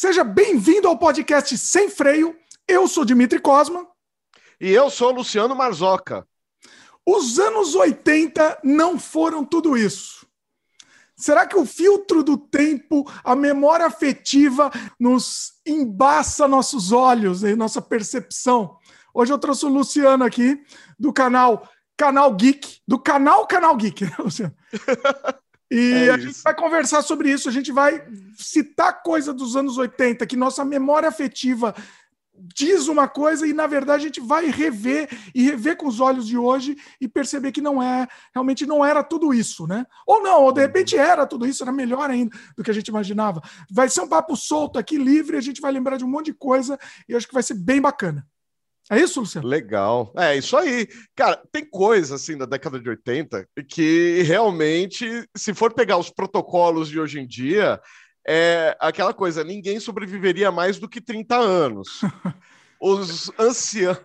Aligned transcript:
Seja 0.00 0.22
bem-vindo 0.22 0.86
ao 0.86 0.96
podcast 0.96 1.58
Sem 1.58 1.90
Freio. 1.90 2.36
Eu 2.68 2.86
sou 2.86 3.04
Dimitri 3.04 3.40
Cosma. 3.40 3.84
E 4.60 4.70
eu 4.70 4.88
sou 4.90 5.10
Luciano 5.10 5.56
Marzoca. 5.56 6.24
Os 7.04 7.40
anos 7.40 7.74
80 7.74 8.60
não 8.62 8.96
foram 8.96 9.44
tudo 9.44 9.76
isso. 9.76 10.24
Será 11.16 11.48
que 11.48 11.58
o 11.58 11.66
filtro 11.66 12.22
do 12.22 12.38
tempo, 12.38 13.10
a 13.24 13.34
memória 13.34 13.86
afetiva, 13.86 14.70
nos 15.00 15.54
embaça 15.66 16.46
nossos 16.46 16.92
olhos 16.92 17.42
e 17.42 17.56
nossa 17.56 17.82
percepção? 17.82 18.78
Hoje 19.12 19.32
eu 19.32 19.38
trouxe 19.38 19.66
o 19.66 19.68
Luciano 19.68 20.22
aqui, 20.22 20.62
do 20.96 21.12
canal 21.12 21.68
Canal 21.96 22.32
Geek, 22.36 22.82
do 22.86 23.00
canal 23.00 23.48
Canal 23.48 23.76
Geek, 23.76 24.04
né, 24.04 24.14
Luciano? 24.20 24.54
E 25.70 25.92
é 25.92 26.10
a 26.10 26.18
gente 26.18 26.42
vai 26.42 26.54
conversar 26.54 27.02
sobre 27.02 27.30
isso, 27.30 27.48
a 27.48 27.52
gente 27.52 27.70
vai 27.70 28.02
citar 28.36 29.02
coisa 29.02 29.34
dos 29.34 29.54
anos 29.54 29.76
80, 29.76 30.26
que 30.26 30.36
nossa 30.36 30.64
memória 30.64 31.08
afetiva 31.08 31.74
diz 32.54 32.86
uma 32.86 33.08
coisa 33.08 33.46
e 33.46 33.52
na 33.52 33.66
verdade 33.66 34.02
a 34.02 34.06
gente 34.06 34.20
vai 34.20 34.46
rever 34.46 35.08
e 35.34 35.42
rever 35.42 35.76
com 35.76 35.86
os 35.86 36.00
olhos 36.00 36.26
de 36.26 36.38
hoje 36.38 36.76
e 37.00 37.08
perceber 37.08 37.52
que 37.52 37.60
não 37.60 37.82
é, 37.82 38.06
realmente 38.32 38.64
não 38.64 38.84
era 38.84 39.02
tudo 39.02 39.34
isso, 39.34 39.66
né? 39.66 39.84
Ou 40.06 40.22
não, 40.22 40.44
ou 40.44 40.52
de 40.52 40.60
repente 40.60 40.96
era 40.96 41.26
tudo 41.26 41.46
isso, 41.46 41.62
era 41.62 41.72
melhor 41.72 42.08
ainda 42.10 42.36
do 42.56 42.62
que 42.62 42.70
a 42.70 42.74
gente 42.74 42.88
imaginava. 42.88 43.42
Vai 43.70 43.88
ser 43.88 44.02
um 44.02 44.08
papo 44.08 44.36
solto 44.36 44.78
aqui, 44.78 44.96
livre, 44.96 45.36
a 45.36 45.40
gente 45.40 45.60
vai 45.60 45.72
lembrar 45.72 45.96
de 45.96 46.04
um 46.04 46.08
monte 46.08 46.26
de 46.26 46.34
coisa 46.34 46.78
e 47.08 47.14
acho 47.14 47.26
que 47.26 47.34
vai 47.34 47.42
ser 47.42 47.54
bem 47.54 47.80
bacana. 47.80 48.26
É 48.90 48.98
isso, 48.98 49.20
Luciano? 49.20 49.46
Legal. 49.46 50.12
É 50.16 50.36
isso 50.36 50.56
aí. 50.56 50.88
Cara, 51.14 51.42
tem 51.52 51.64
coisa 51.68 52.14
assim 52.14 52.36
da 52.36 52.46
década 52.46 52.80
de 52.80 52.88
80 52.88 53.46
que 53.68 54.22
realmente, 54.22 55.28
se 55.36 55.52
for 55.52 55.74
pegar 55.74 55.98
os 55.98 56.10
protocolos 56.10 56.88
de 56.88 56.98
hoje 56.98 57.20
em 57.20 57.26
dia, 57.26 57.80
é 58.26 58.76
aquela 58.80 59.12
coisa, 59.12 59.44
ninguém 59.44 59.80
sobreviveria 59.80 60.50
mais 60.50 60.78
do 60.78 60.88
que 60.88 61.00
30 61.00 61.36
anos. 61.36 62.00
Os 62.80 63.28
anciãos, 63.36 63.98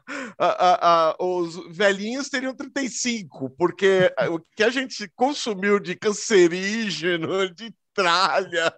os 1.19 1.77
velhinhos 1.77 2.27
teriam 2.27 2.55
35, 2.55 3.52
porque 3.52 4.11
o 4.31 4.39
que 4.55 4.63
a 4.63 4.69
gente 4.72 5.07
consumiu 5.16 5.79
de 5.79 5.95
cancerígeno, 5.95 7.53
de 7.53 7.72
tralha, 7.94 8.73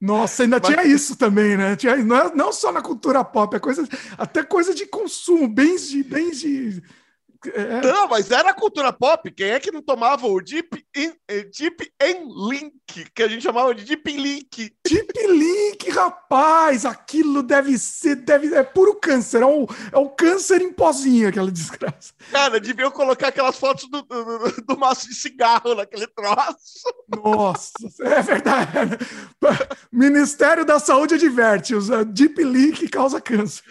nossa, 0.00 0.42
ainda 0.42 0.60
Mas... 0.62 0.68
tinha 0.68 0.84
isso 0.84 1.16
também, 1.16 1.56
né? 1.56 1.74
Tinha, 1.74 1.96
não, 1.96 2.16
é, 2.16 2.34
não 2.34 2.52
só 2.52 2.70
na 2.70 2.82
cultura 2.82 3.24
pop, 3.24 3.56
é 3.56 3.58
coisa, 3.58 3.86
até 4.18 4.42
coisa 4.42 4.74
de 4.74 4.86
consumo, 4.86 5.48
bens 5.48 5.88
de. 5.88 6.02
Bens 6.02 6.40
de 6.40 6.82
é. 7.54 7.80
Não, 7.80 8.08
mas 8.08 8.30
era 8.30 8.50
a 8.50 8.54
cultura 8.54 8.92
pop. 8.92 9.30
Quem 9.30 9.50
é 9.50 9.60
que 9.60 9.70
não 9.70 9.82
tomava 9.82 10.26
o 10.26 10.40
Deep 10.40 10.84
in, 10.96 11.12
eh, 11.28 11.44
Deep 11.44 11.92
in 12.02 12.48
Link, 12.48 13.10
que 13.14 13.22
a 13.22 13.28
gente 13.28 13.42
chamava 13.42 13.74
de 13.74 13.84
Deep 13.84 14.10
Link? 14.12 14.72
Deep 14.86 15.26
Link, 15.26 15.90
rapaz! 15.90 16.84
Aquilo 16.84 17.42
deve 17.42 17.78
ser, 17.78 18.16
deve 18.16 18.54
é 18.54 18.62
puro 18.62 18.94
câncer. 18.96 19.42
É 19.42 19.46
um, 19.46 19.66
é 19.92 19.98
um 19.98 20.08
câncer 20.08 20.62
em 20.62 20.72
pozinho, 20.72 21.28
aquela 21.28 21.50
desgraça. 21.50 22.14
Cara, 22.30 22.58
deviam 22.58 22.90
colocar 22.90 23.28
aquelas 23.28 23.58
fotos 23.58 23.88
do, 23.90 24.02
do, 24.02 24.62
do 24.62 24.78
maço 24.78 25.08
de 25.08 25.14
cigarro 25.14 25.74
naquele 25.74 26.06
troço. 26.06 26.86
Nossa, 27.08 27.72
é 28.00 28.22
verdade. 28.22 28.98
Ministério 29.92 30.64
da 30.64 30.78
Saúde 30.78 31.14
adverte: 31.14 31.74
o 31.74 32.04
Deep 32.04 32.42
Link 32.42 32.88
causa 32.88 33.20
câncer. 33.20 33.62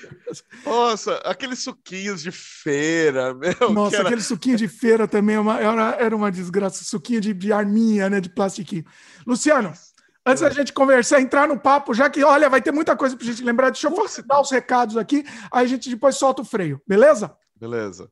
Nossa, 0.65 1.15
aqueles 1.17 1.59
suquinhos 1.59 2.21
de 2.21 2.31
feira, 2.31 3.33
meu. 3.33 3.54
Nossa, 3.71 4.01
aquele 4.01 4.21
suquinho 4.21 4.57
de 4.57 4.67
feira 4.67 5.07
também 5.07 5.35
é 5.35 5.63
era, 5.63 5.95
era 5.99 6.15
uma 6.15 6.31
desgraça. 6.31 6.83
Suquinho 6.83 7.21
de, 7.21 7.33
de 7.33 7.51
arminha, 7.51 8.09
né? 8.09 8.19
De 8.19 8.29
plastiquinho. 8.29 8.85
Luciano, 9.25 9.73
antes 10.25 10.41
da 10.41 10.49
gente 10.49 10.73
conversar, 10.73 11.21
entrar 11.21 11.47
no 11.47 11.59
papo, 11.59 11.93
já 11.93 12.09
que, 12.09 12.23
olha, 12.23 12.49
vai 12.49 12.61
ter 12.61 12.71
muita 12.71 12.95
coisa 12.95 13.15
pra 13.15 13.25
gente 13.25 13.43
lembrar, 13.43 13.69
deixa 13.69 13.87
eu 13.87 14.25
dar 14.25 14.41
os 14.41 14.51
recados 14.51 14.97
aqui, 14.97 15.23
aí 15.51 15.65
a 15.65 15.67
gente 15.67 15.89
depois 15.89 16.15
solta 16.15 16.41
o 16.41 16.45
freio, 16.45 16.81
beleza? 16.87 17.35
Beleza. 17.59 18.09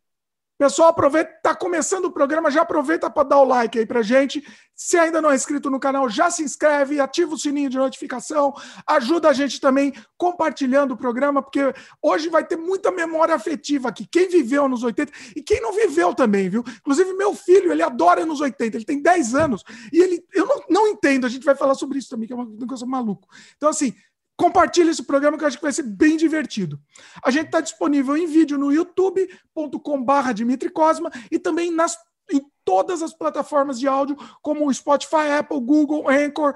Pessoal, 0.64 0.92
aproveita, 0.92 1.30
tá 1.44 1.54
começando 1.54 2.06
o 2.06 2.12
programa, 2.12 2.50
já 2.50 2.62
aproveita 2.62 3.10
para 3.10 3.28
dar 3.28 3.42
o 3.42 3.44
like 3.44 3.78
aí 3.78 3.86
pra 3.86 4.02
gente. 4.02 4.42
Se 4.74 4.98
ainda 4.98 5.22
não 5.22 5.30
é 5.30 5.36
inscrito 5.36 5.70
no 5.70 5.78
canal, 5.78 6.08
já 6.08 6.32
se 6.32 6.42
inscreve, 6.42 7.02
ativa 7.02 7.34
o 7.34 7.38
sininho 7.38 7.70
de 7.70 7.78
notificação, 7.78 8.54
ajuda 8.88 9.28
a 9.28 9.34
gente 9.34 9.60
também 9.60 9.94
compartilhando 10.18 10.94
o 10.94 10.98
programa, 10.98 11.42
porque 11.44 11.60
hoje 12.02 12.30
vai 12.30 12.46
ter 12.46 12.56
muita 12.56 12.94
memória 12.94 13.36
afetiva 13.36 13.90
aqui. 13.90 14.08
Quem 14.10 14.30
viveu 14.30 14.70
nos 14.70 14.84
80 14.84 15.12
e 15.36 15.44
quem 15.44 15.60
não 15.60 15.74
viveu 15.74 16.16
também, 16.16 16.48
viu? 16.48 16.64
Inclusive, 16.80 17.12
meu 17.12 17.36
filho, 17.36 17.70
ele 17.70 17.84
adora 17.84 18.22
anos 18.22 18.40
80, 18.40 18.78
ele 18.78 18.86
tem 18.86 19.02
10 19.02 19.36
anos 19.36 19.66
e 19.92 20.02
ele, 20.02 20.24
eu 20.34 20.46
não, 20.46 20.64
não 20.70 20.88
entendo, 20.88 21.26
a 21.26 21.30
gente 21.30 21.44
vai 21.44 21.56
falar 21.56 21.76
sobre 21.76 22.00
isso 22.00 22.10
também, 22.10 22.26
que 22.26 22.32
é 22.32 22.38
uma 22.38 22.48
coisa 22.66 22.86
maluco. 22.86 23.28
Então, 23.58 23.68
assim, 23.68 23.94
Compartilhe 24.36 24.90
esse 24.90 25.04
programa 25.04 25.38
que 25.38 25.44
eu 25.44 25.48
acho 25.48 25.58
que 25.58 25.64
vai 25.64 25.72
ser 25.72 25.84
bem 25.84 26.18
divertido. 26.18 26.80
A 27.24 27.30
gente 27.30 27.46
está 27.46 27.62
disponível 27.62 28.18
em 28.18 28.26
vídeo 28.26 28.58
no 28.58 28.72
youtube.com.br 28.72 30.34
Dimitri 30.34 30.70
Cosma 30.70 31.12
e 31.32 31.38
também 31.38 31.72
nas, 31.72 31.98
em 32.32 32.42
todas 32.66 33.04
as 33.04 33.14
plataformas 33.14 33.80
de 33.80 33.88
áudio, 33.88 34.18
como 34.42 34.68
o 34.68 34.74
Spotify, 34.74 35.30
Apple, 35.38 35.60
Google, 35.60 36.10
Anchor. 36.10 36.56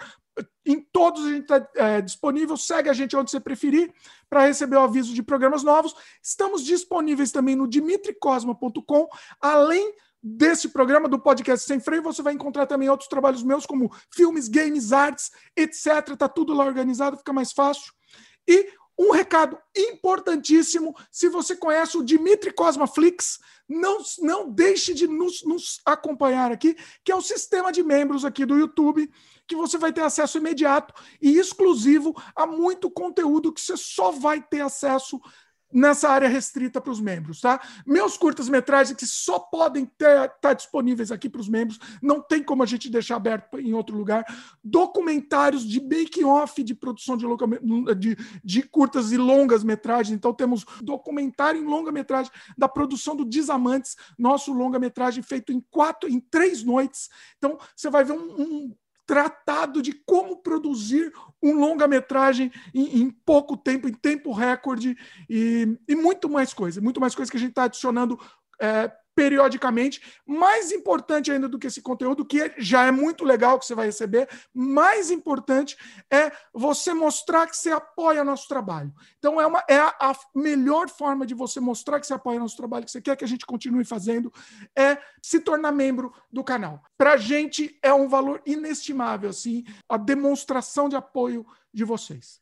Em 0.65 0.81
todos 0.91 1.25
a 1.25 1.29
gente 1.29 1.43
está 1.43 1.69
é, 1.75 2.01
disponível. 2.01 2.57
Segue 2.57 2.89
a 2.89 2.93
gente 2.93 3.15
onde 3.15 3.29
você 3.29 3.39
preferir 3.39 3.93
para 4.29 4.45
receber 4.45 4.75
o 4.75 4.81
aviso 4.81 5.13
de 5.13 5.21
programas 5.21 5.63
novos. 5.63 5.95
Estamos 6.21 6.63
disponíveis 6.63 7.31
também 7.31 7.55
no 7.55 7.67
dimitricosma.com, 7.67 9.07
além 9.39 9.93
desse 10.21 10.69
programa 10.69 11.07
do 11.07 11.19
podcast 11.19 11.65
Sem 11.65 11.79
Freio, 11.79 12.03
você 12.03 12.21
vai 12.21 12.33
encontrar 12.33 12.65
também 12.65 12.89
outros 12.89 13.09
trabalhos 13.09 13.43
meus, 13.43 13.65
como 13.65 13.91
filmes, 14.13 14.47
games, 14.47 14.91
artes, 14.91 15.31
etc. 15.55 16.15
Tá 16.17 16.27
tudo 16.27 16.53
lá 16.53 16.65
organizado, 16.65 17.17
fica 17.17 17.33
mais 17.33 17.51
fácil. 17.51 17.93
E 18.47 18.71
um 18.97 19.11
recado 19.11 19.57
importantíssimo: 19.75 20.95
se 21.11 21.29
você 21.29 21.55
conhece 21.55 21.97
o 21.97 22.03
Dimitri 22.03 22.51
Cosmaflix, 22.51 23.37
não, 23.69 23.99
não 24.19 24.49
deixe 24.49 24.93
de 24.93 25.07
nos, 25.07 25.43
nos 25.43 25.79
acompanhar 25.85 26.51
aqui, 26.51 26.75
que 27.03 27.11
é 27.11 27.15
o 27.15 27.21
sistema 27.21 27.71
de 27.71 27.83
membros 27.83 28.25
aqui 28.25 28.45
do 28.45 28.57
YouTube, 28.57 29.11
que 29.47 29.55
você 29.55 29.77
vai 29.77 29.93
ter 29.93 30.01
acesso 30.01 30.37
imediato 30.37 30.93
e 31.21 31.37
exclusivo 31.37 32.15
a 32.35 32.45
muito 32.47 32.89
conteúdo 32.89 33.53
que 33.53 33.61
você 33.61 33.77
só 33.77 34.11
vai 34.11 34.41
ter 34.41 34.61
acesso 34.61 35.19
nessa 35.71 36.09
área 36.09 36.27
restrita 36.27 36.79
para 36.79 36.91
os 36.91 36.99
membros, 36.99 37.41
tá? 37.41 37.61
Meus 37.85 38.17
curtas-metragens 38.17 38.97
que 38.97 39.05
só 39.05 39.39
podem 39.39 39.83
estar 39.83 40.29
tá 40.41 40.53
disponíveis 40.53 41.11
aqui 41.11 41.29
para 41.29 41.41
os 41.41 41.49
membros, 41.49 41.79
não 42.01 42.21
tem 42.21 42.43
como 42.43 42.63
a 42.63 42.65
gente 42.65 42.89
deixar 42.89 43.17
aberto 43.17 43.59
em 43.59 43.73
outro 43.73 43.97
lugar. 43.97 44.25
Documentários 44.63 45.67
de 45.67 45.81
making-off 45.81 46.63
de 46.63 46.73
produção 46.73 47.17
de, 47.17 47.25
de, 47.95 48.17
de 48.43 48.63
curtas 48.63 49.11
e 49.11 49.17
longas 49.17 49.63
metragens. 49.63 50.15
Então 50.15 50.33
temos 50.33 50.65
documentário 50.81 51.61
em 51.61 51.65
longa-metragem 51.65 52.31
da 52.57 52.67
produção 52.67 53.15
do 53.15 53.25
Desamantes, 53.25 53.95
nosso 54.17 54.53
longa-metragem 54.53 55.21
feito 55.21 55.51
em 55.51 55.59
quatro, 55.69 56.09
em 56.09 56.19
três 56.19 56.63
noites. 56.63 57.09
Então 57.37 57.57
você 57.75 57.89
vai 57.89 58.03
ver 58.03 58.13
um, 58.13 58.41
um 58.41 58.75
tratado 59.07 59.81
de 59.81 59.93
como 59.93 60.43
produzir 60.43 61.13
um 61.41 61.53
longa-metragem 61.53 62.51
em, 62.75 63.01
em, 63.01 63.09
pouco 63.09 63.55
tempo, 63.55 63.87
em 63.87 63.93
tempo 63.93 64.33
recorde 64.33 64.97
e, 65.29 65.79
e, 65.87 65.95
muito 65.95 66.29
mais 66.29 66.53
coisa, 66.53 66.81
muito 66.81 66.99
mais 66.99 67.15
coisa 67.15 67.31
que 67.31 67.37
a 67.37 67.39
gente 67.39 67.51
está 67.51 67.63
adicionando 67.63 68.19
é, 68.61 68.91
periodicamente. 69.17 69.99
Mais 70.27 70.71
importante 70.71 71.31
ainda 71.31 71.49
do 71.49 71.57
que 71.57 71.65
esse 71.65 71.81
conteúdo, 71.81 72.23
que 72.23 72.53
já 72.59 72.85
é 72.85 72.91
muito 72.91 73.25
legal 73.25 73.57
que 73.57 73.65
você 73.65 73.73
vai 73.73 73.87
receber, 73.87 74.29
mais 74.53 75.09
importante 75.09 75.75
é 76.11 76.31
você 76.53 76.93
mostrar 76.93 77.47
que 77.47 77.57
você 77.57 77.71
apoia 77.71 78.23
nosso 78.23 78.47
trabalho. 78.47 78.93
Então, 79.17 79.41
é, 79.41 79.47
uma, 79.47 79.63
é 79.67 79.79
a, 79.79 79.95
a 79.99 80.15
melhor 80.35 80.87
forma 80.87 81.25
de 81.25 81.33
você 81.33 81.59
mostrar 81.59 81.99
que 81.99 82.05
você 82.05 82.13
apoia 82.13 82.39
nosso 82.39 82.55
trabalho, 82.55 82.85
que 82.85 82.91
você 82.91 83.01
quer 83.01 83.17
que 83.17 83.23
a 83.23 83.27
gente 83.27 83.43
continue 83.43 83.83
fazendo, 83.83 84.31
é 84.77 84.99
se 85.19 85.39
tornar 85.39 85.71
membro 85.71 86.13
do 86.31 86.43
canal. 86.43 86.83
Para 86.95 87.13
a 87.13 87.17
gente 87.17 87.75
é 87.81 87.91
um 87.91 88.07
valor 88.07 88.39
inestimável, 88.45 89.31
assim, 89.31 89.63
a 89.89 89.97
demonstração 89.97 90.87
de 90.87 90.95
apoio 90.95 91.43
de 91.73 91.83
vocês. 91.83 92.39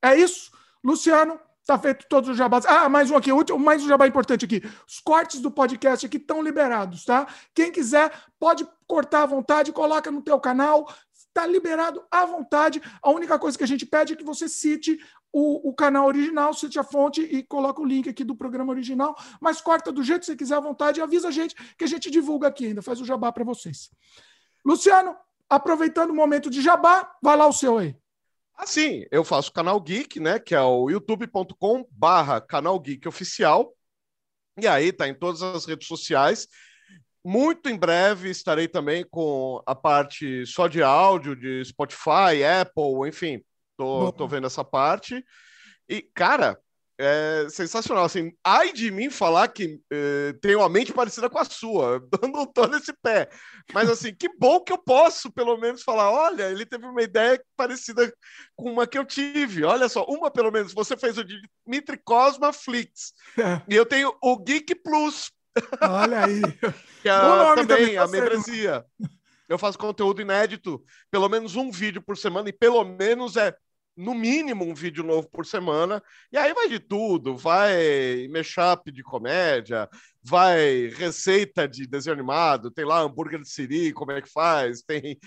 É 0.00 0.16
isso. 0.16 0.50
Luciano, 0.82 1.38
Tá 1.66 1.78
feito 1.78 2.04
todos 2.10 2.28
os 2.28 2.36
jabás. 2.36 2.66
Ah, 2.66 2.90
mais 2.90 3.10
um 3.10 3.16
aqui, 3.16 3.30
mais 3.58 3.82
um 3.82 3.88
jabá 3.88 4.06
importante 4.06 4.44
aqui. 4.44 4.62
Os 4.86 5.00
cortes 5.00 5.40
do 5.40 5.50
podcast 5.50 6.04
aqui 6.04 6.18
estão 6.18 6.42
liberados, 6.42 7.04
tá? 7.06 7.26
Quem 7.54 7.72
quiser 7.72 8.12
pode 8.38 8.68
cortar 8.86 9.22
à 9.22 9.26
vontade, 9.26 9.72
coloca 9.72 10.10
no 10.10 10.20
teu 10.20 10.38
canal, 10.38 10.86
tá 11.32 11.46
liberado 11.46 12.04
à 12.10 12.26
vontade. 12.26 12.82
A 13.02 13.10
única 13.10 13.38
coisa 13.38 13.56
que 13.56 13.64
a 13.64 13.66
gente 13.66 13.86
pede 13.86 14.12
é 14.12 14.16
que 14.16 14.22
você 14.22 14.46
cite 14.46 14.98
o, 15.32 15.70
o, 15.70 15.74
canal 15.74 16.06
original, 16.06 16.52
cite 16.52 16.78
a 16.78 16.84
fonte 16.84 17.22
e 17.22 17.42
coloca 17.42 17.80
o 17.80 17.84
link 17.84 18.10
aqui 18.10 18.22
do 18.22 18.36
programa 18.36 18.70
original, 18.70 19.16
mas 19.40 19.60
corta 19.60 19.90
do 19.90 20.02
jeito 20.02 20.20
que 20.20 20.26
você 20.26 20.36
quiser 20.36 20.56
à 20.56 20.60
vontade 20.60 21.00
e 21.00 21.02
avisa 21.02 21.28
a 21.28 21.30
gente 21.30 21.56
que 21.78 21.84
a 21.84 21.88
gente 21.88 22.10
divulga 22.10 22.48
aqui 22.48 22.66
ainda, 22.66 22.82
faz 22.82 23.00
o 23.00 23.06
jabá 23.06 23.32
para 23.32 23.42
vocês. 23.42 23.90
Luciano, 24.64 25.16
aproveitando 25.48 26.10
o 26.10 26.14
momento 26.14 26.50
de 26.50 26.60
jabá, 26.60 27.16
vai 27.22 27.36
lá 27.36 27.46
o 27.46 27.52
seu 27.52 27.78
aí. 27.78 27.96
Assim, 28.56 29.04
eu 29.10 29.24
faço 29.24 29.52
canal 29.52 29.80
Geek, 29.80 30.20
né? 30.20 30.38
Que 30.38 30.54
é 30.54 30.60
o 30.60 30.88
youtube.com 30.88 31.86
barra 31.90 32.40
canal 32.40 32.78
Geek 32.78 33.06
oficial. 33.08 33.74
E 34.60 34.66
aí 34.66 34.92
tá 34.92 35.08
em 35.08 35.14
todas 35.14 35.42
as 35.42 35.64
redes 35.64 35.88
sociais. 35.88 36.46
Muito 37.24 37.68
em 37.68 37.76
breve 37.76 38.30
estarei 38.30 38.68
também 38.68 39.04
com 39.10 39.62
a 39.66 39.74
parte 39.74 40.46
só 40.46 40.68
de 40.68 40.82
áudio, 40.82 41.34
de 41.34 41.64
Spotify, 41.64 42.44
Apple, 42.60 43.08
enfim, 43.08 43.42
Tô, 43.76 44.12
tô 44.12 44.26
vendo 44.28 44.46
essa 44.46 44.64
parte. 44.64 45.24
E, 45.88 46.02
cara, 46.14 46.58
é 46.98 47.46
sensacional. 47.50 48.04
Assim, 48.04 48.32
ai 48.44 48.72
de 48.72 48.90
mim 48.90 49.10
falar 49.10 49.48
que 49.48 49.80
eh, 49.90 50.34
tenho 50.40 50.60
uma 50.60 50.68
mente 50.68 50.92
parecida 50.92 51.28
com 51.28 51.38
a 51.38 51.44
sua. 51.44 52.02
Eu 52.22 52.28
não 52.28 52.46
tô 52.46 52.66
nesse 52.66 52.92
pé. 53.02 53.28
Mas, 53.72 53.88
assim, 53.88 54.14
que 54.14 54.28
bom 54.38 54.60
que 54.60 54.72
eu 54.72 54.78
posso, 54.78 55.32
pelo 55.32 55.56
menos, 55.56 55.82
falar: 55.82 56.10
olha, 56.10 56.50
ele 56.50 56.64
teve 56.64 56.86
uma 56.86 57.02
ideia 57.02 57.42
parecida 57.56 58.12
com 58.56 58.72
uma 58.72 58.86
que 58.86 58.98
eu 58.98 59.04
tive. 59.04 59.64
Olha 59.64 59.88
só, 59.88 60.04
uma 60.04 60.30
pelo 60.30 60.50
menos. 60.50 60.72
Você 60.72 60.96
fez 60.96 61.18
o 61.18 61.24
Dimitri 61.24 61.98
Cosma 62.04 62.52
Flix. 62.52 63.12
É. 63.38 63.62
E 63.74 63.74
eu 63.74 63.86
tenho 63.86 64.14
o 64.22 64.36
Geek 64.36 64.74
Plus. 64.76 65.32
Olha 65.80 66.24
aí. 66.24 66.40
que 67.02 67.08
é 67.08 67.18
também, 67.54 67.66
também 67.66 67.96
a 67.96 68.06
membresia. 68.06 68.84
Eu 69.48 69.58
faço 69.58 69.78
conteúdo 69.78 70.22
inédito, 70.22 70.82
pelo 71.10 71.28
menos 71.28 71.56
um 71.56 71.70
vídeo 71.70 72.00
por 72.00 72.16
semana, 72.16 72.48
e 72.48 72.52
pelo 72.52 72.84
menos 72.84 73.36
é 73.36 73.54
no 73.96 74.14
mínimo 74.14 74.64
um 74.64 74.74
vídeo 74.74 75.04
novo 75.04 75.28
por 75.28 75.46
semana, 75.46 76.02
e 76.32 76.36
aí 76.36 76.52
vai 76.52 76.68
de 76.68 76.78
tudo, 76.78 77.36
vai 77.36 78.26
mashup 78.28 78.90
de 78.90 79.02
comédia, 79.02 79.88
vai 80.22 80.88
receita 80.88 81.68
de 81.68 81.86
desenho 81.86 82.14
animado, 82.14 82.70
tem 82.70 82.84
lá 82.84 83.00
hambúrguer 83.00 83.40
de 83.40 83.48
siri, 83.48 83.92
como 83.92 84.12
é 84.12 84.22
que 84.22 84.32
faz, 84.32 84.82
tem 84.82 85.18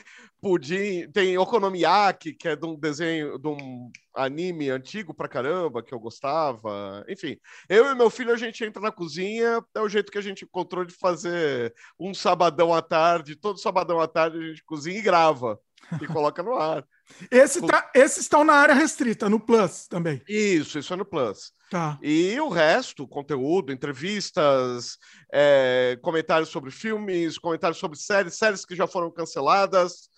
pudim, 0.42 1.10
tem 1.12 1.38
okonomiyaki, 1.38 2.34
que 2.34 2.48
é 2.48 2.56
de 2.56 2.66
um 2.66 2.76
desenho, 2.78 3.38
de 3.38 3.48
um 3.48 3.92
anime 4.16 4.70
antigo 4.70 5.14
pra 5.14 5.28
caramba, 5.28 5.84
que 5.84 5.94
eu 5.94 6.00
gostava, 6.00 7.06
enfim. 7.08 7.38
Eu 7.70 7.86
e 7.86 7.96
meu 7.96 8.10
filho, 8.10 8.34
a 8.34 8.38
gente 8.38 8.64
entra 8.64 8.82
na 8.82 8.92
cozinha, 8.92 9.64
é 9.76 9.80
o 9.80 9.90
jeito 9.90 10.12
que 10.12 10.18
a 10.18 10.22
gente 10.22 10.46
encontrou 10.46 10.84
de 10.84 10.94
fazer 10.94 11.74
um 12.00 12.14
sabadão 12.14 12.74
à 12.74 12.82
tarde, 12.82 13.36
todo 13.36 13.60
sabadão 13.60 14.00
à 14.00 14.08
tarde 14.08 14.38
a 14.38 14.48
gente 14.50 14.64
cozinha 14.64 14.98
e 14.98 15.02
grava, 15.02 15.60
e 16.02 16.08
coloca 16.08 16.44
no 16.44 16.56
ar. 16.56 16.86
Esse 17.32 17.66
tá, 17.66 17.90
esses 17.96 18.20
estão 18.20 18.44
na 18.44 18.54
área 18.54 18.76
restrita, 18.76 19.30
no 19.30 19.40
Plus 19.40 19.88
também. 19.88 20.22
Isso, 20.28 20.78
isso 20.80 20.94
é 20.94 20.98
no 20.98 21.06
Plus. 21.06 21.52
Tá. 21.70 21.98
E 22.02 22.40
o 22.40 22.50
resto, 22.50 23.08
conteúdo, 23.08 23.72
entrevistas, 23.72 24.98
é, 25.32 25.98
comentários 26.02 26.50
sobre 26.50 26.72
filmes, 26.72 27.38
comentários 27.38 27.78
sobre 27.78 27.98
séries, 27.98 28.36
séries 28.36 28.66
que 28.66 28.76
já 28.76 28.88
foram 28.88 29.12
canceladas 29.12 30.10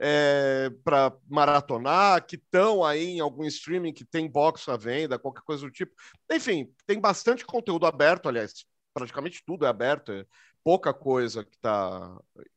é, 0.00 0.70
para 0.84 1.12
maratonar, 1.28 2.24
que 2.24 2.36
estão 2.36 2.84
aí 2.84 3.16
em 3.16 3.20
algum 3.20 3.44
streaming 3.44 3.92
que 3.92 4.04
tem 4.04 4.30
box 4.30 4.68
à 4.68 4.76
venda, 4.76 5.18
qualquer 5.18 5.42
coisa 5.42 5.66
do 5.66 5.72
tipo. 5.72 5.92
Enfim, 6.30 6.68
tem 6.86 7.00
bastante 7.00 7.44
conteúdo 7.44 7.86
aberto, 7.86 8.28
aliás, 8.28 8.64
praticamente 8.94 9.42
tudo 9.46 9.64
é 9.64 9.68
aberto, 9.68 10.12
pouca 10.68 10.92
coisa 10.92 11.42
que 11.42 11.56
está 11.56 12.14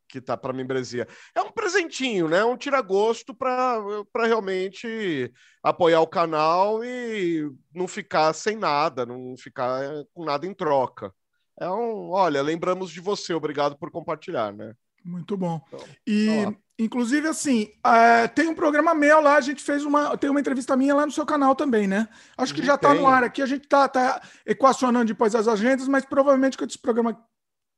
que 0.09 0.19
tá 0.19 0.35
para 0.35 0.51
membresia. 0.51 1.07
É 1.33 1.41
um 1.41 1.49
presentinho, 1.49 2.27
né? 2.27 2.43
Um 2.43 2.57
tira-gosto 2.57 3.33
para 3.33 3.81
realmente 4.25 5.31
apoiar 5.63 6.01
o 6.01 6.07
canal 6.07 6.83
e 6.83 7.49
não 7.73 7.87
ficar 7.87 8.33
sem 8.33 8.57
nada, 8.57 9.05
não 9.05 9.37
ficar 9.37 9.79
com 10.13 10.25
nada 10.25 10.45
em 10.45 10.53
troca. 10.53 11.13
É 11.57 11.69
um, 11.69 12.09
olha, 12.09 12.41
lembramos 12.41 12.91
de 12.91 12.99
você, 12.99 13.33
obrigado 13.33 13.77
por 13.77 13.89
compartilhar, 13.89 14.51
né? 14.51 14.73
Muito 15.05 15.37
bom. 15.37 15.61
Então, 15.71 15.79
e, 16.05 16.45
tá 16.45 16.53
inclusive, 16.77 17.29
assim, 17.29 17.71
é, 17.81 18.27
tem 18.27 18.49
um 18.49 18.55
programa 18.55 18.93
meu 18.93 19.21
lá, 19.21 19.37
a 19.37 19.41
gente 19.41 19.63
fez 19.63 19.85
uma. 19.85 20.17
Tem 20.17 20.29
uma 20.29 20.41
entrevista 20.41 20.75
minha 20.75 20.93
lá 20.93 21.05
no 21.05 21.13
seu 21.13 21.25
canal 21.25 21.55
também, 21.55 21.87
né? 21.87 22.09
Acho 22.37 22.53
que 22.53 22.61
já 22.61 22.75
está 22.75 22.93
no 22.93 23.07
ar 23.07 23.23
aqui, 23.23 23.41
a 23.41 23.45
gente 23.45 23.63
está 23.63 23.87
tá 23.87 24.21
equacionando 24.45 25.05
depois 25.05 25.33
as 25.33 25.47
agendas, 25.47 25.87
mas 25.87 26.03
provavelmente 26.03 26.57
com 26.57 26.65
esse 26.65 26.77
programa 26.77 27.17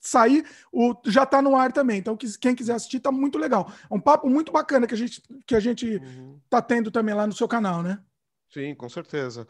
sair, 0.03 0.45
o, 0.71 0.93
já 1.05 1.23
está 1.23 1.41
no 1.41 1.55
ar 1.55 1.71
também. 1.71 1.97
Então, 1.97 2.17
quem 2.17 2.53
quiser 2.53 2.73
assistir, 2.73 2.97
está 2.97 3.11
muito 3.11 3.37
legal. 3.37 3.71
É 3.89 3.93
um 3.93 3.99
papo 3.99 4.29
muito 4.29 4.51
bacana 4.51 4.85
que 4.85 4.93
a 4.93 4.97
gente 4.97 5.21
que 5.45 5.55
a 5.55 5.59
gente 5.59 5.95
uhum. 5.95 6.39
tá 6.49 6.61
tendo 6.61 6.91
também 6.91 7.15
lá 7.15 7.25
no 7.25 7.33
seu 7.33 7.47
canal, 7.47 7.81
né? 7.81 7.99
Sim, 8.51 8.75
com 8.75 8.89
certeza. 8.89 9.47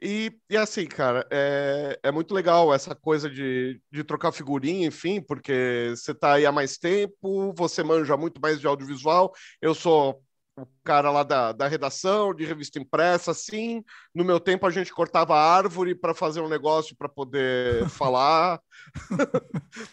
E, 0.00 0.30
e 0.50 0.56
assim, 0.58 0.86
cara, 0.86 1.26
é, 1.30 1.98
é 2.02 2.12
muito 2.12 2.34
legal 2.34 2.72
essa 2.74 2.94
coisa 2.94 3.30
de, 3.30 3.80
de 3.90 4.04
trocar 4.04 4.30
figurinha, 4.30 4.86
enfim, 4.86 5.22
porque 5.22 5.94
você 5.96 6.12
está 6.12 6.34
aí 6.34 6.44
há 6.44 6.52
mais 6.52 6.76
tempo, 6.76 7.54
você 7.54 7.82
manja 7.82 8.14
muito 8.16 8.38
mais 8.38 8.60
de 8.60 8.66
audiovisual. 8.66 9.32
Eu 9.60 9.74
sou 9.74 10.22
o 10.56 10.66
cara 10.82 11.10
lá 11.10 11.22
da, 11.22 11.52
da 11.52 11.68
redação, 11.68 12.34
de 12.34 12.44
revista 12.44 12.78
impressa, 12.78 13.30
assim. 13.30 13.84
No 14.14 14.24
meu 14.24 14.40
tempo, 14.40 14.66
a 14.66 14.70
gente 14.70 14.92
cortava 14.92 15.38
árvore 15.38 15.94
para 15.94 16.14
fazer 16.14 16.40
um 16.40 16.48
negócio 16.48 16.96
para 16.96 17.08
poder 17.08 17.86
falar. 17.90 18.60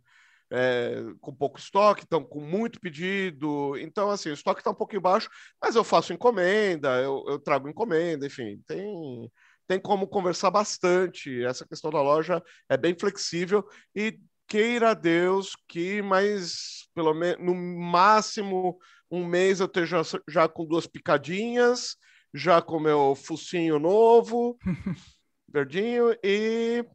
é, 0.52 1.04
com 1.22 1.34
pouco 1.34 1.58
estoque, 1.60 2.04
estão 2.04 2.24
com 2.24 2.40
muito 2.42 2.80
pedido. 2.80 3.78
Então, 3.78 4.10
assim, 4.10 4.30
o 4.30 4.34
estoque 4.34 4.62
está 4.62 4.72
um 4.72 4.76
pouquinho 4.76 5.02
baixo, 5.02 5.30
mas 5.62 5.76
eu 5.76 5.84
faço 5.84 6.14
encomenda, 6.14 7.02
eu, 7.02 7.24
eu 7.28 7.40
trago 7.40 7.68
encomenda, 7.70 8.26
enfim, 8.26 8.62
tem, 8.68 9.32
tem 9.68 9.80
como 9.80 10.08
conversar 10.08 10.52
bastante. 10.52 11.44
Essa 11.44 11.68
questão 11.68 11.92
da 11.92 12.02
loja 12.02 12.42
é 12.70 12.78
bem 12.78 12.96
flexível 12.98 13.66
e 13.96 14.20
queira 14.56 14.96
Deus 14.96 15.54
que 15.68 16.02
mais, 16.02 16.88
pelo 16.96 17.14
menos, 17.14 17.46
no 17.46 17.54
máximo 17.54 18.80
um 19.12 19.26
mês 19.26 19.60
eu 19.60 19.66
esteja 19.66 20.02
já 20.30 20.48
com 20.48 20.66
duas 20.66 20.88
picadinhas, 20.88 21.98
já 22.34 22.62
com 22.62 22.80
meu 22.80 23.16
focinho 23.16 23.78
novo, 23.78 24.58
verdinho, 25.50 26.16
e 26.24 26.86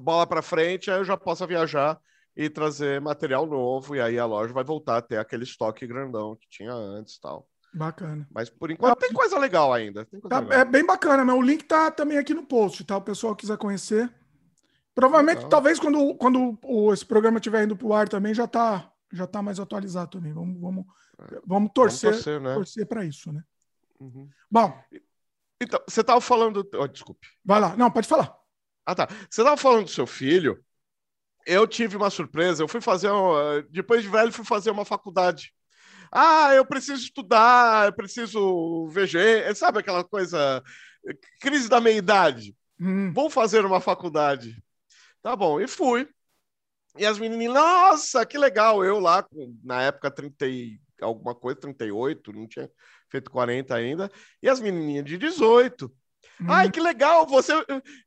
bola 0.00 0.28
para 0.28 0.42
frente, 0.42 0.88
aí 0.88 0.98
eu 0.98 1.04
já 1.04 1.16
posso 1.16 1.44
viajar 1.44 1.98
e 2.36 2.48
trazer 2.48 3.00
material 3.00 3.46
novo, 3.46 3.96
e 3.96 4.00
aí 4.00 4.16
a 4.16 4.24
loja 4.24 4.54
vai 4.54 4.62
voltar 4.62 4.98
a 4.98 5.02
ter 5.02 5.18
aquele 5.18 5.42
estoque 5.42 5.88
grandão 5.88 6.36
que 6.36 6.46
tinha 6.48 6.72
antes 6.72 7.18
tal. 7.18 7.48
Bacana. 7.74 8.28
Mas 8.32 8.48
por 8.48 8.70
enquanto 8.70 9.00
tem 9.00 9.12
coisa 9.12 9.36
legal 9.40 9.72
ainda. 9.72 10.06
Coisa 10.06 10.28
tá, 10.28 10.38
legal. 10.38 10.60
É 10.60 10.64
bem 10.64 10.86
bacana, 10.86 11.24
mas 11.24 11.36
o 11.36 11.42
link 11.42 11.64
tá 11.64 11.90
também 11.90 12.16
aqui 12.16 12.32
no 12.32 12.46
post, 12.46 12.84
tá? 12.84 12.96
O 12.96 13.02
pessoal 13.02 13.34
quiser 13.34 13.58
conhecer. 13.58 14.08
Provavelmente, 14.96 15.36
Legal. 15.36 15.50
talvez, 15.50 15.78
quando, 15.78 16.14
quando 16.14 16.58
esse 16.90 17.04
programa 17.04 17.36
estiver 17.36 17.64
indo 17.64 17.76
para 17.76 17.86
o 17.86 17.92
ar 17.92 18.08
também, 18.08 18.32
já 18.32 18.44
está 18.44 18.90
já 19.12 19.26
tá 19.26 19.42
mais 19.42 19.60
atualizado 19.60 20.10
também. 20.12 20.32
Vamos, 20.32 20.58
vamos, 20.58 20.86
é. 21.20 21.40
vamos 21.46 21.70
torcer, 21.74 22.10
vamos 22.10 22.24
torcer, 22.24 22.40
né? 22.40 22.54
torcer 22.54 22.86
para 22.86 23.04
isso, 23.04 23.30
né? 23.30 23.44
Uhum. 24.00 24.26
Bom. 24.50 24.82
Então, 25.60 25.78
você 25.86 26.00
estava 26.00 26.20
falando. 26.20 26.66
Oh, 26.74 26.88
desculpe. 26.88 27.28
Vai 27.44 27.60
lá. 27.60 27.76
Não, 27.76 27.90
pode 27.90 28.08
falar. 28.08 28.34
Ah, 28.86 28.94
tá. 28.94 29.06
Você 29.28 29.42
estava 29.42 29.56
falando 29.58 29.84
do 29.84 29.90
seu 29.90 30.06
filho. 30.06 30.58
Eu 31.46 31.66
tive 31.66 31.94
uma 31.94 32.08
surpresa. 32.08 32.62
Eu 32.62 32.68
fui 32.68 32.80
fazer. 32.80 33.10
Uma... 33.10 33.62
Depois 33.70 34.02
de 34.02 34.08
velho, 34.08 34.32
fui 34.32 34.46
fazer 34.46 34.70
uma 34.70 34.86
faculdade. 34.86 35.52
Ah, 36.10 36.54
eu 36.54 36.64
preciso 36.64 37.02
estudar, 37.02 37.86
eu 37.86 37.92
preciso 37.92 38.88
VG. 38.88 39.54
Sabe 39.54 39.78
aquela 39.78 40.02
coisa. 40.02 40.62
Crise 41.40 41.68
da 41.68 41.80
meia-idade. 41.82 42.56
Hum. 42.80 43.12
Vou 43.12 43.28
fazer 43.28 43.64
uma 43.64 43.80
faculdade. 43.80 44.62
Tá 45.22 45.34
bom, 45.34 45.60
e 45.60 45.66
fui. 45.66 46.08
E 46.96 47.04
as 47.04 47.18
menininhas, 47.18 47.54
nossa, 47.54 48.24
que 48.24 48.38
legal. 48.38 48.84
Eu 48.84 48.98
lá, 48.98 49.26
na 49.62 49.82
época, 49.82 50.10
30 50.10 50.46
e 50.46 50.80
alguma 51.00 51.34
coisa, 51.34 51.60
38, 51.60 52.32
não 52.32 52.46
tinha 52.46 52.70
feito 53.10 53.30
40 53.30 53.74
ainda. 53.74 54.10
E 54.42 54.48
as 54.48 54.60
menininhas 54.60 55.04
de 55.04 55.18
18. 55.18 55.92
Hum. 56.40 56.46
Ai, 56.48 56.70
que 56.70 56.80
legal, 56.80 57.26
você 57.26 57.52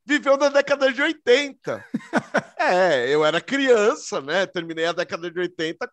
viveu 0.06 0.38
na 0.38 0.50
década 0.50 0.92
de 0.92 1.02
80. 1.02 1.86
é, 2.58 3.14
eu 3.14 3.26
era 3.26 3.42
criança, 3.42 4.22
né? 4.22 4.46
Terminei 4.46 4.86
a 4.86 4.92
década 4.92 5.30
de 5.30 5.40
80 5.40 5.90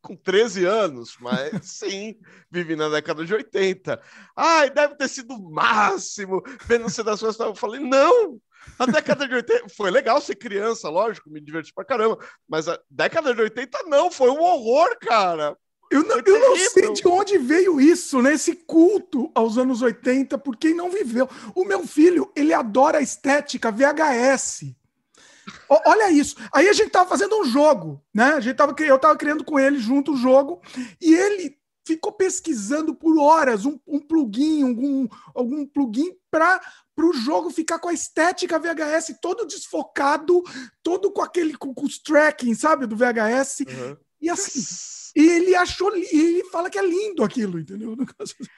com 0.00 0.16
13 0.16 0.64
anos, 0.64 1.16
mas 1.20 1.50
sim, 1.64 2.16
vivi 2.50 2.76
na 2.76 2.88
década 2.88 3.24
de 3.24 3.34
80. 3.34 4.00
Ai, 4.36 4.70
deve 4.70 4.96
ter 4.96 5.08
sido 5.08 5.34
o 5.34 5.50
máximo 5.50 6.42
vendo 6.66 6.84
você 6.84 7.02
das 7.02 7.18
suas. 7.18 7.38
Eu 7.38 7.54
falei, 7.54 7.80
não! 7.80 8.40
A 8.78 8.86
década 8.86 9.26
de 9.26 9.34
80 9.34 9.68
foi 9.76 9.90
legal 9.90 10.20
ser 10.20 10.34
criança, 10.34 10.88
lógico, 10.88 11.30
me 11.30 11.40
diverti 11.40 11.72
pra 11.72 11.84
caramba, 11.84 12.18
mas 12.48 12.68
a 12.68 12.78
década 12.90 13.34
de 13.34 13.40
80 13.40 13.84
não, 13.86 14.10
foi 14.10 14.30
um 14.30 14.40
horror, 14.40 14.96
cara. 15.00 15.56
Eu 15.90 16.02
não, 16.02 16.16
eu 16.26 16.40
não 16.40 16.56
sei 16.56 16.92
de 16.92 17.06
onde 17.06 17.38
veio 17.38 17.80
isso, 17.80 18.20
né? 18.20 18.32
Esse 18.34 18.54
culto 18.56 19.30
aos 19.34 19.58
anos 19.58 19.82
80, 19.82 20.36
por 20.38 20.56
quem 20.56 20.74
não 20.74 20.90
viveu. 20.90 21.28
O 21.54 21.64
meu 21.64 21.86
filho, 21.86 22.32
ele 22.34 22.52
adora 22.52 22.98
a 22.98 23.02
estética 23.02 23.70
VHS. 23.70 24.74
O, 25.68 25.88
olha 25.88 26.10
isso. 26.10 26.36
Aí 26.52 26.68
a 26.68 26.72
gente 26.72 26.90
tava 26.90 27.08
fazendo 27.08 27.38
um 27.38 27.44
jogo, 27.44 28.02
né? 28.12 28.32
A 28.32 28.40
gente 28.40 28.56
tava, 28.56 28.74
eu 28.80 28.98
tava 28.98 29.16
criando 29.16 29.44
com 29.44 29.58
ele 29.58 29.78
junto 29.78 30.14
o 30.14 30.16
jogo, 30.16 30.60
e 31.00 31.14
ele 31.14 31.56
ficou 31.86 32.12
pesquisando 32.12 32.94
por 32.94 33.18
horas 33.18 33.64
um, 33.64 33.78
um 33.86 34.00
plugin, 34.00 34.62
algum, 34.62 35.06
algum 35.34 35.66
plugin 35.66 36.16
para 36.30 36.60
o 36.98 37.12
jogo 37.12 37.50
ficar 37.50 37.78
com 37.78 37.88
a 37.88 37.92
estética 37.92 38.58
VHS 38.58 39.18
todo 39.20 39.46
desfocado, 39.46 40.42
todo 40.82 41.12
com 41.12 41.22
aquele 41.22 41.56
com, 41.56 41.74
com 41.74 41.84
os 41.84 41.98
tracking, 41.98 42.54
sabe, 42.54 42.86
do 42.86 42.96
VHS. 42.96 43.60
Uhum. 43.60 43.96
E 44.20 44.30
assim, 44.30 44.60
e 45.14 45.28
ele 45.28 45.54
achou, 45.54 45.94
e 45.96 46.08
ele 46.12 46.44
fala 46.44 46.70
que 46.70 46.78
é 46.78 46.86
lindo 46.86 47.22
aquilo, 47.22 47.58
entendeu? 47.58 47.96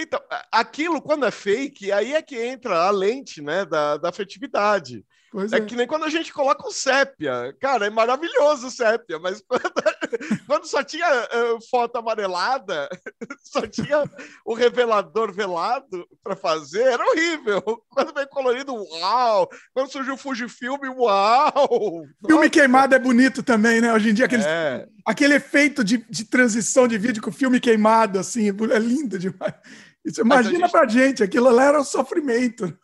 Então, 0.00 0.20
aquilo 0.52 1.02
quando 1.02 1.26
é 1.26 1.30
fake, 1.32 1.90
aí 1.90 2.14
é 2.14 2.22
que 2.22 2.36
entra 2.40 2.84
a 2.84 2.90
lente, 2.90 3.42
né, 3.42 3.64
da, 3.64 3.96
da 3.96 4.10
afetividade. 4.10 5.04
Pois 5.30 5.52
é, 5.52 5.56
é, 5.56 5.60
que 5.60 5.76
nem 5.76 5.86
quando 5.86 6.04
a 6.04 6.08
gente 6.08 6.32
coloca 6.32 6.66
o 6.66 6.72
sépia. 6.72 7.54
Cara, 7.60 7.86
é 7.86 7.90
maravilhoso 7.90 8.68
o 8.68 8.70
sépia, 8.70 9.18
mas 9.18 9.42
quando, 9.46 9.62
quando 10.46 10.66
só 10.66 10.82
tinha 10.82 11.06
uh, 11.06 11.58
foto 11.70 11.96
amarelada, 11.96 12.88
só 13.44 13.66
tinha 13.66 14.04
o 14.44 14.54
revelador 14.54 15.32
velado 15.32 16.06
para 16.22 16.34
fazer, 16.34 16.82
era 16.82 17.04
horrível. 17.04 17.62
Quando 17.90 18.14
veio 18.14 18.28
colorido, 18.28 18.74
uau! 18.74 19.48
Quando 19.74 19.92
surgiu 19.92 20.14
o 20.14 20.18
Fujifilm, 20.18 20.78
uau! 20.96 22.06
Filme 22.26 22.36
Nossa. 22.36 22.50
queimado 22.50 22.94
é 22.94 22.98
bonito 22.98 23.42
também, 23.42 23.80
né? 23.80 23.92
Hoje 23.92 24.10
em 24.10 24.14
dia, 24.14 24.24
aquele, 24.24 24.44
é. 24.46 24.86
aquele 25.04 25.34
efeito 25.34 25.84
de, 25.84 25.98
de 26.08 26.24
transição 26.24 26.88
de 26.88 26.96
vídeo 26.96 27.22
com 27.22 27.30
o 27.30 27.32
filme 27.32 27.60
queimado, 27.60 28.18
assim, 28.18 28.48
é 28.48 28.78
lindo 28.78 29.18
demais. 29.18 29.54
Isso, 30.04 30.22
imagina 30.22 30.60
gente... 30.60 30.70
pra 30.70 30.88
gente, 30.88 31.22
aquilo 31.22 31.50
lá 31.50 31.64
era 31.64 31.80
um 31.80 31.84
sofrimento. 31.84 32.74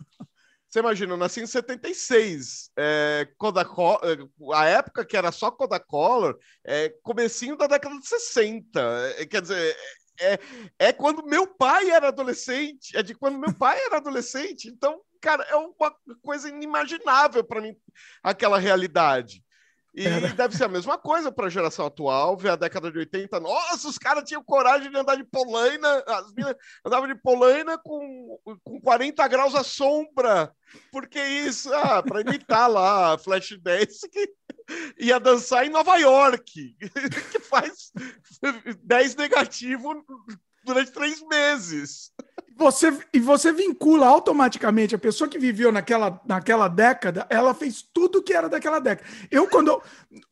Você 0.74 0.80
imagina, 0.80 1.12
eu 1.12 1.16
nasci 1.16 1.40
em 1.40 1.46
76. 1.46 2.68
É, 2.76 3.28
é, 3.30 4.54
a 4.56 4.64
época 4.64 5.04
que 5.04 5.16
era 5.16 5.30
só 5.30 5.48
Kodacolor, 5.48 6.36
é 6.64 6.88
comecinho 7.00 7.56
da 7.56 7.68
década 7.68 7.96
de 7.96 8.08
60. 8.08 8.80
É, 9.16 9.24
quer 9.24 9.40
dizer, 9.40 9.76
é, 10.20 10.38
é 10.76 10.92
quando 10.92 11.24
meu 11.24 11.46
pai 11.46 11.90
era 11.90 12.08
adolescente, 12.08 12.96
é 12.96 13.04
de 13.04 13.14
quando 13.14 13.38
meu 13.38 13.54
pai 13.54 13.78
era 13.84 13.98
adolescente. 13.98 14.66
Então, 14.66 15.00
cara, 15.20 15.44
é 15.44 15.54
uma 15.54 15.94
coisa 16.20 16.48
inimaginável 16.48 17.44
para 17.44 17.60
mim 17.60 17.76
aquela 18.20 18.58
realidade. 18.58 19.43
E 19.96 20.06
Era. 20.06 20.28
deve 20.28 20.56
ser 20.56 20.64
a 20.64 20.68
mesma 20.68 20.98
coisa 20.98 21.30
para 21.30 21.46
a 21.46 21.50
geração 21.50 21.86
atual, 21.86 22.36
ver 22.36 22.50
a 22.50 22.56
década 22.56 22.90
de 22.90 22.98
80. 22.98 23.38
Nossa, 23.38 23.88
os 23.88 23.96
caras 23.96 24.24
tinham 24.24 24.42
coragem 24.42 24.90
de 24.90 24.96
andar 24.98 25.14
de 25.14 25.22
polaina, 25.22 26.02
as 26.08 26.32
meninas 26.32 26.56
andavam 26.84 27.06
de 27.06 27.14
polaina 27.14 27.78
com, 27.78 28.36
com 28.64 28.80
40 28.80 29.28
graus 29.28 29.54
à 29.54 29.62
sombra. 29.62 30.52
Por 30.90 31.06
que 31.06 31.22
isso? 31.22 31.72
Ah, 31.72 32.02
para 32.02 32.22
imitar 32.22 32.68
lá 32.68 33.14
a 33.14 33.18
Flashdance 33.18 34.08
que 34.08 34.34
ia 34.98 35.20
dançar 35.20 35.64
em 35.64 35.70
Nova 35.70 35.96
York, 35.96 36.76
que 37.30 37.38
faz 37.38 37.92
10 38.82 39.14
negativo 39.14 40.04
durante 40.64 40.90
três 40.90 41.22
meses. 41.28 42.10
Você, 42.56 42.96
e 43.12 43.18
você 43.18 43.52
vincula 43.52 44.06
automaticamente 44.06 44.94
a 44.94 44.98
pessoa 44.98 45.28
que 45.28 45.38
viveu 45.38 45.72
naquela, 45.72 46.20
naquela 46.24 46.68
década, 46.68 47.26
ela 47.28 47.52
fez 47.52 47.82
tudo 47.82 48.22
que 48.22 48.32
era 48.32 48.48
daquela 48.48 48.78
década. 48.78 49.08
Eu, 49.30 49.48
quando. 49.48 49.68
Eu, 49.68 49.82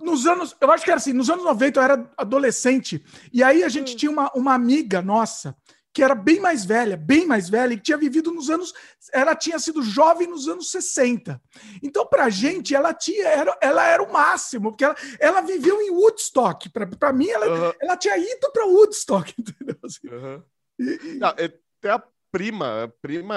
nos 0.00 0.26
anos. 0.26 0.57
Eu 0.61 0.71
acho 0.71 0.85
que 0.85 0.91
era 0.91 0.99
assim, 0.99 1.12
nos 1.12 1.29
anos 1.29 1.45
90 1.45 1.81
eu 1.81 1.85
era 1.85 2.11
adolescente, 2.17 3.05
e 3.33 3.43
aí 3.43 3.64
a 3.64 3.69
gente 3.69 3.95
hum. 3.95 3.97
tinha 3.97 4.11
uma, 4.11 4.31
uma 4.35 4.55
amiga 4.55 5.02
nossa 5.02 5.57
que 5.93 6.02
era 6.02 6.14
bem 6.14 6.41
mais 6.41 6.64
velha, 6.64 6.97
bem 6.97 7.26
mais 7.26 7.50
velha, 7.50 7.75
e 7.75 7.76
que 7.76 7.83
tinha 7.83 7.99
vivido 7.99 8.33
nos 8.33 8.49
anos. 8.49 8.73
Ela 9.12 9.35
tinha 9.35 9.59
sido 9.59 9.83
jovem 9.83 10.26
nos 10.26 10.49
anos 10.49 10.71
60. 10.71 11.41
Então, 11.83 12.07
para 12.07 12.25
a 12.25 12.31
gente, 12.31 12.75
ela 12.75 12.95
tinha, 12.95 13.29
era, 13.29 13.59
ela 13.61 13.87
era 13.87 14.02
o 14.02 14.11
máximo, 14.11 14.71
porque 14.71 14.85
ela, 14.85 14.97
ela 15.21 15.41
viveu 15.43 15.83
em 15.83 15.91
Woodstock. 15.91 16.71
Para 16.71 17.12
mim, 17.12 17.29
ela, 17.29 17.47
uhum. 17.47 17.73
ela 17.81 17.97
tinha 17.97 18.17
ido 18.17 18.50
para 18.52 18.64
Woodstock, 18.64 19.35
entendeu? 19.38 19.76
Assim, 19.85 20.09
uhum. 20.09 20.43
e, 20.79 21.19
Não, 21.19 21.29
é, 21.37 21.52
tem 21.81 21.91
a 21.91 22.02
prima, 22.32 22.92
prima 23.00 23.36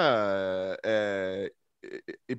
é, 0.84 1.52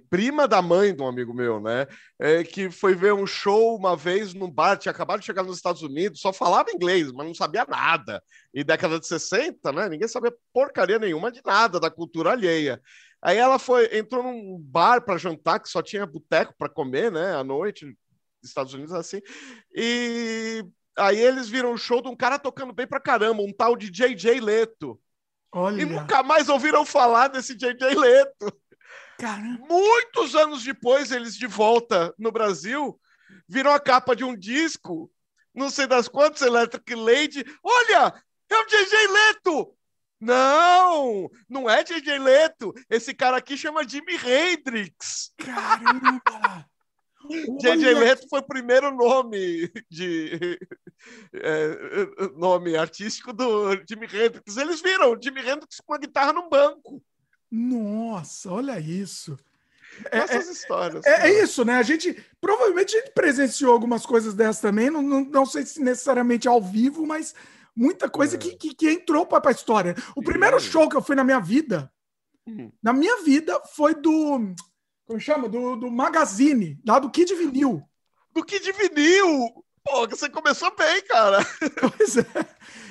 prima 0.09 0.47
da 0.47 0.61
mãe 0.61 0.95
de 0.95 1.01
um 1.01 1.07
amigo 1.07 1.33
meu, 1.33 1.59
né? 1.59 1.87
É, 2.19 2.43
que 2.43 2.69
foi 2.69 2.95
ver 2.95 3.13
um 3.13 3.25
show 3.25 3.75
uma 3.75 3.95
vez 3.95 4.33
num 4.33 4.49
bar, 4.49 4.77
tinha 4.77 4.91
acabado 4.91 5.19
de 5.19 5.25
chegar 5.25 5.43
nos 5.43 5.57
Estados 5.57 5.81
Unidos, 5.81 6.19
só 6.19 6.33
falava 6.33 6.71
inglês, 6.71 7.11
mas 7.11 7.25
não 7.25 7.33
sabia 7.33 7.65
nada. 7.65 8.21
E 8.53 8.63
década 8.63 8.99
de 8.99 9.07
60, 9.07 9.71
né? 9.71 9.89
Ninguém 9.89 10.07
sabia 10.07 10.33
porcaria 10.53 10.99
nenhuma 10.99 11.31
de 11.31 11.41
nada 11.45 11.79
da 11.79 11.89
cultura 11.89 12.31
alheia. 12.31 12.81
Aí 13.21 13.37
ela 13.37 13.57
foi, 13.57 13.97
entrou 13.97 14.23
num 14.23 14.59
bar 14.59 15.01
para 15.03 15.17
jantar, 15.17 15.59
que 15.59 15.69
só 15.69 15.81
tinha 15.81 16.05
boteco 16.05 16.53
para 16.57 16.69
comer, 16.69 17.11
né? 17.11 17.35
À 17.35 17.43
noite, 17.43 17.97
Estados 18.43 18.73
Unidos, 18.73 18.93
assim. 18.93 19.21
E 19.73 20.63
aí 20.97 21.19
eles 21.19 21.47
viram 21.47 21.71
um 21.73 21.77
show 21.77 22.01
de 22.01 22.09
um 22.09 22.15
cara 22.15 22.37
tocando 22.37 22.73
bem 22.73 22.87
pra 22.87 22.99
caramba, 22.99 23.41
um 23.41 23.53
tal 23.53 23.75
de 23.75 23.89
JJ 23.89 24.39
Leto. 24.39 24.99
Olha. 25.51 25.81
E 25.81 25.85
nunca 25.85 26.23
mais 26.23 26.49
ouviram 26.49 26.85
falar 26.85 27.29
desse 27.29 27.55
JJ 27.55 27.95
Leto. 27.95 28.53
Caramba. 29.17 29.65
Muitos 29.67 30.35
anos 30.35 30.63
depois, 30.63 31.11
eles 31.11 31.35
de 31.35 31.47
volta 31.47 32.13
no 32.17 32.31
Brasil, 32.31 32.99
viram 33.47 33.71
a 33.71 33.79
capa 33.79 34.15
de 34.15 34.23
um 34.23 34.37
disco, 34.37 35.11
não 35.53 35.69
sei 35.69 35.87
das 35.87 36.07
quantas, 36.07 36.41
Electric 36.41 36.93
Lady. 36.93 37.45
Olha, 37.63 38.13
é 38.49 38.57
o 38.57 38.65
JJ 38.65 39.07
Leto! 39.07 39.73
Não, 40.19 41.29
não 41.47 41.69
é 41.69 41.83
JJ 41.83 42.17
Leto. 42.17 42.73
Esse 42.89 43.13
cara 43.13 43.37
aqui 43.37 43.55
chama 43.55 43.87
Jimi 43.87 44.15
Hendrix. 44.15 45.31
Caramba! 45.37 46.65
JJ 47.59 47.93
Leto 47.93 48.27
foi 48.29 48.39
o 48.39 48.47
primeiro 48.47 48.95
nome 48.95 49.71
de 49.89 50.59
é, 51.33 52.29
nome 52.35 52.75
artístico 52.75 53.33
do 53.33 53.73
Jimi 53.87 54.05
Hendrix. 54.05 54.57
Eles 54.57 54.81
viram 54.81 55.17
Jimi 55.21 55.41
Hendrix 55.41 55.81
com 55.85 55.93
a 55.93 55.97
guitarra 55.97 56.33
no 56.33 56.49
banco. 56.49 57.01
Nossa, 57.51 58.51
olha 58.51 58.79
isso. 58.79 59.37
É, 60.11 60.19
Essas 60.19 60.47
é, 60.47 60.51
histórias. 60.51 61.05
É, 61.05 61.27
é, 61.27 61.43
isso, 61.43 61.65
né? 61.65 61.77
A 61.77 61.83
gente 61.83 62.15
provavelmente 62.39 62.95
a 62.95 62.99
gente 62.99 63.11
presenciou 63.13 63.73
algumas 63.73 64.05
coisas 64.05 64.33
dessas 64.33 64.61
também, 64.61 64.89
não, 64.89 65.01
não, 65.01 65.21
não 65.23 65.45
sei 65.45 65.65
se 65.65 65.81
necessariamente 65.81 66.47
ao 66.47 66.61
vivo, 66.61 67.05
mas 67.05 67.33
muita 67.75 68.09
coisa 68.09 68.35
é. 68.35 68.39
que, 68.39 68.55
que, 68.55 68.75
que, 68.75 68.89
entrou 68.89 69.25
para 69.25 69.49
a 69.49 69.51
história. 69.51 69.95
O 70.15 70.21
primeiro 70.21 70.59
show 70.59 70.87
que 70.89 70.95
eu 70.95 71.01
fui 71.01 71.15
na 71.15 71.23
minha 71.23 71.39
vida, 71.39 71.91
hum. 72.45 72.71
na 72.81 72.93
minha 72.93 73.23
vida, 73.23 73.59
foi 73.75 73.95
do. 73.95 74.53
Como 75.05 75.19
chama? 75.19 75.47
Do, 75.47 75.75
do 75.77 75.89
Magazine, 75.89 76.79
lá 76.85 76.99
do 76.99 77.09
Kid 77.09 77.33
Vinil. 77.33 77.81
Do 78.33 78.43
Kid 78.43 78.71
Vinil! 78.71 79.65
Pô, 79.87 80.05
você 80.05 80.29
começou 80.29 80.73
bem, 80.75 81.01
cara. 81.03 81.39
Pois 81.97 82.17
é. 82.17 82.25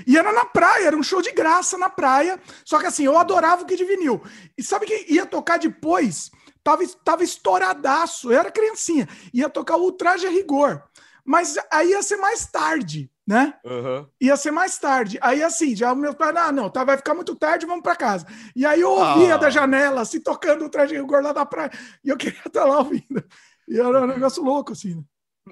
E 0.06 0.16
era 0.16 0.32
na 0.32 0.44
praia, 0.44 0.86
era 0.86 0.96
um 0.96 1.02
show 1.02 1.20
de 1.20 1.30
graça 1.30 1.76
na 1.76 1.90
praia. 1.90 2.40
Só 2.64 2.78
que 2.78 2.86
assim, 2.86 3.04
eu 3.04 3.18
adorava 3.18 3.62
o 3.62 3.66
Kid 3.66 3.84
Vinil. 3.84 4.22
E 4.56 4.62
sabe 4.62 4.86
quem 4.86 5.12
ia 5.12 5.26
tocar 5.26 5.58
depois? 5.58 6.30
Tava, 6.64 6.82
tava 7.04 7.22
estouradaço. 7.22 8.32
Eu 8.32 8.38
era 8.38 8.50
criancinha. 8.50 9.06
Ia 9.32 9.48
tocar 9.48 9.76
o 9.76 9.92
Traje 9.92 10.26
a 10.26 10.30
Rigor. 10.30 10.82
Mas 11.24 11.56
aí 11.70 11.90
ia 11.90 12.02
ser 12.02 12.16
mais 12.16 12.46
tarde, 12.46 13.10
né? 13.26 13.54
Uhum. 13.64 14.06
Ia 14.20 14.36
ser 14.36 14.52
mais 14.52 14.78
tarde. 14.78 15.18
Aí 15.20 15.42
assim, 15.42 15.74
já 15.74 15.92
o 15.92 15.96
meu 15.96 16.14
pai, 16.14 16.32
ah, 16.36 16.52
não, 16.52 16.70
tá, 16.70 16.84
vai 16.84 16.96
ficar 16.96 17.14
muito 17.14 17.34
tarde, 17.34 17.66
vamos 17.66 17.82
para 17.82 17.96
casa. 17.96 18.26
E 18.54 18.64
aí 18.64 18.80
eu 18.80 18.90
ouvia 18.90 19.34
ah. 19.34 19.38
da 19.38 19.50
janela, 19.50 20.00
assim, 20.02 20.20
tocando 20.20 20.64
o 20.64 20.68
Traje 20.68 20.96
a 20.96 21.00
Rigor 21.00 21.22
lá 21.22 21.32
da 21.32 21.44
praia. 21.44 21.70
E 22.04 22.08
eu 22.08 22.16
queria 22.16 22.40
estar 22.46 22.64
lá 22.64 22.78
ouvindo. 22.78 23.22
E 23.68 23.78
era 23.78 24.04
um 24.04 24.06
negócio 24.06 24.42
louco, 24.42 24.72
assim, 24.72 24.94
né? 24.94 25.02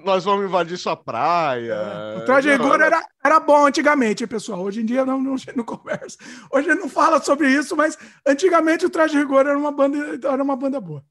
Nós 0.03 0.25
vamos 0.25 0.45
invadir 0.45 0.77
sua 0.77 0.95
praia. 0.95 1.73
É. 1.73 2.17
O 2.17 2.25
traje 2.25 2.49
rigor 2.49 2.81
era, 2.81 3.05
era 3.23 3.39
bom 3.39 3.65
antigamente, 3.65 4.27
pessoal. 4.27 4.61
Hoje 4.61 4.81
em 4.81 4.85
dia 4.85 5.05
não, 5.05 5.21
não, 5.21 5.35
não 5.55 5.63
conversa. 5.63 6.17
Hoje 6.51 6.73
não 6.75 6.89
fala 6.89 7.21
sobre 7.21 7.49
isso, 7.49 7.75
mas 7.75 7.97
antigamente 8.25 8.85
o 8.85 8.89
traje 8.89 9.17
rigor 9.17 9.45
era 9.45 9.57
uma 9.57 9.71
banda, 9.71 9.97
era 10.27 10.43
uma 10.43 10.55
banda 10.55 10.81
boa. 10.81 11.03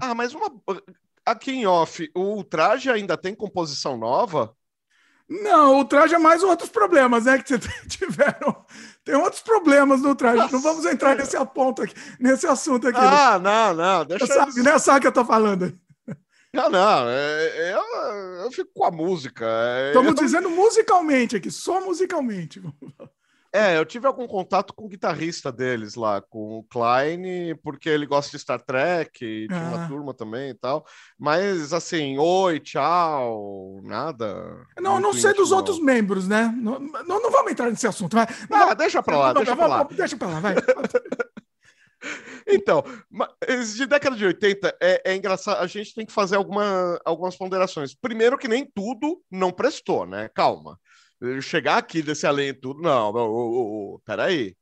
Ah, 0.00 0.14
mas 0.14 0.34
uma. 0.34 0.50
aqui 1.24 1.52
em 1.52 1.66
off, 1.66 2.10
o 2.14 2.42
traje 2.44 2.90
ainda 2.90 3.16
tem 3.16 3.34
composição 3.34 3.96
nova? 3.96 4.54
Não, 5.28 5.80
o 5.80 5.84
traje 5.84 6.14
é 6.14 6.18
mais 6.18 6.42
outros 6.42 6.68
problemas, 6.68 7.24
né? 7.24 7.38
Que 7.38 7.56
você 7.56 7.58
tiveram. 7.88 8.64
Tem 9.04 9.14
outros 9.14 9.42
problemas 9.42 10.02
no 10.02 10.14
traje. 10.14 10.36
Nossa, 10.36 10.52
não 10.52 10.60
vamos 10.60 10.84
entrar 10.84 11.16
nesse 11.16 11.42
ponto 11.46 11.82
aqui, 11.82 11.94
nesse 12.20 12.46
assunto 12.46 12.88
aqui. 12.88 12.98
Ah, 13.00 13.38
não, 13.38 13.74
não. 13.74 14.04
Deixa 14.04 14.24
eu 14.24 14.28
sabe, 14.28 14.62
né? 14.62 14.78
Sabe 14.78 14.98
o 14.98 15.00
que 15.00 15.06
eu 15.06 15.12
tô 15.12 15.24
falando? 15.24 15.72
Não, 16.54 16.70
não. 16.70 17.08
É, 17.08 17.46
é, 17.46 17.74
eu, 17.74 18.44
eu 18.44 18.52
fico 18.52 18.70
com 18.72 18.84
a 18.84 18.90
música. 18.90 19.44
É, 19.44 19.88
Estamos 19.88 20.16
eu... 20.16 20.24
dizendo 20.24 20.48
musicalmente 20.48 21.36
aqui, 21.36 21.50
só 21.50 21.80
musicalmente. 21.80 22.62
É, 23.52 23.78
eu 23.78 23.84
tive 23.84 24.04
algum 24.04 24.26
contato 24.26 24.74
com 24.74 24.84
o 24.84 24.88
guitarrista 24.88 25.52
deles 25.52 25.94
lá, 25.94 26.20
com 26.20 26.58
o 26.58 26.64
Klein, 26.64 27.54
porque 27.62 27.88
ele 27.88 28.04
gosta 28.04 28.36
de 28.36 28.42
Star 28.42 28.60
Trek, 28.60 29.24
e 29.24 29.46
tinha 29.46 29.60
ah. 29.60 29.76
uma 29.76 29.86
turma 29.86 30.12
também 30.12 30.50
e 30.50 30.54
tal. 30.54 30.84
Mas 31.16 31.72
assim, 31.72 32.18
oi, 32.18 32.58
tchau, 32.58 33.80
nada. 33.84 34.56
Não, 34.80 34.98
não 34.98 35.12
sei 35.12 35.32
dos 35.34 35.50
não. 35.50 35.58
outros 35.58 35.80
membros, 35.80 36.26
né? 36.26 36.52
Não, 36.56 36.80
não, 36.80 37.22
não, 37.22 37.30
vamos 37.30 37.52
entrar 37.52 37.70
nesse 37.70 37.86
assunto. 37.86 38.16
Vai. 38.16 38.26
Ah, 38.50 38.74
deixa 38.74 39.00
pra 39.00 39.16
lá, 39.16 39.32
deixa 39.32 39.54
pra 39.54 39.66
lá. 39.68 39.84
Deixa 39.84 40.16
pra 40.16 40.28
lá, 40.28 40.40
vai. 40.40 40.54
Então, 42.46 42.84
de 43.74 43.86
década 43.86 44.16
de 44.16 44.26
80, 44.26 44.76
é, 44.80 45.02
é, 45.04 45.16
engraçado, 45.16 45.62
a 45.62 45.66
gente 45.66 45.94
tem 45.94 46.04
que 46.04 46.12
fazer 46.12 46.36
alguma, 46.36 47.00
algumas 47.04 47.36
ponderações. 47.36 47.94
Primeiro 47.94 48.36
que 48.36 48.48
nem 48.48 48.64
tudo 48.64 49.22
não 49.30 49.50
prestou, 49.50 50.06
né? 50.06 50.28
Calma 50.34 50.78
chegar 51.40 51.78
aqui 51.78 52.02
desse 52.02 52.26
além 52.26 52.54
tudo, 52.54 52.82
não, 52.82 53.12
não 53.12 53.30
oh, 53.30 53.94
oh, 53.94 54.00
peraí. 54.04 54.56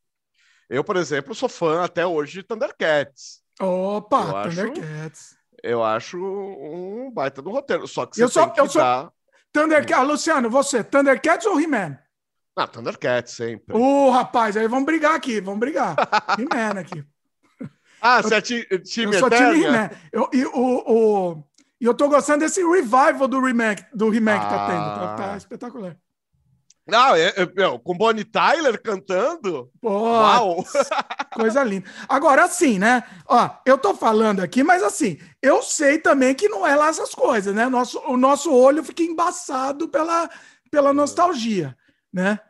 Eu, 0.68 0.84
por 0.84 0.96
exemplo, 0.96 1.34
sou 1.34 1.48
fã 1.48 1.84
até 1.84 2.06
hoje 2.06 2.34
de 2.34 2.42
Thundercats. 2.42 3.42
Opa, 3.60 4.44
eu 4.46 4.50
Thundercats. 4.50 5.32
Acho, 5.32 5.36
eu 5.62 5.84
acho 5.84 6.18
um 6.18 7.10
baita 7.12 7.42
do 7.42 7.50
roteiro. 7.50 7.86
Só 7.86 8.06
que 8.06 8.16
você 8.16 8.24
eu 8.24 8.28
sou, 8.28 8.44
tem 8.44 8.54
que 8.54 8.60
eu 8.60 8.68
sou... 8.68 8.80
dar... 8.80 9.10
Thundercats, 9.52 10.04
hum. 10.04 10.06
Luciano, 10.06 10.48
você, 10.50 10.82
Thundercats 10.82 11.46
ou 11.46 11.60
He-Man? 11.60 11.98
Ah, 12.56 12.66
Thundercats, 12.66 13.34
sempre. 13.34 13.76
Ô, 13.76 14.06
oh, 14.06 14.10
rapaz, 14.10 14.56
aí 14.56 14.66
vamos 14.66 14.86
brigar 14.86 15.14
aqui, 15.14 15.40
vamos 15.40 15.60
brigar. 15.60 15.94
He-Man 16.38 16.80
aqui. 16.80 17.04
Ah, 18.02 18.20
você 18.20 18.34
é 18.34 18.40
time 18.40 18.66
Eu 19.14 19.20
sou 19.20 19.30
time 19.30 19.64
He-Man. 19.64 19.90
Eu, 20.12 20.28
e 20.32 20.44
o, 20.44 20.52
o, 20.54 21.44
eu 21.80 21.94
tô 21.94 22.08
gostando 22.08 22.40
desse 22.40 22.60
revival 22.60 23.28
do 23.28 23.40
remake, 23.40 23.84
do 23.94 24.08
remake 24.08 24.44
ah. 24.44 24.48
que 24.48 24.54
tá 24.54 24.66
tendo. 24.66 24.94
Tá, 24.94 25.14
tá 25.14 25.32
ah. 25.32 25.36
espetacular. 25.36 25.96
Não, 26.84 27.14
é, 27.14 27.28
é, 27.28 27.78
com 27.84 27.96
Bonnie 27.96 28.24
Tyler 28.24 28.82
cantando? 28.82 29.70
Pô, 29.80 29.88
Uau! 29.88 30.64
Coisa 31.32 31.62
linda. 31.62 31.88
Agora, 32.08 32.44
assim, 32.44 32.76
né? 32.76 33.04
Ó, 33.28 33.48
eu 33.64 33.78
tô 33.78 33.94
falando 33.94 34.40
aqui, 34.40 34.64
mas 34.64 34.82
assim, 34.82 35.16
eu 35.40 35.62
sei 35.62 35.98
também 35.98 36.34
que 36.34 36.48
não 36.48 36.66
é 36.66 36.74
lá 36.74 36.88
essas 36.88 37.14
coisas, 37.14 37.54
né? 37.54 37.68
Nosso, 37.68 38.00
o 38.00 38.16
nosso 38.16 38.52
olho 38.52 38.82
fica 38.82 39.04
embaçado 39.04 39.88
pela, 39.88 40.28
pela 40.72 40.92
nostalgia, 40.92 41.76
né? 42.12 42.40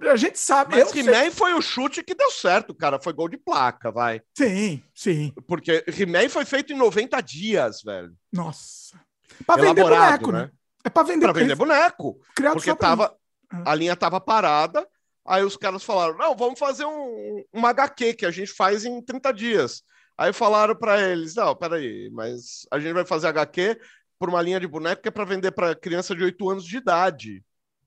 A 0.00 0.16
gente 0.16 0.38
sabe. 0.38 0.76
Mas 0.76 0.94
He-Man 0.94 1.30
foi 1.30 1.54
o 1.54 1.62
chute 1.62 2.02
que 2.02 2.14
deu 2.14 2.30
certo, 2.30 2.74
cara. 2.74 3.00
Foi 3.00 3.12
gol 3.12 3.28
de 3.28 3.38
placa, 3.38 3.90
vai. 3.90 4.20
Sim, 4.36 4.82
sim. 4.94 5.32
Porque 5.46 5.84
He-Man 5.86 6.28
foi 6.28 6.44
feito 6.44 6.72
em 6.72 6.76
90 6.76 7.20
dias, 7.22 7.82
velho. 7.82 8.12
Nossa. 8.32 9.00
Pra 9.46 9.56
vender 9.56 9.82
boneco, 9.82 10.32
né? 10.32 10.42
né? 10.42 10.50
É 10.84 10.90
pra 10.90 11.02
vender, 11.02 11.24
pra 11.24 11.32
vender 11.32 11.54
boneco. 11.54 12.20
Criado 12.34 12.54
porque 12.54 12.74
tava, 12.74 13.16
a 13.64 13.74
linha 13.74 13.94
estava 13.94 14.20
parada, 14.20 14.86
aí 15.24 15.42
os 15.42 15.56
caras 15.56 15.82
falaram: 15.82 16.16
não, 16.16 16.36
vamos 16.36 16.58
fazer 16.58 16.84
um, 16.84 17.42
uma 17.52 17.70
HQ 17.70 18.14
que 18.14 18.26
a 18.26 18.30
gente 18.30 18.52
faz 18.52 18.84
em 18.84 19.02
30 19.02 19.32
dias. 19.32 19.82
Aí 20.16 20.32
falaram 20.32 20.76
para 20.76 21.00
eles: 21.00 21.34
não, 21.34 21.56
peraí, 21.56 22.10
mas 22.12 22.66
a 22.70 22.78
gente 22.78 22.92
vai 22.92 23.04
fazer 23.04 23.28
HQ 23.28 23.78
por 24.18 24.28
uma 24.28 24.40
linha 24.40 24.60
de 24.60 24.66
boneco 24.66 25.02
que 25.02 25.08
é 25.08 25.10
para 25.10 25.24
vender 25.24 25.52
para 25.52 25.74
criança 25.74 26.14
de 26.14 26.22
8 26.22 26.50
anos 26.50 26.64
de 26.64 26.76
idade, 26.76 27.44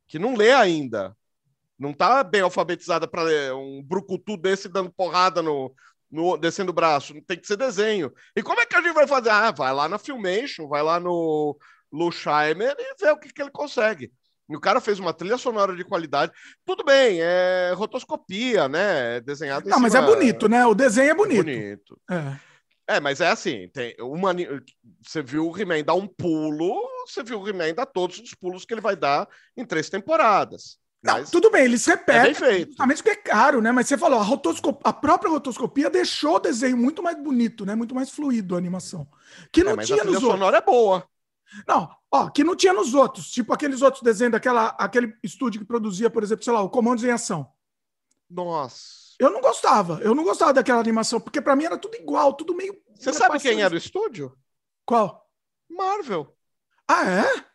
que 0.08 0.20
não 0.20 0.36
lê 0.36 0.52
ainda. 0.52 1.16
Não 1.80 1.94
tá 1.94 2.24
bem 2.24 2.42
alfabetizada 2.42 3.08
para 3.08 3.56
um 3.56 3.82
brucutu 3.82 4.36
desse 4.36 4.68
dando 4.68 4.92
porrada 4.92 5.42
no, 5.42 5.74
no, 6.12 6.38
descendo 6.38 6.72
o 6.72 6.74
braço. 6.74 7.14
Tem 7.22 7.38
que 7.38 7.48
ser 7.48 7.56
desenho. 7.56 8.12
E 8.36 8.44
como 8.44 8.60
é 8.60 8.66
que 8.66 8.76
a 8.76 8.82
gente 8.82 8.94
vai 8.94 9.08
fazer? 9.08 9.30
Ah, 9.30 9.52
vai 9.52 9.74
lá 9.74 9.88
na 9.88 9.98
Filmation, 9.98 10.68
vai 10.68 10.84
lá 10.84 11.00
no 11.00 11.58
Lusheimer 11.92 12.76
e 12.78 12.96
vê 13.00 13.12
o 13.12 13.18
que, 13.18 13.32
que 13.32 13.42
ele 13.42 13.52
consegue. 13.52 14.12
E 14.50 14.56
o 14.56 14.60
cara 14.60 14.82
fez 14.82 15.00
uma 15.00 15.14
trilha 15.14 15.38
sonora 15.38 15.76
de 15.76 15.86
qualidade. 15.86 16.32
Tudo 16.66 16.84
bem, 16.84 17.20
é 17.22 17.72
rotoscopia, 17.76 18.68
né? 18.68 19.18
É 19.18 19.22
desenhado 19.22 19.70
Não, 19.70 19.80
mas 19.80 19.94
é 19.94 20.02
bonito, 20.02 20.50
né? 20.50 20.66
O 20.66 20.74
desenho 20.74 21.12
é 21.12 21.14
bonito. 21.14 21.46
bonito. 21.46 22.02
É. 22.10 22.96
é. 22.96 23.00
mas 23.00 23.22
é 23.22 23.30
assim, 23.30 23.70
tem 23.70 23.96
uma 24.00 24.34
você 25.06 25.22
viu 25.22 25.48
o 25.48 25.58
He-Man 25.58 25.84
dar 25.84 25.94
um 25.94 26.08
pulo, 26.08 26.82
você 27.06 27.24
viu 27.24 27.40
o 27.40 27.48
He-Man 27.48 27.76
dar 27.76 27.86
todos 27.86 28.20
os 28.20 28.34
pulos 28.34 28.66
que 28.66 28.74
ele 28.74 28.82
vai 28.82 28.96
dar 28.96 29.28
em 29.56 29.64
três 29.64 29.88
temporadas. 29.88 30.80
Não, 31.02 31.24
tudo 31.24 31.50
bem, 31.50 31.64
eles 31.64 31.86
repetem, 31.86 32.32
é 32.32 32.66
justamente 32.66 32.98
porque 32.98 33.10
é 33.12 33.16
caro, 33.16 33.62
né? 33.62 33.72
Mas 33.72 33.88
você 33.88 33.98
falou, 33.98 34.20
a, 34.20 34.24
rotoscopia, 34.24 34.82
a 34.84 34.92
própria 34.92 35.32
rotoscopia 35.32 35.90
deixou 35.90 36.36
o 36.36 36.40
desenho 36.40 36.76
muito 36.76 37.02
mais 37.02 37.18
bonito, 37.18 37.66
né? 37.66 37.74
Muito 37.74 37.96
mais 37.96 38.10
fluido 38.10 38.54
a 38.54 38.58
animação. 38.58 39.08
Que 39.52 39.64
não 39.64 39.80
é, 39.80 39.86
tinha 39.86 40.02
a 40.02 40.06
nos 40.06 40.20
sonora 40.20 40.58
outros. 40.58 40.62
é 40.62 40.62
boa. 40.62 41.10
Não, 41.66 41.90
ó, 42.12 42.30
que 42.30 42.44
não 42.44 42.56
tinha 42.56 42.74
nos 42.74 42.94
outros, 42.94 43.32
tipo 43.32 43.54
aqueles 43.54 43.82
outros 43.82 44.04
desenhos 44.04 44.34
daquela 44.34 44.68
aquele 44.78 45.16
estúdio 45.24 45.62
que 45.62 45.66
produzia, 45.66 46.10
por 46.10 46.22
exemplo, 46.22 46.44
sei 46.44 46.54
lá, 46.54 46.62
o 46.62 46.70
Comandos 46.70 47.04
em 47.04 47.12
Ação. 47.12 47.50
Nossa. 48.30 49.16
Eu 49.18 49.30
não 49.32 49.42
gostava, 49.42 50.00
eu 50.02 50.14
não 50.14 50.24
gostava 50.24 50.54
daquela 50.54 50.80
animação, 50.80 51.20
porque 51.20 51.42
para 51.42 51.56
mim 51.56 51.66
era 51.66 51.78
tudo 51.78 51.96
igual, 51.96 52.34
tudo 52.34 52.56
meio. 52.56 52.76
Você 52.96 53.14
sabe 53.14 53.40
quem 53.40 53.62
era 53.62 53.74
o 53.74 53.78
estúdio? 53.78 54.38
Qual? 54.86 55.28
Marvel. 55.70 56.36
Ah, 56.88 57.06
é? 57.06 57.49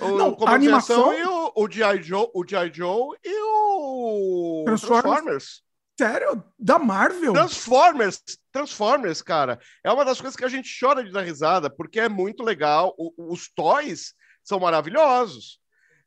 O 0.00 0.16
não, 0.16 0.36
a 0.46 0.52
animação 0.52 1.12
e 1.12 1.24
o, 1.24 1.52
o 1.56 1.70
G.I. 1.70 2.02
Joe, 2.02 2.28
o 2.32 2.44
G.I. 2.46 2.70
Joe 2.72 3.16
e 3.24 3.40
o 3.42 4.62
Transformers. 4.64 5.02
Transformers. 5.02 5.62
Sério? 5.98 6.44
Da 6.56 6.78
Marvel? 6.78 7.32
Transformers, 7.32 8.22
Transformers, 8.52 9.20
cara. 9.20 9.58
É 9.82 9.90
uma 9.90 10.04
das 10.04 10.20
coisas 10.20 10.36
que 10.36 10.44
a 10.44 10.48
gente 10.48 10.70
chora 10.78 11.02
de 11.02 11.10
dar 11.10 11.22
risada, 11.22 11.68
porque 11.68 11.98
é 11.98 12.08
muito 12.08 12.44
legal. 12.44 12.94
O, 12.96 13.32
os 13.32 13.48
toys 13.52 14.14
são 14.44 14.60
maravilhosos. 14.60 15.58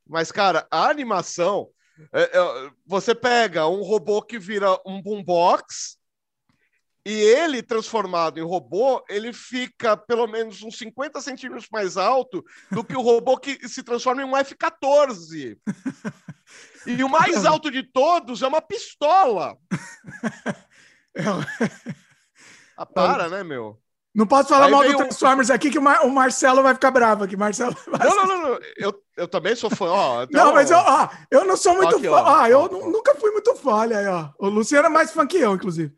Mas, 0.07 0.31
cara, 0.31 0.65
a 0.71 0.87
animação. 0.89 1.69
É, 2.13 2.23
é, 2.23 2.71
você 2.85 3.13
pega 3.13 3.67
um 3.67 3.83
robô 3.83 4.21
que 4.21 4.39
vira 4.39 4.79
um 4.85 5.01
boombox 5.01 5.97
e 7.05 7.11
ele, 7.11 7.63
transformado 7.63 8.39
em 8.39 8.43
robô, 8.43 9.03
ele 9.09 9.33
fica 9.33 9.97
pelo 9.97 10.27
menos 10.27 10.61
uns 10.61 10.77
50 10.77 11.19
centímetros 11.21 11.67
mais 11.71 11.97
alto 11.97 12.43
do 12.69 12.83
que 12.83 12.95
o 12.95 13.01
robô 13.01 13.37
que 13.37 13.67
se 13.67 13.81
transforma 13.81 14.21
em 14.21 14.25
um 14.25 14.37
F-14. 14.37 15.57
E 16.85 17.03
o 17.03 17.09
mais 17.09 17.45
alto 17.45 17.71
de 17.71 17.83
todos 17.83 18.41
é 18.41 18.47
uma 18.47 18.61
pistola. 18.61 19.57
ah, 22.77 22.85
para, 22.85 23.29
né, 23.29 23.43
meu? 23.43 23.79
Não 24.13 24.27
posso 24.27 24.49
falar 24.49 24.65
Aí 24.65 24.71
mal 24.71 24.83
do 24.83 24.97
Transformers 24.97 25.49
aqui 25.49 25.69
que 25.69 25.79
o, 25.79 25.81
Mar 25.81 26.05
o, 26.05 26.09
Marcelo 26.09 26.61
vai 26.61 26.73
ficar 26.73 26.91
bravo 26.91 27.23
aqui. 27.23 27.37
Marcelo 27.37 27.75
não, 27.87 28.15
não, 28.15 28.27
não, 28.27 28.41
não, 28.41 28.59
Eu, 28.77 28.93
eu 29.15 29.27
também 29.27 29.55
sou 29.55 29.69
fã. 29.69 29.85
Ó, 29.85 30.27
não, 30.29 30.53
mas 30.53 30.69
eu, 30.69 30.77
ó, 30.77 31.07
eu 31.31 31.45
não 31.45 31.55
sou 31.55 31.75
muito 31.75 31.95
aqui, 31.95 32.09
fã. 32.09 32.15
Ó, 32.15 32.41
ó, 32.41 32.47
eu 32.47 32.67
nunca 32.91 33.15
fui 33.15 33.31
muito 33.31 33.55
fã. 33.55 33.71
Olha 33.71 33.99
aí, 33.99 34.07
ó. 34.07 34.29
O 34.37 34.49
Luciano 34.49 34.87
é 34.87 34.89
mais 34.89 35.11
fã 35.11 35.25
que 35.25 35.37
eu, 35.37 35.55
inclusive. 35.55 35.93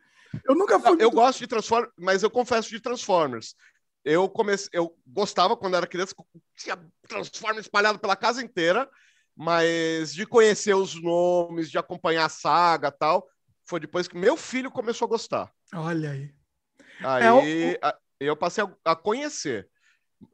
Eu 0.46 0.54
nunca 0.54 0.78
fui. 0.78 0.90
Não, 0.92 1.00
eu 1.00 1.10
gosto 1.10 1.38
de 1.38 1.46
Transformers, 1.46 1.92
mas 1.98 2.22
eu 2.22 2.30
confesso 2.30 2.68
de 2.70 2.80
Transformers. 2.80 3.54
Eu 4.04 4.28
comecei, 4.28 4.68
eu 4.72 4.94
gostava 5.06 5.56
quando 5.56 5.76
era 5.76 5.86
criança, 5.86 6.14
tinha 6.56 6.78
Transformers 7.08 7.66
espalhado 7.66 7.98
pela 7.98 8.14
casa 8.14 8.42
inteira 8.42 8.88
mas 9.36 10.14
de 10.14 10.26
conhecer 10.26 10.74
os 10.74 10.94
nomes, 11.00 11.70
de 11.70 11.78
acompanhar 11.78 12.26
a 12.26 12.28
saga 12.28 12.90
tal, 12.90 13.28
foi 13.66 13.80
depois 13.80 14.06
que 14.06 14.16
meu 14.16 14.36
filho 14.36 14.70
começou 14.70 15.06
a 15.06 15.08
gostar. 15.08 15.52
Olha 15.74 16.10
aí. 16.10 16.32
Aí 17.00 17.24
é, 17.24 17.32
o... 17.32 17.96
eu 18.20 18.36
passei 18.36 18.62
a, 18.62 18.92
a, 18.92 18.96
conhecer. 18.96 19.68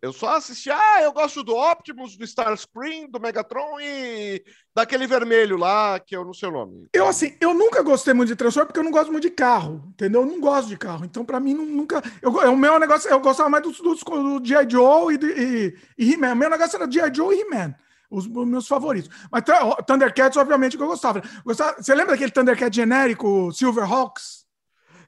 Eu 0.00 0.12
só 0.12 0.36
assisti, 0.36 0.70
ah, 0.70 1.02
eu 1.02 1.12
gosto 1.12 1.42
do 1.42 1.56
Optimus, 1.56 2.16
do 2.16 2.24
Starscream, 2.24 3.08
do 3.08 3.20
Megatron 3.20 3.80
e 3.80 4.42
daquele 4.74 5.06
vermelho 5.06 5.56
lá, 5.56 5.98
que 5.98 6.16
eu 6.16 6.24
não 6.24 6.32
sei 6.32 6.48
o 6.48 6.52
nome. 6.52 6.88
Eu, 6.92 7.06
assim, 7.06 7.36
eu 7.40 7.54
nunca 7.54 7.82
gostei 7.82 8.14
muito 8.14 8.28
de 8.28 8.36
Transformers 8.36 8.68
porque 8.68 8.80
eu 8.80 8.84
não 8.84 8.90
gosto 8.90 9.10
muito 9.10 9.22
de 9.22 9.30
carro, 9.30 9.84
entendeu? 9.88 10.22
Eu 10.22 10.26
não 10.26 10.40
gosto 10.40 10.68
de 10.68 10.76
carro. 10.76 11.04
Então, 11.04 11.24
para 11.24 11.40
mim, 11.40 11.54
nunca. 11.54 12.02
Eu, 12.22 12.30
o 12.30 12.56
meu 12.56 12.78
negócio, 12.78 13.10
eu 13.10 13.20
gostava 13.20 13.48
mais 13.48 13.62
dos, 13.62 13.78
dos, 13.80 14.00
do 14.02 14.40
G.I. 14.44 14.68
Joe 14.70 15.14
e, 15.14 15.18
e, 15.18 15.78
e 15.98 16.12
He-Man. 16.12 16.32
O 16.32 16.36
meu 16.36 16.50
negócio 16.50 16.76
era 16.76 16.90
G.I. 16.90 17.14
Joe 17.14 17.34
e 17.34 17.40
He-Man 17.40 17.74
os 18.10 18.26
meus 18.26 18.66
favoritos. 18.66 19.08
Mas 19.30 19.44
Thundercats, 19.86 20.36
obviamente, 20.36 20.76
que 20.76 20.82
eu 20.82 20.88
gostava. 20.88 21.22
gostava. 21.44 21.80
Você 21.80 21.94
lembra 21.94 22.12
daquele 22.12 22.32
Thundercat 22.32 22.74
genérico, 22.74 23.52
Silverhawks? 23.52 24.44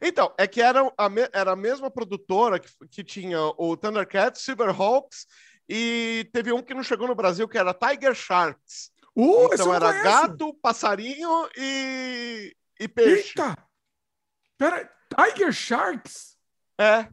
Então, 0.03 0.35
é 0.37 0.49
que 0.49 0.61
era 0.61 0.83
a, 0.99 1.09
era 1.33 1.53
a 1.53 1.57
mesma 1.57 1.89
produtora 1.89 2.59
que, 2.59 2.69
que 2.91 3.05
tinha 3.05 3.39
o 3.57 3.77
Thundercats, 3.77 4.43
Silverhawks, 4.43 5.29
e 5.69 6.29
teve 6.33 6.53
um 6.53 6.61
que 6.61 6.75
não 6.75 6.83
chegou 6.83 7.07
no 7.07 7.15
Brasil, 7.15 7.49
que 7.49 7.57
era 7.57 7.73
Tiger 7.73 8.13
Sharks. 8.13 8.91
Uh, 9.15 9.55
então 9.55 9.73
era 9.73 9.89
conheço. 9.89 10.05
gato, 10.05 10.55
passarinho 10.55 11.49
e, 11.57 12.57
e 12.81 12.89
peixe. 12.89 13.29
Eita! 13.29 13.57
Pera, 14.59 14.93
Tiger 15.15 15.53
Sharks? 15.53 16.37
É. 16.77 17.09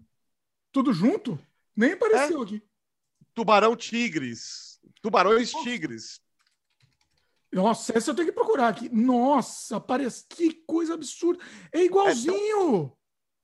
Tudo 0.72 0.92
junto? 0.92 1.38
Nem 1.76 1.94
apareceu 1.94 2.42
é. 2.42 2.44
aqui. 2.44 2.64
Tubarão 3.36 3.76
Tigres. 3.76 4.80
Tubarões 5.02 5.54
Nossa. 5.54 5.64
Tigres. 5.70 6.22
Nossa, 7.52 7.98
essa 7.98 8.12
eu 8.12 8.16
tenho 8.16 8.28
que 8.28 8.34
procurar 8.34 8.68
aqui. 8.68 8.90
Nossa, 8.90 9.80
parece 9.80 10.26
que 10.30 10.54
coisa 10.68 10.94
absurda. 10.94 11.44
É 11.74 11.84
igualzinho. 11.84 12.94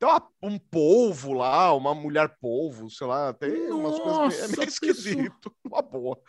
É, 0.02 0.06
tem, 0.06 0.22
um 0.44 0.60
polvo 0.60 1.34
lá, 1.34 1.74
uma 1.74 1.96
mulher 1.96 2.38
polvo, 2.40 2.90
sei 2.90 3.08
lá, 3.08 3.34
tem 3.34 3.68
Nossa, 3.68 3.76
umas 3.76 4.00
coisas. 4.00 4.44
É 4.44 4.56
meio 4.56 4.68
esquisito. 4.70 5.56
Uma 5.64 5.82
boa. 5.82 6.20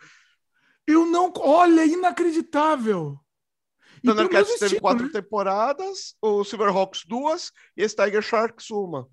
Eu 0.87 1.05
não. 1.05 1.31
Olha, 1.37 1.85
inacreditável. 1.85 3.19
Thundercats 4.03 4.59
teve 4.59 4.79
quatro 4.79 5.05
né? 5.05 5.11
temporadas, 5.11 6.15
o 6.21 6.43
Silverhawks 6.43 7.03
duas 7.05 7.51
e 7.75 7.81
esse 7.83 7.95
Tiger 7.95 8.21
Sharks 8.21 8.69
uma. 8.69 9.07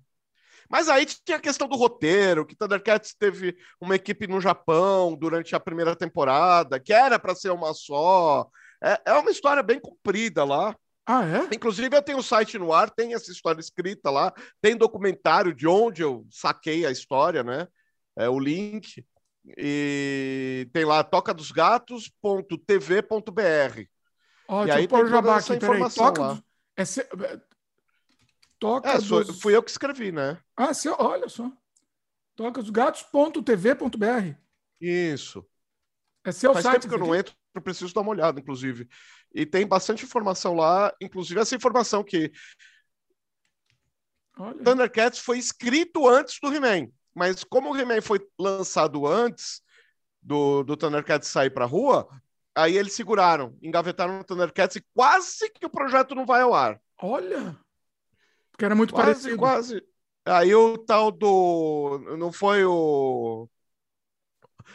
Mas 0.69 0.89
aí 0.89 1.05
tinha 1.05 1.37
a 1.37 1.41
questão 1.41 1.67
do 1.67 1.75
roteiro, 1.75 2.45
que 2.45 2.55
Thundercats 2.55 3.15
teve 3.17 3.55
uma 3.79 3.95
equipe 3.95 4.27
no 4.27 4.41
Japão 4.41 5.15
durante 5.15 5.55
a 5.55 5.59
primeira 5.59 5.95
temporada, 5.95 6.79
que 6.79 6.93
era 6.93 7.19
para 7.19 7.35
ser 7.35 7.51
uma 7.51 7.73
só. 7.73 8.47
É, 8.83 9.01
é 9.05 9.13
uma 9.13 9.31
história 9.31 9.63
bem 9.63 9.79
comprida 9.79 10.43
lá. 10.43 10.75
Ah, 11.05 11.23
é? 11.23 11.55
Inclusive, 11.55 11.95
eu 11.95 12.01
tenho 12.01 12.17
o 12.17 12.21
um 12.21 12.23
site 12.23 12.57
no 12.57 12.73
ar, 12.73 12.89
tem 12.89 13.13
essa 13.13 13.31
história 13.31 13.59
escrita 13.59 14.09
lá, 14.09 14.33
tem 14.59 14.75
documentário 14.75 15.53
de 15.53 15.67
onde 15.67 16.01
eu 16.01 16.25
saquei 16.31 16.85
a 16.85 16.91
história, 16.91 17.43
né? 17.43 17.67
É 18.17 18.27
o 18.27 18.39
link. 18.39 19.05
E 19.57 20.67
tem 20.73 20.83
lá 20.83 21.03
tocadosgatos.tv.br. 21.03 23.83
Ó, 24.47 24.65
e 24.65 24.71
aí 24.71 24.87
tem 24.87 25.09
toda 25.09 25.35
essa 25.35 25.55
informação 25.55 26.05
Toca 26.05 26.21
lá. 26.21 26.43
É 26.75 26.83
se... 26.83 27.07
Toca 28.59 28.89
é, 28.89 28.97
dos... 28.97 29.41
fui 29.41 29.55
eu 29.55 29.63
que 29.63 29.71
escrevi, 29.71 30.11
né? 30.11 30.39
Ah, 30.55 30.73
se... 30.73 30.89
olha 30.89 31.29
só. 31.29 31.51
Tocasgatos.tv.br. 32.35 34.37
Isso. 34.79 35.45
É 36.23 36.31
seu 36.31 36.53
Faz 36.53 36.63
site. 36.63 36.81
tempo 36.81 36.89
que 36.89 37.01
eu 37.01 37.05
não 37.05 37.15
entro, 37.15 37.35
eu 37.53 37.61
preciso 37.61 37.93
dar 37.93 38.01
uma 38.01 38.11
olhada, 38.11 38.39
inclusive. 38.39 38.87
E 39.33 39.45
tem 39.45 39.67
bastante 39.67 40.03
informação 40.03 40.55
lá, 40.55 40.93
inclusive 41.01 41.39
essa 41.39 41.55
informação 41.55 42.03
que 42.03 42.31
Olha. 44.37 44.63
Thundercats 44.63 45.19
foi 45.19 45.37
escrito 45.37 46.07
antes 46.07 46.39
do 46.41 46.53
He-Man, 46.53 46.89
mas 47.13 47.43
como 47.43 47.71
o 47.71 47.77
He-Man 47.77 48.01
foi 48.01 48.19
lançado 48.37 49.07
antes 49.07 49.61
do, 50.21 50.63
do 50.63 50.75
Thundercats 50.75 51.29
sair 51.29 51.51
para 51.51 51.65
rua, 51.65 52.07
aí 52.53 52.77
eles 52.77 52.93
seguraram, 52.93 53.57
engavetaram 53.61 54.19
o 54.19 54.23
Thundercats 54.23 54.75
e 54.75 54.85
quase 54.93 55.49
que 55.51 55.65
o 55.65 55.69
projeto 55.69 56.15
não 56.15 56.25
vai 56.25 56.41
ao 56.41 56.53
ar. 56.53 56.81
Olha! 57.01 57.57
Porque 58.55 58.63
era 58.63 58.73
muito 58.73 58.93
quase, 58.93 59.11
parecido. 59.11 59.37
Quase. 59.37 59.83
Aí 60.25 60.55
o 60.55 60.77
tal 60.77 61.11
do. 61.11 61.99
Não 62.17 62.31
foi 62.31 62.63
o. 62.63 63.49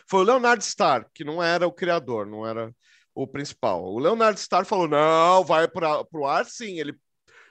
Foi 0.06 0.20
o 0.20 0.24
Leonard 0.24 0.62
Starr, 0.62 1.08
que 1.14 1.24
não 1.24 1.42
era 1.42 1.66
o 1.66 1.72
criador, 1.72 2.26
não 2.26 2.46
era 2.46 2.74
o 3.14 3.26
principal. 3.26 3.82
O 3.82 3.98
Leonard 3.98 4.38
Starr 4.38 4.66
falou: 4.66 4.86
não, 4.86 5.42
vai 5.42 5.66
para 5.66 6.04
o 6.12 6.26
ar 6.26 6.44
sim. 6.44 6.78
Ele 6.78 6.94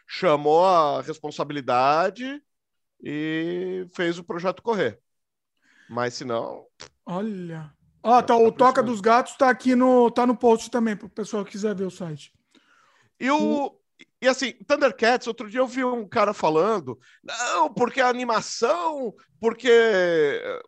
chamou 0.08 0.64
a 0.64 1.02
responsabilidade 1.02 2.40
e 3.02 3.88
fez 3.96 4.20
o 4.20 4.24
projeto 4.24 4.62
correr. 4.62 5.00
Mas 5.90 6.14
se 6.14 6.24
não. 6.24 6.64
Olha. 7.04 7.74
Ó, 8.04 8.22
tá, 8.22 8.38
o 8.38 8.52
Toca 8.52 8.84
dos 8.84 9.02
Gatos 9.02 9.36
tá 9.36 9.50
aqui 9.50 9.76
no, 9.76 10.12
tá 10.12 10.28
no 10.28 10.38
post 10.38 10.70
também, 10.70 10.96
para 10.96 11.08
o 11.08 11.10
pessoal 11.10 11.44
que 11.44 11.52
quiser 11.52 11.76
ver 11.76 11.86
o 11.86 11.92
site. 11.92 12.32
E 13.20 13.30
o, 13.30 13.79
e 14.22 14.28
assim, 14.28 14.52
Thundercats, 14.68 15.28
outro 15.28 15.50
dia 15.50 15.62
eu 15.62 15.68
vi 15.68 15.84
um 15.84 16.08
cara 16.08 16.34
falando, 16.34 17.00
não, 17.24 17.74
porque 17.74 18.02
a 18.02 18.10
animação, 18.10 19.14
porque 19.40 19.70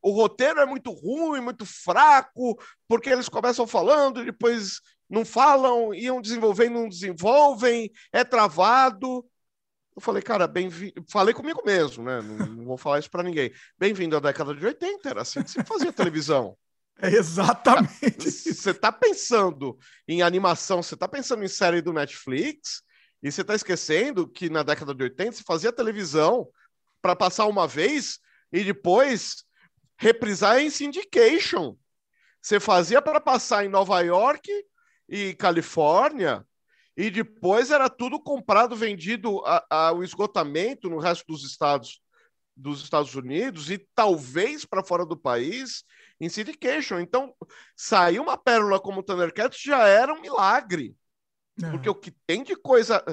o 0.01 0.11
roteiro 0.11 0.59
é 0.61 0.65
muito 0.65 0.91
ruim, 0.91 1.41
muito 1.41 1.65
fraco, 1.65 2.57
porque 2.87 3.09
eles 3.09 3.27
começam 3.27 3.67
falando 3.67 4.21
e 4.21 4.25
depois 4.25 4.79
não 5.09 5.25
falam, 5.25 5.93
iam 5.93 6.21
desenvolvendo, 6.21 6.75
não 6.75 6.87
desenvolvem, 6.87 7.91
é 8.13 8.23
travado. 8.23 9.25
Eu 9.93 10.01
falei, 10.01 10.21
cara, 10.21 10.47
bem 10.47 10.69
falei 11.09 11.33
comigo 11.33 11.61
mesmo, 11.65 12.05
né? 12.05 12.21
Não, 12.21 12.45
não 12.45 12.65
vou 12.65 12.77
falar 12.77 12.99
isso 12.99 13.11
para 13.11 13.21
ninguém. 13.21 13.51
Bem-vindo 13.77 14.15
à 14.15 14.21
década 14.21 14.55
de 14.55 14.65
80, 14.65 15.09
era 15.09 15.21
assim 15.23 15.43
que 15.43 15.51
se 15.51 15.61
fazia 15.65 15.91
televisão. 15.91 16.57
É 17.01 17.09
exatamente. 17.09 18.31
Você 18.31 18.71
está 18.71 18.89
pensando 18.91 19.77
em 20.07 20.21
animação, 20.21 20.81
você 20.81 20.93
está 20.93 21.09
pensando 21.09 21.43
em 21.43 21.49
série 21.49 21.81
do 21.81 21.91
Netflix, 21.91 22.83
e 23.21 23.31
você 23.31 23.41
está 23.41 23.53
esquecendo 23.53 24.27
que 24.27 24.49
na 24.49 24.63
década 24.63 24.93
de 24.93 25.03
80 25.03 25.33
se 25.33 25.43
fazia 25.43 25.71
televisão 25.71 26.47
para 27.01 27.15
passar 27.15 27.45
uma 27.45 27.67
vez 27.67 28.19
e 28.51 28.63
depois 28.63 29.43
reprisar 29.97 30.59
em 30.59 30.69
syndication. 30.69 31.75
Você 32.41 32.59
fazia 32.59 33.01
para 33.01 33.21
passar 33.21 33.63
em 33.65 33.69
Nova 33.69 33.99
York 34.01 34.49
e 35.07 35.35
Califórnia 35.35 36.45
e 36.97 37.09
depois 37.09 37.71
era 37.71 37.89
tudo 37.89 38.19
comprado, 38.19 38.75
vendido 38.75 39.41
ao 39.69 40.03
esgotamento 40.03 40.89
no 40.89 40.97
resto 40.99 41.25
dos 41.27 41.43
estados 41.43 42.01
dos 42.55 42.83
Estados 42.83 43.15
Unidos 43.15 43.71
e 43.71 43.77
talvez 43.95 44.65
para 44.65 44.83
fora 44.83 45.05
do 45.05 45.17
país 45.17 45.83
em 46.19 46.29
syndication. 46.29 46.99
Então, 46.99 47.33
sair 47.75 48.19
uma 48.19 48.37
pérola 48.37 48.79
como 48.79 49.01
Thundercats 49.01 49.59
já 49.61 49.87
era 49.87 50.13
um 50.13 50.21
milagre. 50.21 50.95
Porque 51.71 51.89
o 51.89 51.95
que 51.95 52.11
tem 52.25 52.43
de 52.43 52.55
coisa 52.55 53.03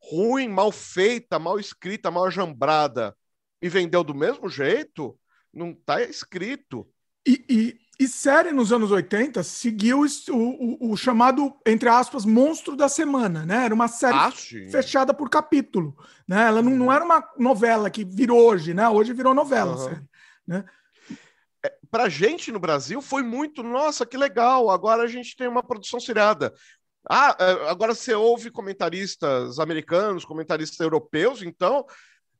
ruim, 0.00 0.48
mal 0.48 0.72
feita, 0.72 1.38
mal 1.38 1.58
escrita, 1.58 2.10
mal 2.10 2.30
jambrada 2.30 3.16
e 3.60 3.68
vendeu 3.68 4.02
do 4.02 4.14
mesmo 4.14 4.48
jeito, 4.48 5.16
não 5.52 5.70
está 5.70 6.02
escrito. 6.02 6.88
E, 7.26 7.44
e, 7.48 8.04
e, 8.04 8.08
série 8.08 8.50
nos 8.50 8.72
anos 8.72 8.90
80 8.90 9.44
seguiu 9.44 10.00
o, 10.00 10.32
o, 10.32 10.90
o, 10.90 10.96
chamado, 10.96 11.54
entre 11.64 11.88
aspas, 11.88 12.24
monstro 12.24 12.74
da 12.74 12.88
semana, 12.88 13.46
né? 13.46 13.64
Era 13.64 13.74
uma 13.74 13.86
série 13.86 14.16
ah, 14.16 14.32
fechada 14.72 15.14
por 15.14 15.30
capítulo. 15.30 15.96
Né? 16.26 16.48
Ela 16.48 16.60
não, 16.60 16.72
não 16.72 16.86
uhum. 16.86 16.92
era 16.92 17.04
uma 17.04 17.22
novela 17.38 17.88
que 17.88 18.04
virou 18.04 18.40
hoje, 18.40 18.74
né? 18.74 18.88
Hoje 18.88 19.12
virou 19.12 19.32
novela, 19.32 19.76
uhum. 19.76 19.84
série, 19.84 20.02
né? 20.44 20.64
É, 21.64 21.72
pra 21.88 22.08
gente 22.08 22.50
no 22.50 22.58
Brasil 22.58 23.00
foi 23.00 23.22
muito, 23.22 23.62
nossa, 23.62 24.04
que 24.04 24.16
legal, 24.16 24.68
agora 24.68 25.04
a 25.04 25.06
gente 25.06 25.36
tem 25.36 25.46
uma 25.46 25.62
produção 25.62 26.00
seriada. 26.00 26.52
Ah, 27.08 27.36
é, 27.38 27.70
agora 27.70 27.94
você 27.94 28.14
ouve 28.14 28.50
comentaristas 28.50 29.58
americanos, 29.58 30.24
comentaristas 30.24 30.78
europeus, 30.80 31.42
então, 31.42 31.84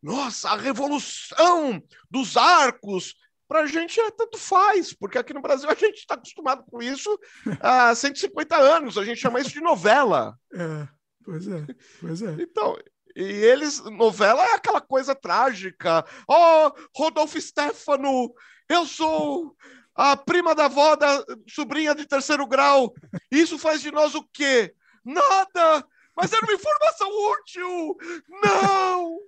nossa, 0.03 0.51
a 0.51 0.57
revolução 0.57 1.83
dos 2.11 2.37
arcos. 2.37 3.15
Para 3.49 3.65
a 3.65 3.67
gente 3.67 4.01
é 4.01 4.11
tanto 4.11 4.39
faz, 4.39 4.95
porque 4.95 5.19
aqui 5.19 5.35
no 5.35 5.43
Brasil 5.43 5.69
a 5.69 5.75
gente 5.75 5.99
está 5.99 6.15
acostumado 6.15 6.65
com 6.65 6.83
isso 6.83 7.19
há 7.61 7.95
150 7.95 8.57
anos, 8.57 8.97
a 8.97 9.05
gente 9.05 9.21
chama 9.21 9.41
isso 9.41 9.51
de 9.51 9.61
novela. 9.61 10.35
É, 10.55 10.89
pois 11.23 11.47
é, 11.47 11.67
pois 12.01 12.23
é. 12.23 12.37
Então, 12.41 12.79
e 13.15 13.23
eles, 13.23 13.79
novela 13.85 14.43
é 14.43 14.55
aquela 14.55 14.81
coisa 14.81 15.15
trágica. 15.15 16.05
Oh, 16.27 16.73
Rodolfo 16.97 17.39
Stefano, 17.39 18.33
eu 18.69 18.87
sou 18.87 19.55
a 19.95 20.17
prima 20.17 20.55
da 20.55 20.67
avó 20.67 20.97
da 20.97 21.25
sobrinha 21.49 21.95
de 21.95 22.07
terceiro 22.07 22.47
grau. 22.47 22.95
Isso 23.31 23.59
faz 23.59 23.81
de 23.81 23.91
nós 23.91 24.15
o 24.15 24.27
quê? 24.33 24.75
Nada! 25.05 25.85
Mas 26.17 26.33
era 26.33 26.45
uma 26.45 26.55
informação 26.55 27.09
útil! 27.33 27.97
Não! 28.43 29.19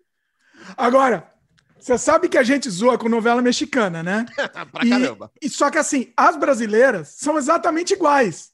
Agora, 0.76 1.32
você 1.78 1.98
sabe 1.98 2.28
que 2.28 2.38
a 2.38 2.42
gente 2.42 2.70
zoa 2.70 2.96
com 2.96 3.08
novela 3.08 3.42
mexicana, 3.42 4.02
né? 4.02 4.24
pra 4.72 4.88
caramba. 4.88 5.30
E, 5.40 5.50
só 5.50 5.70
que 5.70 5.78
assim, 5.78 6.12
as 6.16 6.36
brasileiras 6.36 7.08
são 7.18 7.36
exatamente 7.36 7.92
iguais. 7.92 8.52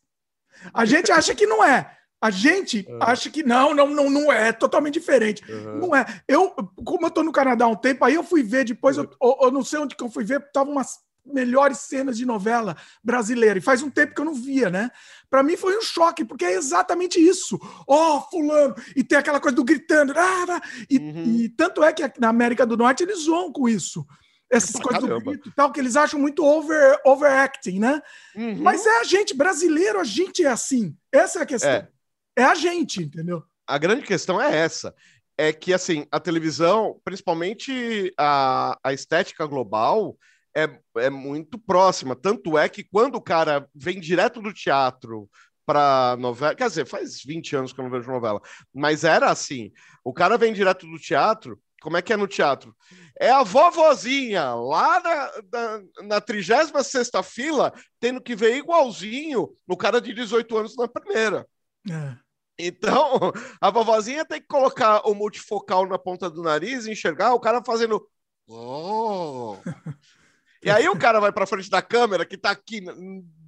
A 0.74 0.84
gente 0.84 1.12
acha 1.12 1.34
que 1.34 1.46
não 1.46 1.62
é. 1.64 1.96
A 2.20 2.30
gente 2.30 2.84
uhum. 2.88 2.98
acha 3.00 3.30
que 3.30 3.42
não, 3.42 3.74
não, 3.74 3.86
não, 3.86 4.10
não 4.10 4.32
é, 4.32 4.48
é 4.48 4.52
totalmente 4.52 4.94
diferente. 4.94 5.42
Uhum. 5.50 5.78
Não 5.78 5.96
é. 5.96 6.04
Eu, 6.26 6.50
como 6.84 7.06
eu 7.06 7.10
tô 7.10 7.22
no 7.22 7.32
Canadá 7.32 7.64
há 7.64 7.68
um 7.68 7.76
tempo, 7.76 8.04
aí 8.04 8.14
eu 8.14 8.24
fui 8.24 8.42
ver 8.42 8.64
depois, 8.64 8.98
uhum. 8.98 9.08
eu, 9.22 9.38
eu, 9.42 9.50
não 9.50 9.64
sei 9.64 9.78
onde 9.78 9.94
que 9.94 10.02
eu 10.02 10.10
fui 10.10 10.24
ver, 10.24 10.50
tava 10.52 10.70
umas 10.70 10.98
melhores 11.32 11.78
cenas 11.78 12.16
de 12.16 12.26
novela 12.26 12.76
brasileira. 13.02 13.58
E 13.58 13.62
faz 13.62 13.82
um 13.82 13.90
tempo 13.90 14.14
que 14.14 14.20
eu 14.20 14.24
não 14.24 14.34
via, 14.34 14.70
né? 14.70 14.90
Para 15.28 15.42
mim 15.42 15.56
foi 15.56 15.76
um 15.76 15.82
choque, 15.82 16.24
porque 16.24 16.44
é 16.44 16.54
exatamente 16.54 17.20
isso. 17.20 17.58
Ó, 17.86 18.18
oh, 18.18 18.20
fulano! 18.30 18.74
E 18.96 19.04
tem 19.04 19.18
aquela 19.18 19.40
coisa 19.40 19.56
do 19.56 19.64
gritando. 19.64 20.12
Ah, 20.16 20.60
e, 20.88 20.98
uhum. 20.98 21.24
e, 21.24 21.48
tanto 21.48 21.82
é 21.82 21.92
que 21.92 22.02
na 22.18 22.28
América 22.28 22.66
do 22.66 22.76
Norte 22.76 23.02
eles 23.02 23.20
zoam 23.20 23.52
com 23.52 23.68
isso. 23.68 24.06
Essas 24.50 24.76
ah, 24.76 24.82
coisas 24.82 25.02
caramba. 25.02 25.20
do 25.20 25.30
grito 25.30 25.48
e 25.48 25.52
tal, 25.52 25.72
que 25.72 25.78
eles 25.78 25.94
acham 25.94 26.18
muito 26.18 26.44
over, 26.44 27.00
overacting, 27.04 27.78
né? 27.78 28.02
Uhum. 28.34 28.56
Mas 28.60 28.84
é 28.84 29.00
a 29.00 29.04
gente, 29.04 29.34
brasileiro, 29.34 30.00
a 30.00 30.04
gente 30.04 30.44
é 30.44 30.48
assim. 30.48 30.96
Essa 31.12 31.38
é 31.38 31.42
a 31.42 31.46
questão. 31.46 31.70
É. 31.70 31.88
é 32.36 32.44
a 32.44 32.54
gente, 32.54 33.02
entendeu? 33.02 33.44
A 33.66 33.78
grande 33.78 34.02
questão 34.02 34.40
é 34.40 34.56
essa 34.56 34.92
é 35.40 35.54
que 35.54 35.72
assim 35.72 36.06
a 36.12 36.20
televisão, 36.20 37.00
principalmente 37.02 38.12
a, 38.18 38.78
a 38.84 38.92
estética 38.92 39.46
global, 39.46 40.18
é, 40.56 40.68
é 40.96 41.10
muito 41.10 41.58
próxima. 41.58 42.16
Tanto 42.16 42.58
é 42.58 42.68
que 42.68 42.84
quando 42.84 43.16
o 43.16 43.22
cara 43.22 43.68
vem 43.74 44.00
direto 44.00 44.40
do 44.40 44.52
teatro 44.52 45.28
para 45.64 46.16
novela, 46.18 46.54
quer 46.54 46.68
dizer, 46.68 46.86
faz 46.86 47.22
20 47.24 47.56
anos 47.56 47.72
que 47.72 47.80
eu 47.80 47.84
não 47.84 47.90
vejo 47.90 48.10
novela, 48.10 48.40
mas 48.74 49.04
era 49.04 49.30
assim: 49.30 49.70
o 50.04 50.12
cara 50.12 50.36
vem 50.36 50.52
direto 50.52 50.86
do 50.86 50.98
teatro, 50.98 51.60
como 51.80 51.96
é 51.96 52.02
que 52.02 52.12
é 52.12 52.16
no 52.16 52.26
teatro? 52.26 52.74
É 53.18 53.30
a 53.30 53.42
vovozinha 53.42 54.54
lá 54.54 55.00
na, 55.00 55.32
na, 55.52 55.82
na 56.06 56.20
36 56.20 57.10
fila, 57.24 57.72
tendo 57.98 58.20
que 58.20 58.34
ver 58.34 58.56
igualzinho 58.56 59.50
no 59.66 59.76
cara 59.76 60.00
de 60.00 60.12
18 60.12 60.58
anos 60.58 60.76
na 60.76 60.88
primeira. 60.88 61.46
É. 61.88 62.16
Então, 62.58 63.32
a 63.60 63.70
vovozinha 63.70 64.24
tem 64.24 64.40
que 64.40 64.46
colocar 64.46 65.00
o 65.08 65.14
multifocal 65.14 65.86
na 65.86 65.98
ponta 65.98 66.28
do 66.28 66.42
nariz 66.42 66.84
e 66.84 66.92
enxergar 66.92 67.32
o 67.32 67.40
cara 67.40 67.62
fazendo. 67.64 68.06
Oh! 68.46 69.56
E 70.62 70.70
aí 70.70 70.88
o 70.88 70.98
cara 70.98 71.20
vai 71.20 71.32
para 71.32 71.46
frente 71.46 71.70
da 71.70 71.80
câmera, 71.80 72.26
que 72.26 72.36
tá 72.36 72.50
aqui 72.50 72.82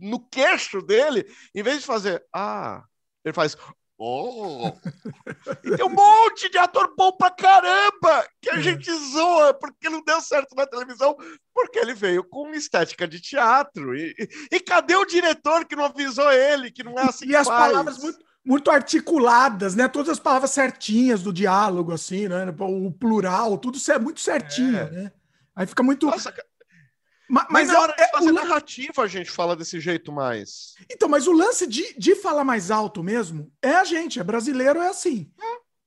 no 0.00 0.18
queixo 0.28 0.80
dele, 0.80 1.26
em 1.54 1.62
vez 1.62 1.80
de 1.80 1.86
fazer. 1.86 2.24
Ah, 2.34 2.82
ele 3.24 3.34
faz. 3.34 3.56
Oh! 3.98 4.72
E 5.62 5.76
tem 5.76 5.86
um 5.86 5.90
monte 5.90 6.48
de 6.48 6.58
ator 6.58 6.92
bom 6.96 7.12
pra 7.12 7.30
caramba 7.30 8.26
que 8.40 8.50
a 8.50 8.56
é. 8.56 8.62
gente 8.62 8.92
zoa 8.92 9.54
porque 9.54 9.88
não 9.88 10.02
deu 10.02 10.20
certo 10.20 10.56
na 10.56 10.66
televisão, 10.66 11.16
porque 11.54 11.78
ele 11.78 11.94
veio 11.94 12.24
com 12.24 12.50
estética 12.50 13.06
de 13.06 13.20
teatro. 13.20 13.94
E, 13.94 14.12
e, 14.18 14.56
e 14.56 14.60
cadê 14.60 14.96
o 14.96 15.04
diretor 15.04 15.64
que 15.66 15.76
não 15.76 15.84
avisou 15.84 16.32
ele 16.32 16.72
que 16.72 16.82
não 16.82 16.98
é 16.98 17.02
assim? 17.02 17.26
E 17.26 17.36
as 17.36 17.46
faz? 17.46 17.70
palavras 17.70 17.98
muito, 17.98 18.18
muito 18.44 18.70
articuladas, 18.70 19.76
né? 19.76 19.86
Todas 19.86 20.08
as 20.08 20.18
palavras 20.18 20.50
certinhas 20.50 21.22
do 21.22 21.32
diálogo, 21.32 21.92
assim, 21.92 22.26
né? 22.26 22.52
O 22.58 22.90
plural, 22.90 23.56
tudo 23.58 23.78
é 23.88 23.98
muito 23.98 24.20
certinho, 24.20 24.78
é. 24.78 24.90
né? 24.90 25.12
Aí 25.54 25.66
fica 25.66 25.82
muito. 25.82 26.06
Nossa, 26.06 26.34
mas, 27.32 27.46
mas 27.48 27.68
na 27.68 27.80
hora 27.80 27.94
de 27.94 28.02
é 28.02 28.08
fazer 28.08 28.28
é, 28.28 28.32
narrativa 28.32 29.02
a 29.02 29.06
gente 29.06 29.30
fala 29.30 29.56
desse 29.56 29.80
jeito 29.80 30.12
mais. 30.12 30.74
Então, 30.90 31.08
mas 31.08 31.26
o 31.26 31.32
lance 31.32 31.66
de, 31.66 31.94
de 31.98 32.14
falar 32.14 32.44
mais 32.44 32.70
alto 32.70 33.02
mesmo 33.02 33.50
é 33.62 33.74
a 33.74 33.84
gente, 33.84 34.20
é 34.20 34.22
brasileiro, 34.22 34.78
é 34.78 34.88
assim. 34.88 35.30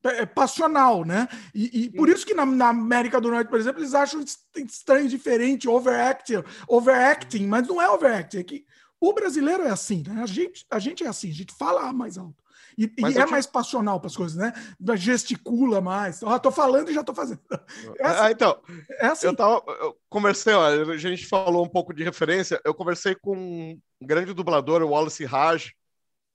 É, 0.03 0.21
é 0.21 0.25
passional, 0.25 1.05
né? 1.05 1.27
E, 1.53 1.83
e 1.83 1.89
por 1.91 2.09
isso 2.09 2.25
que 2.25 2.33
na, 2.33 2.47
na, 2.47 2.69
América 2.69 3.21
do 3.21 3.29
Norte, 3.29 3.47
por 3.47 3.59
exemplo, 3.59 3.79
eles 3.79 3.93
acham 3.93 4.25
estranho, 4.55 5.07
diferente, 5.07 5.69
overacting, 5.69 6.43
overacting, 6.67 7.45
mas 7.45 7.67
não 7.67 7.79
é 7.79 7.87
overacting, 7.87 8.39
é 8.39 8.43
que 8.43 8.65
o 8.99 9.13
brasileiro 9.13 9.61
é 9.61 9.69
assim, 9.69 10.03
né? 10.07 10.23
A 10.23 10.25
gente, 10.25 10.65
a 10.67 10.79
gente 10.79 11.03
é 11.03 11.07
assim, 11.07 11.29
a 11.29 11.33
gente 11.33 11.53
fala 11.53 11.93
mais 11.93 12.17
alto. 12.17 12.43
E, 12.77 12.91
e 12.97 13.05
é 13.05 13.25
te... 13.25 13.31
mais 13.31 13.45
passional 13.45 13.99
para 13.99 14.07
as 14.07 14.17
coisas, 14.17 14.37
né? 14.37 14.53
Gesticula 14.95 15.79
mais. 15.79 16.21
Ó, 16.21 16.37
tô 16.39 16.51
falando 16.51 16.89
e 16.89 16.93
já 16.93 17.03
tô 17.03 17.13
fazendo. 17.13 17.39
É 17.99 18.05
assim. 18.05 18.19
Ah, 18.21 18.31
então, 18.31 18.61
é 18.99 19.05
assim. 19.07 19.27
eu, 19.27 19.35
tava, 19.35 19.63
eu 19.67 19.97
conversei, 20.09 20.53
ó, 20.53 20.65
a 20.65 20.97
gente 20.97 21.25
falou 21.25 21.63
um 21.63 21.69
pouco 21.69 21.93
de 21.93 22.03
referência. 22.03 22.59
Eu 22.65 22.73
conversei 22.73 23.15
com 23.15 23.35
um 23.35 23.79
grande 24.01 24.33
dublador, 24.33 24.81
o 24.81 24.89
Wallace 24.89 25.23
Raj, 25.23 25.71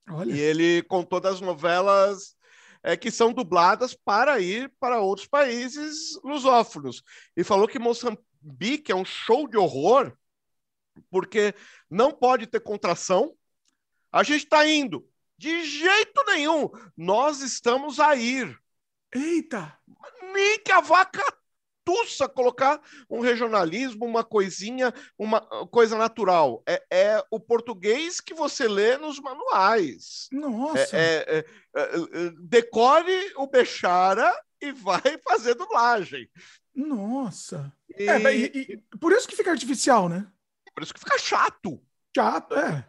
Olha. 0.08 0.32
e 0.32 0.38
ele 0.38 0.82
contou 0.84 1.20
das 1.20 1.40
novelas 1.40 2.34
é, 2.82 2.96
que 2.96 3.10
são 3.10 3.32
dubladas 3.32 3.94
para 3.94 4.40
ir 4.40 4.72
para 4.80 5.00
outros 5.00 5.26
países 5.26 6.18
lusófonos. 6.24 7.02
E 7.36 7.44
falou 7.44 7.68
que 7.68 7.78
Moçambique 7.78 8.90
é 8.90 8.94
um 8.94 9.04
show 9.04 9.46
de 9.46 9.56
horror, 9.56 10.12
porque 11.10 11.54
não 11.90 12.10
pode 12.12 12.46
ter 12.46 12.60
contração. 12.60 13.34
A 14.12 14.22
gente 14.22 14.44
está 14.44 14.66
indo 14.66 15.09
de 15.40 15.64
jeito 15.64 16.22
nenhum. 16.26 16.68
Nós 16.94 17.40
estamos 17.40 17.98
a 17.98 18.14
ir. 18.14 18.54
Eita! 19.10 19.74
Nem 20.34 20.58
que 20.58 20.70
a 20.70 20.82
vaca 20.82 21.24
tussa 21.82 22.28
colocar 22.28 22.78
um 23.08 23.20
regionalismo, 23.20 24.04
uma 24.04 24.22
coisinha, 24.22 24.92
uma 25.18 25.40
coisa 25.68 25.96
natural. 25.96 26.62
É, 26.68 26.84
é 26.90 27.24
o 27.30 27.40
português 27.40 28.20
que 28.20 28.34
você 28.34 28.68
lê 28.68 28.98
nos 28.98 29.18
manuais. 29.18 30.28
Nossa! 30.30 30.94
É, 30.94 31.24
é, 31.26 31.38
é, 31.38 31.82
é 31.82 32.30
decore 32.42 33.32
o 33.36 33.46
Bechara 33.46 34.30
e 34.60 34.70
vai 34.72 35.00
fazer 35.26 35.54
dublagem. 35.54 36.28
Nossa! 36.74 37.72
E... 37.96 38.06
É, 38.06 38.36
e, 38.36 38.44
e, 38.44 38.98
por 38.98 39.10
isso 39.10 39.26
que 39.26 39.36
fica 39.36 39.50
artificial, 39.50 40.06
né? 40.06 40.30
Por 40.74 40.82
isso 40.82 40.92
que 40.92 41.00
fica 41.00 41.18
chato. 41.18 41.82
Chato, 42.14 42.54
é. 42.56 42.86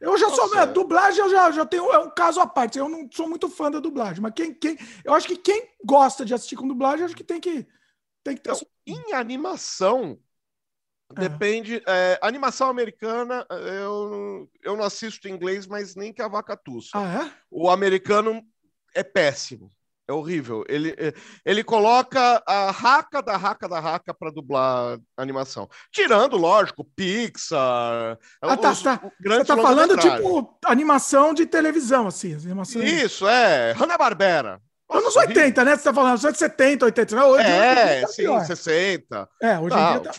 Eu 0.00 0.16
já 0.16 0.28
Nossa. 0.28 0.48
sou. 0.48 0.58
A 0.58 0.64
dublagem 0.64 1.22
eu 1.22 1.30
já, 1.30 1.50
já 1.50 1.66
tenho. 1.66 1.92
É 1.92 1.98
um 1.98 2.10
caso 2.10 2.40
à 2.40 2.46
parte. 2.46 2.78
Eu 2.78 2.88
não 2.88 3.08
sou 3.12 3.28
muito 3.28 3.48
fã 3.50 3.70
da 3.70 3.80
dublagem. 3.80 4.22
Mas 4.22 4.32
quem, 4.34 4.54
quem. 4.54 4.78
Eu 5.04 5.12
acho 5.12 5.28
que 5.28 5.36
quem 5.36 5.68
gosta 5.84 6.24
de 6.24 6.32
assistir 6.32 6.56
com 6.56 6.66
dublagem, 6.66 7.04
acho 7.04 7.14
que 7.14 7.24
tem 7.24 7.40
que. 7.40 7.66
Tem 8.24 8.34
que 8.34 8.42
ter. 8.42 8.50
Então, 8.50 8.66
em 8.86 9.12
animação. 9.12 10.18
É. 11.16 11.28
Depende. 11.28 11.82
É, 11.86 12.18
animação 12.22 12.70
americana, 12.70 13.46
eu, 13.50 14.50
eu 14.62 14.76
não 14.76 14.84
assisto 14.84 15.28
em 15.28 15.32
inglês, 15.32 15.66
mas 15.66 15.94
nem 15.94 16.12
que 16.12 16.22
a 16.22 16.28
vaca 16.28 16.56
tussa. 16.56 16.90
Ah, 16.94 17.26
é? 17.26 17.32
O 17.50 17.68
americano 17.68 18.42
é 18.94 19.02
péssimo. 19.02 19.70
É 20.10 20.12
horrível. 20.12 20.64
Ele, 20.68 20.92
é, 20.98 21.14
ele 21.46 21.62
coloca 21.62 22.42
a 22.44 22.72
raca 22.72 23.22
da 23.22 23.36
raca 23.36 23.68
da 23.68 23.78
raca 23.78 24.12
para 24.12 24.32
dublar 24.32 24.98
animação. 25.16 25.68
Tirando, 25.92 26.36
lógico, 26.36 26.84
Pixar. 26.84 28.18
Ah, 28.42 28.56
tá, 28.56 28.72
os, 28.72 28.82
tá. 28.82 29.00
Você 29.24 29.44
tá 29.44 29.56
falando 29.56 29.96
tipo 29.96 30.58
animação 30.66 31.32
de 31.32 31.46
televisão, 31.46 32.08
assim. 32.08 32.34
Animação... 32.34 32.82
Isso, 32.82 33.28
é. 33.28 33.70
Hanna-Barbera. 33.72 34.60
Anos 34.90 35.14
80, 35.14 35.64
né? 35.64 35.76
Você 35.76 35.84
tá 35.84 35.94
falando, 35.94 36.24
anos 36.26 36.38
70, 36.38 36.86
80. 36.86 37.24
Hoje, 37.24 37.46
é, 37.46 38.02
hoje 38.02 38.12
sim, 38.12 38.22
pior. 38.22 38.44
60. 38.44 39.28
É, 39.40 39.60
hoje 39.60 39.76
em 39.76 39.90
dia 39.92 40.00
tá... 40.00 40.12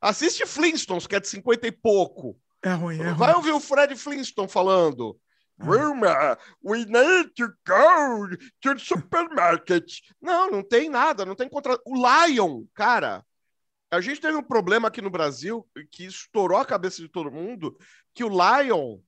Assiste 0.00 0.46
Flintstones, 0.46 1.08
que 1.08 1.16
é 1.16 1.20
de 1.20 1.26
50 1.26 1.66
e 1.66 1.72
pouco. 1.72 2.36
É 2.62 2.72
ruim, 2.72 3.00
é 3.00 3.06
ruim. 3.06 3.14
Vai 3.14 3.34
ouvir 3.34 3.50
o 3.50 3.58
Fred 3.58 3.96
Flintstone 3.96 4.48
falando. 4.48 5.18
Wilma, 5.60 6.38
we 6.62 6.84
need 6.84 7.30
to 7.36 7.48
go 7.66 8.28
to 8.60 8.74
the 8.74 8.78
supermarket. 8.78 9.84
Não, 10.20 10.50
não 10.50 10.62
tem 10.62 10.88
nada, 10.88 11.24
não 11.24 11.34
tem 11.34 11.48
contra. 11.48 11.78
O 11.84 11.94
Lion, 11.94 12.64
cara, 12.74 13.24
a 13.90 14.00
gente 14.00 14.20
teve 14.20 14.36
um 14.36 14.42
problema 14.42 14.88
aqui 14.88 15.00
no 15.00 15.10
Brasil 15.10 15.66
que 15.90 16.04
estourou 16.04 16.58
a 16.58 16.64
cabeça 16.64 17.02
de 17.02 17.08
todo 17.08 17.30
mundo, 17.30 17.76
que 18.14 18.22
o 18.22 18.28
Lion 18.28 18.98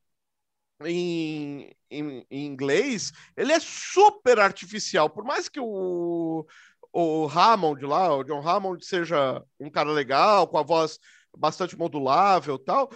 em, 0.87 1.71
em, 1.91 2.27
em 2.31 2.47
inglês, 2.47 3.13
ele 3.37 3.53
é 3.53 3.61
super 3.61 4.39
artificial. 4.39 5.11
Por 5.11 5.25
mais 5.25 5.49
que 5.49 5.61
o, 5.61 6.47
o 6.93 7.27
Hammond 7.27 7.85
lá, 7.85 8.15
o 8.17 8.25
John 8.25 8.47
Hammond 8.47 8.85
seja 8.85 9.43
um 9.59 9.71
cara 9.71 9.91
legal, 9.91 10.49
com 10.49 10.59
a 10.59 10.63
voz 10.63 10.99
bastante 11.37 11.77
modulável 11.77 12.59
tal, 12.59 12.91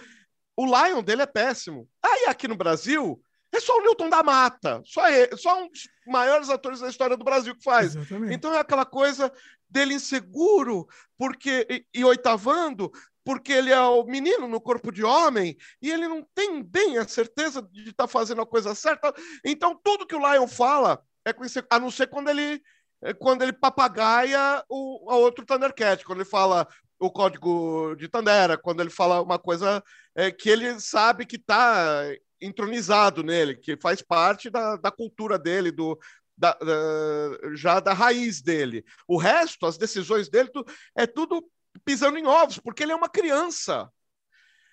o 0.57 0.65
Lion 0.65 1.03
dele 1.03 1.21
é 1.21 1.27
péssimo. 1.27 1.87
Aí 2.01 2.25
aqui 2.27 2.47
no 2.47 2.55
Brasil, 2.55 3.21
é 3.55 3.59
só 3.59 3.77
o 3.77 3.81
Newton 3.81 4.09
da 4.09 4.23
Mata, 4.23 4.81
só, 4.85 5.07
ele, 5.07 5.35
só 5.37 5.63
um 5.63 5.69
dos 5.69 5.87
maiores 6.07 6.49
atores 6.49 6.79
da 6.79 6.89
história 6.89 7.17
do 7.17 7.23
Brasil 7.23 7.55
que 7.55 7.63
faz. 7.63 7.95
Exatamente. 7.95 8.33
Então 8.33 8.53
é 8.53 8.59
aquela 8.59 8.85
coisa 8.85 9.31
dele 9.69 9.95
inseguro, 9.95 10.87
porque 11.17 11.65
e, 11.69 11.85
e, 11.93 12.05
oitavando, 12.05 12.91
porque 13.23 13.51
ele 13.51 13.71
é 13.71 13.81
o 13.81 14.03
menino 14.03 14.47
no 14.47 14.61
corpo 14.61 14.91
de 14.91 15.03
homem 15.03 15.57
e 15.81 15.91
ele 15.91 16.07
não 16.07 16.25
tem 16.35 16.61
bem 16.61 16.97
a 16.97 17.07
certeza 17.07 17.61
de 17.61 17.89
estar 17.89 18.03
tá 18.03 18.07
fazendo 18.07 18.41
a 18.41 18.45
coisa 18.45 18.75
certa. 18.75 19.13
Então 19.43 19.79
tudo 19.83 20.05
que 20.05 20.15
o 20.15 20.33
Lion 20.33 20.47
fala 20.47 21.01
é 21.25 21.33
com 21.33 21.43
inseguro, 21.43 21.75
a 21.75 21.79
não 21.79 21.89
ser 21.89 22.07
quando 22.07 22.29
ele 22.29 22.61
é 23.01 23.13
quando 23.13 23.41
ele 23.41 23.53
papagaia 23.53 24.63
o 24.69 25.09
a 25.09 25.15
outro 25.17 25.45
Thundercat, 25.45 26.03
quando 26.05 26.19
ele 26.19 26.29
fala 26.29 26.67
o 26.99 27.11
código 27.11 27.95
de 27.97 28.07
Tandera, 28.07 28.57
quando 28.57 28.79
ele 28.79 28.89
fala 28.89 29.21
uma 29.21 29.37
coisa 29.37 29.83
é, 30.15 30.31
que 30.31 30.49
ele 30.49 30.79
sabe 30.79 31.25
que 31.25 31.35
está 31.35 32.03
entronizado 32.41 33.23
nele, 33.23 33.55
que 33.55 33.77
faz 33.77 34.01
parte 34.01 34.49
da, 34.49 34.75
da 34.75 34.91
cultura 34.91 35.37
dele, 35.37 35.71
do, 35.71 35.99
da, 36.37 36.53
da, 36.53 37.55
já 37.55 37.79
da 37.79 37.93
raiz 37.93 38.41
dele. 38.41 38.83
O 39.07 39.17
resto, 39.17 39.65
as 39.65 39.77
decisões 39.77 40.29
dele, 40.29 40.49
tu, 40.49 40.65
é 40.95 41.07
tudo 41.07 41.45
pisando 41.83 42.17
em 42.17 42.25
ovos, 42.25 42.59
porque 42.59 42.83
ele 42.83 42.91
é 42.91 42.95
uma 42.95 43.09
criança. 43.09 43.89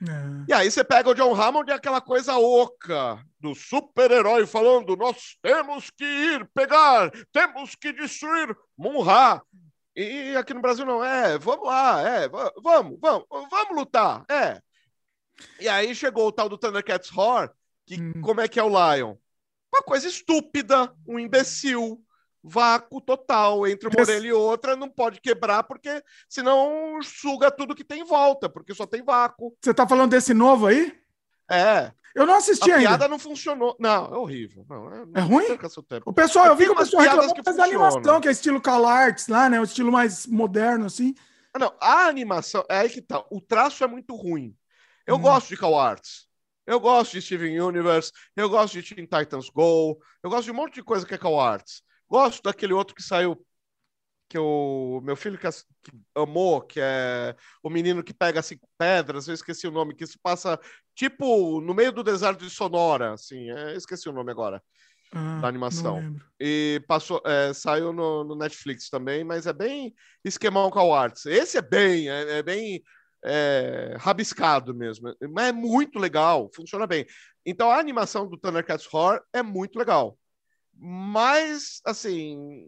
É. 0.03 0.44
E 0.48 0.53
aí 0.53 0.70
você 0.70 0.83
pega 0.83 1.11
o 1.11 1.14
John 1.14 1.35
Hammond 1.35 1.70
e 1.70 1.75
aquela 1.75 2.01
coisa 2.01 2.37
oca 2.37 3.25
do 3.38 3.55
super-herói 3.55 4.46
falando: 4.46 4.96
nós 4.96 5.37
temos 5.40 5.90
que 5.90 6.05
ir 6.05 6.48
pegar, 6.53 7.11
temos 7.33 7.75
que 7.77 7.92
destruir 7.92 8.57
Munra. 8.77 9.40
E 9.94 10.35
aqui 10.37 10.55
no 10.55 10.62
Brasil 10.62 10.87
não 10.87 11.05
é, 11.05 11.38
vamos 11.38 11.66
lá, 11.66 12.01
é, 12.01 12.29
vamos, 12.29 12.98
vamos, 12.98 13.27
vamos 13.29 13.77
lutar, 13.77 14.25
é. 14.29 14.59
E 15.61 15.68
aí 15.68 15.95
chegou 15.95 16.27
o 16.27 16.33
tal 16.33 16.49
do 16.49 16.59
Thundercats 16.59 17.11
Roar, 17.11 17.53
que 17.87 18.01
hum. 18.01 18.21
como 18.23 18.40
é 18.40 18.49
que 18.49 18.61
é 18.61 18.62
o 18.62 18.68
Lion? 18.68 19.16
Uma 19.75 19.83
coisa 19.83 20.07
estúpida, 20.07 20.92
um 21.07 21.18
imbecil, 21.18 22.03
vácuo 22.42 23.01
total 23.01 23.66
entre 23.66 23.88
uma 23.88 24.01
orelha 24.01 24.27
e 24.27 24.33
outra, 24.33 24.77
não 24.77 24.88
pode 24.88 25.21
quebrar, 25.21 25.62
porque 25.62 26.03
senão 26.29 27.01
suga 27.03 27.51
tudo 27.51 27.75
que 27.75 27.85
tem 27.85 28.01
em 28.01 28.05
volta, 28.05 28.49
porque 28.49 28.75
só 28.75 28.85
tem 28.85 29.03
vácuo. 29.03 29.57
Você 29.61 29.73
tá 29.73 29.88
falando 29.88 30.11
desse 30.11 30.35
novo 30.35 30.66
aí? 30.66 30.92
É. 31.51 31.92
Eu 32.14 32.27
não 32.27 32.35
assisti 32.35 32.71
a 32.71 32.77
ainda. 32.77 32.88
A 32.88 32.90
piada 32.90 33.09
não 33.09 33.18
funcionou. 33.18 33.75
Não, 33.79 34.07
é 34.07 34.18
horrível. 34.18 34.66
Não, 34.68 34.92
é, 34.92 35.05
é 35.14 35.21
ruim? 35.21 35.47
O 36.05 36.12
pessoal, 36.12 36.47
eu 36.47 36.57
vi 36.57 36.66
que 36.66 36.73
o 36.73 36.77
pessoal 36.77 37.03
reclamou 37.03 37.35
que 37.35 37.42
da 37.42 37.64
animação, 37.64 38.21
que 38.21 38.29
é 38.29 38.31
estilo 38.31 38.61
CalArts 38.61 39.29
lá, 39.29 39.49
né? 39.49 39.59
O 39.61 39.64
estilo 39.64 39.90
mais 39.90 40.27
moderno, 40.27 40.87
assim. 40.87 41.14
Ah, 41.55 41.59
não, 41.59 41.75
a 41.81 42.07
animação, 42.07 42.64
é 42.68 42.79
aí 42.79 42.90
que 42.90 43.01
tá. 43.01 43.25
O 43.31 43.40
traço 43.40 43.83
é 43.83 43.87
muito 43.87 44.14
ruim. 44.14 44.55
Eu 45.07 45.17
hum. 45.17 45.21
gosto 45.21 45.49
de 45.49 45.57
CalArts. 45.57 46.29
Eu 46.67 46.79
gosto 46.79 47.12
de 47.12 47.23
Steven 47.23 47.61
Universe, 47.61 48.12
eu 48.37 48.49
gosto 48.49 48.81
de 48.81 48.95
Teen 48.95 49.05
Titans 49.05 49.51
Go, 49.51 50.01
eu 50.23 50.31
gosto 50.31 50.45
de 50.45 50.53
um 50.53 50.55
monte 50.55 50.75
de 50.75 50.83
coisa 50.83 51.05
que 51.05 51.12
é 51.12 51.19
CalArts. 51.19 51.83
Gosto 52.09 52.43
daquele 52.43 52.73
outro 52.73 52.95
que 52.95 53.03
saiu 53.03 53.45
que 54.29 54.38
o 54.38 55.01
meu 55.03 55.15
filho 55.17 55.37
que, 55.37 55.47
que, 55.51 55.93
amou, 56.15 56.62
que 56.62 56.81
é 56.81 57.37
o 57.62 57.69
menino 57.69 58.03
que 58.03 58.15
pega 58.15 58.41
cinco 58.41 58.67
pedras, 58.79 59.29
eu 59.29 59.35
esqueci 59.35 59.67
o 59.67 59.73
nome, 59.73 59.95
que 59.95 60.07
se 60.07 60.19
passa 60.19 60.59
tipo 60.95 61.61
no 61.61 61.75
meio 61.75 61.93
do 61.93 62.03
deserto 62.03 62.45
de 62.45 62.49
Sonora, 62.49 63.12
assim, 63.12 63.51
é, 63.51 63.77
esqueci 63.77 64.09
o 64.09 64.12
nome 64.12 64.31
agora. 64.31 64.62
Ah, 65.15 65.41
da 65.43 65.49
animação. 65.49 66.17
E 66.41 66.83
passou, 66.88 67.21
é, 67.27 67.53
saiu 67.53 67.93
no, 67.93 68.25
no, 68.25 68.35
Netflix 68.35 68.88
também, 68.88 69.23
mas 69.23 69.47
é 69.47 69.53
bem 69.53 69.95
esquemão 70.25 70.71
com 70.71 70.81
o 70.81 70.95
Arts. 70.95 71.27
Esse 71.27 71.59
é 71.59 71.62
bem, 71.62 72.09
é, 72.09 72.38
é 72.38 72.43
bem 72.43 72.83
é, 73.24 73.96
rabiscado 73.98 74.74
mesmo, 74.74 75.14
mas 75.30 75.48
é 75.48 75.52
muito 75.52 75.98
legal, 75.98 76.50
funciona 76.54 76.87
bem. 76.87 77.06
Então 77.44 77.70
a 77.70 77.78
animação 77.78 78.28
do 78.28 78.37
Thundercats 78.37 78.92
Horror 78.92 79.22
é 79.32 79.42
muito 79.42 79.78
legal. 79.78 80.18
Mas, 80.74 81.80
assim, 81.85 82.66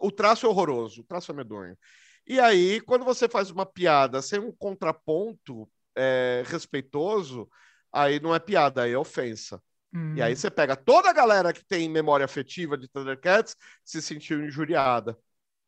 o 0.00 0.10
traço 0.10 0.46
é 0.46 0.48
horroroso, 0.48 1.00
o 1.00 1.04
traço 1.04 1.32
é 1.32 1.34
medonho. 1.34 1.76
E 2.26 2.38
aí, 2.38 2.80
quando 2.80 3.04
você 3.04 3.28
faz 3.28 3.50
uma 3.50 3.66
piada 3.66 4.22
sem 4.22 4.38
um 4.38 4.52
contraponto 4.52 5.68
é, 5.96 6.42
respeitoso, 6.46 7.48
aí 7.92 8.20
não 8.20 8.34
é 8.34 8.38
piada, 8.38 8.82
aí 8.82 8.92
é 8.92 8.98
ofensa. 8.98 9.60
Hum. 9.92 10.14
E 10.16 10.22
aí 10.22 10.32
hum. 10.32 10.36
você 10.36 10.50
pega 10.50 10.76
toda 10.76 11.10
a 11.10 11.12
galera 11.12 11.52
que 11.52 11.64
tem 11.64 11.88
memória 11.88 12.24
afetiva 12.24 12.78
de 12.78 12.88
Thundercats 12.88 13.56
se 13.84 14.00
sentiu 14.00 14.44
injuriada. 14.44 15.18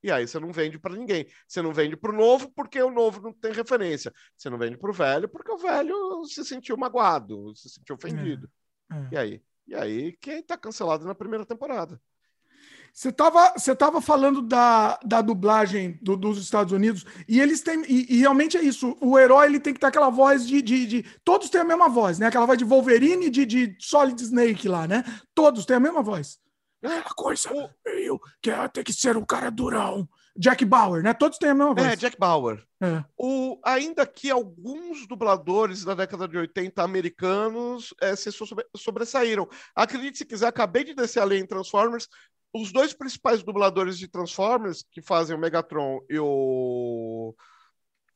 E 0.05 0.13
aí 0.13 0.29
você 0.29 0.39
não 0.39 0.53
vende 0.53 0.79
para 0.79 0.95
ninguém. 0.95 1.27
Você 1.49 1.63
não 1.63 1.73
vende 1.73 1.97
para 1.97 2.13
o 2.13 2.15
novo 2.15 2.53
porque 2.55 2.81
o 2.83 2.91
novo 2.91 3.23
não 3.23 3.33
tem 3.33 3.53
referência. 3.53 4.13
Você 4.37 4.51
não 4.51 4.59
vende 4.59 4.77
para 4.77 4.91
o 4.91 4.93
velho 4.93 5.27
porque 5.27 5.51
o 5.51 5.57
velho 5.57 6.23
se 6.27 6.45
sentiu 6.45 6.77
magoado, 6.77 7.57
se 7.57 7.71
sentiu 7.71 7.95
ofendido. 7.95 8.47
É. 8.93 8.97
É. 8.97 9.09
E 9.13 9.17
aí? 9.17 9.43
E 9.67 9.75
aí 9.75 10.13
quem 10.21 10.41
está 10.41 10.59
cancelado 10.59 11.07
na 11.07 11.15
primeira 11.15 11.47
temporada? 11.47 11.99
Você 12.93 13.09
estava 13.09 13.55
você 13.57 13.75
tava 13.75 14.03
falando 14.03 14.43
da, 14.43 15.01
da 15.03 15.23
dublagem 15.23 15.99
do, 16.03 16.19
dos 16.19 16.37
Estados 16.37 16.75
Unidos 16.75 17.07
e 17.27 17.41
eles 17.41 17.63
têm. 17.63 17.83
E, 17.89 18.15
e, 18.15 18.19
realmente 18.19 18.59
é 18.59 18.63
isso. 18.63 18.99
O 19.01 19.19
herói 19.19 19.47
ele 19.47 19.59
tem 19.59 19.73
que 19.73 19.81
ter 19.81 19.87
aquela 19.87 20.11
voz 20.11 20.47
de, 20.47 20.61
de, 20.61 20.87
de, 20.87 21.03
Todos 21.25 21.49
têm 21.49 21.63
a 21.63 21.65
mesma 21.65 21.89
voz, 21.89 22.19
né? 22.19 22.27
Aquela 22.27 22.45
voz 22.45 22.59
de 22.59 22.65
Wolverine 22.65 23.31
de, 23.31 23.47
de 23.47 23.75
Solid 23.81 24.23
Snake 24.23 24.69
lá, 24.69 24.87
né? 24.87 25.03
Todos 25.35 25.65
têm 25.65 25.77
a 25.77 25.81
mesma 25.81 26.03
voz. 26.03 26.39
Uma 26.85 27.03
coisa 27.15 27.51
meio 27.85 28.21
que 28.43 28.51
tem 28.73 28.85
que 28.85 28.93
ser 28.93 29.17
um 29.17 29.25
cara 29.25 29.51
durão. 29.51 30.09
Jack 30.37 30.65
Bauer, 30.65 31.03
né? 31.03 31.15
Todos 31.15 31.39
têm 31.39 31.51
a 31.51 31.55
mesma 31.55 31.75
voz. 31.75 31.87
É, 31.87 31.97
Jack 31.97 32.19
Bauer. 32.19 32.63
É. 32.83 33.05
O, 33.17 33.61
ainda 33.65 34.05
que 34.05 34.31
alguns 34.31 35.07
dubladores 35.07 35.85
da 35.85 35.95
década 35.95 36.27
de 36.27 36.37
80 36.37 36.83
americanos 36.83 37.95
é, 38.01 38.17
se 38.17 38.33
sobre, 38.33 38.67
sobressaíram. 38.77 39.49
Acredite 39.75 40.19
se 40.19 40.25
quiser, 40.25 40.49
acabei 40.49 40.83
de 40.83 40.95
descer 40.95 41.21
a 41.21 41.25
lei 41.25 41.39
em 41.39 41.47
Transformers 41.47 42.09
os 42.55 42.71
dois 42.71 42.95
principais 42.95 43.43
dubladores 43.43 43.99
de 43.99 44.07
Transformers, 44.07 44.85
que 44.89 45.03
fazem 45.03 45.35
o 45.35 45.39
Megatron 45.39 46.01
e 46.09 46.19
o, 46.21 47.35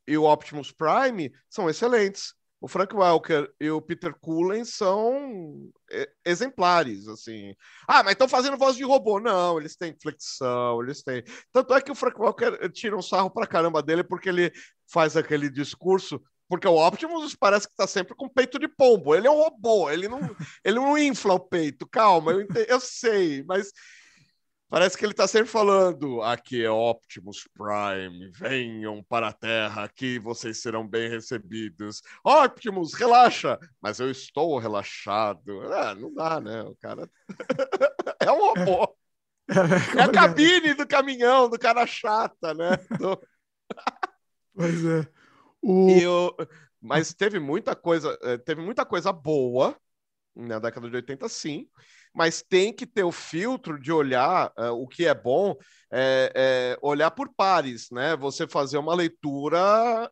e 0.07 0.17
o 0.17 0.23
Optimus 0.25 0.71
Prime, 0.71 1.33
são 1.51 1.69
excelentes. 1.69 2.35
O 2.61 2.67
Frank 2.67 2.95
Welker 2.95 3.49
e 3.61 3.71
o 3.71 3.81
Peter 3.81 4.13
Cullen 4.21 4.65
são 4.65 5.71
exemplares, 6.25 7.07
assim. 7.07 7.55
Ah, 7.87 8.03
mas 8.03 8.13
estão 8.13 8.29
fazendo 8.29 8.57
voz 8.57 8.75
de 8.77 8.83
robô. 8.83 9.21
Não, 9.21 9.59
eles 9.61 9.77
têm 9.77 9.97
flexão, 10.01 10.83
eles 10.83 11.03
têm... 11.03 11.23
Tanto 11.53 11.73
é 11.75 11.81
que 11.81 11.93
o 11.93 11.95
Frank 11.95 12.21
Welker 12.21 12.71
tira 12.73 12.97
um 12.97 13.03
sarro 13.03 13.31
pra 13.31 13.47
caramba 13.47 13.83
dele 13.83 14.03
porque 14.03 14.29
ele 14.29 14.53
faz 14.91 15.17
aquele 15.17 15.49
discurso 15.49 16.21
porque 16.49 16.67
o 16.67 16.77
Optimus 16.77 17.37
parece 17.37 17.67
que 17.67 17.75
está 17.75 17.87
sempre 17.87 18.15
com 18.15 18.29
peito 18.29 18.59
de 18.59 18.67
pombo. 18.67 19.15
Ele 19.15 19.27
é 19.27 19.31
um 19.31 19.37
robô, 19.37 19.91
ele 19.91 20.09
não, 20.09 20.19
ele 20.65 20.77
não 20.77 20.97
infla 20.97 21.35
o 21.35 21.41
peito. 21.41 21.87
Calma, 21.87 22.33
eu, 22.33 22.47
eu 22.67 22.81
sei, 22.81 23.45
mas 23.47 23.71
Parece 24.71 24.99
que 24.99 25.05
ele 25.05 25.13
está 25.13 25.27
sempre 25.27 25.49
falando: 25.49 26.23
aqui 26.23 26.63
é 26.63 26.71
Optimus 26.71 27.49
Prime, 27.55 28.31
venham 28.33 29.03
para 29.03 29.29
a 29.29 29.33
Terra, 29.33 29.85
aqui 29.85 30.19
vocês 30.19 30.61
serão 30.61 30.87
bem 30.87 31.09
recebidos. 31.09 32.03
Optimus, 32.23 32.93
relaxa! 32.93 33.59
Mas 33.81 33.99
eu 33.99 34.11
estou 34.11 34.59
relaxado. 34.59 35.63
Ah, 35.73 35.95
não 35.95 36.13
dá, 36.13 36.39
né? 36.39 36.63
O 36.63 36.77
cara 36.77 37.09
é 38.21 38.31
um 38.31 38.39
robô. 38.39 38.95
É, 39.49 40.01
é 40.01 40.03
a 40.03 40.13
cabine 40.13 40.75
do 40.75 40.87
caminhão, 40.87 41.49
do 41.49 41.59
cara 41.59 41.87
chata, 41.87 42.53
né? 42.53 42.77
pois 44.55 44.85
é. 44.85 45.09
O... 45.63 45.91
Eu... 45.91 46.37
Mas 46.81 47.15
teve 47.15 47.41
muita 47.41 47.75
coisa, 47.75 48.17
eh, 48.23 48.39
teve 48.39 48.61
muita 48.61 48.85
coisa 48.85 49.13
boa 49.13 49.75
na 50.37 50.61
década 50.61 50.89
de 50.89 50.95
80, 50.95 51.29
sim 51.29 51.69
mas 52.15 52.43
tem 52.43 52.73
que 52.73 52.87
ter 52.87 53.05
o 53.05 53.13
filtro 53.13 53.81
de 53.81 53.93
olhar 53.93 54.53
uh, 54.59 54.73
o 54.73 54.87
que 54.87 55.07
é 55.07 55.15
bom, 55.15 55.57
é, 55.91 56.33
é, 56.35 56.79
olhar 56.83 57.11
por 57.11 57.29
pares, 57.35 57.91
né? 57.91 58.17
Você 58.17 58.47
fazer 58.47 58.79
uma 58.79 58.95
leitura 58.95 60.11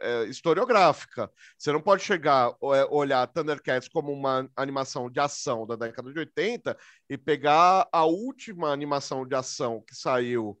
é, 0.00 0.24
historiográfica. 0.24 1.30
Você 1.58 1.72
não 1.72 1.80
pode 1.80 2.02
chegar, 2.02 2.54
olhar 2.60 3.26
Thundercats 3.26 3.88
como 3.88 4.12
uma 4.12 4.48
animação 4.56 5.10
de 5.10 5.20
ação 5.20 5.66
da 5.66 5.76
década 5.76 6.12
de 6.12 6.18
80 6.18 6.76
e 7.10 7.18
pegar 7.18 7.88
a 7.92 8.04
última 8.04 8.72
animação 8.72 9.26
de 9.26 9.34
ação 9.34 9.82
que 9.86 9.94
saiu 9.94 10.58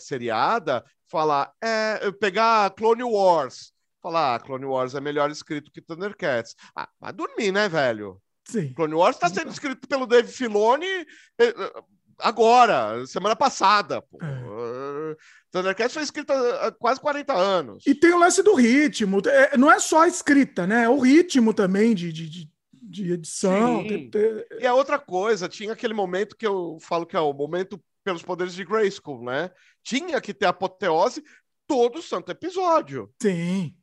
seriada, 0.00 0.84
falar, 1.06 1.52
é, 1.62 2.10
pegar 2.12 2.70
Clone 2.70 3.02
Wars, 3.04 3.72
falar, 4.00 4.34
ah, 4.34 4.40
Clone 4.40 4.64
Wars 4.64 4.94
é 4.94 5.00
melhor 5.00 5.30
escrito 5.30 5.70
que 5.70 5.82
Thundercats. 5.82 6.56
Ah, 6.74 6.88
vai 6.98 7.12
dormir, 7.12 7.52
né, 7.52 7.68
velho? 7.68 8.21
Sim. 8.44 8.72
Clone 8.74 8.94
Wars 8.94 9.16
está 9.16 9.28
sendo 9.28 9.50
escrito 9.50 9.86
pelo 9.86 10.06
Dave 10.06 10.30
Filoni 10.30 10.86
eh, 10.86 11.06
eh, 11.38 11.82
agora, 12.18 13.06
semana 13.06 13.36
passada. 13.36 14.02
Pô. 14.02 14.18
É. 14.22 15.16
Thundercats 15.50 15.92
foi 15.92 16.02
escrita 16.02 16.34
há 16.66 16.72
quase 16.72 17.00
40 17.00 17.32
anos. 17.32 17.86
E 17.86 17.94
tem 17.94 18.12
o 18.12 18.18
lance 18.18 18.42
do 18.42 18.54
ritmo. 18.54 19.20
Não 19.58 19.70
é 19.70 19.78
só 19.78 20.02
a 20.02 20.08
escrita, 20.08 20.66
né? 20.66 20.84
É 20.84 20.88
o 20.88 20.98
ritmo 20.98 21.52
também 21.52 21.94
de, 21.94 22.12
de, 22.12 22.50
de 22.72 23.12
edição. 23.12 23.86
Tem, 23.86 24.10
tem... 24.10 24.44
E 24.58 24.66
é 24.66 24.72
outra 24.72 24.98
coisa. 24.98 25.48
Tinha 25.48 25.74
aquele 25.74 25.92
momento 25.92 26.36
que 26.36 26.46
eu 26.46 26.78
falo 26.80 27.04
que 27.04 27.16
é 27.16 27.20
o 27.20 27.34
momento 27.34 27.78
pelos 28.02 28.22
poderes 28.22 28.54
de 28.54 28.64
Grayskull, 28.64 29.22
né? 29.24 29.50
Tinha 29.82 30.20
que 30.20 30.32
ter 30.32 30.46
apoteose 30.46 31.22
todo 31.66 32.02
santo 32.02 32.30
episódio. 32.30 33.12
Sim. 33.20 33.74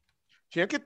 Tinha 0.49 0.65
que. 0.65 0.81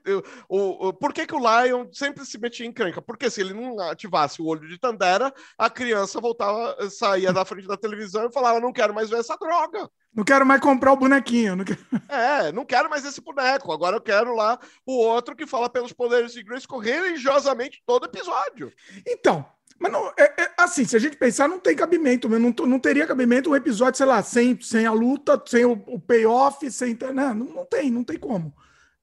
O, 0.48 0.88
o, 0.88 0.92
por 0.92 1.12
que, 1.12 1.26
que 1.26 1.34
o 1.34 1.38
Lion 1.38 1.86
sempre 1.92 2.24
se 2.26 2.38
metia 2.38 2.66
em 2.66 2.72
crenca? 2.72 3.00
Porque 3.00 3.30
se 3.30 3.40
ele 3.40 3.54
não 3.54 3.80
ativasse 3.80 4.42
o 4.42 4.46
olho 4.46 4.68
de 4.68 4.78
Tandera, 4.78 5.32
a 5.56 5.70
criança 5.70 6.20
voltava, 6.20 6.76
saía 6.90 7.32
da 7.32 7.44
frente 7.44 7.66
da 7.66 7.76
televisão 7.76 8.26
e 8.26 8.32
falava: 8.32 8.60
não 8.60 8.72
quero 8.72 8.94
mais 8.94 9.08
ver 9.08 9.20
essa 9.20 9.36
droga. 9.36 9.90
Não 10.14 10.22
quero 10.22 10.46
mais 10.46 10.60
comprar 10.60 10.92
o 10.92 10.96
bonequinho. 10.96 11.56
Não 11.56 11.64
quero... 11.64 11.80
É, 12.08 12.52
não 12.52 12.64
quero 12.64 12.88
mais 12.90 13.04
esse 13.04 13.20
boneco. 13.20 13.72
Agora 13.72 13.96
eu 13.96 14.00
quero 14.00 14.34
lá 14.34 14.58
o 14.86 14.96
outro 14.96 15.34
que 15.34 15.46
fala 15.46 15.68
pelos 15.68 15.92
poderes 15.92 16.32
de 16.32 16.42
Grace 16.42 16.66
religiosamente 16.70 17.82
todo 17.86 18.04
episódio. 18.04 18.72
Então, 19.06 19.44
mas 19.78 19.90
não, 19.90 20.12
é, 20.16 20.42
é, 20.42 20.52
assim, 20.58 20.84
se 20.84 20.94
a 20.94 21.00
gente 21.00 21.16
pensar, 21.16 21.48
não 21.48 21.58
tem 21.58 21.74
cabimento, 21.74 22.28
não, 22.28 22.50
não 22.50 22.78
teria 22.78 23.06
cabimento 23.06 23.50
um 23.50 23.56
episódio, 23.56 23.96
sei 23.96 24.06
lá, 24.06 24.22
sem, 24.22 24.60
sem 24.60 24.86
a 24.86 24.92
luta, 24.92 25.42
sem 25.46 25.64
o, 25.64 25.72
o 25.86 25.98
payoff, 25.98 26.70
sem. 26.70 26.96
Não, 27.12 27.34
não 27.34 27.64
tem, 27.64 27.90
não 27.90 28.04
tem 28.04 28.18
como. 28.18 28.54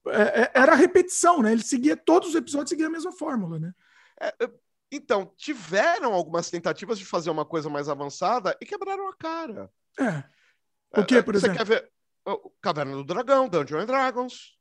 É, 0.08 0.42
é, 0.44 0.52
era 0.54 0.76
repetição, 0.76 1.42
né? 1.42 1.52
Ele 1.52 1.64
seguia 1.64 1.96
todos 1.96 2.30
os 2.30 2.36
episódios, 2.36 2.70
seguia 2.70 2.88
a 2.88 2.92
mesma 2.92 3.12
fórmula, 3.12 3.60
né? 3.60 3.74
É, 4.20 4.34
então, 4.92 5.32
tiveram 5.38 6.14
algumas 6.14 6.50
tentativas 6.50 6.98
de 6.98 7.06
fazer 7.06 7.30
uma 7.30 7.46
coisa 7.46 7.70
mais 7.70 7.88
avançada 7.88 8.58
e 8.60 8.66
quebraram 8.66 9.08
a 9.08 9.16
cara. 9.16 9.72
É. 10.00 10.24
O 11.00 11.06
que, 11.06 11.22
por 11.24 11.34
Você 11.34 11.46
exemplo? 11.48 11.66
Você 11.66 11.66
quer 11.76 11.82
ver 11.82 11.92
Caverna 12.62 12.96
do 12.96 13.04
Dragão, 13.04 13.48
Dungeons 13.48 13.84
and 13.84 13.86
Dragons. 13.86 14.58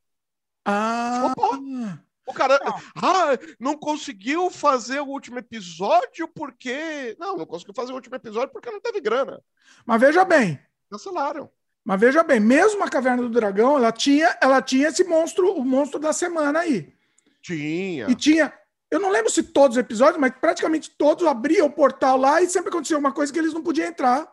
Ah! 0.65 1.33
Opa! 1.37 2.05
O 2.27 2.33
cara 2.33 2.61
ah, 2.65 3.39
não 3.59 3.77
conseguiu 3.77 4.51
fazer 4.51 5.01
o 5.01 5.07
último 5.07 5.39
episódio 5.39 6.29
porque. 6.29 7.17
Não, 7.19 7.37
não 7.37 7.45
conseguiu 7.45 7.75
fazer 7.75 7.91
o 7.91 7.97
último 7.97 8.15
episódio 8.15 8.53
porque 8.53 8.71
não 8.71 8.81
teve 8.81 9.01
grana. 9.01 9.43
Mas 9.85 10.01
veja 10.01 10.25
bem. 10.25 10.61
Cancelaram. 10.89 11.51
Mas 11.85 12.01
veja 12.01 12.23
bem, 12.23 12.39
mesmo 12.39 12.83
a 12.83 12.89
Caverna 12.89 13.23
do 13.23 13.29
Dragão, 13.31 13.77
ela 13.77 13.91
tinha, 13.91 14.37
ela 14.41 14.61
tinha 14.61 14.89
esse 14.89 15.05
monstro, 15.05 15.53
o 15.55 15.65
monstro 15.65 15.99
da 15.99 16.13
semana 16.13 16.61
aí. 16.61 16.93
Tinha. 17.43 18.09
E 18.09 18.15
tinha. 18.15 18.53
Eu 18.91 19.01
não 19.01 19.11
lembro 19.11 19.31
se 19.31 19.43
todos 19.43 19.77
os 19.77 19.81
episódios, 19.81 20.21
mas 20.21 20.33
praticamente 20.41 20.91
todos 20.91 21.27
abriam 21.27 21.67
o 21.67 21.73
portal 21.73 22.17
lá 22.17 22.43
e 22.43 22.49
sempre 22.49 22.69
acontecia 22.69 22.99
uma 22.99 23.13
coisa 23.13 23.33
que 23.33 23.39
eles 23.39 23.55
não 23.55 23.63
podiam 23.63 23.87
entrar. 23.87 24.31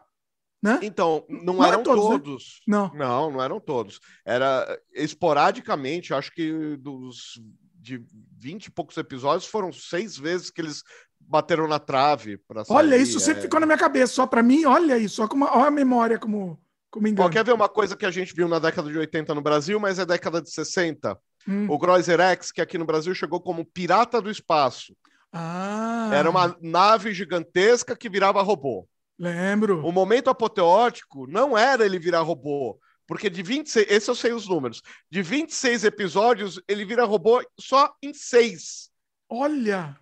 Né? 0.61 0.79
Então, 0.81 1.23
não, 1.29 1.53
não 1.53 1.63
eram 1.63 1.83
todos. 1.83 2.03
Né? 2.03 2.09
todos. 2.09 2.61
Né? 2.67 2.77
Não. 2.77 2.93
não, 2.93 3.31
não 3.31 3.43
eram 3.43 3.59
todos. 3.59 3.99
Era 4.25 4.79
esporadicamente, 4.93 6.13
acho 6.13 6.33
que 6.33 6.75
dos 6.77 7.39
de 7.79 8.03
20 8.37 8.65
e 8.65 8.71
poucos 8.71 8.97
episódios 8.97 9.49
foram 9.49 9.71
seis 9.71 10.17
vezes 10.17 10.49
que 10.49 10.59
eles 10.59 10.83
bateram 11.19 11.67
na 11.67 11.79
trave 11.79 12.39
Olha, 12.69 12.97
isso 12.97 13.19
sempre 13.19 13.39
é... 13.39 13.43
ficou 13.43 13.59
na 13.59 13.65
minha 13.65 13.77
cabeça, 13.77 14.13
só 14.13 14.27
para 14.27 14.43
mim, 14.43 14.65
olha 14.65 14.97
isso, 14.97 15.15
só 15.15 15.27
com 15.27 15.35
uma, 15.35 15.55
olha 15.55 15.67
a 15.67 15.71
memória 15.71 16.19
como 16.19 16.59
como 16.89 17.07
engano. 17.07 17.29
quer 17.29 17.43
ver 17.43 17.53
uma 17.53 17.69
coisa 17.69 17.95
que 17.95 18.05
a 18.05 18.11
gente 18.11 18.33
viu 18.33 18.47
na 18.47 18.59
década 18.59 18.89
de 18.89 18.97
80 18.97 19.35
no 19.35 19.41
Brasil, 19.41 19.79
mas 19.79 19.99
é 19.99 20.05
década 20.05 20.41
de 20.41 20.49
60? 20.49 21.17
Hum. 21.47 21.67
O 21.69 21.77
Groiser 21.77 22.19
X, 22.19 22.51
que 22.51 22.61
aqui 22.61 22.77
no 22.77 22.85
Brasil 22.85 23.13
chegou 23.13 23.39
como 23.39 23.65
Pirata 23.65 24.21
do 24.21 24.29
Espaço. 24.29 24.95
Ah. 25.31 26.09
Era 26.13 26.29
uma 26.29 26.55
nave 26.61 27.13
gigantesca 27.13 27.95
que 27.95 28.09
virava 28.09 28.41
robô. 28.41 28.87
Lembro. 29.19 29.85
O 29.85 29.91
momento 29.91 30.29
apoteótico 30.29 31.27
não 31.27 31.57
era 31.57 31.85
ele 31.85 31.99
virar 31.99 32.21
robô, 32.21 32.79
porque 33.07 33.29
de 33.29 33.41
26, 33.41 33.87
esse 33.89 34.09
eu 34.09 34.15
sei 34.15 34.31
os 34.31 34.47
números, 34.47 34.81
de 35.09 35.21
26 35.21 35.85
episódios, 35.85 36.61
ele 36.67 36.85
vira 36.85 37.03
robô 37.03 37.41
só 37.59 37.93
em 38.01 38.13
seis. 38.13 38.89
Olha! 39.29 39.97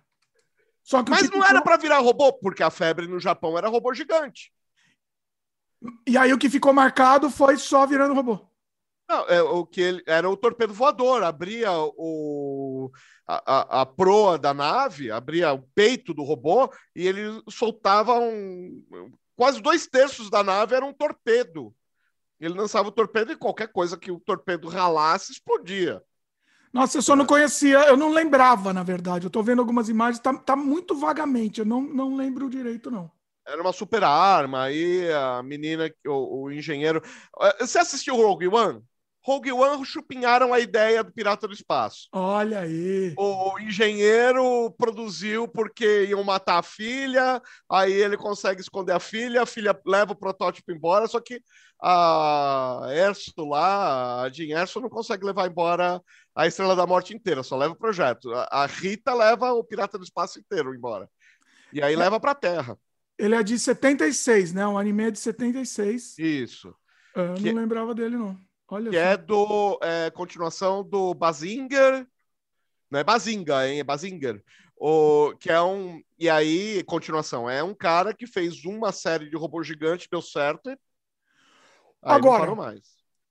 Mas 1.08 1.30
não 1.30 1.44
era 1.44 1.60
para 1.60 1.76
virar 1.76 1.98
robô, 1.98 2.32
porque 2.32 2.62
a 2.62 2.70
febre 2.70 3.08
no 3.08 3.18
Japão 3.18 3.58
era 3.58 3.68
robô 3.68 3.92
gigante. 3.92 4.52
E 6.06 6.16
aí 6.16 6.32
o 6.32 6.38
que 6.38 6.50
ficou 6.50 6.72
marcado 6.72 7.30
foi 7.30 7.56
só 7.56 7.86
virando 7.86 8.14
robô. 8.14 8.46
Não, 9.08 9.24
é, 9.28 9.40
o 9.40 9.64
que 9.64 9.80
ele, 9.80 10.02
era 10.06 10.28
o 10.28 10.36
torpedo 10.36 10.74
voador, 10.74 11.22
abria 11.22 11.70
o, 11.72 12.90
a, 13.26 13.52
a, 13.54 13.82
a, 13.82 13.86
proa 13.86 14.36
da 14.36 14.52
nave, 14.52 15.12
abria 15.12 15.52
o 15.52 15.62
peito 15.74 16.12
do 16.12 16.24
robô 16.24 16.68
e 16.94 17.06
ele 17.06 17.22
soltava 17.48 18.18
um. 18.18 18.82
Quase 19.36 19.60
dois 19.60 19.86
terços 19.86 20.28
da 20.28 20.42
nave 20.42 20.74
era 20.74 20.84
um 20.84 20.92
torpedo. 20.92 21.72
Ele 22.40 22.54
lançava 22.54 22.88
o 22.88 22.92
torpedo 22.92 23.32
e 23.32 23.36
qualquer 23.36 23.68
coisa 23.68 23.96
que 23.96 24.10
o 24.10 24.18
torpedo 24.18 24.68
ralasse 24.68 25.32
explodia. 25.32 26.02
Nossa, 26.72 26.98
eu 26.98 27.02
só 27.02 27.14
não 27.14 27.24
conhecia, 27.24 27.78
eu 27.86 27.96
não 27.96 28.10
lembrava, 28.10 28.72
na 28.72 28.82
verdade. 28.82 29.26
Eu 29.26 29.30
tô 29.30 29.42
vendo 29.42 29.60
algumas 29.60 29.88
imagens, 29.88 30.20
tá, 30.20 30.34
tá 30.34 30.56
muito 30.56 30.94
vagamente, 30.94 31.60
eu 31.60 31.64
não, 31.64 31.80
não 31.80 32.16
lembro 32.16 32.50
direito, 32.50 32.90
não. 32.90 33.10
Era 33.46 33.62
uma 33.62 33.72
super 33.72 34.02
arma, 34.02 34.64
aí 34.64 35.10
a 35.12 35.42
menina, 35.42 35.90
o, 36.06 36.44
o 36.44 36.52
engenheiro. 36.52 37.00
Eh, 37.40 37.56
você 37.60 37.78
assistiu 37.78 38.16
Rogue 38.16 38.48
One? 38.48 38.82
Rogue 39.26 39.50
One 39.50 39.84
chupinharam 39.84 40.54
a 40.54 40.60
ideia 40.60 41.02
do 41.02 41.12
Pirata 41.12 41.48
do 41.48 41.52
Espaço. 41.52 42.08
Olha 42.12 42.60
aí. 42.60 43.12
O 43.18 43.58
engenheiro 43.58 44.70
produziu 44.78 45.48
porque 45.48 46.04
iam 46.04 46.22
matar 46.22 46.58
a 46.58 46.62
filha, 46.62 47.42
aí 47.68 47.92
ele 47.92 48.16
consegue 48.16 48.60
esconder 48.60 48.92
a 48.92 49.00
filha, 49.00 49.42
a 49.42 49.46
filha 49.46 49.76
leva 49.84 50.12
o 50.12 50.16
protótipo 50.16 50.70
embora, 50.70 51.08
só 51.08 51.18
que 51.18 51.40
a 51.82 52.86
Erso 52.90 53.32
lá, 53.48 54.22
a 54.22 54.28
Jean 54.28 54.60
Erso 54.60 54.80
não 54.80 54.88
consegue 54.88 55.24
levar 55.24 55.48
embora 55.48 56.00
a 56.32 56.46
Estrela 56.46 56.76
da 56.76 56.86
Morte 56.86 57.12
inteira, 57.12 57.42
só 57.42 57.56
leva 57.56 57.74
o 57.74 57.78
projeto. 57.78 58.32
A 58.32 58.64
Rita 58.66 59.12
leva 59.12 59.52
o 59.52 59.64
Pirata 59.64 59.98
do 59.98 60.04
Espaço 60.04 60.38
inteiro 60.38 60.72
embora. 60.72 61.08
E 61.72 61.82
aí 61.82 61.94
é. 61.94 61.96
leva 61.96 62.20
para 62.20 62.30
a 62.30 62.36
Terra. 62.36 62.78
Ele 63.18 63.34
é 63.34 63.42
de 63.42 63.58
76, 63.58 64.52
né? 64.52 64.66
Um 64.66 64.78
anime 64.78 65.04
é 65.04 65.10
de 65.10 65.18
76. 65.18 66.18
Isso. 66.18 66.74
É, 67.14 67.30
eu 67.30 67.34
que... 67.34 67.52
não 67.52 67.62
lembrava 67.62 67.94
dele, 67.94 68.16
não. 68.16 68.38
Olha 68.68 68.90
que 68.90 68.96
é 68.96 69.16
do 69.16 69.78
é, 69.80 70.10
continuação 70.10 70.82
do 70.82 71.14
Bazinger, 71.14 72.06
não 72.90 73.00
é 73.00 73.04
Bazinga, 73.04 73.68
hein? 73.68 73.80
É 73.80 73.84
Bazinger. 73.84 74.42
O, 74.76 75.34
que 75.38 75.50
é 75.50 75.60
um. 75.60 76.02
E 76.18 76.28
aí, 76.28 76.82
continuação, 76.84 77.48
é 77.48 77.62
um 77.62 77.74
cara 77.74 78.12
que 78.12 78.26
fez 78.26 78.64
uma 78.64 78.92
série 78.92 79.28
de 79.30 79.36
robô 79.36 79.62
gigante, 79.62 80.08
deu 80.10 80.20
certo. 80.20 80.70
Aí 80.70 80.76
agora, 82.02 82.54
mais. 82.54 82.82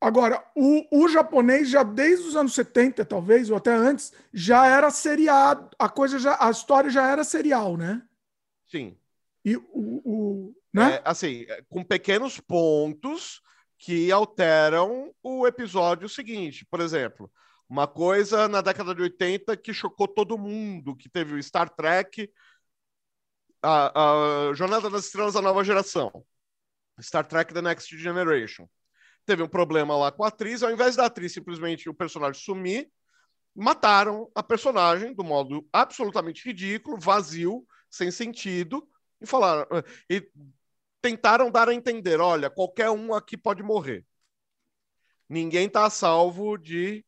agora 0.01 0.43
o, 0.55 1.03
o 1.03 1.07
japonês, 1.07 1.69
já 1.69 1.83
desde 1.83 2.27
os 2.27 2.35
anos 2.35 2.53
70, 2.55 3.05
talvez, 3.05 3.49
ou 3.49 3.57
até 3.57 3.73
antes, 3.73 4.11
já 4.33 4.65
era 4.65 4.89
seriado. 4.89 5.69
A 5.77 5.87
coisa 5.87 6.17
já. 6.17 6.37
A 6.39 6.49
história 6.49 6.89
já 6.89 7.07
era 7.07 7.23
serial, 7.23 7.77
né? 7.77 8.01
Sim. 8.65 8.97
E 9.45 9.55
o. 9.55 9.63
o 10.03 10.55
né? 10.73 10.95
É, 10.95 11.01
assim, 11.05 11.45
com 11.69 11.83
pequenos 11.83 12.39
pontos 12.39 13.39
que 13.77 14.11
alteram 14.11 15.13
o 15.21 15.45
episódio 15.45 16.09
seguinte. 16.09 16.65
Por 16.65 16.81
exemplo, 16.81 17.31
uma 17.69 17.87
coisa 17.87 18.47
na 18.47 18.61
década 18.61 18.95
de 18.95 19.03
80 19.03 19.55
que 19.55 19.73
chocou 19.73 20.07
todo 20.07 20.37
mundo, 20.37 20.95
que 20.95 21.07
teve 21.07 21.35
o 21.35 21.43
Star 21.43 21.69
Trek, 21.69 22.29
a, 23.61 24.49
a 24.49 24.53
Jornada 24.53 24.89
das 24.89 25.05
Estrelas 25.05 25.33
da 25.35 25.41
Nova 25.41 25.63
Geração, 25.63 26.25
Star 26.99 27.25
Trek 27.25 27.53
The 27.53 27.61
Next 27.61 27.95
Generation. 27.97 28.67
Teve 29.25 29.43
um 29.43 29.47
problema 29.47 29.97
lá 29.97 30.11
com 30.11 30.23
a 30.23 30.27
atriz, 30.27 30.61
ao 30.61 30.71
invés 30.71 30.95
da 30.95 31.05
atriz 31.05 31.33
simplesmente 31.33 31.89
o 31.89 31.93
personagem 31.93 32.41
sumir, 32.41 32.89
mataram 33.55 34.29
a 34.35 34.43
personagem 34.43 35.13
do 35.13 35.23
modo 35.23 35.67
absolutamente 35.71 36.45
ridículo, 36.45 36.99
vazio, 36.99 37.65
sem 37.89 38.11
sentido, 38.11 38.87
e 39.21 39.25
falaram 39.25 39.65
e 40.09 40.27
tentaram 41.01 41.51
dar 41.51 41.69
a 41.69 41.73
entender: 41.73 42.19
olha, 42.19 42.49
qualquer 42.49 42.89
um 42.89 43.13
aqui 43.13 43.37
pode 43.37 43.61
morrer. 43.61 44.05
Ninguém 45.29 45.67
está 45.67 45.85
a 45.85 45.89
salvo 45.89 46.57
de. 46.57 47.05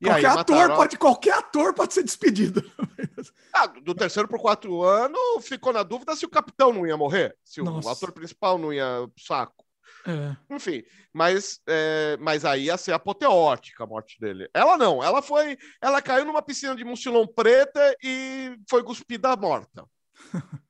E 0.00 0.06
qualquer 0.06 0.18
aí, 0.18 0.24
ator 0.24 0.56
mataram... 0.56 0.76
pode, 0.76 0.98
qualquer 0.98 1.34
ator 1.34 1.74
pode 1.74 1.94
ser 1.94 2.02
despedido. 2.02 2.62
Ah, 3.52 3.66
do 3.66 3.94
terceiro 3.94 4.28
para 4.28 4.38
o 4.38 4.40
quarto 4.40 4.82
ano, 4.82 5.18
ficou 5.40 5.72
na 5.72 5.82
dúvida 5.82 6.14
se 6.14 6.24
o 6.24 6.30
capitão 6.30 6.72
não 6.72 6.86
ia 6.86 6.96
morrer, 6.96 7.36
se 7.44 7.60
Nossa. 7.60 7.88
o 7.88 7.92
ator 7.92 8.12
principal 8.12 8.56
não 8.56 8.72
ia 8.72 9.06
saco. 9.18 9.66
É. 10.06 10.54
Enfim, 10.54 10.82
mas, 11.12 11.60
é, 11.66 12.16
mas 12.20 12.44
aí 12.44 12.66
ia 12.66 12.76
ser 12.78 12.92
apoteótica 12.92 13.84
a 13.84 13.86
morte 13.86 14.18
dele. 14.20 14.48
Ela 14.54 14.78
não, 14.78 15.02
ela 15.02 15.20
foi. 15.20 15.58
Ela 15.82 16.00
caiu 16.00 16.24
numa 16.24 16.40
piscina 16.40 16.74
de 16.74 16.84
mucilão 16.84 17.26
preta 17.26 17.94
e 18.02 18.56
foi 18.70 18.82
cuspida 18.82 19.36
morta. 19.36 19.84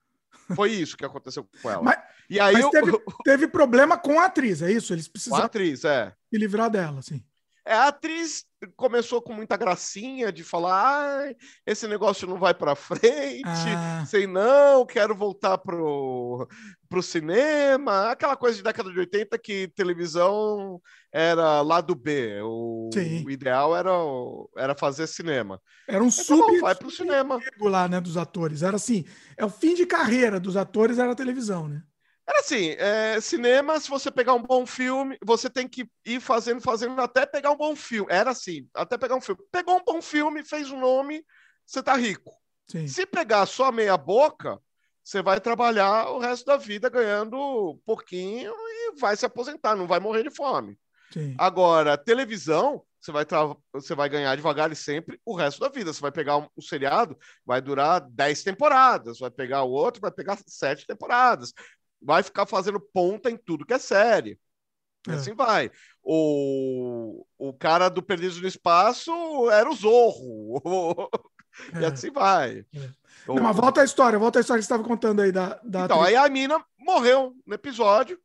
Foi 0.55 0.71
isso 0.71 0.97
que 0.97 1.05
aconteceu 1.05 1.47
com 1.63 1.71
ela. 1.71 1.83
Mas, 1.83 1.99
e 2.29 2.39
aí 2.41 2.61
eu... 2.61 2.71
teve, 2.71 2.93
teve, 3.25 3.49
problema 3.49 3.99
com 3.99 4.19
a 4.19 4.27
atriz, 4.27 4.63
é 4.63 4.71
isso? 4.71 4.93
Eles 4.93 5.09
precisaram 5.09 5.43
com 5.43 5.45
a 5.45 5.47
atriz, 5.47 5.85
é. 5.85 6.13
se 6.33 6.39
livrar 6.39 6.71
dela, 6.71 7.03
sim. 7.03 7.23
É, 7.71 7.75
a 7.75 7.87
atriz 7.87 8.45
começou 8.77 9.23
com 9.23 9.33
muita 9.33 9.57
gracinha 9.57 10.33
de 10.33 10.43
falar: 10.43 10.75
ah, 10.75 11.35
esse 11.65 11.87
negócio 11.87 12.27
não 12.27 12.37
vai 12.37 12.53
para 12.53 12.75
frente, 12.75 13.45
ah. 13.45 14.05
sei 14.09 14.27
não, 14.27 14.85
quero 14.85 15.15
voltar 15.15 15.57
pro, 15.57 16.49
pro 16.89 17.01
cinema. 17.01 18.11
Aquela 18.11 18.37
coisa 18.37 18.57
de 18.57 18.65
década 18.65 18.91
de 18.91 18.99
80 18.99 19.39
que 19.39 19.69
televisão 19.69 20.83
era 21.13 21.63
lado 21.63 21.95
B. 21.95 22.41
O, 22.43 22.91
o 23.25 23.31
ideal 23.31 23.77
era, 23.77 23.93
era 24.57 24.75
fazer 24.75 25.07
cinema. 25.07 25.63
Era 25.87 26.03
um 26.03 26.09
então, 26.09 26.25
sub. 26.25 26.61
vai 26.61 26.75
pro 26.75 26.91
cinema. 26.91 27.39
lá, 27.61 27.87
né, 27.87 28.01
dos 28.01 28.17
atores. 28.17 28.65
Era 28.65 28.75
assim: 28.75 29.05
é 29.37 29.45
o 29.45 29.49
fim 29.49 29.77
de 29.77 29.87
carreira 29.87 30.41
dos 30.41 30.57
atores, 30.57 30.99
era 30.99 31.13
a 31.13 31.15
televisão, 31.15 31.69
né? 31.69 31.85
Era 32.31 32.39
assim, 32.39 32.77
é, 32.79 33.21
cinema, 33.21 33.81
se 33.81 33.91
você 33.91 34.09
pegar 34.09 34.35
um 34.35 34.43
bom 34.43 34.65
filme, 34.65 35.19
você 35.25 35.51
tem 35.51 35.67
que 35.67 35.91
ir 36.07 36.21
fazendo, 36.21 36.61
fazendo 36.61 37.01
até 37.01 37.27
pegar 37.27 37.51
um 37.51 37.57
bom 37.57 37.75
filme. 37.75 38.07
Era 38.09 38.31
assim, 38.31 38.69
até 38.73 38.97
pegar 38.97 39.17
um 39.17 39.21
filme. 39.21 39.43
Pegou 39.51 39.77
um 39.77 39.85
bom 39.85 40.01
filme, 40.01 40.45
fez 40.45 40.71
um 40.71 40.79
nome, 40.79 41.25
você 41.67 41.83
tá 41.83 41.97
rico. 41.97 42.33
Sim. 42.69 42.87
Se 42.87 43.05
pegar 43.05 43.47
só 43.47 43.73
meia 43.73 43.97
boca, 43.97 44.61
você 45.03 45.21
vai 45.21 45.41
trabalhar 45.41 46.09
o 46.11 46.21
resto 46.21 46.47
da 46.47 46.57
vida 46.57 46.89
ganhando 46.89 47.81
pouquinho 47.85 48.55
e 48.57 49.01
vai 49.01 49.17
se 49.17 49.27
aposentar, 49.27 49.75
não 49.75 49.89
vai 49.89 49.99
morrer 49.99 50.23
de 50.23 50.31
fome. 50.31 50.79
Sim. 51.13 51.35
Agora, 51.37 51.99
televisão, 51.99 52.85
você 53.01 53.11
vai, 53.11 53.27
você 53.73 53.93
vai 53.93 54.09
ganhar 54.09 54.37
devagar 54.37 54.71
e 54.71 54.77
sempre 54.77 55.21
o 55.25 55.35
resto 55.35 55.59
da 55.59 55.69
vida. 55.69 55.93
Você 55.93 56.01
vai 56.01 56.13
pegar 56.13 56.37
um, 56.37 56.47
um 56.57 56.63
seriado, 56.63 57.19
vai 57.45 57.61
durar 57.61 58.01
10 58.09 58.45
temporadas, 58.45 59.19
vai 59.19 59.33
pegar 59.33 59.65
o 59.65 59.71
outro, 59.73 60.01
vai 60.01 60.13
pegar 60.13 60.39
sete 60.47 60.87
temporadas 60.87 61.53
vai 62.01 62.23
ficar 62.23 62.47
fazendo 62.47 62.81
ponta 62.81 63.31
em 63.31 63.37
tudo 63.37 63.67
que 63.67 63.75
é 63.75 63.79
série. 63.79 64.39
É. 65.09 65.13
Assim 65.13 65.35
vai. 65.35 65.71
O, 66.03 67.27
o 67.39 67.53
cara 67.55 67.89
do 67.89 68.03
Perdidos 68.03 68.41
no 68.41 68.49
Espaço 68.49 69.11
era 69.51 69.69
o 69.69 69.75
Zorro. 69.75 70.63
e 71.75 71.85
é. 71.85 71.87
assim 71.87 72.11
vai. 72.11 72.67
É. 72.75 72.91
Não, 73.27 73.43
mas 73.43 73.57
volta 73.57 73.83
a 73.83 73.85
história, 73.85 74.19
volta 74.19 74.39
a 74.39 74.41
história 74.41 74.61
que 74.61 74.67
você 74.67 74.73
estava 74.73 74.89
contando 74.89 75.21
aí 75.21 75.33
da. 75.33 75.61
da 75.63 75.85
então, 75.85 76.01
atriz. 76.01 76.17
aí 76.17 76.17
a 76.17 76.29
mina 76.29 76.65
morreu 76.79 77.35
no 77.47 77.55
episódio. 77.55 78.19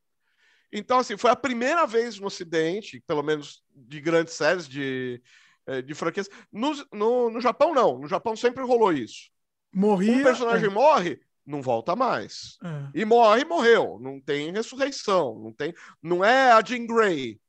Então, 0.72 1.00
assim, 1.00 1.16
foi 1.16 1.32
a 1.32 1.36
primeira 1.36 1.86
vez 1.86 2.20
no 2.20 2.28
Ocidente, 2.28 3.02
pelo 3.08 3.24
menos 3.24 3.64
de 3.74 4.02
grandes 4.02 4.34
séries 4.34 4.68
de, 4.68 5.22
eh, 5.68 5.82
de 5.82 5.94
franquias. 5.94 6.30
No, 6.52 6.74
no, 6.92 7.30
no 7.30 7.40
Japão, 7.40 7.74
não. 7.74 8.00
No 8.00 8.08
Japão 8.08 8.36
sempre 8.36 8.64
rolou 8.64 8.92
isso. 8.92 9.30
Morria. 9.74 10.18
Um 10.18 10.24
personagem 10.24 10.68
é. 10.68 10.72
morre, 10.72 11.22
não 11.46 11.62
volta 11.62 11.96
mais. 11.96 12.58
É. 12.64 13.02
E 13.02 13.06
morre, 13.06 13.46
morreu. 13.46 14.00
Não 14.02 14.20
tem 14.20 14.52
ressurreição. 14.52 15.40
Não 15.40 15.54
tem. 15.54 15.74
Não 16.02 16.24
é 16.24 16.52
a 16.52 16.64
Jean 16.64 16.86
Grey. 16.86 17.40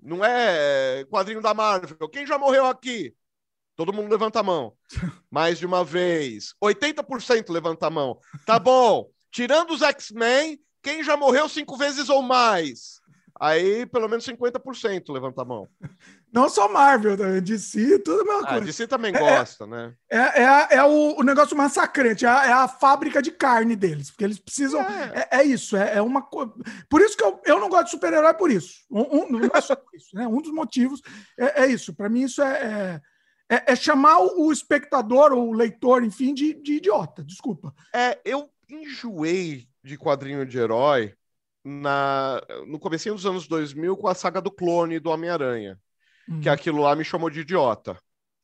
Não 0.00 0.24
é 0.24 1.04
quadrinho 1.04 1.40
da 1.40 1.54
Marvel. 1.54 2.08
Quem 2.08 2.26
já 2.26 2.38
morreu 2.38 2.66
aqui? 2.66 3.14
Todo 3.76 3.92
mundo 3.92 4.10
levanta 4.10 4.40
a 4.40 4.42
mão. 4.42 4.76
Mais 5.30 5.58
de 5.58 5.66
uma 5.66 5.84
vez. 5.84 6.54
80% 6.62 7.50
levanta 7.50 7.86
a 7.86 7.90
mão. 7.90 8.18
Tá 8.44 8.58
bom. 8.58 9.08
Tirando 9.30 9.72
os 9.72 9.82
X-Men, 9.82 10.58
quem 10.82 11.04
já 11.04 11.16
morreu 11.16 11.48
cinco 11.48 11.76
vezes 11.76 12.08
ou 12.08 12.22
mais? 12.22 13.00
Aí, 13.40 13.86
pelo 13.86 14.08
menos 14.08 14.26
50% 14.26 15.12
levanta 15.12 15.42
a 15.42 15.44
mão. 15.44 15.68
Não 16.32 16.48
só 16.48 16.68
Marvel, 16.68 17.16
né? 17.16 17.40
DC, 17.40 18.00
tudo 18.00 18.20
a 18.20 18.24
mesma 18.24 18.42
ah, 18.42 18.48
coisa. 18.48 18.64
DC 18.64 18.86
também 18.86 19.14
é, 19.14 19.18
gosta, 19.18 19.66
né? 19.66 19.94
É, 20.10 20.42
é, 20.42 20.68
é 20.76 20.84
o, 20.84 21.18
o, 21.18 21.22
negócio 21.22 21.56
massacrante, 21.56 22.26
é 22.26 22.28
a, 22.28 22.46
é 22.46 22.52
a, 22.52 22.68
fábrica 22.68 23.22
de 23.22 23.30
carne 23.30 23.74
deles, 23.74 24.10
porque 24.10 24.24
eles 24.24 24.38
precisam. 24.38 24.80
É, 24.82 25.28
é, 25.30 25.38
é 25.38 25.44
isso, 25.44 25.76
é, 25.76 25.96
é 25.96 26.02
uma 26.02 26.22
coisa. 26.22 26.52
Por 26.88 27.00
isso 27.00 27.16
que 27.16 27.24
eu, 27.24 27.40
eu 27.46 27.58
não 27.58 27.68
gosto 27.68 27.86
de 27.86 27.90
super-herói, 27.92 28.34
por 28.34 28.50
isso. 28.50 28.84
Um, 28.90 29.20
um, 29.20 29.30
não 29.30 29.50
é 29.54 29.60
só 29.60 29.74
por 29.74 29.88
isso, 29.96 30.14
né? 30.14 30.26
Um 30.26 30.42
dos 30.42 30.52
motivos 30.52 31.00
é, 31.38 31.66
isso. 31.66 31.94
Para 31.94 32.08
mim, 32.08 32.24
isso 32.24 32.42
é, 32.42 33.00
é, 33.48 33.74
chamar 33.74 34.18
o, 34.18 34.52
espectador, 34.52 35.32
ou 35.32 35.48
o 35.48 35.54
leitor, 35.54 36.04
enfim, 36.04 36.34
de, 36.34 36.52
de 36.54 36.74
idiota, 36.74 37.24
desculpa. 37.24 37.74
É, 37.94 38.20
eu 38.24 38.50
enjoei 38.68 39.66
de 39.82 39.96
quadrinho 39.96 40.44
de 40.44 40.58
herói 40.58 41.14
na, 41.64 42.42
no 42.66 42.78
comecinho 42.78 43.14
dos 43.14 43.24
anos 43.24 43.48
2000 43.48 43.96
com 43.96 44.08
a 44.08 44.14
saga 44.14 44.40
do 44.40 44.50
clone 44.50 45.00
do 45.00 45.10
Homem-Aranha. 45.10 45.78
Hum. 46.28 46.40
Que 46.40 46.48
aquilo 46.48 46.82
lá 46.82 46.94
me 46.94 47.04
chamou 47.04 47.30
de 47.30 47.40
idiota. 47.40 47.98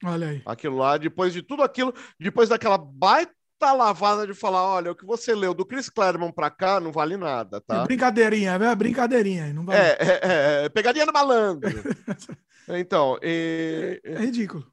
Olha 0.04 0.28
aí. 0.28 0.42
Aquilo 0.44 0.78
lá, 0.78 0.96
depois 0.96 1.32
de 1.32 1.42
tudo 1.42 1.62
aquilo, 1.62 1.94
depois 2.18 2.48
daquela 2.48 2.78
baita 2.78 3.34
lavada 3.60 4.26
de 4.26 4.34
falar, 4.34 4.62
olha, 4.64 4.92
o 4.92 4.94
que 4.94 5.06
você 5.06 5.34
leu 5.34 5.54
do 5.54 5.64
Chris 5.64 5.88
Claremont 5.88 6.34
pra 6.34 6.50
cá 6.50 6.80
não 6.80 6.92
vale 6.92 7.16
nada, 7.16 7.60
tá? 7.60 7.82
É 7.82 7.84
brincadeirinha, 7.84 8.52
é 8.52 8.74
brincadeirinha. 8.74 9.52
Não 9.52 9.64
vale. 9.64 9.78
É, 9.78 9.96
é, 10.00 10.64
é, 10.64 10.68
pegadinha 10.68 11.06
no 11.06 11.12
malandro. 11.12 11.70
então, 12.68 13.18
e... 13.22 14.00
É, 14.04 14.12
é 14.12 14.18
ridículo. 14.18 14.66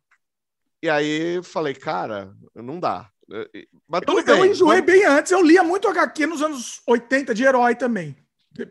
E 0.84 0.90
aí 0.90 1.42
falei, 1.44 1.76
cara, 1.76 2.34
não 2.56 2.80
dá. 2.80 3.10
Mas 3.88 4.02
tudo 4.02 4.20
eu, 4.20 4.26
bem. 4.26 4.38
Eu 4.40 4.46
enjoei 4.46 4.82
bem 4.82 5.06
antes, 5.06 5.32
eu 5.32 5.42
lia 5.42 5.64
muito 5.64 5.88
HQ 5.88 6.28
nos 6.28 6.42
anos 6.42 6.82
80 6.88 7.34
de 7.34 7.44
herói 7.44 7.76
também. 7.76 8.18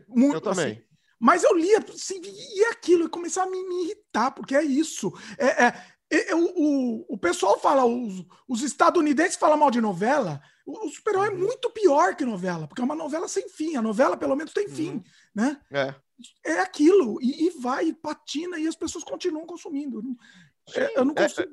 Muito, 0.07 0.35
eu 0.35 0.41
também. 0.41 0.73
Assim. 0.73 0.90
Mas 1.21 1.43
eu 1.43 1.55
lia 1.55 1.77
assim, 1.77 2.19
e 2.25 2.65
aquilo, 2.65 3.05
e 3.05 3.09
começava 3.09 3.47
a 3.47 3.51
me, 3.51 3.63
me, 3.63 3.83
irritar, 3.85 4.31
porque 4.31 4.55
é 4.55 4.63
isso. 4.63 5.13
É, 5.37 5.65
é, 5.65 6.31
é, 6.31 6.35
o, 6.35 6.51
o, 6.55 7.05
o 7.09 7.17
pessoal 7.19 7.59
fala, 7.59 7.85
os, 7.85 8.25
os 8.47 8.63
estadunidenses 8.63 9.37
falam 9.37 9.55
mal 9.55 9.69
de 9.69 9.79
novela. 9.79 10.41
O, 10.65 10.87
o 10.87 10.89
super-herói 10.89 11.27
é 11.27 11.31
muito 11.31 11.69
pior 11.69 12.15
que 12.15 12.25
novela, 12.25 12.67
porque 12.67 12.81
é 12.81 12.83
uma 12.83 12.95
novela 12.95 13.27
sem 13.27 13.47
fim. 13.47 13.75
A 13.75 13.83
novela, 13.83 14.17
pelo 14.17 14.35
menos, 14.35 14.51
tem 14.51 14.67
fim. 14.67 14.93
Uhum. 14.93 15.03
Né? 15.35 15.61
É. 15.71 15.95
é 16.43 16.59
aquilo, 16.59 17.21
e, 17.21 17.45
e, 17.45 17.49
vai, 17.51 17.89
e 17.89 17.93
patina, 17.93 18.57
e 18.57 18.67
as 18.67 18.75
pessoas 18.75 19.03
continuam 19.03 19.45
consumindo. 19.45 20.01
É, 20.75 20.97
eu 20.97 21.05
não 21.05 21.13
é, 21.15 21.21
consigo. 21.21 21.51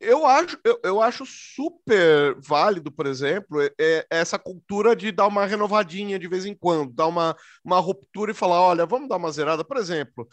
Eu 0.00 0.24
acho, 0.24 0.58
eu, 0.64 0.80
eu 0.82 1.00
acho 1.02 1.26
super 1.26 2.34
válido, 2.40 2.90
por 2.90 3.06
exemplo, 3.06 3.60
é, 3.60 3.70
é, 3.78 4.06
essa 4.10 4.38
cultura 4.38 4.96
de 4.96 5.12
dar 5.12 5.26
uma 5.26 5.44
renovadinha 5.44 6.18
de 6.18 6.26
vez 6.26 6.46
em 6.46 6.54
quando, 6.54 6.92
dar 6.94 7.06
uma, 7.06 7.36
uma 7.62 7.78
ruptura 7.78 8.30
e 8.30 8.34
falar: 8.34 8.62
olha, 8.62 8.86
vamos 8.86 9.08
dar 9.10 9.16
uma 9.16 9.30
zerada. 9.30 9.62
Por 9.62 9.76
exemplo, 9.76 10.26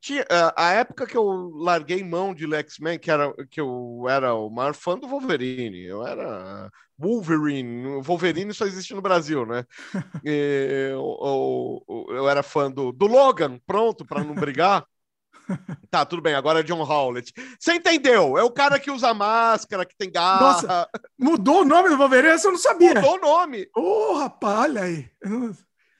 tinha, 0.00 0.24
a 0.56 0.72
época 0.72 1.06
que 1.06 1.16
eu 1.16 1.24
larguei 1.54 2.02
mão 2.02 2.34
de 2.34 2.52
X-Men, 2.54 2.98
que, 2.98 3.10
era, 3.10 3.32
que 3.50 3.60
eu 3.60 4.06
era 4.08 4.34
o 4.34 4.48
maior 4.48 4.74
fã 4.74 4.98
do 4.98 5.08
Wolverine, 5.08 5.84
eu 5.84 6.06
era 6.06 6.70
Wolverine, 6.98 8.00
Wolverine 8.02 8.54
só 8.54 8.64
existe 8.66 8.94
no 8.94 9.02
Brasil, 9.02 9.44
né? 9.44 9.64
Eu, 10.24 11.18
eu, 11.22 12.06
eu, 12.16 12.28
era 12.28 12.42
fã 12.42 12.70
do, 12.70 12.90
do 12.90 13.06
Logan, 13.06 13.58
pronto, 13.66 14.04
para 14.04 14.24
não 14.24 14.34
brigar. 14.34 14.84
Tá, 15.90 16.04
tudo 16.04 16.22
bem, 16.22 16.34
agora 16.34 16.60
é 16.60 16.62
John 16.62 16.82
Howlett. 16.82 17.32
Você 17.58 17.74
entendeu? 17.74 18.36
É 18.36 18.42
o 18.42 18.50
cara 18.50 18.78
que 18.78 18.90
usa 18.90 19.14
máscara, 19.14 19.86
que 19.86 19.96
tem 19.96 20.10
garra. 20.10 20.40
Nossa, 20.40 20.88
mudou 21.18 21.62
o 21.62 21.64
nome 21.64 21.88
do 21.88 21.96
Wolverine? 21.96 22.34
Essa 22.34 22.48
eu 22.48 22.52
não 22.52 22.58
sabia. 22.58 22.94
Mudou 22.94 23.14
o 23.14 23.20
nome. 23.20 23.68
Ô, 23.76 23.80
oh, 23.80 24.14
rapaz, 24.18 24.58
olha 24.60 24.82
aí. 24.82 25.08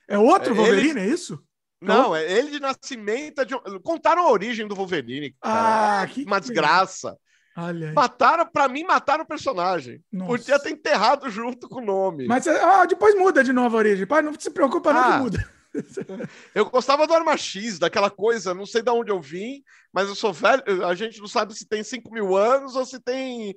É 0.08 0.18
outro 0.18 0.52
é, 0.52 0.56
Wolverine, 0.56 1.00
ele... 1.00 1.00
é 1.00 1.06
isso? 1.06 1.42
Não, 1.80 2.14
é 2.14 2.30
ele 2.30 2.50
de 2.50 2.60
nascimento. 2.60 3.44
De... 3.44 3.54
Contaram 3.80 4.26
a 4.26 4.30
origem 4.30 4.66
do 4.66 4.74
Wolverine. 4.74 5.34
Cara. 5.40 6.02
Ah, 6.02 6.06
que 6.06 6.24
Uma 6.24 6.40
desgraça. 6.40 7.16
Olha 7.56 7.88
aí. 7.88 7.94
Mataram, 7.94 8.46
pra 8.46 8.68
mim, 8.68 8.84
mataram 8.84 9.24
o 9.24 9.26
personagem. 9.26 10.02
Nossa. 10.12 10.30
Podia 10.30 10.58
ter 10.58 10.70
enterrado 10.70 11.30
junto 11.30 11.68
com 11.68 11.80
o 11.80 11.84
nome. 11.84 12.26
Mas 12.26 12.46
ah, 12.46 12.84
depois 12.84 13.14
muda 13.16 13.42
de 13.42 13.52
novo 13.52 13.76
a 13.76 13.78
origem. 13.78 14.06
Pai, 14.06 14.20
não 14.20 14.38
se 14.38 14.50
preocupa, 14.50 14.90
ah, 14.90 14.92
não 14.92 15.02
que 15.02 15.18
muda. 15.18 15.55
Eu 16.54 16.66
gostava 16.70 17.06
do 17.06 17.14
Arma 17.14 17.36
X, 17.36 17.78
daquela 17.78 18.10
coisa, 18.10 18.54
não 18.54 18.66
sei 18.66 18.82
de 18.82 18.90
onde 18.90 19.10
eu 19.10 19.20
vim, 19.20 19.62
mas 19.92 20.08
eu 20.08 20.14
sou 20.14 20.32
velho. 20.32 20.62
A 20.86 20.94
gente 20.94 21.20
não 21.20 21.28
sabe 21.28 21.54
se 21.54 21.66
tem 21.66 21.82
5 21.82 22.12
mil 22.12 22.36
anos 22.36 22.74
ou 22.76 22.84
se 22.84 23.00
tem 23.00 23.54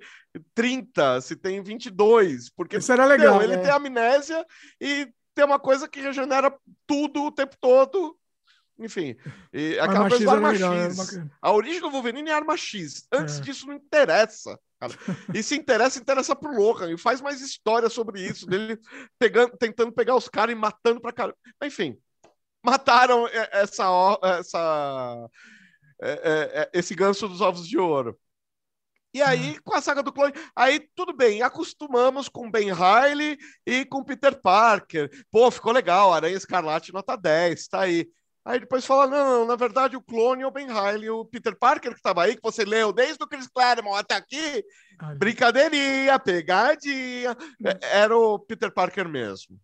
30, 0.53 1.21
se 1.21 1.35
tem 1.35 1.61
22. 1.61 2.49
Porque 2.49 2.77
Isso 2.77 2.91
era 2.91 3.05
legal. 3.05 3.35
Não, 3.35 3.41
ele 3.41 3.53
é. 3.53 3.57
tem 3.57 3.71
amnésia 3.71 4.45
e 4.79 5.07
tem 5.33 5.45
uma 5.45 5.59
coisa 5.59 5.87
que 5.87 6.01
regenera 6.01 6.53
tudo 6.85 7.23
o 7.23 7.31
tempo 7.31 7.55
todo. 7.59 8.17
Enfim, 8.79 9.17
e 9.51 9.77
aquela 9.77 10.07
coisa 10.07 10.23
do 10.23 10.31
Arma 10.31 10.55
X. 10.55 10.61
Legal, 10.61 11.29
a 11.41 11.51
origem 11.51 11.81
do 11.81 11.91
Wolverine 11.91 12.29
é 12.29 12.33
Arma 12.33 12.55
X. 12.55 13.05
Antes 13.11 13.39
é. 13.39 13.41
disso, 13.41 13.67
não 13.67 13.73
interessa. 13.73 14.57
Cara. 14.79 14.93
E 15.33 15.43
se 15.43 15.55
interessa, 15.55 15.99
interessa 15.99 16.33
pro 16.33 16.55
Lohan. 16.55 16.93
E 16.93 16.97
faz 16.97 17.19
mais 17.19 17.41
história 17.41 17.89
sobre 17.89 18.21
isso, 18.21 18.47
dele 18.47 18.79
pegando, 19.19 19.57
tentando 19.57 19.91
pegar 19.91 20.15
os 20.15 20.29
caras 20.29 20.55
e 20.55 20.57
matando 20.57 21.01
pra 21.01 21.11
caramba. 21.11 21.37
Enfim, 21.61 21.97
mataram 22.63 23.27
essa, 23.51 23.85
essa 24.23 25.29
é, 26.01 26.11
é, 26.11 26.61
é, 26.61 26.69
esse 26.73 26.95
ganso 26.95 27.27
dos 27.27 27.41
ovos 27.41 27.67
de 27.67 27.77
ouro. 27.77 28.17
E 29.13 29.21
aí, 29.21 29.51
hum. 29.51 29.61
com 29.63 29.75
a 29.75 29.81
saga 29.81 30.03
do 30.03 30.13
clone, 30.13 30.33
aí 30.55 30.87
tudo 30.95 31.13
bem, 31.13 31.41
acostumamos 31.41 32.29
com 32.29 32.49
Ben 32.49 32.71
Riley 32.71 33.37
e 33.65 33.83
com 33.85 34.03
Peter 34.03 34.39
Parker. 34.39 35.09
Pô, 35.31 35.49
ficou 35.49 35.71
legal, 35.71 36.13
Aranha 36.13 36.37
Escarlate 36.37 36.93
nota 36.93 37.15
10, 37.15 37.67
tá 37.67 37.81
aí. 37.81 38.07
Aí 38.45 38.59
depois 38.59 38.85
fala, 38.85 39.07
não, 39.07 39.39
não, 39.39 39.45
na 39.45 39.55
verdade 39.55 39.97
o 39.97 40.01
clone 40.01 40.43
é 40.43 40.47
o 40.47 40.51
Ben 40.51 40.67
Riley, 40.67 41.09
o 41.09 41.25
Peter 41.25 41.55
Parker 41.57 41.91
que 41.91 41.97
estava 41.97 42.23
aí, 42.23 42.35
que 42.35 42.41
você 42.41 42.63
leu 42.63 42.93
desde 42.93 43.21
o 43.23 43.27
Chris 43.27 43.47
Claremont 43.47 43.99
até 43.99 44.15
aqui, 44.15 44.63
Ai, 44.97 45.15
brincadeirinha, 45.15 46.17
pegadinha, 46.19 47.35
era 47.81 48.15
o 48.15 48.39
Peter 48.39 48.71
Parker 48.71 49.07
mesmo. 49.09 49.59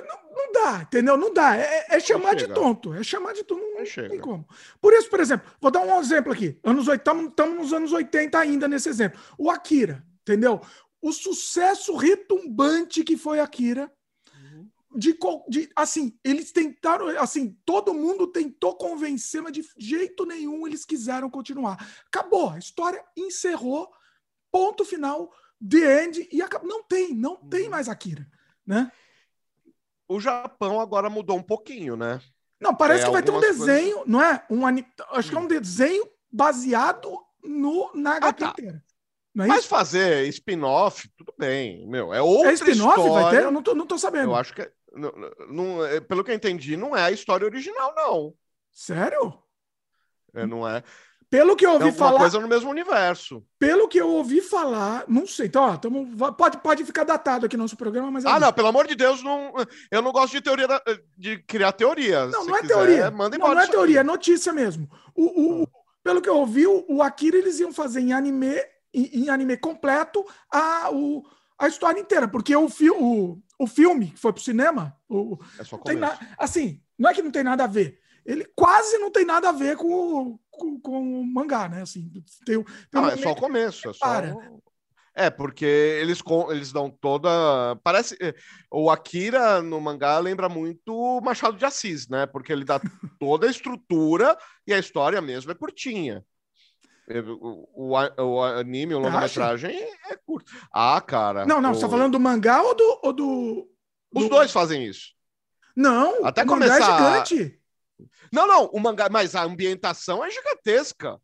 Não, 0.00 0.30
não, 0.34 0.52
dá, 0.52 0.82
entendeu? 0.82 1.16
Não 1.16 1.32
dá. 1.32 1.56
É, 1.56 1.86
é 1.90 2.00
chamar 2.00 2.34
de 2.34 2.48
tonto. 2.48 2.94
É 2.94 3.02
chamar 3.02 3.32
de 3.32 3.44
tonto. 3.44 3.60
Não, 3.60 3.78
não 3.78 4.08
tem 4.08 4.18
como. 4.18 4.46
Por 4.80 4.92
isso, 4.92 5.10
por 5.10 5.20
exemplo, 5.20 5.50
vou 5.60 5.70
dar 5.70 5.80
um 5.80 6.00
exemplo 6.00 6.32
aqui. 6.32 6.58
Anos 6.62 6.88
80, 6.88 7.28
estamos 7.28 7.56
nos 7.56 7.72
anos 7.72 7.92
80 7.92 8.38
ainda 8.38 8.68
nesse 8.68 8.88
exemplo. 8.88 9.20
O 9.36 9.50
Akira, 9.50 10.04
entendeu? 10.22 10.60
O 11.00 11.12
sucesso 11.12 11.96
retumbante 11.96 13.02
que 13.02 13.16
foi 13.16 13.40
Akira. 13.40 13.92
Uhum. 14.34 14.68
De, 14.94 15.18
de, 15.48 15.70
assim, 15.76 16.18
eles 16.24 16.52
tentaram, 16.52 17.08
assim, 17.18 17.58
todo 17.64 17.92
mundo 17.92 18.26
tentou 18.26 18.76
convencer, 18.76 19.42
mas 19.42 19.52
de 19.52 19.64
jeito 19.76 20.24
nenhum 20.24 20.66
eles 20.66 20.84
quiseram 20.84 21.28
continuar. 21.28 21.76
Acabou, 22.06 22.50
a 22.50 22.58
história 22.58 23.04
encerrou, 23.16 23.90
ponto 24.50 24.84
final, 24.84 25.32
the 25.68 26.04
end, 26.04 26.28
e 26.30 26.40
acabou. 26.40 26.68
Não 26.68 26.82
tem, 26.84 27.14
não 27.14 27.36
tem 27.36 27.64
uhum. 27.64 27.70
mais 27.70 27.88
Akira, 27.88 28.26
né? 28.64 28.90
O 30.08 30.20
Japão 30.20 30.80
agora 30.80 31.08
mudou 31.08 31.36
um 31.36 31.42
pouquinho, 31.42 31.96
né? 31.96 32.20
Não, 32.60 32.74
parece 32.74 33.02
é, 33.02 33.06
que 33.06 33.12
vai 33.12 33.22
ter 33.22 33.32
um 33.32 33.40
desenho, 33.40 33.96
coisas... 33.96 34.10
não 34.10 34.22
é? 34.22 34.44
Um 34.48 34.66
Acho 35.10 35.30
que 35.30 35.36
é 35.36 35.40
um 35.40 35.44
hum. 35.44 35.48
desenho 35.48 36.08
baseado 36.30 37.18
no, 37.42 37.90
na 37.94 38.16
HQ 38.16 38.26
ah, 38.26 38.32
tá. 38.32 38.52
inteira. 38.52 38.84
Não 39.34 39.44
é 39.46 39.48
Mas 39.48 39.60
isso? 39.60 39.68
fazer 39.68 40.28
spin-off, 40.28 41.08
tudo 41.16 41.34
bem, 41.38 41.86
meu. 41.88 42.12
É 42.12 42.20
outra 42.20 42.50
é 42.50 42.54
spin-off? 42.54 43.08
Vai 43.08 43.30
ter? 43.30 43.44
Eu 43.44 43.50
não 43.50 43.62
tô, 43.62 43.74
não 43.74 43.86
tô 43.86 43.98
sabendo. 43.98 44.30
Eu 44.30 44.36
acho 44.36 44.54
que. 44.54 44.70
Não, 44.92 45.12
não, 45.48 45.84
é, 45.86 46.00
pelo 46.00 46.22
que 46.22 46.30
eu 46.30 46.34
entendi, 46.34 46.76
não 46.76 46.94
é 46.94 47.02
a 47.02 47.10
história 47.10 47.46
original, 47.46 47.94
não. 47.94 48.34
Sério? 48.70 49.42
É, 50.34 50.46
não 50.46 50.68
é. 50.68 50.82
Pelo 51.32 51.56
que 51.56 51.64
eu 51.64 51.72
ouvi 51.72 51.88
é 51.88 51.92
falar. 51.92 52.18
coisa 52.18 52.38
no 52.38 52.46
mesmo 52.46 52.68
universo. 52.68 53.42
Pelo 53.58 53.88
que 53.88 53.96
eu 53.96 54.06
ouvi 54.06 54.42
falar, 54.42 55.06
não 55.08 55.26
sei. 55.26 55.46
Então, 55.46 55.62
ó, 55.62 55.78
tamo, 55.78 56.06
pode, 56.34 56.58
pode 56.58 56.84
ficar 56.84 57.04
datado 57.04 57.46
aqui 57.46 57.56
nosso 57.56 57.74
programa, 57.74 58.10
mas. 58.10 58.26
É 58.26 58.28
ah, 58.28 58.38
não, 58.38 58.52
pelo 58.52 58.68
amor 58.68 58.86
de 58.86 58.94
Deus, 58.94 59.22
não, 59.22 59.50
eu 59.90 60.02
não 60.02 60.12
gosto 60.12 60.34
de 60.34 60.42
teoria 60.42 60.68
da, 60.68 60.82
de 61.16 61.38
criar 61.38 61.72
teorias. 61.72 62.30
Não, 62.30 62.44
não 62.44 62.54
é 62.54 62.60
quiser, 62.60 62.74
teoria. 62.74 63.10
Manda 63.10 63.34
embora. 63.34 63.54
Não, 63.54 63.60
não 63.62 63.66
é 63.66 63.66
teoria, 63.66 64.00
é 64.00 64.04
notícia 64.04 64.52
mesmo. 64.52 64.90
O, 65.14 65.62
o, 65.62 65.62
ah. 65.62 65.68
Pelo 66.04 66.20
que 66.20 66.28
eu 66.28 66.36
ouvi, 66.36 66.66
o, 66.66 66.84
o 66.86 67.02
Akira 67.02 67.38
eles 67.38 67.58
iam 67.60 67.72
fazer 67.72 68.00
em 68.00 68.12
anime, 68.12 68.54
em, 68.92 69.22
em 69.22 69.30
anime 69.30 69.56
completo, 69.56 70.22
a, 70.52 70.90
o, 70.92 71.22
a 71.58 71.66
história 71.66 71.98
inteira. 71.98 72.28
Porque 72.28 72.54
o, 72.54 72.68
fi, 72.68 72.90
o, 72.90 73.38
o 73.58 73.66
filme 73.66 74.10
que 74.10 74.20
foi 74.20 74.34
pro 74.34 74.42
cinema. 74.42 74.94
O, 75.08 75.38
é 75.58 75.64
só 75.64 75.78
tem 75.78 75.96
na, 75.96 76.18
Assim, 76.36 76.78
não 76.98 77.08
é 77.08 77.14
que 77.14 77.22
não 77.22 77.30
tem 77.30 77.42
nada 77.42 77.64
a 77.64 77.66
ver 77.66 78.02
ele 78.24 78.44
quase 78.54 78.98
não 78.98 79.10
tem 79.10 79.24
nada 79.24 79.48
a 79.48 79.52
ver 79.52 79.76
com, 79.76 80.38
com, 80.52 80.78
com 80.78 81.20
o 81.20 81.26
mangá, 81.26 81.68
né? 81.68 81.82
Assim, 81.82 82.08
tem, 82.44 82.62
tem 82.62 82.66
não, 82.92 83.08
é 83.08 83.16
só 83.16 83.32
o 83.32 83.36
começo. 83.36 83.88
É, 83.88 83.92
só... 83.94 84.22
é, 85.14 85.30
porque 85.30 85.64
eles, 85.64 86.22
eles 86.50 86.70
dão 86.70 86.90
toda. 86.90 87.28
Parece. 87.82 88.16
Eh, 88.20 88.34
o 88.70 88.90
Akira 88.90 89.62
no 89.62 89.80
mangá 89.80 90.18
lembra 90.18 90.48
muito 90.48 91.20
Machado 91.22 91.56
de 91.56 91.64
Assis, 91.64 92.06
né? 92.08 92.26
Porque 92.26 92.52
ele 92.52 92.64
dá 92.64 92.78
toda 93.18 93.46
a 93.46 93.50
estrutura 93.50 94.36
e 94.66 94.72
a 94.72 94.78
história 94.78 95.20
mesmo 95.20 95.50
é 95.50 95.54
curtinha. 95.54 96.24
O, 97.08 97.68
o, 97.74 98.24
o 98.24 98.42
anime, 98.42 98.94
o 98.94 99.00
longa-metragem 99.00 99.76
é 100.08 100.16
curto. 100.24 100.52
Ah, 100.72 101.00
cara. 101.00 101.44
Não, 101.44 101.60
não, 101.60 101.72
o... 101.72 101.74
você 101.74 101.80
tá 101.80 101.88
falando 101.88 102.12
do 102.12 102.20
mangá 102.20 102.62
ou 102.62 102.74
do. 102.76 103.00
Ou 103.02 103.12
do, 103.12 103.68
Os 104.14 104.28
dois 104.28 104.52
fazem 104.52 104.86
isso. 104.86 105.12
Não, 105.74 106.24
até 106.24 106.44
começar. 106.44 106.78
é 106.78 106.82
gigante. 106.82 107.61
Não, 108.32 108.46
não, 108.46 108.66
o 108.66 108.80
mangá, 108.80 109.08
mas 109.10 109.34
a 109.34 109.42
ambientação 109.42 110.24
é 110.24 110.30
gigantesca. 110.30 111.18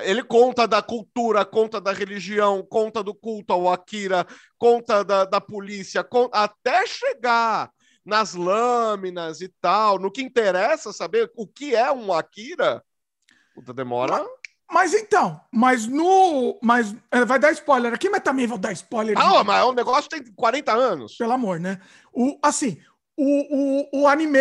Ele 0.00 0.22
conta 0.22 0.66
da 0.66 0.80
cultura, 0.80 1.44
conta 1.44 1.78
da 1.78 1.92
religião, 1.92 2.66
conta 2.66 3.02
do 3.02 3.14
culto 3.14 3.52
ao 3.52 3.70
Akira, 3.70 4.26
conta 4.56 5.04
da, 5.04 5.26
da 5.26 5.40
polícia, 5.40 6.02
conta, 6.02 6.38
até 6.38 6.86
chegar 6.86 7.70
nas 8.04 8.34
lâminas 8.34 9.42
e 9.42 9.48
tal. 9.60 9.98
No 9.98 10.10
que 10.10 10.22
interessa 10.22 10.92
saber 10.92 11.30
o 11.36 11.46
que 11.46 11.76
é 11.76 11.92
um 11.92 12.12
Akira, 12.12 12.82
puta, 13.54 13.74
demora. 13.74 14.18
Mas, 14.18 14.92
Mas 14.92 14.94
então, 14.94 15.38
mas 15.52 15.86
no. 15.86 16.58
Mas 16.62 16.96
é, 17.10 17.24
vai 17.26 17.38
dar 17.38 17.52
spoiler 17.52 17.92
aqui, 17.92 18.08
mas 18.08 18.22
também 18.22 18.46
vou 18.46 18.56
dar 18.56 18.72
spoiler. 18.72 19.16
Ah, 19.18 19.28
não, 19.28 19.44
mas 19.44 19.64
o 19.64 19.72
negócio 19.72 20.08
tem 20.08 20.24
40 20.32 20.72
anos. 20.72 21.16
Pelo 21.16 21.32
amor, 21.32 21.60
né? 21.60 21.78
O, 22.10 22.38
assim, 22.42 22.82
o, 23.16 23.88
o, 23.96 24.02
o 24.02 24.08
anime. 24.08 24.38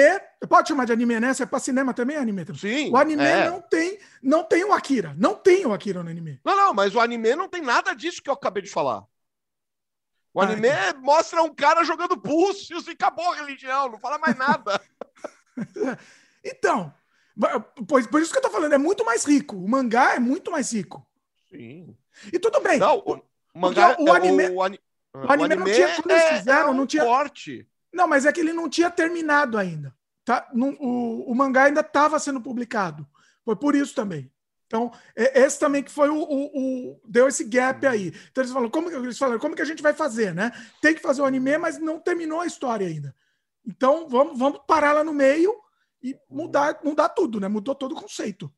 Pode 0.49 0.69
chamar 0.69 0.85
de 0.85 0.93
anime, 0.93 1.19
né? 1.19 1.33
Se 1.33 1.43
é 1.43 1.45
pra 1.45 1.59
cinema 1.59 1.93
também 1.93 2.15
é 2.17 2.19
anime. 2.19 2.45
Sim. 2.57 2.91
O 2.91 2.97
anime 2.97 3.23
é. 3.23 3.49
não 3.49 3.61
tem 3.61 3.99
não 4.23 4.43
tem 4.43 4.63
o 4.63 4.73
Akira. 4.73 5.13
Não 5.17 5.35
tem 5.35 5.65
o 5.65 5.73
Akira 5.73 6.01
no 6.03 6.09
anime. 6.09 6.39
Não, 6.43 6.55
não, 6.55 6.73
mas 6.73 6.95
o 6.95 6.99
anime 6.99 7.35
não 7.35 7.47
tem 7.47 7.61
nada 7.61 7.93
disso 7.93 8.21
que 8.21 8.29
eu 8.29 8.33
acabei 8.33 8.63
de 8.63 8.69
falar. 8.69 9.03
O 10.33 10.39
Ah, 10.39 10.45
anime 10.45 10.69
mostra 11.01 11.41
um 11.43 11.53
cara 11.53 11.83
jogando 11.83 12.17
pulsos 12.17 12.87
e 12.87 12.91
acabou 12.91 13.31
a 13.31 13.35
religião, 13.35 13.89
não 13.89 13.99
fala 13.99 14.17
mais 14.17 14.35
nada. 14.37 14.81
Então, 16.43 16.91
pois, 17.87 18.07
por 18.07 18.21
isso 18.21 18.31
que 18.31 18.37
eu 18.37 18.41
tô 18.41 18.49
falando, 18.49 18.73
é 18.73 18.77
muito 18.77 19.05
mais 19.05 19.23
rico. 19.25 19.55
O 19.57 19.69
mangá 19.69 20.15
é 20.15 20.19
muito 20.19 20.49
mais 20.51 20.71
rico. 20.73 21.05
Sim. 21.49 21.95
E 22.33 22.39
tudo 22.39 22.59
bem. 22.61 22.79
Não, 22.79 22.97
o, 22.97 23.13
o 23.53 23.59
mangá. 23.59 23.95
o 23.99 24.11
anime- 24.11 24.49
o, 24.49 24.63
ani- 24.63 24.79
o 25.13 25.31
anime 25.31 25.55
não 25.55 25.65
tinha- 25.65 25.95
quando 25.95 26.11
eles 26.11 26.37
fizeram, 26.39 26.71
um 26.71 26.73
não 26.73 26.87
tinha- 26.87 27.03
corte. 27.03 27.67
Não, 27.93 28.07
mas 28.07 28.25
é 28.25 28.31
que 28.31 28.39
ele 28.39 28.53
não 28.53 28.69
tinha 28.69 28.89
terminado 28.89 29.57
ainda. 29.57 29.95
Tá? 30.23 30.47
Não- 30.53 30.75
o, 30.79 31.31
o 31.31 31.35
mangá 31.35 31.63
ainda 31.63 31.81
estava 31.81 32.19
sendo 32.19 32.41
publicado. 32.41 33.07
Foi 33.43 33.55
por 33.55 33.75
isso 33.75 33.93
também. 33.95 34.31
Então, 34.67 34.91
é- 35.15 35.41
esse 35.41 35.59
também 35.59 35.83
que 35.83 35.91
foi 35.91 36.09
o, 36.09 36.15
o- 36.15 36.91
o- 36.93 37.01
deu 37.05 37.27
esse 37.27 37.43
gap 37.43 37.85
aí. 37.85 38.13
Então 38.31 38.41
eles 38.41 38.51
falaram, 38.53 38.69
como 38.71 38.89
que 38.89 38.95
eles 38.95 39.17
falaram, 39.17 39.39
como 39.39 39.55
que 39.55 39.61
a 39.61 39.65
gente 39.65 39.83
vai 39.83 39.93
fazer, 39.93 40.33
né? 40.33 40.51
Tem 40.81 40.93
que 40.95 41.01
fazer 41.01 41.21
o 41.21 41.25
anime, 41.25 41.57
mas 41.57 41.77
não 41.77 41.99
terminou 41.99 42.39
a 42.39 42.45
história 42.45 42.87
ainda. 42.87 43.13
Então, 43.65 44.07
vamos, 44.07 44.37
vamos 44.39 44.61
parar 44.65 44.93
lá 44.93 45.03
no 45.03 45.13
meio 45.13 45.53
e 46.01 46.15
mudar, 46.29 46.79
mudar 46.83 47.09
tudo, 47.09 47.39
né? 47.39 47.47
Mudou 47.47 47.75
todo 47.75 47.91
o 47.93 48.01
conceito. 48.01 48.51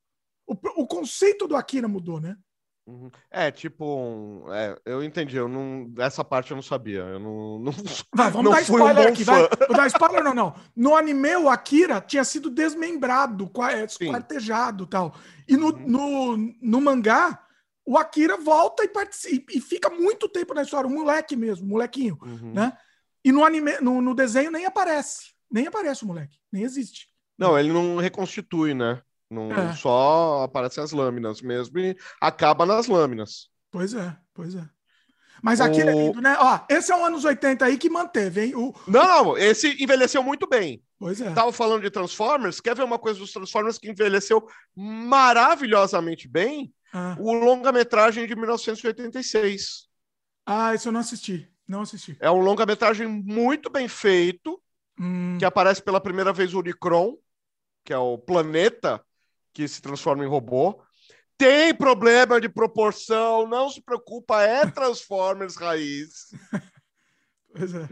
O, 0.45 0.53
o 0.81 0.87
conceito 0.87 1.47
do 1.47 1.55
Akira 1.55 1.87
mudou, 1.87 2.19
né? 2.19 2.37
Uhum. 2.85 3.09
É, 3.31 3.49
tipo, 3.49 3.85
um- 3.85 4.53
é, 4.53 4.77
eu 4.85 5.01
entendi, 5.03 5.37
eu 5.37 5.47
não, 5.47 5.93
essa 5.99 6.21
parte 6.23 6.51
eu 6.51 6.55
não 6.55 6.61
sabia, 6.61 6.99
eu 6.99 7.19
não, 7.19 7.59
não- 7.63 7.71
Vai, 8.13 8.29
vamos 8.29 8.43
Não 8.45 8.51
dar 8.51 8.57
um 8.57 8.61
spoiler 8.61 8.95
bom 8.95 9.07
aqui, 9.07 9.23
vai. 9.23 9.39
Vou 9.67 9.77
dar 9.77 9.87
spoiler 9.87 10.23
não, 10.23 10.33
não. 10.33 10.55
No 10.75 10.95
anime, 10.95 11.35
o 11.37 11.49
Akira 11.49 12.01
tinha 12.01 12.23
sido 12.25 12.49
desmembrado, 12.49 13.49
é, 13.71 13.85
esquartejado 13.85 14.83
e 14.83 14.87
tal. 14.87 15.15
E 15.47 15.55
no, 15.55 15.67
Uhum. 15.73 15.87
no, 15.87 16.37
no 16.61 16.81
mangá, 16.81 17.39
o 17.85 17.97
Akira 17.97 18.37
volta 18.37 18.83
e, 18.83 18.87
participa, 18.89 19.53
e 19.55 19.61
fica 19.61 19.89
muito 19.89 20.27
tempo 20.27 20.53
na 20.53 20.63
história, 20.63 20.87
o 20.89 20.93
moleque 20.93 21.35
mesmo, 21.37 21.65
molequinho, 21.67 22.17
Uhum. 22.21 22.53
né? 22.53 22.77
E 23.23 23.31
no 23.31 23.45
anime, 23.45 23.79
no, 23.79 24.01
no 24.01 24.13
desenho 24.13 24.51
nem 24.51 24.65
aparece. 24.65 25.31
Nem 25.49 25.67
aparece 25.67 26.03
o 26.03 26.07
moleque, 26.07 26.37
nem 26.51 26.63
existe. 26.63 27.07
Não, 27.37 27.57
ele 27.57 27.71
não 27.71 27.95
reconstitui, 27.97 28.73
né? 28.73 29.01
Não, 29.33 29.51
É. 29.51 29.73
Só 29.75 30.43
aparecem 30.43 30.83
as 30.83 30.91
lâminas 30.91 31.41
mesmo 31.41 31.79
e 31.79 31.97
acaba 32.21 32.65
nas 32.65 32.87
lâminas. 32.87 33.49
Pois 33.71 33.93
é, 33.93 34.15
pois 34.33 34.55
é. 34.55 34.67
Mas 35.41 35.59
Akira 35.59 35.91
é 35.91 35.93
lindo, 35.93 36.21
né? 36.21 36.37
Ó, 36.39 36.59
esse 36.69 36.89
é 36.91 36.95
o 36.95 37.03
anos 37.03 37.25
80 37.25 37.65
aí 37.65 37.77
que 37.77 37.89
manteve, 37.89 38.45
hein? 38.45 38.55
O, 38.55 38.73
Não, 38.87 39.05
não, 39.25 39.37
esse 39.37 39.83
envelheceu 39.83 40.23
muito 40.23 40.47
bem. 40.47 40.81
pois 40.97 41.19
é. 41.19 41.33
Tava 41.33 41.51
falando 41.51 41.81
de 41.81 41.89
Transformers, 41.91 42.61
quer 42.61 42.73
ver 42.75 42.83
uma 42.83 42.97
coisa 42.97 43.19
dos 43.19 43.33
Transformers 43.33 43.77
que 43.77 43.89
envelheceu 43.89 44.47
maravilhosamente 44.73 46.27
bem? 46.27 46.73
Ah, 46.93 47.17
O 47.19 47.33
longa-metragem 47.33 48.25
de 48.27 48.35
1986. 48.35 49.87
Ah, 50.45 50.73
isso 50.75 50.87
eu 50.89 50.91
não 50.91 50.99
assisti. 50.99 51.49
Não 51.67 51.81
assisti. 51.81 52.15
É 52.19 52.29
um 52.29 52.39
longa-metragem 52.39 53.07
muito 53.07 53.69
bem 53.69 53.87
feito, 53.87 54.61
Hum, 54.99 55.37
que 55.39 55.45
aparece 55.45 55.81
pela 55.81 55.99
primeira 55.99 56.31
vez 56.31 56.53
o 56.53 56.59
Unicron, 56.59 57.17
que 57.83 57.91
é 57.91 57.97
o 57.97 58.17
planeta 58.17 59.03
que 59.53 59.67
se 59.67 59.81
transforma 59.81 60.23
em 60.23 60.27
robô. 60.27 60.81
Tem 61.37 61.73
problema 61.73 62.39
de 62.39 62.47
proporção, 62.49 63.47
não 63.47 63.69
se 63.69 63.81
preocupa, 63.81 64.41
é 64.41 64.65
Transformers 64.65 65.55
raiz. 65.55 66.29
pois 67.53 67.73
é. 67.73 67.87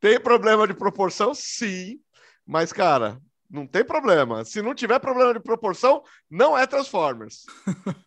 Tem 0.00 0.20
problema 0.20 0.66
de 0.66 0.74
proporção, 0.74 1.34
sim, 1.34 2.00
mas 2.46 2.72
cara, 2.72 3.20
não 3.50 3.66
tem 3.66 3.84
problema. 3.84 4.44
Se 4.44 4.60
não 4.62 4.74
tiver 4.74 4.98
problema 4.98 5.32
de 5.34 5.40
proporção, 5.40 6.02
não 6.30 6.56
é 6.56 6.66
Transformers. 6.66 7.46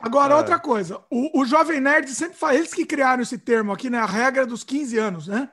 Agora, 0.00 0.34
É. 0.34 0.36
outra 0.36 0.58
coisa. 0.58 1.02
O, 1.10 1.40
o 1.40 1.46
Jovem 1.46 1.80
Nerd 1.80 2.08
sempre 2.10 2.36
fala. 2.36 2.54
Eles 2.54 2.74
que 2.74 2.84
criaram 2.84 3.22
esse 3.22 3.38
termo 3.38 3.72
aqui, 3.72 3.88
né? 3.88 3.98
A 3.98 4.06
regra 4.06 4.46
dos 4.46 4.62
15 4.62 4.98
anos, 4.98 5.26
né? 5.28 5.50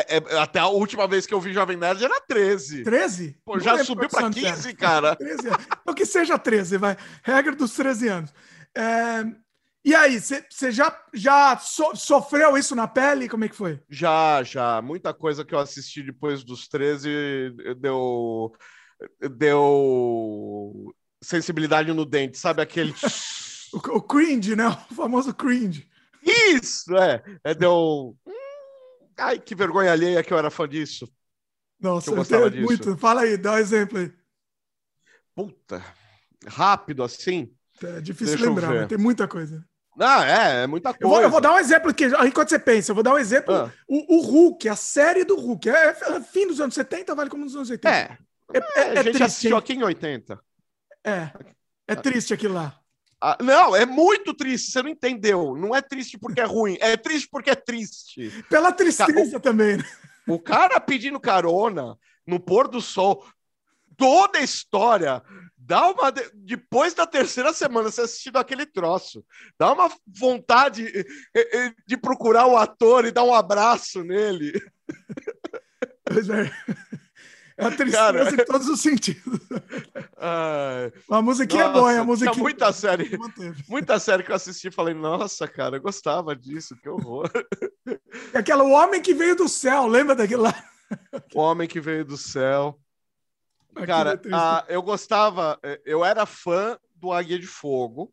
É- 0.00 0.16
é- 0.16 0.38
até 0.38 0.58
a 0.58 0.66
última 0.68 1.06
vez 1.06 1.26
que 1.26 1.32
eu 1.34 1.40
vi 1.40 1.52
Jovem 1.52 1.76
Nerd 1.76 2.04
era 2.04 2.20
13. 2.20 2.82
13? 2.82 3.36
Pô, 3.44 3.58
já 3.60 3.82
subiu 3.84 4.08
para 4.08 4.28
era. 4.28 4.40
15, 4.54 4.74
cara. 4.74 5.14
13 5.16 5.48
anos. 5.48 5.66
Então 5.82 5.94
que 5.94 6.04
seja 6.06 6.38
13, 6.38 6.76
vai. 6.78 6.96
Regra 7.22 7.54
dos 7.54 7.72
13 7.74 8.08
anos. 8.08 8.32
É, 8.76 9.24
E 9.86 9.94
aí, 9.94 10.18
você 10.18 10.72
já, 10.72 10.98
já 11.12 11.58
so- 11.58 11.94
sofreu 11.94 12.56
isso 12.56 12.74
na 12.74 12.88
pele? 12.88 13.28
Como 13.28 13.44
é 13.44 13.48
que 13.50 13.54
foi? 13.54 13.80
Já, 13.88 14.42
já. 14.42 14.80
Muita 14.80 15.12
coisa 15.12 15.44
que 15.44 15.54
eu 15.54 15.58
assisti 15.58 16.02
depois 16.02 16.42
dos 16.42 16.66
13 16.68 17.54
deu. 17.78 18.50
Deu. 19.36 20.94
Sensibilidade 21.22 21.92
no 21.92 22.04
dente, 22.04 22.38
sabe 22.38 22.62
aquele. 22.62 22.94
O, 23.74 23.96
o 23.96 24.00
cringe, 24.00 24.54
né? 24.54 24.68
O 24.88 24.94
famoso 24.94 25.34
cringe. 25.34 25.88
Isso, 26.22 26.96
é. 26.96 27.20
é 27.42 27.52
deu. 27.56 28.16
Ai, 29.16 29.38
que 29.38 29.54
vergonha 29.54 29.92
alheia 29.92 30.22
que 30.22 30.32
eu 30.32 30.38
era 30.38 30.50
fã 30.50 30.68
disso. 30.68 31.10
Nossa, 31.80 32.10
eu 32.10 32.12
eu 32.12 32.16
gostava 32.16 32.50
tenho 32.50 32.66
disso. 32.66 32.84
muito. 32.84 32.96
Fala 32.98 33.22
aí, 33.22 33.36
dá 33.36 33.52
um 33.52 33.58
exemplo 33.58 33.98
aí. 33.98 34.12
Puta. 35.34 35.84
Rápido 36.46 37.02
assim. 37.02 37.54
É 37.82 38.00
difícil 38.00 38.36
Deixa 38.36 38.44
eu 38.44 38.48
lembrar, 38.50 38.74
mas 38.74 38.86
tem 38.86 38.98
muita 38.98 39.26
coisa. 39.26 39.64
Ah, 39.98 40.24
é, 40.26 40.62
é 40.64 40.66
muita 40.66 40.90
Eu 40.90 40.94
coisa. 40.94 41.08
vou, 41.08 41.22
eu 41.22 41.30
vou 41.30 41.40
dar 41.40 41.52
um 41.52 41.58
exemplo 41.58 41.90
aqui, 41.90 42.04
aí 42.16 42.28
enquanto 42.28 42.48
você 42.48 42.58
pensa, 42.58 42.90
eu 42.90 42.94
vou 42.94 43.04
dar 43.04 43.14
um 43.14 43.18
exemplo. 43.18 43.54
Ah. 43.54 43.72
O, 43.88 44.16
o 44.18 44.20
Hulk, 44.22 44.68
a 44.68 44.76
série 44.76 45.24
do 45.24 45.36
Hulk, 45.36 45.68
é, 45.68 45.88
é 45.90 46.20
fim 46.20 46.48
dos 46.48 46.60
anos 46.60 46.74
70, 46.74 47.14
vale 47.14 47.30
como 47.30 47.44
nos 47.44 47.54
anos 47.54 47.70
80. 47.70 47.88
É, 47.88 48.18
é, 48.52 48.58
é, 48.58 48.82
a 48.82 48.84
é 48.86 48.96
gente 48.96 49.04
triste. 49.04 49.22
assistiu 49.22 49.56
aqui 49.56 49.74
em 49.74 49.82
80. 49.82 50.40
É, 51.04 51.30
é 51.86 51.94
triste 51.94 52.34
aquilo 52.34 52.54
lá. 52.54 52.80
Ah, 53.26 53.38
não, 53.40 53.74
é 53.74 53.86
muito 53.86 54.34
triste, 54.34 54.70
você 54.70 54.82
não 54.82 54.90
entendeu. 54.90 55.56
Não 55.56 55.74
é 55.74 55.80
triste 55.80 56.18
porque 56.18 56.42
é 56.42 56.44
ruim, 56.44 56.76
é 56.78 56.94
triste 56.94 57.26
porque 57.30 57.48
é 57.48 57.54
triste. 57.54 58.30
Pela 58.50 58.70
tristeza 58.70 59.40
também, 59.40 59.78
né? 59.78 59.84
O 60.28 60.38
cara 60.38 60.78
pedindo 60.78 61.18
carona 61.18 61.96
no 62.26 62.38
pôr 62.38 62.68
do 62.68 62.82
sol, 62.82 63.26
toda 63.96 64.38
a 64.40 64.42
história, 64.42 65.22
dá 65.56 65.88
uma. 65.88 66.12
de- 66.12 66.30
Depois 66.34 66.92
da 66.92 67.06
terceira 67.06 67.54
semana, 67.54 67.90
você 67.90 68.02
assistindo 68.02 68.36
aquele 68.36 68.66
troço, 68.66 69.24
dá 69.58 69.72
uma 69.72 69.90
vontade 70.06 70.86
eh, 70.86 71.04
eh, 71.34 71.74
de 71.86 71.96
procurar 71.96 72.46
o 72.46 72.58
ator 72.58 73.06
e 73.06 73.10
dar 73.10 73.24
um 73.24 73.32
abraço 73.32 74.04
nele. 74.04 74.52
Pois 76.04 76.28
é. 76.28 76.50
É 77.56 77.66
a 77.66 77.70
tristeza 77.70 77.96
Cara. 78.12 78.30
em 78.42 78.44
todos 78.44 78.68
os 78.68 78.80
sentidos. 78.80 79.38
A 81.08 81.22
musiquinha 81.22 81.62
é 81.62 81.66
Nossa, 81.66 81.78
boa, 81.80 81.92
hein? 81.92 81.98
a 81.98 82.04
musiquinha. 82.04 82.42
muita 82.42 82.72
série. 82.72 83.10
Muita 83.68 83.98
série 83.98 84.22
que 84.22 84.30
eu 84.32 84.34
assisti 84.36 84.68
e 84.68 84.72
falei, 84.72 84.94
nossa, 84.94 85.46
cara, 85.46 85.76
eu 85.76 85.80
gostava 85.82 86.34
disso, 86.34 86.76
que 86.76 86.88
horror. 86.88 87.30
É 88.32 88.38
aquela 88.38 88.64
O 88.64 88.70
Homem 88.70 89.00
que 89.00 89.14
Veio 89.14 89.36
do 89.36 89.48
Céu, 89.48 89.86
lembra 89.86 90.14
daquilo 90.16 90.42
lá? 90.42 90.54
O 91.34 91.40
Homem 91.40 91.68
que 91.68 91.80
Veio 91.80 92.04
do 92.04 92.16
Céu. 92.16 92.78
Aquilo 93.70 93.84
é 93.84 93.86
Cara, 93.86 94.16
triste. 94.16 94.34
a- 94.36 94.64
eu 94.68 94.82
gostava, 94.82 95.58
eh, 95.62 95.80
eu 95.84 96.04
era 96.04 96.24
fã 96.26 96.78
do 96.94 97.12
Águia 97.12 97.38
de 97.38 97.46
Fogo, 97.46 98.12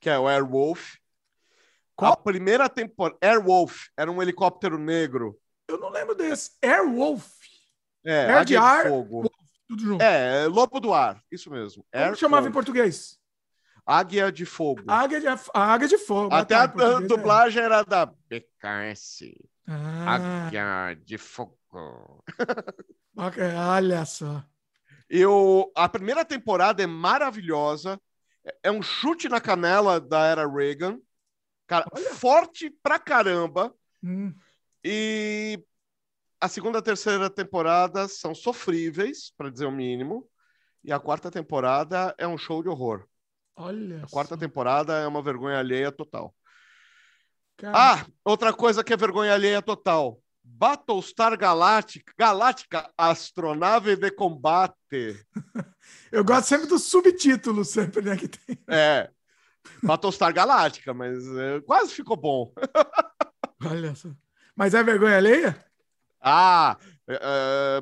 que 0.00 0.08
é 0.10 0.18
o 0.18 0.26
Airwolf. 0.28 0.94
Qual? 1.96 2.12
A 2.12 2.16
primeira 2.16 2.68
temporada. 2.68 3.18
Airwolf 3.20 3.86
era 3.96 4.10
um 4.10 4.20
helicóptero 4.22 4.78
negro. 4.78 5.38
Eu 5.68 5.78
não 5.78 5.90
lembro 5.90 6.14
desse. 6.14 6.50
Airwolf. 6.62 7.24
É, 8.04 8.26
Air 8.32 8.44
de 8.44 8.56
ar, 8.56 8.86
Fogo. 8.88 9.30
Tudo 9.68 9.82
junto. 9.82 10.02
É, 10.02 10.46
Lobo 10.46 10.80
do 10.80 10.92
Ar, 10.92 11.22
isso 11.30 11.50
mesmo. 11.50 11.84
Como 11.84 12.02
Airwolf. 12.02 12.18
chamava 12.20 12.48
em 12.48 12.52
português? 12.52 13.18
Águia 13.86 14.30
de 14.32 14.44
Fogo. 14.44 14.82
Águia 14.86 15.20
de, 15.20 15.26
a 15.28 15.38
águia 15.54 15.88
de 15.88 15.98
fogo. 15.98 16.34
Até 16.34 16.54
a 16.54 16.66
tá, 16.68 16.74
em 16.74 16.76
português, 16.78 17.04
é. 17.04 17.06
dublagem 17.06 17.62
era 17.62 17.82
da 17.82 18.06
BKS. 18.06 19.32
Ah, 19.66 20.46
Águia 20.46 20.96
de 21.04 21.18
Fogo. 21.18 21.56
olha 23.16 24.04
só. 24.04 24.44
Eu, 25.08 25.70
a 25.74 25.88
primeira 25.88 26.24
temporada 26.24 26.82
é 26.82 26.86
maravilhosa. 26.86 28.00
É- 28.44 28.56
É 28.64 28.70
um 28.70 28.82
chute 28.82 29.28
na 29.28 29.40
canela 29.40 30.00
da 30.00 30.24
era 30.24 30.46
Reagan. 30.48 30.98
Cara, 31.66 31.86
Olha. 31.92 32.14
forte 32.14 32.70
pra 32.82 32.98
caramba. 32.98 33.72
Hum, 34.02 34.34
E 34.84 35.62
a 36.40 36.48
segunda 36.48 36.78
e 36.78 36.80
a 36.80 36.82
terceira 36.82 37.28
temporada 37.30 38.08
são 38.08 38.34
sofríveis, 38.34 39.32
para 39.36 39.50
dizer 39.50 39.66
o 39.66 39.72
mínimo. 39.72 40.26
E 40.82 40.92
a 40.92 40.98
quarta 40.98 41.30
temporada 41.30 42.14
é 42.18 42.26
um 42.26 42.38
show 42.38 42.62
de 42.62 42.68
horror. 42.68 43.04
olha 43.56 44.04
A 44.04 44.08
quarta 44.08 44.34
só. 44.34 44.40
temporada 44.40 44.94
é 44.98 45.06
uma 45.06 45.22
vergonha 45.22 45.58
alheia 45.58 45.92
total. 45.92 46.34
Cara, 47.58 47.76
Ah, 47.76 48.06
outra 48.24 48.52
coisa 48.52 48.82
que 48.82 48.92
é 48.92 48.96
vergonha 48.96 49.34
alheia 49.34 49.60
total. 49.60 50.18
Battlestar 50.42 51.36
Galactica, 51.38 52.12
Galáctica 52.18 52.90
Astronave 52.96 53.94
de 53.96 54.10
Combate. 54.10 54.74
Eu 56.10 56.24
gosto 56.24 56.46
sempre 56.48 56.66
dos 56.66 56.84
subtítulos, 56.84 57.68
sempre, 57.68 58.02
né? 58.02 58.16
Que 58.16 58.28
tem. 58.28 58.58
É. 58.68 59.10
Battlestar 59.82 60.32
Galáctica, 60.32 60.94
mas 60.94 61.24
é, 61.36 61.60
quase 61.60 61.92
ficou 61.94 62.16
bom. 62.16 62.52
Olha 63.64 63.94
só. 63.94 64.08
Mas 64.56 64.72
é 64.74 64.82
vergonha 64.82 65.16
alheia? 65.18 65.64
Ah, 66.20 66.76
é, 67.08 67.14
é, 67.14 67.80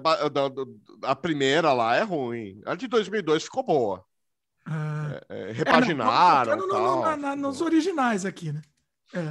a 1.02 1.16
primeira 1.16 1.72
lá 1.72 1.96
é 1.96 2.02
ruim. 2.02 2.62
A 2.64 2.74
de 2.74 2.86
2002 2.86 3.44
ficou 3.44 3.64
boa. 3.64 4.04
Ah. 4.64 5.20
É, 5.28 5.50
é 5.50 5.52
repaginaram. 5.52 6.56
não, 6.56 6.66
no, 6.66 7.02
no, 7.02 7.16
na, 7.16 7.36
nos 7.36 7.60
originais 7.60 8.24
aqui, 8.24 8.52
né? 8.52 8.62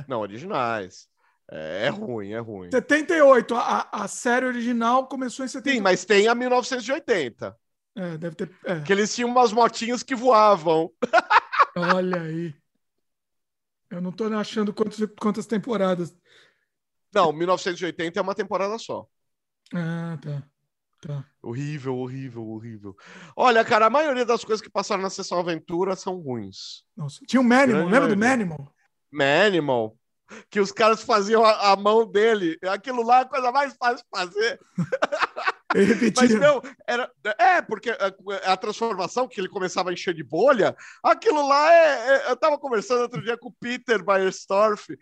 Não, 0.08 0.22
originais. 0.22 1.08
É, 1.50 1.88
ruim, 1.90 2.32
é 2.32 2.40
ruim. 2.40 2.70
78, 2.72 3.56
a, 3.56 3.88
a 3.92 4.08
série 4.08 4.46
original 4.46 5.08
começou 5.08 5.46
em 5.46 5.48
78. 5.48 5.78
Sim, 5.78 5.82
mas 5.82 6.04
tem 6.04 6.28
a 6.28 6.36
1980. 6.36 7.56
É, 7.96 8.18
deve 8.18 8.36
ter. 8.36 8.52
É. 8.66 8.82
Que 8.82 8.92
eles 8.92 9.14
tinham 9.16 9.30
umas 9.30 9.54
motinhas 9.54 10.04
que 10.04 10.14
voavam. 10.14 10.92
Olha 11.76 12.22
aí. 12.22 12.54
Eu 13.90 14.02
não 14.02 14.12
tô 14.12 14.26
achando 14.36 14.74
quantos, 14.74 15.00
quantas 15.20 15.46
temporadas. 15.46 16.14
Não, 17.14 17.32
1980 17.32 18.20
é 18.20 18.22
uma 18.22 18.36
temporada 18.36 18.78
só. 18.78 19.08
Ah, 19.74 20.18
tá. 20.22 20.44
Tá. 21.02 21.24
Horrível, 21.44 21.96
horrível, 21.98 22.48
horrível. 22.48 22.96
Olha, 23.36 23.64
cara, 23.64 23.86
a 23.86 23.90
maioria 23.90 24.26
das 24.26 24.44
coisas 24.44 24.62
que 24.62 24.70
passaram 24.70 25.04
na 25.04 25.10
sessão 25.10 25.40
aventura 25.40 25.96
são 25.96 26.20
ruins. 26.20 26.84
Nossa. 26.96 27.24
Tinha 27.28 27.40
o 27.40 27.44
um 27.44 27.48
Manimal, 27.48 27.86
lembra 27.86 28.08
do 28.08 28.18
Manimal? 28.18 28.74
Manimal. 29.12 29.98
Que 30.50 30.60
os 30.60 30.72
caras 30.72 31.04
faziam 31.04 31.46
a, 31.46 31.72
a, 31.72 31.76
mão 31.76 32.06
dele. 32.06 32.58
Aquilo 32.64 33.04
lá 33.04 33.20
é 33.20 33.22
a 33.22 33.26
coisa 33.26 33.52
mais 33.52 33.74
fácil 33.78 33.98
de 33.98 34.10
fazer. 34.10 34.60
Mas, 36.16 36.32
meu, 36.32 36.62
era. 36.88 37.12
É, 37.38 37.62
porque 37.62 37.92
a, 37.92 38.54
a, 38.54 38.58
transformação 38.58 39.28
que 39.28 39.40
ele 39.40 39.48
começava 39.48 39.90
a 39.90 39.94
encher 39.94 40.14
de 40.14 40.24
bolha, 40.24 40.76
aquilo 41.04 41.48
lá 41.48 41.72
é. 41.72 42.08
é 42.10 42.32
eu 42.32 42.36
tava 42.36 42.58
conversando 42.58 43.02
outro 43.02 43.22
dia 43.22 43.38
com 43.38 43.50
o 43.50 43.56
Peter 43.60 44.04
Bayerstorff, 44.04 44.98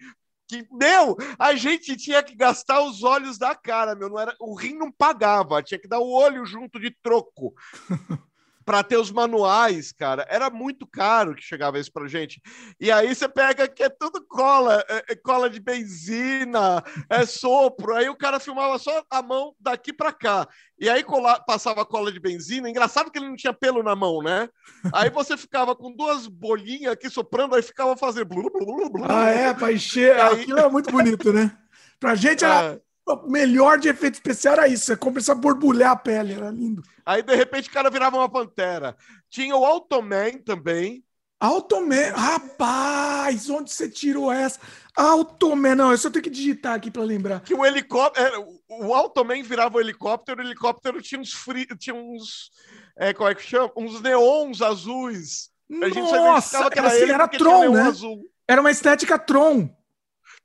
que, 0.47 0.67
meu, 0.71 1.15
a 1.39 1.55
gente 1.55 1.95
tinha 1.95 2.21
que 2.21 2.35
gastar 2.35 2.81
os 2.81 3.03
olhos 3.03 3.37
da 3.37 3.55
cara, 3.55 3.95
meu, 3.95 4.09
não 4.09 4.19
era, 4.19 4.35
o 4.39 4.55
rim 4.55 4.75
não 4.75 4.91
pagava, 4.91 5.63
tinha 5.63 5.79
que 5.79 5.87
dar 5.87 5.99
o 5.99 6.11
olho 6.11 6.45
junto 6.45 6.79
de 6.79 6.91
troco. 6.91 7.53
para 8.65 8.83
ter 8.83 8.97
os 8.97 9.11
manuais, 9.11 9.91
cara. 9.91 10.25
Era 10.27 10.49
muito 10.49 10.87
caro 10.87 11.35
que 11.35 11.43
chegava 11.43 11.79
isso 11.79 11.91
pra 11.93 12.07
gente. 12.07 12.41
E 12.79 12.91
aí 12.91 13.13
você 13.13 13.29
pega 13.29 13.67
que 13.67 13.83
é 13.83 13.89
tudo 13.89 14.25
cola, 14.25 14.83
é, 14.89 15.13
é 15.13 15.15
cola 15.15 15.49
de 15.49 15.59
benzina, 15.59 16.83
é 17.07 17.25
sopro. 17.25 17.95
Aí 17.95 18.09
o 18.09 18.17
cara 18.17 18.39
filmava 18.39 18.79
só 18.79 19.03
a 19.09 19.21
mão 19.21 19.53
daqui 19.59 19.93
para 19.93 20.11
cá. 20.11 20.47
E 20.79 20.89
aí 20.89 21.03
cola, 21.03 21.39
passava 21.39 21.85
cola 21.85 22.11
de 22.11 22.19
benzina. 22.19 22.69
Engraçado 22.69 23.11
que 23.11 23.19
ele 23.19 23.29
não 23.29 23.35
tinha 23.35 23.53
pelo 23.53 23.83
na 23.83 23.95
mão, 23.95 24.23
né? 24.23 24.49
Aí 24.91 25.11
você 25.11 25.37
ficava 25.37 25.75
com 25.75 25.95
duas 25.95 26.25
bolinhas 26.25 26.93
aqui 26.93 27.09
soprando, 27.09 27.55
aí 27.55 27.61
ficava 27.61 27.95
fazendo. 27.95 28.25
Blu, 28.25 28.49
blu, 28.49 28.89
blu, 28.89 29.05
ah, 29.07 29.29
é, 29.29 29.53
pra 29.53 29.71
encher. 29.71 30.19
Aí... 30.19 30.41
Aquilo 30.41 30.59
é 30.59 30.69
muito 30.69 30.91
bonito, 30.91 31.31
né? 31.31 31.55
Pra 31.99 32.15
gente 32.15 32.43
era. 32.43 32.81
É 33.07 33.11
o 33.13 33.29
melhor 33.29 33.77
de 33.77 33.87
efeito 33.87 34.15
especial 34.15 34.55
era 34.55 34.67
isso. 34.67 34.85
Você 34.85 34.97
começa 34.97 35.31
a 35.31 35.35
borbulhar 35.35 35.91
a 35.91 35.95
pele, 35.95 36.33
era 36.33 36.49
lindo. 36.49 36.81
Aí, 37.05 37.21
de 37.21 37.35
repente, 37.35 37.69
o 37.69 37.71
cara 37.71 37.89
virava 37.89 38.17
uma 38.17 38.29
pantera. 38.29 38.95
Tinha 39.29 39.55
o 39.55 39.65
Automan 39.65 40.39
também. 40.39 41.03
Automan, 41.39 42.11
rapaz, 42.15 43.49
onde 43.49 43.69
você 43.69 43.89
tirou 43.89 44.31
essa? 44.31 44.59
Automan, 44.95 45.75
não, 45.75 45.91
eu 45.91 45.97
só 45.97 46.09
tenho 46.09 46.23
que 46.23 46.29
digitar 46.29 46.73
aqui 46.73 46.89
para 46.89 47.03
lembrar. 47.03 47.41
Que 47.41 47.53
o 47.53 47.65
helicóptero, 47.65 48.47
o 48.69 48.93
Automan 48.93 49.43
virava 49.43 49.77
o 49.77 49.81
helicóptero, 49.81 50.41
o 50.41 50.45
helicóptero 50.45 51.01
tinha 51.01 51.19
uns 51.19 51.33
fri... 51.33 51.67
tinha 51.77 51.93
uns, 51.93 52.49
é, 52.97 53.13
como 53.13 53.29
é 53.29 53.35
que 53.35 53.43
chama? 53.43 53.69
Uns 53.75 54.01
neons 54.01 54.61
azuis. 54.61 55.51
A 55.69 55.89
gente 55.89 55.99
Nossa, 55.99 56.69
que 56.69 56.79
era, 56.79 56.87
assim, 56.87 57.11
era 57.11 57.27
Tron, 57.27 57.71
né? 57.71 57.81
Azul. 57.81 58.23
Era 58.47 58.61
uma 58.61 58.71
estética 58.71 59.19
Tron. 59.19 59.69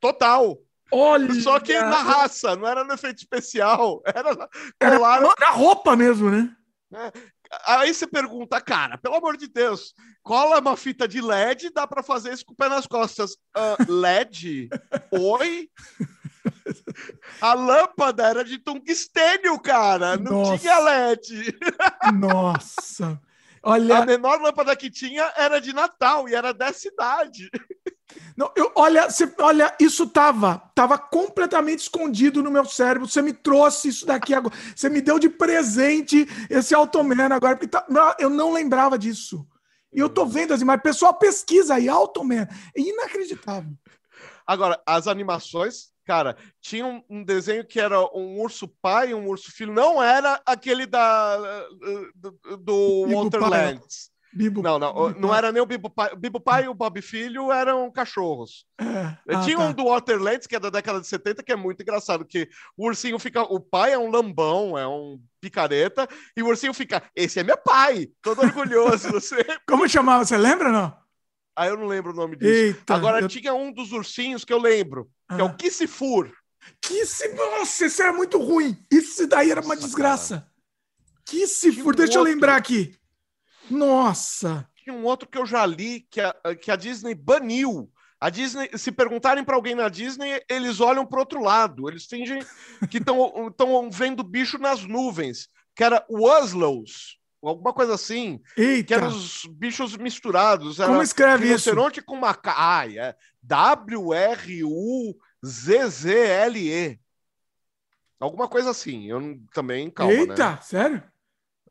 Total. 0.01 0.59
Olha! 0.93 1.33
Só 1.41 1.61
que 1.61 1.79
na 1.79 2.03
raça, 2.03 2.57
não 2.57 2.67
era 2.67 2.85
no 2.85 2.95
efeito 2.95 3.19
especial. 3.19 4.03
Era, 4.05 4.49
era 4.81 4.99
na 5.39 5.51
roupa 5.51 5.97
mesmo, 5.97 6.31
né? 6.31 6.55
É. 6.93 7.13
Aí 7.67 7.93
você 7.93 8.07
pergunta, 8.07 8.61
cara, 8.61 8.97
pelo 8.97 9.17
amor 9.17 9.37
de 9.37 9.49
Deus, 9.49 9.93
cola 10.23 10.61
uma 10.61 10.77
fita 10.77 11.09
de 11.09 11.21
LED, 11.21 11.71
dá 11.71 11.85
para 11.87 12.03
fazer 12.03 12.33
isso 12.33 12.45
com 12.47 12.53
o 12.53 12.57
pé 12.57 12.69
nas 12.69 12.87
costas. 12.87 13.33
Uh, 13.57 13.93
LED? 13.93 14.69
Oi? 15.11 15.69
A 17.41 17.55
lâmpada 17.55 18.25
era 18.25 18.45
de 18.45 18.59
tungstênio, 18.59 19.59
cara. 19.61 20.17
Não 20.17 20.43
Nossa. 20.43 20.59
tinha 20.59 20.79
LED. 20.79 21.59
Nossa. 22.15 23.21
Olha... 23.63 23.99
A 23.99 24.07
menor 24.07 24.41
lâmpada 24.41 24.77
que 24.77 24.91
tinha 24.91 25.33
era 25.37 25.61
de 25.61 25.73
Natal 25.73 26.29
e 26.29 26.35
era 26.35 26.55
dessa 26.55 26.89
idade. 26.89 27.51
Não, 28.37 28.51
eu, 28.57 28.73
olha, 28.75 29.11
você, 29.11 29.33
olha, 29.39 29.75
isso 29.79 30.07
tava, 30.07 30.63
tava 30.75 30.97
completamente 30.97 31.81
escondido 31.81 32.43
no 32.43 32.51
meu 32.51 32.65
cérebro. 32.65 33.09
Você 33.09 33.21
me 33.21 33.33
trouxe 33.33 33.89
isso 33.89 34.07
daqui 34.07 34.35
agora. 34.35 34.55
Você 34.75 34.89
me 34.89 35.01
deu 35.01 35.19
de 35.19 35.29
presente 35.29 36.27
esse 36.49 36.75
Automan 36.75 37.33
agora, 37.33 37.57
porque 37.57 37.69
tá, 37.69 37.87
eu 38.19 38.31
não 38.31 38.53
lembrava 38.53 38.99
disso. 38.99 39.47
E 39.93 39.99
eu 39.99 40.09
tô 40.09 40.25
vendo 40.25 40.55
assim, 40.55 40.65
mas 40.65 40.81
pessoal 40.81 41.15
pesquisa 41.15 41.75
aí, 41.75 41.89
Automan. 41.89 42.47
É 42.77 42.81
inacreditável. 42.81 43.73
Agora, 44.47 44.81
as 44.87 45.07
animações, 45.07 45.91
cara, 46.05 46.37
tinha 46.61 46.87
um, 46.87 47.03
um, 47.09 47.25
desenho 47.25 47.65
que 47.65 47.79
era 47.79 48.01
um 48.17 48.41
urso 48.41 48.67
pai 48.67 49.11
e 49.11 49.15
um 49.15 49.29
urso 49.29 49.53
filho. 49.53 49.73
Não 49.73 50.03
era 50.03 50.41
aquele 50.45 50.87
da 50.87 51.37
do, 52.15 52.57
do 52.59 53.07
Wonderlands. 53.09 54.10
Bibo, 54.33 54.63
não, 54.63 54.79
não, 54.79 55.09
Bibo 55.09 55.21
não 55.21 55.35
era 55.35 55.51
nem 55.51 55.61
o 55.61 55.67
Bibo 55.67 55.91
Pai. 55.91 56.13
O 56.13 56.17
Bibo 56.17 56.41
Pai 56.41 56.65
e 56.65 56.69
o 56.69 56.75
Bob 56.75 57.03
Filho 57.03 57.51
eram 57.51 57.91
cachorros. 57.91 58.65
É. 58.79 58.85
Ah, 59.29 59.41
Tinha 59.45 59.57
tá. 59.57 59.67
um 59.67 59.73
do 59.73 59.85
Waterlands, 59.87 60.47
que 60.47 60.55
é 60.55 60.61
da 60.61 60.71
década 60.71 61.01
de 61.01 61.07
70, 61.07 61.43
que 61.43 61.53
é 61.53 61.57
muito 61.57 61.83
engraçado, 61.83 62.25
que 62.25 62.49
o 62.77 62.87
ursinho 62.87 63.19
fica. 63.19 63.43
O 63.43 63.59
pai 63.59 63.93
é 63.93 63.99
um 63.99 64.11
lambão, 64.11 64.79
é 64.79 64.87
um 64.87 65.21
picareta, 65.41 66.09
e 66.37 66.43
o 66.43 66.47
ursinho 66.47 66.73
fica. 66.73 67.03
Esse 67.15 67.41
é 67.41 67.43
meu 67.43 67.57
pai! 67.57 68.09
Todo 68.23 68.43
orgulhoso. 68.43 69.11
Você... 69.11 69.37
Como 69.67 69.89
chamava? 69.89 70.25
Você 70.25 70.37
lembra 70.37 70.71
não? 70.71 70.97
Ah, 71.57 71.67
eu 71.67 71.77
não 71.77 71.87
lembro 71.87 72.13
o 72.13 72.17
nome 72.17 72.37
disso. 72.37 72.51
Eita, 72.51 72.95
Agora 72.95 73.21
eu... 73.21 73.29
tinha 73.29 73.53
um 73.53 73.73
dos 73.73 73.93
ursinhos 73.93 74.45
que 74.45 74.53
eu 74.53 74.59
lembro, 74.59 75.11
ah. 75.29 75.35
que 75.35 75.41
é 75.41 75.45
o 75.45 75.49
ah. 75.49 75.55
Kissifur. 75.55 76.31
Kiss... 76.81 77.27
Nossa, 77.35 77.87
esse 77.87 78.01
era 78.01 78.13
muito 78.13 78.39
ruim. 78.39 78.77
Isso 78.91 79.27
daí 79.27 79.51
era 79.51 79.61
uma 79.61 79.75
Nossa, 79.75 79.87
desgraça. 79.87 80.47
Kissifur, 81.25 81.95
deixa 81.95 82.19
outro... 82.19 82.31
eu 82.31 82.35
lembrar 82.35 82.57
aqui. 82.57 82.95
Nossa! 83.71 84.69
Tinha 84.77 84.95
um 84.95 85.05
outro 85.05 85.29
que 85.29 85.39
eu 85.39 85.47
já 85.47 85.65
li 85.65 86.01
que 86.11 86.21
a, 86.21 86.35
que 86.61 86.71
a 86.71 86.77
Disney 86.77 87.15
baniu. 87.15 87.91
A 88.21 88.29
Disney, 88.29 88.69
se 88.77 88.93
perguntarem 88.93 89.43
para 89.43 89.57
alguém 89.57 89.75
na 89.75 89.89
Disney, 89.89 90.43
eles 90.49 90.79
olham 90.81 91.07
para 91.07 91.21
outro 91.21 91.43
lado. 91.43 91.89
Eles 91.89 92.05
fingem 92.05 92.43
que 92.91 92.99
estão 92.99 93.89
vendo 93.91 94.23
bicho 94.23 94.59
nas 94.59 94.85
nuvens. 94.85 95.49
Que 95.75 95.83
era 95.85 96.05
Wuslows, 96.11 97.19
alguma 97.43 97.73
coisa 97.73 97.95
assim. 97.95 98.43
Eita. 98.57 98.87
Que 98.89 98.95
eram 98.95 99.09
os 99.09 99.47
bichos 99.47 99.97
misturados. 99.97 100.79
Era 100.79 100.91
Como 100.91 101.03
escreve 101.03 101.47
rinoceronte 101.47 102.01
isso? 102.01 102.07
com 102.07 102.17
macaco. 102.17 102.59
Ah, 102.61 102.87
é 102.87 103.17
W-R-U-Z-Z-L-E. 105.83 107.01
Alguma 108.19 108.49
coisa 108.49 108.71
assim. 108.71 109.07
Eu 109.07 109.41
também, 109.55 109.89
calma, 109.91 110.13
Eita, 110.13 110.51
né? 110.51 110.59
sério? 110.61 111.03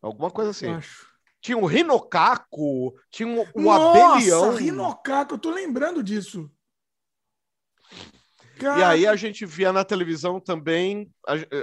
Alguma 0.02 0.32
coisa 0.32 0.50
assim. 0.50 0.66
Eu 0.66 0.76
acho. 0.76 1.09
Tinha 1.42 1.58
um 1.58 1.66
rinocaco, 1.66 2.94
tinha 3.10 3.28
um, 3.28 3.46
um 3.56 3.64
Nossa, 3.64 4.14
abelhão. 4.14 4.56
rinocaco, 4.56 5.36
eu 5.36 5.40
tô 5.40 5.52
lembrando 5.52 6.04
disso. 6.04 6.52
E 8.62 8.84
aí 8.84 9.08
a 9.08 9.16
gente 9.16 9.46
via 9.46 9.72
na 9.72 9.86
televisão 9.86 10.40
também. 10.40 11.10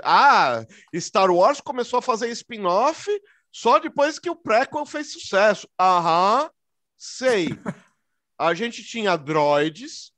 Ah, 0.02 0.64
Star 0.98 1.30
Wars 1.30 1.60
começou 1.60 1.98
a 1.98 2.02
fazer 2.02 2.30
spin-off 2.30 3.06
só 3.52 3.78
depois 3.78 4.18
que 4.18 4.30
o 4.30 4.36
prequel 4.36 4.86
fez 4.86 5.12
sucesso. 5.12 5.68
Aham, 5.78 6.50
sei. 6.96 7.48
A 8.38 8.52
gente 8.52 8.84
tinha 8.84 9.16
droids. 9.16 10.12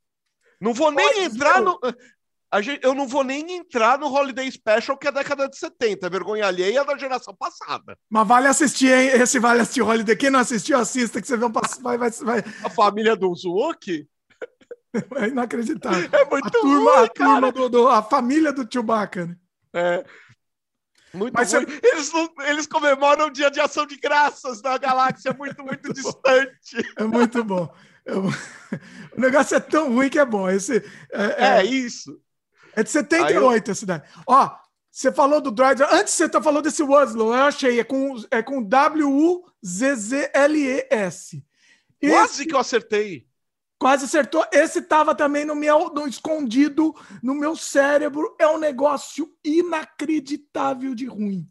Não 0.61 0.75
vou 0.75 0.91
nem 0.91 1.23
entrar 1.23 1.63
no. 1.63 1.79
Gente, 2.57 2.83
eu 2.83 2.95
não 2.95 3.07
vou 3.07 3.23
nem 3.23 3.59
entrar 3.59 3.99
no 3.99 4.07
Holiday 4.07 4.51
Special, 4.51 4.97
que 4.97 5.07
é 5.07 5.13
década 5.13 5.49
de 5.49 5.59
70, 5.59 6.09
vergonha 6.09 6.47
alheia 6.47 6.83
da 6.83 6.97
geração 6.97 7.35
passada. 7.37 7.97
Mas 8.09 8.27
vale 8.27 8.49
assistir, 8.49 8.91
hein? 8.91 9.11
Esse 9.21 9.39
vale 9.39 9.61
assistir 9.61 9.83
Holiday. 9.83 10.17
Quem 10.17 10.31
não 10.31 10.41
assistiu, 10.41 10.79
assista, 10.79 11.21
que 11.21 11.27
você 11.27 11.37
vê 11.37 11.45
um 11.45 11.53
vai, 11.53 11.99
vai, 11.99 12.11
vai. 12.11 12.39
A 12.65 12.71
família 12.71 13.15
do 13.15 13.35
Zuok? 13.35 14.09
É 15.17 15.29
inacreditável. 15.29 16.09
É 16.11 16.25
muito 16.25 16.47
a 16.47 16.51
turma, 16.51 16.97
ruim, 16.97 17.05
a, 17.05 17.09
turma 17.09 17.53
do, 17.53 17.69
do, 17.69 17.89
a 17.89 18.03
família 18.03 18.53
do 18.53 18.67
Chewbacca, 18.71 19.27
né? 19.27 19.37
É. 19.75 20.05
Muito 21.13 21.35
Mas 21.35 21.53
ruim. 21.53 21.67
Você... 21.67 21.81
Eles, 21.83 22.13
eles 22.47 22.67
comemoram 22.67 23.27
o 23.27 23.31
dia 23.31 23.51
de 23.51 23.61
ação 23.61 23.87
de 23.87 23.99
graças 23.99 24.63
na 24.63 24.79
galáxia 24.79 25.33
muito, 25.39 25.63
muito 25.63 25.93
distante. 25.93 26.77
É 26.97 27.05
muito 27.05 27.45
bom. 27.45 27.73
É... 28.07 28.13
O 29.17 29.21
negócio 29.21 29.57
é 29.57 29.61
tão 29.61 29.93
ruim 29.93 30.09
que 30.09 30.19
é 30.19 30.25
bom. 30.25 30.49
Esse, 30.49 30.77
é, 31.13 31.45
é... 31.45 31.59
é 31.59 31.65
isso. 31.65 32.19
É 32.79 32.83
de 32.85 32.91
78 32.91 33.69
eu... 33.69 33.73
esse 33.73 33.85
daí. 33.85 34.01
Ó, 34.25 34.51
você 34.89 35.11
falou 35.11 35.41
do 35.41 35.51
Droid. 35.51 35.83
Antes 35.83 36.15
você 36.15 36.29
tá 36.29 36.41
falou 36.41 36.63
desse 36.63 36.81
Wuzlow, 36.81 37.35
eu 37.35 37.43
achei. 37.43 37.81
É 37.81 37.85
com, 37.85 38.15
é 38.31 38.41
com 38.41 38.63
W-U-Z-Z-L-E-S. 38.63 39.45
Quase 42.01 42.47
que 42.47 42.55
eu 42.55 42.59
acertei. 42.61 43.27
Quase 43.81 44.05
acertou. 44.05 44.47
Esse 44.53 44.81
tava 44.81 45.13
também 45.13 45.45
no 45.45 45.57
meu 45.57 45.93
no 45.93 46.07
escondido 46.07 46.95
no 47.21 47.35
meu 47.35 47.57
cérebro. 47.57 48.37
É 48.39 48.47
um 48.47 48.59
negócio 48.59 49.29
inacreditável 49.45 50.95
de 50.95 51.07
ruim. 51.07 51.51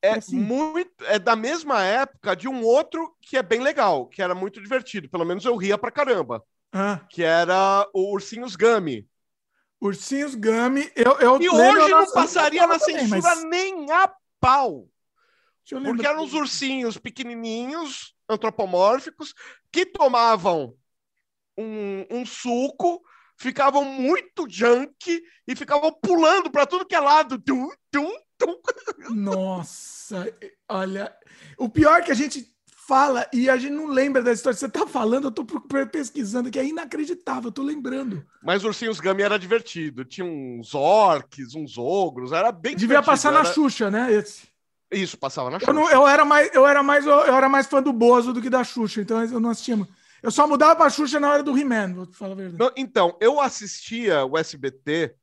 É 0.00 0.12
assim. 0.12 0.36
muito 0.36 1.04
é 1.04 1.18
da 1.18 1.36
mesma 1.36 1.82
época 1.82 2.34
de 2.34 2.48
um 2.48 2.62
outro 2.62 3.14
que 3.20 3.36
é 3.36 3.42
bem 3.42 3.60
legal, 3.60 4.06
que 4.06 4.22
era 4.22 4.34
muito 4.34 4.62
divertido. 4.62 5.10
Pelo 5.10 5.26
menos 5.26 5.44
eu 5.44 5.56
ria 5.56 5.76
pra 5.76 5.90
caramba. 5.90 6.42
Ah. 6.72 7.00
Que 7.10 7.22
era 7.22 7.86
o 7.92 8.14
Ursinhos 8.14 8.56
Gummy. 8.56 9.06
Ursinhos 9.84 10.34
Gummy, 10.34 10.90
eu, 10.96 11.12
eu 11.18 11.42
E 11.42 11.50
hoje 11.50 11.90
não 11.90 12.10
passaria 12.10 12.66
na 12.66 12.78
também, 12.78 13.00
censura 13.00 13.20
mas... 13.20 13.44
nem 13.44 13.90
a 13.92 14.10
pau. 14.40 14.88
Porque 15.68 16.06
eram 16.06 16.24
os 16.24 16.32
ursinhos 16.32 16.96
pequenininhos, 16.96 18.14
antropomórficos, 18.26 19.34
que 19.70 19.84
tomavam 19.84 20.74
um, 21.58 22.06
um 22.10 22.24
suco, 22.24 23.02
ficavam 23.36 23.84
muito 23.84 24.46
junk 24.48 25.22
e 25.46 25.54
ficavam 25.54 25.92
pulando 25.92 26.50
para 26.50 26.64
tudo 26.64 26.86
que 26.86 26.94
é 26.94 27.00
lado. 27.00 27.38
Tum, 27.38 27.68
tum, 27.90 28.10
tum. 28.38 28.60
Nossa, 29.10 30.34
olha. 30.66 31.14
O 31.58 31.68
pior 31.68 32.00
é 32.00 32.02
que 32.02 32.12
a 32.12 32.14
gente 32.14 32.53
fala 32.86 33.26
e 33.32 33.48
a 33.48 33.56
gente 33.56 33.72
não 33.72 33.86
lembra 33.86 34.22
da 34.22 34.32
história. 34.32 34.56
Você 34.56 34.68
tá 34.68 34.86
falando, 34.86 35.28
eu 35.28 35.32
tô 35.32 35.44
pesquisando, 35.90 36.50
que 36.50 36.58
é 36.58 36.64
inacreditável, 36.64 37.48
eu 37.48 37.52
tô 37.52 37.62
lembrando. 37.62 38.24
Mas 38.42 38.64
Ursinhos 38.64 39.00
Gummy 39.00 39.22
era 39.22 39.38
divertido. 39.38 40.04
Tinha 40.04 40.24
uns 40.24 40.74
orques, 40.74 41.54
uns 41.54 41.78
ogros, 41.78 42.32
era 42.32 42.52
bem 42.52 42.76
Devia 42.76 43.02
passar 43.02 43.32
era... 43.32 43.42
na 43.42 43.44
Xuxa, 43.44 43.90
né? 43.90 44.12
Esse. 44.12 44.48
Isso, 44.92 45.18
passava 45.18 45.50
na 45.50 45.58
Xuxa. 45.58 45.70
Eu, 45.70 45.74
não, 45.74 45.90
eu, 45.90 46.06
era 46.06 46.24
mais, 46.24 46.54
eu, 46.54 46.66
era 46.66 46.82
mais, 46.82 47.06
eu 47.06 47.34
era 47.34 47.48
mais 47.48 47.66
fã 47.66 47.82
do 47.82 47.92
Bozo 47.92 48.32
do 48.32 48.40
que 48.40 48.50
da 48.50 48.62
Xuxa, 48.62 49.00
então 49.00 49.22
eu 49.24 49.40
não 49.40 49.50
assistia. 49.50 49.76
Eu 50.22 50.30
só 50.30 50.46
mudava 50.46 50.76
pra 50.76 50.90
Xuxa 50.90 51.20
na 51.20 51.30
hora 51.30 51.42
do 51.42 51.56
He-Man, 51.58 51.94
vou 51.94 52.06
falar 52.12 52.32
a 52.32 52.36
verdade. 52.36 52.58
Não, 52.58 52.72
então, 52.76 53.16
eu 53.20 53.40
assistia 53.40 54.24
o 54.24 54.38
SBT, 54.38 55.14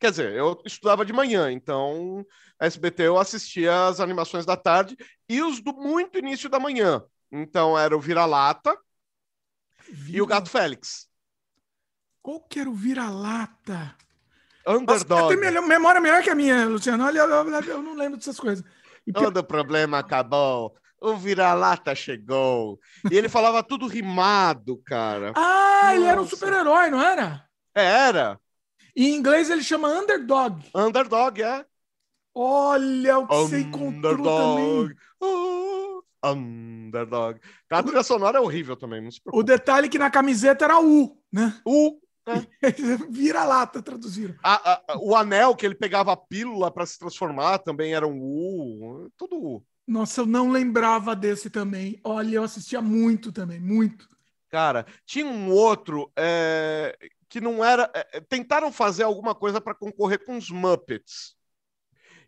quer 0.00 0.10
dizer, 0.10 0.32
eu 0.32 0.60
estudava 0.64 1.04
de 1.04 1.12
manhã, 1.12 1.52
então 1.52 2.26
SBT 2.58 3.02
eu 3.04 3.18
assistia 3.18 3.86
as 3.86 4.00
animações 4.00 4.46
da 4.46 4.56
tarde 4.56 4.96
e 5.28 5.42
os 5.42 5.60
do 5.60 5.72
muito 5.74 6.18
início 6.18 6.48
da 6.48 6.58
manhã. 6.58 7.04
Então 7.30 7.78
era 7.78 7.96
o 7.96 8.00
Vira-Lata 8.00 8.76
Vira... 9.88 10.18
e 10.18 10.22
o 10.22 10.26
Gato 10.26 10.48
Félix. 10.48 11.08
Qual 12.22 12.40
que 12.40 12.58
era 12.58 12.68
o 12.68 12.74
Vira-Lata? 12.74 13.94
Underdog. 14.66 15.22
Nossa, 15.22 15.28
tem 15.28 15.68
memória 15.68 16.00
melhor 16.00 16.22
que 16.22 16.30
a 16.30 16.34
minha, 16.34 16.66
Luciano. 16.66 17.04
Olha, 17.04 17.20
eu, 17.20 17.62
eu 17.62 17.82
não 17.82 17.94
lembro 17.94 18.18
dessas 18.18 18.38
coisas. 18.38 18.64
E 19.06 19.12
Todo 19.12 19.42
problema 19.44 19.98
acabou. 19.98 20.74
O 21.00 21.16
vira-lata 21.16 21.94
chegou. 21.94 22.78
E 23.10 23.16
ele 23.16 23.28
falava 23.28 23.62
tudo 23.62 23.86
rimado, 23.86 24.76
cara. 24.84 25.32
Ah, 25.34 25.80
Nossa. 25.82 25.94
ele 25.94 26.04
era 26.04 26.20
um 26.20 26.26
super-herói, 26.26 26.90
não 26.90 27.00
era? 27.00 27.48
Era. 27.74 28.38
E 28.94 29.08
em 29.08 29.16
inglês 29.16 29.50
ele 29.50 29.62
chama 29.62 29.88
Underdog. 29.88 30.64
Underdog, 30.74 31.42
é. 31.42 31.64
Olha 32.34 33.18
o 33.18 33.26
que 33.26 33.34
Underdog. 33.34 33.50
você 33.50 33.60
encontrou 33.60 34.16
também. 34.16 34.96
Uh, 35.22 36.02
underdog. 36.24 37.40
A 37.68 37.82
trilha 37.82 38.02
sonora 38.02 38.38
é 38.38 38.40
horrível 38.40 38.76
também, 38.76 39.00
não 39.00 39.10
se 39.10 39.20
preocupe. 39.20 39.42
O 39.42 39.44
detalhe 39.44 39.86
é 39.86 39.90
que 39.90 39.98
na 39.98 40.10
camiseta 40.10 40.64
era 40.64 40.80
U, 40.80 41.18
né? 41.32 41.60
U. 41.66 42.00
É. 42.26 42.32
Vira 43.10 43.44
lata, 43.44 43.82
traduziram. 43.82 44.34
A, 44.42 44.72
a, 44.72 44.98
o 44.98 45.16
anel 45.16 45.56
que 45.56 45.66
ele 45.66 45.74
pegava 45.74 46.12
a 46.12 46.16
pílula 46.16 46.70
para 46.70 46.86
se 46.86 46.98
transformar 46.98 47.58
também 47.58 47.94
era 47.94 48.06
um 48.06 48.20
U. 48.20 49.10
Tudo 49.16 49.36
U. 49.36 49.64
Nossa, 49.86 50.20
eu 50.20 50.26
não 50.26 50.50
lembrava 50.50 51.16
desse 51.16 51.50
também. 51.50 51.98
Olha, 52.04 52.36
eu 52.36 52.44
assistia 52.44 52.80
muito 52.80 53.32
também, 53.32 53.58
muito. 53.58 54.08
Cara, 54.48 54.86
tinha 55.04 55.26
um 55.26 55.50
outro 55.50 56.12
é, 56.16 56.96
que 57.30 57.40
não 57.40 57.64
era. 57.64 57.90
É, 57.94 58.20
tentaram 58.20 58.70
fazer 58.72 59.04
alguma 59.04 59.34
coisa 59.34 59.60
para 59.60 59.74
concorrer 59.74 60.22
com 60.24 60.36
os 60.36 60.50
Muppets. 60.50 61.36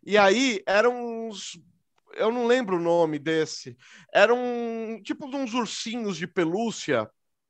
E 0.03 0.17
aí 0.17 0.63
eram 0.65 1.27
uns. 1.27 1.59
Eu 2.13 2.31
não 2.31 2.47
lembro 2.47 2.77
o 2.77 2.81
nome 2.81 3.19
desse. 3.19 3.77
Eram 4.13 4.39
tipo 5.03 5.27
uns 5.27 5.53
ursinhos 5.53 6.15
de 6.17 6.25
pelúcia, 6.27 7.09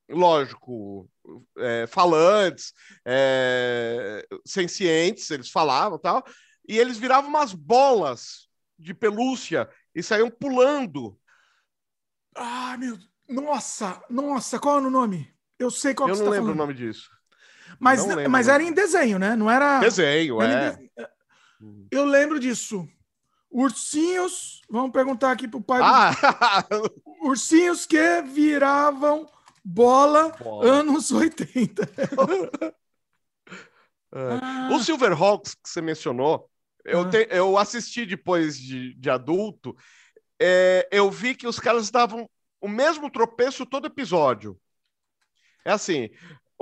lógico, 0.09 1.09
é, 1.57 1.85
falantes, 1.87 2.73
é, 3.05 4.25
sencientes, 4.45 5.29
eles 5.31 5.49
falavam 5.51 5.99
tal. 5.99 6.23
E 6.67 6.77
eles 6.77 6.97
viravam 6.97 7.29
umas 7.29 7.53
bolas 7.53 8.49
de 8.79 8.93
pelúcia 8.93 9.69
e 9.93 10.01
saíam 10.01 10.29
pulando. 10.31 11.19
Ah, 12.35 12.77
meu. 12.77 12.97
Nossa, 13.29 14.03
nossa, 14.09 14.59
qual 14.59 14.79
é 14.79 14.81
o 14.81 14.89
nome? 14.89 15.33
Eu 15.57 15.71
sei 15.71 15.93
qual 15.93 16.09
Eu 16.09 16.15
que 16.15 16.19
não 16.19 16.25
tá 16.25 16.31
lembro 16.31 16.53
falando. 16.53 16.55
o 16.55 16.57
nome 16.57 16.73
disso. 16.73 17.09
Mas, 17.79 18.05
mas 18.29 18.47
era 18.47 18.63
em 18.63 18.71
desenho, 18.71 19.19
né? 19.19 19.35
Não 19.35 19.49
era. 19.49 19.79
Desenho, 19.79 20.41
era 20.41 20.79
é. 20.97 21.09
Eu 21.91 22.05
lembro 22.05 22.39
disso. 22.39 22.87
Ursinhos. 23.49 24.61
Vamos 24.69 24.91
perguntar 24.91 25.31
aqui 25.31 25.47
pro 25.47 25.61
pai. 25.61 25.79
Ah! 25.83 26.65
Do... 26.69 27.01
Ursinhos 27.29 27.85
que 27.85 28.21
viravam 28.23 29.27
bola, 29.63 30.29
bola. 30.29 30.65
anos 30.65 31.11
80. 31.11 31.83
é. 34.13 34.39
ah. 34.41 34.69
O 34.71 34.79
Silverhawks 34.79 35.53
que 35.55 35.69
você 35.69 35.81
mencionou, 35.81 36.49
eu, 36.83 37.01
ah. 37.01 37.09
te, 37.09 37.27
eu 37.29 37.57
assisti 37.57 38.05
depois 38.05 38.57
de, 38.57 38.93
de 38.95 39.09
adulto, 39.09 39.75
é, 40.41 40.87
eu 40.91 41.09
vi 41.09 41.35
que 41.35 41.47
os 41.47 41.59
caras 41.59 41.89
davam 41.89 42.29
o 42.59 42.67
mesmo 42.67 43.09
tropeço 43.09 43.65
todo 43.65 43.87
episódio. 43.87 44.59
É 45.65 45.71
assim, 45.71 46.09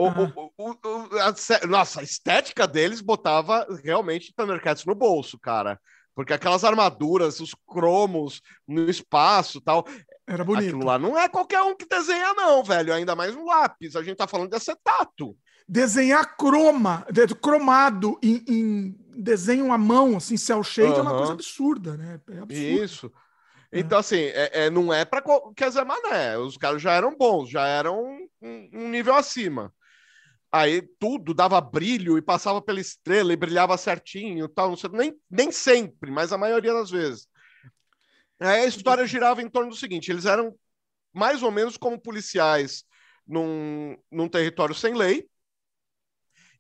o, 0.03 0.09
ah. 0.09 0.51
o, 0.57 0.69
o, 0.69 1.19
a, 1.19 1.67
nossa, 1.67 2.01
a 2.01 2.03
estética 2.03 2.67
deles 2.67 3.01
botava 3.01 3.65
realmente 3.83 4.33
Thundercats 4.35 4.85
no 4.85 4.95
bolso, 4.95 5.37
cara. 5.39 5.79
Porque 6.13 6.33
aquelas 6.33 6.63
armaduras, 6.63 7.39
os 7.39 7.55
cromos 7.67 8.41
no 8.67 8.89
espaço 8.89 9.61
tal. 9.61 9.85
Era 10.27 10.43
bonito. 10.43 10.67
Aquilo 10.67 10.85
lá 10.85 10.99
não 10.99 11.17
é 11.17 11.27
qualquer 11.29 11.61
um 11.61 11.75
que 11.75 11.85
desenha, 11.85 12.33
não, 12.33 12.63
velho. 12.63 12.93
Ainda 12.93 13.15
mais 13.15 13.35
um 13.35 13.45
lápis. 13.45 13.95
A 13.95 14.03
gente 14.03 14.17
tá 14.17 14.27
falando 14.27 14.49
de 14.49 14.55
acetato. 14.57 15.35
Desenhar 15.67 16.35
croma, 16.35 17.05
cromado 17.41 18.19
em, 18.21 18.43
em 18.47 18.95
desenho 19.15 19.71
à 19.71 19.77
mão, 19.77 20.17
assim, 20.17 20.35
cel 20.35 20.63
shade, 20.63 20.91
uhum. 20.91 20.99
é 20.99 21.01
uma 21.01 21.17
coisa 21.17 21.33
absurda, 21.33 21.95
né? 21.95 22.19
É 22.29 22.39
absurdo. 22.39 22.83
Isso. 22.83 23.11
Então, 23.71 23.97
assim, 23.97 24.17
é, 24.17 24.65
é, 24.65 24.69
não 24.69 24.93
é 24.93 25.05
para 25.05 25.23
quer 25.55 25.69
dizer, 25.69 25.85
mané. 25.85 26.37
Os 26.37 26.57
caras 26.57 26.81
já 26.81 26.91
eram 26.91 27.15
bons, 27.15 27.49
já 27.49 27.65
eram 27.65 28.03
um, 28.41 28.69
um, 28.73 28.89
nível 28.89 29.15
acima. 29.15 29.73
Aí 30.51 30.81
tudo 30.99 31.33
dava 31.33 31.61
brilho 31.61 32.17
e 32.17 32.21
passava 32.21 32.61
pela 32.61 32.79
estrela 32.81 33.31
e 33.31 33.37
brilhava 33.37 33.77
certinho, 33.77 34.49
tal, 34.49 34.69
não 34.69 34.77
sei, 34.77 34.89
nem, 34.91 35.15
nem 35.29 35.51
sempre, 35.51 36.11
mas 36.11 36.33
a 36.33 36.37
maioria 36.37 36.73
das 36.73 36.89
vezes. 36.91 37.27
Aí 38.39 38.61
a 38.63 38.65
história 38.65 39.05
girava 39.07 39.41
em 39.41 39.49
torno 39.49 39.69
do 39.69 39.75
seguinte: 39.75 40.11
eles 40.11 40.25
eram 40.25 40.55
mais 41.13 41.43
ou 41.43 41.51
menos 41.51 41.77
como 41.77 41.99
policiais 41.99 42.83
num, 43.25 43.95
num 44.11 44.27
território 44.27 44.75
sem 44.75 44.93
lei, 44.93 45.29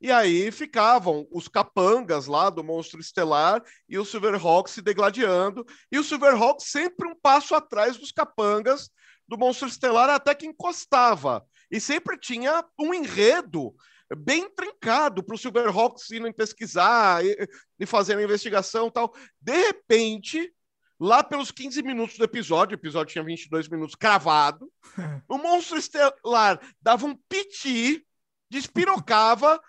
e 0.01 0.11
aí 0.11 0.51
ficavam 0.51 1.27
os 1.31 1.47
capangas 1.47 2.25
lá 2.25 2.49
do 2.49 2.63
Monstro 2.63 2.99
Estelar 2.99 3.61
e 3.87 3.99
o 3.99 4.05
Silverhawk 4.05 4.67
se 4.67 4.81
degladiando. 4.81 5.63
E 5.91 5.99
o 5.99 6.03
Silverhawk 6.03 6.63
sempre 6.63 7.07
um 7.07 7.15
passo 7.15 7.53
atrás 7.53 7.97
dos 7.97 8.11
capangas 8.11 8.89
do 9.27 9.37
Monstro 9.37 9.67
Estelar 9.67 10.09
até 10.09 10.33
que 10.33 10.47
encostava. 10.47 11.45
E 11.71 11.79
sempre 11.79 12.17
tinha 12.17 12.65
um 12.79 12.93
enredo 12.93 13.73
bem 14.17 14.49
trincado 14.49 15.23
para 15.23 15.35
o 15.35 15.37
Silverhawks 15.37 16.09
irem 16.11 16.33
pesquisar 16.33 17.25
e, 17.25 17.47
e 17.79 17.85
fazer 17.85 18.17
a 18.17 18.23
investigação 18.23 18.91
tal. 18.91 19.15
De 19.39 19.55
repente, 19.67 20.53
lá 20.99 21.23
pelos 21.23 21.49
15 21.49 21.81
minutos 21.81 22.17
do 22.17 22.25
episódio, 22.25 22.75
o 22.75 22.79
episódio 22.79 23.13
tinha 23.13 23.23
22 23.23 23.69
minutos 23.69 23.95
cravado, 23.95 24.71
o 25.29 25.37
Monstro 25.37 25.77
Estelar 25.77 26.59
dava 26.81 27.05
um 27.05 27.15
piti, 27.29 28.05
despirocava 28.49 29.59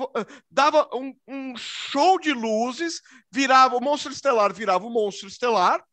eh, 0.00 0.26
dava 0.50 0.88
um, 0.94 1.14
um, 1.28 1.56
show 1.56 2.18
de 2.18 2.32
luzes, 2.32 3.02
virava 3.30 3.76
o 3.76 3.80
monstro 3.80 4.10
estelar, 4.10 4.52
virava 4.52 4.86
o 4.86 4.90
monstro 4.90 5.28
estelar, 5.28 5.84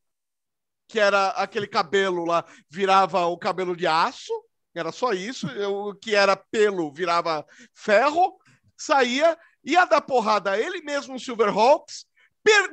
que 0.88 1.00
era 1.00 1.30
aquele 1.32 1.68
cabelo 1.68 2.26
lá, 2.26 2.46
virava 2.70 3.26
o 3.26 3.38
cabelo 3.38 3.76
de 3.76 3.86
aço, 3.86 4.34
era 4.80 4.92
só 4.92 5.14
isso, 5.14 5.48
o 5.48 5.94
que 5.94 6.16
era 6.16 6.36
pelo 6.36 6.92
virava 6.92 7.46
ferro, 7.74 8.38
saía, 8.78 9.38
ia 9.64 9.86
dar 9.86 10.02
porrada 10.02 10.52
a 10.52 10.60
ele 10.60 10.82
mesmo 10.82 11.14
no 11.14 11.20
Silverhawks, 11.20 12.06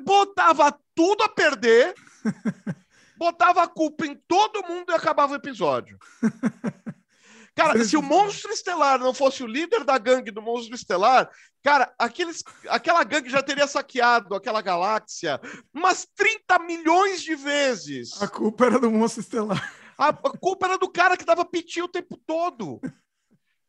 botava 0.04 0.76
tudo 0.94 1.22
a 1.24 1.28
perder, 1.28 1.94
botava 3.18 3.62
a 3.62 3.68
culpa 3.68 4.06
em 4.06 4.14
todo 4.26 4.66
mundo 4.66 4.90
e 4.90 4.94
acabava 4.94 5.32
o 5.32 5.36
episódio. 5.36 5.98
Cara, 7.56 7.82
se 7.82 7.96
o 7.96 8.02
Monstro 8.02 8.52
Estelar 8.52 8.98
não 8.98 9.14
fosse 9.14 9.42
o 9.42 9.46
líder 9.46 9.82
da 9.82 9.96
gangue 9.96 10.30
do 10.30 10.42
Monstro 10.42 10.74
Estelar, 10.74 11.30
cara, 11.62 11.90
aqueles, 11.98 12.44
aquela 12.68 13.02
gangue 13.02 13.30
já 13.30 13.42
teria 13.42 13.66
saqueado 13.66 14.34
aquela 14.34 14.60
galáxia 14.60 15.40
umas 15.72 16.06
30 16.14 16.58
milhões 16.58 17.22
de 17.22 17.34
vezes. 17.34 18.20
A 18.20 18.28
culpa 18.28 18.66
era 18.66 18.78
do 18.78 18.90
Monstro 18.90 19.22
Estelar. 19.22 19.85
A, 19.98 20.12
culpa 20.12 20.66
era 20.66 20.78
do 20.78 20.90
cara 20.90 21.16
que 21.16 21.24
dava 21.24 21.44
piti 21.44 21.80
o 21.80 21.88
tempo 21.88 22.16
todo. 22.26 22.80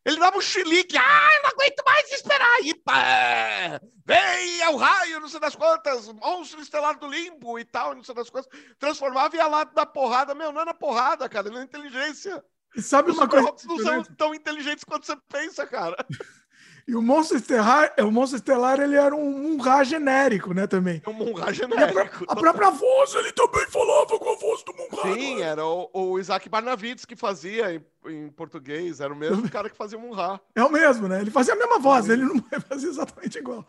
Ele 0.06 0.20
dava 0.20 0.38
um 0.38 0.42
chilique. 0.42 0.98
Ah, 0.98 1.30
eu 1.36 1.44
não 1.44 1.50
aguento 1.50 1.84
mais 1.86 2.12
esperar. 2.12 2.62
E 2.64 2.74
pá, 2.74 3.82
vem 4.06 4.62
é 4.62 4.70
o 4.70 4.78
raio, 4.78 5.20
não 5.20 5.28
sei 5.28 5.40
das 5.40 5.56
quantas, 5.56 6.08
monstro 6.14 6.62
estelar 6.62 6.98
do 6.98 7.08
limbo 7.08 7.60
e 7.60 7.66
tal, 7.66 7.94
não 7.94 8.04
sei 8.04 8.16
das 8.16 8.30
quantas. 8.30 8.50
Transformava 8.80 9.36
e 9.36 9.40
ia 9.40 9.48
lá 9.48 9.66
da 9.66 9.86
porrada. 9.86 10.34
Meu, 10.34 10.52
não 10.52 10.62
é 10.62 10.66
na 10.66 10.74
porrada, 10.74 11.28
cara, 11.28 11.50
não 11.50 11.60
é 11.60 11.64
inteligência. 11.64 12.42
E 12.76 12.82
sabe 12.82 13.12
Os 13.12 13.18
uma 13.18 13.28
coisa? 13.28 13.52
Os 13.54 13.66
não 13.66 13.80
são 13.80 14.04
tão 14.16 14.36
inteligentes 14.36 14.84
quanto 14.84 15.06
você 15.06 15.18
pensa, 15.28 15.68
cara. 15.68 15.98
E 16.88 16.96
o 16.96 17.02
monstro 17.02 17.36
estelar, 17.36 17.94
o 18.00 18.10
monstro 18.10 18.38
estelar 18.38 18.80
ele 18.80 18.96
era 18.96 19.14
um 19.14 19.30
Munra 19.30 19.84
genérico, 19.84 20.54
né, 20.54 20.66
também. 20.66 21.02
Um 21.06 21.12
Munra 21.12 21.52
genérico. 21.52 22.24
A, 22.30 22.32
a, 22.32 22.36
própria 22.36 22.70
voz, 22.70 23.14
ele 23.14 23.34
também 23.34 23.68
falava 23.68 24.18
com 24.18 24.30
a 24.32 24.36
voz 24.38 24.64
do 24.64 24.74
Munra. 24.74 25.14
Sim, 25.14 25.36
né? 25.36 25.42
era 25.42 25.66
o, 25.66 25.90
o, 25.92 26.18
Isaac 26.18 26.48
Barnavides 26.48 27.04
que 27.04 27.18
fazia 27.18 27.76
em, 27.76 27.86
em, 28.06 28.30
português, 28.30 29.02
era 29.02 29.14
o 29.14 29.18
mesmo 29.18 29.50
cara 29.52 29.70
que 29.70 29.76
fazia 29.76 29.98
o 29.98 30.02
Munra. 30.02 30.40
É 30.56 30.64
o 30.64 30.72
mesmo, 30.72 31.10
né? 31.10 31.20
Ele 31.20 31.30
fazia 31.30 31.56
a 31.56 31.58
mesma 31.58 31.78
voz, 31.78 32.08
ele 32.08 32.24
não 32.24 32.42
fazia 32.70 32.88
exatamente 32.88 33.38
igual. 33.38 33.68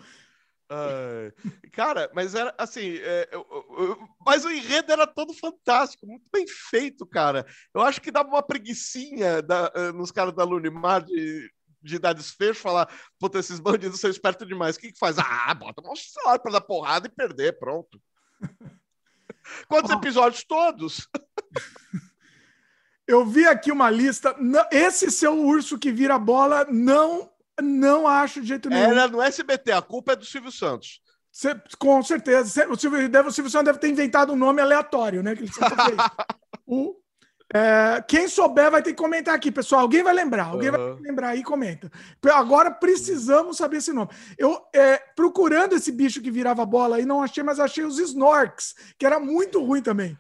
Uh, 0.71 1.33
cara, 1.73 2.09
mas 2.15 2.37
era 2.37 2.55
assim, 2.57 2.99
é, 2.99 3.29
eu, 3.33 3.45
eu, 3.79 4.09
mas 4.25 4.45
o 4.45 4.51
enredo 4.51 4.93
era 4.93 5.07
todo 5.07 5.33
fantástico, 5.33 6.07
muito 6.07 6.27
bem 6.33 6.47
feito, 6.47 7.05
cara. 7.05 7.45
Eu 7.75 7.81
acho 7.81 8.01
que 8.01 8.13
dava 8.13 8.29
uma 8.29 8.43
preguiçinha 8.43 9.43
da, 9.43 9.73
uh, 9.75 9.93
nos 9.93 10.13
caras 10.13 10.35
da 10.35 10.45
Lunimar 10.45 11.03
de 11.03 11.51
de 11.83 11.99
dar 11.99 12.13
desfecho, 12.13 12.61
falar, 12.61 12.89
puta, 13.19 13.39
esses 13.39 13.61
bandidos 13.61 14.01
são 14.01 14.11
espertos 14.11 14.47
demais. 14.47 14.77
O 14.77 14.81
que, 14.81 14.93
que 14.93 14.99
faz? 14.99 15.19
Ah, 15.19 15.55
bota 15.55 15.83
um 15.83 15.97
salário 15.97 16.43
pra 16.43 16.53
dar 16.53 16.61
porrada 16.61 17.07
e 17.07 17.11
perder, 17.11 17.59
pronto. 17.59 18.01
Quantos 19.69 19.91
oh. 19.91 19.95
episódios? 19.95 20.45
Todos. 20.45 21.09
Eu 23.07 23.25
vi 23.25 23.47
aqui 23.47 23.73
uma 23.73 23.89
lista. 23.89 24.37
Esse 24.71 25.11
seu 25.11 25.43
urso 25.43 25.79
que 25.79 25.91
vira 25.91 26.19
bola, 26.19 26.67
não, 26.71 27.31
não 27.59 28.07
acho 28.07 28.43
de 28.43 28.49
jeito 28.49 28.69
nenhum. 28.69 28.91
Era 28.91 29.09
no 29.09 29.23
SBT, 29.23 29.73
a 29.73 29.81
culpa 29.81 30.13
é 30.13 30.17
do 30.17 30.27
Silvio 30.27 30.53
Santos. 30.53 31.01
Cê, 31.33 31.55
com 31.79 32.03
certeza. 32.03 32.69
O 32.69 32.77
Silvio, 32.77 33.09
deve, 33.09 33.29
o 33.29 33.33
Silvio 33.33 33.51
Santos 33.51 33.67
deve 33.67 33.79
ter 33.79 33.89
inventado 33.89 34.33
um 34.33 34.37
nome 34.37 34.61
aleatório, 34.61 35.23
né? 35.23 35.35
Que 35.35 35.45
ele 35.45 35.51
o 36.67 36.97
é, 37.53 38.05
quem 38.07 38.29
souber 38.29 38.71
vai 38.71 38.83
ter 38.83 38.91
que 38.91 39.03
comentar 39.03 39.35
aqui, 39.35 39.51
pessoal. 39.51 39.83
Alguém 39.83 40.03
vai 40.03 40.13
lembrar, 40.13 40.47
alguém 40.47 40.71
uhum. 40.71 40.95
vai 40.95 41.03
lembrar 41.03 41.29
aí 41.31 41.41
e 41.41 41.45
comenta. 41.45 41.91
Agora 42.33 42.71
precisamos 42.71 43.57
saber 43.57 43.79
esse 43.79 43.93
nome. 43.93 44.11
Eu, 44.37 44.61
é, 44.75 44.99
procurando 45.17 45.75
esse 45.75 45.91
bicho 45.91 46.21
que 46.21 46.31
virava 46.31 46.65
bola 46.67 46.97
aí, 46.97 47.07
não 47.07 47.23
achei, 47.23 47.43
mas 47.43 47.59
achei 47.59 47.85
os 47.85 47.99
Snorks, 47.99 48.75
que 48.99 49.07
era 49.07 49.19
muito 49.19 49.65
ruim 49.65 49.81
também. 49.81 50.19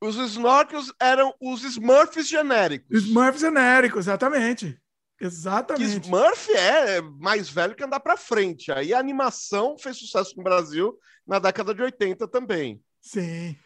Os 0.00 0.16
Snorks 0.16 0.92
eram 1.00 1.32
os 1.40 1.62
Smurfs 1.62 2.28
genéricos. 2.28 3.04
Smurfs 3.04 3.40
genéricos, 3.40 4.06
exatamente. 4.06 4.78
Exatamente. 5.20 6.00
Que 6.00 6.06
Smurf 6.06 6.52
é 6.52 7.00
mais 7.00 7.48
velho 7.48 7.74
que 7.74 7.84
andar 7.84 8.00
para 8.00 8.16
frente. 8.16 8.72
Aí 8.72 8.92
a 8.92 8.98
animação 8.98 9.78
fez 9.78 9.96
sucesso 9.96 10.36
no 10.36 10.42
Brasil 10.42 10.98
na 11.26 11.38
década 11.38 11.72
de 11.72 11.82
80 11.82 12.26
também. 12.28 12.82
Sim. 13.00 13.56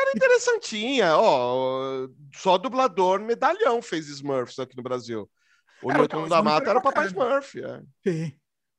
Era 0.00 0.12
interessantinha, 0.14 1.16
ó. 1.16 2.08
Só 2.32 2.56
dublador 2.56 3.20
medalhão 3.20 3.82
fez 3.82 4.08
Smurfs 4.08 4.58
aqui 4.58 4.76
no 4.76 4.82
Brasil. 4.82 5.30
O 5.82 5.92
Newton 5.92 6.28
da 6.28 6.42
Mata 6.42 6.70
era 6.70 6.78
o 6.78 6.82
Papai 6.82 7.06
Smurf. 7.06 7.60
É. 7.60 7.82
Sim. 8.06 8.32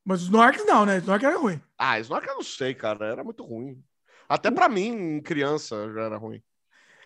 Mas 0.04 0.22
Snork 0.22 0.64
não, 0.64 0.86
né? 0.86 0.98
Snork 0.98 1.24
era 1.24 1.38
ruim. 1.38 1.62
Ah, 1.78 2.00
Snork 2.00 2.28
eu 2.28 2.36
não 2.36 2.44
sei, 2.44 2.74
cara. 2.74 3.06
Era 3.06 3.24
muito 3.24 3.44
ruim. 3.44 3.84
Até 4.28 4.50
para 4.50 4.70
mim, 4.70 5.22
criança, 5.22 5.92
já 5.94 6.02
era 6.02 6.18
ruim. 6.18 6.42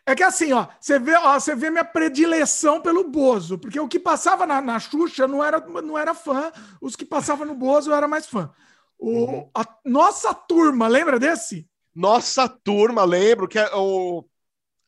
É 0.05 0.13
que 0.13 0.21
assim, 0.21 0.53
ó, 0.53 0.67
você 0.79 0.99
vê, 0.99 1.15
ó, 1.15 1.39
você 1.39 1.55
vê 1.55 1.71
minha 1.71 1.83
predileção 1.83 2.79
pelo 2.79 3.09
Bozo, 3.09 3.57
porque 3.57 3.79
o 3.79 3.87
que 3.87 3.97
passava 3.97 4.45
na, 4.45 4.61
na 4.61 4.79
Xuxa 4.79 5.27
não 5.27 5.43
era, 5.43 5.59
não 5.59 5.97
era 5.97 6.13
fã, 6.13 6.51
os 6.79 6.95
que 6.95 7.03
passavam 7.03 7.47
no 7.47 7.55
Bozo 7.55 7.89
eu 7.89 7.95
era 7.95 8.07
mais 8.07 8.27
fã. 8.27 8.53
O, 8.99 9.09
uhum. 9.09 9.49
a 9.55 9.65
nossa 9.83 10.31
turma, 10.31 10.87
lembra 10.87 11.17
desse? 11.17 11.67
Nossa 11.95 12.49
turma, 12.49 13.05
lembro 13.05 13.47
que 13.47 13.57
é 13.57 13.73
o 13.73 14.27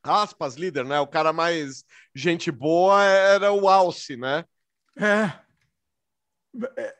aspas 0.03 0.55
líder, 0.55 0.85
né? 0.85 0.99
O 0.99 1.07
cara 1.07 1.31
mais 1.31 1.83
gente 2.13 2.51
boa 2.51 3.03
era 3.03 3.51
o 3.51 3.67
Alce, 3.69 4.17
né? 4.17 4.43
É. 4.95 5.31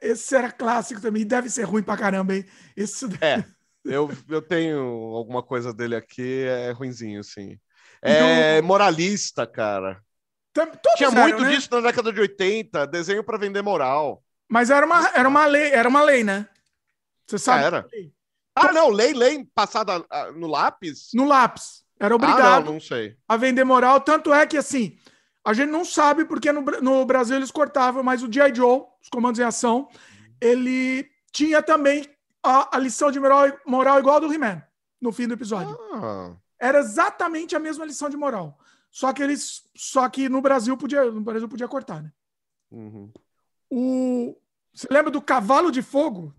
Esse 0.02 0.36
era 0.36 0.52
clássico 0.52 1.02
também. 1.02 1.26
Deve 1.26 1.50
ser 1.50 1.64
ruim 1.64 1.84
pra 1.84 1.98
caramba, 1.98 2.36
hein? 2.36 2.46
Esse... 2.76 3.06
É. 3.22 3.44
Eu, 3.86 4.10
eu 4.28 4.42
tenho 4.42 4.80
alguma 5.16 5.42
coisa 5.42 5.74
dele 5.74 5.96
aqui, 5.96 6.44
é 6.44 6.72
ruinzinho, 6.72 7.24
sim. 7.24 7.58
É 8.02 8.58
então... 8.58 8.68
moralista, 8.68 9.48
cara. 9.48 10.04
Todos 10.54 10.98
Tinha 10.98 11.10
eram, 11.10 11.22
muito 11.22 11.42
né? 11.42 11.52
disso 11.52 11.70
na 11.72 11.80
década 11.80 12.12
de 12.12 12.20
80, 12.20 12.86
desenho 12.88 13.24
para 13.24 13.38
vender 13.38 13.62
moral. 13.62 14.22
Mas 14.50 14.70
era 14.70 14.86
uma, 14.86 15.08
era 15.10 15.30
uma 15.30 15.46
lei, 15.46 15.72
era 15.72 15.88
uma 15.88 16.04
lei, 16.04 16.22
né? 16.24 16.50
Você 17.28 17.38
sabe? 17.38 17.64
Era. 17.64 17.88
Ah, 18.58 18.74
não, 18.74 18.90
lei, 18.90 19.14
lei 19.14 19.46
passada 19.54 20.06
ah, 20.10 20.32
no 20.32 20.48
lápis? 20.48 21.10
No 21.14 21.26
lápis. 21.26 21.84
Era 22.00 22.16
obrigado 22.16 22.64
ah, 22.64 22.66
não, 22.66 22.74
não 22.74 22.80
sei. 22.80 23.18
a 23.28 23.38
vender 23.38 23.64
moral. 23.64 24.02
Tanto 24.02 24.34
é 24.34 24.46
que, 24.46 24.58
assim, 24.58 24.98
a 25.44 25.54
gente 25.54 25.70
não 25.70 25.84
sabe 25.84 26.26
porque 26.26 26.52
no, 26.52 26.62
no 26.62 27.06
Brasil 27.06 27.36
eles 27.36 27.52
cortavam, 27.52 28.04
mas 28.04 28.22
o 28.22 28.32
G.I. 28.32 28.54
Joe, 28.54 28.84
os 29.02 29.10
comandos 29.10 29.40
em 29.40 29.44
ação, 29.44 29.88
ele 30.40 31.10
tinha 31.32 31.62
também 31.62 32.06
a, 32.44 32.76
a 32.78 32.80
lição 32.80 33.12
de 33.12 33.20
moral, 33.20 33.48
moral 33.66 34.00
igual 34.00 34.18
a 34.18 34.20
do 34.20 34.34
He-Man, 34.34 34.62
no 35.02 35.12
fim 35.12 35.28
do 35.28 35.34
episódio. 35.34 35.78
Ah. 35.94 36.36
Era 36.60 36.80
exatamente 36.80 37.56
a 37.56 37.60
mesma 37.60 37.86
lição 37.86 38.10
de 38.10 38.18
moral. 38.18 38.58
Só 38.92 39.14
que 39.14 39.22
eles. 39.22 39.64
Só 39.76 40.08
que 40.10 40.28
no 40.28 40.42
Brasil 40.42 40.76
podia, 40.78 41.06
no 41.06 41.22
Brasil 41.22 41.48
podia 41.48 41.68
cortar, 41.68 42.02
né? 42.02 42.12
Uhum. 42.72 43.12
O, 43.70 44.36
você 44.74 44.88
lembra 44.90 45.12
do 45.12 45.22
cavalo 45.22 45.72
de 45.72 45.82
fogo? 45.82 46.34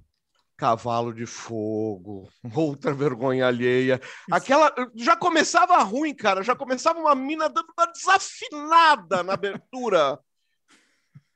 Cavalo 0.59 1.15
de 1.15 1.25
Fogo, 1.25 2.29
outra 2.53 2.93
vergonha 2.93 3.47
alheia. 3.47 4.01
Aquela 4.29 4.75
já 4.97 5.17
começava 5.17 5.79
ruim, 5.85 6.13
cara. 6.13 6.43
Já 6.43 6.57
começava 6.57 6.99
uma 6.99 7.15
mina 7.15 7.49
dando 7.49 7.73
uma 7.79 7.87
desafinada 7.87 9.23
na 9.23 9.35
abertura. 9.35 10.19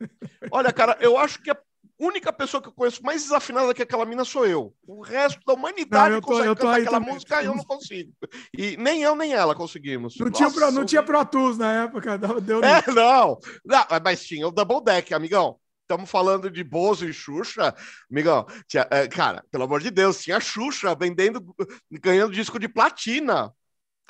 Olha, 0.50 0.72
cara, 0.72 0.98
eu 1.00 1.16
acho 1.16 1.40
que 1.40 1.52
a 1.52 1.58
única 2.00 2.32
pessoa 2.32 2.60
que 2.60 2.68
eu 2.68 2.72
conheço 2.72 3.00
mais 3.04 3.22
desafinada 3.22 3.72
que 3.72 3.82
aquela 3.82 4.04
mina 4.04 4.24
sou 4.24 4.44
eu. 4.44 4.74
O 4.84 5.02
resto 5.02 5.40
da 5.46 5.52
humanidade 5.52 6.10
não, 6.10 6.16
eu 6.16 6.20
tô, 6.20 6.26
consegue 6.26 6.48
eu 6.48 6.56
tô 6.56 6.62
cantar 6.62 6.80
aquela 6.80 6.98
também. 6.98 7.14
música 7.14 7.42
e 7.42 7.46
eu 7.46 7.54
não 7.54 7.64
consigo. 7.64 8.12
E 8.58 8.76
nem 8.76 9.04
eu 9.04 9.14
nem 9.14 9.32
ela 9.32 9.54
conseguimos. 9.54 10.18
Não, 10.18 10.26
Nossa, 10.26 10.36
tinha, 10.36 10.50
pro, 10.50 10.70
não 10.72 10.84
tinha 10.84 11.02
Pro 11.04 11.24
Tools 11.24 11.56
na 11.58 11.84
época. 11.84 12.18
Deu, 12.42 12.60
é, 12.64 12.82
não. 12.88 13.38
não. 13.64 13.86
Mas 14.02 14.24
tinha 14.24 14.48
o 14.48 14.50
Double 14.50 14.82
Deck, 14.82 15.14
amigão 15.14 15.61
estamos 15.92 16.10
falando 16.10 16.50
de 16.50 16.64
Bozo 16.64 17.06
e 17.06 17.12
Xuxa, 17.12 17.74
amigão, 18.10 18.46
tinha, 18.66 18.86
é, 18.90 19.06
cara, 19.06 19.44
pelo 19.50 19.64
amor 19.64 19.80
de 19.80 19.90
Deus, 19.90 20.22
tinha 20.22 20.40
Xuxa 20.40 20.94
vendendo, 20.94 21.54
ganhando 21.90 22.32
disco 22.32 22.58
de 22.58 22.68
platina. 22.68 23.52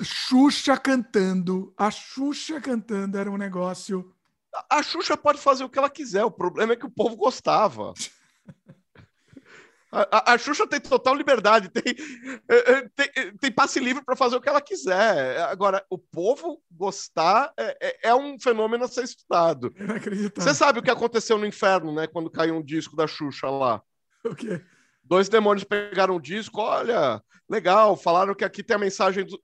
Xuxa 0.01 0.77
cantando, 0.77 1.73
a 1.77 1.91
Xuxa 1.91 2.61
cantando 2.61 3.17
era 3.17 3.29
um 3.29 3.37
negócio. 3.37 4.13
A, 4.69 4.77
a 4.79 4.83
Xuxa 4.83 5.17
pode 5.17 5.39
fazer 5.39 5.65
o 5.65 5.69
que 5.69 5.77
ela 5.77 5.89
quiser, 5.89 6.23
o 6.23 6.31
problema 6.31 6.73
é 6.73 6.75
que 6.75 6.85
o 6.85 6.91
povo 6.91 7.15
gostava. 7.15 7.93
A, 9.93 10.33
a, 10.33 10.37
Xuxa 10.39 10.65
tem 10.65 10.79
total 10.79 11.13
liberdade, 11.13 11.69
tem, 11.69 11.95
é, 12.49 12.71
é, 12.71 12.89
tem, 12.95 13.37
tem 13.37 13.51
passe 13.51 13.79
livre 13.79 14.03
para 14.03 14.15
fazer 14.15 14.35
o 14.35 14.41
que 14.41 14.49
ela 14.49 14.59
quiser. 14.59 15.39
Agora, 15.43 15.85
o 15.87 15.99
povo 15.99 16.59
gostar 16.71 17.53
é, 17.55 17.77
é, 17.79 18.09
é 18.09 18.15
um 18.15 18.39
fenômeno 18.39 18.85
a 18.85 18.87
ser 18.87 19.03
estudado. 19.03 19.71
Você 20.35 20.53
sabe 20.55 20.79
o 20.79 20.81
que 20.81 20.89
aconteceu 20.89 21.37
no 21.37 21.45
inferno, 21.45 21.93
né? 21.93 22.07
Quando 22.07 22.31
caiu 22.31 22.55
um 22.55 22.63
disco 22.63 22.95
da 22.95 23.05
Xuxa 23.07 23.49
lá. 23.49 23.81
O 24.25 24.33
quê? 24.33 24.63
Dois 25.03 25.27
demônios 25.27 25.65
pegaram 25.65 26.15
um 26.15 26.19
disco, 26.19 26.61
olha, 26.61 27.21
legal, 27.49 27.97
falaram 27.97 28.33
que 28.33 28.45
aqui 28.45 28.63
tem 28.63 28.77
a 28.77 28.79
mensagem 28.79 29.25
do, 29.25 29.37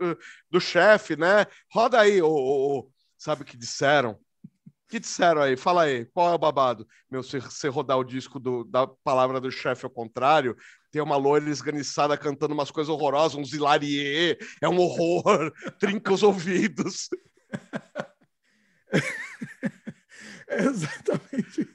do 0.50 0.62
chefe, 0.62 1.18
né? 1.18 1.46
Roda 1.70 2.00
aí, 2.00 2.22
o, 2.22 2.90
sabe 3.18 3.42
o 3.42 3.46
que 3.46 3.58
disseram? 3.58 4.18
Que 4.90 5.00
disseram 5.00 5.42
aí? 5.42 5.56
Fala 5.56 5.84
aí, 5.84 6.06
qual 6.06 6.32
é 6.32 6.34
o 6.34 6.40
babado? 6.40 6.88
Meu, 7.10 7.22
se 7.22 7.40
você 7.40 7.68
rodar 7.68 7.98
o 7.98 8.04
disco 8.04 8.40
do, 8.40 8.64
da 8.64 8.88
palavra 8.88 9.40
do 9.40 9.52
chefe 9.52 9.86
ao 9.86 9.92
contrário, 9.92 10.58
tem 10.92 11.02
uma 11.02 11.16
loira 11.16 11.50
esganiçada 11.50 12.18
cantando 12.18 12.56
umas 12.56 12.72
coisas 12.72 12.90
horrorosas, 12.90 13.38
um 13.38 13.46
zilarie, 13.46 14.38
é 14.60 14.68
um 14.68 14.80
horror, 14.80 15.54
trinca 15.80 16.12
os 16.12 16.24
ouvidos. 16.24 17.08
É 20.48 20.58
exatamente. 20.66 21.70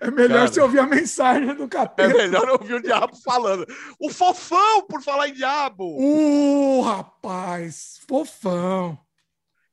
É 0.00 0.10
melhor 0.10 0.38
Cara, 0.38 0.48
você 0.48 0.60
ouvir 0.60 0.78
a 0.80 0.86
mensagem 0.86 1.54
do 1.54 1.68
capeta. 1.68 2.10
É 2.10 2.12
melhor 2.12 2.48
ouvir 2.50 2.74
o 2.74 2.82
diabo 2.82 3.14
falando. 3.22 3.64
O 4.00 4.10
fofão, 4.10 4.82
por 4.86 5.00
falar 5.00 5.28
em 5.28 5.34
diabo. 5.34 5.96
Uh, 5.96 6.80
rapaz, 6.80 8.00
fofão. 8.08 8.98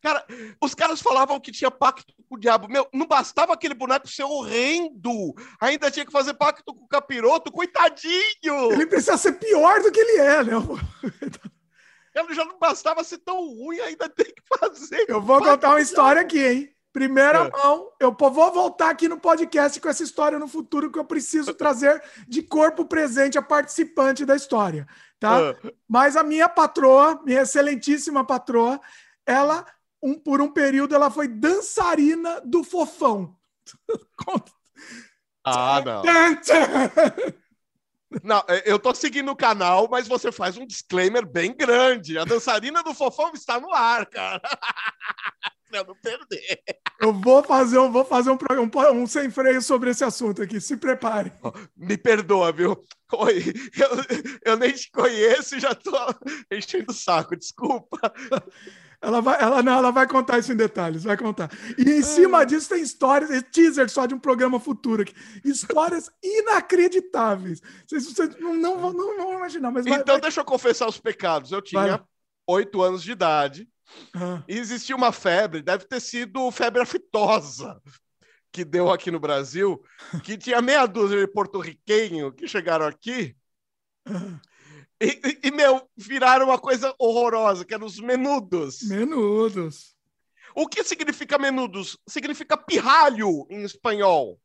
Cara, 0.07 0.25
os 0.61 0.73
caras 0.73 1.01
falavam 1.01 1.37
que 1.37 1.51
tinha 1.51 1.69
pacto 1.69 2.13
com 2.29 2.35
o 2.35 2.39
diabo. 2.39 2.69
Meu, 2.69 2.87
não 2.93 3.05
bastava 3.05 3.51
aquele 3.51 3.73
boneco 3.73 4.07
ser 4.07 4.23
horrendo. 4.23 5.35
Ainda 5.59 5.91
tinha 5.91 6.05
que 6.05 6.11
fazer 6.13 6.33
pacto 6.33 6.73
com 6.73 6.85
o 6.85 6.87
capiroto. 6.87 7.51
Coitadinho! 7.51 8.71
Ele 8.71 8.85
precisa 8.85 9.17
ser 9.17 9.33
pior 9.33 9.81
do 9.81 9.91
que 9.91 9.99
ele 9.99 10.17
é, 10.21 10.43
né? 10.45 10.53
Ele 12.15 12.33
já 12.33 12.45
não 12.45 12.57
bastava 12.57 13.03
ser 13.03 13.17
tão 13.17 13.35
ruim, 13.35 13.81
ainda 13.81 14.07
tem 14.07 14.27
que 14.27 14.41
fazer. 14.57 15.05
Eu 15.09 15.21
vou 15.21 15.39
contar 15.39 15.71
uma 15.71 15.81
história 15.81 16.21
aqui, 16.21 16.39
hein? 16.39 16.75
Primeira 16.93 17.39
é. 17.39 17.49
mão, 17.51 17.91
eu 17.99 18.15
vou 18.17 18.51
voltar 18.51 18.89
aqui 18.89 19.09
no 19.09 19.19
podcast 19.19 19.79
com 19.81 19.89
essa 19.89 20.03
história 20.03 20.39
no 20.39 20.47
futuro 20.47 20.89
que 20.89 20.97
eu 20.97 21.05
preciso 21.05 21.51
trazer 21.53 22.01
de 22.25 22.41
corpo 22.41 22.85
presente 22.85 23.37
a 23.37 23.41
participante 23.41 24.25
da 24.25 24.37
história, 24.37 24.87
tá? 25.19 25.37
É. 25.41 25.73
Mas 25.87 26.15
a 26.15 26.23
minha 26.23 26.47
patroa, 26.47 27.21
minha 27.25 27.41
excelentíssima 27.41 28.25
patroa, 28.25 28.79
ela 29.27 29.65
um, 30.01 30.19
por 30.19 30.41
um 30.41 30.51
período 30.51 30.95
ela 30.95 31.09
foi 31.09 31.27
dançarina 31.27 32.41
do 32.41 32.63
fofão. 32.63 33.35
ah, 35.43 35.81
não. 35.85 36.01
Não, 38.23 38.41
é, 38.47 38.63
eu 38.65 38.79
tô 38.79 38.95
seguindo 38.95 39.29
o 39.31 39.35
canal, 39.35 39.87
mas 39.89 40.07
você 40.07 40.31
faz 40.31 40.57
um 40.57 40.65
disclaimer 40.65 41.25
bem 41.25 41.53
grande. 41.53 42.17
A 42.17 42.23
dançarina 42.23 42.81
do 42.81 42.93
fofão 42.93 43.31
está 43.33 43.59
no 43.59 43.73
ar, 43.73 44.05
cara. 44.05 44.41
pra 45.69 45.83
não 45.83 45.95
perder. 45.95 46.61
Eu 46.99 47.13
vou 47.13 47.43
fazer, 47.43 47.77
eu 47.77 47.91
vou 47.91 48.05
fazer 48.05 48.31
um, 48.31 48.37
um, 48.37 49.01
um 49.01 49.07
sem 49.07 49.29
freio 49.29 49.61
sobre 49.61 49.89
esse 49.89 50.03
assunto 50.03 50.41
aqui. 50.41 50.59
Se 50.59 50.77
prepare. 50.77 51.31
Me 51.75 51.97
perdoa, 51.97 52.51
viu? 52.51 52.83
Oi, 53.13 53.43
eu, 53.77 54.51
eu 54.53 54.57
nem 54.57 54.71
te 54.71 54.89
conheço 54.91 55.55
e 55.55 55.59
já 55.59 55.75
tô 55.75 55.91
enchendo 56.51 56.91
o 56.91 56.95
saco, 56.95 57.35
desculpa. 57.35 58.13
Ela 58.99 59.21
vai, 59.21 59.39
ela, 59.39 59.61
não, 59.61 59.73
ela 59.73 59.91
vai 59.91 60.07
contar 60.07 60.39
isso 60.39 60.51
em 60.51 60.55
detalhes, 60.55 61.03
vai 61.03 61.15
contar. 61.15 61.51
E 61.77 61.83
em 61.83 62.01
cima 62.01 62.43
disso 62.45 62.69
tem 62.69 62.81
histórias, 62.81 63.29
é 63.29 63.41
teaser 63.41 63.89
só 63.89 64.07
de 64.07 64.15
um 64.15 64.19
programa 64.19 64.59
futuro 64.59 65.03
aqui. 65.03 65.13
Histórias 65.45 66.09
inacreditáveis. 66.23 67.61
Vocês, 67.85 68.05
vocês 68.05 68.35
não, 68.39 68.55
não, 68.55 68.79
vão, 68.79 68.93
não 68.93 69.17
vão 69.17 69.33
imaginar. 69.35 69.71
Mas 69.71 69.85
vai, 69.85 69.99
então, 69.99 70.15
vai... 70.15 70.21
deixa 70.21 70.41
eu 70.41 70.45
confessar 70.45 70.87
os 70.87 70.99
pecados. 70.99 71.51
Eu 71.51 71.61
tinha 71.61 72.03
oito 72.47 72.81
anos 72.81 73.03
de 73.03 73.11
idade 73.11 73.69
ah. 74.15 74.41
e 74.47 74.57
existia 74.57 74.95
uma 74.95 75.11
febre, 75.11 75.61
deve 75.61 75.85
ter 75.85 75.99
sido 75.99 76.49
febre 76.49 76.81
aftosa 76.81 77.79
que 78.51 78.65
deu 78.65 78.89
aqui 78.89 79.11
no 79.11 79.19
Brasil, 79.19 79.79
que 80.23 80.35
tinha 80.35 80.59
meia 80.61 80.87
dúzia 80.87 81.19
de 81.19 81.27
porto-riquenhos 81.27 82.33
que 82.35 82.47
chegaram 82.47 82.87
aqui. 82.87 83.35
Ah 84.03 84.39
e, 85.01 85.39
e, 85.43 85.51
meu, 85.51 85.87
viraram 85.95 86.47
uma 86.47 86.57
coisa 86.57 86.93
horrorosa, 86.97 87.63
que 87.63 87.73
eram 87.73 87.85
os 87.85 87.99
menudos. 87.99 88.81
Menudos. 88.83 89.95
O 90.55 90.67
que 90.67 90.83
significa 90.83 91.37
menudos? 91.37 91.97
Significa 92.07 92.57
pirralho 92.57 93.45
em 93.49 93.63
espanhol. 93.63 94.39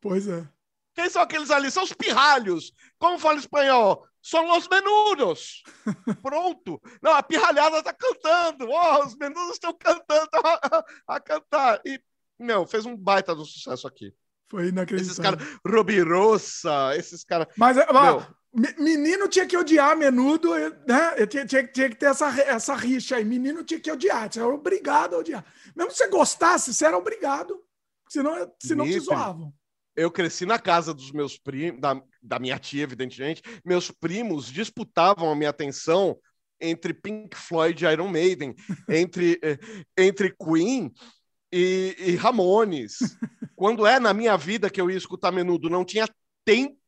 Pois 0.00 0.26
é. 0.26 0.48
Quem 0.94 1.08
são 1.08 1.22
aqueles 1.22 1.50
ali? 1.50 1.70
São 1.70 1.84
os 1.84 1.92
pirralhos. 1.92 2.72
Como 2.98 3.18
fala 3.18 3.38
espanhol? 3.38 4.06
São 4.22 4.56
os 4.56 4.68
menudos. 4.68 5.62
Pronto. 6.22 6.80
Não, 7.02 7.12
a 7.12 7.22
pirralhada 7.22 7.82
tá 7.82 7.92
cantando. 7.92 8.68
Oh, 8.70 9.04
os 9.04 9.16
menudos 9.16 9.54
estão 9.54 9.74
cantando 9.74 10.30
a, 10.44 10.84
a, 11.16 11.20
cantar. 11.20 11.80
E, 11.84 12.00
meu, 12.38 12.66
fez 12.66 12.86
um 12.86 12.96
baita 12.96 13.34
do 13.34 13.44
sucesso 13.44 13.86
aqui. 13.86 14.14
Foi 14.48 14.68
inacreditável. 14.68 15.12
Esses 15.12 15.18
caras, 15.18 15.60
Robirossa, 15.66 16.96
esses 16.96 17.24
caras. 17.24 17.48
Mas, 17.56 17.76
meu, 17.76 18.22
Menino 18.54 19.28
tinha 19.28 19.46
que 19.46 19.56
odiar 19.56 19.96
menudo, 19.96 20.54
né? 20.86 21.26
Tinha, 21.26 21.46
tinha, 21.46 21.66
tinha, 21.66 21.88
que 21.88 21.96
ter 21.96 22.06
essa, 22.06 22.28
essa 22.42 22.74
rixa 22.74 23.16
aí. 23.16 23.24
Menino 23.24 23.64
tinha 23.64 23.80
que 23.80 23.90
odiar, 23.90 24.30
você 24.30 24.40
era 24.40 24.48
obrigado 24.48 25.14
a 25.14 25.18
odiar. 25.18 25.44
Mesmo 25.74 25.90
se 25.90 25.98
você 25.98 26.08
gostasse, 26.08 26.74
você 26.74 26.84
era 26.84 26.98
obrigado. 26.98 27.58
Senão, 28.10 28.52
senão 28.62 28.84
te 28.84 29.00
zoavam. 29.00 29.54
Eu 29.96 30.10
cresci 30.10 30.44
na 30.44 30.58
casa 30.58 30.92
dos 30.92 31.12
meus 31.12 31.38
primos, 31.38 31.80
da, 31.80 32.02
da 32.22 32.38
minha 32.38 32.58
tia, 32.58 32.82
evidentemente. 32.82 33.42
Meus 33.64 33.90
primos 33.90 34.46
disputavam 34.46 35.30
a 35.30 35.36
minha 35.36 35.50
atenção 35.50 36.18
entre 36.60 36.92
Pink 36.92 37.34
Floyd 37.34 37.82
e 37.82 37.90
Iron 37.90 38.08
Maiden, 38.08 38.54
entre, 38.88 39.38
eh, 39.42 39.58
entre 39.96 40.34
Queen 40.36 40.92
e, 41.50 41.96
e 41.98 42.16
Ramones. 42.16 42.98
Quando 43.56 43.86
é 43.86 43.98
na 43.98 44.12
minha 44.12 44.36
vida 44.36 44.68
que 44.68 44.80
eu 44.80 44.90
ia 44.90 44.96
escutar 44.96 45.32
menudo, 45.32 45.70
não 45.70 45.84
tinha 45.84 46.06
tempo 46.44 46.81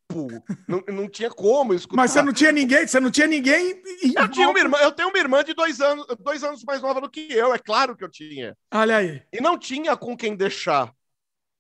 não, 0.69 0.83
não 0.89 1.09
tinha 1.09 1.31
como 1.31 1.75
escutar. 1.75 2.03
Mas 2.03 2.11
você 2.13 2.23
não 2.23 2.33
tinha 2.33 2.53
ninguém, 2.53 2.87
você 2.87 3.01
não 3.01 3.11
tinha 3.11 3.27
ninguém. 3.27 3.83
Eu, 4.17 4.29
tinha 4.29 4.49
uma 4.49 4.59
irmã, 4.59 4.79
eu 4.79 4.93
tenho 4.93 5.09
uma 5.09 5.19
irmã 5.19 5.43
de 5.43 5.55
dois 5.55 5.81
anos, 5.81 6.07
dois 6.21 6.45
anos 6.45 6.63
mais 6.65 6.83
nova 6.83 7.01
do 7.01 7.11
que 7.11 7.33
eu, 7.33 7.55
é 7.55 7.59
claro 7.59 7.97
que 7.97 8.05
eu 8.05 8.11
tinha. 8.11 8.57
Olha 8.73 8.99
aí. 8.99 9.23
E 9.33 9.41
não 9.41 9.59
tinha 9.59 9.97
com 9.97 10.17
quem 10.17 10.37
deixar 10.37 10.93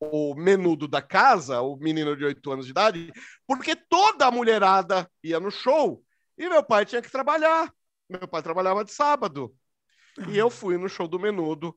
o 0.00 0.34
menudo 0.34 0.86
da 0.86 1.00
casa, 1.00 1.60
o 1.60 1.76
menino 1.76 2.16
de 2.16 2.24
oito 2.24 2.52
anos 2.52 2.66
de 2.66 2.72
idade, 2.72 3.12
porque 3.46 3.74
toda 3.74 4.26
a 4.26 4.30
mulherada 4.30 5.10
ia 5.22 5.40
no 5.40 5.50
show 5.50 6.04
e 6.36 6.48
meu 6.48 6.62
pai 6.62 6.84
tinha 6.84 7.00
que 7.00 7.10
trabalhar. 7.10 7.72
Meu 8.08 8.28
pai 8.28 8.42
trabalhava 8.42 8.84
de 8.84 8.92
sábado. 8.92 9.54
E 10.28 10.36
eu 10.36 10.50
fui 10.50 10.76
no 10.76 10.88
show 10.88 11.08
do 11.08 11.18
menudo, 11.18 11.76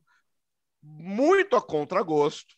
muito 0.82 1.56
a 1.56 1.62
contragosto, 1.62 2.54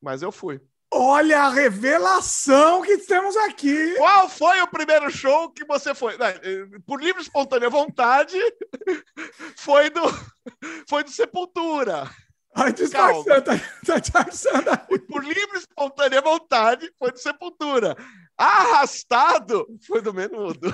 mas 0.00 0.22
eu 0.22 0.32
fui. 0.32 0.60
Olha 0.98 1.42
a 1.42 1.50
revelação 1.50 2.80
que 2.80 2.96
temos 2.96 3.36
aqui. 3.36 3.94
Qual 3.96 4.30
foi 4.30 4.62
o 4.62 4.66
primeiro 4.66 5.10
show 5.10 5.50
que 5.50 5.62
você 5.66 5.94
foi? 5.94 6.14
Eh, 6.14 6.66
por 6.86 7.02
livre 7.02 7.20
espontânea 7.20 7.68
vontade, 7.68 8.38
foi 9.56 9.90
do, 9.90 10.00
foi 10.88 11.04
do 11.04 11.10
Sepultura. 11.10 12.10
Ai, 12.54 12.72
disfarçando, 12.72 13.42
tá, 13.42 13.52
tá 13.84 13.98
disfarçando. 13.98 14.70
Por 15.06 15.22
livre 15.22 15.58
espontânea 15.58 16.22
vontade, 16.22 16.90
foi 16.98 17.12
do 17.12 17.18
Sepultura. 17.18 17.94
Arrastado 18.38 19.66
foi 19.86 20.00
do 20.00 20.14
Menudo. 20.14 20.72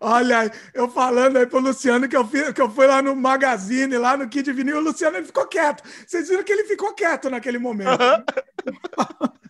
Olha, 0.00 0.50
eu 0.74 0.88
falando 0.88 1.36
aí 1.36 1.46
pro 1.46 1.60
Luciano 1.60 2.08
que 2.08 2.16
eu, 2.16 2.26
fui, 2.26 2.52
que 2.52 2.60
eu 2.60 2.68
fui 2.68 2.88
lá 2.88 3.00
no 3.00 3.14
Magazine, 3.14 3.96
lá 3.96 4.16
no 4.16 4.28
Kid 4.28 4.52
Vinil, 4.52 4.78
o 4.78 4.80
Luciano 4.80 5.16
ele 5.16 5.26
ficou 5.26 5.46
quieto. 5.46 5.84
Vocês 6.04 6.28
viram 6.28 6.42
que 6.42 6.52
ele 6.52 6.64
ficou 6.64 6.92
quieto 6.94 7.30
naquele 7.30 7.58
momento. 7.58 7.96
Né? 7.96 8.24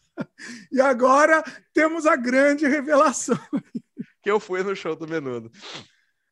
e 0.71 0.81
agora 0.81 1.43
temos 1.73 2.07
a 2.07 2.17
grande 2.17 2.67
revelação. 2.67 3.39
Que 4.23 4.31
eu 4.31 4.39
fui 4.39 4.63
no 4.63 4.77
show 4.77 4.95
do 4.95 5.09
Menudo. 5.09 5.51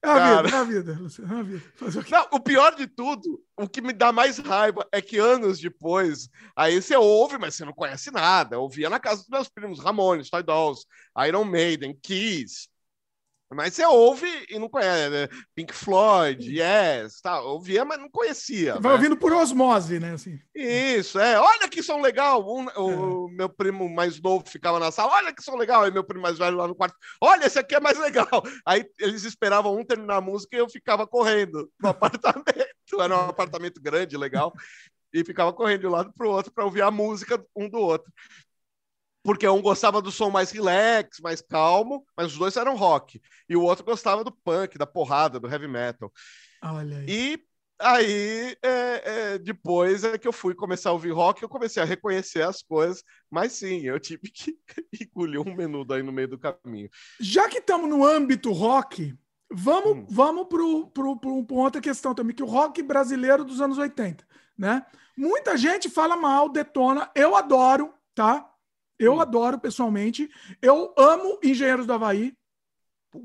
É 0.03 0.09
a 0.09 0.15
Cara... 0.15 0.43
vida, 0.43 0.57
é 0.57 0.61
a 0.61 0.65
vida, 0.65 0.99
Luciano, 0.99 1.37
é 1.37 1.41
a 1.41 1.43
vida. 1.43 1.63
O 1.81 2.11
Não, 2.11 2.29
o 2.33 2.41
pior 2.41 2.75
de 2.75 2.87
tudo, 2.87 3.43
o 3.57 3.69
que 3.69 3.83
me 3.83 3.93
dá 3.93 4.11
mais 4.11 4.39
raiva 4.39 4.87
é 4.91 5.03
que 5.03 5.19
anos 5.19 5.61
depois, 5.61 6.29
aí 6.57 6.81
você 6.81 6.97
ouve, 6.97 7.37
mas 7.37 7.55
você 7.55 7.65
não 7.67 7.73
conhece 7.75 8.11
nada. 8.11 8.57
Eu 8.57 8.63
ouvia 8.63 8.89
na 8.89 8.99
casa 8.99 9.21
dos 9.21 9.29
meus 9.29 9.49
primos, 9.49 9.79
Ramones, 9.79 10.31
Toy 10.31 10.43
Dolls, 10.43 10.87
Iron 11.27 11.45
Maiden, 11.45 11.99
Kiss, 12.03 12.69
mas 13.53 13.75
você 13.75 13.85
ouve 13.85 14.29
e 14.49 14.59
não 14.59 14.69
conhece, 14.69 15.11
né? 15.11 15.29
Pink 15.57 15.75
Floyd, 15.75 16.49
Yes, 16.49 17.21
tá, 17.21 17.41
ouvia, 17.41 17.85
mas 17.85 17.99
não 17.99 18.09
conhecia. 18.09 18.75
Vai 18.75 18.93
né? 18.93 18.97
ouvindo 18.97 19.17
por 19.17 19.33
osmose, 19.33 19.99
né? 19.99 20.13
Assim. 20.13 20.39
Isso, 20.55 21.19
é. 21.19 21.39
Olha 21.39 21.69
que 21.69 21.83
som 21.83 22.01
legal. 22.01 22.47
Um, 22.49 22.71
é. 22.71 22.79
O 22.79 23.29
meu 23.29 23.49
primo 23.49 23.89
mais 23.89 24.21
novo 24.21 24.49
ficava 24.49 24.79
na 24.79 24.93
sala, 24.93 25.15
olha 25.15 25.35
que 25.35 25.43
som 25.43 25.57
legal. 25.57 25.83
Aí 25.83 25.91
meu 25.91 26.05
primo 26.05 26.23
mais 26.23 26.39
velho 26.39 26.57
lá 26.57 26.69
no 26.69 26.77
quarto, 26.77 26.97
olha, 27.21 27.47
esse 27.47 27.59
aqui 27.59 27.75
é 27.75 27.81
mais 27.81 27.99
legal. 27.99 28.29
Aí 28.65 28.85
eles 29.01 29.25
esperavam 29.25 29.77
um 29.77 29.85
terminar 29.85 30.17
a 30.17 30.21
música 30.21 30.57
e 30.57 30.61
eu 30.61 30.69
ficava 30.69 31.05
correndo 31.05 31.69
no 31.81 31.89
apartamento. 31.91 33.01
Era 33.01 33.17
um 33.17 33.31
apartamento 33.31 33.81
grande, 33.81 34.17
legal. 34.17 34.53
E 35.13 35.25
ficava 35.25 35.53
correndo 35.53 35.81
de 35.81 35.87
um 35.89 35.91
lado 35.91 36.13
para 36.17 36.27
o 36.27 36.31
outro 36.31 36.53
para 36.53 36.65
ouvir 36.65 36.83
a 36.83 36.91
música 36.91 37.45
um 37.57 37.69
do 37.69 37.79
outro 37.79 38.13
porque 39.23 39.47
um 39.47 39.61
gostava 39.61 40.01
do 40.01 40.11
som 40.11 40.31
mais 40.31 40.51
relax, 40.51 41.21
mais 41.21 41.41
calmo, 41.41 42.05
mas 42.17 42.29
os 42.29 42.39
dois 42.39 42.57
eram 42.57 42.77
rock. 42.77 43.21
E 43.49 43.57
o 43.57 43.63
outro 43.63 43.85
gostava 43.85 44.25
do 44.25 44.33
punk, 44.33 44.79
da 44.79 44.87
porrada, 44.87 45.39
do 45.39 45.51
heavy 45.51 45.69
metal. 45.69 46.13
Olha 46.63 46.99
aí. 46.99 47.07
E 47.09 47.45
aí, 47.79 48.57
é, 48.63 49.03
é, 49.05 49.39
depois 49.39 50.05
é 50.05 50.19
que 50.19 50.29
eu 50.29 50.33
fui 50.33 50.55
começar 50.55 50.91
a 50.91 50.93
ouvir 50.93 51.11
rock, 51.11 51.43
eu 51.43 51.49
comecei 51.49 51.83
a 51.83 51.87
reconhecer 51.87 52.43
as 52.43 52.63
coisas, 52.63 53.03
mas 53.31 53.53
sim, 53.53 53.83
eu 53.83 53.99
tive 53.99 54.31
que 54.31 54.57
engolir 55.01 55.41
um 55.41 55.55
menudo 55.55 55.95
aí 55.95 56.03
no 56.03 56.13
meio 56.13 56.29
do 56.29 56.39
caminho. 56.39 56.89
Já 57.19 57.49
que 57.49 57.59
estamos 57.59 57.89
no 57.89 58.05
âmbito 58.05 58.53
rock, 58.53 59.15
vamos, 59.51 59.99
hum. 59.99 60.07
vamos 60.09 60.47
para 60.49 61.57
outra 61.57 61.81
questão 61.81 62.15
também, 62.15 62.35
que 62.35 62.43
o 62.43 62.47
rock 62.47 62.83
brasileiro 62.83 63.45
dos 63.45 63.61
anos 63.61 63.79
80, 63.79 64.27
né? 64.57 64.85
Muita 65.17 65.57
gente 65.57 65.91
fala 65.91 66.17
mal, 66.17 66.49
detona, 66.49 67.11
eu 67.15 67.37
adoro, 67.37 67.93
tá? 68.15 68.50
Eu 69.01 69.15
hum. 69.15 69.21
adoro 69.21 69.59
pessoalmente. 69.59 70.31
Eu 70.61 70.95
amo 70.97 71.39
Engenheiros 71.43 71.87
do 71.87 71.93
Havaí. 71.93 72.35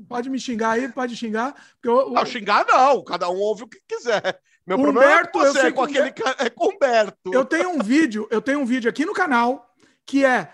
Pode 0.08 0.28
me 0.28 0.40
xingar 0.40 0.70
aí, 0.70 0.88
pode 0.88 1.14
xingar. 1.14 1.54
Eu, 1.84 2.10
não, 2.10 2.26
xingar 2.26 2.66
não. 2.66 3.04
Cada 3.04 3.28
um 3.28 3.36
ouve 3.36 3.64
o 3.64 3.68
que 3.68 3.80
quiser. 3.86 4.40
Meu 4.66 4.78
Humberto, 4.78 5.30
problema 5.30 5.58
é 5.58 5.62
você, 5.62 5.72
com 5.72 5.82
aquele 5.82 6.08
é 6.38 6.50
com 6.50 6.74
Humberto. 6.74 7.32
Eu 7.32 7.44
tenho 7.44 7.70
um 7.70 7.78
vídeo, 7.78 8.26
eu 8.32 8.42
tenho 8.42 8.58
um 8.58 8.66
vídeo 8.66 8.90
aqui 8.90 9.04
no 9.04 9.12
canal 9.12 9.72
que 10.04 10.24
é, 10.24 10.52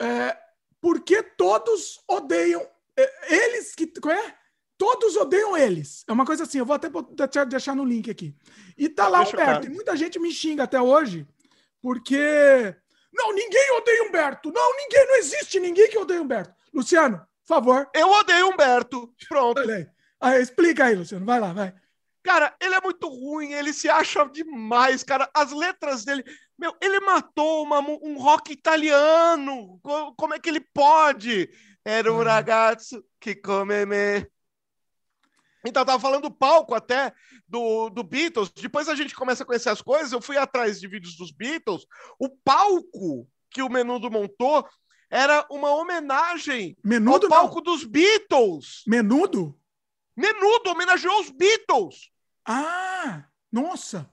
é 0.00 0.36
por 0.80 1.00
que 1.00 1.22
todos 1.22 2.00
odeiam 2.08 2.66
é, 2.96 3.34
eles 3.34 3.72
que, 3.74 3.84
é? 3.84 4.34
todos 4.76 5.16
odeiam 5.16 5.56
eles. 5.56 6.04
É 6.08 6.12
uma 6.12 6.26
coisa 6.26 6.42
assim, 6.42 6.58
eu 6.58 6.66
vou 6.66 6.74
até 6.74 6.88
deixar 7.46 7.76
no 7.76 7.84
link 7.84 8.10
aqui. 8.10 8.34
E 8.76 8.88
tá 8.88 9.06
lá 9.06 9.22
Humberto. 9.22 9.68
E 9.68 9.70
muita 9.70 9.96
gente 9.96 10.18
me 10.18 10.32
xinga 10.32 10.64
até 10.64 10.80
hoje, 10.80 11.26
porque. 11.80 12.74
Não, 13.12 13.32
ninguém 13.32 13.70
odeia 13.72 14.04
Humberto. 14.04 14.50
Não, 14.50 14.76
ninguém, 14.76 15.06
não 15.06 15.16
existe 15.16 15.60
ninguém 15.60 15.90
que 15.90 15.98
odeia 15.98 16.22
Humberto. 16.22 16.54
Luciano, 16.72 17.18
por 17.18 17.46
favor. 17.46 17.90
Eu 17.94 18.10
odeio 18.10 18.48
Humberto. 18.48 19.12
Pronto. 19.28 19.60
Olha 19.60 19.76
aí. 19.76 19.86
aí. 20.20 20.42
Explica 20.42 20.86
aí, 20.86 20.94
Luciano. 20.94 21.26
Vai 21.26 21.38
lá, 21.38 21.52
vai. 21.52 21.74
Cara, 22.22 22.54
ele 22.60 22.74
é 22.74 22.80
muito 22.80 23.08
ruim, 23.08 23.52
ele 23.52 23.72
se 23.72 23.90
acha 23.90 24.24
demais, 24.26 25.02
cara. 25.02 25.28
As 25.34 25.52
letras 25.52 26.04
dele. 26.04 26.24
Meu, 26.56 26.74
ele 26.80 27.00
matou 27.00 27.64
uma, 27.64 27.80
um 27.80 28.16
rock 28.16 28.52
italiano. 28.52 29.80
Como 30.16 30.32
é 30.32 30.38
que 30.38 30.48
ele 30.48 30.60
pode? 30.60 31.50
Era 31.84 32.12
um 32.12 32.18
uhum. 32.18 32.24
ragazzo 32.24 33.04
que 33.20 33.34
come 33.34 33.84
me. 33.86 34.26
Então, 35.64 35.82
eu 35.82 35.86
tava 35.86 36.00
falando 36.00 36.22
do 36.22 36.30
palco 36.30 36.74
até 36.74 37.12
do, 37.46 37.88
do 37.90 38.02
Beatles. 38.02 38.50
Depois 38.50 38.88
a 38.88 38.94
gente 38.94 39.14
começa 39.14 39.42
a 39.42 39.46
conhecer 39.46 39.68
as 39.68 39.82
coisas. 39.82 40.12
Eu 40.12 40.20
fui 40.20 40.36
atrás 40.36 40.80
de 40.80 40.88
vídeos 40.88 41.16
dos 41.16 41.30
Beatles. 41.30 41.86
O 42.18 42.28
palco 42.28 43.28
que 43.50 43.62
o 43.62 43.68
Menudo 43.68 44.10
montou 44.10 44.66
era 45.10 45.46
uma 45.50 45.70
homenagem 45.70 46.76
Menudo, 46.82 47.26
ao 47.26 47.30
palco 47.30 47.56
não. 47.56 47.62
dos 47.62 47.84
Beatles. 47.84 48.82
Menudo? 48.86 49.54
Menudo 50.16 50.70
homenageou 50.70 51.20
os 51.20 51.30
Beatles. 51.30 52.10
Ah, 52.46 53.24
nossa. 53.50 54.10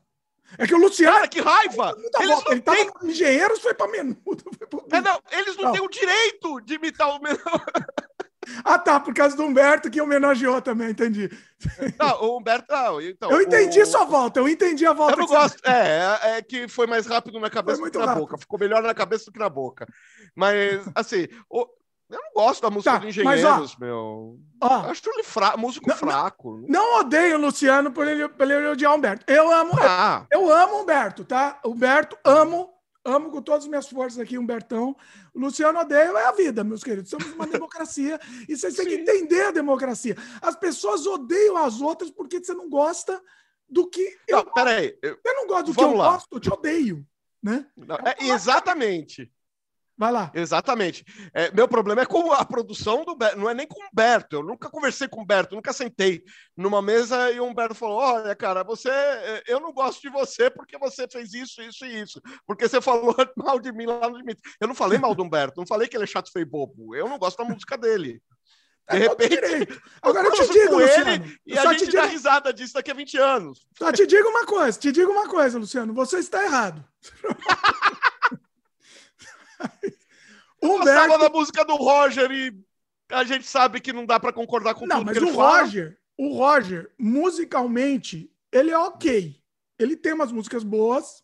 É 0.57 0.65
que 0.65 0.73
o 0.73 0.77
Luciano. 0.77 1.15
Cara, 1.15 1.27
que 1.27 1.41
raiva! 1.41 1.95
Eles 2.19 2.45
ele 2.47 2.61
tava 2.61 2.77
tem... 2.77 3.09
engenheiros, 3.09 3.59
foi 3.59 3.73
para 3.73 3.91
menudo. 3.91 4.43
Foi 4.57 4.67
pro... 4.67 4.85
é, 4.91 5.01
não, 5.01 5.21
eles 5.31 5.55
não, 5.55 5.65
não, 5.65 5.71
têm 5.71 5.81
o 5.81 5.89
direito 5.89 6.59
de 6.61 6.73
imitar 6.73 7.15
o 7.15 7.21
menudo. 7.21 7.43
ah, 8.63 8.77
tá, 8.77 8.99
por 8.99 9.13
causa 9.13 9.35
do 9.35 9.43
Humberto 9.43 9.89
que 9.89 10.01
homenageou 10.01 10.61
também, 10.61 10.91
entendi. 10.91 11.29
Não, 11.99 12.23
o 12.23 12.37
Humberto. 12.37 12.65
Não, 12.69 13.01
então, 13.01 13.31
eu 13.31 13.41
entendi 13.41 13.81
o... 13.81 13.85
sua 13.85 14.05
volta, 14.05 14.39
eu 14.39 14.47
entendi 14.47 14.85
a 14.85 14.93
volta. 14.93 15.13
Eu 15.13 15.17
não 15.17 15.27
gosto. 15.27 15.59
Você... 15.59 15.69
É, 15.69 16.19
é, 16.23 16.37
é 16.37 16.41
que 16.41 16.67
foi 16.67 16.87
mais 16.87 17.05
rápido 17.05 17.39
na 17.39 17.49
cabeça 17.49 17.81
do 17.81 17.91
que 17.91 17.97
na 17.97 18.05
rápido. 18.05 18.21
boca. 18.21 18.37
Ficou 18.37 18.59
melhor 18.59 18.81
na 18.81 18.93
cabeça 18.93 19.25
do 19.25 19.31
que 19.31 19.39
na 19.39 19.49
boca. 19.49 19.87
Mas, 20.35 20.81
assim, 20.95 21.27
o... 21.49 21.67
Eu 22.09 22.19
não 22.19 22.33
gosto 22.33 22.61
da 22.63 22.71
música 22.71 22.93
tá, 22.93 22.97
de 22.97 23.07
Engenheiros, 23.09 23.43
mas, 23.43 23.73
ó, 23.75 23.85
meu. 23.85 24.39
Ó, 24.59 24.89
Acho 24.89 25.07
ele 25.11 25.21
fra... 25.21 25.55
músico 25.55 25.87
não, 25.87 25.95
fraco. 25.95 26.65
Não 26.67 27.01
odeio 27.01 27.37
o 27.37 27.39
Luciano 27.39 27.91
por 27.91 28.07
ele, 28.07 28.27
por 28.27 28.49
ele 28.49 28.67
odiar 28.67 28.93
o 28.93 28.95
Humberto. 28.95 29.31
Eu 29.31 29.51
amo, 29.51 29.73
ah. 29.79 30.25
eu, 30.31 30.41
eu 30.41 30.51
amo 30.51 30.77
o 30.77 30.81
Humberto, 30.81 31.23
tá? 31.23 31.59
Humberto, 31.63 32.17
amo, 32.25 32.67
amo 33.03 33.31
com 33.31 33.41
todas 33.41 33.63
as 33.63 33.69
minhas 33.69 33.87
forças 33.87 34.19
aqui, 34.19 34.37
Humbertão. 34.37 34.95
Luciano 35.33 35.79
odeia, 35.79 36.09
é 36.09 36.25
a 36.25 36.31
vida, 36.31 36.63
meus 36.63 36.83
queridos. 36.83 37.09
Somos 37.09 37.27
uma 37.33 37.47
democracia 37.47 38.19
e 38.47 38.55
vocês 38.55 38.75
têm 38.75 38.87
que 38.87 38.95
entender 38.95 39.43
a 39.43 39.51
democracia. 39.51 40.15
As 40.41 40.55
pessoas 40.55 41.05
odeiam 41.05 41.57
as 41.57 41.81
outras 41.81 42.11
porque 42.11 42.43
você 42.43 42.53
não 42.53 42.69
gosta 42.69 43.21
do 43.69 43.89
que. 43.89 44.17
Não, 44.29 44.39
eu 44.39 44.45
peraí. 44.53 44.97
Eu... 45.01 45.17
Você 45.23 45.33
não 45.33 45.47
gosta 45.47 45.63
do 45.63 45.73
Vamos 45.73 45.91
que 45.91 45.95
eu 45.95 45.97
lá. 45.97 46.11
gosto, 46.11 46.27
eu 46.31 46.39
te 46.39 46.51
odeio. 46.51 47.07
Né? 47.41 47.65
Não, 47.75 47.95
é, 47.95 48.15
exatamente. 48.27 49.31
Vai 49.99 50.13
lá. 50.13 50.31
Exatamente. 50.33 51.03
É, 51.33 51.51
meu 51.51 51.67
problema 51.67 52.03
é 52.03 52.05
com 52.05 52.31
a 52.31 52.45
produção 52.45 53.03
do 53.03 53.11
Humberto, 53.11 53.37
não 53.37 53.49
é 53.49 53.53
nem 53.53 53.67
com 53.67 53.83
o 53.83 53.85
Humberto. 53.85 54.37
Eu 54.37 54.43
nunca 54.43 54.69
conversei 54.69 55.09
com 55.09 55.19
o 55.19 55.23
Humberto, 55.23 55.55
nunca 55.55 55.73
sentei 55.73 56.23
numa 56.55 56.81
mesa 56.81 57.29
e 57.31 57.39
o 57.41 57.45
Humberto 57.45 57.75
falou: 57.75 57.97
Olha, 57.97 58.33
cara, 58.33 58.63
você, 58.63 58.89
é, 58.89 59.43
eu 59.45 59.59
não 59.59 59.73
gosto 59.73 60.01
de 60.01 60.09
você 60.09 60.49
porque 60.49 60.77
você 60.77 61.05
fez 61.11 61.33
isso, 61.33 61.61
isso 61.61 61.85
e 61.85 61.99
isso. 61.99 62.21
Porque 62.47 62.69
você 62.69 62.79
falou 62.79 63.13
mal 63.35 63.59
de 63.59 63.73
mim 63.73 63.87
lá 63.87 64.09
no 64.09 64.15
limite. 64.15 64.41
Eu 64.61 64.69
não 64.69 64.75
falei 64.75 64.97
mal 64.97 65.13
do 65.13 65.21
Humberto, 65.21 65.59
não 65.59 65.67
falei 65.67 65.89
que 65.89 65.97
ele 65.97 66.05
é 66.05 66.07
chato, 66.07 66.31
feio 66.31 66.45
bobo. 66.45 66.95
Eu 66.95 67.09
não 67.09 67.19
gosto 67.19 67.37
da 67.37 67.43
música 67.43 67.77
dele. 67.77 68.21
De 68.89 68.95
é 68.95 68.99
repente, 68.99 69.81
Agora 70.01 70.29
eu 70.29 70.31
te 70.31 70.49
digo, 70.49 70.79
Luciano. 70.79 71.11
Ele, 71.11 71.39
e 71.45 71.57
a 71.57 71.73
gente 71.73 71.87
digo... 71.87 71.97
dá 71.97 72.05
risada 72.05 72.53
disso 72.53 72.73
daqui 72.73 72.89
a 72.89 72.93
20 72.93 73.17
anos. 73.17 73.67
Só 73.77 73.91
te 73.91 74.07
digo 74.07 74.29
uma 74.29 74.45
coisa, 74.45 74.79
te 74.79 74.93
digo 74.93 75.11
uma 75.11 75.27
coisa, 75.27 75.59
Luciano. 75.59 75.93
Você 75.93 76.19
está 76.19 76.41
errado. 76.41 76.85
Humberto... 80.61 80.83
gostava 80.83 81.17
da 81.17 81.29
música 81.29 81.65
do 81.65 81.75
Roger 81.75 82.31
e 82.31 82.53
a 83.11 83.23
gente 83.23 83.45
sabe 83.45 83.79
que 83.79 83.93
não 83.93 84.05
dá 84.05 84.19
para 84.19 84.33
concordar 84.33 84.75
com 84.75 84.85
não, 84.85 84.97
tudo 84.97 85.05
mas 85.07 85.17
que 85.17 85.23
ele 85.23 85.31
o 85.31 85.35
fala. 85.35 85.61
Roger, 85.61 85.97
o 86.17 86.33
Roger, 86.33 86.91
musicalmente, 86.97 88.31
ele 88.51 88.71
é 88.71 88.77
ok. 88.77 89.35
Ele 89.77 89.95
tem 89.95 90.13
umas 90.13 90.31
músicas 90.31 90.63
boas, 90.63 91.23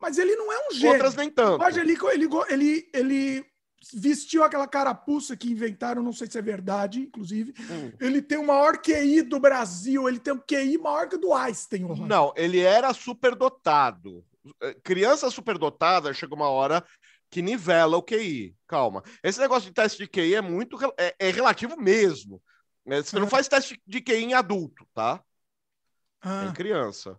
mas 0.00 0.18
ele 0.18 0.34
não 0.36 0.52
é 0.52 0.68
um 0.68 0.72
gênio. 0.72 0.94
Outras 0.94 1.14
nem 1.14 1.30
tanto. 1.30 1.60
O 1.60 1.64
Roger, 1.64 1.82
ele, 1.82 1.96
ele, 2.12 2.28
ele, 2.48 2.90
ele 2.92 3.46
vestiu 3.94 4.42
aquela 4.42 4.66
carapuça 4.66 5.36
que 5.36 5.50
inventaram, 5.50 6.02
não 6.02 6.12
sei 6.12 6.28
se 6.28 6.38
é 6.38 6.42
verdade, 6.42 7.00
inclusive. 7.00 7.54
Hum. 7.70 7.92
Ele 8.00 8.22
tem 8.22 8.38
o 8.38 8.46
maior 8.46 8.78
QI 8.78 9.22
do 9.22 9.38
Brasil, 9.38 10.08
ele 10.08 10.18
tem 10.18 10.32
um 10.32 10.38
QI 10.38 10.78
maior 10.78 11.08
que 11.08 11.16
o 11.16 11.20
do 11.20 11.34
Einstein. 11.34 11.82
Não, 12.06 12.32
ele 12.36 12.60
era 12.60 12.92
superdotado. 12.94 14.24
Criança 14.82 15.30
superdotada, 15.30 16.12
chega 16.12 16.34
uma 16.34 16.48
hora 16.48 16.84
que 17.32 17.40
nivela 17.40 17.96
o 17.96 18.02
QI. 18.02 18.54
Calma. 18.68 19.02
Esse 19.22 19.40
negócio 19.40 19.66
de 19.66 19.74
teste 19.74 19.96
de 19.96 20.06
QI 20.06 20.34
é 20.34 20.42
muito 20.42 20.78
é, 20.98 21.16
é 21.18 21.30
relativo 21.30 21.80
mesmo. 21.80 22.42
É, 22.86 23.02
você 23.02 23.18
não 23.18 23.26
faz 23.26 23.48
teste 23.48 23.82
de 23.86 24.02
QI 24.02 24.24
em 24.24 24.34
adulto, 24.34 24.86
tá? 24.92 25.24
Ah. 26.20 26.44
Em 26.44 26.52
criança. 26.52 27.18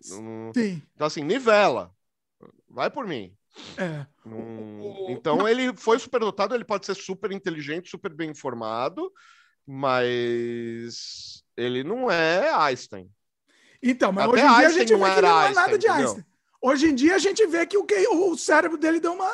Sim. 0.00 0.80
Então, 0.94 1.08
assim, 1.08 1.24
nivela. 1.24 1.92
Vai 2.68 2.88
por 2.88 3.04
mim. 3.04 3.36
É. 3.76 4.06
Então, 5.08 5.46
ele 5.46 5.76
foi 5.76 5.98
superdotado, 5.98 6.54
ele 6.54 6.64
pode 6.64 6.86
ser 6.86 6.94
super 6.94 7.32
inteligente, 7.32 7.90
super 7.90 8.14
bem 8.14 8.30
informado, 8.30 9.12
mas 9.66 11.42
ele 11.56 11.82
não 11.82 12.08
é 12.08 12.48
Einstein. 12.54 13.10
Então, 13.82 14.12
mas 14.12 14.24
Até 14.24 14.32
hoje 14.32 14.44
em 14.44 14.56
dia 14.56 14.66
a 14.66 14.70
gente 14.70 14.92
não, 14.92 15.06
era 15.06 15.28
não 15.28 15.42
é 15.42 15.52
nada 15.52 15.76
de 15.76 15.88
Einstein. 15.88 16.24
Hoje 16.62 16.88
em 16.88 16.94
dia 16.94 17.16
a 17.16 17.18
gente 17.18 17.44
vê 17.48 17.66
que 17.66 17.76
o, 17.76 17.84
que, 17.84 18.06
o 18.06 18.36
cérebro 18.36 18.78
dele 18.78 19.00
deu 19.00 19.14
uma, 19.14 19.28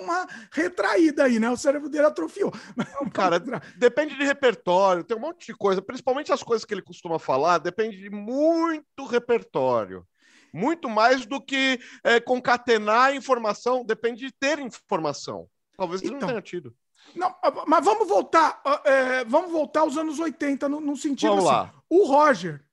uma, 0.00 0.26
retraída 0.50 1.24
aí, 1.24 1.38
né? 1.38 1.50
O 1.50 1.58
cérebro 1.58 1.90
dele 1.90 2.06
atrofiou. 2.06 2.50
Não, 2.74 3.10
cara, 3.10 3.38
depende 3.76 4.16
de 4.16 4.24
repertório, 4.24 5.04
tem 5.04 5.14
um 5.14 5.20
monte 5.20 5.46
de 5.46 5.54
coisa, 5.54 5.82
principalmente 5.82 6.32
as 6.32 6.42
coisas 6.42 6.64
que 6.64 6.72
ele 6.72 6.80
costuma 6.80 7.18
falar, 7.18 7.58
depende 7.58 7.98
de 7.98 8.08
muito 8.08 9.04
repertório. 9.04 10.06
Muito 10.54 10.88
mais 10.88 11.26
do 11.26 11.40
que 11.40 11.80
é, 12.02 12.18
concatenar 12.18 13.14
informação, 13.14 13.84
depende 13.84 14.24
de 14.24 14.32
ter 14.32 14.58
informação. 14.60 15.48
Talvez 15.76 16.00
ele 16.00 16.10
então, 16.10 16.20
não 16.20 16.28
tenha 16.28 16.40
tido. 16.40 16.74
Não, 17.14 17.34
mas 17.66 17.84
vamos 17.84 18.08
voltar, 18.08 18.62
é, 18.84 19.24
vamos 19.24 19.50
voltar 19.50 19.80
aos 19.80 19.98
anos 19.98 20.18
80 20.18 20.68
no, 20.68 20.80
no 20.80 20.96
sentido 20.96 21.30
vamos 21.30 21.44
assim. 21.44 21.56
Lá. 21.56 21.74
O 21.90 22.06
Roger, 22.06 22.64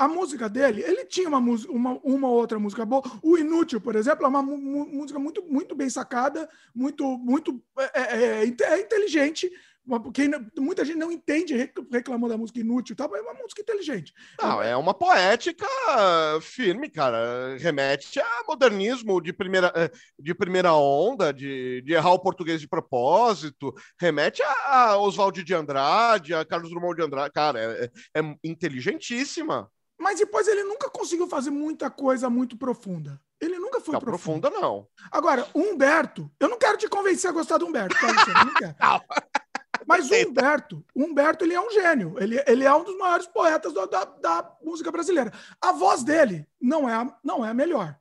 a 0.00 0.08
música 0.08 0.48
dele, 0.48 0.82
ele 0.82 1.04
tinha 1.04 1.28
uma, 1.28 1.38
uma, 1.38 2.00
uma 2.02 2.28
outra 2.28 2.58
música 2.58 2.86
boa. 2.86 3.02
O 3.22 3.36
Inútil, 3.36 3.82
por 3.82 3.94
exemplo, 3.94 4.24
é 4.24 4.28
uma 4.28 4.42
música 4.42 5.18
muito, 5.18 5.42
muito 5.42 5.74
bem 5.74 5.90
sacada, 5.90 6.48
muito, 6.74 7.04
muito 7.18 7.62
é, 7.78 8.00
é, 8.00 8.44
é, 8.46 8.62
é 8.62 8.80
inteligente. 8.80 9.50
Porque 10.02 10.22
muita 10.58 10.84
gente 10.86 10.96
não 10.96 11.12
entende, 11.12 11.54
reclamando 11.90 12.32
da 12.32 12.38
música 12.38 12.60
inútil, 12.60 12.96
tá? 12.96 13.10
é 13.12 13.20
uma 13.20 13.34
música 13.34 13.60
inteligente. 13.60 14.14
Não, 14.40 14.62
é 14.62 14.74
uma 14.74 14.94
poética 14.94 15.66
firme, 16.40 16.88
cara. 16.88 17.56
Remete 17.58 18.20
a 18.20 18.44
modernismo 18.46 19.20
de 19.20 19.34
primeira, 19.34 19.70
é, 19.74 19.90
de 20.18 20.34
primeira 20.34 20.72
onda, 20.72 21.30
de, 21.30 21.82
de 21.82 21.92
errar 21.92 22.12
o 22.12 22.20
português 22.20 22.60
de 22.60 22.68
propósito. 22.68 23.74
Remete 23.98 24.42
a, 24.42 24.84
a 24.92 24.98
Oswald 24.98 25.42
de 25.42 25.54
Andrade, 25.54 26.34
a 26.34 26.44
Carlos 26.44 26.70
Drummond 26.70 26.96
de 26.96 27.02
Andrade. 27.02 27.32
Cara, 27.32 27.60
é, 27.60 27.90
é 28.16 28.20
inteligentíssima. 28.44 29.68
Mas 30.00 30.18
depois 30.18 30.48
ele 30.48 30.64
nunca 30.64 30.88
conseguiu 30.88 31.28
fazer 31.28 31.50
muita 31.50 31.90
coisa 31.90 32.30
muito 32.30 32.56
profunda. 32.56 33.20
Ele 33.38 33.58
nunca 33.58 33.82
foi 33.82 33.92
não, 33.92 34.00
profundo. 34.00 34.40
profunda, 34.40 34.66
não. 34.66 34.88
Agora, 35.10 35.46
o 35.52 35.60
Humberto, 35.60 36.30
eu 36.40 36.48
não 36.48 36.58
quero 36.58 36.78
te 36.78 36.88
convencer 36.88 37.28
a 37.28 37.34
gostar 37.34 37.58
do 37.58 37.66
Humberto, 37.66 37.94
tá, 38.00 38.06
Luciano? 38.06 38.44
Não 38.46 38.54
quero. 38.54 38.74
não. 38.80 39.00
Mas 39.86 40.10
o 40.10 40.14
Humberto, 40.14 40.84
o 40.94 41.04
Humberto, 41.04 41.44
ele 41.44 41.52
é 41.52 41.60
um 41.60 41.70
gênio. 41.70 42.16
Ele, 42.18 42.42
ele 42.46 42.64
é 42.64 42.74
um 42.74 42.82
dos 42.82 42.96
maiores 42.96 43.26
poetas 43.26 43.74
da, 43.74 43.84
da, 43.84 44.04
da, 44.04 44.56
música 44.62 44.90
brasileira. 44.90 45.32
A 45.60 45.72
voz 45.72 46.02
dele 46.02 46.46
não 46.58 46.88
é 46.88 46.94
a, 46.94 47.18
não 47.22 47.44
é 47.44 47.50
a 47.50 47.54
melhor. 47.54 47.94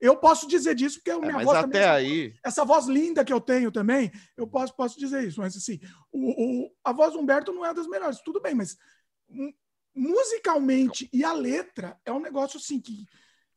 Eu 0.00 0.16
posso 0.16 0.46
dizer 0.46 0.76
disso 0.76 0.98
porque 0.98 1.10
a 1.10 1.14
é, 1.14 1.18
minha 1.18 1.42
é, 1.42 1.44
voz 1.44 1.58
até 1.58 1.62
também, 1.62 1.84
aí... 1.84 2.34
essa 2.44 2.64
voz 2.64 2.86
linda 2.86 3.24
que 3.24 3.32
eu 3.32 3.40
tenho 3.40 3.72
também, 3.72 4.10
eu 4.36 4.46
posso, 4.46 4.74
posso 4.76 4.98
dizer 4.98 5.26
isso. 5.26 5.40
Mas 5.40 5.56
assim, 5.56 5.80
o, 6.12 6.66
o, 6.66 6.72
a 6.84 6.92
voz 6.92 7.12
do 7.12 7.18
Humberto 7.18 7.52
não 7.52 7.66
é 7.66 7.74
das 7.74 7.88
melhores. 7.88 8.20
Tudo 8.20 8.40
bem, 8.40 8.54
mas 8.54 8.76
musicalmente 9.94 11.08
e 11.12 11.24
a 11.24 11.32
letra 11.32 11.98
é 12.04 12.12
um 12.12 12.20
negócio 12.20 12.58
assim 12.58 12.80
que 12.80 13.06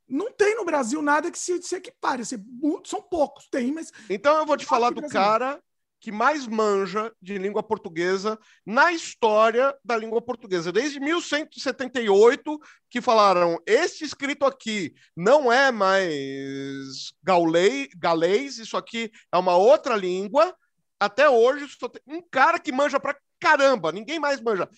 não 0.07 0.31
tem 0.31 0.55
no 0.55 0.65
Brasil 0.65 1.01
nada 1.01 1.31
que 1.31 1.39
se, 1.39 1.61
se 1.61 1.75
equipare. 1.75 2.23
São 2.25 3.01
poucos, 3.01 3.47
tem, 3.49 3.71
mas. 3.71 3.91
Então 4.09 4.37
eu 4.37 4.45
vou 4.45 4.57
te 4.57 4.65
falar 4.65 4.89
do 4.89 5.01
brasileiro. 5.01 5.29
cara 5.29 5.63
que 6.03 6.11
mais 6.11 6.45
manja 6.45 7.13
de 7.21 7.37
língua 7.37 7.63
portuguesa 7.63 8.37
na 8.65 8.91
história 8.91 9.73
da 9.85 9.95
língua 9.95 10.21
portuguesa. 10.21 10.69
Desde 10.69 10.99
1178, 10.99 12.59
que 12.89 12.99
falaram: 12.99 13.57
este 13.65 14.03
escrito 14.03 14.45
aqui 14.45 14.93
não 15.15 15.51
é 15.51 15.71
mais 15.71 17.13
gaulei, 17.23 17.87
galês, 17.95 18.57
isso 18.57 18.75
aqui 18.75 19.09
é 19.31 19.37
uma 19.37 19.55
outra 19.55 19.95
língua. 19.95 20.53
Até 20.99 21.29
hoje, 21.29 21.65
um 22.05 22.21
cara 22.21 22.59
que 22.59 22.71
manja 22.71 22.99
pra 22.99 23.17
caramba, 23.39 23.91
ninguém 23.91 24.19
mais 24.19 24.41
manja 24.41 24.69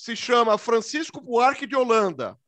se 0.00 0.16
chama 0.16 0.56
Francisco 0.56 1.20
Buarque 1.20 1.66
de 1.66 1.76
Holanda. 1.76 2.38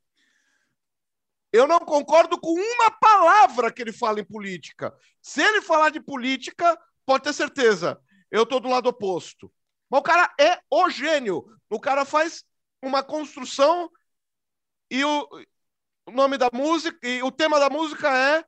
Eu 1.52 1.68
não 1.68 1.80
concordo 1.80 2.40
com 2.40 2.50
uma 2.50 2.90
palavra 2.90 3.70
que 3.70 3.82
ele 3.82 3.92
fala 3.92 4.20
em 4.20 4.24
política. 4.24 4.96
Se 5.20 5.42
ele 5.42 5.60
falar 5.60 5.90
de 5.90 6.00
política, 6.00 6.80
pode 7.04 7.24
ter 7.24 7.34
certeza, 7.34 8.00
eu 8.30 8.44
estou 8.44 8.58
do 8.58 8.70
lado 8.70 8.88
oposto. 8.88 9.52
Mas 9.90 10.00
o 10.00 10.02
cara 10.02 10.34
é 10.40 10.62
o 10.70 10.88
gênio. 10.88 11.44
O 11.68 11.78
cara 11.78 12.06
faz 12.06 12.42
uma 12.80 13.02
construção 13.02 13.90
e 14.90 15.04
o, 15.04 15.28
o 16.06 16.10
nome 16.10 16.38
da 16.38 16.48
música, 16.50 17.06
e 17.06 17.22
o 17.22 17.30
tema 17.30 17.60
da 17.60 17.68
música 17.68 18.16
é 18.16 18.42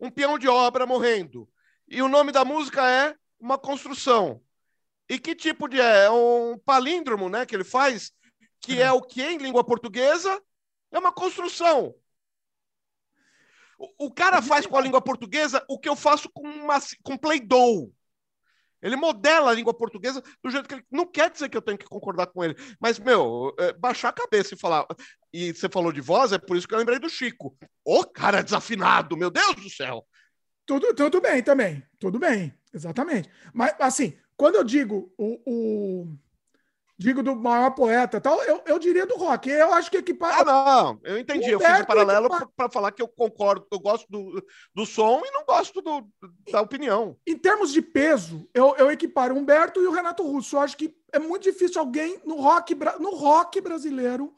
um 0.00 0.10
peão 0.10 0.36
de 0.36 0.48
obra 0.48 0.84
morrendo. 0.84 1.48
E 1.86 2.02
o 2.02 2.08
nome 2.08 2.32
da 2.32 2.44
música 2.44 2.90
é 2.90 3.14
uma 3.38 3.56
construção. 3.56 4.42
E 5.10 5.18
que 5.18 5.34
tipo 5.34 5.66
de 5.66 5.80
é? 5.80 6.04
É 6.04 6.10
um 6.10 6.56
palíndromo, 6.56 7.28
né, 7.28 7.44
que 7.44 7.52
ele 7.52 7.64
faz, 7.64 8.12
que 8.60 8.80
é 8.80 8.92
o 8.92 9.02
que 9.02 9.20
em 9.20 9.38
língua 9.38 9.64
portuguesa 9.64 10.40
é 10.92 10.98
uma 11.00 11.12
construção. 11.12 11.92
O, 13.76 14.06
o 14.06 14.10
cara 14.12 14.40
faz 14.40 14.66
com 14.66 14.76
a 14.76 14.80
língua 14.80 15.02
portuguesa 15.02 15.64
o 15.68 15.80
que 15.80 15.88
eu 15.88 15.96
faço 15.96 16.30
com, 16.32 16.46
uma, 16.46 16.78
com 17.02 17.16
Play-Doh. 17.16 17.92
Ele 18.80 18.94
modela 18.94 19.50
a 19.50 19.52
língua 19.52 19.74
portuguesa 19.74 20.22
do 20.42 20.48
jeito 20.48 20.68
que 20.68 20.74
ele. 20.76 20.86
Não 20.88 21.04
quer 21.04 21.28
dizer 21.28 21.48
que 21.48 21.56
eu 21.56 21.60
tenho 21.60 21.76
que 21.76 21.86
concordar 21.86 22.28
com 22.28 22.42
ele. 22.42 22.54
Mas, 22.80 22.98
meu, 22.98 23.52
é, 23.58 23.72
baixar 23.72 24.10
a 24.10 24.12
cabeça 24.12 24.54
e 24.54 24.58
falar. 24.58 24.86
E 25.32 25.52
você 25.52 25.68
falou 25.68 25.92
de 25.92 26.00
voz, 26.00 26.32
é 26.32 26.38
por 26.38 26.56
isso 26.56 26.68
que 26.68 26.72
eu 26.74 26.78
lembrei 26.78 27.00
do 27.00 27.10
Chico. 27.10 27.58
Ô, 27.84 28.04
cara 28.04 28.42
desafinado, 28.42 29.16
meu 29.16 29.28
Deus 29.30 29.56
do 29.56 29.68
céu! 29.68 30.06
Tudo, 30.64 30.94
tudo 30.94 31.20
bem 31.20 31.42
também. 31.42 31.82
Tudo 31.98 32.18
bem. 32.18 32.54
Exatamente. 32.72 33.28
Mas, 33.52 33.74
assim, 33.80 34.16
quando 34.40 34.54
eu 34.54 34.64
digo 34.64 35.12
o, 35.18 35.38
o 35.46 36.16
digo 36.96 37.22
do 37.22 37.36
maior 37.36 37.72
poeta 37.72 38.18
tal, 38.18 38.42
eu, 38.44 38.62
eu 38.64 38.78
diria 38.78 39.04
do 39.04 39.18
rock. 39.18 39.50
Eu 39.50 39.74
acho 39.74 39.90
que 39.90 39.98
equipara. 39.98 40.40
Ah, 40.40 40.44
não, 40.44 40.98
eu 41.04 41.18
entendi. 41.18 41.50
Eu 41.50 41.60
fiz 41.60 41.80
um 41.80 41.84
paralelo 41.84 42.30
para 42.56 42.70
falar 42.70 42.90
que 42.90 43.02
eu 43.02 43.08
concordo, 43.08 43.66
eu 43.70 43.78
gosto 43.78 44.06
do, 44.08 44.42
do 44.74 44.86
som 44.86 45.20
e 45.26 45.30
não 45.30 45.44
gosto 45.44 45.82
do, 45.82 46.08
da 46.50 46.62
opinião. 46.62 47.18
Em 47.26 47.36
termos 47.36 47.70
de 47.70 47.82
peso, 47.82 48.48
eu, 48.54 48.74
eu 48.78 48.90
equiparo 48.90 49.34
o 49.34 49.38
Humberto 49.38 49.82
e 49.82 49.86
o 49.86 49.92
Renato 49.92 50.22
Russo. 50.22 50.56
Eu 50.56 50.60
acho 50.60 50.74
que 50.74 50.96
é 51.12 51.18
muito 51.18 51.42
difícil 51.42 51.78
alguém 51.78 52.18
no 52.24 52.40
rock, 52.40 52.74
no 52.98 53.14
rock 53.16 53.60
brasileiro 53.60 54.34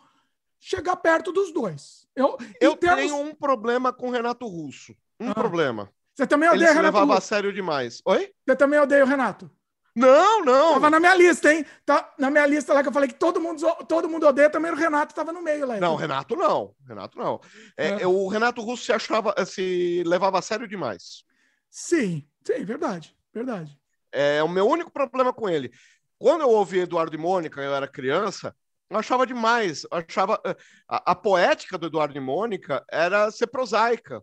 chegar 0.59 0.97
perto 0.97 1.31
dos 1.31 1.53
dois. 1.53 2.09
Eu, 2.16 2.37
eu 2.61 2.77
termos... 2.77 3.03
tenho 3.03 3.16
um 3.19 3.33
problema 3.37 3.93
com 3.93 4.09
o 4.09 4.11
Renato 4.11 4.49
Russo. 4.49 4.97
Um 5.20 5.31
ah. 5.31 5.35
problema. 5.35 5.89
Você 6.12 6.27
também 6.27 6.49
odeia 6.49 6.65
Ele 6.65 6.66
se 6.66 6.74
Renato 6.74 6.95
levava 6.97 7.15
Russo. 7.15 7.19
a 7.19 7.20
sério 7.20 7.53
demais. 7.53 8.03
Oi? 8.05 8.33
Você 8.45 8.57
também 8.57 8.81
odeia 8.81 9.05
o 9.05 9.07
Renato. 9.07 9.49
Não, 9.94 10.43
não. 10.43 10.73
Tava 10.74 10.90
na 10.90 10.98
minha 10.98 11.14
lista, 11.14 11.52
hein? 11.52 11.66
Tá 11.85 12.12
na 12.19 12.31
minha 12.31 12.47
lista 12.47 12.73
lá 12.73 12.82
que 12.82 12.89
eu 12.89 12.93
falei 12.93 13.09
que 13.09 13.14
todo 13.14 13.40
mundo, 13.40 13.62
todo 13.86 14.09
mundo 14.09 14.27
odeia, 14.27 14.48
também 14.48 14.73
o 14.73 14.77
Renato 14.77 15.14
tava 15.14 15.32
no 15.32 15.43
meio 15.43 15.66
lá. 15.66 15.78
Não, 15.78 15.97
Renato 15.97 16.35
não. 16.35 16.74
Renato 16.86 17.19
não. 17.19 17.40
É, 17.77 18.02
é. 18.02 18.06
O 18.06 18.27
Renato 18.28 18.62
Russo 18.62 18.85
se 18.85 18.93
achava, 18.93 19.35
se 19.44 20.02
levava 20.06 20.39
a 20.39 20.43
sério 20.43 20.66
demais. 20.66 21.24
Sim, 21.70 22.27
sim, 22.44 22.64
verdade, 22.64 23.14
verdade. 23.35 23.78
É 24.10 24.43
o 24.43 24.48
meu 24.48 24.66
único 24.66 24.90
problema 24.90 25.32
com 25.32 25.48
ele. 25.48 25.70
Quando 26.19 26.43
eu 26.43 26.51
ouvi 26.51 26.81
Eduardo 26.81 27.14
e 27.14 27.19
Mônica, 27.19 27.60
eu 27.60 27.74
era 27.74 27.89
criança, 27.89 28.55
eu 28.89 28.98
achava 28.98 29.27
demais. 29.27 29.85
Eu 29.85 29.98
achava 29.98 30.40
eh, 30.44 30.56
a, 30.89 31.12
a, 31.12 31.14
poética 31.14 31.77
do 31.77 31.86
Eduardo 31.86 32.16
e 32.16 32.20
Mônica 32.20 32.85
era 32.90 33.31
ser 33.31 33.47
prosaica. 33.47 34.23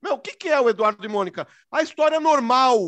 Meu, 0.00 0.14
o 0.14 0.18
que, 0.18 0.34
que 0.34 0.48
é 0.48 0.60
o 0.60 0.68
Eduardo 0.68 1.04
e 1.04 1.08
Mônica? 1.08 1.46
A 1.70 1.82
história 1.82 2.18
normal 2.20 2.78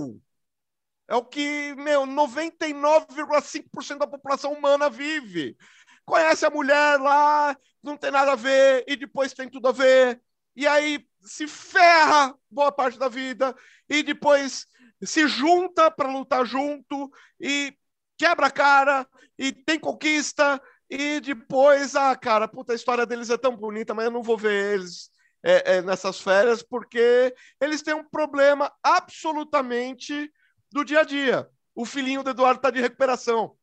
é 1.10 1.14
o 1.16 1.24
que, 1.24 1.74
meu, 1.74 2.06
99,5% 2.06 3.98
da 3.98 4.06
população 4.06 4.52
humana 4.52 4.88
vive. 4.88 5.56
Conhece 6.04 6.46
a 6.46 6.50
mulher 6.50 7.00
lá, 7.00 7.56
não 7.82 7.96
tem 7.96 8.12
nada 8.12 8.32
a 8.32 8.36
ver, 8.36 8.84
e 8.86 8.94
depois 8.94 9.32
tem 9.32 9.48
tudo 9.48 9.66
a 9.66 9.72
ver. 9.72 10.22
E 10.54 10.68
aí 10.68 11.04
se 11.20 11.48
ferra 11.48 12.32
boa 12.48 12.70
parte 12.70 12.96
da 12.96 13.08
vida, 13.08 13.56
e 13.88 14.04
depois 14.04 14.66
se 15.02 15.26
junta 15.26 15.90
para 15.90 16.12
lutar 16.12 16.46
junto, 16.46 17.10
e 17.40 17.76
quebra 18.16 18.46
a 18.46 18.50
cara, 18.50 19.04
e 19.36 19.52
tem 19.52 19.80
conquista, 19.80 20.62
e 20.88 21.18
depois, 21.18 21.96
ah, 21.96 22.14
cara, 22.14 22.46
puta, 22.46 22.72
a 22.72 22.76
história 22.76 23.04
deles 23.04 23.30
é 23.30 23.36
tão 23.36 23.56
bonita, 23.56 23.92
mas 23.94 24.04
eu 24.04 24.12
não 24.12 24.22
vou 24.22 24.38
ver 24.38 24.74
eles 24.74 25.10
é, 25.42 25.78
é, 25.78 25.82
nessas 25.82 26.20
férias, 26.20 26.62
porque 26.62 27.34
eles 27.60 27.82
têm 27.82 27.94
um 27.94 28.04
problema 28.04 28.72
absolutamente 28.80 30.30
do 30.72 30.84
dia 30.84 31.00
a 31.00 31.04
dia. 31.04 31.48
O 31.74 31.84
filhinho 31.84 32.22
do 32.22 32.30
Eduardo 32.30 32.58
está 32.58 32.70
de 32.70 32.80
recuperação. 32.80 33.56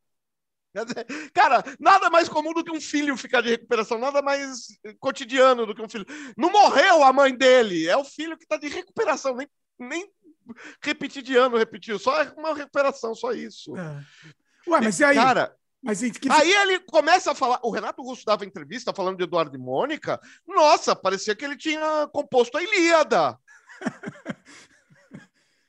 Cara, 1.33 1.63
nada 1.79 2.09
mais 2.09 2.29
comum 2.29 2.53
do 2.53 2.63
que 2.63 2.71
um 2.71 2.81
filho 2.81 3.17
ficar 3.17 3.41
de 3.41 3.49
recuperação, 3.49 3.97
nada 3.97 4.21
mais 4.21 4.67
cotidiano 4.99 5.65
do 5.65 5.73
que 5.73 5.81
um 5.81 5.89
filho. 5.89 6.05
Não 6.37 6.51
morreu 6.51 7.03
a 7.03 7.11
mãe 7.11 7.35
dele, 7.35 7.87
é 7.87 7.97
o 7.97 8.03
filho 8.03 8.37
que 8.37 8.43
está 8.43 8.57
de 8.57 8.67
recuperação, 8.67 9.35
nem, 9.35 9.47
nem 9.79 10.09
repetir 10.81 11.23
de 11.23 11.35
ano 11.35 11.57
repetiu, 11.57 11.97
só 11.97 12.21
é 12.21 12.31
uma 12.37 12.53
recuperação, 12.53 13.15
só 13.15 13.31
isso. 13.31 13.75
É. 13.75 14.05
Ué, 14.69 14.81
mas 14.81 14.99
e 14.99 15.03
aí? 15.03 15.15
Cara, 15.15 15.55
mas 15.81 16.01
que... 16.01 16.29
Aí 16.29 16.51
ele 16.51 16.79
começa 16.79 17.31
a 17.31 17.35
falar. 17.35 17.59
O 17.63 17.71
Renato 17.71 18.01
Russo 18.01 18.25
dava 18.25 18.45
entrevista 18.45 18.93
falando 18.93 19.17
de 19.17 19.23
Eduardo 19.23 19.55
e 19.55 19.59
Mônica. 19.59 20.19
Nossa, 20.45 20.95
parecia 20.95 21.35
que 21.35 21.45
ele 21.45 21.55
tinha 21.55 22.07
composto 22.11 22.57
a 22.57 22.63
Ilíada. 22.63 23.37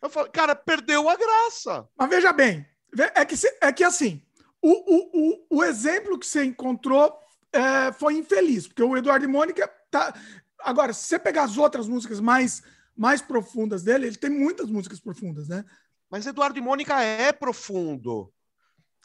Eu 0.00 0.10
falei, 0.10 0.30
cara, 0.30 0.54
perdeu 0.54 1.08
a 1.08 1.16
graça. 1.16 1.88
Mas 1.96 2.08
veja 2.08 2.32
bem, 2.32 2.66
é 3.14 3.24
que, 3.24 3.34
é 3.60 3.72
que 3.72 3.84
assim, 3.84 4.22
o, 4.62 4.70
o, 4.70 5.10
o, 5.12 5.58
o 5.58 5.64
exemplo 5.64 6.18
que 6.18 6.26
você 6.26 6.44
encontrou 6.44 7.16
é, 7.52 7.92
foi 7.92 8.14
infeliz, 8.14 8.66
porque 8.66 8.82
o 8.82 8.96
Eduardo 8.96 9.24
e 9.24 9.28
Mônica 9.28 9.68
tá. 9.90 10.14
Agora, 10.60 10.92
se 10.92 11.06
você 11.06 11.18
pegar 11.18 11.44
as 11.44 11.56
outras 11.56 11.88
músicas 11.88 12.20
mais, 12.20 12.62
mais 12.96 13.22
profundas 13.22 13.82
dele, 13.82 14.06
ele 14.06 14.16
tem 14.16 14.30
muitas 14.30 14.68
músicas 14.68 15.00
profundas, 15.00 15.48
né? 15.48 15.64
Mas 16.10 16.26
Eduardo 16.26 16.58
e 16.58 16.62
Mônica 16.62 17.00
é 17.00 17.32
profundo. 17.32 18.32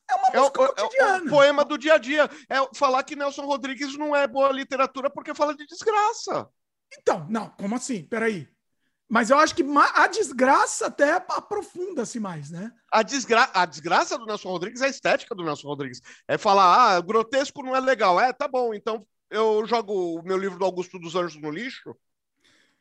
É 0.10 0.15
uma 0.15 0.41
música 0.41 0.61
é 0.61 0.65
o, 0.65 0.70
cotidiana. 0.74 1.18
É 1.18 1.28
o 1.28 1.30
poema 1.30 1.65
do 1.65 1.78
dia 1.78 1.94
a 1.94 1.98
dia. 1.98 2.30
É 2.49 2.76
falar 2.76 3.03
que 3.03 3.15
Nelson 3.15 3.45
Rodrigues 3.45 3.98
não 3.98 4.15
é 4.15 4.28
boa 4.28 4.52
literatura 4.52 5.10
porque 5.10 5.34
fala 5.34 5.56
de 5.56 5.65
desgraça. 5.65 6.49
Então, 6.98 7.26
não, 7.30 7.49
como 7.49 7.76
assim? 7.76 8.03
Peraí. 8.03 8.48
Mas 9.09 9.30
eu 9.30 9.38
acho 9.38 9.53
que 9.53 9.63
a 9.95 10.07
desgraça 10.07 10.88
até 10.88 11.13
aprofunda-se 11.13 12.19
mais, 12.19 12.49
né? 12.49 12.71
A, 12.91 13.03
desgra 13.03 13.49
a 13.53 13.65
desgraça 13.65 14.17
do 14.17 14.25
Nelson 14.25 14.49
Rodrigues 14.49 14.81
é 14.81 14.85
a 14.85 14.89
estética 14.89 15.35
do 15.35 15.43
Nelson 15.43 15.67
Rodrigues. 15.67 16.01
É 16.27 16.38
falar, 16.38 16.95
ah, 16.95 17.01
grotesco 17.01 17.61
não 17.61 17.75
é 17.75 17.80
legal. 17.80 18.19
É, 18.19 18.34
tá 18.34 18.47
bom, 18.47 18.73
então 18.73 19.05
eu 19.30 19.65
jogo 19.65 20.19
o 20.19 20.23
meu 20.23 20.38
livro 20.38 20.57
do 20.57 20.65
Augusto 20.65 20.97
dos 20.97 21.15
Anjos 21.15 21.41
no 21.41 21.51
lixo. 21.51 21.95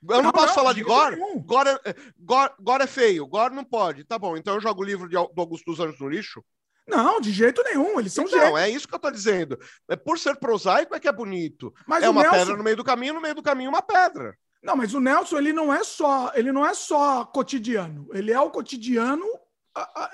Eu 0.08 0.16
não, 0.16 0.22
não 0.24 0.32
posso 0.32 0.48
não, 0.48 0.54
falar 0.54 0.72
de 0.72 0.82
gore. 0.82 1.16
Gore, 1.44 1.68
é, 1.84 1.94
gore. 2.18 2.52
gore 2.58 2.82
é 2.82 2.86
feio. 2.86 3.26
Gore 3.26 3.54
não 3.54 3.64
pode. 3.64 4.04
Tá 4.04 4.18
bom, 4.18 4.36
então 4.36 4.54
eu 4.54 4.60
jogo 4.60 4.82
o 4.82 4.84
livro 4.84 5.08
de, 5.08 5.14
do 5.14 5.40
Augusto 5.40 5.70
dos 5.70 5.80
Anjos 5.80 6.00
no 6.00 6.08
lixo. 6.08 6.42
Não, 6.86 7.20
de 7.20 7.30
jeito 7.30 7.62
nenhum. 7.62 7.98
Eles 8.00 8.12
são 8.12 8.24
Não, 8.24 8.58
é 8.58 8.68
isso 8.68 8.88
que 8.88 8.94
eu 8.94 8.98
tô 8.98 9.10
dizendo. 9.10 9.58
É 9.88 9.96
por 9.96 10.18
ser 10.18 10.36
prosaico 10.36 10.94
é 10.94 11.00
que 11.00 11.08
é 11.08 11.12
bonito. 11.12 11.72
Mas 11.86 12.02
é 12.02 12.08
uma 12.08 12.22
Nelson... 12.22 12.36
pedra 12.38 12.56
no 12.56 12.64
meio 12.64 12.76
do 12.76 12.84
caminho, 12.84 13.14
no 13.14 13.20
meio 13.20 13.34
do 13.34 13.42
caminho 13.42 13.70
uma 13.70 13.82
pedra. 13.82 14.36
Não, 14.62 14.76
mas 14.76 14.94
o 14.94 15.00
Nelson 15.00 15.38
ele 15.38 15.52
não 15.52 15.72
é 15.72 15.82
só 15.82 16.32
ele 16.34 16.52
não 16.52 16.64
é 16.64 16.72
só 16.72 17.24
cotidiano. 17.24 18.08
Ele 18.12 18.32
é 18.32 18.40
o 18.40 18.50
cotidiano 18.50 19.24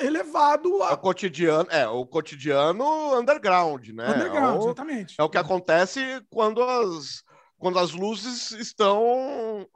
elevado 0.01 0.83
a... 0.85 0.91
É 0.91 0.93
o 0.93 0.99
cotidiano 0.99 1.69
é 1.71 1.87
o 1.87 2.07
cotidiano 2.07 3.19
underground, 3.19 3.89
né? 3.89 4.09
Underground, 4.09 4.57
é 4.57 4.59
o, 4.59 4.65
exatamente. 4.65 5.15
É 5.19 5.23
o 5.23 5.29
que 5.29 5.39
acontece 5.39 6.01
quando 6.31 6.63
as 6.63 7.23
quando 7.59 7.79
as 7.79 7.91
luzes 7.93 8.53
estão 8.53 9.69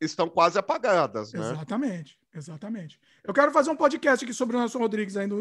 estão 0.00 0.28
quase 0.28 0.58
apagadas, 0.58 1.32
né? 1.32 1.40
Exatamente, 1.40 2.18
exatamente. 2.34 3.00
Eu 3.24 3.32
quero 3.32 3.52
fazer 3.52 3.70
um 3.70 3.76
podcast 3.76 4.24
aqui 4.24 4.34
sobre 4.34 4.56
o 4.56 4.58
Nelson 4.58 4.78
Rodrigues 4.78 5.16
ainda. 5.16 5.36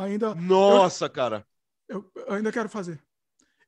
ainda 0.00 0.34
Nossa, 0.34 1.04
eu, 1.04 1.10
cara. 1.10 1.46
Eu, 1.88 2.10
eu 2.14 2.34
ainda 2.34 2.50
quero 2.50 2.68
fazer. 2.68 2.98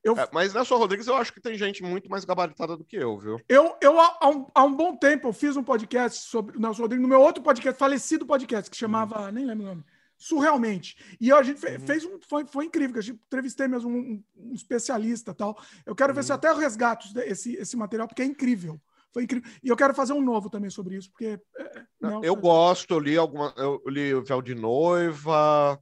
Eu... 0.05 0.15
É, 0.15 0.29
mas 0.31 0.53
Nelson 0.53 0.77
Rodrigues, 0.77 1.07
eu 1.07 1.15
acho 1.15 1.33
que 1.33 1.41
tem 1.41 1.57
gente 1.57 1.81
muito 1.81 2.07
mais 2.07 2.23
gabaritada 2.23 2.77
do 2.77 2.85
que 2.85 2.95
eu, 2.95 3.17
viu? 3.17 3.41
Eu, 3.49 3.75
eu 3.81 3.99
há, 3.99 4.29
um, 4.29 4.45
há 4.53 4.63
um 4.63 4.71
bom 4.71 4.95
tempo, 4.95 5.27
eu 5.27 5.33
fiz 5.33 5.57
um 5.57 5.63
podcast 5.63 6.27
sobre 6.27 6.55
o 6.55 6.61
Nelson 6.61 6.83
Rodrigues, 6.83 7.01
no 7.01 7.09
meu 7.09 7.19
outro 7.19 7.41
podcast, 7.41 7.79
falecido 7.79 8.23
podcast, 8.23 8.69
que 8.69 8.77
chamava, 8.77 9.25
uhum. 9.25 9.31
nem 9.31 9.45
lembro 9.45 9.65
o 9.65 9.67
nome, 9.69 9.83
Surrealmente. 10.15 10.95
E 11.19 11.31
a 11.31 11.41
gente 11.41 11.65
uhum. 11.65 11.79
fez 11.79 12.05
um. 12.05 12.19
Foi, 12.21 12.45
foi 12.45 12.65
incrível, 12.65 12.93
que 12.93 12.99
a 12.99 13.01
gente 13.01 13.19
entrevistei 13.25 13.67
mesmo 13.67 13.89
um, 13.89 14.23
um 14.37 14.53
especialista 14.53 15.33
tal. 15.33 15.59
Eu 15.85 15.95
quero 15.95 16.11
uhum. 16.11 16.15
ver 16.15 16.23
se 16.23 16.31
uhum. 16.31 16.35
até 16.35 16.49
eu 16.49 16.55
resgato 16.55 17.07
esse, 17.21 17.55
esse 17.55 17.75
material, 17.75 18.07
porque 18.07 18.21
é 18.21 18.25
incrível. 18.25 18.79
Foi 19.11 19.23
incrível. 19.23 19.49
E 19.61 19.67
eu 19.67 19.75
quero 19.75 19.93
fazer 19.93 20.13
um 20.13 20.21
novo 20.21 20.49
também 20.49 20.69
sobre 20.69 20.95
isso, 20.95 21.09
porque. 21.09 21.39
É, 21.57 21.63
é 21.63 21.83
Nelson... 21.99 22.23
Eu 22.23 22.35
gosto, 22.35 22.93
eu 22.93 22.99
li 22.99 23.17
alguma. 23.17 23.53
Eu 23.57 23.81
li 23.87 24.13
o 24.13 24.23
Véu 24.23 24.41
de 24.41 24.55
Noiva 24.55 25.79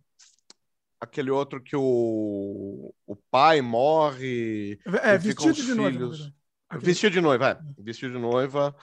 aquele 1.04 1.30
outro 1.30 1.62
que 1.62 1.76
o, 1.76 2.94
o 3.06 3.16
pai 3.30 3.62
morre. 3.62 4.80
É, 5.04 5.18
vestido 5.18 5.54
de 5.54 5.62
filhos... 5.62 5.78
noiva. 5.78 6.34
Vestido 6.80 7.14
de 7.14 7.22
noiva, 7.22 7.50
é. 7.50 7.58
Vestido 7.82 8.14
de 8.14 8.20
noiva. 8.20 8.76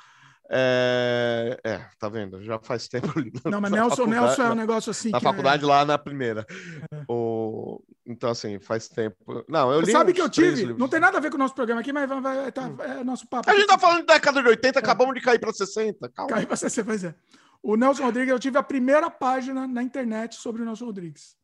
É, 0.53 1.61
é, 1.63 1.79
tá 1.97 2.09
vendo? 2.09 2.43
Já 2.43 2.59
faz 2.59 2.89
tempo 2.89 3.17
ali. 3.17 3.33
Não, 3.45 3.61
mas 3.61 3.71
Nelson, 3.71 4.07
Nelson 4.07 4.43
é 4.43 4.51
um 4.51 4.57
negócio 4.57 4.91
assim. 4.91 5.11
Na 5.11 5.21
faculdade, 5.21 5.63
é... 5.63 5.67
lá 5.67 5.85
na 5.85 5.97
primeira. 5.97 6.45
É. 6.93 7.05
O... 7.09 7.81
Então, 8.05 8.31
assim, 8.31 8.59
faz 8.59 8.89
tempo. 8.89 9.45
Não, 9.49 9.73
eu 9.73 9.81
li. 9.81 9.93
Sabe 9.93 10.13
que 10.13 10.21
eu 10.21 10.29
tive? 10.29 10.75
Não 10.75 10.89
tem 10.89 10.99
nada 10.99 11.19
a 11.19 11.21
ver 11.21 11.31
com 11.31 11.37
o 11.37 11.39
nosso 11.39 11.55
programa 11.55 11.81
aqui, 11.81 11.93
mas 11.93 12.09
vai, 12.09 12.21
vai, 12.21 12.53
tá, 12.53 12.69
é 12.81 13.05
nosso 13.05 13.29
papo. 13.29 13.49
A 13.49 13.55
gente 13.55 13.69
tá 13.69 13.79
falando 13.79 14.05
da 14.05 14.15
década 14.15 14.43
de 14.43 14.49
80, 14.49 14.79
é. 14.79 14.83
acabamos 14.83 15.15
de 15.15 15.21
cair 15.21 15.39
para 15.39 15.53
60. 15.53 16.09
Calma. 16.09 16.33
Cair 16.33 16.47
para 16.47 16.57
60, 16.57 16.85
pois 16.85 17.05
é. 17.05 17.15
O 17.63 17.77
Nelson 17.77 18.05
Rodrigues, 18.05 18.33
eu 18.33 18.39
tive 18.39 18.59
a 18.59 18.63
primeira 18.63 19.09
página 19.09 19.69
na 19.69 19.83
internet 19.83 20.35
sobre 20.35 20.63
o 20.63 20.65
Nelson 20.65 20.87
Rodrigues. 20.87 21.37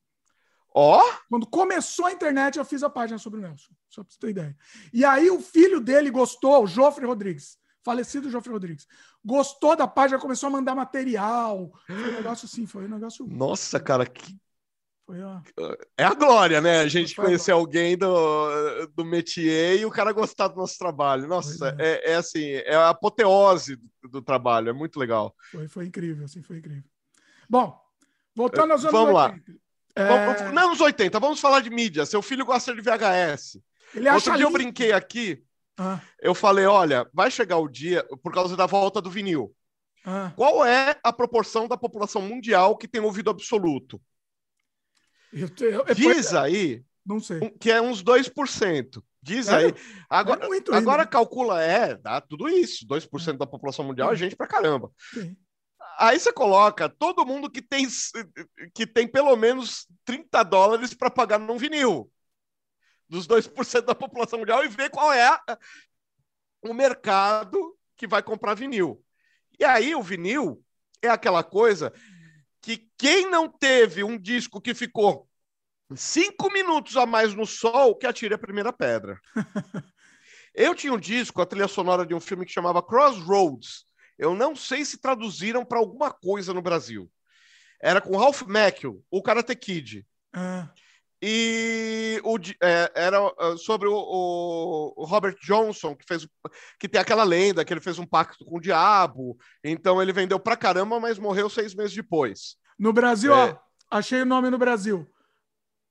Ó! 0.79 1.01
Oh? 1.01 1.19
Quando 1.31 1.47
começou 1.47 2.07
a 2.07 2.13
internet, 2.13 2.59
eu 2.59 2.65
fiz 2.65 2.83
a 2.83 2.91
página 2.91 3.19
sobre 3.19 3.41
o 3.41 3.43
Nelson. 3.43 3.73
Só 3.89 4.05
pra 4.05 4.13
você 4.13 4.19
ter 4.19 4.31
ideia. 4.31 4.57
E 4.93 5.05
aí 5.05 5.31
o 5.31 5.41
filho 5.41 5.81
dele 5.81 6.11
gostou, 6.11 6.63
o 6.63 6.67
Joffre 6.67 7.07
Rodrigues 7.07 7.59
falecido 7.87 8.29
Joffre 8.29 8.53
Rodrigues. 8.53 8.89
Gostou 9.25 9.77
da 9.77 9.87
página, 9.87 10.19
começou 10.19 10.49
a 10.49 10.51
mandar 10.51 10.75
material. 10.75 11.73
Foi 11.87 11.95
um 11.95 12.13
negócio 12.13 12.47
assim, 12.47 12.67
foi 12.67 12.85
um 12.85 12.89
negócio. 12.89 13.25
Nossa, 13.29 13.79
cara, 13.79 14.05
que. 14.05 14.37
É 15.97 16.03
a 16.03 16.15
glória, 16.15 16.61
né? 16.61 16.81
A 16.81 16.89
gente 16.89 17.15
conhecer 17.15 17.53
alguém 17.53 17.97
do, 17.97 18.87
do 18.89 19.05
métier 19.05 19.79
e 19.79 19.87
o 19.87 19.91
cara 19.91 20.11
gostar 20.11 20.49
do 20.49 20.57
nosso 20.57 20.77
trabalho. 20.77 21.29
Nossa, 21.29 21.77
é. 21.79 22.11
É, 22.11 22.13
é. 22.13 22.15
assim, 22.17 22.45
é 22.45 22.75
a 22.75 22.89
apoteose 22.89 23.77
do, 24.03 24.09
do, 24.09 24.21
trabalho, 24.21 24.69
é 24.69 24.73
muito 24.73 24.99
legal. 24.99 25.33
Foi, 25.53 25.69
foi 25.69 25.87
incrível, 25.87 26.25
assim, 26.25 26.43
foi 26.43 26.59
incrível. 26.59 26.83
Bom, 27.49 27.81
voltando 28.35 28.73
aos 28.73 28.81
anos 28.81 28.93
vamos 28.93 29.15
80. 29.15 29.53
Lá. 29.53 29.59
É... 29.97 30.53
Não, 30.53 30.71
nos 30.71 30.81
80, 30.81 31.19
vamos 31.19 31.41
falar 31.41 31.61
de 31.61 31.71
mídia. 31.71 32.05
Seu 32.05 32.21
filho 32.21 32.45
gosta 32.45 32.75
de 32.75 32.81
VHS. 32.83 33.59
Ele 33.95 34.09
Outro 34.11 34.25
dia 34.25 34.45
lindo. 34.45 34.49
eu 34.49 34.53
brinquei 34.53 34.93
aqui 34.93 35.43
ah. 35.79 36.01
Eu 36.21 36.35
falei, 36.35 36.65
olha, 36.65 37.09
vai 37.13 37.31
chegar 37.31 37.59
o 37.59 37.69
dia, 37.69 38.03
por 38.23 38.33
causa 38.33 38.57
da 38.57 38.67
volta 38.67 39.01
do 39.01 39.11
vinil. 39.11 39.55
Ah. 40.05 40.33
Qual 40.35 40.65
é 40.65 40.99
a 41.03 41.13
proporção 41.13 41.69
da 41.69 41.77
população 41.77 42.23
mundial 42.23 42.77
que 42.77 42.89
tem 42.89 43.01
ouvido 43.01 43.31
absoluto? 43.31 44.01
Eu, 45.33 45.51
eu, 45.61 45.85
eu, 45.87 45.95
Diz 45.95 46.33
aí 46.33 46.83
não 47.05 47.21
sei. 47.21 47.51
que 47.61 47.71
é 47.71 47.81
uns 47.81 48.03
2%. 48.03 49.03
Diz 49.21 49.49
é, 49.49 49.57
aí. 49.57 49.75
Agora, 50.09 50.47
é 50.47 50.77
agora 50.77 51.05
calcula, 51.05 51.63
é, 51.63 51.97
dá 51.97 52.21
tudo 52.21 52.49
isso. 52.49 52.87
2% 52.87 53.35
é. 53.35 53.37
da 53.37 53.47
população 53.47 53.85
mundial 53.85 54.13
é 54.13 54.17
gente 54.17 54.37
pra 54.37 54.47
caramba. 54.47 54.91
Sim. 55.13 55.37
Aí 55.99 56.19
você 56.19 56.33
coloca 56.33 56.89
todo 56.89 57.25
mundo 57.25 57.51
que 57.51 57.63
tem, 57.63 57.87
que 58.75 58.87
tem 58.87 59.09
pelo 59.09 59.35
menos 59.37 59.87
30 60.05 60.43
dólares 60.43 60.93
para 60.93 61.11
pagar 61.11 61.39
num 61.39 61.57
vinil 61.57 62.11
dos 63.09 63.27
2% 63.27 63.83
da 63.83 63.95
população 63.95 64.39
mundial 64.39 64.65
e 64.65 64.69
ver 64.69 64.91
qual 64.91 65.13
é 65.13 65.39
o 66.63 66.75
mercado 66.75 67.77
que 67.97 68.07
vai 68.07 68.23
comprar 68.23 68.55
vinil. 68.55 69.03
E 69.59 69.65
aí 69.65 69.95
o 69.95 70.03
vinil 70.03 70.63
é 71.01 71.09
aquela 71.09 71.43
coisa 71.43 71.93
que 72.61 72.91
quem 72.99 73.31
não 73.31 73.49
teve 73.49 74.03
um 74.03 74.19
disco 74.19 74.61
que 74.61 74.75
ficou 74.75 75.29
cinco 75.95 76.53
minutos 76.53 76.97
a 76.97 77.07
mais 77.07 77.35
no 77.35 77.47
sol, 77.47 77.97
que 77.97 78.07
atire 78.07 78.35
a 78.35 78.39
primeira 78.39 78.73
pedra. 78.73 79.21
Eu 80.53 80.75
tinha 80.75 80.93
um 80.93 80.99
disco, 80.99 81.41
a 81.41 81.47
trilha 81.47 81.69
sonora 81.69 82.05
de 82.05 82.15
um 82.15 82.21
filme 82.21 82.45
que 82.45 82.53
chamava 82.53 82.83
Crossroads. 82.83 83.86
Eu 84.19 84.35
não 84.35 84.57
sei 84.57 84.85
se 84.85 84.99
traduziram 84.99 85.65
para 85.65 85.79
alguma 85.79 86.11
coisa 86.11 86.55
no 86.55 86.63
Brasil. 86.63 87.11
Era 87.81 88.01
com 88.01 88.17
Ralph 88.17 88.43
Macchio, 88.43 89.03
o 89.11 89.23
Karate 89.23 89.55
Kid. 89.55 90.07
Ah. 90.33 90.69
E 91.21 92.21
o, 92.25 92.37
é, 92.63 92.93
era 92.95 93.19
ah, 93.39 93.57
sobre 93.57 93.89
o, 93.89 93.95
o, 94.97 95.05
Robert 95.05 95.37
Johnson, 95.43 95.95
que 95.95 96.05
fez 96.07 96.27
que 96.79 96.89
tem 96.89 97.01
aquela 97.01 97.25
lenda 97.25 97.65
que 97.65 97.73
ele 97.73 97.81
fez 97.81 97.99
um 97.99 98.07
pacto 98.07 98.45
com 98.45 98.57
o 98.57 98.61
diabo. 98.61 99.37
Então 99.65 100.01
ele 100.01 100.13
vendeu 100.13 100.39
pra 100.39 100.57
caramba, 100.57 101.01
mas 101.01 101.19
morreu 101.19 101.49
seis 101.49 101.75
meses 101.75 101.95
depois. 101.95 102.57
No 102.79 102.93
Brasil, 102.93 103.35
é... 103.35 103.51
ó, 103.51 103.59
achei 103.91 104.23
o 104.23 104.27
nome 104.27 104.51
no 104.51 104.59
Brasil. 104.59 105.11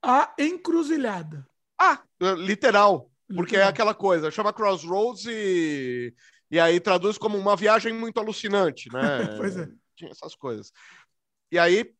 A 0.02 0.34
Encruzilhada. 0.38 1.48
Ah, 1.80 2.02
literal. 2.22 2.38
literal. 2.38 3.12
Porque 3.36 3.58
é 3.58 3.64
aquela 3.64 3.96
coisa, 3.96 4.30
chama 4.30 4.54
Crossroads 4.54 5.26
e, 5.26 6.14
e 6.50 6.60
aí 6.60 6.80
traduz 6.80 7.18
como 7.18 7.38
uma 7.38 7.56
viagem 7.56 7.94
muito 7.94 8.20
alucinante, 8.20 8.92
né? 8.92 9.02
pois 9.38 9.58
é. 9.58 9.68
Tinha 9.96 10.12
essas 10.12 10.36
coisas. 10.36 10.72
E 11.52 11.58
aí 11.58 11.94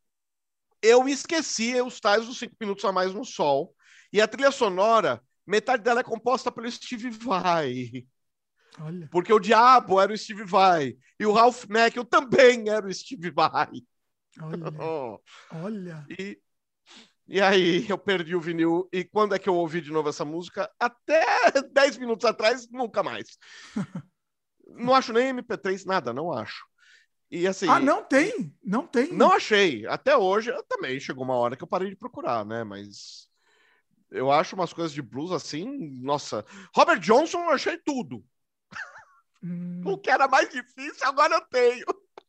eu 0.82 1.08
esqueci 1.08 1.82
os 1.82 2.00
tais 2.00 2.26
dos 2.26 2.38
cinco 2.38 2.56
minutos 2.60 2.86
a 2.86 2.92
mais 2.92 3.14
no 3.14 3.26
sol. 3.26 3.76
E 4.12 4.22
a 4.22 4.28
trilha 4.28 4.52
sonora, 4.52 5.22
metade 5.46 5.84
dela 5.84 6.02
é 6.02 6.04
composta 6.04 6.52
pelo 6.52 6.70
Steve 6.72 7.10
Vai. 7.10 8.06
Olha. 8.80 9.08
Porque 9.12 9.32
o 9.34 9.40
Diabo 9.40 10.00
era 10.00 10.14
o 10.14 10.18
Steve 10.18 10.44
Vai. 10.44 10.96
E 11.20 11.26
o 11.26 11.32
Ralph 11.32 11.66
Macchio 11.70 12.04
também 12.04 12.70
era 12.70 12.86
o 12.86 12.94
Steve 12.94 13.32
Vai. 13.32 13.70
Olha. 14.42 14.64
oh. 14.80 15.20
Olha. 15.52 16.06
E, 16.20 16.40
e 17.28 17.42
aí 17.42 17.86
eu 17.90 17.98
perdi 17.98 18.36
o 18.36 18.42
vinil. 18.42 18.88
E 18.92 19.04
quando 19.04 19.34
é 19.34 19.40
que 19.40 19.50
eu 19.50 19.56
ouvi 19.56 19.82
de 19.82 19.92
novo 19.92 20.10
essa 20.10 20.26
música? 20.26 20.70
Até 20.80 21.24
10 21.74 21.98
minutos 21.98 22.26
atrás, 22.26 22.70
nunca 22.70 23.02
mais. 23.02 23.38
Não 24.68 24.94
acho 24.94 25.14
nem 25.14 25.34
MP3, 25.34 25.86
nada, 25.86 26.14
não 26.14 26.32
acho. 26.32 26.66
E 27.30 27.48
assim. 27.48 27.68
Ah, 27.68 27.80
não 27.80 28.04
tem? 28.04 28.54
Não 28.64 28.86
tem. 28.86 29.12
Não 29.12 29.32
achei. 29.32 29.86
Até 29.88 30.16
hoje 30.16 30.52
também 30.68 31.00
chegou 31.00 31.24
uma 31.24 31.36
hora 31.36 31.56
que 31.56 31.64
eu 31.64 31.68
parei 31.68 31.90
de 31.90 31.96
procurar, 31.96 32.46
né? 32.46 32.64
Mas 32.64 33.28
eu 34.12 34.32
acho 34.32 34.56
umas 34.56 34.74
coisas 34.74 34.94
de 34.94 35.02
blues 35.02 35.32
assim, 35.32 35.66
nossa. 36.02 36.46
Robert 36.74 37.00
Johnson, 37.00 37.40
eu 37.40 37.52
achei 37.52 37.78
tudo. 37.78 38.24
Hum. 39.44 39.82
O 39.86 39.98
que 39.98 40.10
era 40.10 40.28
mais 40.28 40.50
difícil, 40.50 41.06
agora 41.06 41.36
eu 41.36 41.42
tenho. 41.42 41.86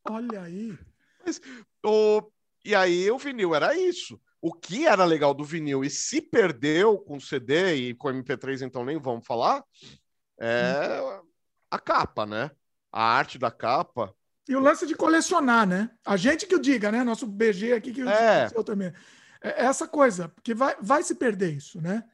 Olha 0.08 0.42
aí. 0.42 0.78
Mas, 1.24 1.40
o... 1.84 2.30
E 2.64 2.74
aí 2.74 3.10
o 3.10 3.18
vinil 3.18 3.54
era 3.54 3.76
isso. 3.76 4.20
O 4.40 4.52
que 4.52 4.86
era 4.86 5.04
legal 5.04 5.32
do 5.32 5.44
vinil 5.44 5.84
e 5.84 5.90
se 5.90 6.20
perdeu 6.20 6.98
com 6.98 7.20
CD 7.20 7.74
e 7.74 7.94
com 7.94 8.08
MP3, 8.08 8.62
então 8.62 8.84
nem 8.84 8.98
vamos 8.98 9.26
falar, 9.26 9.64
é 10.38 11.00
hum. 11.00 11.26
A 11.76 11.78
capa, 11.78 12.26
né? 12.26 12.50
A 12.92 13.02
arte 13.02 13.38
da 13.38 13.50
capa 13.50 14.14
e 14.48 14.54
o 14.54 14.60
lance 14.60 14.86
de 14.86 14.94
colecionar, 14.94 15.66
né? 15.66 15.90
A 16.04 16.16
gente 16.16 16.46
que 16.46 16.54
o 16.54 16.60
diga, 16.60 16.92
né? 16.92 17.02
Nosso 17.02 17.26
BG 17.26 17.72
aqui 17.72 17.92
que 17.92 18.02
é. 18.02 18.48
o 18.54 18.62
também. 18.62 18.92
É 19.42 19.64
essa 19.64 19.88
coisa, 19.88 20.28
porque 20.28 20.54
vai, 20.54 20.76
vai 20.80 21.02
se 21.02 21.14
perder 21.16 21.52
isso, 21.52 21.80
né? 21.80 22.04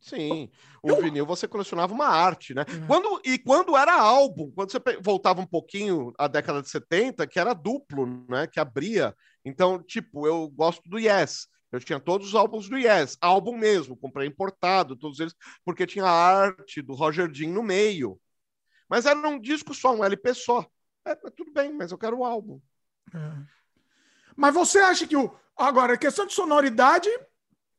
Sim, 0.00 0.48
o 0.82 0.90
eu... 0.90 1.02
vinil 1.02 1.26
você 1.26 1.46
colecionava 1.46 1.92
uma 1.92 2.06
arte, 2.06 2.54
né? 2.54 2.62
É. 2.62 2.86
Quando, 2.86 3.20
e 3.24 3.38
quando 3.38 3.76
era 3.76 4.00
álbum, 4.00 4.50
quando 4.52 4.72
você 4.72 4.78
voltava 5.02 5.42
um 5.42 5.46
pouquinho 5.46 6.14
à 6.18 6.26
década 6.26 6.62
de 6.62 6.70
70, 6.70 7.26
que 7.26 7.38
era 7.38 7.52
duplo, 7.52 8.06
né? 8.26 8.46
Que 8.46 8.58
abria. 8.58 9.14
Então, 9.44 9.82
tipo, 9.82 10.26
eu 10.26 10.48
gosto 10.48 10.88
do 10.88 10.98
Yes. 10.98 11.46
Eu 11.70 11.78
tinha 11.78 12.00
todos 12.00 12.28
os 12.28 12.34
álbuns 12.34 12.68
do 12.68 12.78
Yes, 12.78 13.16
álbum 13.20 13.56
mesmo, 13.56 13.96
comprei 13.96 14.26
importado, 14.26 14.96
todos 14.96 15.20
eles, 15.20 15.34
porque 15.64 15.86
tinha 15.86 16.04
a 16.04 16.10
arte 16.10 16.82
do 16.82 16.94
Roger 16.94 17.30
Dean 17.30 17.50
no 17.50 17.62
meio. 17.62 18.18
Mas 18.90 19.06
era 19.06 19.16
um 19.28 19.38
disco 19.38 19.72
só, 19.72 19.94
um 19.94 20.04
LP 20.04 20.34
só. 20.34 20.66
É, 21.04 21.14
tudo 21.14 21.52
bem, 21.52 21.72
mas 21.72 21.92
eu 21.92 21.98
quero 21.98 22.18
o 22.18 22.24
álbum. 22.24 22.60
É. 23.14 23.60
Mas 24.34 24.52
você 24.52 24.80
acha 24.80 25.06
que 25.06 25.16
o. 25.16 25.32
Agora, 25.56 25.94
a 25.94 25.98
questão 25.98 26.26
de 26.26 26.32
sonoridade, 26.32 27.08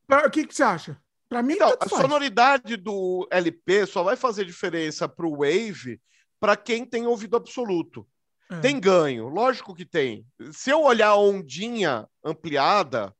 o 0.08 0.30
que, 0.30 0.46
que 0.46 0.54
você 0.54 0.62
acha? 0.62 1.00
Para 1.28 1.42
mim, 1.42 1.54
então, 1.54 1.76
a 1.78 1.88
sonoridade 1.88 2.76
do 2.76 3.26
LP 3.30 3.86
só 3.86 4.02
vai 4.02 4.16
fazer 4.16 4.44
diferença 4.44 5.08
para 5.08 5.26
o 5.26 5.38
Wave 5.38 6.00
para 6.40 6.56
quem 6.56 6.84
tem 6.84 7.06
ouvido 7.06 7.36
absoluto. 7.36 8.06
É. 8.50 8.60
Tem 8.60 8.78
ganho, 8.78 9.28
lógico 9.28 9.74
que 9.74 9.84
tem. 9.84 10.26
Se 10.52 10.70
eu 10.70 10.82
olhar 10.82 11.08
a 11.08 11.16
ondinha 11.16 12.08
ampliada, 12.24 13.14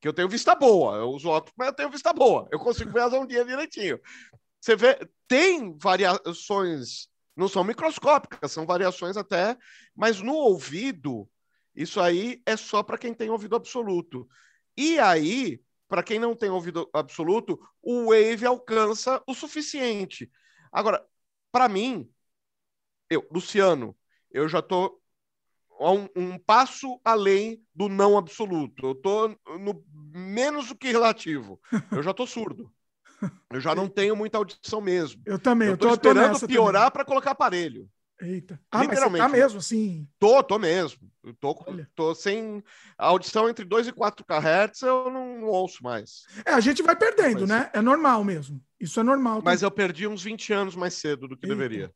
que 0.00 0.08
eu 0.08 0.12
tenho 0.12 0.28
vista 0.28 0.54
boa, 0.54 0.96
eu 0.96 1.10
uso 1.10 1.28
óculos, 1.28 1.54
mas 1.56 1.68
eu 1.68 1.74
tenho 1.74 1.90
vista 1.90 2.12
boa, 2.12 2.48
eu 2.50 2.58
consigo 2.58 2.92
ver 2.92 3.02
as 3.02 3.12
ondinhas 3.12 3.46
direitinho. 3.46 4.00
Você 4.60 4.76
vê, 4.76 4.98
tem 5.28 5.76
variações 5.76 7.08
não 7.36 7.48
são 7.48 7.62
microscópicas, 7.62 8.50
são 8.50 8.64
variações 8.64 9.16
até, 9.16 9.56
mas 9.94 10.20
no 10.20 10.34
ouvido, 10.34 11.28
isso 11.74 12.00
aí 12.00 12.42
é 12.46 12.56
só 12.56 12.82
para 12.82 12.96
quem 12.96 13.12
tem 13.12 13.28
ouvido 13.28 13.54
absoluto. 13.54 14.26
E 14.76 14.98
aí, 14.98 15.60
para 15.86 16.02
quem 16.02 16.18
não 16.18 16.34
tem 16.34 16.50
ouvido 16.50 16.88
absoluto, 16.92 17.60
o 17.82 18.06
wave 18.06 18.46
alcança 18.46 19.22
o 19.26 19.34
suficiente. 19.34 20.30
Agora, 20.72 21.06
para 21.52 21.68
mim, 21.68 22.10
eu, 23.10 23.26
Luciano, 23.30 23.96
eu 24.30 24.48
já 24.48 24.60
estou 24.60 25.00
um, 25.78 26.08
um, 26.16 26.38
passo 26.38 27.00
além 27.04 27.62
do 27.74 27.88
não 27.88 28.16
absoluto. 28.16 28.86
Eu 28.86 28.92
estou 28.92 29.28
no 29.60 29.84
menos 30.12 30.68
do 30.68 30.76
que 30.76 30.88
relativo. 30.88 31.60
Eu 31.92 32.02
já 32.02 32.10
estou 32.10 32.26
surdo. 32.26 32.72
Eu 33.50 33.60
já 33.60 33.74
não 33.74 33.88
tenho 33.88 34.16
muita 34.16 34.38
audição 34.38 34.80
mesmo. 34.80 35.22
Eu 35.24 35.38
também. 35.38 35.68
Eu 35.68 35.76
tô, 35.76 35.88
tô 35.88 35.94
esperando 35.94 36.46
piorar 36.46 36.90
para 36.90 37.04
colocar 37.04 37.30
aparelho. 37.30 37.88
Eita. 38.20 38.58
Ah, 38.70 38.82
Literalmente. 38.82 39.22
mas 39.22 39.30
tá 39.30 39.36
mesmo, 39.36 39.58
assim? 39.58 40.08
Tô, 40.18 40.42
tô 40.42 40.58
mesmo. 40.58 41.10
Eu 41.22 41.34
tô, 41.34 41.54
tô 41.94 42.14
sem 42.14 42.62
a 42.96 43.06
audição 43.06 43.48
entre 43.48 43.64
2 43.64 43.88
e 43.88 43.92
4 43.92 44.24
kHz, 44.24 44.82
eu 44.82 45.10
não, 45.10 45.40
não 45.40 45.48
ouço 45.48 45.82
mais. 45.82 46.24
É, 46.44 46.52
a 46.52 46.60
gente 46.60 46.82
vai 46.82 46.96
perdendo, 46.96 47.40
mas... 47.40 47.48
né? 47.48 47.70
É 47.74 47.82
normal 47.82 48.24
mesmo. 48.24 48.62
Isso 48.80 48.98
é 49.00 49.02
normal. 49.02 49.42
Mas 49.44 49.62
eu 49.62 49.70
perdi 49.70 50.06
uns 50.06 50.22
20 50.22 50.52
anos 50.52 50.76
mais 50.76 50.94
cedo 50.94 51.28
do 51.28 51.36
que 51.36 51.46
Eita. 51.46 51.54
deveria. 51.54 51.92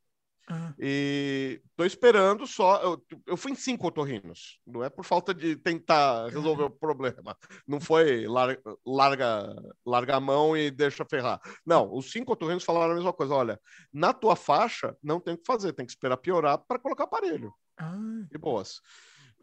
Ah. 0.50 0.74
E 0.80 1.62
tô 1.76 1.84
esperando 1.84 2.44
só. 2.44 2.82
Eu, 2.82 3.04
eu, 3.24 3.36
fui 3.36 3.52
em 3.52 3.54
cinco 3.54 3.86
otorrinos. 3.86 4.58
Não 4.66 4.82
é 4.82 4.90
por 4.90 5.04
falta 5.04 5.32
de 5.32 5.54
tentar 5.54 6.26
resolver 6.26 6.64
o 6.64 6.70
problema. 6.70 7.36
Não 7.66 7.80
foi 7.80 8.26
larga, 8.26 8.60
larga, 8.84 9.54
larga 9.86 10.16
a 10.16 10.20
mão 10.20 10.56
e 10.56 10.68
deixa 10.68 11.04
ferrar. 11.04 11.40
Não, 11.64 11.94
os 11.94 12.10
cinco 12.10 12.32
otorrinos 12.32 12.64
falaram 12.64 12.92
a 12.92 12.96
mesma 12.96 13.12
coisa. 13.12 13.32
Olha, 13.32 13.60
na 13.92 14.12
tua 14.12 14.34
faixa 14.34 14.96
não 15.00 15.20
tem 15.20 15.34
o 15.34 15.38
que 15.38 15.46
fazer, 15.46 15.72
tem 15.72 15.86
que 15.86 15.92
esperar 15.92 16.16
piorar 16.16 16.58
para 16.58 16.80
colocar 16.80 17.04
aparelho. 17.04 17.54
Ah. 17.78 17.96
E 18.32 18.36
boas. 18.36 18.80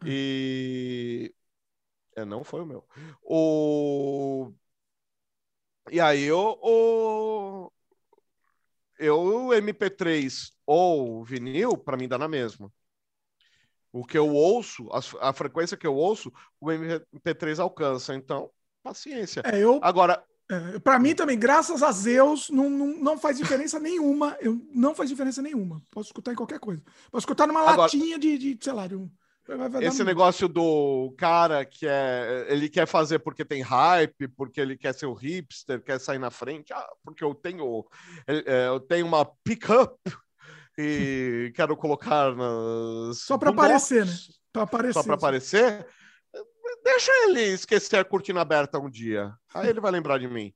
Ah. 0.02 0.04
E. 0.06 1.34
É, 2.16 2.24
não 2.24 2.44
foi 2.44 2.60
o 2.60 2.66
meu. 2.66 2.86
O. 3.22 4.52
E 5.90 6.00
aí, 6.00 6.30
o, 6.30 6.58
o, 6.62 7.72
eu 8.98 9.48
MP3 9.48 10.50
ou 10.66 11.24
vinil, 11.24 11.76
para 11.76 11.96
mim 11.96 12.08
dá 12.08 12.18
na 12.18 12.28
mesma. 12.28 12.72
O 13.92 14.04
que 14.04 14.18
eu 14.18 14.28
ouço, 14.28 14.88
a, 14.92 15.30
a, 15.30 15.32
frequência 15.32 15.76
que 15.76 15.86
eu 15.86 15.94
ouço, 15.94 16.32
o 16.60 16.66
MP3 16.66 17.58
alcança. 17.58 18.14
Então, 18.14 18.50
paciência. 18.82 19.42
É, 19.44 19.58
eu, 19.58 19.80
Agora. 19.82 20.22
É, 20.50 20.78
para 20.78 20.98
mim 20.98 21.14
também, 21.14 21.38
graças 21.38 21.82
a 21.82 21.92
Deus, 21.92 22.48
não, 22.48 22.70
não, 22.70 22.86
não 22.86 23.18
faz 23.18 23.36
diferença 23.36 23.78
nenhuma. 23.80 24.36
Eu, 24.40 24.60
não 24.74 24.94
faz 24.94 25.08
diferença 25.08 25.40
nenhuma. 25.40 25.82
Posso 25.90 26.08
escutar 26.08 26.32
em 26.32 26.36
qualquer 26.36 26.58
coisa. 26.58 26.82
Posso 27.10 27.22
escutar 27.22 27.46
numa 27.46 27.60
Agora, 27.60 27.82
latinha 27.82 28.18
de, 28.18 28.38
de, 28.38 28.58
sei 28.62 28.72
lá, 28.72 28.86
de 28.86 28.96
um, 28.96 29.10
esse 29.80 30.04
negócio 30.04 30.46
do 30.48 31.14
cara 31.16 31.64
que 31.64 31.86
é, 31.86 32.46
ele 32.48 32.68
quer 32.68 32.86
fazer 32.86 33.18
porque 33.18 33.44
tem 33.44 33.62
hype, 33.62 34.28
porque 34.28 34.60
ele 34.60 34.76
quer 34.76 34.94
ser 34.94 35.06
o 35.06 35.14
hipster, 35.14 35.82
quer 35.82 35.98
sair 35.98 36.18
na 36.18 36.30
frente, 36.30 36.72
ah, 36.72 36.86
porque 37.02 37.24
eu 37.24 37.34
tenho, 37.34 37.86
é, 38.26 38.68
eu 38.68 38.78
tenho 38.80 39.06
uma 39.06 39.24
pickup 39.42 39.98
e 40.76 41.50
quero 41.56 41.76
colocar 41.76 42.34
nas. 42.34 43.20
Só 43.20 43.38
para 43.38 43.50
aparecer, 43.50 44.04
né? 44.04 44.12
Para 44.52 44.62
aparecer. 44.62 44.92
Só 44.94 45.02
para 45.02 45.14
aparecer. 45.14 45.86
Deixa 46.84 47.10
ele 47.24 47.42
esquecer 47.42 47.96
a 47.98 48.04
cortina 48.04 48.40
aberta 48.40 48.78
um 48.78 48.90
dia. 48.90 49.32
Aí 49.54 49.68
ele 49.68 49.80
vai 49.80 49.90
lembrar 49.90 50.18
de 50.18 50.28
mim. 50.28 50.52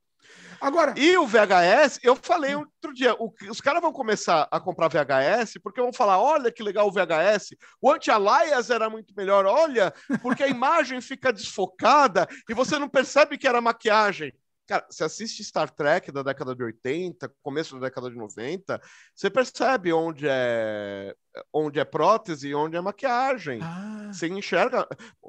Agora. 0.63 0.95
E 0.97 1.19
o 1.19 1.27
VHS, 1.27 1.99
eu 2.05 2.15
falei 2.15 2.55
outro 2.55 2.95
dia, 2.95 3.15
o, 3.15 3.35
os 3.51 3.61
caras 3.61 3.83
vão 3.83 3.93
começar 3.93 4.47
a 4.49 4.61
comprar 4.61 4.87
VHS 4.87 5.55
porque 5.61 5.81
vão 5.81 5.93
falar: 5.93 6.21
olha 6.21 6.53
que 6.53 6.63
legal 6.63 6.87
o 6.87 6.93
VHS, 6.93 7.57
o 7.81 7.91
anti-alias 7.91 8.71
era 8.71 8.89
muito 8.89 9.13
melhor, 9.17 9.45
olha, 9.45 9.93
porque 10.23 10.45
a 10.45 10.47
imagem 10.49 11.01
fica 11.01 11.33
desfocada 11.33 12.29
e 12.49 12.55
você 12.55 12.79
não 12.79 12.89
percebe 12.89 13.37
que 13.37 13.49
era 13.49 13.61
maquiagem. 13.61 14.33
Cara, 14.65 14.87
você 14.89 15.03
assiste 15.03 15.43
Star 15.43 15.69
Trek 15.69 16.13
da 16.13 16.23
década 16.23 16.55
de 16.55 16.63
80, 16.63 17.29
começo 17.43 17.75
da 17.75 17.89
década 17.89 18.09
de 18.09 18.17
90, 18.17 18.81
você 19.13 19.29
percebe 19.29 19.93
onde 19.93 20.29
é 20.29 21.13
onde 21.53 21.81
é 21.81 21.85
prótese 21.85 22.49
e 22.49 22.55
onde 22.55 22.77
é 22.77 22.81
maquiagem. 22.81 23.59
Ah. 23.61 24.11
Você 24.13 24.29
enxerga 24.29 24.87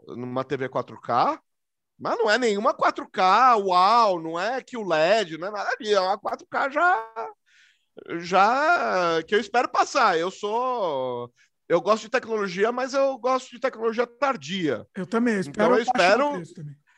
numa 0.10 0.44
TV 0.44 0.70
4K, 0.70 1.40
mas 1.98 2.18
não 2.18 2.30
é 2.30 2.38
nenhuma 2.38 2.74
4K, 2.74 3.64
uau, 3.66 4.22
não 4.22 4.40
é 4.40 4.62
que 4.62 4.78
o 4.78 4.88
LED, 4.88 5.38
não 5.38 5.48
é 5.48 5.52
nada 5.52 5.76
disso, 5.78 5.94
é 5.94 6.00
uma 6.00 6.20
4K 6.20 6.72
já 6.72 7.32
já 8.20 9.22
que 9.28 9.36
eu 9.36 9.40
espero 9.40 9.70
passar. 9.70 10.18
Eu 10.18 10.32
sou 10.32 11.32
eu 11.70 11.80
gosto 11.80 12.04
de 12.04 12.10
tecnologia, 12.10 12.72
mas 12.72 12.94
eu 12.94 13.18
gosto 13.18 13.52
de 13.52 13.60
tecnologia 13.60 14.06
tardia. 14.06 14.86
Eu 14.96 15.06
também, 15.06 15.40
espero 15.40 15.66
então 15.66 15.76
eu 15.76 15.82
espero 15.82 16.44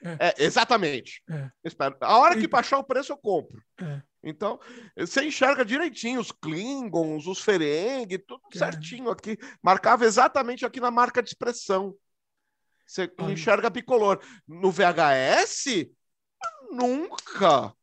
é. 0.06 0.28
É, 0.28 0.34
exatamente. 0.38 1.24
É. 1.28 1.50
Espero. 1.64 1.98
A 2.00 2.18
hora 2.20 2.38
que 2.38 2.48
baixar 2.48 2.78
o 2.78 2.84
preço, 2.84 3.12
eu 3.12 3.18
compro. 3.18 3.60
É. 3.82 4.02
Então, 4.24 4.60
você 4.98 5.24
enxerga 5.24 5.66
direitinho 5.66 6.20
os 6.20 6.32
Klingons, 6.32 7.26
os 7.26 7.42
Ferengi, 7.42 8.20
tudo 8.20 8.42
é. 8.54 8.58
certinho 8.58 9.10
aqui. 9.10 9.38
Marcava 9.64 10.06
exatamente 10.06 10.64
aqui 10.66 10.80
na 10.80 10.92
marca 10.92 11.24
de 11.24 11.30
expressão. 11.30 11.96
Você 12.86 13.12
enxerga 13.30 13.70
bicolor. 13.70 14.20
No 14.48 14.72
VHS, 14.72 15.88
nunca. 16.72 17.74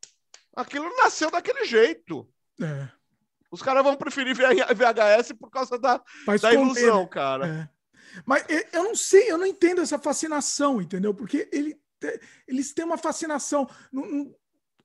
Aquilo 0.55 0.89
nasceu 0.97 1.29
daquele 1.29 1.65
jeito. 1.65 2.29
É. 2.61 2.89
Os 3.51 3.61
caras 3.61 3.83
vão 3.83 3.95
preferir 3.95 4.35
VHS 4.35 5.33
por 5.39 5.49
causa 5.49 5.77
da, 5.77 6.01
da 6.41 6.53
ilusão, 6.53 7.01
né? 7.01 7.07
cara. 7.07 7.47
É. 7.47 7.69
Mas 8.25 8.45
eu 8.71 8.83
não 8.83 8.95
sei, 8.95 9.31
eu 9.31 9.37
não 9.37 9.45
entendo 9.45 9.81
essa 9.81 9.97
fascinação, 9.97 10.81
entendeu? 10.81 11.13
Porque 11.13 11.49
ele, 11.51 11.79
eles 12.47 12.73
têm 12.73 12.85
uma 12.85 12.97
fascinação 12.97 13.67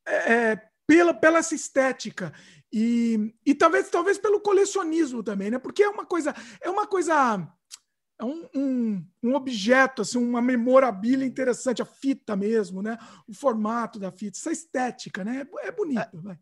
é, 0.06 0.32
é, 0.32 0.70
pela, 0.86 1.12
pela 1.12 1.38
essa 1.38 1.54
estética. 1.54 2.32
E, 2.72 3.34
e 3.44 3.54
talvez, 3.54 3.88
talvez 3.88 4.18
pelo 4.18 4.40
colecionismo 4.40 5.22
também, 5.22 5.50
né? 5.50 5.58
Porque 5.58 5.82
é 5.82 5.88
uma 5.88 6.04
coisa, 6.04 6.34
é 6.60 6.68
uma 6.68 6.86
coisa 6.86 7.46
é 8.18 8.24
um, 8.24 8.48
um, 8.54 9.06
um, 9.22 9.34
objeto, 9.34 10.02
assim, 10.02 10.18
uma 10.18 10.42
memorabilia 10.42 11.24
interessante, 11.24 11.80
a 11.80 11.84
fita 11.84 12.34
mesmo, 12.34 12.82
né? 12.82 12.98
O 13.28 13.32
formato 13.32 13.98
da 13.98 14.10
fita, 14.10 14.36
essa 14.36 14.50
estética, 14.50 15.24
né? 15.24 15.46
É, 15.62 15.68
é 15.68 15.70
bonito, 15.70 16.28
é, 16.28 16.38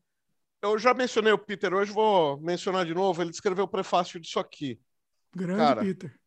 Eu 0.62 0.78
já 0.78 0.94
mencionei 0.94 1.32
o 1.32 1.38
Peter, 1.38 1.74
hoje 1.74 1.92
vou 1.92 2.40
mencionar 2.40 2.86
de 2.86 2.94
novo. 2.94 3.20
Ele 3.20 3.30
escreveu 3.30 3.64
o 3.64 3.68
prefácio 3.68 4.18
disso 4.18 4.40
aqui. 4.40 4.80
Grande 5.34 5.60
Cara. 5.60 5.82
Peter. 5.82 6.18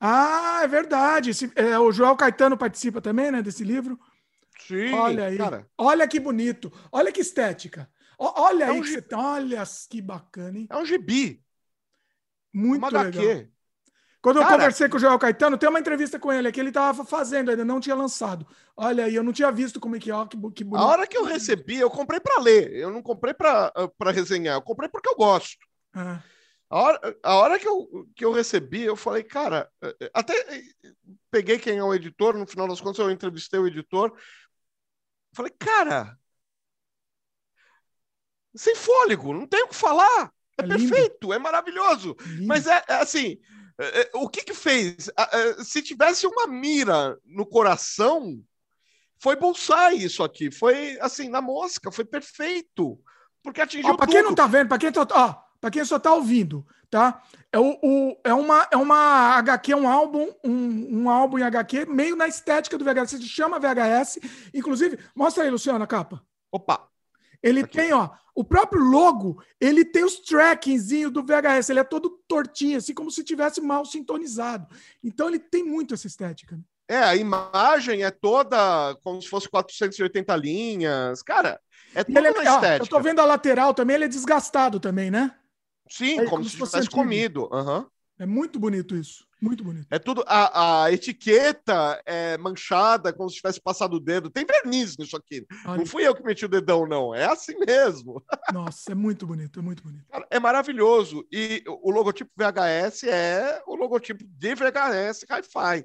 Ah, 0.00 0.60
é 0.64 0.68
verdade. 0.68 1.30
Esse, 1.30 1.50
é, 1.54 1.78
o 1.78 1.92
Joel 1.92 2.16
Caetano 2.16 2.58
participa 2.58 3.00
também, 3.00 3.30
né, 3.30 3.42
desse 3.42 3.62
livro. 3.62 3.98
Sim, 4.66 4.92
olha 4.92 5.26
aí. 5.26 5.38
Cara. 5.38 5.70
Olha 5.78 6.08
que 6.08 6.18
bonito. 6.18 6.72
Olha 6.90 7.12
que 7.12 7.20
estética. 7.20 7.88
O, 8.18 8.42
olha 8.42 8.64
é 8.64 8.70
aí, 8.70 8.80
um 8.80 8.82
que 8.82 8.88
você... 8.88 9.14
olha 9.14 9.62
que 9.88 10.02
bacana, 10.02 10.58
hein? 10.58 10.66
É 10.68 10.76
um 10.76 10.84
gibi. 10.84 11.45
Muito 12.56 12.78
uma 12.78 13.02
legal. 13.02 13.22
HQ. 13.22 13.50
Quando 14.22 14.38
Cara, 14.38 14.54
eu 14.54 14.56
conversei 14.56 14.88
com 14.88 14.96
o 14.96 14.98
Joel 14.98 15.18
Caetano, 15.18 15.58
tem 15.58 15.68
uma 15.68 15.78
entrevista 15.78 16.18
com 16.18 16.32
ele 16.32 16.48
aqui, 16.48 16.58
ele 16.58 16.70
estava 16.70 17.04
fazendo, 17.04 17.50
ainda 17.50 17.64
não 17.64 17.78
tinha 17.78 17.94
lançado. 17.94 18.46
Olha 18.76 19.04
aí, 19.04 19.14
eu 19.14 19.22
não 19.22 19.32
tinha 19.32 19.52
visto 19.52 19.78
como 19.78 19.94
é 19.94 20.00
que 20.00 20.10
é, 20.10 20.14
que, 20.26 20.36
que 20.52 20.64
bonito. 20.64 20.82
A 20.82 20.86
hora 20.86 21.06
que 21.06 21.16
eu 21.16 21.24
recebi, 21.24 21.76
eu 21.76 21.90
comprei 21.90 22.18
para 22.18 22.40
ler, 22.40 22.72
eu 22.72 22.90
não 22.90 23.02
comprei 23.02 23.34
para 23.34 23.72
resenhar, 24.10 24.56
eu 24.56 24.62
comprei 24.62 24.88
porque 24.88 25.08
eu 25.08 25.14
gosto. 25.14 25.58
Ah. 25.94 26.20
A 26.68 26.80
hora, 26.80 27.18
a 27.22 27.34
hora 27.36 27.58
que, 27.58 27.68
eu, 27.68 28.08
que 28.16 28.24
eu 28.24 28.32
recebi, 28.32 28.82
eu 28.82 28.96
falei, 28.96 29.22
cara, 29.22 29.70
eh, 29.80 29.96
eh, 30.00 30.10
até 30.12 30.34
eh, 30.34 30.92
peguei 31.30 31.60
quem 31.60 31.78
é 31.78 31.84
o 31.84 31.94
editor, 31.94 32.36
no 32.36 32.46
final 32.46 32.66
das 32.66 32.80
contas 32.80 32.98
eu 32.98 33.10
entrevistei 33.10 33.60
o 33.60 33.66
editor, 33.68 34.12
falei, 35.32 35.52
cara, 35.56 36.18
sem 38.56 38.74
fôlego, 38.74 39.32
não 39.32 39.46
tenho 39.46 39.66
o 39.66 39.68
que 39.68 39.76
falar. 39.76 40.32
É, 40.58 40.64
é 40.64 40.66
perfeito, 40.66 41.32
é 41.32 41.38
maravilhoso. 41.38 42.16
Lindo. 42.26 42.46
Mas 42.46 42.66
é, 42.66 42.82
é 42.88 42.94
assim, 42.94 43.38
é, 43.78 44.02
é, 44.02 44.10
o 44.14 44.28
que 44.28 44.42
que 44.42 44.54
fez? 44.54 45.10
Se 45.64 45.82
tivesse 45.82 46.26
uma 46.26 46.46
mira 46.46 47.18
no 47.24 47.44
coração, 47.44 48.42
foi 49.18 49.36
bolsar 49.36 49.94
isso 49.94 50.22
aqui. 50.22 50.50
Foi 50.50 50.98
assim, 51.00 51.28
na 51.28 51.40
mosca, 51.40 51.92
foi 51.92 52.04
perfeito. 52.04 52.98
Porque 53.42 53.60
atingiu 53.60 53.92
ó, 53.92 53.96
pra 53.96 54.06
quem 54.06 54.22
não 54.22 54.34
tá 54.34 54.46
vendo, 54.46 54.68
para 54.68 54.78
quem 54.78 54.90
tá, 54.90 55.44
para 55.60 55.70
quem 55.70 55.84
só 55.84 55.98
tá 55.98 56.12
ouvindo, 56.12 56.66
tá? 56.90 57.22
É, 57.52 57.58
o, 57.58 57.78
o, 57.82 58.20
é, 58.24 58.34
uma, 58.34 58.66
é 58.70 58.76
uma 58.76 59.36
HQ, 59.38 59.74
um 59.74 59.88
álbum, 59.88 60.32
um, 60.44 61.02
um 61.02 61.10
álbum 61.10 61.38
em 61.38 61.42
HQ, 61.42 61.86
meio 61.86 62.16
na 62.16 62.26
estética 62.26 62.76
do 62.76 62.84
VHS. 62.84 63.10
Se 63.10 63.22
chama 63.22 63.60
VHS. 63.60 64.18
Inclusive, 64.52 64.98
mostra 65.14 65.44
aí, 65.44 65.50
Luciano, 65.50 65.84
a 65.84 65.86
capa. 65.86 66.22
Opa! 66.50 66.88
Ele 67.42 67.60
Aqui. 67.60 67.76
tem, 67.76 67.92
ó, 67.92 68.10
o 68.34 68.44
próprio 68.44 68.82
logo, 68.82 69.42
ele 69.60 69.84
tem 69.84 70.04
os 70.04 70.20
trackingzinhos 70.20 71.12
do 71.12 71.22
VHS, 71.22 71.70
ele 71.70 71.80
é 71.80 71.84
todo 71.84 72.20
tortinho, 72.28 72.78
assim 72.78 72.92
como 72.92 73.10
se 73.10 73.24
tivesse 73.24 73.60
mal 73.60 73.84
sintonizado. 73.84 74.66
Então 75.02 75.28
ele 75.28 75.38
tem 75.38 75.64
muito 75.64 75.94
essa 75.94 76.06
estética. 76.06 76.56
Né? 76.56 76.62
É, 76.88 76.98
a 76.98 77.16
imagem 77.16 78.04
é 78.04 78.10
toda 78.10 78.94
como 79.02 79.20
se 79.20 79.28
fosse 79.28 79.48
480 79.48 80.36
linhas. 80.36 81.22
Cara, 81.22 81.60
é 81.94 82.04
toda 82.04 82.18
ele 82.18 82.28
é, 82.28 82.30
estética. 82.30 82.82
Ó, 82.82 82.84
eu 82.84 82.86
tô 82.86 83.00
vendo 83.00 83.20
a 83.20 83.24
lateral 83.24 83.74
também, 83.74 83.96
ele 83.96 84.04
é 84.04 84.08
desgastado 84.08 84.78
também, 84.78 85.10
né? 85.10 85.34
Sim, 85.88 86.14
é, 86.14 86.24
como, 86.24 86.30
como, 86.30 86.44
se, 86.44 86.50
se 86.50 86.56
tivesse 86.56 86.90
comido. 86.90 87.48
Uhum. 87.52 87.86
É 88.18 88.26
muito 88.26 88.58
bonito 88.58 88.96
isso. 88.96 89.25
Muito 89.40 89.62
bonito. 89.62 89.86
É 89.90 89.98
tudo. 89.98 90.24
A, 90.26 90.84
a 90.84 90.92
etiqueta 90.92 92.00
é 92.06 92.38
manchada, 92.38 93.12
como 93.12 93.28
se 93.28 93.36
tivesse 93.36 93.60
passado 93.60 93.94
o 93.94 94.00
dedo. 94.00 94.30
Tem 94.30 94.46
verniz 94.46 94.96
nisso 94.96 95.16
aqui. 95.16 95.46
Olha. 95.66 95.78
Não 95.78 95.86
fui 95.86 96.06
eu 96.06 96.14
que 96.14 96.22
meti 96.22 96.44
o 96.44 96.48
dedão, 96.48 96.86
não. 96.86 97.14
É 97.14 97.26
assim 97.26 97.54
mesmo. 97.58 98.24
Nossa, 98.52 98.92
é 98.92 98.94
muito 98.94 99.26
bonito, 99.26 99.60
é 99.60 99.62
muito 99.62 99.82
bonito. 99.82 100.04
É 100.30 100.40
maravilhoso. 100.40 101.26
E 101.30 101.62
o 101.66 101.90
logotipo 101.90 102.30
VHS 102.36 103.04
é 103.04 103.62
o 103.66 103.74
logotipo 103.74 104.24
de 104.24 104.54
VHS 104.54 105.24
Hi-Fi. 105.28 105.84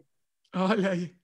Olha 0.55 0.91
aí. 0.91 1.15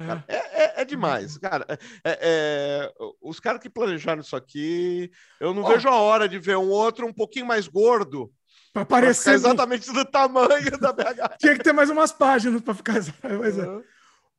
É. 0.00 0.34
é, 0.34 0.36
é, 0.36 0.80
é, 0.80 0.84
demais, 0.86 1.36
cara. 1.36 1.66
É, 2.02 2.18
é, 2.22 2.92
os 3.20 3.38
caras 3.38 3.60
que 3.60 3.68
planejaram 3.68 4.22
isso 4.22 4.34
aqui, 4.34 5.10
eu 5.38 5.52
não 5.52 5.62
oh. 5.62 5.68
vejo 5.68 5.86
a 5.86 5.96
hora 5.96 6.26
de 6.26 6.38
ver 6.38 6.56
um 6.56 6.70
outro 6.70 7.06
um 7.06 7.12
pouquinho 7.12 7.44
mais 7.44 7.68
gordo 7.68 8.32
para 8.72 8.84
parecer. 8.86 9.34
exatamente 9.34 9.92
do 9.92 10.04
tamanho 10.04 10.78
da 10.78 10.92
BH. 10.92 11.36
Tinha 11.38 11.56
que 11.56 11.62
ter 11.62 11.72
mais 11.72 11.90
umas 11.90 12.12
páginas 12.12 12.60
para 12.62 12.74
ficar. 12.74 12.94
Mas, 13.38 13.58
uhum. 13.58 13.82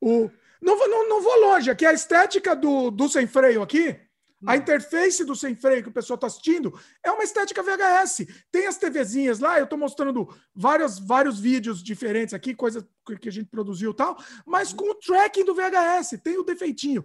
o... 0.01 0.31
não, 0.61 0.77
não, 0.87 1.09
não 1.09 1.21
vou 1.21 1.41
longe. 1.41 1.69
Aqui 1.69 1.85
a 1.85 1.93
estética 1.93 2.55
do, 2.55 2.89
do 2.89 3.07
sem 3.07 3.27
freio 3.27 3.61
aqui. 3.61 3.99
A 4.45 4.57
interface 4.57 5.23
do 5.23 5.35
sem 5.35 5.55
freio 5.55 5.81
que 5.83 5.89
o 5.89 5.93
pessoal 5.93 6.15
está 6.15 6.27
assistindo 6.27 6.77
é 7.01 7.09
uma 7.11 7.23
estética 7.23 7.63
VHS. 7.63 8.27
Tem 8.51 8.67
as 8.67 8.77
TVzinhas 8.77 9.39
lá, 9.39 9.57
eu 9.57 9.63
estou 9.63 9.79
mostrando 9.79 10.27
vários, 10.53 10.99
vários 10.99 11.39
vídeos 11.39 11.81
diferentes 11.81 12.33
aqui, 12.33 12.53
coisas 12.53 12.85
que 13.21 13.29
a 13.29 13.31
gente 13.31 13.49
produziu 13.49 13.91
e 13.91 13.95
tal, 13.95 14.17
mas 14.45 14.73
com 14.73 14.89
o 14.91 14.95
tracking 14.95 15.45
do 15.45 15.55
VHS, 15.55 16.19
tem 16.21 16.37
o 16.37 16.43
defeitinho. 16.43 17.03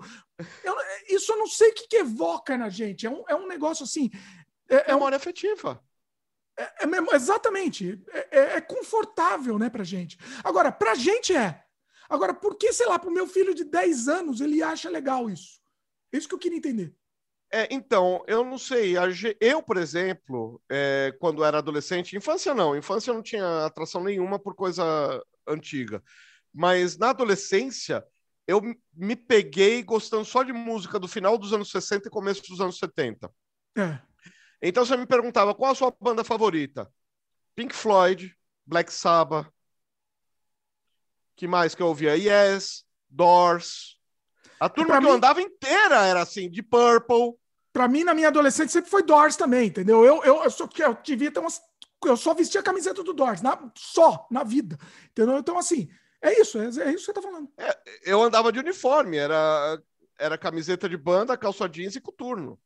Eu, 0.65 0.75
isso 1.09 1.31
eu 1.33 1.39
não 1.39 1.47
sei 1.47 1.71
o 1.71 1.75
que, 1.75 1.87
que 1.87 1.97
evoca 1.99 2.57
na 2.59 2.69
gente. 2.69 3.07
É 3.07 3.11
um, 3.11 3.23
é 3.29 3.37
um 3.37 3.47
negócio 3.47 3.85
assim. 3.85 4.11
É, 4.69 4.91
é 4.91 4.95
memória 4.95 5.15
um... 5.15 5.21
afetiva. 5.21 5.81
É, 6.59 6.85
é, 6.85 7.15
exatamente. 7.15 8.03
É, 8.11 8.29
é, 8.31 8.57
é 8.57 8.61
confortável, 8.61 9.59
né, 9.59 9.71
pra 9.71 9.85
gente. 9.85 10.19
Agora, 10.43 10.73
pra 10.73 10.95
gente 10.95 11.35
é. 11.35 11.63
Agora, 12.09 12.35
por 12.35 12.57
que, 12.57 12.73
sei 12.73 12.87
lá, 12.87 12.99
pro 12.99 13.11
meu 13.11 13.27
filho 13.27 13.55
de 13.55 13.65
10 13.65 14.09
anos 14.09 14.41
ele 14.41 14.63
acha 14.63 14.91
legal 14.91 15.31
isso? 15.31 15.61
É 16.13 16.19
isso 16.19 16.29
que 16.29 16.35
eu 16.35 16.39
queria 16.39 16.59
entender. 16.59 16.95
É, 17.53 17.69
então, 17.71 18.25
eu 18.27 18.45
não 18.45 18.59
sei. 18.59 18.95
Eu, 19.41 19.63
por 19.63 19.77
exemplo, 19.77 20.61
é, 20.71 21.15
quando 21.19 21.45
era 21.45 21.59
adolescente, 21.59 22.17
infância 22.17 22.55
não, 22.55 22.77
infância 22.77 23.13
não 23.13 23.23
tinha 23.23 23.65
atração 23.65 24.03
nenhuma 24.03 24.39
por 24.39 24.55
coisa 24.55 25.23
antiga. 25.47 26.03
Mas 26.53 26.99
na 26.99 27.11
adolescência, 27.11 28.05
eu 28.47 28.61
me 28.95 29.17
peguei 29.17 29.83
gostando 29.83 30.25
só 30.25 30.43
de 30.43 30.53
música 30.53 30.99
do 30.99 31.07
final 31.07 31.39
dos 31.39 31.53
anos 31.53 31.71
60 31.71 32.09
e 32.09 32.11
começo 32.11 32.43
dos 32.49 32.61
anos 32.61 32.79
70. 32.79 33.31
É. 33.77 34.08
Então 34.61 34.85
você 34.85 34.97
me 34.97 35.07
perguntava 35.07 35.55
qual 35.55 35.73
a 35.73 35.75
sua 35.75 35.95
banda 36.01 36.25
favorita? 36.25 36.91
Pink 37.55 37.75
Floyd, 37.75 38.35
Black 38.67 38.93
Sabbath. 38.93 39.49
Que 41.37 41.47
mais 41.47 41.75
que 41.75 41.83
eu 41.83 41.87
ouvia? 41.87 42.17
Yes, 42.17 42.85
Doors. 43.09 43.99
A 44.59 44.69
turma 44.69 44.95
que 44.95 45.01
mim... 45.01 45.09
eu 45.09 45.15
andava 45.15 45.41
inteira 45.41 46.05
era 46.07 46.23
assim, 46.23 46.51
de 46.51 46.63
Purple. 46.63 47.35
Pra 47.73 47.87
mim, 47.87 48.03
na 48.03 48.15
minha 48.15 48.29
adolescência, 48.29 48.73
sempre 48.73 48.91
foi 48.91 49.03
Doors 49.03 49.37
também, 49.37 49.69
entendeu? 49.69 50.05
Eu, 50.05 50.23
eu, 50.25 50.43
eu, 50.43 50.51
só, 50.51 50.69
eu 50.79 50.99
devia 51.05 51.31
ter 51.31 51.39
umas. 51.39 51.61
Eu 52.05 52.17
só 52.17 52.35
vestia 52.35 52.61
a 52.61 52.65
camiseta 52.65 53.03
do 53.03 53.13
Doors, 53.13 53.41
na, 53.41 53.71
só, 53.77 54.27
na 54.31 54.43
vida. 54.43 54.77
Entendeu? 55.11 55.39
Então, 55.39 55.59
assim, 55.59 55.89
é 56.21 56.41
isso, 56.41 56.59
é, 56.59 56.65
é 56.65 56.67
isso 56.67 56.79
que 56.79 56.99
você 56.99 57.13
tá 57.13 57.23
falando. 57.23 57.49
É, 57.57 57.77
eu 58.05 58.23
andava 58.23 58.51
de 58.51 58.59
uniforme, 58.59 59.17
era, 59.17 59.81
era 60.19 60.39
camiseta 60.39 60.89
de 60.89 60.97
banda, 60.97 61.37
calça 61.37 61.69
jeans 61.69 61.95
e 61.95 62.01
coturno. 62.01 62.59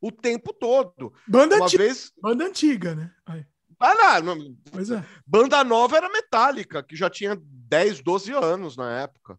O 0.00 0.10
tempo 0.10 0.52
todo. 0.52 1.12
Banda, 1.26 1.56
Uma 1.56 1.66
antiga, 1.66 1.84
vez... 1.84 2.12
banda 2.20 2.44
antiga, 2.46 2.94
né? 2.94 3.12
Aí. 3.26 3.44
Ah, 3.78 4.20
não, 4.20 4.34
não. 4.34 4.56
Pois 4.70 4.90
é. 4.90 5.04
Banda 5.26 5.64
nova 5.64 5.96
era 5.96 6.08
Metallica, 6.10 6.82
que 6.82 6.94
já 6.94 7.08
tinha 7.08 7.40
10, 7.42 8.02
12 8.02 8.32
anos 8.32 8.76
na 8.76 9.00
época. 9.00 9.38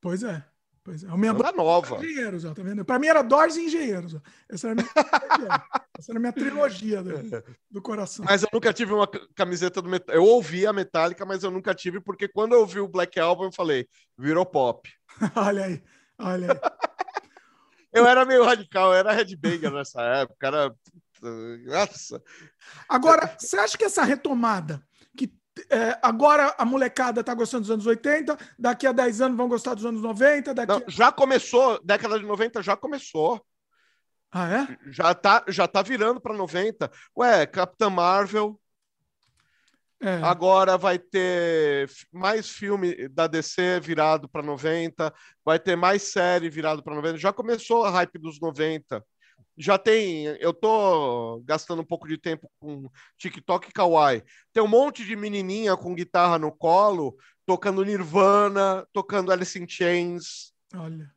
Pois 0.00 0.22
é. 0.22 0.44
Pois 0.88 1.04
é. 1.04 1.08
A 1.08 1.16
minha 1.16 1.34
banda 1.34 1.52
nova. 1.52 1.96
Engenheiros, 1.96 2.44
ó, 2.46 2.54
tá 2.54 2.62
vendo? 2.62 2.82
Pra 2.82 2.98
mim 2.98 3.08
era 3.08 3.20
Doors 3.20 3.56
e 3.56 3.66
Engenheiros. 3.66 4.14
Ó. 4.14 4.20
Essa 4.48 4.68
era 4.68 4.72
a 4.72 4.74
minha, 4.76 5.64
Essa 5.98 6.12
era 6.12 6.18
a 6.18 6.20
minha 6.20 6.32
trilogia 6.32 7.02
do, 7.02 7.44
do, 7.70 7.82
coração. 7.82 8.24
Mas 8.24 8.42
eu 8.42 8.48
nunca 8.50 8.72
tive 8.72 8.94
uma 8.94 9.06
camiseta 9.34 9.82
do 9.82 9.88
Metallica. 9.88 10.14
Eu 10.14 10.24
ouvi 10.24 10.66
a 10.66 10.72
Metallica, 10.72 11.26
mas 11.26 11.42
eu 11.42 11.50
nunca 11.50 11.74
tive, 11.74 12.00
porque 12.00 12.26
quando 12.26 12.54
eu 12.54 12.60
ouvi 12.60 12.80
o 12.80 12.88
Black 12.88 13.20
Album, 13.20 13.44
eu 13.44 13.52
falei, 13.52 13.86
virou 14.16 14.46
pop. 14.46 14.88
olha 15.36 15.64
aí, 15.64 15.82
olha 16.18 16.52
aí. 16.52 16.87
Eu 17.92 18.06
era 18.06 18.24
meio 18.24 18.44
radical, 18.44 18.92
eu 18.92 18.98
era 18.98 19.12
headbanger 19.12 19.70
nessa 19.70 20.02
época, 20.02 20.46
era... 20.46 20.74
Nossa. 21.66 22.22
Agora, 22.88 23.34
você 23.38 23.58
acha 23.58 23.76
que 23.76 23.84
essa 23.84 24.04
retomada 24.04 24.80
é, 25.70 25.98
agora 26.02 26.54
a 26.56 26.64
molecada 26.64 27.24
tá 27.24 27.34
gostando 27.34 27.62
dos 27.62 27.70
anos 27.70 27.86
80, 27.86 28.36
daqui 28.58 28.86
a 28.86 28.92
10 28.92 29.20
anos 29.22 29.36
vão 29.36 29.48
gostar 29.48 29.74
dos 29.74 29.84
anos 29.84 30.00
90. 30.00 30.54
Daqui 30.54 30.72
Não, 30.72 30.82
Já 30.86 31.10
começou, 31.10 31.80
década 31.82 32.18
de 32.18 32.26
90 32.26 32.62
já 32.62 32.76
começou. 32.76 33.44
Ah, 34.30 34.48
é? 34.48 34.78
Já 34.90 35.14
tá, 35.14 35.44
já 35.48 35.66
tá 35.66 35.82
virando 35.82 36.20
para 36.20 36.36
90. 36.36 36.90
Ué, 37.16 37.46
Capitã 37.46 37.88
Marvel. 37.88 38.60
É. 40.00 40.14
Agora 40.22 40.78
vai 40.78 40.96
ter 40.98 41.90
mais 42.12 42.48
filme 42.48 43.08
da 43.08 43.26
DC 43.26 43.80
virado 43.80 44.28
para 44.28 44.42
90, 44.42 45.12
vai 45.44 45.58
ter 45.58 45.76
mais 45.76 46.02
série 46.02 46.48
virado 46.48 46.82
para 46.82 46.94
90. 46.94 47.18
Já 47.18 47.32
começou 47.32 47.84
a 47.84 47.90
hype 47.90 48.18
dos 48.18 48.40
90 48.40 49.04
já 49.56 49.76
tem. 49.76 50.24
Eu 50.38 50.54
tô 50.54 51.42
gastando 51.44 51.82
um 51.82 51.84
pouco 51.84 52.06
de 52.06 52.16
tempo 52.16 52.48
com 52.60 52.88
TikTok 53.18 53.68
e 53.68 53.72
Kawaii. 53.72 54.22
Tem 54.52 54.62
um 54.62 54.68
monte 54.68 55.04
de 55.04 55.16
menininha 55.16 55.76
com 55.76 55.94
guitarra 55.94 56.38
no 56.38 56.52
colo, 56.52 57.16
tocando 57.44 57.84
Nirvana, 57.84 58.86
tocando 58.92 59.32
Alice 59.32 59.58
in 59.58 59.68
Chains. 59.68 60.52
Olha. 60.74 61.12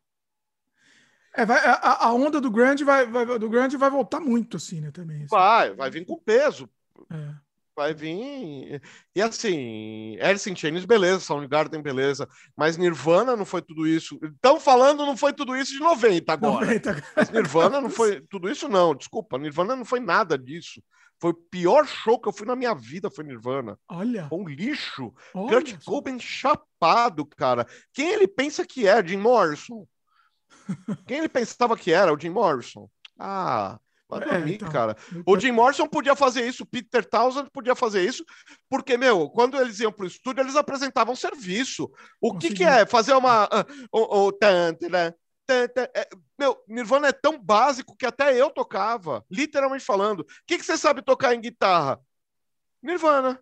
É, 1.36 1.46
vai, 1.46 1.60
a, 1.60 2.08
a, 2.08 2.14
onda 2.14 2.42
do 2.42 2.52
grande 2.52 2.84
vai, 2.84 3.06
vai, 3.06 3.26
do 3.40 3.50
grande 3.50 3.78
vai 3.78 3.90
voltar 3.90 4.20
muito, 4.20 4.58
assim, 4.58 4.82
né, 4.82 4.92
também. 4.92 5.18
Assim. 5.18 5.28
Vai, 5.28 5.74
vai 5.74 5.90
vir 5.90 6.06
com 6.06 6.18
peso. 6.18 6.68
É 7.10 7.51
vai 7.82 7.94
vir. 7.94 8.82
E 9.16 9.22
assim, 9.22 10.18
Alice 10.22 10.50
in 10.50 10.56
Chains, 10.56 10.86
beleza, 10.86 11.20
Soundgarden, 11.20 11.82
beleza, 11.82 12.28
mas 12.56 12.78
Nirvana 12.78 13.36
não 13.36 13.46
foi 13.46 13.62
tudo 13.62 13.88
isso. 13.88 14.20
Estão 14.24 14.60
falando 14.60 15.06
não 15.06 15.18
foi 15.18 15.34
tudo 15.34 15.56
isso 15.56 15.74
de 15.74 15.80
90 15.80 16.32
agora. 16.32 16.66
90. 16.66 17.04
Mas 17.16 17.30
Nirvana 17.30 17.82
não 17.82 17.90
foi 17.90 18.22
tudo 18.30 18.50
isso, 18.50 18.68
não. 18.68 18.96
Desculpa, 18.96 19.38
Nirvana 19.38 19.76
não 19.76 19.86
foi 19.86 20.00
nada 20.00 20.38
disso. 20.38 20.82
Foi 21.20 21.32
o 21.32 21.36
pior 21.36 21.86
show 21.86 22.20
que 22.20 22.28
eu 22.28 22.34
fui 22.34 22.48
na 22.48 22.56
minha 22.56 22.74
vida, 22.74 23.12
foi 23.12 23.24
Nirvana. 23.24 23.78
Olha. 23.90 24.28
Foi 24.28 24.40
um 24.40 24.48
lixo. 24.48 25.14
Olha 25.34 25.50
Kurt 25.50 25.84
Cobain 25.84 26.20
chapado, 26.20 27.26
cara. 27.26 27.68
Quem 27.94 28.12
ele 28.12 28.28
pensa 28.28 28.66
que 28.66 28.88
é? 28.88 29.06
Jim 29.06 29.18
Morrison? 29.18 29.86
Quem 31.08 31.20
ele 31.20 31.30
pensava 31.30 31.78
que 31.78 31.92
era? 31.92 32.14
O 32.14 32.20
Jim 32.20 32.30
Morrison? 32.30 32.90
Ah, 33.20 33.80
Vai 34.12 34.30
é, 34.30 34.42
é, 34.42 34.50
então, 34.50 34.70
cara. 34.70 34.98
O 35.26 35.40
Jim 35.40 35.52
Morrison 35.52 35.88
podia 35.88 36.16
fazer 36.18 36.46
isso, 36.46 36.64
o 36.64 36.66
Peter 36.66 37.08
Townsend 37.08 37.50
podia 37.50 37.74
fazer 37.74 38.04
isso, 38.04 38.26
porque, 38.70 38.98
meu, 38.98 39.30
quando 39.30 39.58
eles 39.58 39.80
iam 39.80 39.92
pro 39.92 40.06
estúdio, 40.06 40.42
eles 40.42 40.58
apresentavam 40.58 41.16
serviço. 41.16 41.90
O 42.20 42.38
que, 42.38 42.54
que 42.54 42.64
é? 42.64 42.86
Fazer 42.86 43.14
uma. 43.14 43.46
Uh, 43.94 44.28
uh, 44.28 44.38
né? 44.90 45.14
meu, 46.38 46.62
Nirvana 46.68 47.08
é 47.08 47.14
tão 47.14 47.42
básico 47.42 47.96
que 47.96 48.06
até 48.06 48.40
eu 48.40 48.50
tocava, 48.50 49.26
literalmente 49.32 49.86
falando. 49.86 50.22
O 50.22 50.26
que, 50.46 50.58
que 50.58 50.66
você 50.66 50.78
sabe 50.78 51.02
tocar 51.02 51.34
em 51.34 51.42
guitarra? 51.42 52.00
Nirvana. 52.84 53.40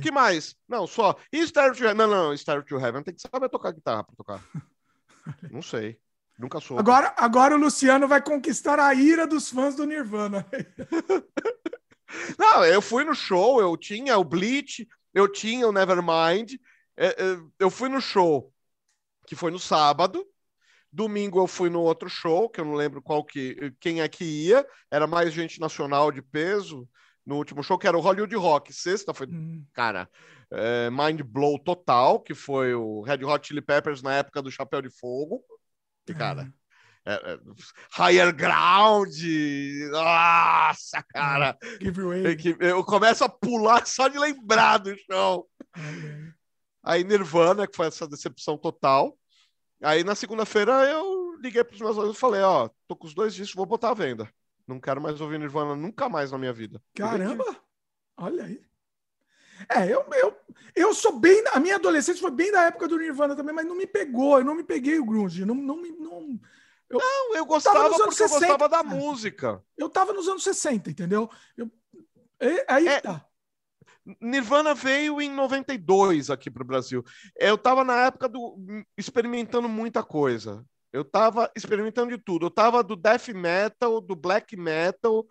que 0.00 0.10
mais? 0.10 0.56
Não, 0.68 0.86
só. 0.86 1.16
E 1.32 1.46
Star 1.46 1.74
to 1.74 1.84
Heaven? 1.84 1.94
Não, 1.94 2.08
não, 2.08 2.36
Star 2.36 2.64
to 2.64 2.76
Heaven 2.76 3.02
tem 3.04 3.14
que 3.14 3.22
saber 3.22 3.48
tocar 3.48 3.72
guitarra 3.72 4.02
para 4.02 4.16
tocar. 4.16 4.42
não 5.50 5.62
sei. 5.62 5.98
Nunca 6.42 6.58
soube. 6.58 6.80
Agora, 6.80 7.14
agora 7.16 7.54
o 7.54 7.58
Luciano 7.58 8.08
vai 8.08 8.20
conquistar 8.20 8.80
a 8.80 8.92
ira 8.92 9.28
dos 9.28 9.48
fãs 9.48 9.76
do 9.76 9.86
Nirvana. 9.86 10.44
Não, 12.36 12.64
eu 12.64 12.82
fui 12.82 13.04
no 13.04 13.14
show, 13.14 13.60
eu 13.60 13.76
tinha 13.76 14.18
o 14.18 14.24
Bleach, 14.24 14.88
eu 15.14 15.30
tinha 15.30 15.68
o 15.68 15.72
Nevermind. 15.72 16.54
É, 16.96 17.06
é, 17.06 17.38
eu 17.60 17.70
fui 17.70 17.88
no 17.88 18.00
show, 18.00 18.52
que 19.24 19.36
foi 19.36 19.52
no 19.52 19.58
sábado. 19.60 20.26
Domingo 20.90 21.38
eu 21.38 21.46
fui 21.46 21.70
no 21.70 21.80
outro 21.80 22.08
show, 22.08 22.50
que 22.50 22.60
eu 22.60 22.64
não 22.64 22.74
lembro 22.74 23.00
qual 23.00 23.24
que, 23.24 23.72
quem 23.78 24.00
é 24.00 24.08
que 24.08 24.24
ia. 24.24 24.66
Era 24.90 25.06
mais 25.06 25.32
gente 25.32 25.60
nacional 25.60 26.10
de 26.10 26.20
peso. 26.20 26.88
No 27.24 27.36
último 27.36 27.62
show, 27.62 27.78
que 27.78 27.86
era 27.86 27.96
o 27.96 28.00
Hollywood 28.00 28.34
Rock. 28.34 28.72
Sexta 28.72 29.14
foi, 29.14 29.28
hum. 29.28 29.64
cara, 29.72 30.10
é, 30.50 30.90
mind 30.90 31.22
blow 31.22 31.56
total, 31.56 32.18
que 32.18 32.34
foi 32.34 32.74
o 32.74 33.00
Red 33.02 33.24
Hot 33.24 33.46
Chili 33.46 33.62
Peppers 33.62 34.02
na 34.02 34.12
época 34.14 34.42
do 34.42 34.50
Chapéu 34.50 34.82
de 34.82 34.90
Fogo. 34.90 35.40
Cara, 36.18 36.52
é, 37.04 37.14
é, 37.14 37.38
higher 37.98 38.32
ground. 38.34 39.14
Nossa, 39.90 41.02
cara. 41.02 41.58
Eu 42.60 42.84
começo 42.84 43.24
a 43.24 43.28
pular 43.28 43.84
só 43.86 44.08
de 44.08 44.18
lembrar 44.18 44.78
do 44.78 44.94
show. 45.10 45.48
Aí 46.82 47.04
Nirvana, 47.04 47.66
que 47.66 47.76
foi 47.76 47.86
essa 47.86 48.06
decepção 48.06 48.56
total. 48.56 49.16
Aí 49.82 50.04
na 50.04 50.14
segunda-feira 50.14 50.72
eu 50.88 51.36
liguei 51.40 51.64
para 51.64 51.74
os 51.74 51.80
meus 51.80 51.96
amigos 51.96 52.16
e 52.16 52.20
falei: 52.20 52.42
Ó, 52.42 52.68
tô 52.86 52.94
com 52.94 53.06
os 53.06 53.14
dois 53.14 53.34
discos, 53.34 53.56
vou 53.56 53.66
botar 53.66 53.90
à 53.90 53.94
venda. 53.94 54.28
Não 54.66 54.80
quero 54.80 55.00
mais 55.00 55.20
ouvir 55.20 55.40
Nirvana 55.40 55.74
nunca 55.74 56.08
mais 56.08 56.30
na 56.30 56.38
minha 56.38 56.52
vida. 56.52 56.80
Caramba! 56.94 57.44
Olha 58.16 58.44
aí. 58.44 58.71
É, 59.68 59.92
eu, 59.92 60.04
eu, 60.12 60.36
eu 60.74 60.94
sou 60.94 61.18
bem. 61.18 61.42
A 61.52 61.60
minha 61.60 61.76
adolescência 61.76 62.20
foi 62.20 62.30
bem 62.30 62.50
da 62.50 62.62
época 62.64 62.88
do 62.88 62.98
Nirvana 62.98 63.36
também, 63.36 63.54
mas 63.54 63.66
não 63.66 63.76
me 63.76 63.86
pegou, 63.86 64.38
eu 64.38 64.44
não 64.44 64.54
me 64.54 64.64
peguei 64.64 64.98
o 64.98 65.04
Grunge. 65.04 65.44
Não, 65.44 65.54
não, 65.54 65.76
não, 65.76 66.40
eu, 66.90 66.98
não, 66.98 67.36
eu 67.36 67.46
gostava 67.46 67.88
porque 67.90 68.14
60, 68.14 68.34
eu 68.34 68.38
gostava 68.38 68.68
da 68.68 68.82
música. 68.82 69.62
Eu 69.76 69.88
tava 69.88 70.12
nos 70.12 70.28
anos 70.28 70.42
60, 70.42 70.90
entendeu? 70.90 71.30
Eu, 71.56 71.70
aí 72.68 72.88
é, 72.88 73.00
tá. 73.00 73.24
Nirvana 74.20 74.74
veio 74.74 75.20
em 75.20 75.30
92 75.30 76.28
aqui 76.30 76.50
para 76.50 76.62
o 76.62 76.66
Brasil. 76.66 77.04
Eu 77.36 77.56
tava 77.56 77.84
na 77.84 78.06
época 78.06 78.28
do 78.28 78.56
experimentando 78.96 79.68
muita 79.68 80.02
coisa. 80.02 80.64
Eu 80.92 81.04
tava 81.04 81.50
experimentando 81.56 82.16
de 82.16 82.22
tudo. 82.22 82.46
Eu 82.46 82.50
tava 82.50 82.82
do 82.82 82.96
death 82.96 83.28
metal, 83.28 84.00
do 84.00 84.14
black 84.14 84.56
metal. 84.56 85.26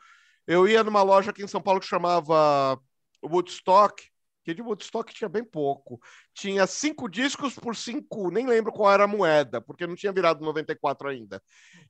Eu 0.48 0.68
ia 0.68 0.84
numa 0.84 1.04
loja 1.04 1.32
aqui 1.32 1.44
em 1.44 1.48
São 1.48 1.62
Paulo 1.62 1.80
que 1.80 1.86
chamava 1.86 2.80
Woodstock, 3.24 4.11
que 4.44 4.54
de 4.54 4.62
Woodstock 4.62 5.14
tinha 5.14 5.30
bem 5.30 5.44
pouco. 5.44 6.00
Tinha 6.34 6.66
cinco 6.68 7.08
discos 7.10 7.56
por 7.56 7.76
cinco, 7.76 8.32
nem 8.32 8.48
lembro 8.48 8.72
qual 8.72 8.92
era 8.92 9.04
a 9.04 9.08
moeda, 9.08 9.62
porque 9.62 9.88
não 9.88 9.96
tinha 9.96 10.12
virado 10.12 10.44
94 10.44 11.10
ainda. 11.10 11.42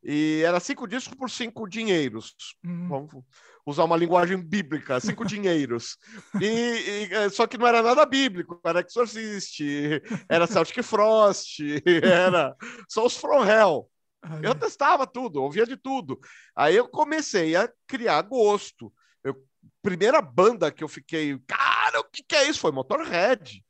E 0.04 0.42
era 0.46 0.60
cinco 0.60 0.88
discos 0.88 1.16
por 1.16 1.30
cinco 1.30 1.68
dinheiros. 1.68 2.36
Hum. 2.64 2.88
Vamos 2.88 3.26
usar 3.66 3.84
uma 3.84 3.98
linguagem 3.98 4.38
bíblica, 4.38 5.00
cinco 5.00 5.24
dinheiros. 5.26 5.98
E, 6.40 6.46
e, 6.46 7.14
é, 7.14 7.30
só 7.30 7.48
que 7.48 7.58
não 7.58 7.68
era 7.68 7.82
nada 7.82 8.06
bíblico, 8.06 8.60
era 8.64 8.82
Exorcist, 8.82 9.60
era 10.28 10.48
Celtic 10.48 10.82
Frost, 10.84 11.60
era 12.04 12.56
só 12.90 13.06
os 13.06 13.18
From 13.18 13.46
Hell. 13.46 13.90
Eu 14.44 14.54
testava 14.54 15.08
tudo, 15.08 15.42
ouvia 15.42 15.66
de 15.66 15.76
tudo. 15.76 16.20
Aí 16.56 16.76
eu 16.76 16.88
comecei 16.88 17.56
a 17.56 17.72
criar 17.88 18.22
gosto. 18.22 18.94
Eu, 19.24 19.36
primeira 19.82 20.22
banda 20.22 20.72
que 20.72 20.84
eu 20.84 20.88
fiquei, 20.88 21.38
cara, 21.48 22.00
o 22.00 22.04
que, 22.04 22.24
que 22.24 22.36
é 22.36 22.48
isso? 22.48 22.60
Foi 22.60 22.72
Motorhead. 22.72 23.64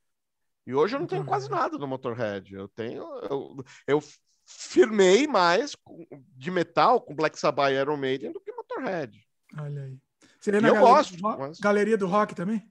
E 0.66 0.74
hoje 0.74 0.96
eu 0.96 1.00
não 1.00 1.08
tenho 1.08 1.26
quase 1.26 1.50
nada 1.50 1.78
no 1.78 1.88
Motorhead. 1.88 2.54
Eu 2.54 2.68
tenho. 2.68 3.04
Eu, 3.30 3.66
eu 3.88 4.04
firmei 4.46 5.28
mais 5.28 5.76
de 6.36 6.52
metal 6.52 7.02
com 7.02 7.16
Black 7.16 7.40
Sabbath 7.40 7.72
e 7.72 7.80
Iron 7.80 7.98
Maiden 7.98 8.32
do 8.32 8.40
que 8.40 8.52
Motorhead. 8.52 9.20
Olha 9.58 9.84
aí. 9.84 9.98
Seria 10.40 10.62
na 10.62 10.70
eu 10.70 10.74
galeria 10.74 10.94
gosto. 10.94 11.18
Do 11.18 11.22
mas... 11.22 11.60
Galeria 11.60 11.98
do 11.98 12.08
Rock 12.08 12.36
também? 12.36 12.70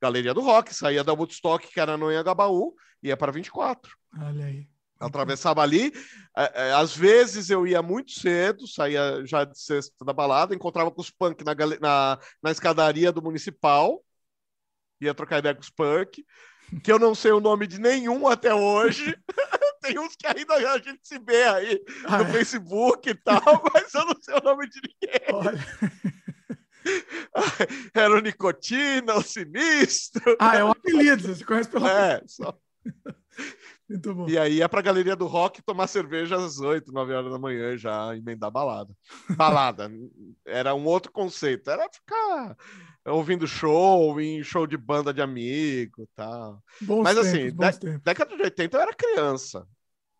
Galeria 0.00 0.34
do 0.34 0.40
Rock, 0.40 0.74
saía 0.74 1.02
da 1.02 1.12
Woodstock, 1.12 1.66
que 1.66 1.80
era 1.80 1.96
no 1.96 2.08
Anhangabaú, 2.08 2.74
ia 3.02 3.16
para 3.16 3.32
24. 3.32 3.96
Olha 4.20 4.46
aí. 4.46 4.68
Atravessava 5.06 5.62
ali. 5.62 5.92
É, 6.36 6.68
é, 6.68 6.72
às 6.72 6.96
vezes 6.96 7.50
eu 7.50 7.66
ia 7.66 7.82
muito 7.82 8.12
cedo, 8.12 8.66
saía 8.66 9.24
já 9.24 9.44
de 9.44 9.58
sexta 9.58 10.04
da 10.04 10.12
balada, 10.12 10.54
encontrava 10.54 10.90
com 10.90 11.00
os 11.00 11.10
punk 11.10 11.44
na, 11.44 11.54
na, 11.80 12.18
na 12.42 12.50
escadaria 12.50 13.12
do 13.12 13.22
municipal, 13.22 14.02
ia 15.00 15.14
trocar 15.14 15.38
ideia 15.38 15.54
com 15.54 15.60
os 15.60 15.70
punk, 15.70 16.24
que 16.82 16.90
eu 16.90 16.98
não 16.98 17.14
sei 17.14 17.32
o 17.32 17.40
nome 17.40 17.66
de 17.66 17.80
nenhum 17.80 18.26
até 18.26 18.54
hoje. 18.54 19.16
Tem 19.82 19.98
uns 19.98 20.16
que 20.16 20.26
ainda 20.26 20.54
a 20.54 20.78
gente 20.78 21.00
se 21.02 21.18
vê 21.18 21.44
aí 21.44 21.84
ah, 22.06 22.18
no 22.18 22.24
é? 22.24 22.32
Facebook 22.32 23.10
e 23.10 23.14
tal, 23.14 23.42
mas 23.72 23.92
eu 23.92 24.06
não 24.06 24.16
sei 24.20 24.34
o 24.34 24.42
nome 24.42 24.68
de 24.68 24.80
ninguém. 24.80 25.20
Olha. 25.30 26.04
Era 27.94 28.14
o 28.14 28.20
Nicotina, 28.20 29.14
o 29.14 29.22
Sinistro. 29.22 30.36
Ah, 30.38 30.56
é 30.56 30.64
um 30.64 30.70
apelido, 30.70 31.34
você 31.34 31.44
conhece 31.44 31.68
pelo 31.68 31.86
É, 31.86 32.22
só. 32.26 32.58
Muito 33.88 34.14
bom. 34.14 34.28
E 34.28 34.38
aí 34.38 34.54
ia 34.54 34.68
pra 34.68 34.80
galeria 34.80 35.14
do 35.14 35.26
rock 35.26 35.62
tomar 35.62 35.86
cerveja 35.86 36.36
às 36.36 36.58
8, 36.58 36.90
9 36.90 37.12
horas 37.12 37.32
da 37.32 37.38
manhã 37.38 37.76
já 37.76 38.16
emendar 38.16 38.50
balada. 38.50 38.94
Balada. 39.36 39.90
era 40.46 40.74
um 40.74 40.84
outro 40.84 41.12
conceito. 41.12 41.70
Era 41.70 41.88
ficar 41.90 42.56
ouvindo 43.06 43.46
show, 43.46 44.18
em 44.20 44.42
show 44.42 44.66
de 44.66 44.76
banda 44.76 45.12
de 45.12 45.20
amigo 45.20 46.08
tal. 46.14 46.62
Bons 46.80 47.02
Mas 47.02 47.18
assim, 47.18 47.50
tempos, 47.50 47.66
assim, 47.66 47.98
década 48.02 48.36
de 48.36 48.42
80 48.42 48.76
eu 48.76 48.80
era 48.80 48.94
criança. 48.94 49.66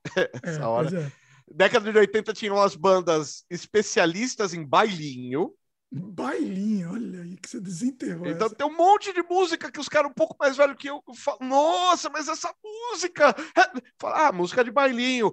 Essa 0.43 0.61
é, 0.62 0.66
hora. 0.66 1.01
É. 1.01 1.12
Década 1.51 1.91
de 1.91 1.99
80 1.99 2.32
tinham 2.35 2.61
as 2.61 2.77
bandas 2.77 3.45
especialistas 3.49 4.53
em 4.53 4.65
bailinho. 4.65 5.53
Bailinho, 5.97 6.93
olha 6.93 7.23
aí 7.23 7.37
que 7.37 7.49
você 7.49 7.61
desenterrou. 7.61 8.27
Então 8.27 8.49
essa. 8.49 8.57
tem 8.57 8.66
um 8.66 8.77
monte 8.77 9.12
de 9.12 9.23
música 9.23 9.71
que 9.71 9.79
os 9.79 9.89
caras 9.89 10.11
um 10.11 10.15
pouco 10.15 10.35
mais 10.41 10.57
velhos 10.57 10.77
que 10.77 10.91
eu 10.91 11.01
falam, 11.15 11.49
nossa, 11.49 12.11
mas 12.11 12.27
essa 12.27 12.53
música. 12.65 13.33
É... 13.57 13.81
Fala, 13.97 14.29
ah, 14.29 14.33
música 14.33 14.65
de 14.65 14.73
bailinho. 14.73 15.33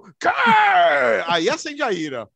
Aí 1.25 1.49
acende 1.49 1.81
a 1.81 1.91
ira. 1.91 2.29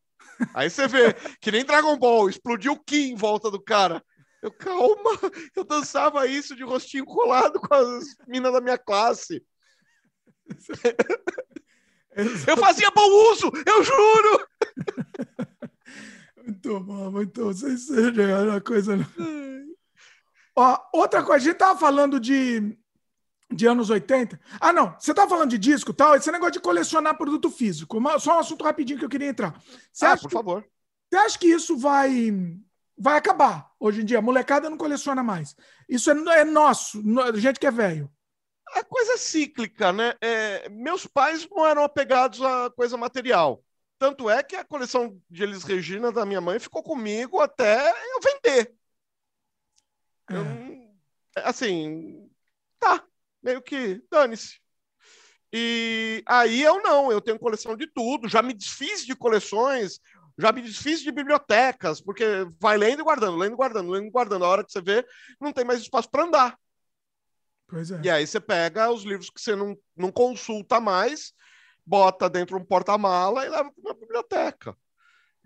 Aí 0.56 0.72
você 0.72 0.88
vê 0.88 1.14
que 1.40 1.52
nem 1.52 1.64
Dragon 1.64 1.96
Ball, 1.98 2.28
explodiu 2.28 2.74
o 2.74 2.84
Ki 2.84 3.12
em 3.12 3.16
volta 3.16 3.52
do 3.52 3.62
cara. 3.62 4.04
Eu, 4.42 4.52
calma, 4.52 5.12
eu 5.56 5.64
dançava 5.64 6.26
isso 6.26 6.56
de 6.56 6.64
rostinho 6.64 7.06
colado 7.06 7.60
com 7.60 7.76
as 7.76 8.06
minas 8.28 8.52
da 8.52 8.60
minha 8.60 8.78
classe. 8.78 9.46
eu 12.48 12.58
fazia 12.58 12.90
bom 12.90 13.32
uso, 13.32 13.52
eu 13.66 13.84
juro! 13.84 14.48
Muito 16.46 16.80
bom, 16.80 17.12
muito 17.12 17.42
bom. 17.44 17.48
Vocês 17.48 17.86
chegaram 18.16 18.50
uma 18.50 18.62
coisa. 18.62 18.98
Ó, 20.56 20.80
outra 20.94 21.24
coisa, 21.24 21.36
a 21.36 21.50
gente 21.50 21.58
tava 21.58 21.78
falando 21.78 22.20
de, 22.20 22.78
de 23.52 23.66
anos 23.66 23.90
80. 23.90 24.40
Ah, 24.60 24.72
não, 24.72 24.96
você 24.98 25.14
tava 25.14 25.30
falando 25.30 25.50
de 25.50 25.58
disco 25.58 25.92
e 25.92 25.94
tal, 25.94 26.16
esse 26.16 26.32
negócio 26.32 26.54
de 26.54 26.60
colecionar 26.60 27.18
produto 27.18 27.50
físico. 27.50 28.00
Só 28.20 28.38
um 28.38 28.40
assunto 28.40 28.64
rapidinho 28.64 29.00
que 29.00 29.06
eu 29.06 29.10
queria 29.10 29.28
entrar. 29.28 29.60
Você 29.92 30.06
ah, 30.06 30.16
por 30.16 30.30
que, 30.30 30.36
favor. 30.36 30.66
Você 31.10 31.18
acha 31.18 31.40
que 31.40 31.48
isso 31.48 31.78
vai 31.78 32.32
vai 32.98 33.18
acabar 33.18 33.72
hoje 33.80 34.02
em 34.02 34.06
dia? 34.06 34.20
A 34.20 34.22
molecada 34.22 34.70
não 34.70 34.78
coleciona 34.78 35.24
mais. 35.24 35.56
Isso 35.90 36.12
é, 36.12 36.40
é 36.40 36.46
nosso, 36.46 37.04
gente 37.36 37.60
que 37.60 37.68
é 37.68 37.72
velho. 37.72 38.10
É 38.76 38.84
coisa 38.84 39.18
cíclica, 39.18 39.92
né? 39.92 40.14
É, 40.22 40.70
meus 40.70 41.06
pais 41.06 41.48
não 41.50 41.66
eram 41.66 41.84
apegados 41.84 42.42
a 42.42 42.70
coisa 42.70 42.98
material. 42.98 43.65
Tanto 43.98 44.30
é 44.30 44.44
que 44.44 44.56
a 44.56 44.66
coleção 44.66 45.20
de 45.30 45.44
Elis 45.44 45.64
Regina 45.64 46.12
da 46.12 46.26
minha 46.26 46.42
mãe 46.42 46.60
ficou 46.60 46.84
comigo 46.84 47.40
até 47.40 47.90
eu 47.90 48.20
vender. 48.22 48.76
É. 50.30 50.36
Eu, 50.36 51.44
assim, 51.44 52.30
tá, 52.80 53.04
meio 53.42 53.62
que 53.62 54.04
dane-se. 54.12 54.60
E 55.54 56.22
aí 56.28 56.62
eu 56.62 56.82
não, 56.82 57.12
eu 57.12 57.22
tenho 57.22 57.40
coleção 57.40 57.78
de 57.78 57.88
tudo, 57.88 58.28
já 58.28 58.42
me 58.42 58.54
desfiz 58.54 59.06
de 59.06 59.16
coleções, 59.16 60.02
já 60.38 60.52
me 60.52 60.62
desfiz 60.62 61.00
de 61.00 61.12
bibliotecas, 61.12 62.02
porque 62.02 62.26
vai 62.60 62.78
lendo 62.78 63.00
e 63.00 63.04
guardando, 63.04 63.38
lendo 63.38 63.54
e 63.54 63.56
guardando, 63.56 63.90
lendo 63.90 64.08
e 64.08 64.12
guardando. 64.12 64.44
A 64.44 64.50
hora 64.50 64.64
que 64.66 64.72
você 64.72 64.82
vê, 64.82 65.06
não 65.40 65.54
tem 65.54 65.64
mais 65.64 65.80
espaço 65.80 66.10
para 66.10 66.24
andar. 66.24 66.60
Pois 67.68 67.90
é. 67.90 68.02
E 68.04 68.10
aí 68.10 68.28
você 68.28 68.40
pega 68.40 68.92
os 68.92 69.04
livros 69.04 69.30
que 69.30 69.40
você 69.40 69.56
não, 69.56 69.78
não 69.96 70.12
consulta 70.12 70.82
mais 70.82 71.34
bota 71.86 72.30
dentro 72.30 72.58
de 72.58 72.64
um 72.64 72.66
porta-mala 72.66 73.46
e 73.46 73.50
leva 73.50 73.72
para 73.72 73.92
uma 73.92 73.94
biblioteca. 73.94 74.76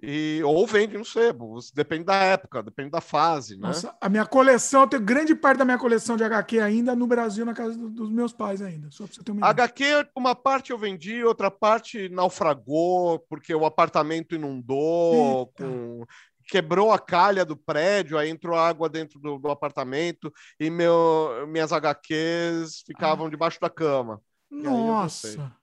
E, 0.01 0.41
ou 0.45 0.65
vende 0.65 0.97
no 0.97 1.03
sebo, 1.03 1.59
depende 1.73 2.05
da 2.05 2.15
época, 2.15 2.63
depende 2.63 2.89
da 2.89 3.01
fase. 3.01 3.57
Né? 3.57 3.67
Nossa, 3.67 3.93
a 3.99 4.07
minha 4.07 4.25
coleção, 4.25 4.81
eu 4.81 4.87
tenho 4.87 5.03
grande 5.03 5.35
parte 5.35 5.57
da 5.57 5.65
minha 5.65 5.77
coleção 5.77 6.15
de 6.15 6.23
HQ 6.23 6.59
ainda 6.61 6.95
no 6.95 7.05
Brasil, 7.05 7.45
na 7.45 7.53
casa 7.53 7.77
do, 7.77 7.89
dos 7.89 8.09
meus 8.09 8.31
pais 8.31 8.61
ainda. 8.61 8.89
Só 8.91 9.05
você 9.05 9.21
ter 9.21 9.33
uma 9.33 9.45
HQ, 9.45 10.07
uma 10.15 10.33
parte 10.33 10.71
eu 10.71 10.77
vendi, 10.77 11.21
outra 11.21 11.51
parte 11.51 12.07
naufragou, 12.07 13.19
porque 13.27 13.53
o 13.53 13.65
apartamento 13.65 14.35
inundou, 14.35 15.47
com, 15.47 16.05
quebrou 16.47 16.93
a 16.93 16.99
calha 16.99 17.43
do 17.43 17.57
prédio, 17.57 18.17
aí 18.17 18.29
entrou 18.29 18.57
água 18.57 18.87
dentro 18.87 19.19
do, 19.19 19.37
do 19.37 19.49
apartamento 19.49 20.33
e 20.57 20.69
meu, 20.69 21.45
minhas 21.49 21.73
HQs 21.73 22.83
ficavam 22.87 23.27
ah. 23.27 23.29
debaixo 23.29 23.59
da 23.59 23.69
cama. 23.69 24.21
Nossa! 24.49 25.53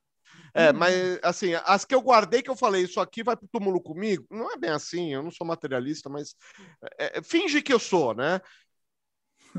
É, 0.56 0.70
uhum. 0.70 0.78
mas 0.78 1.18
assim, 1.22 1.52
as 1.66 1.84
que 1.84 1.94
eu 1.94 2.00
guardei 2.00 2.40
que 2.40 2.48
eu 2.48 2.56
falei, 2.56 2.84
isso 2.84 2.98
aqui 2.98 3.22
vai 3.22 3.36
pro 3.36 3.46
túmulo 3.46 3.78
comigo, 3.78 4.26
não 4.30 4.50
é 4.50 4.56
bem 4.56 4.70
assim, 4.70 5.12
eu 5.12 5.22
não 5.22 5.30
sou 5.30 5.46
materialista, 5.46 6.08
mas 6.08 6.34
é, 6.98 7.18
é 7.18 7.22
finge 7.22 7.60
que 7.60 7.72
eu 7.72 7.78
sou, 7.78 8.14
né? 8.14 8.40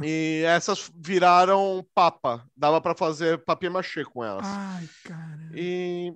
E 0.02 0.44
essas 0.46 0.92
viraram 0.96 1.86
papa, 1.94 2.44
dava 2.56 2.82
para 2.82 2.96
fazer 2.96 3.44
papier 3.46 3.72
machê 3.72 4.04
com 4.04 4.24
elas. 4.24 4.46
Ai, 4.48 4.90
cara. 5.04 5.52
E, 5.54 6.14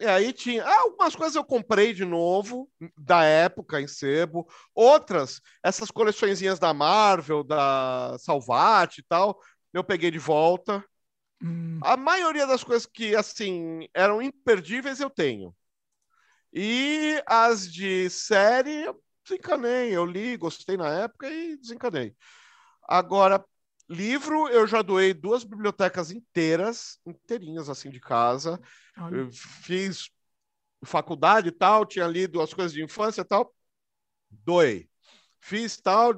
e 0.00 0.06
aí 0.06 0.32
tinha 0.32 0.64
ah, 0.64 0.80
algumas 0.80 1.14
coisas 1.14 1.36
eu 1.36 1.44
comprei 1.44 1.92
de 1.92 2.04
novo 2.04 2.70
da 2.96 3.24
época 3.24 3.80
em 3.80 3.86
sebo, 3.86 4.46
outras, 4.74 5.40
essas 5.62 5.90
coleçõezinhas 5.90 6.58
da 6.58 6.72
Marvel, 6.72 7.44
da 7.44 8.16
Salvat 8.18 8.98
e 8.98 9.02
tal, 9.02 9.38
eu 9.72 9.84
peguei 9.84 10.10
de 10.10 10.18
volta. 10.18 10.82
Hum. 11.42 11.80
A 11.82 11.96
maioria 11.96 12.46
das 12.46 12.62
coisas 12.62 12.86
que, 12.86 13.16
assim, 13.16 13.88
eram 13.92 14.22
imperdíveis 14.22 15.00
eu 15.00 15.10
tenho. 15.10 15.54
E 16.52 17.22
as 17.26 17.70
de 17.70 18.08
série, 18.10 18.82
eu 18.84 19.02
desencanei. 19.24 19.96
Eu 19.96 20.04
li, 20.04 20.36
gostei 20.36 20.76
na 20.76 20.88
época 20.88 21.28
e 21.28 21.56
desencanei. 21.56 22.14
Agora, 22.86 23.44
livro, 23.88 24.48
eu 24.48 24.66
já 24.66 24.82
doei 24.82 25.14
duas 25.14 25.44
bibliotecas 25.44 26.10
inteiras, 26.10 27.00
inteirinhas, 27.06 27.68
assim, 27.68 27.90
de 27.90 28.00
casa. 28.00 28.60
fiz 29.32 30.10
faculdade 30.84 31.48
e 31.48 31.52
tal, 31.52 31.86
tinha 31.86 32.06
lido 32.06 32.40
as 32.40 32.52
coisas 32.52 32.72
de 32.72 32.82
infância 32.82 33.22
e 33.22 33.24
tal. 33.24 33.54
Doei. 34.30 34.88
Fiz 35.40 35.76
tal, 35.76 36.14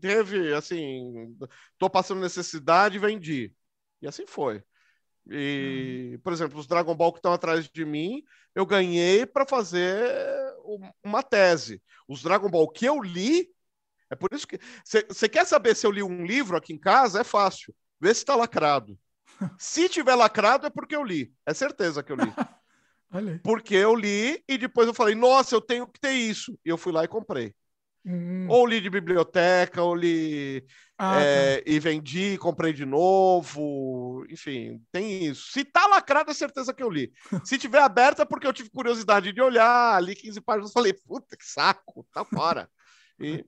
teve, 0.00 0.54
assim, 0.54 1.36
tô 1.78 1.90
passando 1.90 2.20
necessidade, 2.20 2.98
vendi. 2.98 3.52
E 4.00 4.06
assim 4.06 4.26
foi. 4.26 4.62
E, 5.28 6.14
hum. 6.14 6.20
por 6.22 6.32
exemplo, 6.32 6.58
os 6.58 6.66
Dragon 6.66 6.94
Ball 6.94 7.12
que 7.12 7.18
estão 7.18 7.32
atrás 7.32 7.68
de 7.68 7.84
mim, 7.84 8.22
eu 8.54 8.64
ganhei 8.64 9.26
para 9.26 9.46
fazer 9.46 10.02
uma 11.04 11.22
tese. 11.22 11.82
Os 12.06 12.22
Dragon 12.22 12.48
Ball 12.48 12.68
que 12.68 12.86
eu 12.86 13.00
li, 13.00 13.48
é 14.10 14.16
por 14.16 14.30
isso 14.32 14.46
que. 14.46 14.58
Você 14.84 15.28
quer 15.28 15.46
saber 15.46 15.76
se 15.76 15.86
eu 15.86 15.90
li 15.90 16.02
um 16.02 16.24
livro 16.24 16.56
aqui 16.56 16.72
em 16.72 16.78
casa? 16.78 17.20
É 17.20 17.24
fácil. 17.24 17.74
Vê 18.00 18.12
se 18.14 18.20
está 18.20 18.34
lacrado. 18.34 18.98
se 19.58 19.88
tiver 19.88 20.14
lacrado, 20.14 20.66
é 20.66 20.70
porque 20.70 20.96
eu 20.96 21.04
li. 21.04 21.32
É 21.46 21.52
certeza 21.52 22.02
que 22.02 22.12
eu 22.12 22.16
li. 22.16 22.32
porque 23.42 23.74
eu 23.74 23.94
li 23.94 24.42
e 24.48 24.58
depois 24.58 24.86
eu 24.86 24.94
falei, 24.94 25.14
nossa, 25.14 25.54
eu 25.54 25.60
tenho 25.60 25.86
que 25.86 26.00
ter 26.00 26.12
isso. 26.12 26.58
E 26.64 26.68
eu 26.68 26.78
fui 26.78 26.92
lá 26.92 27.04
e 27.04 27.08
comprei. 27.08 27.54
Hum. 28.04 28.46
Ou 28.48 28.66
li 28.66 28.80
de 28.80 28.88
biblioteca, 28.88 29.82
ou 29.82 29.94
li 29.94 30.64
ah, 30.96 31.20
é, 31.20 31.56
tá. 31.56 31.62
e 31.66 31.78
vendi, 31.78 32.38
comprei 32.38 32.72
de 32.72 32.84
novo. 32.84 34.24
Enfim, 34.30 34.80
tem 34.90 35.26
isso. 35.26 35.52
Se 35.52 35.64
tá 35.64 35.86
lacrado, 35.86 36.30
é 36.30 36.34
certeza 36.34 36.72
que 36.72 36.82
eu 36.82 36.90
li. 36.90 37.12
Se 37.44 37.58
tiver 37.58 37.80
aberta, 37.80 38.22
é 38.22 38.24
porque 38.24 38.46
eu 38.46 38.52
tive 38.52 38.70
curiosidade 38.70 39.32
de 39.32 39.40
olhar, 39.40 40.02
li 40.02 40.14
15 40.14 40.40
páginas 40.40 40.72
falei, 40.72 40.92
puta 40.92 41.36
que 41.36 41.44
saco, 41.44 42.06
tá 42.12 42.24
fora. 42.24 42.68
E 43.20 43.44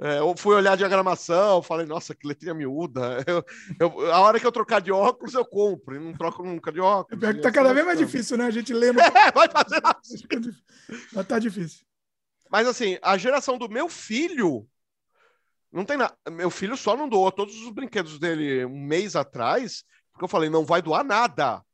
é, 0.00 0.20
eu 0.20 0.34
fui 0.36 0.54
olhar 0.54 0.72
a 0.72 0.76
diagramação, 0.76 1.60
falei, 1.60 1.84
nossa, 1.84 2.14
que 2.14 2.26
letrinha 2.26 2.54
miúda. 2.54 3.18
Eu, 3.28 3.44
eu, 3.80 4.12
a 4.12 4.20
hora 4.20 4.38
que 4.38 4.46
eu 4.46 4.52
trocar 4.52 4.80
de 4.80 4.92
óculos, 4.92 5.34
eu 5.34 5.44
compro, 5.44 5.96
e 5.96 5.98
não 5.98 6.12
troco 6.12 6.44
nunca 6.44 6.70
de 6.70 6.80
óculos. 6.80 7.22
É 7.22 7.34
tá 7.34 7.50
cada 7.50 7.74
vez 7.74 7.84
mais 7.84 7.98
difícil, 7.98 8.36
né? 8.38 8.44
A 8.44 8.50
gente. 8.50 8.72
No... 8.72 8.80
É, 8.80 9.32
vai 9.34 9.48
fazer 9.50 9.80
assim. 9.84 10.22
Mas 11.12 11.26
tá 11.26 11.38
difícil. 11.38 11.84
Mas 12.50 12.66
assim, 12.66 12.98
a 13.00 13.16
geração 13.16 13.56
do 13.56 13.68
meu 13.68 13.88
filho. 13.88 14.66
Não 15.72 15.84
tem 15.84 15.96
nada. 15.96 16.16
Meu 16.30 16.50
filho 16.50 16.76
só 16.76 16.96
não 16.96 17.08
doou 17.08 17.30
todos 17.30 17.54
os 17.62 17.70
brinquedos 17.70 18.18
dele 18.18 18.64
um 18.64 18.80
mês 18.80 19.14
atrás, 19.14 19.84
porque 20.10 20.24
eu 20.24 20.28
falei, 20.28 20.50
não 20.50 20.64
vai 20.64 20.82
doar 20.82 21.04
nada. 21.04 21.64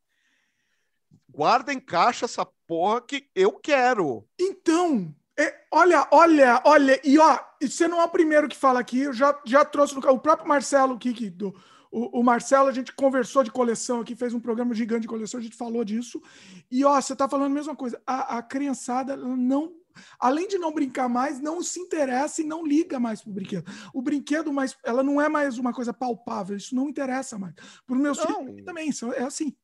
Guarda 1.29 1.73
em 1.73 1.81
caixa 1.81 2.27
essa 2.27 2.47
porra 2.67 3.01
que 3.01 3.31
eu 3.35 3.53
quero. 3.53 4.29
Então, 4.39 5.15
é, 5.39 5.65
olha, 5.73 6.07
olha, 6.11 6.63
olha, 6.65 7.01
e 7.03 7.19
ó, 7.19 7.39
você 7.61 7.89
não 7.89 8.01
é 8.01 8.05
o 8.05 8.11
primeiro 8.11 8.49
que 8.49 8.57
fala 8.57 8.81
aqui, 8.81 9.01
eu 9.01 9.13
já, 9.13 9.39
já 9.47 9.65
trouxe 9.65 9.95
no, 9.95 10.01
o 10.11 10.19
próprio 10.19 10.49
Marcelo 10.49 10.99
Kiki, 10.99 11.31
do, 11.31 11.55
o, 11.91 12.21
o, 12.21 12.23
Marcelo, 12.23 12.69
a 12.69 12.73
gente 12.73 12.93
conversou 12.93 13.43
de 13.43 13.51
coleção 13.51 14.01
aqui, 14.01 14.15
fez 14.15 14.35
um 14.35 14.41
programa 14.41 14.75
gigante 14.75 15.03
de 15.03 15.09
coleção, 15.09 15.41
a 15.41 15.43
gente 15.43 15.57
falou 15.57 15.85
disso. 15.85 16.23
E 16.71 16.85
ó, 16.85 17.01
você 17.01 17.15
tá 17.15 17.29
falando 17.29 17.53
a 17.53 17.55
mesma 17.55 17.77
coisa. 17.77 18.01
A, 18.07 18.39
a 18.39 18.43
criançada 18.43 19.17
não, 19.17 19.73
além 20.19 20.49
de 20.49 20.59
não 20.59 20.73
brincar 20.73 21.09
mais, 21.09 21.41
não 21.41 21.63
se 21.63 21.81
interessa 21.81 22.43
e 22.43 22.45
não 22.45 22.67
liga 22.67 22.99
mais 22.99 23.23
pro 23.23 23.33
brinquedo. 23.33 23.65
O 23.93 24.03
brinquedo, 24.03 24.53
mais, 24.53 24.77
ela 24.85 25.03
não 25.03 25.21
é 25.21 25.29
mais 25.29 25.59
uma 25.59 25.73
coisa 25.73 25.93
palpável, 25.93 26.57
isso 26.57 26.75
não 26.75 26.89
interessa 26.89 27.39
mais. 27.39 27.55
Para 27.55 27.97
os 27.97 28.01
meus 28.01 28.19
não. 28.19 28.47
filhos 28.47 28.65
também, 28.65 28.91
é 29.17 29.23
assim. 29.23 29.55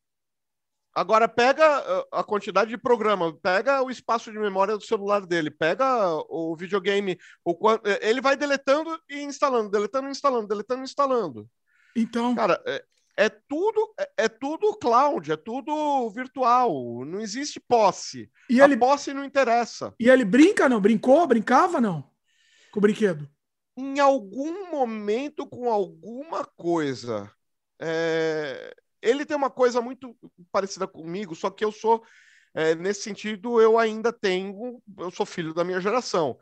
Agora 0.95 1.27
pega 1.27 1.65
ah, 1.65 2.21
a 2.21 2.25
quantidade 2.25 2.71
de 2.71 2.77
programa, 2.77 3.35
pega 3.43 3.83
o 3.83 3.91
espaço 3.91 4.31
de 4.31 4.39
memória 4.39 4.77
do 4.77 4.85
celular 4.85 5.27
dele, 5.27 5.51
pega 5.51 5.87
o 6.29 6.55
videogame, 6.55 7.19
o 7.45 7.57
eh, 7.85 8.11
ele 8.11 8.21
vai 8.21 8.37
deletando 8.37 9.01
e 9.09 9.23
instalando, 9.23 9.71
deletando, 9.71 10.09
instalando, 10.09 10.47
deletando, 10.47 10.83
instalando. 10.83 11.49
Então, 11.97 12.35
cara, 12.35 12.63
é, 12.67 12.85
é 13.17 13.29
tudo 13.29 13.95
é, 13.99 14.25
é, 14.25 14.29
tudo 14.29 14.77
cloud, 14.79 15.31
é 15.31 15.37
tudo 15.37 16.09
virtual, 16.11 17.05
não 17.05 17.21
existe 17.21 17.61
posse. 17.61 18.31
E 18.49 18.61
a 18.61 18.65
ele, 18.65 18.77
posse 18.77 19.13
não 19.13 19.25
interessa. 19.25 19.95
E 19.99 20.09
ele 20.09 20.25
brinca 20.25 20.69
não? 20.69 20.81
Brincou? 20.81 21.27
Brincava 21.27 21.81
não? 21.81 22.11
Com 22.73 22.79
o 22.79 22.83
brinquedo? 22.83 23.29
Em 23.77 23.99
algum 24.01 24.71
momento 24.71 25.47
com 25.47 25.71
alguma 25.71 26.45
coisa. 26.45 27.31
É, 27.81 28.75
ele 29.01 29.27
tem 29.27 29.37
uma 29.37 29.51
coisa 29.51 29.81
muito 29.81 30.17
parecida 30.51 30.87
comigo, 30.87 31.35
só 31.35 31.51
que 31.51 31.65
eu 31.65 31.73
sou, 31.73 32.03
é, 32.55 32.75
nesse 32.75 33.03
sentido, 33.03 33.61
eu 33.61 33.79
ainda 33.79 34.13
tenho, 34.13 34.81
eu 34.99 35.11
sou 35.11 35.27
filho 35.27 35.53
da 35.53 35.65
minha 35.65 35.81
geração. 35.81 36.39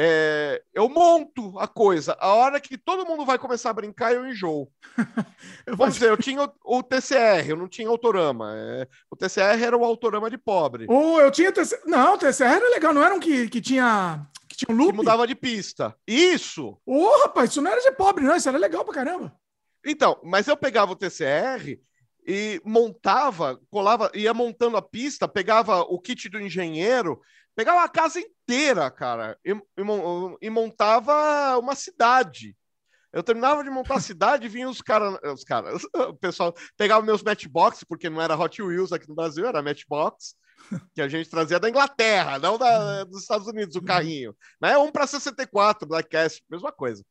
É, 0.00 0.62
eu 0.72 0.88
monto 0.88 1.58
a 1.58 1.66
coisa. 1.66 2.16
A 2.20 2.32
hora 2.32 2.60
que 2.60 2.78
todo 2.78 3.04
mundo 3.04 3.26
vai 3.26 3.36
começar 3.36 3.70
a 3.70 3.72
brincar, 3.72 4.14
eu 4.14 4.28
enjoo. 4.28 4.70
eu 5.66 5.76
Vamos 5.76 5.94
dizer, 5.94 6.10
eu 6.10 6.16
tinha 6.16 6.40
o, 6.40 6.78
o, 6.78 6.82
TCR, 6.84 7.48
eu 7.48 7.56
não 7.56 7.66
tinha 7.66 7.88
autorama. 7.88 8.54
É, 8.54 8.86
o 9.10 9.16
TCR 9.16 9.60
era 9.60 9.76
o 9.76 9.84
autorama 9.84 10.30
de 10.30 10.38
pobre. 10.38 10.86
Oh, 10.88 11.18
eu 11.18 11.32
tinha 11.32 11.50
TCR. 11.50 11.80
Não, 11.84 12.14
o 12.14 12.18
TCR 12.18 12.44
era 12.44 12.70
legal, 12.70 12.94
não 12.94 13.02
era 13.02 13.12
um 13.12 13.18
que, 13.18 13.48
que 13.48 13.60
tinha. 13.60 14.24
Que 14.48 14.58
tinha 14.58 14.72
um 14.72 14.78
loop? 14.78 14.92
Que 14.92 14.96
mudava 14.98 15.26
de 15.26 15.34
pista. 15.34 15.96
Isso! 16.06 16.78
Ô, 16.86 17.02
oh, 17.02 17.22
rapaz, 17.22 17.50
isso 17.50 17.60
não 17.60 17.72
era 17.72 17.80
de 17.80 17.90
pobre, 17.90 18.22
não. 18.22 18.36
Isso 18.36 18.48
era 18.48 18.56
legal 18.56 18.84
pra 18.84 18.94
caramba. 18.94 19.36
Então, 19.84 20.20
mas 20.22 20.46
eu 20.46 20.56
pegava 20.56 20.92
o 20.92 20.96
TCR 20.96 21.76
e 22.24 22.60
montava, 22.64 23.58
colava, 23.68 24.12
ia 24.14 24.32
montando 24.32 24.76
a 24.76 24.82
pista, 24.82 25.26
pegava 25.26 25.80
o 25.80 25.98
kit 25.98 26.28
do 26.28 26.40
engenheiro, 26.40 27.20
pegava 27.58 27.82
a 27.82 27.88
casa 27.88 28.20
inteira, 28.20 28.88
cara, 28.88 29.36
e, 29.44 29.50
e, 29.50 29.82
e 30.42 30.48
montava 30.48 31.58
uma 31.58 31.74
cidade. 31.74 32.56
Eu 33.12 33.20
terminava 33.20 33.64
de 33.64 33.70
montar 33.70 33.96
a 33.96 34.00
cidade 34.00 34.46
e 34.46 34.48
vinha 34.48 34.68
os 34.68 34.80
caras, 34.80 35.18
os 35.24 35.42
caras, 35.42 35.82
o 35.92 36.14
pessoal 36.14 36.54
pegava 36.76 37.04
meus 37.04 37.20
matchbox, 37.20 37.82
porque 37.82 38.08
não 38.08 38.22
era 38.22 38.38
Hot 38.38 38.62
Wheels 38.62 38.92
aqui 38.92 39.08
no 39.08 39.16
Brasil, 39.16 39.44
era 39.44 39.60
matchbox, 39.60 40.36
que 40.94 41.02
a 41.02 41.08
gente 41.08 41.28
trazia 41.28 41.58
da 41.58 41.68
Inglaterra, 41.68 42.38
não 42.38 42.56
da, 42.56 43.02
dos 43.02 43.22
Estados 43.22 43.48
Unidos, 43.48 43.74
o 43.74 43.82
carrinho. 43.82 44.36
Né? 44.60 44.78
Um 44.78 44.92
para 44.92 45.08
64, 45.08 45.88
Blackcast, 45.88 46.44
mesma 46.48 46.70
coisa. 46.70 47.04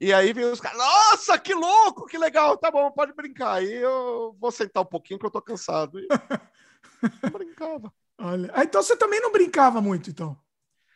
E 0.00 0.12
aí 0.12 0.32
vem 0.32 0.44
os 0.44 0.60
caras, 0.60 0.78
nossa, 0.78 1.36
que 1.36 1.52
louco, 1.52 2.06
que 2.06 2.16
legal, 2.16 2.56
tá 2.56 2.70
bom, 2.70 2.92
pode 2.92 3.12
brincar. 3.12 3.54
Aí 3.54 3.74
eu 3.74 4.36
vou 4.38 4.52
sentar 4.52 4.84
um 4.84 4.86
pouquinho 4.86 5.18
que 5.18 5.26
eu 5.26 5.32
tô 5.32 5.42
cansado. 5.42 5.98
E 5.98 6.06
brincava. 7.32 7.92
Olha, 8.20 8.50
ah, 8.54 8.62
então 8.64 8.82
você 8.82 8.94
também 8.96 9.20
não 9.20 9.32
brincava 9.32 9.80
muito, 9.80 10.10
então? 10.10 10.36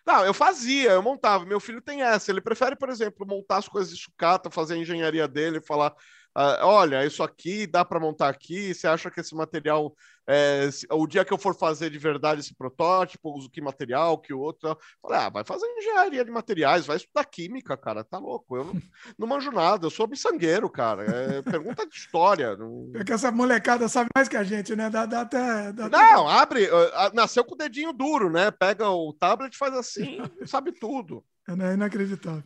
Não, 0.06 0.24
eu 0.26 0.34
fazia, 0.34 0.90
eu 0.90 1.02
montava. 1.02 1.46
Meu 1.46 1.58
filho 1.58 1.80
tem 1.80 2.02
essa. 2.02 2.30
Ele 2.30 2.40
prefere, 2.40 2.76
por 2.76 2.90
exemplo, 2.90 3.26
montar 3.26 3.56
as 3.56 3.68
coisas 3.68 3.96
de 3.96 4.02
sucata, 4.02 4.50
fazer 4.50 4.74
a 4.74 4.76
engenharia 4.76 5.26
dele, 5.26 5.62
falar: 5.62 5.94
ah, 6.34 6.66
olha, 6.66 7.06
isso 7.06 7.22
aqui 7.22 7.66
dá 7.66 7.82
para 7.84 7.98
montar 7.98 8.28
aqui. 8.28 8.74
Você 8.74 8.86
acha 8.86 9.10
que 9.10 9.20
esse 9.20 9.34
material 9.34 9.94
é, 10.26 10.68
o 10.90 11.06
dia 11.06 11.24
que 11.24 11.32
eu 11.32 11.38
for 11.38 11.54
fazer 11.54 11.90
de 11.90 11.98
verdade 11.98 12.40
esse 12.40 12.54
protótipo, 12.54 13.36
uso 13.36 13.50
que 13.50 13.60
material, 13.60 14.18
que 14.18 14.32
outro. 14.32 14.76
Falei, 15.02 15.18
ah, 15.18 15.28
vai 15.28 15.44
fazer 15.44 15.66
engenharia 15.66 16.24
de 16.24 16.30
materiais, 16.30 16.86
vai 16.86 16.96
estudar 16.96 17.24
química, 17.24 17.76
cara, 17.76 18.02
tá 18.02 18.18
louco. 18.18 18.56
Eu 18.56 18.64
não, 18.64 18.74
não 19.18 19.26
manjo 19.26 19.50
nada, 19.50 19.86
eu 19.86 19.90
sou 19.90 20.08
miçangueiro, 20.08 20.68
cara. 20.70 21.04
É, 21.04 21.42
pergunta 21.42 21.86
de 21.86 21.94
história. 21.94 22.56
Não... 22.56 22.90
É 22.94 23.04
que 23.04 23.12
essa 23.12 23.30
molecada 23.30 23.88
sabe 23.88 24.08
mais 24.16 24.28
que 24.28 24.36
a 24.36 24.44
gente, 24.44 24.74
né? 24.74 24.88
Dá, 24.88 25.04
dá 25.04 25.20
até. 25.22 25.72
Dá 25.72 25.88
não, 25.88 26.28
até... 26.28 26.40
abre. 26.40 26.68
Nasceu 27.12 27.44
com 27.44 27.54
o 27.54 27.58
dedinho 27.58 27.92
duro, 27.92 28.30
né? 28.30 28.50
Pega 28.50 28.88
o 28.88 29.12
tablet, 29.12 29.56
faz 29.56 29.74
assim, 29.74 30.18
sabe 30.46 30.72
tudo. 30.72 31.22
É 31.46 31.54
né? 31.54 31.74
inacreditável. 31.74 32.44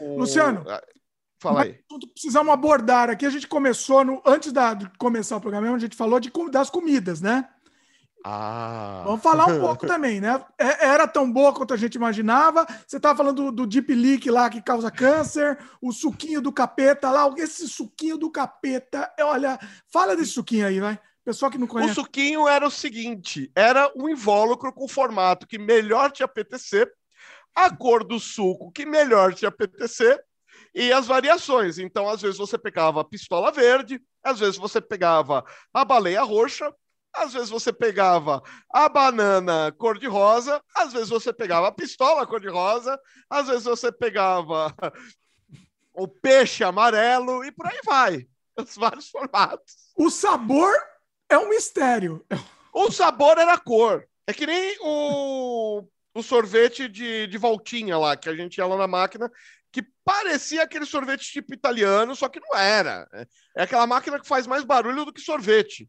O... 0.00 0.18
Luciano. 0.18 0.64
Fala 1.42 1.64
aí. 1.64 1.80
Precisamos 2.12 2.52
abordar 2.52 3.10
aqui. 3.10 3.26
A 3.26 3.30
gente 3.30 3.48
começou 3.48 4.04
no 4.04 4.22
antes 4.24 4.52
da, 4.52 4.74
de 4.74 4.88
começar 4.96 5.36
o 5.36 5.40
programa, 5.40 5.74
a 5.74 5.78
gente 5.78 5.96
falou 5.96 6.20
de, 6.20 6.30
das 6.52 6.70
comidas, 6.70 7.20
né? 7.20 7.48
Ah. 8.24 9.02
Vamos 9.04 9.20
falar 9.20 9.46
um 9.46 9.58
pouco 9.58 9.84
também, 9.88 10.20
né? 10.20 10.40
É, 10.56 10.86
era 10.86 11.08
tão 11.08 11.30
boa 11.30 11.52
quanto 11.52 11.74
a 11.74 11.76
gente 11.76 11.96
imaginava. 11.96 12.64
Você 12.86 12.98
estava 12.98 13.16
falando 13.16 13.46
do, 13.46 13.50
do 13.50 13.66
Deep 13.66 13.92
Leak 13.92 14.30
lá 14.30 14.48
que 14.48 14.62
causa 14.62 14.88
câncer, 14.88 15.58
o 15.80 15.90
suquinho 15.90 16.40
do 16.40 16.52
capeta 16.52 17.10
lá. 17.10 17.28
Esse 17.36 17.68
suquinho 17.68 18.16
do 18.16 18.30
capeta, 18.30 19.12
olha, 19.18 19.58
fala 19.92 20.14
desse 20.14 20.30
suquinho 20.30 20.68
aí, 20.68 20.78
vai. 20.78 20.96
Pessoal 21.24 21.50
que 21.50 21.58
não 21.58 21.66
conhece. 21.66 21.90
O 21.90 21.94
suquinho 21.96 22.46
era 22.46 22.64
o 22.64 22.70
seguinte: 22.70 23.50
era 23.56 23.90
um 23.96 24.08
invólucro 24.08 24.72
com 24.72 24.86
formato 24.86 25.44
que 25.44 25.58
melhor 25.58 26.12
te 26.12 26.22
apetecer, 26.22 26.88
a 27.52 27.68
cor 27.68 28.04
do 28.04 28.20
suco 28.20 28.70
que 28.70 28.86
melhor 28.86 29.34
te 29.34 29.44
apetecer 29.44 30.24
e 30.74 30.92
as 30.92 31.06
variações. 31.06 31.78
Então, 31.78 32.08
às 32.08 32.22
vezes 32.22 32.38
você 32.38 32.58
pegava 32.58 33.00
a 33.00 33.04
pistola 33.04 33.50
verde, 33.50 34.00
às 34.22 34.38
vezes 34.38 34.56
você 34.56 34.80
pegava 34.80 35.44
a 35.72 35.84
baleia 35.84 36.22
roxa, 36.22 36.72
às 37.14 37.32
vezes 37.34 37.50
você 37.50 37.72
pegava 37.72 38.42
a 38.72 38.88
banana 38.88 39.70
cor-de-rosa, 39.72 40.62
às 40.74 40.92
vezes 40.92 41.10
você 41.10 41.32
pegava 41.32 41.68
a 41.68 41.72
pistola 41.72 42.26
cor-de-rosa, 42.26 42.98
às 43.28 43.48
vezes 43.48 43.64
você 43.64 43.92
pegava 43.92 44.74
o 45.92 46.08
peixe 46.08 46.64
amarelo 46.64 47.44
e 47.44 47.52
por 47.52 47.66
aí 47.66 47.80
vai. 47.84 48.26
Os 48.56 48.76
vários 48.76 49.08
formatos. 49.08 49.74
O 49.96 50.10
sabor 50.10 50.74
é 51.28 51.38
um 51.38 51.48
mistério. 51.48 52.24
O 52.72 52.90
sabor 52.90 53.38
era 53.38 53.54
a 53.54 53.58
cor. 53.58 54.06
É 54.26 54.32
que 54.32 54.46
nem 54.46 54.76
o, 54.80 55.84
o 56.14 56.22
sorvete 56.22 56.88
de, 56.88 57.26
de 57.26 57.38
voltinha 57.38 57.98
lá, 57.98 58.16
que 58.16 58.28
a 58.28 58.34
gente 58.34 58.58
ia 58.58 58.66
lá 58.66 58.76
na 58.76 58.86
máquina 58.86 59.30
que 59.72 59.82
parecia 60.04 60.62
aquele 60.62 60.84
sorvete 60.84 61.32
tipo 61.32 61.54
italiano, 61.54 62.14
só 62.14 62.28
que 62.28 62.38
não 62.38 62.56
era. 62.56 63.08
É 63.56 63.62
aquela 63.62 63.86
máquina 63.86 64.20
que 64.20 64.28
faz 64.28 64.46
mais 64.46 64.62
barulho 64.64 65.04
do 65.04 65.12
que 65.12 65.20
sorvete. 65.20 65.88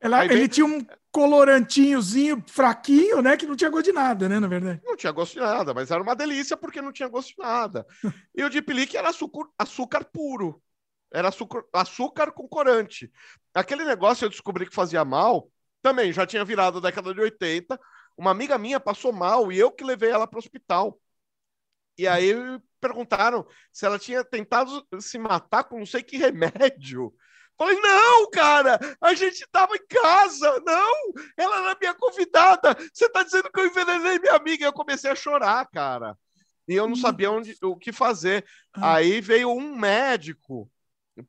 Ela, 0.00 0.26
ele 0.26 0.46
tinha 0.46 0.66
um 0.66 0.84
colorantinhozinho 1.10 2.44
fraquinho, 2.46 3.22
né? 3.22 3.38
Que 3.38 3.46
não 3.46 3.56
tinha 3.56 3.70
gosto 3.70 3.86
de 3.86 3.92
nada, 3.92 4.28
né? 4.28 4.38
Na 4.38 4.46
verdade. 4.46 4.82
Não 4.84 4.96
tinha 4.96 5.10
gosto 5.10 5.34
de 5.34 5.40
nada, 5.40 5.72
mas 5.72 5.90
era 5.90 6.02
uma 6.02 6.14
delícia 6.14 6.58
porque 6.58 6.82
não 6.82 6.92
tinha 6.92 7.08
gosto 7.08 7.30
de 7.30 7.38
nada. 7.38 7.86
e 8.36 8.44
o 8.44 8.50
Deep 8.50 8.70
Leak 8.70 8.94
era 8.94 9.08
açúcar, 9.08 9.48
açúcar 9.58 10.04
puro. 10.04 10.62
Era 11.10 11.28
açúcar, 11.28 11.64
açúcar 11.72 12.32
com 12.32 12.46
corante. 12.46 13.10
Aquele 13.54 13.84
negócio 13.84 14.26
eu 14.26 14.28
descobri 14.28 14.66
que 14.66 14.74
fazia 14.74 15.04
mal, 15.04 15.48
também 15.80 16.12
já 16.12 16.26
tinha 16.26 16.44
virado 16.44 16.80
década 16.82 17.14
de 17.14 17.20
80. 17.20 17.80
Uma 18.18 18.30
amiga 18.30 18.58
minha 18.58 18.78
passou 18.78 19.12
mal 19.12 19.50
e 19.50 19.58
eu 19.58 19.70
que 19.70 19.84
levei 19.84 20.10
ela 20.10 20.26
para 20.26 20.36
o 20.36 20.40
hospital. 20.40 21.00
E 21.96 22.06
aí 22.06 22.34
perguntaram 22.84 23.46
se 23.72 23.86
ela 23.86 23.98
tinha 23.98 24.22
tentado 24.22 24.86
se 25.00 25.18
matar 25.18 25.64
com 25.64 25.78
não 25.78 25.86
sei 25.86 26.02
que 26.02 26.18
remédio. 26.18 27.14
Falei, 27.56 27.80
não, 27.80 28.28
cara, 28.30 28.78
a 29.00 29.14
gente 29.14 29.46
tava 29.50 29.74
em 29.74 29.86
casa, 29.86 30.60
não, 30.66 31.12
ela 31.36 31.64
era 31.64 31.78
minha 31.80 31.94
convidada, 31.94 32.76
você 32.92 33.08
tá 33.08 33.22
dizendo 33.22 33.50
que 33.50 33.60
eu 33.60 33.66
envenenei 33.66 34.18
minha 34.18 34.34
amiga, 34.34 34.66
eu 34.66 34.72
comecei 34.72 35.10
a 35.10 35.14
chorar, 35.14 35.64
cara. 35.70 36.18
E 36.68 36.74
eu 36.74 36.88
não 36.88 36.96
sabia 36.96 37.30
onde, 37.30 37.56
o 37.62 37.76
que 37.76 37.92
fazer. 37.92 38.44
Ah. 38.72 38.96
Aí 38.96 39.20
veio 39.20 39.50
um 39.50 39.76
médico, 39.76 40.68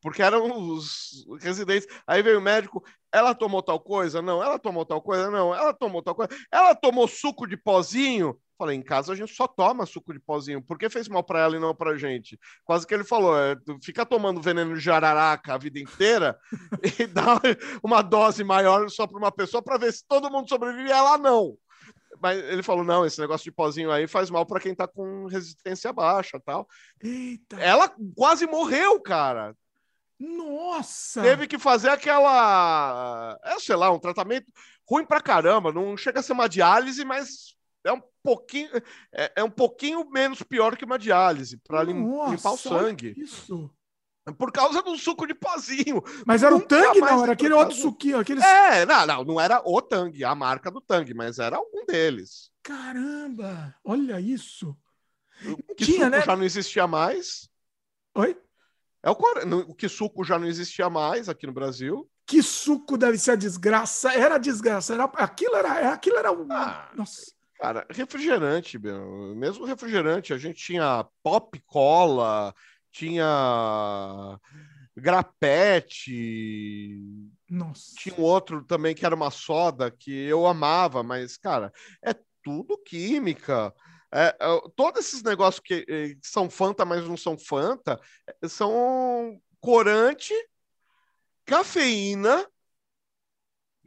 porque 0.02 0.24
eram 0.24 0.50
os 0.72 1.26
residentes. 1.42 1.88
Aí 2.08 2.24
veio 2.24 2.40
o 2.40 2.42
médico, 2.42 2.84
ela 3.12 3.36
tomou 3.36 3.62
tal 3.62 3.80
coisa? 3.80 4.22
Não. 4.22 4.42
Ela 4.42 4.58
tomou 4.58 4.86
tal 4.86 5.02
coisa? 5.02 5.30
Não. 5.30 5.54
Ela 5.54 5.74
tomou 5.74 6.02
tal 6.02 6.16
coisa? 6.16 6.34
Ela 6.50 6.74
tomou 6.74 7.08
suco 7.08 7.46
de 7.46 7.58
pozinho? 7.58 8.40
Falei, 8.58 8.78
em 8.78 8.82
casa 8.82 9.12
a 9.12 9.16
gente 9.16 9.34
só 9.34 9.48
toma 9.48 9.86
suco 9.86 10.14
de 10.14 10.20
pozinho. 10.20 10.62
Por 10.62 10.78
que 10.78 10.90
fez 10.90 11.10
mal 11.10 11.24
para 11.24 11.40
ela 11.40 11.58
e 11.58 11.60
não 11.60 11.76
para 11.76 11.98
gente? 11.98 12.40
Quase 12.64 12.88
que 12.88 12.94
ele 12.94 13.04
falou: 13.04 13.38
é, 13.38 13.56
fica 13.84 14.06
tomando 14.06 14.42
veneno 14.42 14.74
de 14.74 14.80
jararaca 14.80 15.54
a 15.54 15.58
vida 15.58 15.78
inteira 15.78 16.40
e 17.00 17.06
dá 17.06 17.40
uma 17.84 18.02
dose 18.02 18.44
maior 18.44 18.90
só 18.90 19.06
para 19.06 19.18
uma 19.18 19.32
pessoa 19.32 19.62
para 19.62 19.78
ver 19.78 19.92
se 19.92 20.06
todo 20.08 20.32
mundo 20.32 20.48
sobrevive 20.48 20.88
e 20.88 20.92
ela 20.92 21.18
não. 21.18 21.58
Mas 22.22 22.42
ele 22.46 22.64
falou: 22.64 22.84
não, 22.86 23.06
esse 23.06 23.20
negócio 23.20 23.44
de 23.44 23.52
pozinho 23.52 23.92
aí 23.92 24.08
faz 24.08 24.30
mal 24.30 24.46
para 24.46 24.62
quem 24.62 24.74
tá 24.74 24.88
com 24.88 25.26
resistência 25.26 25.92
baixa 25.92 26.40
tal. 26.40 26.68
Eita. 27.04 27.58
Ela 27.58 27.94
quase 28.16 28.48
morreu, 28.48 29.02
cara. 29.02 29.54
Nossa! 30.18 31.22
Teve 31.22 31.46
que 31.46 31.60
fazer 31.60 31.90
aquela. 31.90 33.38
É, 33.44 33.60
sei 33.60 33.76
lá, 33.76 33.92
um 33.92 34.00
tratamento 34.00 34.52
ruim 34.90 35.06
pra 35.06 35.20
caramba. 35.20 35.74
Não 35.74 35.98
chega 35.98 36.22
a 36.22 36.24
ser 36.24 36.32
uma 36.32 36.48
diálise, 36.48 37.04
mas 37.04 37.56
é 37.86 37.94
um 37.94 38.02
pouquinho, 38.24 38.70
é, 39.14 39.32
é 39.38 39.44
um 39.44 39.50
pouquinho 39.50 40.10
menos 40.10 40.42
pior 40.44 40.76
que 40.76 40.84
uma 40.84 41.00
diálise 41.00 41.58
para 41.58 41.84
limpar 41.84 42.52
o 42.52 42.58
sangue. 42.58 43.14
Isso. 43.16 43.70
Por 44.40 44.52
causa 44.52 44.82
do 44.82 44.98
suco 44.98 45.28
de 45.28 45.36
pozinho. 45.36 46.04
Mas 46.26 46.42
era 46.42 46.56
o 46.56 46.60
Tang, 46.60 47.00
não, 47.00 47.24
era 47.24 47.34
aquele 47.34 47.54
outro 47.54 47.76
suquinho. 47.76 48.18
Aqueles... 48.18 48.44
É, 48.44 48.84
não, 48.86 49.06
não, 49.06 49.24
não 49.24 49.40
era 49.40 49.62
o 49.64 49.80
Tang, 49.82 50.24
a 50.24 50.34
marca 50.34 50.72
do 50.72 50.82
Tang, 50.82 51.14
mas 51.14 51.38
era 51.38 51.58
algum 51.58 51.86
deles. 51.86 52.50
Caramba, 52.64 53.76
olha 53.84 54.20
isso. 54.20 54.76
Que 55.78 55.86
Tinha, 55.86 56.06
suco 56.06 56.10
né? 56.10 56.22
já 56.22 56.36
não 56.36 56.44
existia 56.44 56.88
mais. 56.88 57.48
Oi? 58.16 58.36
É 59.04 59.12
o, 59.12 59.18
o 59.68 59.76
que 59.76 59.88
suco 59.88 60.24
já 60.24 60.40
não 60.40 60.48
existia 60.48 60.90
mais 60.90 61.30
aqui 61.30 61.46
no 61.46 61.54
Brasil. 61.54 62.10
Que 62.26 62.42
suco 62.42 62.98
deve 62.98 63.20
ser 63.20 63.32
a 63.32 63.36
desgraça. 63.36 64.12
Era 64.12 64.40
desgraça. 64.40 64.96
Era, 64.96 65.04
aquilo 65.04 65.56
era, 65.56 65.94
aquilo 65.94 66.18
era 66.18 66.32
um. 66.32 66.48
Ah, 66.50 66.90
nossa. 66.96 67.35
Cara, 67.60 67.86
refrigerante, 67.90 68.78
meu. 68.78 69.36
Mesmo 69.36 69.66
refrigerante, 69.66 70.34
a 70.34 70.38
gente 70.38 70.62
tinha 70.62 71.06
pop 71.24 71.60
cola, 71.66 72.54
tinha 72.92 74.40
grapete. 74.96 76.12
Nossa. 77.50 77.96
Tinha 77.98 78.16
um 78.16 78.22
outro 78.22 78.64
também 78.64 78.96
que 78.96 79.06
era 79.06 79.16
uma 79.16 79.32
soda 79.32 79.92
que 79.92 80.12
eu 80.12 80.46
amava, 80.46 81.04
mas, 81.04 81.38
cara, 81.38 81.72
é 82.04 82.14
tudo 82.44 82.78
química. 82.78 83.74
É, 84.14 84.28
é, 84.40 84.62
todos 84.76 85.06
esses 85.06 85.24
negócios 85.24 85.62
que, 85.64 85.84
que 85.86 86.18
são 86.28 86.50
Fanta, 86.50 86.86
mas 86.86 87.08
não 87.08 87.18
são 87.18 87.38
Fanta, 87.38 88.00
eh, 88.42 88.48
são 88.48 89.42
corante, 89.60 90.34
cafeína. 91.46 92.48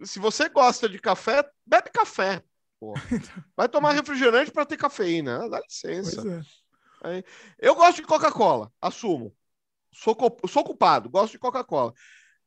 Se 0.05 0.19
você 0.19 0.49
gosta 0.49 0.89
de 0.89 0.99
café, 0.99 1.43
bebe 1.67 1.91
café. 1.91 2.43
Vai 3.57 3.69
tomar 3.69 3.93
refrigerante 3.93 4.51
para 4.51 4.67
ter 4.67 4.77
cafeína. 4.77 5.49
Dá 5.49 5.61
licença. 5.61 6.45
É. 7.05 7.23
Eu 7.59 7.75
gosto 7.75 7.97
de 7.97 8.03
Coca-Cola, 8.03 8.73
assumo. 8.81 9.35
Sou, 9.93 10.17
sou 10.49 10.65
culpado, 10.65 11.09
gosto 11.09 11.33
de 11.33 11.39
Coca-Cola. 11.39 11.93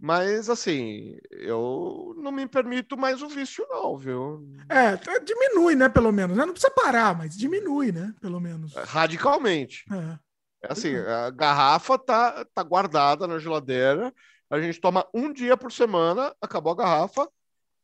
Mas, 0.04 0.50
assim, 0.50 1.16
eu 1.30 2.16
não 2.18 2.32
me 2.32 2.48
permito 2.48 2.98
mais 2.98 3.22
o 3.22 3.28
vício, 3.28 3.66
não, 3.70 3.96
viu? 3.96 4.44
É, 4.68 4.98
tá, 4.98 5.20
diminui, 5.20 5.76
né, 5.76 5.90
pelo 5.90 6.12
menos. 6.12 6.36
Né? 6.36 6.44
Não 6.44 6.54
precisa 6.54 6.74
parar, 6.74 7.16
mas 7.16 7.38
diminui, 7.38 7.92
né, 7.92 8.12
pelo 8.20 8.40
menos. 8.40 8.74
Radicalmente. 8.74 9.86
É. 9.92 10.68
é 10.68 10.72
assim, 10.72 10.96
a 10.96 11.30
garrafa 11.30 12.00
tá, 12.00 12.44
tá 12.52 12.64
guardada 12.64 13.28
na 13.28 13.38
geladeira, 13.38 14.12
a 14.50 14.60
gente 14.60 14.82
toma 14.82 15.08
um 15.14 15.32
dia 15.32 15.56
por 15.56 15.72
semana, 15.72 16.36
acabou 16.42 16.74
a 16.74 16.78
garrafa, 16.78 17.30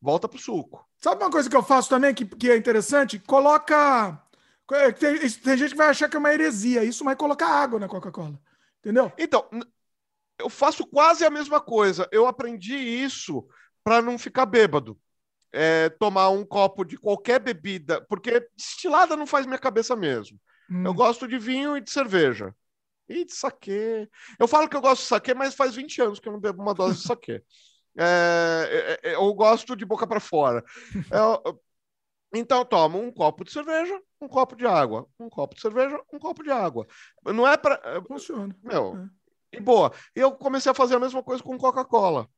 volta 0.00 0.28
pro 0.28 0.40
suco. 0.40 0.87
Sabe 1.00 1.22
uma 1.22 1.30
coisa 1.30 1.48
que 1.48 1.56
eu 1.56 1.62
faço 1.62 1.88
também 1.88 2.12
que, 2.12 2.24
que 2.24 2.50
é 2.50 2.56
interessante? 2.56 3.18
Coloca. 3.20 4.20
É, 4.72 4.92
tem, 4.92 5.18
tem, 5.18 5.56
gente 5.56 5.70
que 5.70 5.76
vai 5.76 5.88
achar 5.88 6.08
que 6.08 6.16
é 6.16 6.18
uma 6.18 6.32
heresia 6.32 6.84
isso, 6.84 7.04
mas 7.04 7.16
colocar 7.16 7.48
água 7.48 7.78
na 7.78 7.88
Coca-Cola. 7.88 8.38
Entendeu? 8.80 9.10
Então, 9.16 9.48
eu 10.38 10.48
faço 10.50 10.86
quase 10.86 11.24
a 11.24 11.30
mesma 11.30 11.60
coisa. 11.60 12.08
Eu 12.12 12.26
aprendi 12.26 12.74
isso 12.76 13.46
para 13.82 14.02
não 14.02 14.18
ficar 14.18 14.46
bêbado. 14.46 14.98
É, 15.50 15.88
tomar 15.88 16.28
um 16.28 16.44
copo 16.44 16.84
de 16.84 16.98
qualquer 16.98 17.40
bebida, 17.40 18.02
porque 18.02 18.46
destilada 18.54 19.16
não 19.16 19.26
faz 19.26 19.46
minha 19.46 19.58
cabeça 19.58 19.96
mesmo. 19.96 20.38
Hum. 20.70 20.84
Eu 20.84 20.92
gosto 20.92 21.26
de 21.26 21.38
vinho 21.38 21.76
e 21.76 21.80
de 21.80 21.90
cerveja. 21.90 22.54
E 23.08 23.24
de 23.24 23.34
saquê. 23.34 24.06
Eu 24.38 24.46
falo 24.46 24.68
que 24.68 24.76
eu 24.76 24.80
gosto 24.82 25.02
de 25.02 25.08
saquê, 25.08 25.32
mas 25.32 25.54
faz 25.54 25.74
20 25.74 26.02
anos 26.02 26.20
que 26.20 26.28
eu 26.28 26.32
não 26.32 26.40
bebo 26.40 26.60
uma 26.60 26.74
dose 26.74 26.98
de 27.00 27.06
saquê. 27.06 27.42
É, 27.98 28.98
é, 29.02 29.10
é, 29.10 29.14
eu 29.16 29.34
gosto 29.34 29.74
de 29.74 29.84
boca 29.84 30.06
para 30.06 30.20
fora. 30.20 30.62
Eu, 31.12 31.60
então, 32.32 32.64
tomo 32.64 33.00
um 33.00 33.10
copo 33.10 33.42
de 33.42 33.50
cerveja, 33.50 33.98
um 34.20 34.28
copo 34.28 34.54
de 34.54 34.66
água, 34.66 35.08
um 35.18 35.30
copo 35.30 35.54
de 35.54 35.62
cerveja, 35.62 35.98
um 36.12 36.18
copo 36.18 36.42
de 36.42 36.50
água. 36.50 36.86
Não 37.24 37.48
é 37.48 37.56
para. 37.56 37.80
É, 37.84 38.02
Funciona. 38.02 38.54
Meu, 38.62 38.96
é. 38.96 39.56
e 39.56 39.60
boa. 39.60 39.92
E 40.14 40.20
eu 40.20 40.32
comecei 40.32 40.70
a 40.70 40.74
fazer 40.74 40.96
a 40.96 41.00
mesma 41.00 41.22
coisa 41.22 41.42
com 41.42 41.56
Coca-Cola. 41.56 42.28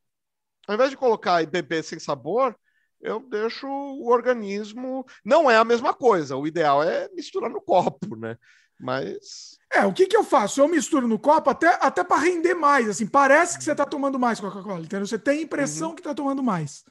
Ao 0.68 0.74
invés 0.74 0.90
de 0.90 0.96
colocar 0.96 1.42
e 1.42 1.46
beber 1.46 1.82
sem 1.82 1.98
sabor, 1.98 2.56
eu 3.00 3.20
deixo 3.20 3.66
o 3.66 4.08
organismo. 4.08 5.04
Não 5.24 5.50
é 5.50 5.56
a 5.56 5.64
mesma 5.64 5.92
coisa. 5.92 6.36
O 6.36 6.46
ideal 6.46 6.82
é 6.82 7.08
misturar 7.12 7.50
no 7.50 7.60
copo, 7.60 8.14
né? 8.14 8.36
Mas. 8.80 9.58
É, 9.72 9.84
o 9.84 9.92
que, 9.92 10.06
que 10.06 10.16
eu 10.16 10.24
faço? 10.24 10.60
Eu 10.60 10.66
misturo 10.66 11.06
no 11.06 11.18
copo 11.18 11.50
até, 11.50 11.78
até 11.80 12.02
para 12.02 12.22
render 12.22 12.54
mais. 12.54 12.88
Assim, 12.88 13.06
parece 13.06 13.58
que 13.58 13.62
você 13.62 13.72
está 13.72 13.84
tomando 13.84 14.18
mais 14.18 14.40
Coca-Cola, 14.40 14.80
entendeu? 14.80 15.06
Você 15.06 15.18
tem 15.18 15.40
a 15.40 15.42
impressão 15.42 15.90
uhum. 15.90 15.94
que 15.94 16.00
está 16.00 16.14
tomando 16.14 16.42
mais. 16.42 16.82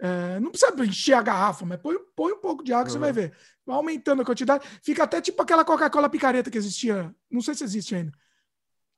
É, 0.00 0.38
não 0.40 0.50
precisa 0.50 0.72
encher 0.84 1.14
a 1.14 1.22
garrafa, 1.22 1.64
mas 1.64 1.80
põe, 1.80 1.96
põe 2.14 2.32
um 2.32 2.40
pouco 2.40 2.62
de 2.62 2.72
água, 2.72 2.84
uhum. 2.84 2.90
você 2.90 2.98
vai 2.98 3.12
ver. 3.12 3.32
Vai 3.66 3.76
aumentando 3.76 4.22
a 4.22 4.24
quantidade. 4.24 4.64
Fica 4.82 5.02
até 5.02 5.20
tipo 5.20 5.42
aquela 5.42 5.64
Coca-Cola 5.64 6.08
picareta 6.08 6.50
que 6.50 6.58
existia. 6.58 7.12
Não 7.30 7.40
sei 7.40 7.54
se 7.54 7.64
existe 7.64 7.94
ainda. 7.94 8.12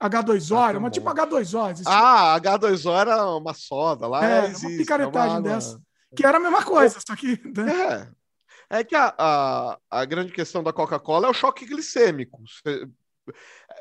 H2O, 0.00 0.56
ah, 0.56 0.68
era 0.68 0.78
uma 0.78 0.90
tipo 0.90 1.08
H2O. 1.08 1.72
Existia. 1.72 1.92
Ah, 1.92 2.38
H2O 2.40 3.00
era 3.00 3.26
uma 3.34 3.54
soda 3.54 4.06
lá. 4.06 4.24
É, 4.24 4.46
existe, 4.46 4.66
uma 4.66 4.76
picaretagem 4.76 5.36
é 5.36 5.40
uma... 5.40 5.42
dessa. 5.42 5.80
Que 6.14 6.24
era 6.24 6.38
a 6.38 6.40
mesma 6.40 6.62
coisa, 6.62 6.98
só 7.04 7.16
que. 7.16 7.40
Né? 7.56 7.70
É, 7.70 8.08
é 8.70 8.84
que 8.84 8.94
a, 8.94 9.14
a, 9.16 9.78
a 9.90 10.04
grande 10.04 10.32
questão 10.32 10.62
da 10.62 10.72
Coca-Cola 10.72 11.26
é 11.26 11.30
o 11.30 11.34
choque 11.34 11.64
glicêmico. 11.64 12.42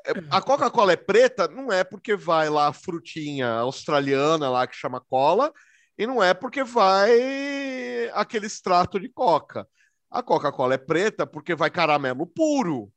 É, 0.06 0.12
a 0.30 0.42
Coca-Cola 0.42 0.94
é 0.94 0.96
preta, 0.96 1.48
não 1.48 1.72
é 1.72 1.84
porque 1.84 2.16
vai 2.16 2.50
lá 2.50 2.68
a 2.68 2.74
frutinha 2.74 3.50
australiana 3.50 4.50
lá 4.50 4.66
que 4.66 4.76
chama 4.76 5.02
cola, 5.02 5.52
e 5.98 6.06
não 6.08 6.24
é 6.24 6.34
porque 6.34 6.64
vai 6.64 8.10
aquele 8.14 8.46
extrato 8.46 9.00
de 9.00 9.10
coca. 9.10 9.68
A 10.10 10.24
Coca-Cola 10.24 10.76
é 10.76 10.78
preta 10.78 11.28
porque 11.28 11.54
vai 11.54 11.70
caramelo 11.70 12.26
puro. 12.26 12.92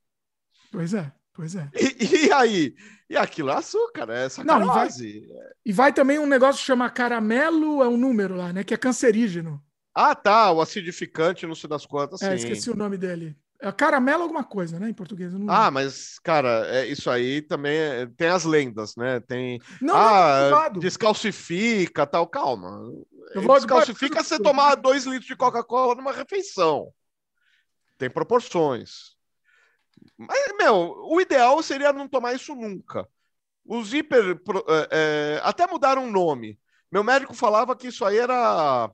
Pois 0.71 0.95
é, 0.95 1.11
pois 1.33 1.57
é. 1.57 1.69
E, 1.75 2.27
e 2.27 2.33
aí? 2.33 2.75
E 3.09 3.17
aquilo 3.17 3.51
é 3.51 3.55
açúcar, 3.55 4.09
é 4.11 4.29
sacanagem. 4.29 4.67
Não, 4.67 4.73
e, 4.73 4.77
vai, 4.77 5.51
e 5.67 5.73
vai 5.73 5.93
também 5.93 6.19
um 6.21 6.27
negócio 6.27 6.61
que 6.61 6.67
chama 6.67 6.89
caramelo, 6.89 7.83
é 7.83 7.89
um 7.89 7.97
número 7.97 8.37
lá, 8.37 8.53
né? 8.53 8.63
Que 8.63 8.75
é 8.75 8.77
cancerígeno. 8.77 9.61
Ah, 9.95 10.15
tá, 10.15 10.53
o 10.53 10.61
acidificante, 10.61 11.47
não 11.47 11.55
sei 11.55 11.69
das 11.69 11.85
quantas. 11.85 12.23
É, 12.23 12.31
sim. 12.31 12.45
esqueci 12.45 12.71
o 12.71 12.77
nome 12.77 12.97
dele. 12.97 13.37
É 13.63 13.71
caramelo 13.71 14.23
alguma 14.23 14.43
coisa, 14.43 14.81
né? 14.81 14.89
Em 14.89 14.95
português. 14.95 15.35
Não... 15.35 15.51
Ah, 15.51 15.71
mas, 15.71 16.19
cara, 16.21 16.67
é, 16.69 16.87
isso 16.87 17.11
aí 17.11 17.43
também 17.43 17.77
é, 17.77 18.07
tem 18.07 18.29
as 18.29 18.45
lendas, 18.45 18.97
né? 18.97 19.21
Tem. 19.21 19.61
Não, 19.83 19.95
ah, 19.95 20.71
não, 20.73 20.81
descalcifica 20.81 22.07
tal. 22.07 22.27
Calma. 22.27 22.91
Eu 23.35 23.43
vou 23.43 23.57
descalcifica 23.57 24.23
você 24.23 24.39
tomar 24.39 24.77
dois 24.77 25.05
litros 25.05 25.27
de 25.27 25.37
Coca-Cola 25.37 25.95
numa 25.95 26.13
refeição. 26.13 26.91
Tem 27.99 28.09
proporções. 28.09 29.15
Mas, 30.17 30.53
meu, 30.59 30.97
o 31.05 31.21
ideal 31.21 31.63
seria 31.63 31.93
não 31.93 32.09
tomar 32.09 32.33
isso 32.33 32.55
nunca. 32.55 33.07
Os 33.67 33.93
hiper. 33.93 34.41
É, 34.69 34.89
é, 34.91 35.41
até 35.45 35.67
mudaram 35.67 36.07
o 36.07 36.11
nome. 36.11 36.59
Meu 36.91 37.05
médico 37.05 37.35
falava 37.35 37.77
que 37.77 37.89
isso 37.89 38.07
aí 38.07 38.17
era 38.17 38.91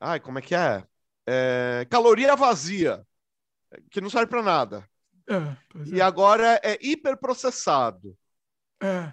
Ai, 0.00 0.20
como 0.20 0.38
é 0.38 0.42
que 0.42 0.54
é? 0.54 0.84
é 1.26 1.86
caloria 1.90 2.36
vazia, 2.36 3.04
que 3.90 4.00
não 4.00 4.10
serve 4.10 4.26
para 4.26 4.42
nada. 4.42 4.88
É, 5.28 5.56
e 5.86 6.00
é. 6.00 6.04
agora 6.04 6.60
é 6.62 6.78
hiperprocessado. 6.80 8.16
É. 8.80 9.12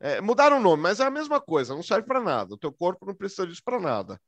é. 0.00 0.20
Mudaram 0.20 0.58
o 0.58 0.62
nome, 0.62 0.82
mas 0.82 1.00
é 1.00 1.04
a 1.04 1.10
mesma 1.10 1.40
coisa, 1.40 1.74
não 1.74 1.82
serve 1.82 2.06
para 2.06 2.20
nada. 2.20 2.54
O 2.54 2.58
teu 2.58 2.72
corpo 2.72 3.06
não 3.06 3.14
precisa 3.14 3.46
disso 3.46 3.62
para 3.64 3.80
nada. 3.80 4.20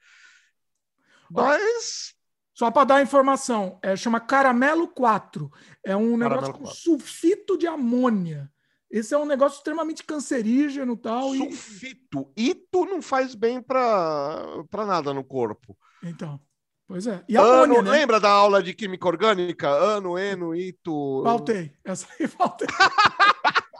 Mas. 1.30 2.14
Só 2.54 2.72
para 2.72 2.84
dar 2.84 3.02
informação, 3.02 3.78
é, 3.80 3.94
chama 3.94 4.18
Caramelo 4.18 4.88
4. 4.88 5.48
É 5.84 5.94
um 5.94 6.16
negócio 6.16 6.52
com 6.52 6.66
sulfito 6.66 7.56
de 7.56 7.68
amônia. 7.68 8.50
Esse 8.90 9.14
é 9.14 9.18
um 9.18 9.26
negócio 9.26 9.58
extremamente 9.58 10.02
cancerígeno 10.02 10.96
tal, 10.96 11.34
Sulfito. 11.34 12.32
E... 12.36 12.50
Ito 12.50 12.86
não 12.86 13.02
faz 13.02 13.34
bem 13.34 13.62
para 13.62 14.64
nada 14.72 15.12
no 15.12 15.22
corpo. 15.22 15.76
Então. 16.02 16.40
Pois 16.86 17.06
é. 17.06 17.22
E 17.28 17.36
Ano, 17.36 17.74
amônia, 17.74 17.82
né? 17.82 17.90
Lembra 17.90 18.18
da 18.18 18.30
aula 18.30 18.62
de 18.62 18.72
química 18.72 19.06
orgânica? 19.06 19.68
Ano, 19.68 20.16
eno, 20.16 20.54
ito. 20.54 21.22
Faltei. 21.22 21.74
Essa 21.84 22.06
aí 22.18 22.26
faltei. 22.26 22.66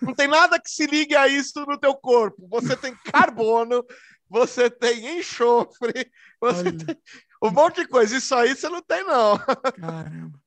Não 0.00 0.14
tem 0.14 0.28
nada 0.28 0.60
que 0.60 0.70
se 0.70 0.86
ligue 0.86 1.16
a 1.16 1.26
isso 1.26 1.64
no 1.66 1.76
teu 1.76 1.94
corpo. 1.94 2.46
Você 2.48 2.76
tem 2.76 2.94
carbono, 3.04 3.84
você 4.30 4.70
tem 4.70 5.18
enxofre, 5.18 6.08
você 6.40 6.68
Olha. 6.68 6.78
tem 6.78 6.96
um 7.42 7.50
monte 7.50 7.82
de 7.82 7.88
coisa. 7.88 8.16
Isso 8.16 8.34
aí 8.34 8.54
você 8.54 8.68
não 8.68 8.80
tem, 8.80 9.04
não. 9.04 9.38
Caramba. 9.38 10.38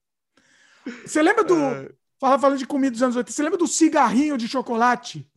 Você 1.06 1.22
lembra 1.22 1.44
do. 1.44 1.56
É. 1.56 1.90
Fala, 2.20 2.40
falando 2.40 2.60
de 2.60 2.68
comida 2.68 2.92
dos 2.92 3.02
anos 3.02 3.16
80, 3.16 3.36
você 3.36 3.44
lembra 3.44 3.58
do 3.58 3.68
cigarrinho 3.68 4.38
de 4.38 4.48
chocolate? 4.48 5.28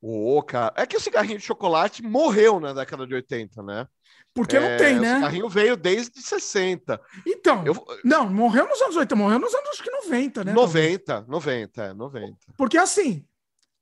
Ô, 0.00 0.42
cara. 0.42 0.74
É 0.76 0.84
que 0.84 0.96
o 0.96 1.00
cigarrinho 1.00 1.38
de 1.38 1.44
chocolate 1.44 2.02
morreu 2.02 2.60
na 2.60 2.72
década 2.72 3.06
de 3.06 3.14
80, 3.14 3.62
né? 3.62 3.88
Porque 4.34 4.56
É, 4.56 4.60
não 4.60 4.76
tem, 4.76 4.98
O 4.98 5.00
né? 5.00 5.14
cigarrinho 5.16 5.48
veio 5.48 5.76
desde 5.76 6.20
60. 6.22 7.00
Então. 7.26 7.64
Eu, 7.66 7.74
Não, 8.04 8.28
morreu 8.30 8.68
nos 8.68 8.80
anos 8.80 8.96
80, 8.96 9.16
morreu 9.16 9.38
nos 9.38 9.54
anos 9.54 9.68
acho 9.70 9.82
que 9.82 9.90
90, 9.90 10.44
né? 10.44 10.52
90, 10.52 11.22
90, 11.28 11.82
é, 11.82 11.92
90. 11.92 12.36
Porque 12.56 12.78
assim, 12.78 13.24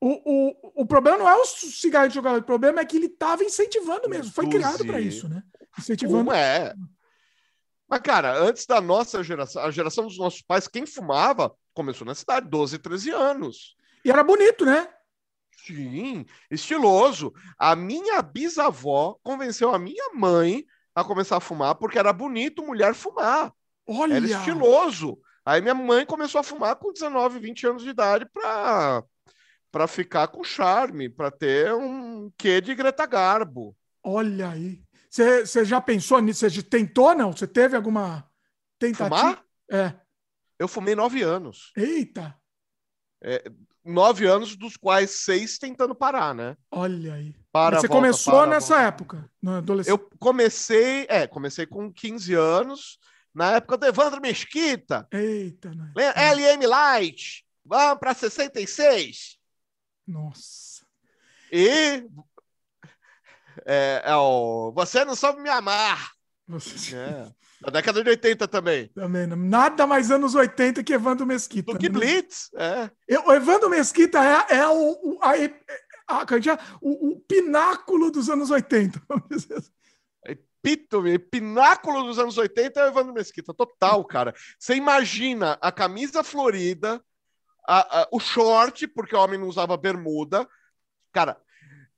o, 0.00 0.08
o, 0.24 0.82
o 0.82 0.86
problema 0.86 1.18
não 1.18 1.28
é 1.28 1.34
o 1.36 1.44
cigarro 1.44 2.08
de 2.08 2.14
chocolate, 2.14 2.40
o 2.40 2.46
problema 2.46 2.80
é 2.80 2.84
que 2.84 2.96
ele 2.96 3.06
estava 3.06 3.44
incentivando 3.44 4.08
mesmo. 4.08 4.32
Foi 4.32 4.48
criado 4.48 4.84
para 4.86 5.00
isso, 5.00 5.28
né? 5.28 5.42
Incentivando. 5.78 6.18
Como 6.18 6.32
é? 6.32 6.74
Mas, 7.88 8.00
cara, 8.00 8.36
antes 8.36 8.66
da 8.66 8.80
nossa 8.80 9.22
geração, 9.22 9.62
a 9.62 9.70
geração 9.70 10.04
dos 10.06 10.18
nossos 10.18 10.42
pais, 10.42 10.66
quem 10.66 10.84
fumava 10.86 11.54
começou 11.72 12.06
na 12.06 12.14
cidade, 12.14 12.48
12, 12.48 12.78
13 12.78 13.10
anos. 13.10 13.76
E 14.04 14.10
era 14.10 14.24
bonito, 14.24 14.64
né? 14.64 14.88
Sim, 15.56 16.26
estiloso. 16.50 17.32
A 17.58 17.74
minha 17.74 18.22
bisavó 18.22 19.18
convenceu 19.22 19.74
a 19.74 19.78
minha 19.78 20.12
mãe 20.14 20.64
a 20.94 21.02
começar 21.02 21.36
a 21.36 21.40
fumar 21.40 21.74
porque 21.74 21.98
era 21.98 22.12
bonito 22.12 22.64
mulher 22.64 22.94
fumar. 22.94 23.52
Olha. 23.86 24.14
Era 24.14 24.26
estiloso. 24.26 25.18
Aí 25.44 25.60
minha 25.60 25.74
mãe 25.74 26.04
começou 26.04 26.40
a 26.40 26.44
fumar 26.44 26.76
com 26.76 26.92
19, 26.92 27.38
20 27.38 27.66
anos 27.66 27.82
de 27.82 27.90
idade 27.90 28.26
para 28.32 29.04
para 29.70 29.86
ficar 29.86 30.28
com 30.28 30.42
charme, 30.42 31.08
para 31.08 31.30
ter 31.30 31.74
um 31.74 32.32
quê 32.38 32.62
de 32.62 32.74
Greta 32.74 33.04
Garbo. 33.04 33.76
Olha 34.02 34.50
aí. 34.50 34.80
Você 35.10 35.64
já 35.64 35.80
pensou 35.80 36.20
nisso? 36.20 36.48
Você 36.48 36.62
tentou, 36.62 37.14
não? 37.14 37.32
Você 37.32 37.46
teve 37.46 37.76
alguma 37.76 38.26
tentativa? 38.78 39.18
Fumar? 39.18 39.44
É. 39.70 39.92
Eu 40.58 40.66
fumei 40.66 40.94
nove 40.94 41.22
anos. 41.22 41.72
Eita. 41.76 42.34
Nove 43.84 44.26
anos, 44.26 44.56
dos 44.56 44.76
quais 44.76 45.22
seis 45.22 45.58
tentando 45.58 45.94
parar, 45.94 46.34
né? 46.34 46.56
Olha 46.70 47.14
aí. 47.14 47.34
Para, 47.52 47.76
você 47.80 47.86
volta, 47.86 48.02
começou 48.02 48.34
para, 48.34 48.50
nessa 48.50 48.74
volta. 48.74 48.88
época, 48.88 49.30
na 49.40 49.58
adolescência. 49.58 49.92
Eu 49.92 50.10
comecei, 50.18 51.06
é, 51.08 51.26
comecei 51.26 51.66
com 51.66 51.92
15 51.92 52.34
anos, 52.34 52.98
na 53.32 53.52
época 53.52 53.76
do 53.76 53.86
Evandro 53.86 54.20
Mesquita, 54.20 55.06
Eita, 55.12 55.72
né? 55.72 55.92
LM 55.94 56.66
Light, 56.66 57.44
vamos 57.64 58.00
para 58.00 58.12
66. 58.12 59.38
Nossa. 60.06 60.84
E 61.52 62.04
é, 63.64 64.02
é 64.04 64.16
o 64.16 64.72
Você 64.72 65.04
Não 65.04 65.14
Soube 65.14 65.40
Me 65.40 65.48
Amar. 65.48 66.12
Você... 66.48 66.96
É. 66.96 67.32
Da 67.60 67.70
década 67.70 68.02
de 68.04 68.10
80 68.10 68.46
também. 68.48 68.88
Também, 68.88 69.26
nada 69.26 69.86
mais 69.86 70.10
anos 70.10 70.34
80 70.34 70.82
que 70.84 70.92
Evandro 70.92 71.24
Mesquita. 71.26 71.72
Do 71.72 71.78
que 71.78 71.88
né? 71.88 71.98
Blitz. 71.98 72.50
É. 72.54 72.90
O 73.26 73.32
Evandro 73.32 73.70
Mesquita 73.70 74.18
é, 74.22 74.56
é 74.58 74.68
o, 74.68 75.18
a, 75.22 75.30
a- 75.32 75.36
é 76.36 76.40
que 76.40 76.50
é? 76.50 76.58
o, 76.80 77.12
o 77.12 77.20
pináculo 77.20 78.10
dos 78.10 78.28
anos 78.28 78.50
80. 78.50 79.00
vamos 79.08 79.24
dizer 79.30 79.54
assim. 79.54 79.70
Epítome, 80.26 81.18
pináculo 81.18 82.02
dos 82.04 82.18
anos 82.18 82.36
80 82.36 82.80
é 82.80 82.84
o 82.84 82.88
Evandro 82.88 83.14
Mesquita. 83.14 83.54
Total, 83.54 84.04
cara. 84.04 84.34
Você 84.58 84.74
imagina 84.74 85.56
a 85.60 85.70
camisa 85.72 86.22
florida, 86.24 87.00
a- 87.66 88.02
a- 88.02 88.08
o 88.12 88.18
short, 88.20 88.86
porque 88.88 89.14
o 89.16 89.18
homem 89.20 89.38
não 89.38 89.46
usava 89.48 89.76
bermuda. 89.76 90.46
Cara, 91.12 91.40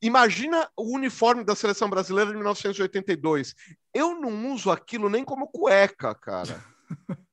imagina 0.01 0.69
o 0.77 0.95
uniforme 0.95 1.45
da 1.45 1.55
seleção 1.55 1.89
brasileira 1.89 2.31
de 2.31 2.37
1982. 2.37 3.55
Eu 3.95 4.21
não 4.21 4.53
uso 4.53 4.71
aquilo 4.71 5.09
nem 5.09 5.25
como 5.25 5.49
cueca, 5.49 6.15
cara. 6.15 6.63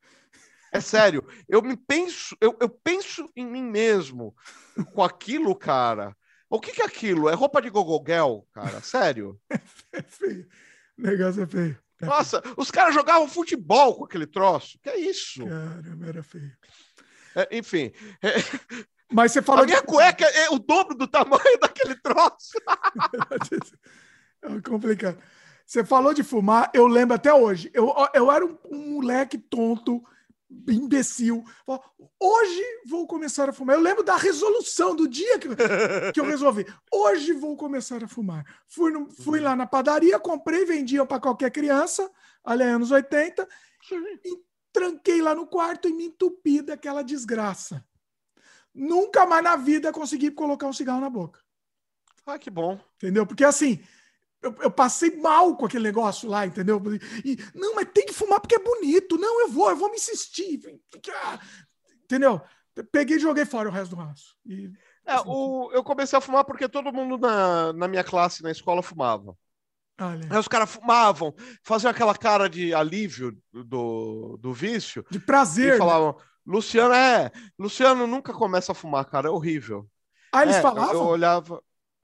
É 0.72 0.82
sério, 0.82 1.26
eu 1.48 1.62
me 1.62 1.78
penso, 1.78 2.36
eu, 2.42 2.54
eu 2.60 2.68
penso 2.68 3.32
em 3.34 3.46
mim 3.46 3.64
mesmo 3.64 4.36
com 4.94 5.02
aquilo, 5.02 5.56
cara. 5.56 6.14
O 6.50 6.60
que, 6.60 6.74
que 6.74 6.82
é 6.82 6.86
aquilo? 6.86 7.30
É 7.30 7.34
roupa 7.34 7.62
de 7.62 7.70
gogogel, 7.70 8.46
cara? 8.52 8.82
Sério? 8.82 9.40
É 9.94 10.02
feio. 10.02 10.46
O 10.98 11.02
negócio 11.02 11.44
é 11.44 11.48
feio. 11.48 11.80
É 12.02 12.06
Nossa, 12.06 12.44
os 12.58 12.70
caras 12.70 12.94
jogavam 12.94 13.30
futebol 13.30 13.96
com 13.96 14.04
aquele 14.04 14.28
troço. 14.28 14.78
Que 14.84 14.90
é 14.90 15.00
isso? 15.00 15.46
Caramba, 15.46 16.08
era 16.08 16.22
feio. 16.22 16.52
É, 17.34 17.58
enfim, 17.58 17.94
Mas 19.16 19.32
você 19.32 19.42
falou 19.42 19.64
a 19.64 19.66
minha 19.66 19.80
de... 19.80 19.88
cueca 19.88 20.26
é 20.26 20.50
o 20.50 20.60
dobro 20.60 20.94
do 20.94 21.08
tamanho 21.08 21.58
daquele 21.62 21.96
troço. 21.96 22.52
É 24.44 24.62
complicado. 24.62 25.18
Você 25.66 25.84
falou 25.84 26.14
de 26.14 26.22
fumar, 26.22 26.70
eu 26.72 26.86
lembro 26.86 27.16
até 27.16 27.34
hoje. 27.34 27.72
Eu, 27.74 27.92
eu 28.14 28.32
era 28.32 28.46
um, 28.46 28.56
um 28.70 28.92
moleque 28.92 29.40
tonto, 29.40 30.04
imbecil. 30.70 31.44
Hoje 32.20 32.62
vou 32.86 33.08
começar 33.08 33.50
a 33.50 33.54
fumar. 33.54 33.76
Eu 33.76 33.82
lembro 33.82 34.04
da 34.04 34.16
resolução 34.18 34.96
do 34.96 35.08
dia 35.08 35.40
que, 35.40 35.48
que 36.14 36.20
eu 36.20 36.26
resolvi. 36.26 36.64
Hoje 36.94 37.34
vou 37.34 37.58
começar 37.58 38.04
a 38.04 38.08
fumar. 38.08 38.46
Fui, 38.68 38.92
no- 38.92 39.10
fui 39.10 39.40
lá 39.40 39.56
na 39.56 39.66
padaria, 39.66 40.20
comprei, 40.20 40.64
vendia 40.64 41.04
para 41.04 41.20
qualquer 41.20 41.50
criança, 41.50 42.08
ali 42.44 42.62
anos 42.64 42.92
80, 42.92 43.48
e 44.24 44.38
tranquei 44.72 45.24
lá 45.24 45.34
no 45.34 45.48
quarto 45.48 45.88
e 45.88 45.94
me 45.94 46.06
entupi 46.06 46.62
daquela 46.62 47.02
desgraça. 47.02 47.84
Nunca 48.76 49.26
mais 49.26 49.42
na 49.44 49.56
vida 49.56 49.92
consegui 49.94 50.30
colocar 50.32 50.68
um 50.68 50.74
cigarro 50.74 51.00
na 51.00 51.10
boca. 51.10 51.40
Ah, 52.26 52.38
que 52.38 52.50
bom. 52.50 52.78
Entendeu? 52.98 53.26
Porque 53.26 53.46
assim, 53.46 53.80
eu, 54.42 54.54
eu 54.62 54.70
passei 54.72 55.16
mal 55.16 55.56
com 55.56 55.66
aquele 55.66 55.84
negócio 55.86 56.30
lá, 56.30 56.46
entendeu? 56.46 56.82
E, 57.24 57.38
não, 57.54 57.74
mas 57.76 57.88
tem 57.94 58.06
que 58.06 58.14
fumar 58.14 58.42
porque 58.42 58.56
é 58.56 58.60
bonito. 58.60 59.18
Não, 59.18 59.42
eu 59.42 59.50
vou, 59.50 59.70
eu 59.70 59.78
vou 59.78 59.90
me 59.90 59.96
insistir. 59.96 60.60
Entendeu? 62.04 62.42
Peguei 62.92 63.16
e 63.18 63.20
joguei 63.20 63.46
fora 63.46 63.70
o 63.70 63.72
resto 63.72 63.96
do 63.96 64.02
raço. 64.02 64.36
E, 64.46 64.70
É, 65.06 65.20
o, 65.26 65.72
eu 65.72 65.84
comecei 65.84 66.18
a 66.18 66.22
fumar 66.22 66.44
porque 66.44 66.68
todo 66.68 66.92
mundo 66.92 67.18
na, 67.18 67.72
na 67.74 67.88
minha 67.88 68.04
classe, 68.04 68.44
na 68.44 68.52
escola, 68.52 68.84
fumava. 68.84 69.38
olha, 70.02 70.28
Aí 70.30 70.38
os 70.40 70.48
caras 70.48 70.70
fumavam, 70.72 71.34
faziam 71.64 71.90
aquela 71.92 72.16
cara 72.16 72.50
de 72.50 72.74
alívio 72.74 73.38
do, 73.54 74.38
do 74.38 74.54
vício 74.54 75.06
de 75.10 75.18
e 75.18 75.22
prazer. 75.22 75.80
né? 75.80 76.14
Luciano, 76.46 76.94
é, 76.94 77.32
Luciano 77.58 78.06
nunca 78.06 78.34
começa 78.34 78.72
a 78.72 78.76
fumar, 78.76 79.06
cara, 79.06 79.28
é 79.28 79.32
horrível. 79.32 79.88
Ah, 80.32 80.44
eles 80.44 80.58
É, 80.58 80.62
falavam? 80.62 80.94
Eu 80.94 81.04
olhava. 81.06 81.62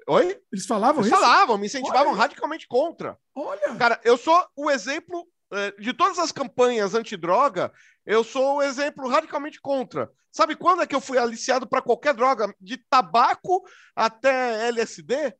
Oi? 0.08 0.42
Eles 0.52 0.66
falavam 0.66 1.02
Eles 1.02 1.12
isso? 1.12 1.22
falavam, 1.22 1.58
me 1.58 1.68
incentivavam 1.68 2.12
Olha. 2.14 2.22
radicalmente 2.22 2.68
contra. 2.68 3.18
Olha, 3.36 3.76
Cara, 3.76 4.00
eu 4.04 4.18
sou 4.18 4.44
o 4.56 4.70
exemplo 4.72 5.28
eh, 5.54 5.72
de 5.80 5.94
todas 5.94 6.18
as 6.18 6.32
campanhas 6.32 6.96
antidroga, 6.96 7.72
eu 8.06 8.24
sou 8.24 8.58
o 8.58 8.62
exemplo 8.64 9.08
radicalmente 9.08 9.62
contra. 9.62 10.10
Sabe 10.32 10.56
quando 10.56 10.82
é 10.82 10.88
que 10.88 10.96
eu 10.96 11.02
fui 11.02 11.18
aliciado 11.18 11.68
para 11.68 11.82
qualquer 11.82 12.14
droga, 12.16 12.54
de 12.60 12.78
tabaco 12.78 13.62
até 13.96 14.68
LSD? 14.70 15.36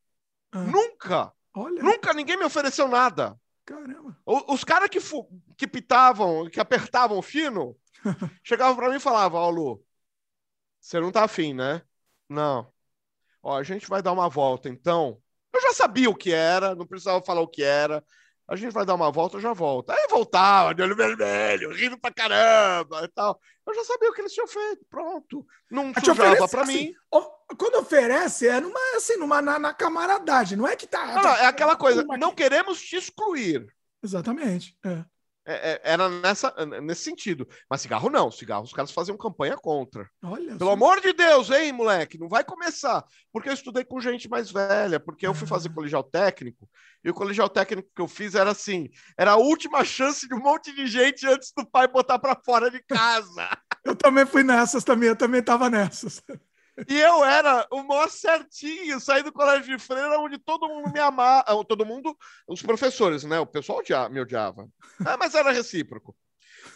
Ah. 0.52 0.60
Nunca, 0.60 1.32
olha, 1.56 1.82
nunca 1.82 2.14
ninguém 2.14 2.38
me 2.38 2.46
ofereceu 2.46 2.88
nada. 2.88 3.36
caramba. 3.66 4.16
Os 4.26 4.64
caras 4.64 4.90
que, 4.90 5.00
que 5.58 5.66
pitavam, 5.66 6.48
que 6.50 6.60
apertavam 6.60 7.18
o 7.18 7.22
fino, 7.22 7.76
chegavam 8.44 8.76
para 8.76 8.90
mim 8.90 8.98
e 8.98 9.00
falavam: 9.00 9.40
Ó, 9.42 9.50
Lu, 9.50 9.86
você 10.80 11.00
não 11.00 11.12
tá 11.12 11.24
afim, 11.24 11.54
né? 11.54 11.82
Não. 12.28 12.72
Ó, 13.44 13.58
a 13.58 13.64
gente 13.64 13.88
vai 13.88 14.02
dar 14.02 14.12
uma 14.12 14.30
volta, 14.30 14.70
então. 14.70 15.22
Eu 15.54 15.62
já 15.62 15.74
sabia 15.74 16.10
o 16.10 16.16
que 16.16 16.32
era, 16.32 16.76
não 16.76 16.88
precisava 16.88 17.22
falar 17.22 17.42
o 17.42 17.48
que 17.48 17.62
era. 17.62 18.04
A 18.48 18.56
gente 18.56 18.74
vai 18.74 18.86
dar 18.86 18.96
uma 18.96 19.12
volta, 19.12 19.38
eu 19.38 19.42
já 19.42 19.54
volto. 19.54 19.92
Aí 19.92 20.08
voltava, 20.10 20.76
de 20.76 20.82
olho 20.82 20.96
vermelho, 20.96 21.72
rindo 21.74 21.98
pra 21.98 22.12
caramba 22.12 23.04
e 23.04 23.08
tal. 23.08 23.40
Eu 23.66 23.74
já 23.74 23.84
sabia 23.86 24.10
o 24.10 24.14
que 24.14 24.22
eles 24.22 24.34
tinham 24.34 24.48
feito, 24.48 24.86
pronto. 24.90 25.46
Não 25.70 25.94
Te 25.94 26.02
sujava 26.02 26.24
oferece, 26.24 26.52
pra 26.52 26.64
assim, 26.64 26.74
mim. 26.74 26.96
Quando 27.58 27.80
oferece, 27.80 28.48
é 28.48 28.60
numa, 28.60 28.80
assim, 28.98 29.18
numa, 29.18 29.42
na, 29.42 29.58
na 29.58 29.74
camaradagem. 29.74 30.58
Não 30.58 30.68
é 30.68 30.76
que 30.76 30.86
tá. 30.88 31.06
Não, 31.06 31.24
não, 31.24 31.36
é 31.36 31.46
aquela 31.46 31.76
coisa, 31.76 32.04
não 32.20 32.34
queremos 32.34 32.82
te 32.82 32.98
excluir. 32.98 33.66
Exatamente. 34.04 34.78
é. 34.84 35.06
É- 35.46 35.72
é- 35.72 35.82
era 35.84 36.08
nessa, 36.08 36.54
nesse 36.82 37.04
sentido. 37.04 37.48
Mas 37.70 37.82
cigarro 37.82 38.10
não, 38.12 38.30
cigarro 38.30 38.64
os 38.64 38.74
caras 38.74 38.92
faziam 38.92 39.18
campanha 39.18 39.58
contra. 39.58 40.08
Olha. 40.24 40.56
Pelo 40.56 40.70
amor 40.70 41.02
de 41.02 41.14
Deus, 41.14 41.50
hein, 41.50 41.72
moleque, 41.72 42.18
não 42.20 42.30
vai 42.30 42.44
começar. 42.44 43.04
Porque 43.34 43.50
eu 43.50 43.54
estudei 43.54 43.84
com 43.84 44.00
gente 44.00 44.30
mais 44.30 44.52
velha, 44.52 45.00
porque 45.00 45.26
eu 45.26 45.34
fui 45.34 45.48
fazer 45.48 45.70
Ah. 45.70 45.74
colegial 45.74 46.04
técnico, 46.04 46.70
e 47.04 47.10
o 47.10 47.14
colegial 47.14 47.50
técnico 47.50 47.90
que 47.96 48.02
eu 48.02 48.08
fiz 48.08 48.36
era 48.36 48.52
assim, 48.52 48.88
era 49.18 49.32
a 49.32 49.38
última 49.38 49.84
chance 49.84 50.28
de 50.28 50.36
um 50.36 50.40
monte 50.40 50.72
de 50.76 50.86
gente 50.86 51.26
antes 51.28 51.52
do 51.58 51.66
pai 51.66 51.88
botar 51.88 52.20
pra 52.20 52.40
fora 52.46 52.70
de 52.70 52.80
casa. 52.84 53.50
Eu 53.84 53.96
também 53.96 54.28
fui 54.28 54.44
nessas 54.44 54.84
também, 54.84 55.10
eu 55.10 55.16
também 55.16 55.42
tava 55.42 55.70
nessas. 55.72 56.22
E 56.88 57.00
eu 57.00 57.24
era 57.24 57.68
o 57.72 57.84
maior 57.84 58.10
certinho, 58.10 59.00
saí 59.00 59.24
do 59.24 59.32
colégio 59.32 59.78
de 59.78 59.84
freira, 59.84 60.20
onde 60.20 60.38
todo 60.38 60.68
mundo 60.68 60.92
me 60.92 61.00
amava, 61.00 61.44
ah, 61.48 61.66
todo 61.68 61.86
mundo, 61.86 62.16
os 62.48 62.62
professores, 62.62 63.24
né? 63.24 63.40
O 63.40 63.46
pessoal 63.46 63.82
me 64.10 64.20
odiava. 64.20 64.68
Ah, 65.06 65.18
mas 65.18 65.36
era 65.36 65.52
recíproco. 65.52 66.16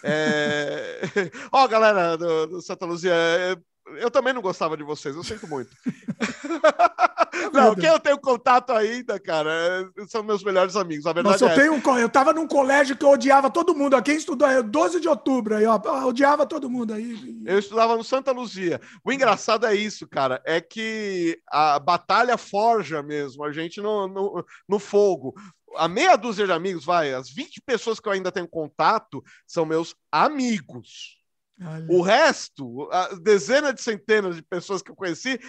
É... 0.03 1.01
Ó, 1.51 1.67
galera 1.67 2.17
do, 2.17 2.47
do 2.47 2.61
Santa 2.61 2.85
Luzia, 2.85 3.13
é, 3.13 3.55
eu 3.97 4.09
também 4.09 4.33
não 4.33 4.41
gostava 4.41 4.75
de 4.75 4.83
vocês, 4.83 5.15
eu 5.15 5.23
sinto 5.23 5.47
muito. 5.47 5.75
não, 7.53 7.75
quem 7.75 7.89
eu 7.89 7.99
tenho 7.99 8.17
contato 8.19 8.71
ainda, 8.71 9.19
cara, 9.19 9.51
é, 9.97 10.05
são 10.07 10.23
meus 10.23 10.43
melhores 10.43 10.75
amigos. 10.75 11.05
A 11.05 11.13
verdade 11.13 11.41
Nossa, 11.41 11.45
eu, 11.45 11.49
é 11.49 11.79
tenho, 11.79 11.99
eu 11.99 12.09
tava 12.09 12.33
num 12.33 12.47
colégio 12.47 12.95
que 12.95 13.03
eu 13.03 13.09
odiava 13.09 13.49
todo 13.49 13.75
mundo. 13.75 14.01
Quem 14.01 14.15
estudou 14.15 14.47
aí, 14.47 14.61
12 14.61 14.99
de 14.99 15.07
outubro, 15.07 15.55
aí, 15.55 15.65
ó, 15.65 15.79
odiava 16.05 16.45
todo 16.45 16.69
mundo 16.69 16.93
aí. 16.93 17.43
Eu 17.45 17.59
estudava 17.59 17.95
no 17.95 18.03
Santa 18.03 18.31
Luzia. 18.31 18.79
O 19.03 19.11
engraçado 19.11 19.65
é 19.65 19.75
isso, 19.75 20.07
cara, 20.07 20.41
é 20.45 20.59
que 20.61 21.39
a 21.49 21.79
batalha 21.79 22.37
forja 22.37 23.01
mesmo, 23.01 23.43
a 23.43 23.51
gente 23.51 23.81
no, 23.81 24.07
no, 24.07 24.45
no 24.67 24.79
fogo 24.79 25.33
a 25.77 25.87
meia 25.87 26.15
dúzia 26.15 26.45
de 26.45 26.51
amigos, 26.51 26.85
vai, 26.85 27.13
as 27.13 27.29
20 27.29 27.61
pessoas 27.61 27.99
que 27.99 28.07
eu 28.07 28.13
ainda 28.13 28.31
tenho 28.31 28.47
contato 28.47 29.23
são 29.45 29.65
meus 29.65 29.93
amigos. 30.11 31.19
Olha. 31.61 31.85
O 31.89 32.01
resto, 32.01 32.89
dezenas 33.21 33.75
de 33.75 33.81
centenas 33.81 34.35
de 34.35 34.41
pessoas 34.41 34.81
que 34.81 34.91
eu 34.91 34.95
conheci, 34.95 35.39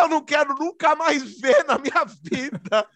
eu 0.00 0.08
não 0.08 0.22
quero 0.22 0.54
nunca 0.54 0.94
mais 0.94 1.22
ver 1.40 1.64
na 1.64 1.78
minha 1.78 2.04
vida. 2.04 2.86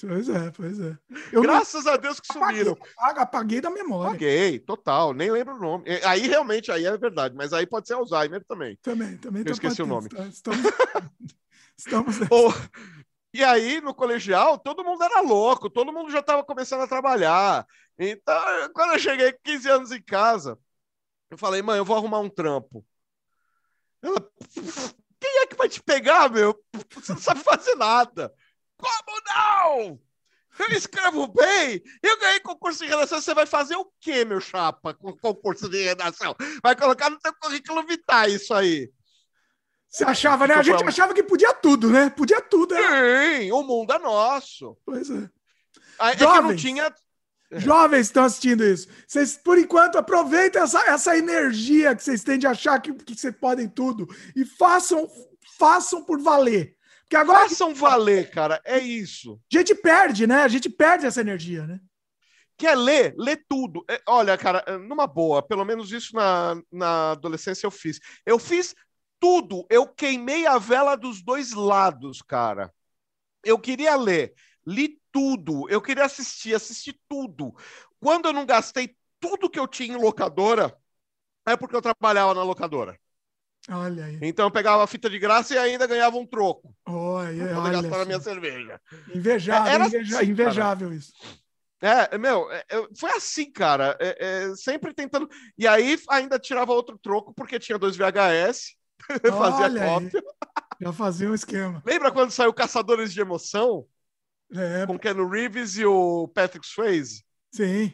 Pois 0.00 0.28
é, 0.28 0.50
pois 0.50 0.80
é. 0.80 0.96
Eu 1.30 1.42
Graças 1.42 1.84
não... 1.84 1.92
a 1.92 1.96
Deus 1.96 2.18
que 2.18 2.32
sumiram. 2.32 2.72
Apaguei, 2.96 3.22
apaguei 3.22 3.60
da 3.60 3.70
memória. 3.70 4.10
Apaguei, 4.10 4.58
total, 4.58 5.12
nem 5.12 5.30
lembro 5.30 5.56
o 5.56 5.60
nome. 5.60 5.84
Aí 6.04 6.26
realmente 6.26 6.72
aí 6.72 6.86
é 6.86 6.96
verdade, 6.96 7.34
mas 7.36 7.52
aí 7.52 7.66
pode 7.66 7.86
ser 7.86 7.94
Alzheimer 7.94 8.42
também. 8.44 8.78
Também, 8.82 9.16
também. 9.18 9.42
Eu 9.46 9.52
esqueci 9.52 9.82
o 9.82 9.86
nome. 9.86 10.08
Estamos, 10.30 10.58
estamos 11.76 12.16
oh, 12.30 12.50
e 13.32 13.44
aí, 13.44 13.80
no 13.80 13.94
colegial, 13.94 14.58
todo 14.58 14.84
mundo 14.84 15.04
era 15.04 15.20
louco, 15.20 15.70
todo 15.70 15.92
mundo 15.92 16.10
já 16.10 16.18
estava 16.18 16.42
começando 16.42 16.80
a 16.80 16.88
trabalhar. 16.88 17.64
Então, 17.96 18.42
quando 18.74 18.94
eu 18.94 18.98
cheguei 18.98 19.32
15 19.44 19.70
anos 19.70 19.92
em 19.92 20.02
casa, 20.02 20.58
eu 21.30 21.38
falei, 21.38 21.62
mãe, 21.62 21.78
eu 21.78 21.84
vou 21.84 21.96
arrumar 21.96 22.20
um 22.20 22.28
trampo. 22.28 22.84
Ela, 24.02 24.20
quem 25.20 25.38
é 25.42 25.46
que 25.46 25.56
vai 25.56 25.68
te 25.68 25.82
pegar, 25.82 26.30
meu? 26.30 26.58
Você 26.94 27.12
não 27.12 27.20
sabe 27.20 27.40
fazer 27.42 27.74
nada. 27.76 28.32
Como 28.76 29.20
não? 29.28 30.00
Eu 30.58 30.76
escrevo 30.76 31.26
bem, 31.28 31.82
eu 32.02 32.18
ganhei 32.18 32.40
concurso 32.40 32.80
de 32.80 32.90
redação. 32.90 33.20
Você 33.20 33.32
vai 33.32 33.46
fazer 33.46 33.76
o 33.76 33.90
quê, 34.00 34.24
meu 34.24 34.40
chapa, 34.40 34.92
com 34.92 35.16
concurso 35.16 35.68
de 35.68 35.82
redação? 35.82 36.34
Vai 36.62 36.76
colocar 36.76 37.08
no 37.08 37.18
seu 37.20 37.32
currículo 37.40 37.86
vital 37.86 38.28
isso 38.28 38.52
aí. 38.52 38.90
Você 39.88 40.04
achava, 40.04 40.46
né? 40.46 40.54
A 40.54 40.62
gente 40.62 40.84
achava 40.84 41.14
que 41.14 41.22
podia 41.22 41.54
tudo, 41.54 41.90
né? 41.90 42.10
Podia 42.10 42.40
tudo. 42.40 42.74
Né? 42.74 43.40
Sim, 43.40 43.52
o 43.52 43.62
mundo 43.62 43.92
é 43.92 43.98
nosso. 43.98 44.76
Pois 44.84 45.08
é. 45.10 45.30
É 45.98 46.16
que 46.16 46.24
não 46.24 46.56
tinha 46.56 46.94
Jovens 47.52 48.06
estão 48.06 48.24
assistindo 48.24 48.64
isso. 48.64 48.86
Vocês, 49.06 49.36
por 49.36 49.58
enquanto, 49.58 49.98
aproveitem 49.98 50.62
essa, 50.62 50.80
essa 50.88 51.16
energia 51.16 51.94
que 51.96 52.02
vocês 52.02 52.22
têm 52.22 52.38
de 52.38 52.46
achar 52.46 52.80
que, 52.80 52.92
que 52.92 53.14
vocês 53.14 53.34
podem 53.34 53.68
tudo 53.68 54.06
e 54.36 54.44
façam, 54.44 55.08
façam 55.58 56.04
por 56.04 56.20
valer. 56.20 56.76
Porque 57.02 57.16
agora 57.16 57.48
façam 57.48 57.74
valer, 57.74 58.30
cara. 58.30 58.60
É 58.64 58.78
isso. 58.78 59.40
A 59.52 59.58
gente 59.58 59.74
perde, 59.74 60.28
né? 60.28 60.42
A 60.42 60.48
gente 60.48 60.70
perde 60.70 61.06
essa 61.06 61.20
energia, 61.20 61.66
né? 61.66 61.80
Quer 62.56 62.76
ler? 62.76 63.14
Lê 63.18 63.34
tudo. 63.36 63.84
É, 63.90 64.00
olha, 64.06 64.38
cara, 64.38 64.62
é, 64.66 64.76
numa 64.76 65.06
boa, 65.08 65.42
pelo 65.42 65.64
menos 65.64 65.90
isso 65.90 66.14
na, 66.14 66.60
na 66.70 67.12
adolescência 67.12 67.66
eu 67.66 67.70
fiz. 67.70 67.98
Eu 68.24 68.38
fiz 68.38 68.76
tudo. 69.18 69.66
Eu 69.68 69.88
queimei 69.88 70.46
a 70.46 70.56
vela 70.58 70.94
dos 70.94 71.20
dois 71.20 71.52
lados, 71.52 72.22
cara. 72.22 72.72
Eu 73.42 73.58
queria 73.58 73.96
ler. 73.96 74.34
Li 74.64 74.99
tudo. 75.12 75.68
Eu 75.68 75.80
queria 75.80 76.04
assistir, 76.04 76.54
assistir 76.54 76.98
tudo. 77.08 77.54
Quando 77.98 78.26
eu 78.26 78.32
não 78.32 78.46
gastei 78.46 78.96
tudo 79.18 79.50
que 79.50 79.58
eu 79.58 79.68
tinha 79.68 79.96
em 79.96 80.00
locadora, 80.00 80.76
é 81.46 81.56
porque 81.56 81.76
eu 81.76 81.82
trabalhava 81.82 82.34
na 82.34 82.42
locadora. 82.42 82.98
Olha 83.68 84.06
aí. 84.06 84.18
Então 84.22 84.46
eu 84.46 84.50
pegava 84.50 84.82
a 84.82 84.86
fita 84.86 85.10
de 85.10 85.18
graça 85.18 85.54
e 85.54 85.58
ainda 85.58 85.86
ganhava 85.86 86.16
um 86.16 86.26
troco. 86.26 86.74
Olha, 86.86 87.48
pra 87.48 87.60
olha 87.60 87.82
gastar 87.82 87.98
na 87.98 88.04
minha 88.04 88.20
cerveja. 88.20 88.80
Invejável, 89.14 89.72
Era 89.72 89.86
inveja, 89.86 90.16
assim, 90.16 90.30
invejável 90.30 90.92
isso. 90.92 91.12
É, 91.82 92.18
meu, 92.18 92.50
é, 92.50 92.64
foi 92.98 93.10
assim, 93.12 93.50
cara. 93.50 93.96
É, 94.00 94.16
é, 94.26 94.56
sempre 94.56 94.92
tentando. 94.92 95.28
E 95.56 95.66
aí 95.66 95.98
ainda 96.08 96.38
tirava 96.38 96.72
outro 96.72 96.98
troco, 96.98 97.32
porque 97.34 97.58
tinha 97.58 97.78
dois 97.78 97.96
VHS, 97.96 98.76
fazia 99.38 99.86
cópia. 99.86 100.10
Aí. 100.14 100.50
Já 100.82 100.92
fazia 100.92 101.30
um 101.30 101.34
esquema. 101.34 101.82
Lembra 101.84 102.10
quando 102.10 102.30
saiu 102.30 102.52
Caçadores 102.54 103.12
de 103.12 103.20
Emoção? 103.20 103.86
É. 104.54 104.86
Com 104.86 104.98
Ken 104.98 105.14
Reeves 105.28 105.76
e 105.76 105.84
o 105.84 106.28
Patrick 106.28 106.66
Swayze. 106.66 107.24
Sim. 107.52 107.92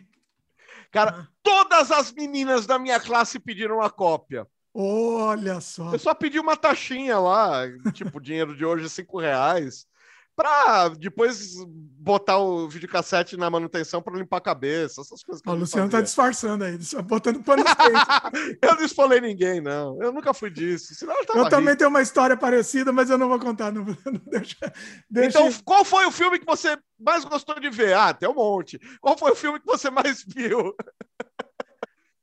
Cara, 0.91 1.21
ah. 1.21 1.29
todas 1.43 1.91
as 1.91 2.13
meninas 2.13 2.67
da 2.67 2.79
minha 2.79 2.99
classe 2.99 3.39
pediram 3.39 3.77
uma 3.77 3.91
cópia. 3.91 4.47
Olha 4.73 5.61
só. 5.61 5.93
Eu 5.93 5.99
só 5.99 6.15
pedi 6.15 6.39
uma 6.39 6.57
taxinha 6.57 7.19
lá, 7.19 7.63
tipo, 7.93 8.21
dinheiro 8.21 8.57
de 8.57 8.65
hoje, 8.65 8.89
cinco 8.89 9.19
reais 9.19 9.87
para 10.37 10.91
depois 10.91 11.55
botar 11.67 12.39
o 12.39 12.69
videocassete 12.69 13.37
na 13.37 13.49
manutenção 13.49 14.03
para 14.03 14.17
limpar 14.17 14.37
a 14.37 14.43
cabeça, 14.43 15.01
essas 15.01 15.23
coisas. 15.25 15.43
o 15.45 15.55
Luciano 15.55 15.91
tá 15.91 16.01
disfarçando 16.01 16.63
aí, 16.63 16.79
botando 17.05 17.43
pano 17.43 17.65
Eu 18.63 18.77
não 18.77 18.85
espolei 18.85 19.21
ninguém, 19.21 19.61
não. 19.61 20.01
Eu 20.01 20.13
nunca 20.13 20.35
fui 20.35 20.51
disso. 20.51 20.95
Eu 21.05 21.43
eu 21.43 21.49
também 21.49 21.75
tenho 21.75 21.91
uma 21.91 22.03
história 22.03 22.37
parecida, 22.37 22.93
mas 22.93 23.09
eu 23.09 23.17
não 23.17 23.29
vou 23.29 23.41
contar. 23.41 23.73
Não, 23.73 23.85
não 24.05 24.21
deixa, 24.27 24.57
deixa... 25.11 25.39
Então, 25.41 25.51
qual 25.65 25.85
foi 25.85 26.05
o 26.05 26.13
filme 26.13 26.39
que 26.39 26.47
você 26.47 26.79
mais 27.01 27.25
gostou 27.25 27.59
de 27.59 27.71
ver? 27.71 27.95
Ah, 27.95 28.13
tem 28.13 28.29
um 28.29 28.35
monte. 28.35 28.79
Qual 29.01 29.17
foi 29.17 29.33
o 29.33 29.37
filme 29.37 29.59
que 29.59 29.67
você 29.67 29.91
mais 29.91 30.23
viu? 30.29 30.77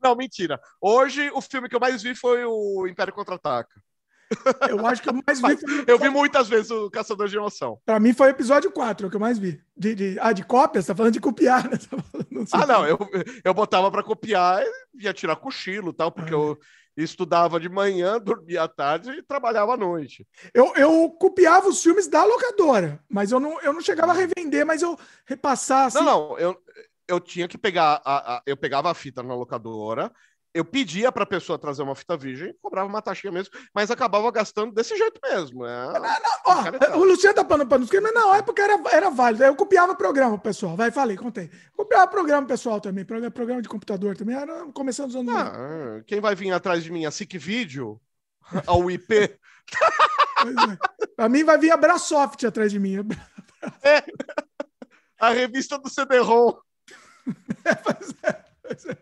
não, 0.01 0.15
mentira. 0.15 0.61
Hoje, 0.79 1.31
o 1.33 1.41
filme 1.41 1.67
que 1.67 1.75
eu 1.75 1.79
mais 1.79 2.03
vi 2.03 2.13
foi 2.13 2.45
o 2.45 2.87
Império 2.87 3.13
Contra-Ataca. 3.13 3.81
Eu 4.69 4.85
acho 4.85 5.01
que 5.01 5.09
eu 5.09 5.13
mais 5.13 5.39
vi. 5.39 5.57
Foi... 5.57 5.83
Eu 5.87 5.99
vi 5.99 6.09
muitas 6.09 6.47
vezes 6.47 6.71
o 6.71 6.89
Caçador 6.89 7.27
de 7.27 7.37
Emoção. 7.37 7.79
Pra 7.85 7.99
mim 7.99 8.13
foi 8.13 8.27
o 8.27 8.31
episódio 8.31 8.71
4, 8.71 9.07
o 9.07 9.09
que 9.09 9.15
eu 9.15 9.19
mais 9.19 9.37
vi. 9.37 9.61
De, 9.75 9.95
de... 9.95 10.17
Ah, 10.19 10.33
de 10.33 10.43
cópias? 10.43 10.85
Tá 10.85 10.95
falando 10.95 11.13
de 11.13 11.19
copiar, 11.19 11.63
né? 11.69 11.77
Tá 11.77 11.97
não 12.31 12.45
ah, 12.51 12.65
não, 12.65 12.85
eu, 12.85 12.97
eu 13.43 13.53
botava 13.53 13.91
pra 13.91 14.03
copiar 14.03 14.63
e 14.95 15.03
ia 15.03 15.13
tirar 15.13 15.35
cochilo 15.35 15.91
e 15.91 15.93
tal, 15.93 16.11
porque 16.11 16.33
ah. 16.33 16.37
eu 16.37 16.59
estudava 16.95 17.59
de 17.59 17.69
manhã, 17.69 18.19
dormia 18.19 18.63
à 18.63 18.67
tarde 18.67 19.11
e 19.11 19.23
trabalhava 19.23 19.73
à 19.73 19.77
noite. 19.77 20.27
Eu, 20.53 20.73
eu 20.75 21.09
copiava 21.11 21.67
os 21.67 21.81
filmes 21.81 22.07
da 22.07 22.23
locadora, 22.23 22.99
mas 23.09 23.31
eu 23.31 23.39
não, 23.39 23.59
eu 23.61 23.73
não 23.73 23.81
chegava 23.81 24.11
a 24.11 24.15
revender, 24.15 24.65
mas 24.65 24.81
eu 24.81 24.97
repassava. 25.25 25.87
Assim... 25.87 25.97
Não, 25.99 26.05
não, 26.05 26.39
eu, 26.39 26.57
eu 27.07 27.19
tinha 27.19 27.47
que 27.47 27.57
pegar, 27.57 28.01
a, 28.05 28.35
a, 28.35 28.41
eu 28.45 28.55
pegava 28.55 28.91
a 28.91 28.93
fita 28.93 29.23
na 29.23 29.35
locadora, 29.35 30.11
eu 30.53 30.63
pedia 30.63 31.11
para 31.11 31.23
a 31.23 31.27
pessoa 31.27 31.57
trazer 31.57 31.81
uma 31.81 31.95
fita 31.95 32.15
virgem, 32.15 32.55
cobrava 32.61 32.87
uma 32.87 33.01
taxinha 33.01 33.31
mesmo, 33.31 33.53
mas 33.73 33.89
acabava 33.89 34.29
gastando 34.31 34.71
desse 34.71 34.95
jeito 34.95 35.19
mesmo. 35.23 35.65
É... 35.65 35.93
Não, 35.93 36.01
não, 36.01 36.19
ó, 36.45 36.97
o 36.97 37.03
Luciano 37.03 37.35
tá 37.35 37.43
falando 37.43 37.67
para 37.67 37.79
nos 37.79 37.89
mas 37.89 38.13
na 38.13 38.37
época 38.37 38.61
era, 38.61 38.81
era 38.91 39.09
válido. 39.09 39.43
Eu 39.43 39.55
copiava 39.55 39.95
programa, 39.95 40.37
pessoal. 40.37 40.75
Vai, 40.75 40.91
falei, 40.91 41.17
contei. 41.17 41.49
Copiava 41.75 42.07
programa 42.07 42.45
pessoal 42.45 42.79
também, 42.79 43.03
programa 43.05 43.61
de 43.61 43.69
computador 43.69 44.15
também. 44.15 44.35
Era 44.35 44.65
começando 44.73 45.09
os 45.09 45.15
anos. 45.15 45.33
Ah, 45.33 46.01
quem 46.05 46.19
vai 46.19 46.35
vir 46.35 46.51
atrás 46.51 46.83
de 46.83 46.91
mim? 46.91 47.05
A 47.05 47.11
SIC 47.11 47.37
Video? 47.37 47.99
A 48.67 48.75
UIP? 48.75 49.13
é. 49.13 49.37
Para 51.15 51.29
mim 51.29 51.43
vai 51.43 51.57
vir 51.57 51.71
a 51.71 51.77
Brasoft 51.77 52.45
atrás 52.45 52.71
de 52.71 52.79
mim. 52.79 52.97
É. 53.81 54.03
A 55.17 55.29
revista 55.29 55.79
do 55.79 55.89
CD-ROM. 55.89 56.53
É, 57.63 57.75
pois 57.75 58.13
é, 58.23 58.43
pois 58.61 58.85
é. 58.87 58.97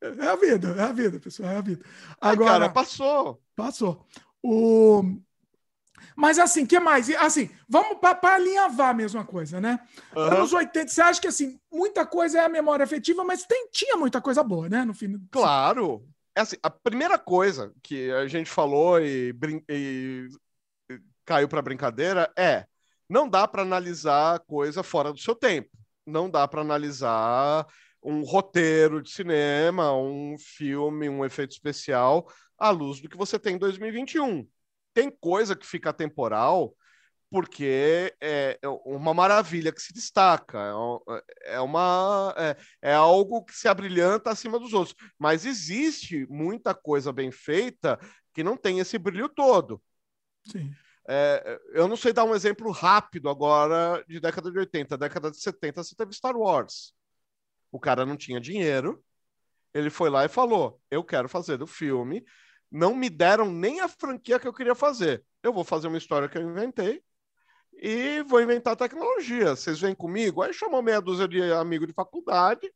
É 0.00 0.26
a 0.26 0.36
vida, 0.36 0.74
é 0.78 0.82
a 0.82 0.92
vida, 0.92 1.18
pessoal, 1.18 1.50
é 1.50 1.56
a 1.56 1.60
vida. 1.60 1.84
Agora, 2.20 2.50
cara, 2.50 2.68
passou. 2.68 3.40
Passou. 3.54 4.06
O... 4.42 5.02
Mas 6.14 6.38
assim, 6.38 6.64
que 6.64 6.78
mais? 6.78 7.10
Assim, 7.16 7.50
vamos 7.68 7.98
para 7.98 8.34
alinhavar 8.34 8.90
a 8.90 8.94
mesma 8.94 9.24
coisa, 9.24 9.60
né? 9.60 9.80
Uhum. 10.14 10.22
Anos 10.22 10.52
80, 10.52 10.88
você 10.88 11.00
acha 11.00 11.20
que 11.20 11.28
assim, 11.28 11.58
muita 11.72 12.06
coisa 12.06 12.38
é 12.38 12.44
a 12.44 12.48
memória 12.48 12.84
afetiva, 12.84 13.24
mas 13.24 13.44
tem, 13.44 13.68
tinha 13.70 13.96
muita 13.96 14.20
coisa 14.20 14.42
boa, 14.42 14.68
né? 14.68 14.84
No 14.84 14.94
fim. 14.94 15.18
Claro. 15.30 16.06
É 16.34 16.40
assim, 16.42 16.56
a 16.62 16.70
primeira 16.70 17.18
coisa 17.18 17.72
que 17.82 18.10
a 18.12 18.26
gente 18.26 18.50
falou 18.50 19.00
e, 19.00 19.32
brin... 19.32 19.62
e 19.68 20.28
caiu 21.24 21.48
para 21.48 21.62
brincadeira 21.62 22.30
é 22.36 22.66
não 23.08 23.28
dá 23.28 23.46
para 23.46 23.62
analisar 23.62 24.40
coisa 24.40 24.82
fora 24.82 25.12
do 25.12 25.18
seu 25.18 25.34
tempo. 25.34 25.70
Não 26.06 26.30
dá 26.30 26.46
para 26.46 26.60
analisar 26.60 27.66
um 28.06 28.22
roteiro 28.22 29.02
de 29.02 29.10
cinema, 29.10 29.92
um 29.92 30.36
filme, 30.38 31.08
um 31.08 31.24
efeito 31.24 31.50
especial 31.50 32.30
à 32.56 32.70
luz 32.70 33.00
do 33.00 33.08
que 33.08 33.16
você 33.16 33.36
tem 33.36 33.56
em 33.56 33.58
2021. 33.58 34.48
Tem 34.94 35.10
coisa 35.10 35.56
que 35.56 35.66
fica 35.66 35.92
temporal 35.92 36.72
porque 37.28 38.14
é, 38.20 38.56
é 38.62 38.68
uma 38.84 39.12
maravilha 39.12 39.72
que 39.72 39.82
se 39.82 39.92
destaca, 39.92 40.72
é, 41.44 41.54
é 41.54 41.60
uma 41.60 42.32
é, 42.38 42.56
é, 42.90 42.94
algo 42.94 43.44
que 43.44 43.52
se 43.52 43.66
abrilhanta 43.66 44.30
acima 44.30 44.60
dos 44.60 44.72
outros. 44.72 44.96
Mas 45.18 45.44
existe 45.44 46.24
muita 46.30 46.72
coisa 46.72 47.12
bem 47.12 47.32
feita 47.32 47.98
que 48.32 48.44
não 48.44 48.56
tem 48.56 48.78
esse 48.78 48.96
brilho 48.96 49.28
todo. 49.28 49.82
Sim. 50.44 50.72
É, 51.08 51.60
eu 51.72 51.88
não 51.88 51.96
sei 51.96 52.12
dar 52.12 52.24
um 52.24 52.34
exemplo 52.34 52.70
rápido 52.70 53.28
agora 53.28 54.04
de 54.08 54.20
década 54.20 54.50
de 54.50 54.58
80. 54.60 54.96
Década 54.96 55.28
de 55.28 55.40
70 55.40 55.82
você 55.82 55.96
teve 55.96 56.12
Star 56.12 56.36
Wars. 56.36 56.94
O 57.70 57.80
cara 57.80 58.06
não 58.06 58.16
tinha 58.16 58.40
dinheiro, 58.40 59.04
ele 59.74 59.90
foi 59.90 60.08
lá 60.08 60.24
e 60.24 60.28
falou: 60.28 60.80
Eu 60.90 61.04
quero 61.04 61.28
fazer 61.28 61.62
o 61.62 61.66
filme. 61.66 62.24
Não 62.70 62.94
me 62.94 63.08
deram 63.08 63.50
nem 63.50 63.80
a 63.80 63.88
franquia 63.88 64.38
que 64.38 64.48
eu 64.48 64.52
queria 64.52 64.74
fazer. 64.74 65.24
Eu 65.42 65.52
vou 65.52 65.64
fazer 65.64 65.86
uma 65.86 65.98
história 65.98 66.28
que 66.28 66.36
eu 66.36 66.42
inventei 66.42 67.02
e 67.74 68.22
vou 68.22 68.40
inventar 68.40 68.76
tecnologia. 68.76 69.54
Vocês 69.54 69.80
vêm 69.80 69.94
comigo? 69.94 70.42
Aí 70.42 70.52
chamou 70.52 70.82
meia 70.82 71.00
dúzia 71.00 71.28
de 71.28 71.40
amigo 71.52 71.86
de 71.86 71.92
faculdade, 71.92 72.72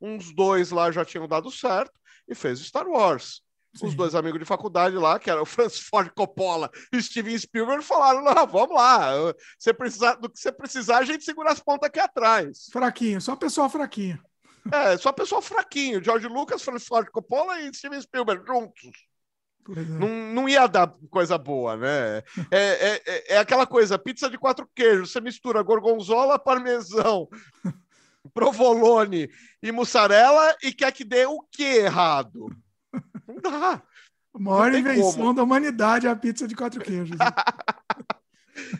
uns 0.00 0.34
dois 0.34 0.70
lá 0.70 0.90
já 0.90 1.04
tinham 1.04 1.28
dado 1.28 1.50
certo 1.50 1.98
e 2.26 2.34
fez 2.34 2.58
Star 2.60 2.88
Wars. 2.88 3.42
Sim. 3.74 3.86
Os 3.86 3.94
dois 3.94 4.14
amigos 4.14 4.40
de 4.40 4.44
faculdade 4.44 4.96
lá, 4.96 5.18
que 5.18 5.30
eram 5.30 5.42
o 5.42 5.46
Francis 5.46 5.80
Ford 5.80 6.10
Coppola 6.10 6.70
e 6.92 6.96
o 6.96 7.02
Steven 7.02 7.38
Spielberg, 7.38 7.84
falaram: 7.84 8.22
não, 8.22 8.46
vamos 8.46 8.74
lá, 8.74 9.12
você 9.58 9.72
precisar, 9.72 10.14
do 10.14 10.28
que 10.28 10.38
você 10.38 10.50
precisar, 10.50 10.98
a 10.98 11.04
gente 11.04 11.24
segura 11.24 11.52
as 11.52 11.60
pontas 11.60 11.88
aqui 11.88 12.00
atrás. 12.00 12.66
Fraquinho, 12.72 13.20
só 13.20 13.36
pessoal 13.36 13.70
fraquinho. 13.70 14.20
É, 14.72 14.96
só 14.96 15.12
pessoal 15.12 15.40
fraquinho. 15.40 16.02
George 16.02 16.26
Lucas, 16.26 16.62
Francis 16.62 16.88
Ford 16.88 17.08
Coppola 17.10 17.60
e 17.60 17.74
Steven 17.74 18.00
Spielberg 18.00 18.44
juntos. 18.46 18.90
É. 19.76 19.80
Não, 19.82 20.08
não 20.08 20.48
ia 20.48 20.66
dar 20.66 20.92
coisa 21.10 21.38
boa, 21.38 21.76
né? 21.76 22.22
É, 22.50 22.58
é, 22.58 23.02
é, 23.06 23.34
é, 23.34 23.38
aquela 23.38 23.66
coisa, 23.66 23.98
pizza 23.98 24.28
de 24.28 24.38
quatro 24.38 24.68
queijos, 24.74 25.12
você 25.12 25.20
mistura 25.20 25.62
gorgonzola, 25.62 26.38
parmesão, 26.38 27.28
provolone 28.34 29.30
e 29.62 29.70
mussarela 29.70 30.56
e 30.62 30.72
quer 30.72 30.92
que 30.92 31.04
dê 31.04 31.26
o 31.26 31.40
que 31.50 31.62
errado? 31.62 32.50
Não 33.30 33.40
dá. 33.40 33.82
A 34.32 34.38
maior 34.38 34.72
invenção 34.74 35.12
como. 35.12 35.34
da 35.34 35.42
humanidade 35.42 36.06
é 36.06 36.10
a 36.10 36.16
pizza 36.16 36.46
de 36.46 36.54
quatro 36.54 36.80
queijos. 36.80 37.16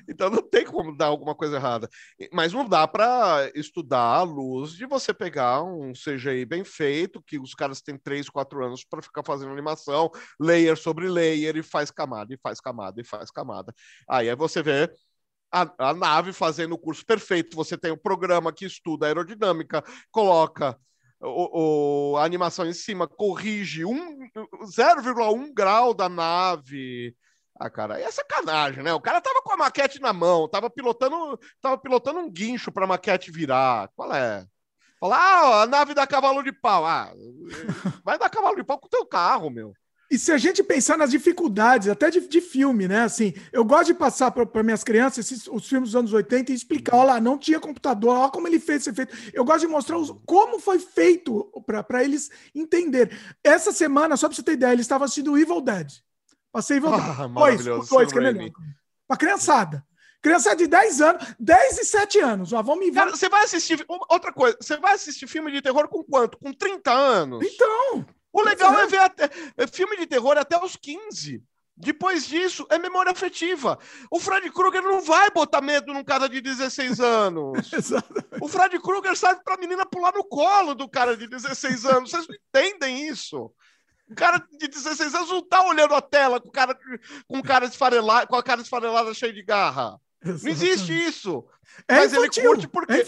Então 0.09 0.29
não 0.29 0.43
tem 0.43 0.65
como 0.65 0.95
dar 0.95 1.07
alguma 1.07 1.35
coisa 1.35 1.57
errada. 1.57 1.89
Mas 2.33 2.53
não 2.53 2.69
dá 2.69 2.87
para 2.87 3.51
estudar 3.55 4.17
à 4.19 4.23
luz 4.23 4.73
de 4.73 4.85
você 4.85 5.15
pegar 5.15 5.63
um 5.63 5.93
CGI 5.93 6.45
bem 6.45 6.65
feito, 6.65 7.23
que 7.23 7.39
os 7.39 7.55
caras 7.55 7.81
têm 7.81 7.97
3, 7.97 8.29
4 8.29 8.65
anos 8.65 8.85
para 8.85 9.01
ficar 9.01 9.23
fazendo 9.25 9.53
animação, 9.53 10.11
layer 10.39 10.77
sobre 10.77 11.09
layer, 11.09 11.57
e 11.57 11.63
faz 11.63 11.91
camada, 11.91 12.35
e 12.35 12.39
faz 12.43 12.61
camada, 12.61 13.01
e 13.01 13.05
faz 13.05 13.31
camada. 13.31 13.75
Aí 14.09 14.35
você 14.35 14.63
vê 14.63 14.93
a, 15.53 15.91
a 15.91 15.95
nave 15.95 16.33
fazendo 16.33 16.75
o 16.75 16.79
curso 16.79 17.05
perfeito. 17.05 17.57
Você 17.57 17.77
tem 17.77 17.91
o 17.91 17.95
um 17.95 17.99
programa 17.99 18.53
que 18.53 18.65
estuda 18.65 19.07
aerodinâmica, 19.07 19.83
coloca 20.11 20.79
o, 21.21 22.13
o, 22.13 22.17
a 22.17 22.25
animação 22.25 22.67
em 22.67 22.73
cima, 22.73 23.07
corrige 23.07 23.85
um, 23.85 24.19
0,1 24.65 25.53
grau 25.53 25.93
da 25.93 26.09
nave. 26.09 27.15
Ah, 27.59 27.69
cara, 27.69 28.01
é 28.01 28.11
sacanagem, 28.11 28.83
né? 28.83 28.93
O 28.95 29.01
cara 29.01 29.21
tava 29.21 29.43
com 29.43 29.53
a 29.53 29.57
maquete 29.57 30.01
na 30.01 30.13
mão, 30.15 30.49
tava 30.49 30.71
pilotando, 30.71 31.39
tava 31.61 31.77
pilotando 31.77 32.21
um 32.21 32.31
guincho 32.31 32.73
para 32.73 32.85
a 32.85 32.89
maquete 32.89 33.31
virar. 33.31 33.91
Qual 33.95 34.15
é? 34.15 34.47
Falar, 34.99 35.19
ah, 35.19 35.63
a 35.63 35.67
nave 35.67 35.95
dá 35.95 36.07
cavalo 36.07 36.43
de 36.43 36.53
pau. 36.53 36.87
Ah, 36.87 37.13
vai 38.05 38.19
dar 38.19 38.31
cavalo 38.31 38.57
de 38.57 38.65
pau 38.65 38.79
com 38.79 38.87
o 38.87 38.91
teu 38.91 39.05
carro, 39.05 39.51
meu. 39.51 39.75
E 40.11 40.19
se 40.19 40.33
a 40.33 40.39
gente 40.39 40.61
pensar 40.65 40.99
nas 40.99 41.13
dificuldades, 41.13 41.87
até 41.87 42.11
de, 42.11 42.27
de 42.27 42.41
filme, 42.41 42.89
né? 42.89 43.03
Assim, 43.03 43.33
eu 43.53 43.65
gosto 43.65 43.87
de 43.87 43.95
passar 43.95 44.33
para 44.33 44.63
minhas 44.63 44.83
crianças 44.83 45.25
esses, 45.25 45.47
os 45.47 45.69
filmes 45.69 45.91
dos 45.91 45.97
anos 45.97 46.13
80 46.13 46.51
e 46.51 46.55
explicar: 46.55 46.97
olha 46.97 47.13
lá, 47.13 47.21
não 47.21 47.39
tinha 47.39 47.61
computador, 47.61 48.17
olha 48.17 48.31
como 48.31 48.49
ele 48.49 48.59
fez 48.59 48.81
esse 48.81 48.91
efeito. 48.91 49.17
Eu 49.33 49.45
gosto 49.45 49.61
de 49.61 49.69
mostrar 49.69 49.97
os, 49.97 50.11
como 50.27 50.59
foi 50.59 50.81
feito 50.81 51.53
para 51.87 52.03
eles 52.03 52.29
entenderem. 52.53 53.17
Essa 53.45 53.71
semana, 53.71 54.17
só 54.17 54.27
para 54.27 54.35
você 54.35 54.43
ter 54.43 54.53
ideia, 54.53 54.73
eles 54.73 54.85
estavam 54.85 55.05
assistindo 55.05 55.39
Evil 55.39 55.61
Dead. 55.61 55.89
Passei 56.51 56.79
e 56.79 56.81
voltei. 56.81 57.01
Ah, 57.01 57.29
dois, 57.29 57.65
dois, 57.65 58.13
que 58.13 58.19
é 58.19 58.33
melhor. 58.33 58.51
Pra 59.07 59.17
criançada. 59.17 59.87
Criança 60.21 60.55
de 60.55 60.67
10 60.67 61.01
anos, 61.01 61.35
10 61.39 61.79
e 61.79 61.85
7 61.85 62.19
anos. 62.19 62.53
Ó, 62.53 62.63
vamos 62.63 62.85
me 62.85 62.91
ver. 62.91 62.99
Cara, 62.99 63.11
você 63.13 63.29
vai 63.29 63.45
assistir. 63.45 63.83
Outra 63.89 64.33
coisa, 64.33 64.57
você 64.61 64.77
vai 64.77 64.95
assistir 64.95 65.27
filme 65.27 65.51
de 65.53 65.63
terror 65.63 65.89
com 65.89 66.03
quanto? 66.03 66.37
Com 66.37 66.53
30 66.53 66.91
anos? 66.91 67.47
Então. 67.47 68.05
O 68.33 68.43
legal 68.43 68.79
é 68.79 68.87
ver 68.87 68.99
até, 68.99 69.31
é 69.57 69.67
filme 69.67 69.97
de 69.97 70.07
terror 70.07 70.37
até 70.39 70.63
os 70.63 70.77
15. 70.77 71.43
Depois 71.77 72.27
disso, 72.27 72.67
é 72.69 72.79
memória 72.79 73.11
afetiva. 73.11 73.79
O 74.11 74.21
Fred 74.21 74.51
Krueger 74.51 74.83
não 74.83 75.01
vai 75.01 75.31
botar 75.31 75.63
medo 75.63 75.95
num 75.95 76.05
cara 76.05 76.29
de 76.29 76.41
16 76.41 77.01
anos. 77.01 77.71
o 78.41 78.49
Fred 78.49 78.79
Krueger 78.81 79.17
serve 79.17 79.41
pra 79.43 79.57
menina 79.57 79.87
pular 79.87 80.13
no 80.13 80.23
colo 80.23 80.75
do 80.75 80.87
cara 80.87 81.17
de 81.17 81.27
16 81.27 81.87
anos. 81.87 82.11
Vocês 82.11 82.29
não 82.29 82.37
entendem 82.37 83.09
isso? 83.09 83.51
O 84.11 84.15
cara 84.15 84.45
de 84.59 84.69
16 84.69 85.15
anos 85.15 85.31
não 85.31 85.43
tá 85.43 85.67
olhando 85.67 85.95
a 85.95 86.03
tela 86.03 86.39
com 86.39 86.51
cara 86.51 86.77
com, 87.27 87.41
cara 87.41 87.65
esfarelado, 87.65 88.27
com 88.27 88.37
a 88.37 88.43
cara 88.43 88.61
esfarelada 88.61 89.15
cheia 89.15 89.33
de 89.33 89.43
garra. 89.43 89.99
Exatamente. 90.23 90.45
Não 90.45 90.51
existe 90.51 90.93
isso. 90.93 91.47
É 91.89 91.95
mas 91.95 92.13
infantil. 92.13 92.43
ele 92.43 92.49
curte 92.49 92.69
porque. 92.69 92.93
É 92.93 93.05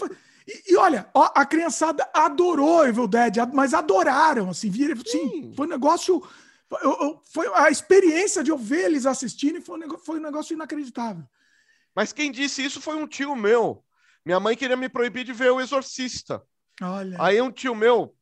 e, 0.47 0.73
e, 0.73 0.77
olha, 0.77 1.09
ó, 1.13 1.29
a 1.35 1.45
criançada 1.45 2.09
adorou 2.13 2.85
Evil 2.85 3.07
Dead, 3.07 3.37
mas 3.53 3.73
adoraram, 3.73 4.49
assim, 4.49 4.69
viram, 4.69 4.99
assim, 5.01 5.53
foi 5.55 5.65
um 5.65 5.69
negócio. 5.69 6.21
Eu, 6.81 6.91
eu, 7.01 7.21
foi 7.31 7.47
a 7.53 7.69
experiência 7.69 8.43
de 8.43 8.49
eu 8.49 8.57
ver 8.57 8.85
eles 8.85 9.05
assistindo 9.05 9.61
foi 9.61 9.75
um, 9.75 9.79
negócio, 9.79 10.05
foi 10.05 10.19
um 10.19 10.23
negócio 10.23 10.53
inacreditável. 10.53 11.23
Mas 11.95 12.11
quem 12.11 12.31
disse 12.31 12.65
isso 12.65 12.81
foi 12.81 12.95
um 12.95 13.07
tio 13.07 13.35
meu. 13.35 13.83
Minha 14.25 14.39
mãe 14.39 14.57
queria 14.57 14.75
me 14.75 14.89
proibir 14.89 15.23
de 15.23 15.33
ver 15.33 15.51
o 15.51 15.61
Exorcista. 15.61 16.41
Olha. 16.81 17.17
Aí 17.19 17.39
um 17.41 17.51
tio 17.51 17.75
meu 17.75 18.15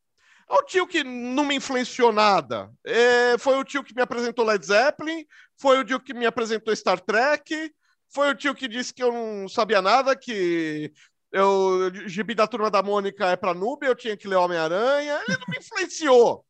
é 0.52 0.54
o 0.54 0.62
tio 0.62 0.86
que 0.86 1.02
não 1.02 1.46
me 1.46 1.54
influenciou 1.54 2.12
nada. 2.12 2.70
É, 2.84 3.38
foi 3.38 3.58
o 3.58 3.64
tio 3.64 3.82
que 3.82 3.94
me 3.94 4.02
apresentou 4.02 4.44
Led 4.44 4.64
Zeppelin, 4.64 5.24
foi 5.56 5.78
o 5.78 5.84
tio 5.84 5.98
que 5.98 6.12
me 6.12 6.26
apresentou 6.26 6.76
Star 6.76 7.00
Trek, 7.00 7.72
foi 8.10 8.30
o 8.30 8.34
tio 8.34 8.54
que 8.54 8.68
disse 8.68 8.92
que 8.92 9.02
eu 9.02 9.10
não 9.10 9.48
sabia 9.48 9.80
nada, 9.80 10.14
que 10.14 10.92
eu 11.32 11.90
gibi 12.06 12.34
da 12.34 12.46
turma 12.46 12.70
da 12.70 12.82
Mônica 12.82 13.26
é 13.26 13.36
para 13.36 13.54
noob, 13.54 13.86
eu 13.86 13.94
tinha 13.94 14.16
que 14.16 14.28
ler 14.28 14.36
Homem-Aranha. 14.36 15.22
Ele 15.26 15.38
não 15.38 15.46
me 15.48 15.58
influenciou 15.58 16.44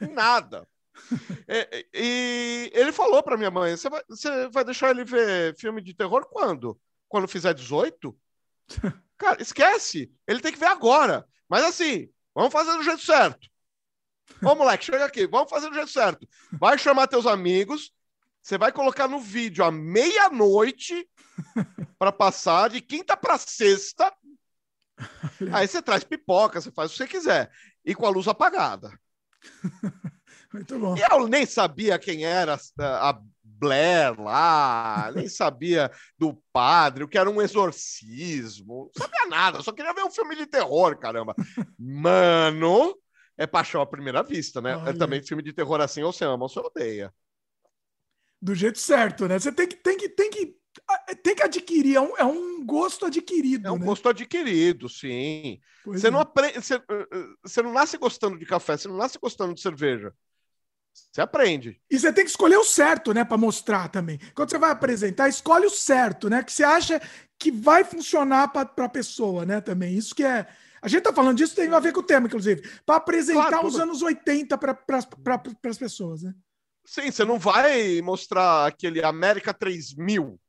em 0.00 0.12
nada. 0.12 0.66
É, 1.48 1.86
e 1.94 2.70
ele 2.74 2.92
falou 2.92 3.22
para 3.22 3.36
minha 3.36 3.50
mãe: 3.50 3.76
você 3.76 3.88
vai, 3.88 4.02
você 4.08 4.48
vai 4.48 4.64
deixar 4.64 4.90
ele 4.90 5.04
ver 5.04 5.56
filme 5.58 5.82
de 5.82 5.94
terror 5.94 6.26
quando? 6.30 6.78
Quando 7.08 7.26
fizer 7.28 7.54
18? 7.54 8.16
Cara, 9.18 9.42
esquece. 9.42 10.10
Ele 10.26 10.40
tem 10.40 10.52
que 10.52 10.58
ver 10.58 10.68
agora. 10.68 11.26
Mas 11.48 11.64
assim, 11.64 12.08
Vamos 12.34 12.52
fazer 12.52 12.76
do 12.76 12.82
jeito 12.82 13.02
certo. 13.02 13.48
Ô, 14.42 14.54
moleque, 14.54 14.84
chega 14.84 15.04
aqui. 15.04 15.26
Vamos 15.26 15.50
fazer 15.50 15.68
do 15.68 15.74
jeito 15.74 15.90
certo. 15.90 16.26
Vai 16.52 16.78
chamar 16.78 17.06
teus 17.06 17.26
amigos. 17.26 17.92
Você 18.42 18.56
vai 18.56 18.72
colocar 18.72 19.06
no 19.06 19.20
vídeo 19.20 19.64
à 19.64 19.70
meia-noite 19.70 21.08
para 21.98 22.12
passar 22.12 22.70
de 22.70 22.80
quinta 22.80 23.16
para 23.16 23.36
sexta. 23.36 24.12
Aí 25.52 25.66
você 25.66 25.82
traz 25.82 26.04
pipoca, 26.04 26.60
você 26.60 26.70
faz 26.70 26.90
o 26.90 26.92
que 26.92 26.98
você 26.98 27.06
quiser. 27.06 27.50
E 27.84 27.94
com 27.94 28.06
a 28.06 28.10
luz 28.10 28.28
apagada. 28.28 28.92
Muito 30.52 30.78
bom. 30.78 30.96
E 30.96 31.00
eu 31.00 31.28
nem 31.28 31.46
sabia 31.46 31.98
quem 31.98 32.24
era 32.24 32.58
a 32.78 33.20
Blair 33.60 34.18
lá, 34.20 35.12
nem 35.14 35.28
sabia 35.28 35.90
do 36.18 36.34
padre, 36.52 37.04
o 37.04 37.08
que 37.08 37.18
era 37.18 37.30
um 37.30 37.42
exorcismo, 37.42 38.90
não 38.96 39.02
sabia 39.04 39.26
nada, 39.26 39.62
só 39.62 39.70
queria 39.70 39.92
ver 39.92 40.02
um 40.02 40.10
filme 40.10 40.34
de 40.34 40.46
terror, 40.46 40.98
caramba. 40.98 41.34
Mano, 41.78 42.96
é 43.36 43.46
paixão 43.46 43.82
à 43.82 43.86
primeira 43.86 44.22
vista, 44.22 44.60
né? 44.60 44.76
Olha. 44.76 44.90
É 44.90 44.92
também 44.92 45.22
filme 45.22 45.42
de 45.42 45.52
terror 45.52 45.80
assim, 45.80 46.02
ou 46.02 46.12
você 46.12 46.24
ama 46.24 46.44
ou 46.44 46.48
você 46.48 46.58
odeia. 46.58 47.12
Do 48.42 48.54
jeito 48.54 48.78
certo, 48.78 49.28
né? 49.28 49.38
Você 49.38 49.52
tem 49.52 49.68
que, 49.68 49.76
tem 49.76 49.98
que, 49.98 50.08
tem 50.08 50.29
que, 50.29 50.29
tem 51.14 51.34
que 51.34 51.42
adquirir, 51.42 51.96
é 51.96 52.00
um, 52.00 52.16
é 52.16 52.24
um 52.24 52.64
gosto 52.64 53.06
adquirido. 53.06 53.66
É 53.66 53.70
um 53.70 53.78
né? 53.78 53.86
gosto 53.86 54.08
adquirido, 54.08 54.88
sim. 54.88 55.60
você 55.84 56.08
é. 56.08 56.10
não 56.10 56.20
aprende, 56.20 56.54
você, 56.60 56.80
você 57.42 57.62
não 57.62 57.72
nasce 57.72 57.96
gostando 57.96 58.38
de 58.38 58.46
café, 58.46 58.76
você 58.76 58.88
não 58.88 58.96
nasce 58.96 59.18
gostando 59.18 59.54
de 59.54 59.60
cerveja. 59.60 60.12
Você 60.92 61.20
aprende. 61.20 61.80
E 61.90 61.98
você 61.98 62.12
tem 62.12 62.24
que 62.24 62.30
escolher 62.30 62.56
o 62.56 62.64
certo, 62.64 63.14
né, 63.14 63.24
para 63.24 63.36
mostrar 63.36 63.88
também. 63.88 64.18
Quando 64.34 64.50
você 64.50 64.58
vai 64.58 64.70
apresentar, 64.70 65.28
escolhe 65.28 65.66
o 65.66 65.70
certo, 65.70 66.28
né, 66.28 66.42
que 66.42 66.52
você 66.52 66.64
acha 66.64 67.00
que 67.38 67.50
vai 67.50 67.84
funcionar 67.84 68.48
para 68.48 68.84
a 68.84 68.88
pessoa, 68.88 69.44
né, 69.44 69.60
também. 69.60 69.96
Isso 69.96 70.14
que 70.14 70.24
é. 70.24 70.46
A 70.82 70.88
gente 70.88 71.02
tá 71.02 71.12
falando 71.12 71.36
disso, 71.36 71.54
tem 71.54 71.72
a 71.72 71.80
ver 71.80 71.92
com 71.92 72.00
o 72.00 72.04
tema, 72.04 72.26
inclusive, 72.26 72.62
para 72.86 72.96
apresentar 72.96 73.48
claro, 73.48 73.66
os 73.66 73.78
anos 73.78 74.02
80 74.02 74.56
para 74.56 74.74
pra, 74.74 74.98
as 75.64 75.78
pessoas, 75.78 76.22
né? 76.22 76.34
Sim, 76.84 77.10
você 77.10 77.24
não 77.24 77.38
vai 77.38 78.00
mostrar 78.00 78.66
aquele 78.66 79.04
América 79.04 79.52
3000. 79.52 80.40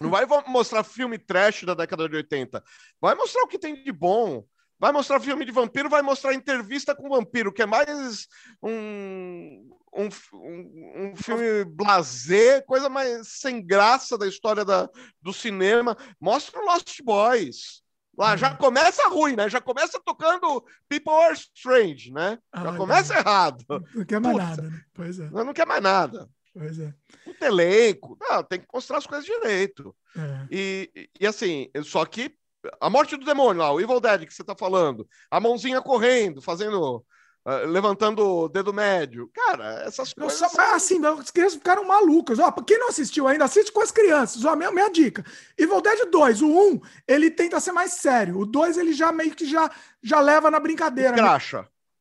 Não 0.00 0.10
vai 0.10 0.26
mostrar 0.46 0.82
filme 0.82 1.18
trash 1.18 1.64
da 1.64 1.74
década 1.74 2.08
de 2.08 2.16
80. 2.16 2.62
Vai 3.00 3.14
mostrar 3.14 3.42
o 3.42 3.48
que 3.48 3.58
tem 3.58 3.82
de 3.82 3.92
bom. 3.92 4.44
Vai 4.78 4.92
mostrar 4.92 5.20
filme 5.20 5.44
de 5.44 5.52
vampiro, 5.52 5.88
vai 5.88 6.02
mostrar 6.02 6.34
entrevista 6.34 6.94
com 6.94 7.08
vampiro, 7.08 7.52
que 7.52 7.62
é 7.62 7.66
mais 7.66 8.26
um, 8.62 9.70
um, 9.94 10.08
um, 10.34 11.12
um 11.12 11.16
filme 11.16 11.64
blasé, 11.64 12.60
coisa 12.60 12.88
mais 12.88 13.28
sem 13.28 13.64
graça 13.64 14.18
da 14.18 14.26
história 14.26 14.64
da, 14.64 14.88
do 15.22 15.32
cinema. 15.32 15.96
Mostra 16.20 16.60
o 16.60 16.66
Lost 16.66 17.00
Boys. 17.02 17.84
Lá 18.16 18.36
já 18.36 18.50
uhum. 18.50 18.56
começa 18.56 19.08
ruim, 19.08 19.34
né? 19.34 19.48
Já 19.48 19.60
começa 19.60 20.00
tocando 20.04 20.64
People 20.88 21.12
Are 21.14 21.34
Strange, 21.34 22.12
né? 22.12 22.38
Já 22.54 22.70
ah, 22.70 22.76
começa 22.76 23.14
errado. 23.16 23.64
Não 23.94 24.04
quer 24.04 24.20
mais 24.20 24.34
Puta, 24.34 24.46
nada, 24.46 24.62
né? 24.62 24.80
Pois 24.92 25.18
é. 25.18 25.30
Não 25.30 25.52
quer 25.52 25.66
mais 25.66 25.82
nada. 25.82 26.28
Pois 26.56 26.78
é. 26.78 26.94
Elenco. 27.40 28.16
Não, 28.20 28.42
tem 28.42 28.60
que 28.60 28.66
mostrar 28.72 28.98
as 28.98 29.06
coisas 29.06 29.24
direito. 29.26 29.94
É. 30.16 30.46
E, 30.50 31.08
e 31.20 31.26
assim, 31.26 31.68
só 31.82 32.04
que 32.04 32.34
a 32.80 32.88
morte 32.88 33.16
do 33.16 33.24
demônio 33.26 33.60
lá, 33.62 33.72
o 33.72 33.80
Evil 33.80 34.00
Dead 34.00 34.24
que 34.26 34.32
você 34.32 34.44
tá 34.44 34.54
falando, 34.56 35.06
a 35.30 35.40
mãozinha 35.40 35.82
correndo, 35.82 36.40
fazendo. 36.40 37.04
uh, 37.46 37.66
levantando 37.66 38.24
o 38.26 38.48
dedo 38.48 38.72
médio. 38.72 39.28
Cara, 39.34 39.82
essas 39.86 40.14
coisas. 40.14 40.38
só- 40.38 40.48
mas, 40.56 40.72
assim, 40.74 41.04
as 41.04 41.30
crianças 41.30 41.58
ficaram 41.58 41.84
malucas. 41.84 42.38
Ó, 42.38 42.50
quem 42.52 42.78
não 42.78 42.88
assistiu 42.88 43.26
ainda, 43.28 43.44
assiste 43.44 43.70
com 43.70 43.82
as 43.82 43.90
crianças. 43.92 44.42
Ó, 44.46 44.56
minha, 44.56 44.70
minha 44.72 44.88
dica. 44.90 45.22
Evil 45.58 45.82
Dead 45.82 46.08
2, 46.10 46.40
o 46.40 46.46
1, 46.48 46.80
ele 47.06 47.30
tenta 47.30 47.60
ser 47.60 47.72
mais 47.72 47.92
sério. 47.94 48.38
O 48.38 48.46
2, 48.46 48.78
ele 48.78 48.94
já 48.94 49.12
meio 49.12 49.34
que 49.34 49.44
já, 49.44 49.70
já 50.02 50.20
leva 50.20 50.50
na 50.50 50.58
brincadeira. 50.58 51.10
né? 51.10 51.16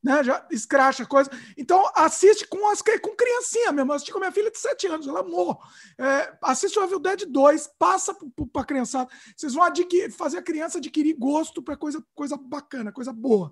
Né? 0.04 0.24
Já 0.24 0.46
escracha 0.52 1.06
coisa. 1.06 1.30
Então, 1.58 1.90
assiste 1.96 2.46
com, 2.48 2.70
as, 2.70 2.82
com 2.82 3.16
criancinha 3.16 3.72
mesmo. 3.72 3.92
Eu 3.92 3.96
assisti 3.96 4.12
com 4.12 4.18
a 4.18 4.22
minha 4.22 4.32
filha 4.32 4.52
de 4.52 4.58
7 4.58 4.88
anos, 4.88 5.08
ela 5.08 5.24
morre. 5.24 5.58
É, 5.98 6.38
assiste 6.42 6.78
o 6.78 6.84
Evil 6.84 7.00
Dead 7.00 7.26
2, 7.26 7.70
passa 7.80 8.14
para 8.14 8.62
a 8.62 8.66
criançada. 8.66 9.10
Vocês 9.36 9.54
vão 9.54 9.64
adquirir, 9.64 10.12
fazer 10.12 10.40
a 10.40 10.44
criança 10.44 10.78
adquirir 10.78 11.16
gosto 11.18 11.64
para 11.64 11.78
coisa, 11.78 12.04
coisa 12.14 12.36
bacana, 12.36 12.92
coisa 12.92 13.14
boa. 13.14 13.52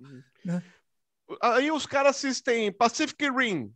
Aí 1.42 1.72
os 1.72 1.86
caras 1.86 2.18
assistem 2.18 2.72
Pacific 2.72 3.30
Rim. 3.30 3.74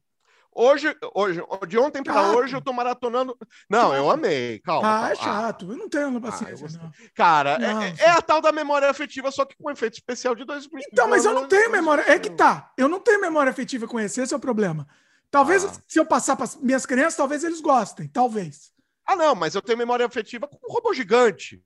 Hoje, 0.57 0.95
hoje, 1.14 1.41
de 1.68 1.77
ontem 1.77 2.02
para 2.02 2.32
hoje, 2.32 2.56
eu 2.56 2.61
tô 2.61 2.72
maratonando. 2.72 3.38
Não, 3.69 3.94
eu 3.94 4.10
amei. 4.10 4.60
Calma. 4.60 4.88
Ah, 4.88 5.11
é 5.11 5.15
calma. 5.18 5.32
Ah, 5.32 5.41
chato. 5.41 5.69
Eu 5.69 5.77
não 5.77 5.90
tenho 5.90 6.14
eu 6.15 6.22
paciência, 6.22 6.80
não. 6.82 6.91
Cara, 7.14 7.60
Não, 7.60 7.82
é, 7.82 7.94
é 7.99 8.10
a 8.11 8.22
tal 8.22 8.40
da 8.41 8.53
memória 8.53 8.90
afetiva, 8.90 9.30
só 9.32 9.44
que 9.44 9.57
com 9.61 9.69
efeito 9.69 9.95
especial 9.95 10.34
de 10.34 10.45
2000. 10.45 10.82
Então, 10.94 11.10
mas 11.10 11.26
eu 11.26 11.34
não 11.34 11.45
tenho 11.45 11.69
memória. 11.69 12.06
É 12.07 12.18
que 12.18 12.30
tá. 12.30 12.72
Eu 12.77 12.88
não 12.88 13.02
tenho 13.02 13.19
memória 13.19 13.49
afetiva 13.49 13.86
com 13.86 13.99
esse. 13.99 14.22
Esse 14.22 14.34
é 14.34 14.38
o 14.38 14.40
problema. 14.40 14.88
Talvez, 15.30 15.65
Ah. 15.65 15.72
se 15.86 15.99
eu 15.99 16.06
passar 16.06 16.38
para 16.38 16.48
minhas 16.61 16.86
crianças, 16.86 17.18
talvez 17.18 17.44
eles 17.44 17.60
gostem. 17.60 18.07
Talvez. 18.07 18.72
Ah, 19.06 19.18
não, 19.18 19.36
mas 19.36 19.56
eu 19.56 19.61
tenho 19.61 19.77
memória 19.77 20.06
afetiva 20.06 20.48
com 20.48 20.56
um 20.56 20.73
robô 20.73 20.94
gigante. 20.94 21.61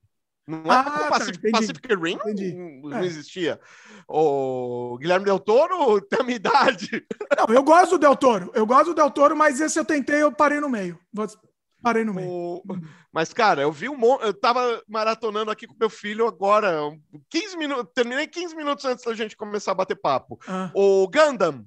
Não 0.50 0.72
é 0.72 0.76
Ah, 0.78 0.84
com 0.84 0.90
tá, 0.92 1.10
Pacific, 1.10 1.38
entendi. 1.38 1.52
Pacific 1.52 1.88
Rim, 1.96 2.16
não- 2.16 2.32
Entendi. 2.32 2.54
não, 2.54 2.98
É. 2.98 3.06
existia. 3.06 3.60
O 4.08 4.98
Guilherme 5.00 5.26
Del 5.26 5.40
Toro 5.40 6.02
tem 6.10 6.20
a 6.20 6.24
minha 6.24 6.36
idade. 6.36 7.06
Não, 7.38 7.54
eu 7.54 7.64
gosto 7.64 7.92
do 7.92 8.00
Del 8.00 8.16
Toro. 8.16 8.52
Eu 8.56 8.66
gosto 8.66 8.88
do 8.88 8.96
Del 8.96 9.12
Toro, 9.12 9.36
mas 9.36 9.62
esse 9.62 9.78
eu 9.80 9.86
tentei, 9.86 10.22
eu 10.24 10.32
parei 10.32 10.60
no 10.60 10.70
meio. 10.70 11.00
Parei 11.82 12.04
no 12.04 12.14
meio. 12.14 12.28
O- 12.30 12.64
Mas, 13.12 13.32
cara, 13.34 13.62
eu 13.62 13.72
vi 13.72 13.88
um 13.88 13.96
monte. 13.98 14.24
Eu 14.26 14.34
tava 14.34 14.82
maratonando 14.88 15.50
aqui 15.52 15.66
com 15.66 15.76
meu 15.80 15.90
filho 15.90 16.28
agora, 16.28 16.84
um- 16.86 17.00
15 17.30 17.56
minutos. 17.58 17.92
Terminei 17.96 18.28
15 18.28 18.56
minutos 18.56 18.84
antes 18.86 19.06
da 19.06 19.14
gente 19.14 19.38
começar 19.38 19.72
a 19.72 19.76
bater 19.76 19.96
papo. 19.96 20.38
Ah. 20.48 20.70
O 20.74 21.08
Gundam. 21.08 21.66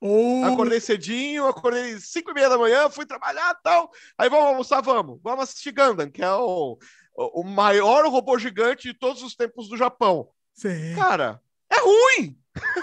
Ou... 0.00 0.44
Acordei 0.46 0.80
cedinho, 0.80 1.46
acordei 1.46 1.98
5 2.00 2.30
e 2.30 2.34
meia 2.34 2.48
da 2.48 2.56
manhã, 2.56 2.88
fui 2.88 3.04
trabalhar 3.04 3.54
e 3.58 3.62
tal. 3.62 3.90
Aí 4.16 4.30
vamos 4.30 4.46
almoçar, 4.46 4.80
vamos. 4.80 5.20
Vamos 5.22 5.42
assistir 5.44 5.72
Gundam, 5.72 6.10
que 6.10 6.22
é 6.22 6.32
o, 6.32 6.78
o 7.34 7.42
maior 7.44 8.06
robô 8.06 8.38
gigante 8.38 8.88
de 8.92 8.98
todos 8.98 9.22
os 9.22 9.34
tempos 9.34 9.68
do 9.68 9.76
Japão. 9.76 10.28
Sim. 10.54 10.94
Cara, 10.94 11.40
é 11.70 11.76
ruim! 11.80 12.38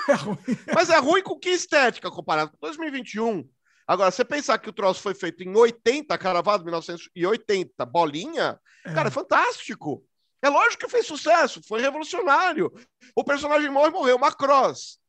É 0.09 0.13
ruim. 0.13 0.37
Mas 0.73 0.89
é 0.89 0.97
ruim 0.97 1.21
com 1.23 1.37
que 1.37 1.49
estética 1.49 2.09
comparado 2.11 2.51
com 2.51 2.57
2021? 2.61 3.47
Agora, 3.85 4.11
você 4.11 4.23
pensar 4.25 4.57
que 4.57 4.69
o 4.69 4.73
troço 4.73 5.01
foi 5.01 5.13
feito 5.13 5.43
em 5.43 5.55
80, 5.55 6.17
cravado 6.17 6.61
em 6.63 6.65
1980, 6.65 7.85
bolinha, 7.85 8.59
É. 8.85 8.93
cara, 8.93 9.07
é 9.07 9.11
fantástico. 9.11 10.03
É 10.41 10.49
lógico 10.49 10.85
que 10.85 10.91
fez 10.91 11.05
sucesso, 11.07 11.61
foi 11.67 11.81
revolucionário. 11.81 12.71
O 13.15 13.23
personagem 13.23 13.69
morre, 13.71 13.89
morreu. 13.89 14.19
Macross 14.19 14.99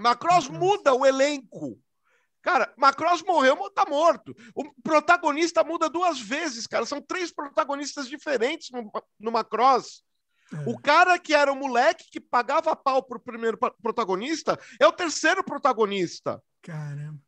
Macross. 0.00 0.48
muda 0.48 0.94
o 0.94 1.06
elenco. 1.06 1.78
Cara, 2.42 2.72
Macross 2.76 3.22
morreu, 3.22 3.70
tá 3.70 3.86
morto. 3.88 4.36
O 4.54 4.64
protagonista 4.82 5.62
muda 5.62 5.88
duas 5.88 6.20
vezes, 6.20 6.66
cara. 6.66 6.84
São 6.84 7.00
três 7.00 7.32
protagonistas 7.32 8.08
diferentes 8.08 8.70
no, 8.70 8.90
no 9.18 9.30
Macross. 9.30 10.02
É. 10.52 10.68
O 10.68 10.78
cara 10.78 11.18
que 11.18 11.34
era 11.34 11.52
o 11.52 11.56
moleque 11.56 12.10
que 12.10 12.20
pagava 12.20 12.74
pau 12.74 13.02
pro 13.02 13.20
primeiro 13.20 13.56
protagonista 13.80 14.58
é 14.80 14.86
o 14.86 14.92
terceiro 14.92 15.44
protagonista. 15.44 16.42
Caramba. 16.60 17.18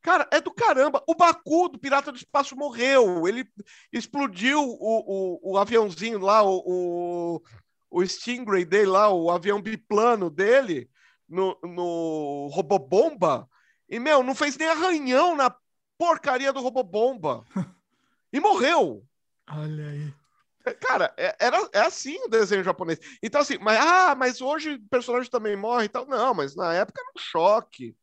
Cara, 0.00 0.28
é 0.32 0.40
do 0.40 0.52
caramba. 0.52 1.02
O 1.06 1.14
Baku 1.14 1.68
do 1.68 1.78
Pirata 1.78 2.10
do 2.10 2.16
Espaço 2.16 2.56
morreu. 2.56 3.26
Ele 3.26 3.46
explodiu 3.92 4.60
o, 4.60 5.40
o, 5.44 5.52
o 5.52 5.58
aviãozinho 5.58 6.18
lá, 6.18 6.42
o, 6.42 6.62
o, 6.66 7.42
o 7.88 8.02
Stingray 8.04 8.64
dele 8.64 8.86
lá, 8.86 9.08
o 9.10 9.30
avião 9.30 9.62
biplano 9.62 10.28
dele, 10.28 10.90
no, 11.28 11.56
no 11.62 12.48
Robobomba. 12.52 13.48
E, 13.92 13.98
meu, 14.00 14.22
não 14.22 14.34
fez 14.34 14.56
nem 14.56 14.66
arranhão 14.68 15.36
na 15.36 15.54
porcaria 15.98 16.52
do 16.52 16.60
Robobomba. 16.60 17.44
E 18.34 18.40
morreu. 18.40 19.04
Olha 19.50 19.88
aí. 19.90 20.14
Cara, 20.80 21.12
é, 21.18 21.36
era, 21.38 21.68
é 21.70 21.80
assim 21.80 22.16
o 22.24 22.28
desenho 22.28 22.64
japonês. 22.64 22.98
Então, 23.22 23.42
assim, 23.42 23.58
mas, 23.58 23.78
ah, 23.78 24.14
mas 24.14 24.40
hoje 24.40 24.76
o 24.76 24.88
personagem 24.88 25.30
também 25.30 25.54
morre 25.54 25.84
e 25.84 25.88
tal. 25.90 26.06
Não, 26.06 26.32
mas 26.32 26.56
na 26.56 26.72
época 26.72 26.98
era 26.98 27.10
um 27.14 27.20
choque. 27.20 27.94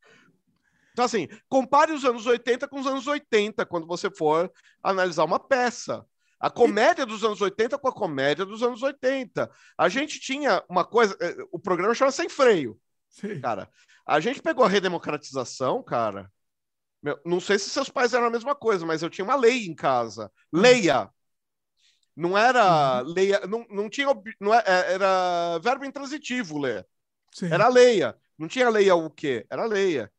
Então, 0.91 1.03
assim, 1.03 1.27
compare 1.49 1.91
os 1.91 2.05
anos 2.05 2.27
80 2.27 2.67
com 2.67 2.79
os 2.79 2.85
anos 2.85 3.07
80, 3.07 3.65
quando 3.65 3.87
você 3.87 4.11
for 4.11 4.51
analisar 4.83 5.23
uma 5.23 5.39
peça. 5.39 6.05
A 6.39 6.51
comédia 6.51 7.07
dos 7.07 7.23
anos 7.23 7.41
80 7.41 7.79
com 7.79 7.87
a 7.87 7.91
comédia 7.91 8.45
dos 8.45 8.61
anos 8.61 8.83
80. 8.83 9.49
A 9.75 9.89
gente 9.89 10.19
tinha 10.19 10.63
uma 10.69 10.85
coisa. 10.85 11.17
eh, 11.19 11.37
O 11.51 11.57
programa 11.57 11.95
chama 11.95 12.11
Sem 12.11 12.29
Freio, 12.29 12.79
Sim. 13.09 13.41
cara. 13.41 13.67
A 14.09 14.19
gente 14.19 14.41
pegou 14.41 14.65
a 14.65 14.67
redemocratização, 14.67 15.83
cara. 15.83 16.31
Meu, 17.01 17.19
não 17.23 17.39
sei 17.39 17.59
se 17.59 17.69
seus 17.69 17.89
pais 17.89 18.11
eram 18.11 18.25
a 18.25 18.31
mesma 18.31 18.55
coisa, 18.55 18.83
mas 18.83 19.03
eu 19.03 19.09
tinha 19.09 19.23
uma 19.23 19.35
lei 19.35 19.67
em 19.67 19.75
casa. 19.75 20.31
Leia. 20.51 21.09
Não 22.15 22.35
era 22.35 23.01
leia, 23.01 23.41
não, 23.47 23.65
não 23.69 23.87
tinha, 23.87 24.07
não 24.39 24.51
é- 24.53 24.63
é- 24.65 24.93
era 24.93 25.59
verbo 25.59 25.85
intransitivo 25.85 26.57
ler. 26.57 26.87
Sim. 27.31 27.51
Era 27.51 27.67
leia. 27.67 28.17
Não 28.35 28.47
tinha 28.47 28.67
leia 28.67 28.95
o 28.95 29.11
quê? 29.11 29.45
Era 29.47 29.65
leia. 29.65 30.11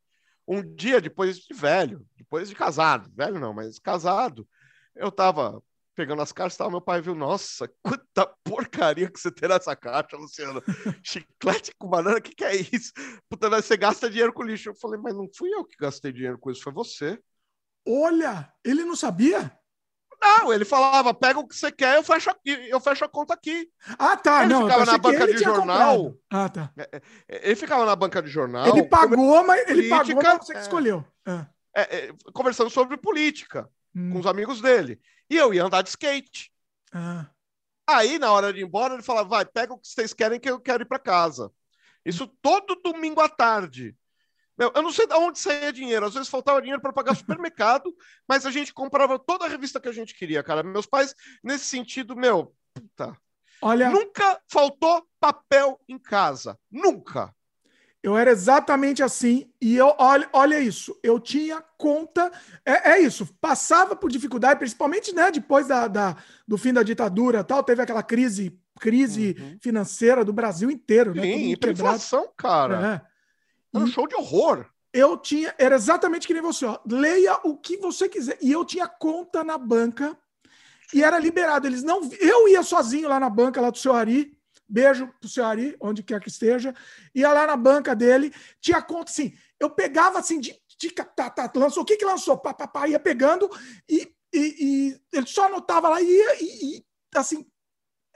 Um 0.47 0.63
dia 0.63 1.01
depois 1.01 1.39
de 1.39 1.53
velho, 1.53 2.07
depois 2.17 2.49
de 2.49 2.55
casado, 2.55 3.11
velho 3.15 3.41
não, 3.41 3.53
mas 3.53 3.81
casado, 3.81 4.49
eu 4.95 5.11
tava 5.11 5.61
pegando 6.01 6.23
as 6.23 6.33
caixas, 6.33 6.57
tava, 6.57 6.71
meu 6.71 6.81
pai 6.81 7.03
viu, 7.03 7.15
nossa, 7.15 7.71
quanta 7.83 8.27
porcaria 8.43 9.11
que 9.11 9.21
você 9.21 9.31
tem 9.31 9.51
nessa 9.51 9.77
caixa, 9.77 10.17
Luciano. 10.17 10.63
Chiclete 11.05 11.73
com 11.79 11.91
banana, 11.91 12.17
o 12.17 12.23
que, 12.23 12.35
que 12.35 12.43
é 12.43 12.57
isso? 12.57 12.91
Puta, 13.29 13.51
você 13.51 13.77
gasta 13.77 14.09
dinheiro 14.09 14.33
com 14.33 14.43
lixo. 14.43 14.71
Eu 14.71 14.75
falei, 14.75 14.99
mas 14.99 15.15
não 15.15 15.29
fui 15.37 15.51
eu 15.51 15.63
que 15.63 15.77
gastei 15.79 16.11
dinheiro 16.11 16.39
com 16.39 16.51
isso, 16.51 16.63
foi 16.63 16.73
você. 16.73 17.21
Olha, 17.87 18.51
ele 18.65 18.83
não 18.83 18.97
sabia? 18.97 19.55
Não, 20.23 20.51
ele 20.51 20.65
falava, 20.65 21.13
pega 21.13 21.39
o 21.39 21.47
que 21.47 21.55
você 21.55 21.71
quer, 21.71 21.97
eu 21.97 22.03
fecho, 22.03 22.31
aqui, 22.31 22.51
eu 22.71 22.81
fecho 22.81 23.05
a 23.05 23.09
conta 23.09 23.35
aqui. 23.35 23.69
Ah, 23.99 24.17
tá. 24.17 24.43
Ele 24.45 24.55
não, 24.55 24.63
ficava 24.63 24.87
na 24.87 24.97
banca 24.97 25.27
de 25.27 25.37
jornal. 25.37 25.97
comprado. 25.97 26.21
Ah, 26.31 26.49
tá. 26.49 26.73
Ele 27.29 27.57
ficava 27.57 27.85
na 27.85 27.97
banca 27.97 28.23
de 28.23 28.31
jornal. 28.31 28.67
ele 28.69 28.85
pagou, 28.85 29.45
mas 29.45 29.69
ele 29.69 29.91
pagou, 29.91 30.15
política, 30.15 30.33
mas 30.35 30.47
você 30.47 30.53
que 30.55 30.59
é. 30.59 30.63
escolheu. 30.63 31.05
Ah. 31.27 31.47
é, 31.77 31.83
é, 31.83 32.13
conversando 32.33 32.71
sobre 32.71 32.97
política 32.97 33.69
Hum. 33.95 34.13
com 34.13 34.19
os 34.21 34.27
amigos 34.27 34.61
dele. 34.61 35.01
E 35.31 35.37
eu 35.37 35.55
ia 35.55 35.65
andar 35.65 35.83
de 35.83 35.91
skate. 35.91 36.53
Ah. 36.93 37.31
Aí, 37.87 38.19
na 38.19 38.33
hora 38.33 38.53
de 38.53 38.61
ir 38.61 38.65
embora, 38.65 38.95
ele 38.95 39.03
falava: 39.03 39.29
vai, 39.29 39.45
pega 39.45 39.73
o 39.73 39.79
que 39.79 39.89
vocês 39.89 40.13
querem 40.13 40.41
que 40.41 40.51
eu 40.51 40.61
quero 40.61 40.83
ir 40.83 40.87
para 40.87 40.99
casa. 40.99 41.51
Isso 42.05 42.27
todo 42.43 42.81
domingo 42.83 43.21
à 43.21 43.29
tarde. 43.29 43.97
Meu, 44.59 44.71
eu 44.75 44.83
não 44.83 44.93
sei 44.93 45.07
de 45.07 45.15
onde 45.15 45.39
saía 45.39 45.73
dinheiro. 45.73 46.05
Às 46.05 46.15
vezes 46.15 46.29
faltava 46.29 46.61
dinheiro 46.61 46.83
para 46.83 46.93
pagar 46.93 47.15
supermercado, 47.15 47.95
mas 48.29 48.45
a 48.45 48.51
gente 48.51 48.75
comprava 48.75 49.19
toda 49.19 49.47
a 49.47 49.49
revista 49.49 49.81
que 49.81 49.89
a 49.89 49.93
gente 49.93 50.15
queria, 50.15 50.43
cara. 50.43 50.63
Meus 50.63 50.87
pais, 50.87 51.15
nesse 51.43 51.65
sentido, 51.65 52.15
meu, 52.17 52.55
puta, 52.75 53.17
Olha, 53.63 53.91
nunca 53.91 54.41
faltou 54.49 55.07
papel 55.19 55.81
em 55.89 55.99
casa. 55.99 56.59
Nunca. 56.71 57.35
Eu 58.03 58.17
era 58.17 58.31
exatamente 58.31 59.03
assim. 59.03 59.51
E 59.61 59.77
eu, 59.77 59.95
olha, 59.99 60.29
olha 60.33 60.59
isso. 60.61 60.99
Eu 61.03 61.21
tinha 61.21 61.63
conta. 61.77 62.31
É, 62.65 62.93
é 62.93 63.01
isso. 63.01 63.27
Passava 63.41 63.95
por 63.95 64.11
dificuldade, 64.11 64.59
principalmente 64.59 65.15
né, 65.15 65.31
depois 65.31 65.67
da, 65.69 65.87
da- 65.87 66.17
do 66.49 66.57
fim 66.57 66.73
da 66.73 66.83
ditadura 66.83 67.45
tal. 67.45 67.63
Teve 67.63 67.83
aquela 67.83 68.03
crise, 68.03 68.59
crise 68.81 69.37
Uhum. 69.39 69.59
financeira 69.61 70.25
do 70.25 70.33
Brasil 70.33 70.71
inteiro, 70.71 71.15
né? 71.15 71.23
Sim, 71.23 71.33
mundo 71.39 71.53
hiperinflação, 71.53 72.29
cara. 72.37 73.03
É. 73.05 73.77
Era 73.77 73.85
um 73.85 73.89
E- 73.89 73.91
show 73.91 74.07
de 74.09 74.15
horror. 74.15 74.65
eu 74.93 75.17
tinha, 75.19 75.55
era 75.59 75.77
exatamente 75.77 76.27
que 76.27 76.33
nem 76.33 76.43
você, 76.43 76.65
ó. 76.65 76.79
Leia 76.91 77.39
o 77.45 77.57
que 77.57 77.77
você 77.77 78.09
quiser. 78.09 78.39
E 78.41 78.51
eu 78.51 78.65
tinha 78.65 78.89
conta 78.89 79.45
na 79.45 79.57
banca 79.59 80.17
e 80.93 81.05
era 81.05 81.19
liberado. 81.19 81.67
Eles 81.67 81.83
não, 81.83 82.01
eu 82.19 82.49
ia 82.49 82.63
sozinho 82.63 83.09
lá 83.09 83.21
na 83.21 83.29
banca 83.31 83.61
lá 83.61 83.71
do 83.71 83.79
seu 83.79 83.93
Ari. 83.93 84.37
Beijo 84.71 85.09
pro 85.21 85.29
seu 85.29 85.45
Ari, 85.45 85.77
onde 85.81 86.03
quer 86.03 86.21
que 86.21 86.29
esteja. 86.29 86.75
Ia 87.15 87.33
lá 87.33 87.47
na 87.47 87.57
banca 87.57 87.95
dele, 87.95 88.33
tinha 88.61 88.81
conta 88.81 89.11
assim. 89.11 89.33
Eu 89.59 89.71
pegava 89.71 90.19
assim 90.19 90.39
de, 90.41 90.55
de 90.79 90.91
tá, 90.91 91.29
tá, 91.29 91.51
lançou 91.57 91.83
o 91.83 91.87
que 91.87 91.97
que 91.97 92.05
lançou, 92.05 92.39
pá, 92.39 92.55
pá, 92.55 92.67
pá, 92.69 92.89
ia 92.89 92.99
pegando 93.01 93.51
e, 93.89 94.09
e, 94.33 94.39
e 94.93 95.01
ele 95.13 95.27
só 95.27 95.47
anotava 95.47 95.89
lá 95.89 96.01
e 96.01 96.07
ia 96.07 96.43
e, 96.43 96.77
e, 96.77 96.85
assim 97.17 97.47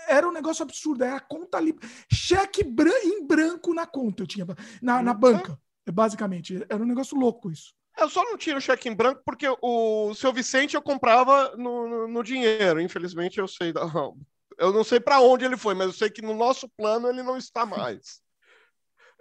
era 0.06 0.28
um 0.28 0.32
negócio 0.32 0.62
absurdo, 0.62 1.02
era 1.04 1.16
a 1.16 1.20
conta 1.20 1.56
ali, 1.56 1.74
cheque 2.12 2.62
em 2.62 3.26
branco 3.26 3.72
na 3.72 3.86
conta 3.86 4.22
eu 4.22 4.26
tinha 4.26 4.46
na, 4.82 5.02
na 5.02 5.12
Uhum. 5.12 5.18
banca. 5.18 5.58
Basicamente, 5.86 6.64
era 6.68 6.82
um 6.82 6.86
negócio 6.86 7.16
louco 7.16 7.50
isso. 7.50 7.74
Eu 7.96 8.08
só 8.08 8.24
não 8.24 8.36
tinha 8.36 8.56
o 8.56 8.60
cheque 8.60 8.88
em 8.88 8.94
branco 8.94 9.22
porque 9.24 9.46
o 9.62 10.14
seu 10.14 10.32
Vicente 10.32 10.74
eu 10.74 10.82
comprava 10.82 11.56
no, 11.56 11.88
no, 11.88 12.08
no 12.08 12.22
dinheiro. 12.24 12.80
Infelizmente 12.80 13.38
eu 13.38 13.46
sei. 13.46 13.72
Eu 14.58 14.72
não 14.72 14.84
sei 14.84 15.00
para 15.00 15.20
onde 15.20 15.44
ele 15.44 15.56
foi, 15.56 15.74
mas 15.74 15.86
eu 15.88 15.92
sei 15.92 16.10
que 16.10 16.22
no 16.22 16.34
nosso 16.34 16.68
plano 16.76 17.08
ele 17.08 17.22
não 17.22 17.36
está 17.36 17.66
mais. 17.66 18.22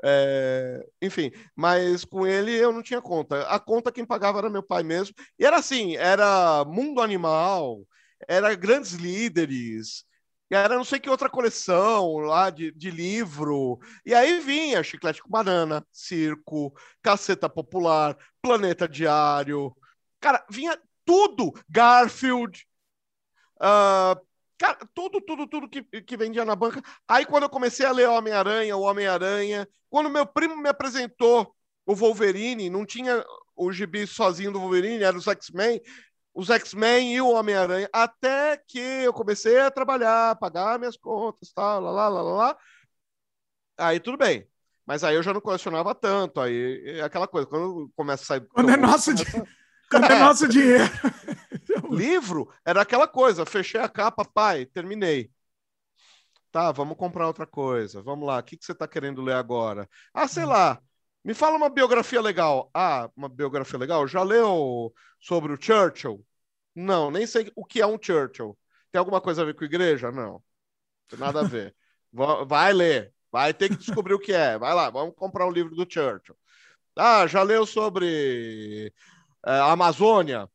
É, 0.03 0.85
enfim, 1.01 1.31
mas 1.55 2.03
com 2.03 2.25
ele 2.27 2.51
eu 2.51 2.71
não 2.71 2.83
tinha 2.83 3.01
conta. 3.01 3.47
A 3.47 3.59
conta 3.59 3.91
quem 3.91 4.05
pagava 4.05 4.39
era 4.39 4.49
meu 4.49 4.63
pai 4.63 4.83
mesmo. 4.83 5.15
E 5.39 5.45
era 5.45 5.57
assim: 5.57 5.95
era 5.95 6.65
Mundo 6.65 7.01
Animal, 7.01 7.85
era 8.27 8.53
Grandes 8.55 8.93
Líderes, 8.93 10.05
era 10.49 10.75
não 10.75 10.83
sei 10.83 10.99
que 10.99 11.09
outra 11.09 11.29
coleção 11.29 12.17
lá 12.17 12.49
de, 12.49 12.71
de 12.71 12.91
livro. 12.91 13.79
E 14.05 14.13
aí 14.13 14.39
vinha 14.39 14.83
Chiclete 14.83 15.21
com 15.21 15.29
Banana, 15.29 15.85
Circo, 15.91 16.73
Caceta 17.01 17.49
Popular, 17.49 18.17
Planeta 18.41 18.87
Diário. 18.87 19.75
Cara, 20.19 20.45
vinha 20.49 20.77
tudo. 21.05 21.53
Garfield. 21.69 22.65
Uh, 23.61 24.19
cara, 24.63 24.77
tudo, 24.93 25.19
tudo, 25.19 25.45
tudo 25.45 25.69
que, 25.69 25.83
que 25.83 26.15
vendia 26.15 26.45
na 26.45 26.55
banca. 26.55 26.81
Aí 27.05 27.25
quando 27.25 27.43
eu 27.43 27.49
comecei 27.49 27.85
a 27.85 27.91
ler 27.91 28.07
Homem-Aranha, 28.07 28.77
o 28.77 28.81
Homem-Aranha, 28.81 29.67
quando 29.89 30.09
meu 30.09 30.25
primo 30.25 30.55
me 30.55 30.69
apresentou 30.69 31.53
o 31.85 31.93
Wolverine, 31.93 32.69
não 32.69 32.85
tinha 32.85 33.25
o 33.55 33.71
gibi 33.73 34.07
sozinho 34.07 34.53
do 34.53 34.59
Wolverine, 34.59 35.03
era 35.03 35.17
os 35.17 35.27
X-Men 35.27 35.81
os 36.33 36.49
X-Men 36.49 37.13
e 37.13 37.21
o 37.21 37.29
Homem-Aranha, 37.29 37.87
até 37.93 38.57
que 38.57 38.79
eu 38.79 39.13
comecei 39.13 39.59
a 39.59 39.69
trabalhar, 39.69 40.35
pagar 40.37 40.79
minhas 40.79 40.97
contas, 40.97 41.51
tal, 41.53 41.79
lá, 41.79 41.91
lá, 41.91 42.09
lá, 42.09 42.21
lá. 42.21 42.57
Aí 43.77 43.99
tudo 43.99 44.17
bem. 44.17 44.47
Mas 44.83 45.03
aí 45.03 45.15
eu 45.15 45.21
já 45.21 45.31
não 45.31 45.39
colecionava 45.39 45.93
tanto. 45.93 46.41
Aí 46.41 46.97
é 46.97 47.01
aquela 47.01 47.27
coisa, 47.27 47.47
quando 47.47 47.91
começa 47.95 48.23
a 48.23 48.25
sair. 48.25 48.47
Quando 48.47 48.71
é 48.71 48.77
nosso, 48.77 49.13
di... 49.13 49.23
quando 49.91 50.05
é 50.11 50.19
nosso 50.19 50.47
dinheiro. 50.47 50.85
Livro 51.95 52.53
era 52.65 52.81
aquela 52.81 53.07
coisa, 53.07 53.45
fechei 53.45 53.79
a 53.81 53.89
capa, 53.89 54.25
pai, 54.25 54.65
terminei. 54.65 55.31
Tá, 56.51 56.71
vamos 56.71 56.97
comprar 56.97 57.27
outra 57.27 57.47
coisa. 57.47 58.01
Vamos 58.01 58.27
lá, 58.27 58.39
o 58.39 58.43
que, 58.43 58.55
que 58.57 58.65
você 58.65 58.73
está 58.73 58.87
querendo 58.87 59.21
ler 59.21 59.33
agora? 59.33 59.89
Ah, 60.13 60.27
sei 60.27 60.45
lá, 60.45 60.79
me 61.23 61.33
fala 61.33 61.57
uma 61.57 61.69
biografia 61.69 62.21
legal. 62.21 62.69
Ah, 62.73 63.09
uma 63.15 63.29
biografia 63.29 63.79
legal? 63.79 64.07
Já 64.07 64.21
leu 64.23 64.93
sobre 65.19 65.53
o 65.53 65.61
Churchill? 65.61 66.23
Não, 66.75 67.09
nem 67.09 67.25
sei 67.25 67.51
o 67.55 67.65
que 67.65 67.81
é 67.81 67.87
um 67.87 67.97
Churchill. 68.01 68.57
Tem 68.91 68.99
alguma 68.99 69.21
coisa 69.21 69.41
a 69.41 69.45
ver 69.45 69.55
com 69.55 69.63
igreja? 69.63 70.11
Não. 70.11 70.43
Tem 71.07 71.19
nada 71.19 71.41
a 71.41 71.43
ver. 71.43 71.75
Vai 72.47 72.73
ler. 72.73 73.13
Vai 73.31 73.53
ter 73.53 73.69
que 73.69 73.77
descobrir 73.77 74.13
o 74.13 74.19
que 74.19 74.33
é. 74.33 74.57
Vai 74.57 74.73
lá, 74.75 74.89
vamos 74.91 75.15
comprar 75.15 75.47
um 75.47 75.51
livro 75.51 75.75
do 75.75 75.91
Churchill. 75.91 76.37
Ah, 76.95 77.25
já 77.27 77.41
leu 77.41 77.65
sobre 77.65 78.93
é, 79.45 79.51
a 79.51 79.71
Amazônia? 79.71 80.49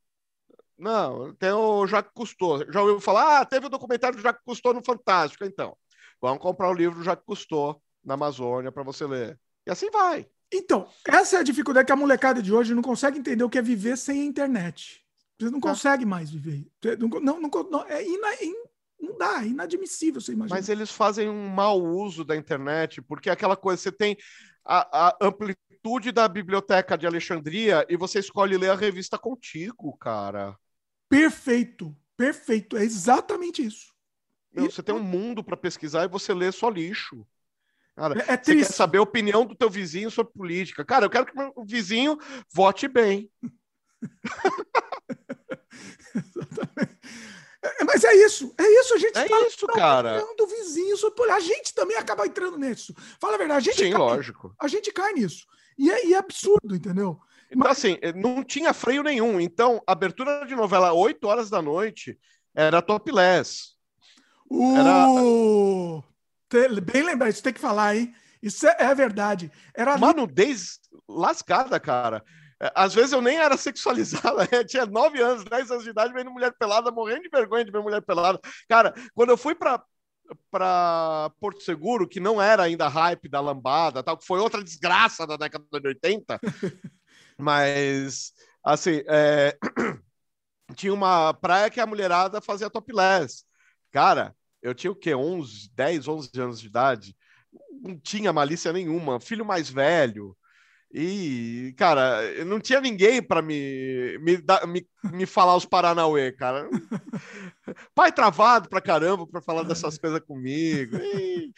Não, 0.78 1.34
tem 1.34 1.50
o 1.50 1.86
Jacques 1.86 2.12
Cousteau. 2.14 2.64
Já 2.70 2.80
ouviu 2.80 3.00
falar? 3.00 3.40
Ah, 3.40 3.44
teve 3.44 3.66
o 3.66 3.70
documentário 3.70 4.16
do 4.16 4.22
Jacques 4.22 4.44
Cousteau 4.44 4.72
no 4.72 4.84
Fantástico. 4.84 5.44
Então, 5.44 5.76
vamos 6.20 6.38
comprar 6.38 6.70
o 6.70 6.74
livro 6.74 6.98
do 6.98 7.05
Jacques 7.05 7.26
Cousteau 7.26 7.82
na 8.05 8.14
Amazônia 8.14 8.70
para 8.70 8.84
você 8.84 9.05
ler. 9.06 9.38
E 9.66 9.70
assim 9.70 9.90
vai. 9.90 10.26
Então, 10.52 10.88
essa 11.06 11.36
é 11.36 11.40
a 11.40 11.42
dificuldade 11.42 11.86
que 11.86 11.92
a 11.92 11.96
molecada 11.96 12.40
de 12.40 12.52
hoje 12.52 12.74
não 12.74 12.82
consegue 12.82 13.18
entender 13.18 13.44
o 13.44 13.50
que 13.50 13.59
é 13.59 13.62
viver 13.62 13.98
sem 13.98 14.22
a 14.22 14.24
internet. 14.24 15.05
Você 15.38 15.50
não 15.50 15.60
tá. 15.60 15.68
consegue 15.68 16.06
mais 16.06 16.30
viver. 16.30 16.66
Não, 16.98 17.40
não, 17.40 17.50
não, 17.70 17.84
é 17.86 18.02
ina, 18.02 18.34
in, 18.42 18.55
não 19.00 19.16
dá, 19.18 19.42
é 19.42 19.48
inadmissível 19.48 20.20
você 20.20 20.32
imaginar. 20.32 20.56
Mas 20.56 20.68
eles 20.68 20.90
fazem 20.90 21.28
um 21.28 21.48
mau 21.48 21.80
uso 21.82 22.24
da 22.24 22.34
internet, 22.34 23.02
porque 23.02 23.28
é 23.28 23.32
aquela 23.32 23.56
coisa, 23.56 23.82
você 23.82 23.92
tem 23.92 24.16
a, 24.64 25.09
a 25.09 25.16
amplitude 25.20 26.12
da 26.12 26.26
biblioteca 26.26 26.96
de 26.96 27.06
Alexandria 27.06 27.86
e 27.88 27.96
você 27.96 28.18
escolhe 28.18 28.56
ler 28.56 28.70
a 28.70 28.74
revista 28.74 29.18
contigo, 29.18 29.96
cara. 29.98 30.56
Perfeito, 31.09 31.97
perfeito. 32.16 32.76
É 32.76 32.85
exatamente 32.85 33.64
isso. 33.64 33.93
Meu. 34.52 34.70
Você 34.70 34.82
tem 34.82 34.94
um 34.94 35.02
mundo 35.02 35.43
para 35.43 35.56
pesquisar 35.56 36.05
e 36.05 36.09
você 36.09 36.35
lê 36.35 36.52
só 36.52 36.68
lixo. 36.68 37.26
Cara, 37.94 38.20
é, 38.20 38.35
é 38.35 38.36
você 38.36 38.56
quer 38.56 38.64
saber 38.64 38.98
a 38.98 39.02
opinião 39.02 39.44
do 39.44 39.56
teu 39.56 39.68
vizinho 39.68 40.10
sobre 40.10 40.32
política. 40.32 40.85
Cara, 40.85 41.06
eu 41.06 41.10
quero 41.10 41.26
que 41.26 41.36
meu 41.36 41.52
vizinho 41.64 42.18
vote 42.52 42.86
bem. 42.86 43.30
Exatamente. 46.14 46.98
É, 47.60 47.85
mas 47.85 48.05
é 48.05 48.14
isso, 48.14 48.55
é 48.56 48.80
isso, 48.80 48.94
a 48.94 48.98
gente 48.98 49.18
é 49.18 49.28
tá 49.28 49.40
isso, 49.48 49.66
cara. 49.66 50.24
do 50.36 50.47
vizinho 50.47 50.97
sobre 50.97 51.28
A 51.30 51.40
gente 51.40 51.74
também 51.74 51.97
acaba 51.97 52.24
entrando 52.24 52.56
nisso. 52.56 52.94
Fala 53.20 53.35
a 53.35 53.39
verdade, 53.39 53.68
a 53.68 53.72
gente 53.72 53.85
Sim, 53.85 53.90
cai, 53.90 53.98
lógico. 53.98 54.55
A 54.60 54.68
gente 54.68 54.93
cai 54.93 55.12
nisso. 55.12 55.44
E 55.76 55.90
é, 55.90 56.06
e 56.06 56.14
é 56.14 56.18
absurdo, 56.18 56.74
entendeu? 56.74 57.20
Então, 57.51 57.69
mas... 57.69 57.79
assim, 57.79 57.99
não 58.15 58.45
tinha 58.45 58.73
freio 58.73 59.03
nenhum. 59.03 59.41
Então, 59.41 59.83
abertura 59.87 60.45
de 60.47 60.55
novela 60.55 60.93
8 60.93 61.27
horas 61.27 61.51
da 61.51 61.62
noite 61.62 62.19
era 62.55 62.83
topless. 62.83 63.75
Uh... 64.51 66.03
Era... 66.53 66.81
Bem 66.81 67.03
lembrado, 67.03 67.31
isso 67.31 67.43
tem 67.43 67.53
que 67.53 67.61
falar, 67.61 67.97
hein? 67.97 68.15
Isso 68.43 68.66
é, 68.66 68.77
é 68.79 68.95
verdade. 68.95 69.51
Era 69.75 69.97
Uma 69.97 70.12
nudez 70.12 70.79
lascada, 71.09 71.79
cara. 71.79 72.25
É, 72.61 72.73
às 72.75 72.95
vezes 72.95 73.12
eu 73.12 73.20
nem 73.20 73.39
era 73.39 73.57
sexualizada, 73.59 74.49
eu 74.51 74.66
tinha 74.66 74.87
9 74.87 75.20
anos, 75.20 75.45
10 75.45 75.70
anos 75.70 75.85
de 75.85 75.91
idade, 75.91 76.12
vendo 76.12 76.31
mulher 76.31 76.53
pelada, 76.59 76.91
morrendo 76.91 77.23
de 77.23 77.29
vergonha 77.29 77.65
de 77.65 77.70
ver 77.70 77.83
mulher 77.83 78.03
pelada. 78.03 78.41
Cara, 78.69 78.95
quando 79.15 79.31
eu 79.31 79.37
fui 79.37 79.55
para 79.55 79.83
para 80.51 81.31
Porto 81.41 81.62
Seguro, 81.62 82.07
que 82.07 82.20
não 82.20 82.41
era 82.41 82.65
ainda 82.65 82.87
hype 82.87 83.31
da 83.31 83.41
lambada, 83.41 84.03
tal, 84.03 84.15
que 84.15 84.27
foi 84.27 84.39
outra 84.39 84.62
desgraça 84.62 85.27
da 85.27 85.39
década 85.39 85.65
de 85.81 85.89
80, 85.89 86.39
mas 87.39 88.32
assim, 88.65 89.02
é... 89.09 89.56
tinha 90.74 90.93
uma 90.93 91.32
praia 91.35 91.70
que 91.70 91.81
a 91.81 91.86
mulherada 91.86 92.40
fazia 92.40 92.70
topless. 92.70 93.44
Cara, 93.90 94.35
eu 94.62 94.74
tinha 94.74 94.90
o 94.90 94.97
quê? 94.97 95.15
11, 95.15 95.70
10, 95.74 96.09
11 96.09 96.31
anos 96.39 96.60
de 96.60 96.66
idade. 96.66 97.16
Não 97.82 97.98
tinha 97.98 98.32
malícia 98.32 98.73
nenhuma. 98.73 99.20
Filho 99.20 99.44
mais 99.44 99.70
velho. 99.70 100.36
E, 100.93 101.74
cara, 101.77 102.44
não 102.47 102.59
tinha 102.59 102.81
ninguém 102.81 103.23
para 103.23 103.43
me, 103.43 104.19
me, 104.20 104.39
me, 104.66 104.89
me 105.12 105.27
falar 105.27 105.55
os 105.56 105.66
Paranauê, 105.66 106.32
cara. 106.32 106.69
Pai 107.94 108.10
travado 108.10 108.69
pra 108.70 108.81
caramba 108.81 109.27
para 109.27 109.43
falar 109.43 109.65
dessas 109.65 109.98
coisas 109.98 110.20
comigo. 110.20 110.97
E, 110.97 111.52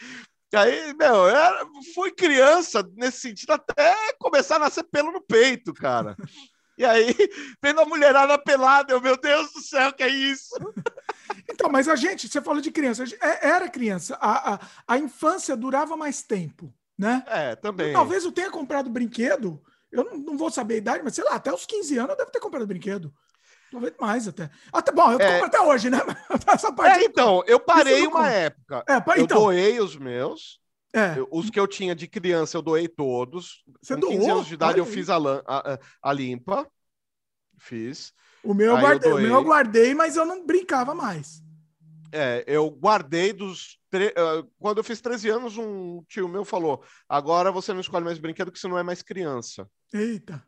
aí, 0.57 0.95
meu, 0.95 1.15
eu 1.15 1.29
era, 1.29 1.67
fui 1.95 2.11
criança 2.11 2.89
nesse 2.97 3.21
sentido 3.21 3.53
até 3.53 3.95
começar 4.19 4.57
a 4.57 4.61
nascer 4.61 4.85
pelo 4.85 5.13
no 5.13 5.21
peito, 5.21 5.73
cara. 5.73 6.17
E 6.77 6.85
aí, 6.85 7.15
vendo 7.63 7.81
a 7.81 7.85
mulherada 7.85 8.39
pelada, 8.39 8.93
eu, 8.93 9.01
meu 9.01 9.17
Deus 9.17 9.53
do 9.53 9.61
céu, 9.61 9.93
que 9.93 10.03
é 10.03 10.09
isso? 10.09 10.55
Então, 11.49 11.71
mas 11.71 11.89
a 11.89 11.95
gente, 11.95 12.27
você 12.27 12.41
falou 12.41 12.61
de 12.61 12.71
criança, 12.71 13.05
é, 13.21 13.49
era 13.49 13.69
criança, 13.69 14.17
a, 14.21 14.55
a, 14.55 14.61
a 14.89 14.99
infância 14.99 15.57
durava 15.57 15.97
mais 15.97 16.23
tempo, 16.23 16.73
né? 16.97 17.23
É, 17.27 17.55
também. 17.55 17.93
talvez 17.93 18.25
eu 18.25 18.33
tenha 18.33 18.51
comprado 18.51 18.89
brinquedo, 18.89 19.63
eu 19.93 20.05
não, 20.05 20.19
não, 20.19 20.39
vou 20.39 20.51
saber 20.51 20.75
a 20.75 20.79
idade, 20.79 21.05
mas 21.05 21.15
sei 21.15 21.25
lá, 21.25 21.35
até 21.35 21.53
os 21.53 21.67
15 21.67 21.99
anos 21.99 22.11
eu 22.11 22.17
devo 22.17 22.31
ter 22.31 22.41
comprado 22.41 22.67
brinquedo. 22.67 23.13
Talvez 23.71 23.95
mais 24.01 24.27
até. 24.27 24.51
Até 24.73 24.93
bom, 24.93 25.13
eu 25.13 25.21
é... 25.21 25.33
compro 25.33 25.47
até 25.47 25.61
hoje, 25.61 25.91
né? 25.91 25.99
Essa 26.47 26.73
parte 26.73 27.01
é, 27.01 27.05
então, 27.05 27.43
eu 27.47 27.61
parei 27.61 28.07
uma 28.07 28.29
época. 28.29 28.85
É, 28.89 28.97
eu 28.97 29.25
então... 29.25 29.43
doei 29.43 29.79
os 29.79 29.97
meus. 29.97 30.61
É. 30.93 31.19
Eu, 31.19 31.29
os 31.31 31.51
que 31.51 31.61
eu 31.61 31.69
tinha 31.69 31.95
de 31.95 32.09
criança, 32.09 32.57
eu 32.57 32.63
doei 32.63 32.89
todos. 32.89 33.63
Você 33.81 33.95
Com 33.95 34.09
15 34.09 34.19
doou? 34.19 34.31
anos 34.33 34.47
de 34.47 34.55
idade, 34.55 34.79
eu 34.79 34.87
fiz 34.87 35.09
a, 35.09 35.17
a, 35.47 35.79
a, 36.03 36.13
limpa. 36.13 36.69
Fiz. 37.59 38.13
O 38.43 38.55
meu, 38.55 38.75
eu 38.75 38.81
guardei, 38.81 39.11
eu 39.11 39.17
o 39.17 39.21
meu 39.21 39.35
eu 39.35 39.45
guardei, 39.45 39.95
mas 39.95 40.17
eu 40.17 40.25
não 40.25 40.45
brincava 40.45 40.95
mais. 40.95 41.43
É, 42.13 42.43
eu 42.47 42.69
guardei 42.71 43.33
dos. 43.33 43.79
Tre... 43.89 44.13
Ah, 44.17 44.45
quando 44.59 44.79
eu 44.79 44.85
fiz 44.85 45.01
13 45.01 45.29
anos, 45.29 45.57
um 45.57 46.03
tio 46.09 46.29
meu 46.29 46.45
falou: 46.45 46.83
agora 47.09 47.53
você 47.53 47.73
não 47.73 47.81
escolhe 47.81 48.05
mais 48.05 48.19
brinquedo, 48.19 48.51
que 48.51 48.59
você 48.59 48.67
não 48.67 48.79
é 48.79 48.83
mais 48.83 49.03
criança. 49.03 49.69
Eita. 49.93 50.43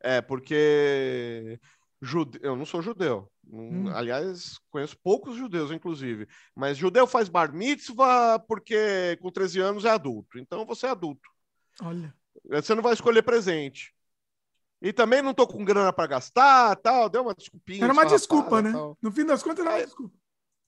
É, 0.00 0.20
porque 0.20 1.58
jude... 2.00 2.38
eu 2.42 2.56
não 2.56 2.64
sou 2.64 2.82
judeu. 2.82 3.30
Hum. 3.46 3.88
Aliás, 3.88 4.58
conheço 4.70 4.96
poucos 5.02 5.36
judeus, 5.36 5.70
inclusive. 5.70 6.28
Mas 6.54 6.76
judeu 6.76 7.06
faz 7.06 7.28
bar 7.28 7.52
mitzvah 7.52 8.38
porque 8.38 9.18
com 9.20 9.30
13 9.30 9.60
anos 9.60 9.84
é 9.84 9.90
adulto. 9.90 10.38
Então 10.38 10.64
você 10.64 10.86
é 10.86 10.90
adulto. 10.90 11.28
Olha. 11.82 12.14
Você 12.50 12.74
não 12.74 12.82
vai 12.82 12.92
escolher 12.92 13.22
presente. 13.22 13.94
E 14.82 14.92
também 14.92 15.22
não 15.22 15.32
tô 15.32 15.46
com 15.46 15.64
grana 15.64 15.92
para 15.92 16.06
gastar, 16.06 16.76
tal. 16.76 17.08
Deu 17.08 17.22
uma 17.22 17.34
desculpinha. 17.34 17.84
Era 17.84 17.92
uma 17.92 18.04
desculpa, 18.04 18.60
né? 18.60 18.72
Tal. 18.72 18.98
No 19.00 19.10
fim 19.10 19.24
das 19.24 19.42
contas, 19.42 19.64
era 19.64 19.76
uma 19.76 19.84
desculpa. 19.84 20.14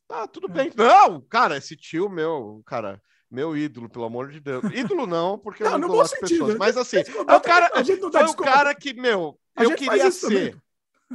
Tá, 0.08 0.26
tudo 0.26 0.48
é. 0.48 0.52
bem. 0.52 0.72
Não, 0.74 1.20
cara, 1.20 1.56
esse 1.56 1.76
tio 1.76 2.08
meu, 2.08 2.62
cara, 2.64 3.02
meu 3.30 3.56
ídolo, 3.56 3.88
pelo 3.88 4.04
amor 4.04 4.30
de 4.30 4.40
Deus. 4.40 4.64
Ídolo 4.72 5.06
não, 5.06 5.38
porque 5.38 5.64
não, 5.64 5.72
eu 5.72 5.78
não 5.78 5.88
gosto 5.88 6.18
pessoas. 6.20 6.54
Né? 6.54 6.58
Mas 6.58 6.76
assim, 6.76 6.98
é 6.98 7.34
o 7.34 7.40
cara, 7.40 7.70
foi 7.84 8.24
o 8.24 8.36
cara 8.36 8.74
que, 8.74 8.94
meu, 8.94 9.38
eu 9.56 9.74
queria 9.74 10.10
ser. 10.10 10.56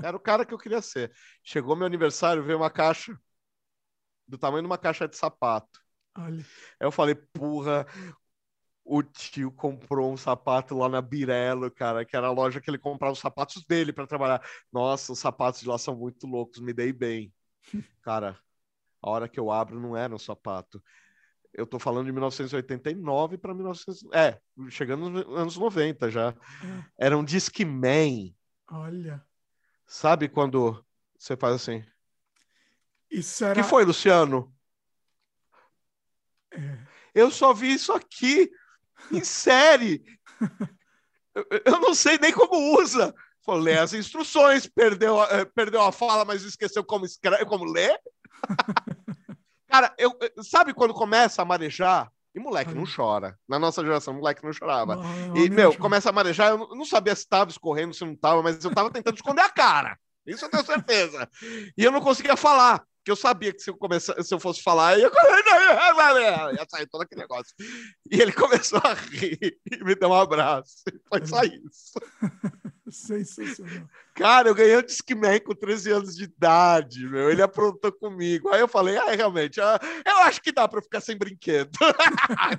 Era 0.03 0.15
o 0.15 0.19
cara 0.19 0.45
que 0.45 0.53
eu 0.53 0.57
queria 0.57 0.81
ser. 0.81 1.11
Chegou 1.43 1.75
meu 1.75 1.85
aniversário, 1.85 2.43
veio 2.43 2.57
uma 2.57 2.69
caixa 2.69 3.17
do 4.27 4.37
tamanho 4.37 4.63
de 4.63 4.67
uma 4.67 4.77
caixa 4.77 5.07
de 5.07 5.17
sapato. 5.17 5.79
Olha. 6.17 6.39
Aí 6.79 6.87
eu 6.87 6.91
falei, 6.91 7.15
porra, 7.15 7.85
o 8.83 9.03
tio 9.03 9.51
comprou 9.51 10.11
um 10.11 10.17
sapato 10.17 10.77
lá 10.77 10.89
na 10.89 11.01
Birelo, 11.01 11.69
cara, 11.69 12.05
que 12.05 12.15
era 12.15 12.27
a 12.27 12.31
loja 12.31 12.59
que 12.59 12.69
ele 12.69 12.77
comprava 12.77 13.13
os 13.13 13.19
sapatos 13.19 13.65
dele 13.65 13.93
para 13.93 14.07
trabalhar. 14.07 14.41
Nossa, 14.71 15.11
os 15.11 15.19
sapatos 15.19 15.61
de 15.61 15.67
lá 15.67 15.77
são 15.77 15.95
muito 15.95 16.27
loucos, 16.27 16.59
me 16.59 16.73
dei 16.73 16.91
bem. 16.91 17.33
Cara, 18.01 18.37
a 19.01 19.09
hora 19.09 19.29
que 19.29 19.39
eu 19.39 19.51
abro 19.51 19.79
não 19.79 19.95
era 19.95 20.13
um 20.13 20.19
sapato. 20.19 20.81
Eu 21.53 21.67
tô 21.67 21.77
falando 21.77 22.05
de 22.05 22.11
1989 22.13 23.37
para 23.37 23.53
1900, 23.53 24.03
é, 24.13 24.39
chegando 24.69 25.09
nos 25.09 25.37
anos 25.37 25.57
90 25.57 26.09
já. 26.09 26.29
É. 26.29 27.05
Era 27.07 27.17
um 27.17 27.23
Discman. 27.23 28.33
Olha. 28.69 29.23
Sabe 29.91 30.29
quando 30.29 30.81
você 31.19 31.35
faz 31.35 31.55
assim? 31.55 31.83
Isso 33.09 33.43
era... 33.43 33.61
que 33.61 33.61
foi, 33.61 33.83
Luciano? 33.83 34.55
É. 36.49 36.77
Eu 37.13 37.29
só 37.29 37.53
vi 37.53 37.73
isso 37.73 37.91
aqui 37.91 38.49
em 39.11 39.19
série. 39.25 40.01
eu, 41.35 41.45
eu 41.65 41.79
não 41.81 41.93
sei 41.93 42.17
nem 42.17 42.31
como 42.31 42.79
usa. 42.79 43.13
Falei 43.41 43.77
as 43.77 43.93
instruções, 43.93 44.65
perdeu, 44.65 45.21
eh, 45.25 45.43
perdeu 45.43 45.81
a 45.81 45.91
fala, 45.91 46.23
mas 46.23 46.43
esqueceu 46.43 46.85
como, 46.85 47.05
escreve, 47.05 47.45
como 47.45 47.65
lê. 47.65 47.99
Cara, 49.67 49.93
eu, 49.97 50.17
sabe 50.41 50.73
quando 50.73 50.93
começa 50.93 51.41
a 51.41 51.45
marejar? 51.45 52.09
E 52.33 52.39
moleque 52.39 52.73
não 52.73 52.85
chora. 52.85 53.37
Na 53.47 53.59
nossa 53.59 53.83
geração, 53.83 54.13
moleque 54.13 54.43
não 54.43 54.53
chorava. 54.53 54.95
Não, 54.95 55.37
e, 55.37 55.49
meu, 55.49 55.77
começa 55.77 56.09
a 56.09 56.13
marejar, 56.13 56.51
eu 56.51 56.57
não 56.69 56.85
sabia 56.85 57.13
se 57.13 57.23
estava 57.23 57.49
escorrendo, 57.49 57.93
se 57.93 58.05
não 58.05 58.13
estava, 58.13 58.41
mas 58.41 58.63
eu 58.63 58.69
estava 58.69 58.89
tentando 58.89 59.15
esconder 59.15 59.41
a 59.41 59.49
cara. 59.49 59.97
Isso 60.25 60.45
eu 60.45 60.49
tenho 60.49 60.65
certeza. 60.65 61.29
E 61.77 61.83
eu 61.83 61.91
não 61.91 61.99
conseguia 61.99 62.37
falar. 62.37 62.83
Porque 63.01 63.11
eu 63.11 63.15
sabia 63.15 63.51
que 63.51 63.59
se 63.59 63.71
eu, 63.71 63.75
começar, 63.75 64.21
se 64.21 64.31
eu 64.31 64.39
fosse 64.39 64.61
falar, 64.61 64.95
ia, 64.95 65.09
ia 66.55 66.65
sair 66.69 66.85
todo 66.85 67.01
aquele 67.01 67.21
negócio. 67.21 67.51
E 68.11 68.21
ele 68.21 68.31
começou 68.31 68.79
a 68.83 68.93
rir 68.93 69.59
e 69.71 69.83
me 69.83 69.95
deu 69.95 70.09
um 70.09 70.13
abraço. 70.13 70.83
Foi 71.09 71.25
só 71.25 71.41
isso. 71.41 71.93
Sensacional. 72.91 73.87
Cara, 74.13 74.49
eu 74.49 74.53
ganhei 74.53 74.77
um 74.77 74.83
Discman 74.83 75.39
com 75.39 75.55
13 75.55 75.91
anos 75.91 76.15
de 76.15 76.25
idade, 76.25 77.07
meu. 77.07 77.31
Ele 77.31 77.41
aprontou 77.41 77.91
comigo. 77.91 78.49
Aí 78.49 78.59
eu 78.59 78.67
falei, 78.67 78.95
ah, 78.97 79.15
realmente, 79.15 79.59
ah, 79.59 79.79
eu 80.05 80.17
acho 80.19 80.39
que 80.39 80.51
dá 80.51 80.67
para 80.67 80.81
ficar 80.81 81.01
sem 81.01 81.17
brinquedo. 81.17 81.71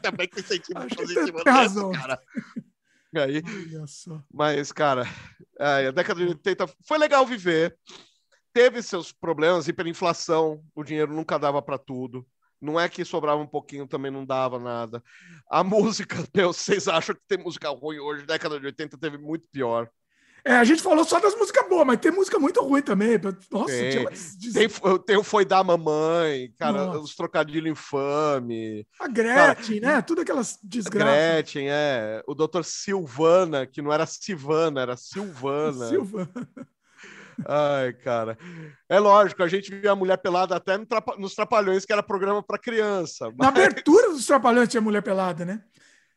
Também 0.02 0.26
que 0.26 0.42
sentimento 0.42 0.96
positivo 0.96 1.44
desse, 1.44 1.92
cara. 2.00 2.20
Aí, 3.14 3.42
mas, 4.32 4.72
cara, 4.72 5.06
a 5.60 5.90
década 5.92 6.18
de 6.18 6.28
80 6.30 6.66
foi 6.84 6.98
legal 6.98 7.24
viver 7.26 7.76
teve 8.52 8.82
seus 8.82 9.12
problemas, 9.12 9.68
hiperinflação, 9.68 10.62
o 10.74 10.84
dinheiro 10.84 11.12
nunca 11.12 11.38
dava 11.38 11.62
para 11.62 11.78
tudo. 11.78 12.26
Não 12.60 12.78
é 12.78 12.88
que 12.88 13.04
sobrava 13.04 13.42
um 13.42 13.46
pouquinho, 13.46 13.88
também 13.88 14.10
não 14.10 14.24
dava 14.24 14.58
nada. 14.58 15.02
A 15.50 15.64
música, 15.64 16.16
meu, 16.34 16.52
vocês 16.52 16.86
acham 16.86 17.14
que 17.14 17.22
tem 17.26 17.38
música 17.38 17.68
ruim 17.70 17.98
hoje? 17.98 18.24
Década 18.24 18.60
de 18.60 18.66
80 18.66 18.96
teve 18.98 19.18
muito 19.18 19.46
pior. 19.50 19.90
É, 20.44 20.54
a 20.56 20.64
gente 20.64 20.82
falou 20.82 21.04
só 21.04 21.20
das 21.20 21.36
músicas 21.36 21.68
boas, 21.68 21.86
mas 21.86 22.00
tem 22.00 22.10
música 22.10 22.36
muito 22.36 22.60
ruim 22.62 22.82
também. 22.82 23.16
Nossa, 23.48 23.66
tem, 23.66 23.90
tinha... 23.90 24.52
tem, 24.52 24.98
tem 25.06 25.22
Foi 25.22 25.44
da 25.44 25.62
Mamãe, 25.62 26.52
cara, 26.58 26.86
Nossa. 26.86 26.98
os 26.98 27.14
trocadilhos 27.14 27.70
infame. 27.70 28.84
A 28.98 29.06
Gretchen, 29.06 29.80
cara, 29.80 29.96
né? 29.96 30.02
Tudo 30.02 30.22
aquelas 30.22 30.58
desgraças. 30.60 31.14
Gretchen, 31.14 31.68
é. 31.70 32.22
O 32.26 32.34
doutor 32.34 32.64
Silvana, 32.64 33.66
que 33.66 33.80
não 33.80 33.92
era 33.92 34.04
Silvana, 34.04 34.80
era 34.80 34.96
Silvana. 34.96 35.86
Silvana. 35.90 36.28
Ai, 37.46 37.92
cara. 37.92 38.36
É 38.88 38.98
lógico, 38.98 39.42
a 39.42 39.48
gente 39.48 39.74
via 39.74 39.92
a 39.92 39.96
mulher 39.96 40.18
pelada 40.18 40.56
até 40.56 40.78
nos 41.18 41.34
Trapalhões, 41.34 41.84
que 41.84 41.92
era 41.92 42.02
programa 42.02 42.42
para 42.42 42.58
criança. 42.58 43.26
Mas... 43.26 43.38
Na 43.38 43.48
abertura 43.48 44.10
dos 44.10 44.26
Trapalhões 44.26 44.68
tinha 44.68 44.80
mulher 44.80 45.02
pelada, 45.02 45.44
né? 45.44 45.62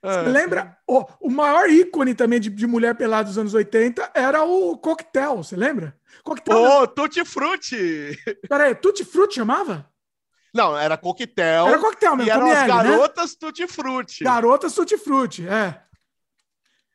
É. 0.03 0.21
Lembra? 0.21 0.77
O, 0.87 1.03
o 1.21 1.31
maior 1.31 1.67
ícone 1.67 2.13
também 2.13 2.39
de, 2.39 2.49
de, 2.49 2.67
mulher 2.67 2.93
pelada 2.93 3.27
dos 3.27 3.37
anos 3.39 3.55
80 3.55 4.11
era 4.13 4.43
o 4.43 4.77
Coquetel, 4.77 5.37
você 5.37 5.55
lembra? 5.55 5.97
Coquetel. 6.23 6.57
Oh, 6.57 6.79
não... 6.81 6.87
Tutti 6.87 7.25
Frutti! 7.25 8.15
Peraí, 8.47 8.75
Tutti 8.75 9.03
Frutti 9.03 9.35
chamava? 9.35 9.89
Não, 10.53 10.77
era 10.77 10.95
Coquetel. 10.95 11.67
Era 11.67 11.79
Coquetel 11.79 12.15
mesmo. 12.15 12.29
E 12.29 12.31
eram 12.31 12.51
as 12.51 12.61
né? 12.61 12.67
garotas 12.67 13.31
né? 13.31 13.37
Tutti 13.39 13.67
Frutti. 13.67 14.23
Garotas 14.23 14.73
Tutti 14.73 14.97
Frutti, 14.97 15.47
é. 15.47 15.81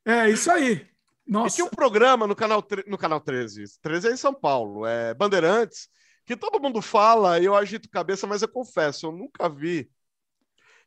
É, 0.04 0.30
isso 0.30 0.50
aí. 0.50 0.89
Nossa. 1.26 1.54
E 1.54 1.56
tinha 1.56 1.66
um 1.66 1.70
programa 1.70 2.26
no 2.26 2.34
canal, 2.34 2.64
no 2.86 2.98
canal 2.98 3.20
13, 3.20 3.64
13 3.80 4.08
é 4.08 4.12
em 4.12 4.16
São 4.16 4.34
Paulo, 4.34 4.86
é 4.86 5.14
Bandeirantes, 5.14 5.88
que 6.24 6.36
todo 6.36 6.60
mundo 6.60 6.80
fala 6.82 7.38
e 7.38 7.44
eu 7.44 7.54
agito 7.54 7.88
cabeça, 7.88 8.26
mas 8.26 8.42
eu 8.42 8.48
confesso, 8.48 9.06
eu 9.06 9.12
nunca 9.12 9.48
vi. 9.48 9.90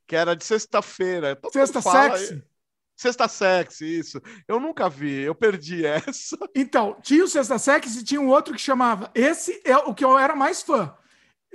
Que 0.06 0.16
era 0.16 0.36
de 0.36 0.44
sexta-feira. 0.44 1.40
Sexta 1.52 1.82
sexy? 1.82 2.44
Sexta 2.96 3.28
sexy, 3.28 4.00
isso. 4.00 4.22
Eu 4.48 4.60
nunca 4.60 4.90
vi, 4.90 5.22
eu 5.22 5.34
perdi 5.34 5.84
essa. 5.88 6.38
Então, 6.56 6.98
tinha 7.02 7.24
o 7.24 7.28
Sexta 7.28 7.58
sexy 7.58 8.00
e 8.00 8.04
tinha 8.04 8.22
um 8.22 8.30
outro 8.30 8.54
que 8.54 8.62
chamava. 8.62 9.10
Esse 9.16 9.62
é 9.66 9.78
o 9.78 9.94
que 9.94 10.04
eu 10.04 10.18
era 10.18 10.36
mais 10.36 10.62
fã. 10.62 10.96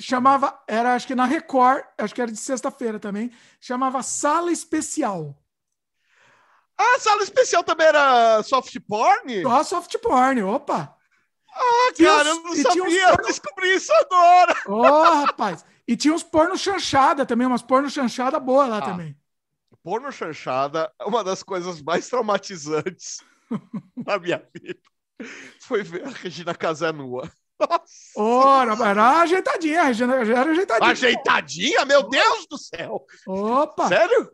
Chamava, 0.01 0.59
era 0.69 0.95
acho 0.95 1.07
que 1.07 1.15
na 1.15 1.25
Record, 1.25 1.83
acho 1.99 2.15
que 2.15 2.23
era 2.23 2.31
de 2.31 2.39
sexta-feira 2.39 3.01
também, 3.01 3.33
chamava 3.61 4.03
Sala 4.03 4.53
Especial. 4.53 5.37
Ah, 6.79 6.99
sala 7.01 7.23
especial 7.23 7.65
também 7.65 7.89
era 7.89 8.43
soft 8.45 8.79
porn? 8.87 9.43
Só 9.43 9.65
soft 9.65 9.99
porn, 9.99 10.43
opa. 10.43 10.95
Ah, 11.53 11.93
cara, 11.99 12.29
eu 12.29 12.43
não 12.43 12.55
sabia, 12.55 13.09
porno... 13.09 13.23
eu 13.23 13.27
descobri 13.27 13.75
isso 13.75 13.93
agora. 13.93 14.55
Ô, 14.67 14.75
oh, 14.75 15.25
rapaz. 15.25 15.65
E 15.89 15.97
tinha 15.97 16.15
uns 16.15 16.23
porno 16.23 16.57
chanchada 16.57 17.27
também, 17.27 17.47
umas 17.47 17.63
porno 17.63 17.91
chanchada 17.91 18.39
boa 18.39 18.67
lá 18.67 18.79
ah, 18.79 18.83
também. 18.83 19.17
Porno 19.83 20.13
chanchada 20.13 20.93
é 21.01 21.05
uma 21.05 21.25
das 21.25 21.43
coisas 21.43 21.83
mais 21.83 22.09
traumatizantes 22.09 23.19
da 23.97 24.19
minha 24.19 24.43
vida. 24.55 24.79
Foi 25.61 25.83
ver 25.83 26.07
a 26.07 26.11
Regina 26.11 26.55
Casé 26.55 26.93
nua. 26.93 27.29
Ora, 28.15 28.75
era 28.89 29.21
ajeitadinha, 29.23 29.81
a 29.81 29.85
Regina 29.85 30.15
era 30.15 30.51
ajeitadinha. 30.51 30.91
Ajeitadinha? 30.91 31.85
Meu 31.85 32.09
Deus 32.09 32.47
do 32.47 32.57
céu! 32.57 33.05
Opa! 33.27 33.89
Sério? 33.89 34.31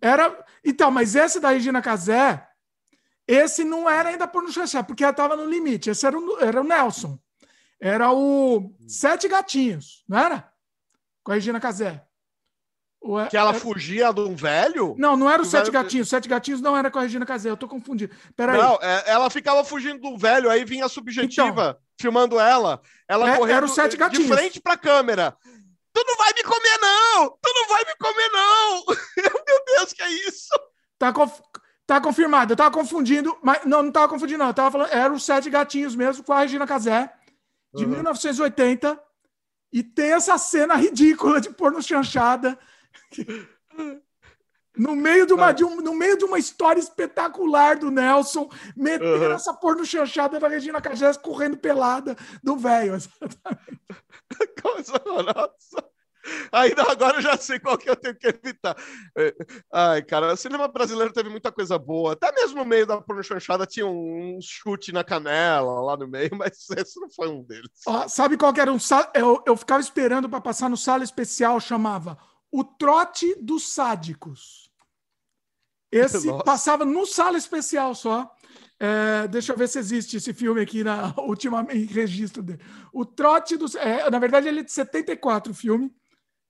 Era. 0.00 0.44
Então, 0.64 0.90
mas 0.90 1.14
esse 1.14 1.40
da 1.40 1.50
Regina 1.50 1.82
Casé, 1.82 2.46
esse 3.26 3.64
não 3.64 3.88
era 3.88 4.10
ainda 4.10 4.26
por 4.26 4.42
no 4.42 4.52
Xaxá, 4.52 4.82
porque 4.82 5.02
ela 5.02 5.10
estava 5.10 5.36
no 5.36 5.46
limite. 5.46 5.90
Esse 5.90 6.06
era 6.06 6.18
o, 6.18 6.38
era 6.40 6.60
o 6.60 6.64
Nelson. 6.64 7.18
Era 7.80 8.12
o 8.12 8.72
Sete 8.86 9.28
Gatinhos, 9.28 10.04
não 10.08 10.18
era? 10.18 10.50
Com 11.22 11.32
a 11.32 11.34
Regina 11.34 11.60
Casé. 11.60 12.04
É, 13.22 13.26
que 13.28 13.36
ela 13.36 13.50
era... 13.50 13.60
fugia 13.60 14.12
de 14.12 14.20
um 14.20 14.34
velho? 14.34 14.94
Não, 14.96 15.14
não 15.16 15.28
era 15.28 15.42
o, 15.42 15.44
o 15.44 15.48
Sete 15.48 15.70
velho... 15.70 15.72
Gatinhos. 15.72 16.08
Sete 16.08 16.28
Gatinhos 16.28 16.62
não 16.62 16.76
era 16.76 16.90
com 16.90 16.98
a 16.98 17.02
Regina 17.02 17.26
Casé. 17.26 17.50
Eu 17.50 17.56
tô 17.56 17.68
confundindo. 17.68 18.14
Peraí. 18.34 18.58
Não, 18.58 18.78
é, 18.80 19.04
ela 19.06 19.28
ficava 19.28 19.62
fugindo 19.62 20.00
do 20.00 20.16
velho, 20.16 20.48
aí 20.48 20.64
vinha 20.64 20.86
a 20.86 20.88
subjetiva 20.88 21.50
então, 21.50 21.76
filmando 22.00 22.40
ela. 22.40 22.80
Ela 23.06 23.30
é, 23.30 23.36
correndo 23.36 23.56
era 23.56 23.66
o 23.66 23.68
Sete 23.68 23.96
Gatinhos. 23.96 24.26
de 24.26 24.32
frente 24.32 24.60
pra 24.60 24.76
câmera. 24.76 25.36
Tu 25.92 26.02
não 26.04 26.16
vai 26.16 26.32
me 26.32 26.42
comer, 26.42 26.78
não! 26.80 27.38
Tu 27.40 27.52
não 27.54 27.68
vai 27.68 27.84
me 27.84 27.94
comer, 27.96 28.28
não! 28.32 28.84
Meu 29.74 29.80
Deus, 29.80 29.92
que 29.92 30.02
é 30.02 30.10
isso? 30.28 30.54
Tá, 30.98 31.12
conf... 31.12 31.40
tá 31.86 32.00
confirmado. 32.00 32.52
Eu 32.52 32.56
tava 32.56 32.70
confundindo, 32.70 33.36
mas 33.42 33.64
não, 33.64 33.82
não 33.82 33.92
tava 33.92 34.08
confundindo, 34.08 34.38
não. 34.38 34.48
Eu 34.48 34.54
tava 34.54 34.70
falando, 34.70 34.92
era 34.92 35.12
os 35.12 35.24
Sete 35.24 35.50
Gatinhos 35.50 35.94
mesmo, 35.94 36.22
com 36.24 36.32
a 36.32 36.40
Regina 36.40 36.66
Casé, 36.66 37.12
de 37.74 37.84
uhum. 37.84 37.90
1980. 37.90 39.00
E 39.72 39.82
tem 39.82 40.12
essa 40.12 40.38
cena 40.38 40.74
ridícula 40.76 41.40
de 41.40 41.50
porno 41.50 41.82
chanchada. 41.82 42.58
No 44.76 44.96
meio, 44.96 45.24
de 45.24 45.32
uma, 45.32 45.52
de 45.52 45.64
um, 45.64 45.76
no 45.76 45.94
meio 45.94 46.18
de 46.18 46.24
uma 46.24 46.36
história 46.36 46.80
espetacular 46.80 47.78
do 47.78 47.92
Nelson, 47.92 48.50
metendo 48.76 49.24
uhum. 49.24 49.30
essa 49.30 49.54
porno 49.54 49.86
chanchada 49.86 50.40
da 50.40 50.48
Regina 50.48 50.80
Casé 50.80 51.14
correndo 51.14 51.56
pelada 51.56 52.16
do 52.42 52.56
velho. 52.56 52.98
Coisa 54.60 55.00
horrorosa. 55.04 55.93
Ainda 56.52 56.90
agora 56.90 57.18
eu 57.18 57.22
já 57.22 57.36
sei 57.36 57.58
qual 57.58 57.76
que 57.76 57.88
eu 57.88 57.96
tenho 57.96 58.16
que 58.16 58.26
evitar. 58.26 58.76
É, 59.16 59.34
ai, 59.72 60.02
cara, 60.02 60.32
o 60.32 60.36
cinema 60.36 60.68
brasileiro 60.68 61.12
teve 61.12 61.28
muita 61.28 61.52
coisa 61.52 61.78
boa. 61.78 62.12
Até 62.12 62.32
mesmo 62.32 62.58
no 62.58 62.64
meio 62.64 62.86
da 62.86 63.00
porno 63.00 63.22
chanchada 63.22 63.66
tinha 63.66 63.86
um 63.86 64.38
chute 64.40 64.92
na 64.92 65.04
canela 65.04 65.80
lá 65.80 65.96
no 65.96 66.08
meio, 66.08 66.30
mas 66.36 66.68
esse 66.70 67.00
não 67.00 67.10
foi 67.10 67.28
um 67.28 67.42
deles. 67.42 67.70
Ó, 67.86 68.08
sabe 68.08 68.36
qual 68.36 68.52
que 68.52 68.60
era 68.60 68.72
um 68.72 68.78
eu, 69.14 69.42
eu 69.46 69.56
ficava 69.56 69.80
esperando 69.80 70.28
para 70.28 70.40
passar 70.40 70.68
no 70.70 70.76
sala 70.76 71.04
especial, 71.04 71.60
chamava 71.60 72.18
O 72.50 72.64
Trote 72.64 73.34
dos 73.40 73.72
Sádicos. 73.72 74.70
Esse 75.90 76.26
Nossa. 76.26 76.42
passava 76.42 76.84
no 76.84 77.06
sala 77.06 77.38
especial 77.38 77.94
só. 77.94 78.28
É, 78.80 79.28
deixa 79.28 79.52
eu 79.52 79.56
ver 79.56 79.68
se 79.68 79.78
existe 79.78 80.16
esse 80.16 80.34
filme 80.34 80.60
aqui 80.60 80.82
na 80.82 81.14
última 81.18 81.62
registro 81.62 82.42
dele. 82.42 82.60
O 82.92 83.04
Trote 83.04 83.56
dos. 83.56 83.74
É, 83.76 84.10
na 84.10 84.18
verdade, 84.18 84.48
ele 84.48 84.60
é 84.60 84.62
de 84.64 84.72
74 84.72 85.52
o 85.52 85.54
filme. 85.54 85.94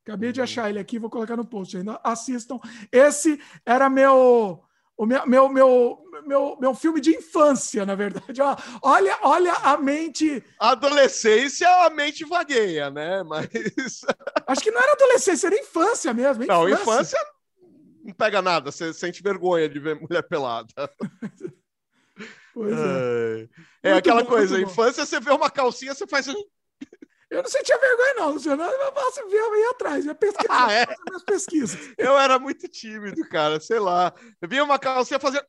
Acabei 0.06 0.32
de 0.32 0.40
uhum. 0.40 0.44
achar 0.44 0.68
ele 0.68 0.78
aqui, 0.78 0.98
vou 0.98 1.10
colocar 1.10 1.36
no 1.36 1.44
post 1.44 1.76
ainda. 1.76 1.98
Assistam. 2.04 2.58
Esse 2.92 3.40
era 3.64 3.88
meu. 3.88 4.62
O 4.96 5.06
meu, 5.06 5.26
meu, 5.26 5.48
meu, 5.48 5.98
meu, 6.24 6.56
meu 6.60 6.74
filme 6.74 7.00
de 7.00 7.16
infância, 7.16 7.84
na 7.84 7.96
verdade. 7.96 8.40
Olha, 8.80 9.18
olha 9.22 9.52
a 9.54 9.76
mente. 9.76 10.44
Adolescência, 10.60 11.68
a 11.84 11.90
mente 11.90 12.24
vagueia, 12.24 12.90
né? 12.90 13.22
Mas. 13.24 13.48
Acho 14.46 14.60
que 14.60 14.70
não 14.70 14.80
era 14.80 14.92
adolescência, 14.92 15.48
era 15.48 15.58
infância 15.58 16.14
mesmo. 16.14 16.44
Infância. 16.44 16.54
Não, 16.54 16.68
infância 16.68 17.18
não 18.04 18.12
pega 18.12 18.42
nada, 18.42 18.70
você 18.70 18.92
sente 18.92 19.22
vergonha 19.22 19.66
de 19.68 19.78
ver 19.78 19.98
mulher 19.98 20.22
pelada. 20.22 20.72
Pois 22.52 22.72
é. 22.72 23.48
É, 23.82 23.90
é 23.90 23.92
aquela 23.94 24.22
bom, 24.22 24.28
coisa, 24.28 24.60
infância, 24.60 25.04
você 25.04 25.18
vê 25.18 25.32
uma 25.32 25.50
calcinha, 25.50 25.92
você 25.92 26.06
faz. 26.06 26.28
Eu 27.30 27.42
não 27.42 27.50
sentia 27.50 27.78
vergonha, 27.78 28.14
não, 28.14 28.30
Luciano. 28.30 28.62
Eu 28.62 28.92
posso 28.92 29.28
ver, 29.28 29.36
eu 29.38 29.56
ia 29.56 29.70
atrás, 29.70 30.04
ia 30.04 30.14
pesquisar, 30.14 30.66
Ah, 30.66 30.72
é? 30.72 30.86
minhas 31.08 31.24
pesquisas. 31.24 31.78
Eu 31.98 32.18
era 32.18 32.38
muito 32.38 32.68
tímido, 32.68 33.26
cara, 33.28 33.58
sei 33.60 33.78
lá. 33.78 34.12
Eu 34.40 34.48
via 34.48 34.62
uma 34.62 34.78
calcinha 34.78 35.18
fazer. 35.18 35.44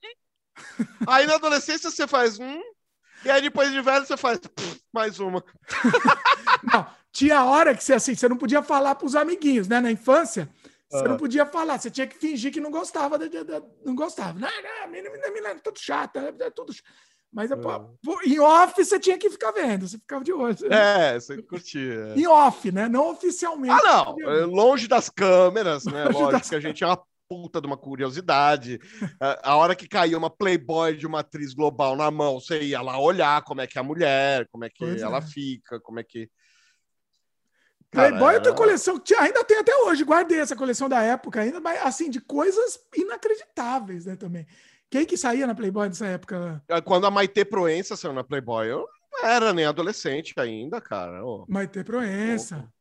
Aí 1.07 1.27
na 1.27 1.35
adolescência 1.35 1.91
você 1.91 2.07
faz. 2.07 2.39
Hum, 2.39 2.61
e 3.23 3.29
aí 3.29 3.41
depois 3.41 3.71
de 3.71 3.81
velho 3.81 4.05
você 4.05 4.15
faz. 4.17 4.39
Mais 4.93 5.19
uma. 5.19 5.43
Não, 6.73 6.87
tinha 7.11 7.43
hora 7.43 7.75
que 7.75 7.83
você, 7.83 7.93
assim, 7.93 8.15
você 8.15 8.27
não 8.29 8.37
podia 8.37 8.63
falar 8.63 8.95
para 8.95 9.05
os 9.05 9.15
amiguinhos, 9.15 9.67
né? 9.67 9.79
Na 9.79 9.91
infância, 9.91 10.49
você 10.89 11.03
Ah. 11.05 11.07
não 11.09 11.17
podia 11.17 11.45
falar, 11.45 11.77
você 11.79 11.91
tinha 11.91 12.07
que 12.07 12.17
fingir 12.17 12.51
que 12.51 12.59
não 12.61 12.71
gostava, 12.71 13.17
de, 13.19 13.29
de- 13.29 13.43
de- 13.43 13.63
não 13.85 13.95
gostava. 13.95 14.37
Não, 14.39 14.49
não, 14.49 14.87
menina, 14.87 15.09
menina, 15.11 15.31
menina, 15.31 15.59
tudo 15.59 15.79
chato, 15.79 16.17
é, 16.17 16.33
é 16.39 16.49
tudo. 16.49 16.73
ch- 16.73 16.83
Mas 17.35 17.51
é, 17.51 17.55
em 18.25 18.39
off 18.39 18.81
você 18.81 18.97
tinha 18.97 19.17
que 19.17 19.29
ficar 19.29 19.51
vendo, 19.51 19.85
você 19.87 19.97
ficava 19.97 20.23
de 20.23 20.31
olho. 20.31 20.55
É, 20.71 21.19
você 21.19 21.41
curtia. 21.43 22.13
Em 22.15 22.25
off, 22.25 22.71
né? 22.71 22.87
Não 22.87 23.11
oficialmente. 23.11 23.73
Ah, 23.73 24.05
não. 24.15 24.31
é, 24.31 24.45
Longe 24.45 24.87
das 24.87 25.09
câmeras, 25.09 25.83
né? 25.83 26.05
Longe 26.05 26.13
Lógico 26.17 26.31
das 26.31 26.49
que 26.49 26.55
a 26.55 26.59
gente 26.61 26.81
é 26.81 26.87
uma 26.87 27.03
puta 27.27 27.59
de 27.59 27.67
uma 27.67 27.75
curiosidade. 27.75 28.79
A, 29.19 29.57
hora 29.57 29.75
que 29.75 29.85
caía 29.87 30.17
uma 30.17 30.29
Playboy 30.29 30.95
de 30.95 31.05
uma 31.05 31.19
atriz 31.19 31.53
global 31.53 31.97
na 31.97 32.09
mão, 32.09 32.39
você 32.39 32.61
ia 32.61 32.81
lá 32.81 32.97
olhar 32.97 33.41
como 33.43 33.59
é 33.59 33.67
que 33.67 33.77
é 33.77 33.81
a 33.81 33.83
mulher, 33.83 34.47
como 34.49 34.63
é 34.63 34.69
que 34.69 34.85
Pois 34.85 35.01
ela 35.01 35.17
é. 35.17 35.21
fica, 35.21 35.77
como 35.81 35.99
é 35.99 36.03
que. 36.03 36.29
Cara, 37.91 38.09
Playboy 38.09 38.35
eu 38.35 38.41
tenho 38.41 38.51
era- 38.53 38.57
coleção, 38.57 38.99
tinha- 38.99 39.21
ainda 39.21 39.43
tem 39.43 39.57
até 39.57 39.75
hoje, 39.75 40.03
guardei 40.03 40.39
essa 40.39 40.55
coleção 40.55 40.87
da 40.87 41.01
época 41.01 41.41
ainda, 41.41 41.59
mas 41.59 41.81
assim, 41.85 42.09
de 42.09 42.19
coisas 42.21 42.79
inacreditáveis, 42.95 44.05
né, 44.05 44.15
também. 44.15 44.45
Quem 44.95 45.05
que 45.05 45.17
saía 45.17 45.45
na 45.45 45.53
Playboy 45.53 45.89
nessa 45.89 46.05
época? 46.05 46.63
Quando 46.85 47.05
a 47.05 47.11
Maite 47.11 47.43
Proença 47.43 47.97
saiu 47.97 48.13
na 48.13 48.23
Playboy, 48.23 48.67
eu 48.71 48.87
não 49.11 49.27
era 49.27 49.51
nem 49.51 49.65
adolescente 49.65 50.33
ainda, 50.37 50.79
cara. 50.79 51.21
Ô, 51.25 51.45
Maite 51.49 51.83
Proença. 51.83 52.71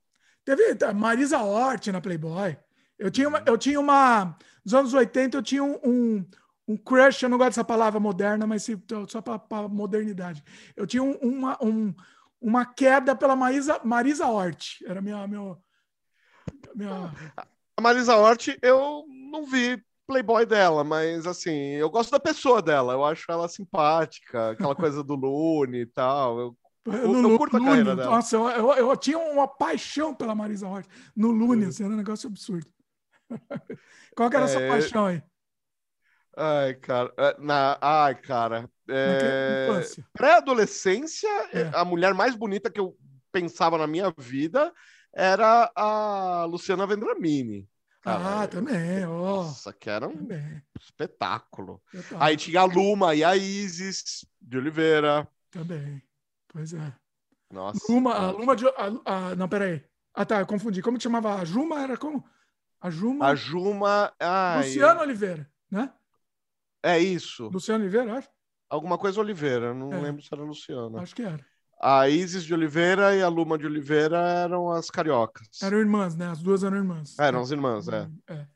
Teve 0.44 0.76
a 0.84 0.92
Marisa 0.94 1.40
Hort 1.42 1.88
na 1.88 2.00
Playboy. 2.00 2.56
Eu 2.96 3.10
tinha 3.10 3.26
uma, 3.28 3.42
eu 3.44 3.58
tinha 3.58 3.80
uma 3.80 4.38
nos 4.64 4.72
anos 4.74 4.94
80 4.94 5.38
eu 5.38 5.42
tinha 5.42 5.64
um, 5.64 5.76
um, 5.84 6.24
um 6.68 6.76
crush, 6.76 7.20
eu 7.24 7.28
não 7.28 7.36
gosto 7.36 7.50
dessa 7.50 7.64
palavra 7.64 7.98
moderna, 7.98 8.46
mas 8.46 8.62
se- 8.62 8.80
só 9.08 9.20
para 9.20 9.66
modernidade. 9.66 10.40
Eu 10.76 10.86
tinha 10.86 11.02
um- 11.02 11.16
uma, 11.16 11.58
um- 11.60 11.92
uma 12.40 12.64
queda 12.64 13.16
pela 13.16 13.34
Marisa, 13.34 13.80
Marisa 13.82 14.28
Hort. 14.28 14.82
Era 14.86 15.02
minha, 15.02 15.26
meu, 15.26 15.58
minha 16.76 17.12
A 17.76 17.80
Marisa 17.80 18.14
Hort, 18.16 18.56
eu 18.62 19.04
não 19.32 19.44
vi 19.44 19.82
Playboy 20.06 20.44
dela, 20.46 20.84
mas 20.84 21.26
assim, 21.26 21.52
eu 21.52 21.88
gosto 21.90 22.10
da 22.10 22.20
pessoa 22.20 22.60
dela, 22.62 22.92
eu 22.92 23.04
acho 23.04 23.30
ela 23.30 23.48
simpática, 23.48 24.50
aquela 24.50 24.74
coisa 24.76 25.02
do 25.02 25.14
Lune 25.14 25.80
e 25.82 25.86
tal. 25.86 26.38
Eu, 26.40 26.58
eu 26.86 27.14
no 27.14 27.30
curto 27.32 27.56
a 27.56 27.60
Lune. 27.60 27.60
carreira 27.60 27.96
dela. 27.96 28.16
Nossa, 28.16 28.36
eu, 28.36 28.48
eu, 28.48 28.72
eu 28.90 28.96
tinha 28.96 29.18
uma 29.18 29.48
paixão 29.48 30.14
pela 30.14 30.34
Marisa 30.34 30.68
Hort 30.68 30.86
no 31.16 31.30
Lune, 31.30 31.64
Uhum. 31.64 31.68
assim, 31.68 31.84
era 31.84 31.92
um 31.92 31.96
negócio 31.96 32.28
absurdo. 32.28 32.66
Qual 34.16 34.30
que 34.30 34.36
era 34.36 34.44
a 34.46 34.48
sua 34.48 34.60
É, 34.60 34.66
paixão 34.66 35.06
aí? 35.06 35.22
Ai, 36.36 36.74
cara, 36.74 37.12
é, 37.16 37.36
na, 37.40 37.78
ai, 37.80 38.14
cara. 38.20 38.68
É? 38.88 39.94
Pré-adolescência, 40.12 41.28
É. 41.52 41.70
a 41.72 41.84
mulher 41.84 42.12
mais 42.14 42.34
bonita 42.34 42.70
que 42.70 42.80
eu 42.80 42.96
pensava 43.32 43.78
na 43.78 43.86
minha 43.86 44.12
vida 44.18 44.72
era 45.12 45.70
a 45.76 46.44
Luciana 46.46 46.86
Vendramini. 46.86 47.68
Cara, 48.04 48.42
ah, 48.42 48.46
também, 48.48 49.04
ó. 49.06 49.44
Nossa, 49.44 49.72
que 49.72 49.88
era 49.88 50.06
um 50.06 50.14
Também. 50.16 50.62
espetáculo. 50.78 51.82
Aí 52.20 52.36
tinha 52.36 52.60
a 52.60 52.64
Luma 52.64 53.14
e 53.14 53.24
a 53.24 53.34
Isis 53.34 54.26
de 54.40 54.58
Oliveira. 54.58 55.26
Também. 55.50 56.02
Pois 56.48 56.74
é. 56.74 56.92
Nossa. 57.50 57.80
Luma, 57.90 58.12
a 58.14 58.30
Luma 58.30 58.54
de. 58.54 58.66
A, 58.68 58.92
a- 59.06 59.34
não, 59.36 59.48
peraí. 59.48 59.82
Ah, 60.12 60.24
tá, 60.26 60.38
eu 60.40 60.46
confundi. 60.46 60.82
Como 60.82 60.98
que 60.98 61.02
chamava? 61.02 61.34
A 61.34 61.44
Juma 61.46 61.80
era 61.80 61.96
como? 61.96 62.22
A 62.78 62.90
Juma. 62.90 63.26
A 63.28 63.34
Juma. 63.34 64.12
Ai, 64.20 64.58
Luciano 64.66 65.00
Oliveira, 65.00 65.50
né? 65.70 65.90
É 66.82 66.98
isso. 66.98 67.48
Luciano 67.48 67.82
Oliveira, 67.84 68.18
acho. 68.18 68.28
Alguma 68.68 68.98
coisa 68.98 69.18
Oliveira. 69.18 69.72
Não 69.72 69.90
É. 69.92 70.00
lembro 70.00 70.20
se 70.22 70.28
era 70.30 70.42
Luciana. 70.42 71.00
Acho 71.00 71.14
que 71.14 71.22
era. 71.22 71.44
A 71.80 72.08
Isis 72.08 72.44
de 72.44 72.54
Oliveira 72.54 73.14
e 73.14 73.22
a 73.22 73.28
Luma 73.28 73.58
de 73.58 73.66
Oliveira 73.66 74.18
eram 74.18 74.70
as 74.70 74.90
cariocas. 74.90 75.46
Eram 75.62 75.78
irmãs, 75.78 76.16
né? 76.16 76.28
As 76.28 76.40
duas 76.40 76.64
eram 76.64 76.76
irmãs. 76.78 77.18
Eram 77.18 77.40
as 77.40 77.50
irmãs, 77.50 77.88
é. 77.88 78.08
É. 78.28 78.46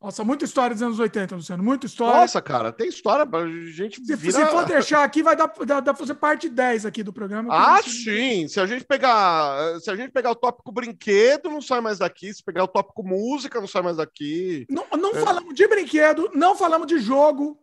Nossa, 0.00 0.24
muita 0.24 0.44
história 0.44 0.74
dos 0.74 0.82
anos 0.82 0.98
80, 0.98 1.36
Luciano. 1.36 1.62
Muita 1.62 1.86
história. 1.86 2.20
Nossa, 2.22 2.42
cara, 2.42 2.72
tem 2.72 2.88
história 2.88 3.24
pra 3.24 3.46
gente 3.46 4.04
se, 4.04 4.16
vira... 4.16 4.32
se 4.32 4.46
for 4.50 4.64
deixar 4.64 5.04
aqui, 5.04 5.22
vai 5.22 5.36
dar, 5.36 5.46
dar, 5.80 5.94
fazer 5.94 6.14
parte 6.14 6.48
10 6.48 6.86
aqui 6.86 7.04
do 7.04 7.12
programa. 7.12 7.54
Ah, 7.54 7.80
sim. 7.80 8.48
Se 8.48 8.58
a 8.58 8.66
gente 8.66 8.84
pegar, 8.84 9.78
se 9.80 9.88
a 9.88 9.94
gente 9.94 10.10
pegar 10.10 10.32
o 10.32 10.34
tópico 10.34 10.72
brinquedo, 10.72 11.48
não 11.48 11.60
sai 11.62 11.80
mais 11.80 11.98
daqui. 11.98 12.34
Se 12.34 12.42
pegar 12.42 12.64
o 12.64 12.68
tópico 12.68 13.04
música, 13.04 13.60
não 13.60 13.68
sai 13.68 13.82
mais 13.82 13.98
daqui. 13.98 14.66
Não, 14.68 14.84
não 14.98 15.10
É. 15.12 15.20
falamos 15.20 15.54
de 15.54 15.68
brinquedo, 15.68 16.28
não 16.34 16.56
falamos 16.56 16.88
de 16.88 16.98
jogo. 16.98 17.56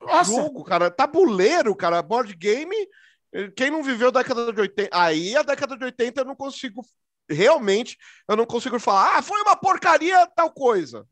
Nossa, 0.00 0.30
Jogo, 0.34 0.64
cara, 0.64 0.90
tabuleiro, 0.90 1.76
cara, 1.76 2.02
board 2.02 2.34
game. 2.34 2.74
Quem 3.56 3.70
não 3.70 3.82
viveu 3.82 4.08
a 4.08 4.12
década 4.12 4.52
de 4.52 4.60
80, 4.60 4.96
aí 4.96 5.36
a 5.36 5.42
década 5.42 5.76
de 5.76 5.84
80 5.84 6.20
eu 6.22 6.24
não 6.24 6.34
consigo 6.34 6.82
realmente, 7.28 7.96
eu 8.28 8.36
não 8.36 8.44
consigo 8.44 8.78
falar, 8.80 9.18
ah, 9.18 9.22
foi 9.22 9.40
uma 9.42 9.56
porcaria 9.56 10.26
tal 10.34 10.50
coisa. 10.50 11.06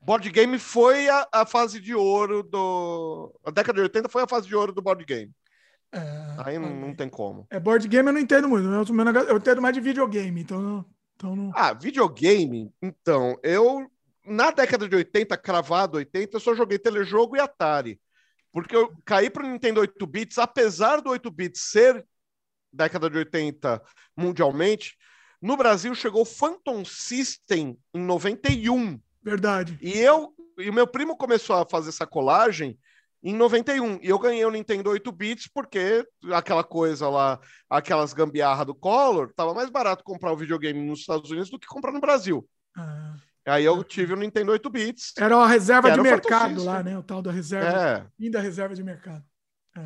Board 0.00 0.30
game 0.30 0.58
foi 0.58 1.08
a, 1.08 1.26
a 1.32 1.46
fase 1.46 1.80
de 1.80 1.94
ouro 1.94 2.42
do. 2.42 3.34
A 3.44 3.50
década 3.50 3.74
de 3.76 3.82
80 3.82 4.08
foi 4.08 4.22
a 4.22 4.28
fase 4.28 4.46
de 4.46 4.54
ouro 4.54 4.72
do 4.72 4.80
board 4.80 5.04
game. 5.04 5.32
é, 5.92 6.00
Aí 6.44 6.58
não, 6.58 6.70
não 6.70 6.94
tem 6.94 7.08
como. 7.08 7.46
é, 7.50 7.58
board 7.58 7.86
game 7.88 8.08
eu 8.08 8.12
não 8.12 8.20
entendo 8.20 8.48
muito. 8.48 8.66
Eu, 8.68 9.24
eu 9.28 9.36
entendo 9.36 9.60
mais 9.60 9.74
de 9.74 9.80
videogame, 9.80 10.40
então, 10.40 10.60
não- 10.60 10.84
então 11.16 11.34
não. 11.34 11.52
Ah, 11.54 11.72
videogame, 11.72 12.72
então, 12.80 13.36
eu 13.42 13.90
na 14.24 14.50
década 14.50 14.88
de 14.88 14.94
80, 14.94 15.36
cravado 15.36 15.96
80, 15.96 16.36
eu 16.36 16.40
só 16.40 16.54
joguei 16.54 16.78
telejogo 16.78 17.36
e 17.36 17.40
Atari. 17.40 17.98
Porque 18.52 18.74
eu 18.74 18.92
caí 19.04 19.30
para 19.30 19.44
o 19.44 19.50
Nintendo 19.50 19.80
8 19.80 20.06
bits, 20.06 20.38
apesar 20.38 21.00
do 21.00 21.10
8 21.10 21.30
bits 21.30 21.60
ser 21.70 22.06
década 22.72 23.08
de 23.08 23.18
80 23.18 23.82
mundialmente, 24.16 24.96
no 25.40 25.56
Brasil 25.56 25.94
chegou 25.94 26.22
o 26.22 26.26
Phantom 26.26 26.84
System 26.84 27.78
em 27.94 28.00
91. 28.00 29.00
Verdade. 29.22 29.78
E 29.80 29.98
eu 29.98 30.34
e 30.58 30.68
o 30.68 30.72
meu 30.72 30.86
primo 30.86 31.16
começou 31.16 31.54
a 31.56 31.64
fazer 31.64 31.90
essa 31.90 32.06
colagem 32.06 32.76
em 33.22 33.34
91. 33.34 33.98
E 34.02 34.08
eu 34.08 34.18
ganhei 34.18 34.44
o 34.44 34.50
Nintendo 34.50 34.90
8 34.90 35.12
bits 35.12 35.48
porque 35.48 36.06
aquela 36.32 36.64
coisa 36.64 37.08
lá, 37.08 37.38
aquelas 37.70 38.12
gambiarra 38.12 38.64
do 38.64 38.74
Collor, 38.74 39.32
tava 39.34 39.54
mais 39.54 39.70
barato 39.70 40.04
comprar 40.04 40.32
o 40.32 40.36
videogame 40.36 40.80
nos 40.80 41.00
Estados 41.00 41.30
Unidos 41.30 41.50
do 41.50 41.58
que 41.58 41.66
comprar 41.66 41.92
no 41.92 42.00
Brasil. 42.00 42.48
Ah, 42.76 43.16
Aí 43.48 43.64
eu 43.64 43.82
tive 43.82 44.12
o 44.12 44.16
Nintendo 44.16 44.52
8 44.52 44.70
bits. 44.70 45.14
era 45.18 45.36
a 45.36 45.46
reserva 45.46 45.90
de 45.90 46.00
mercado 46.00 46.62
lá, 46.64 46.82
né? 46.82 46.98
O 46.98 47.02
tal 47.02 47.22
da 47.22 47.30
reserva. 47.32 47.68
É, 47.68 48.06
Fim 48.22 48.30
da 48.30 48.40
reserva 48.40 48.74
de 48.74 48.82
mercado. 48.82 49.24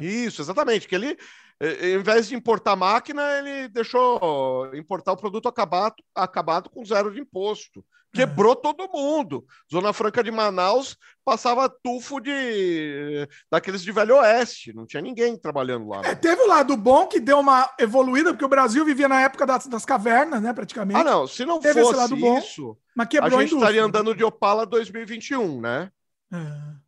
isso, 0.00 0.42
exatamente. 0.42 0.89
Que 0.89 0.94
ele, 0.94 1.16
em 1.62 2.02
vez 2.02 2.28
de 2.28 2.34
importar 2.34 2.74
máquina, 2.74 3.23
ele 3.39 3.68
deixou 3.68 4.68
importar 4.74 5.12
o 5.12 5.16
produto 5.16 5.49
acabado, 5.49 5.94
acabado 6.15 6.68
com 6.68 6.84
zero 6.84 7.12
de 7.12 7.20
imposto. 7.20 7.84
Quebrou 8.15 8.55
todo 8.55 8.91
mundo. 8.92 9.47
Zona 9.73 9.91
Franca 9.94 10.23
de 10.23 10.31
Manaus 10.31 10.99
passava 11.24 11.66
tufo 11.82 12.20
de 12.20 13.26
daqueles 13.50 13.82
de 13.82 13.91
Velho 13.91 14.16
Oeste. 14.16 14.70
Não 14.74 14.84
tinha 14.84 15.00
ninguém 15.00 15.34
trabalhando 15.34 15.89
lá. 15.89 16.00
É, 16.00 16.08
né? 16.08 16.15
teve 16.15 16.42
o 16.42 16.47
lado 16.47 16.76
bom 16.76 17.07
que 17.07 17.18
deu 17.18 17.39
uma 17.39 17.70
evoluída, 17.78 18.31
porque 18.32 18.44
o 18.44 18.49
Brasil 18.49 18.84
vivia 18.84 19.08
na 19.08 19.23
época 19.23 19.47
das, 19.47 19.66
das 19.66 19.86
cavernas, 19.86 20.42
né? 20.42 20.52
Praticamente. 20.52 21.00
Ah, 21.00 21.05
não. 21.05 21.26
Se 21.26 21.47
não 21.47 21.58
Teve 21.58 21.81
esse 21.81 21.89
fosse 21.89 22.00
lado 22.00 22.16
bom, 22.16 22.39
isso, 22.39 22.76
Mas 22.94 23.07
a 23.07 23.08
quebrou 23.08 23.39
a, 23.39 23.42
gente 23.42 23.55
estaria 23.55 23.81
indústria. 23.81 23.84
andando 24.00 24.15
de 24.15 24.24
Opala 24.24 24.66
2021, 24.66 25.60
né? 25.62 25.91
É, 26.31 26.82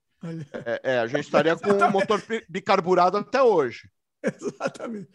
É, 0.52 0.80
é, 0.94 0.98
a 0.98 1.06
gente 1.06 1.20
estaria 1.24 1.56
com 1.56 1.70
o 1.70 1.90
motor 1.90 2.20
bi- 2.26 2.44
bicarburado 2.48 3.16
até 3.16 3.42
hoje. 3.42 3.88
exatamente. 4.40 5.10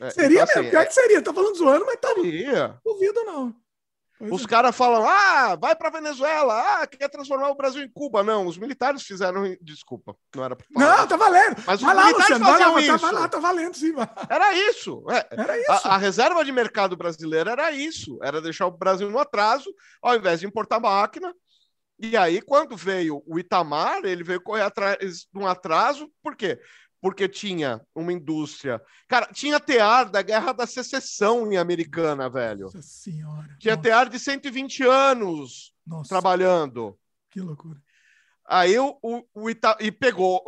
É, 0.00 0.10
Seria 0.10 0.42
então, 0.42 0.46
mesmo, 0.46 0.60
assim, 0.60 0.70
pior 0.70 0.86
que 0.86 0.94
seria. 0.94 1.22
Tá 1.22 1.32
falando 1.32 1.56
zoando, 1.56 1.86
mas 1.86 1.96
tá 2.00 2.10
é, 2.10 2.14
seria. 2.14 2.80
duvido, 2.84 3.24
não. 3.24 3.54
Pois 4.18 4.32
Os 4.32 4.44
é. 4.44 4.46
caras 4.46 4.76
falam, 4.76 5.06
ah, 5.08 5.56
vai 5.56 5.74
pra 5.74 5.90
Venezuela, 5.90 6.54
ah, 6.54 6.86
quer 6.86 7.08
transformar 7.08 7.50
o 7.50 7.56
Brasil 7.56 7.82
em 7.82 7.90
Cuba. 7.90 8.22
Não, 8.22 8.46
os 8.46 8.56
militares 8.56 9.02
fizeram. 9.02 9.56
Desculpa, 9.60 10.16
não 10.34 10.44
era 10.44 10.54
pra 10.54 10.66
falar. 10.72 10.98
Não, 10.98 11.06
tá 11.06 11.16
valendo. 11.16 11.56
Mas 11.66 11.80
os 11.80 11.86
vai 11.86 11.94
lá, 11.94 12.06
militares 12.06 12.38
Luciano, 12.38 12.44
vai 12.44 12.52
lá, 12.52 12.72
faziam 12.72 12.74
tá, 12.74 12.94
isso. 12.94 13.06
vai 13.06 13.12
lá, 13.12 13.28
tá 13.28 13.38
valendo, 13.38 13.76
sim. 13.76 13.92
vai. 13.92 14.08
Era 14.28 14.54
isso. 14.54 15.04
é. 15.10 15.26
Era 15.30 15.58
isso. 15.58 15.88
A, 15.88 15.94
a 15.94 15.96
reserva 15.96 16.44
de 16.44 16.52
mercado 16.52 16.96
brasileira 16.96 17.52
era 17.52 17.70
isso. 17.72 18.18
Era 18.22 18.40
deixar 18.40 18.66
o 18.66 18.70
Brasil 18.70 19.10
no 19.10 19.18
atraso, 19.18 19.68
ao 20.00 20.14
invés 20.14 20.40
de 20.40 20.46
importar 20.46 20.80
máquina. 20.80 21.34
E 21.98 22.16
aí, 22.16 22.40
quando 22.40 22.76
veio 22.76 23.22
o 23.26 23.38
Itamar, 23.38 24.04
ele 24.04 24.24
veio 24.24 24.40
correr 24.40 24.62
atrás 24.62 25.26
de 25.32 25.38
um 25.38 25.46
atraso. 25.46 26.10
Por 26.22 26.36
quê? 26.36 26.60
Porque 27.04 27.28
tinha 27.28 27.82
uma 27.94 28.14
indústria. 28.14 28.80
Cara, 29.06 29.26
tinha 29.26 29.60
tear 29.60 30.10
da 30.10 30.22
Guerra 30.22 30.52
da 30.52 30.66
Secessão 30.66 31.52
em 31.52 31.58
Americana, 31.58 32.30
velho. 32.30 32.64
Nossa 32.64 32.80
senhora. 32.80 33.54
Tinha 33.60 33.76
Nossa. 33.76 33.82
tear 33.82 34.08
de 34.08 34.18
120 34.18 34.84
anos 34.84 35.74
Nossa. 35.86 36.08
trabalhando. 36.08 36.98
Que 37.30 37.42
loucura. 37.42 37.78
Aí 38.46 38.78
o, 38.78 38.98
o, 39.02 39.22
o 39.34 39.50
Ita... 39.50 39.76
e 39.80 39.92
pegou, 39.92 40.42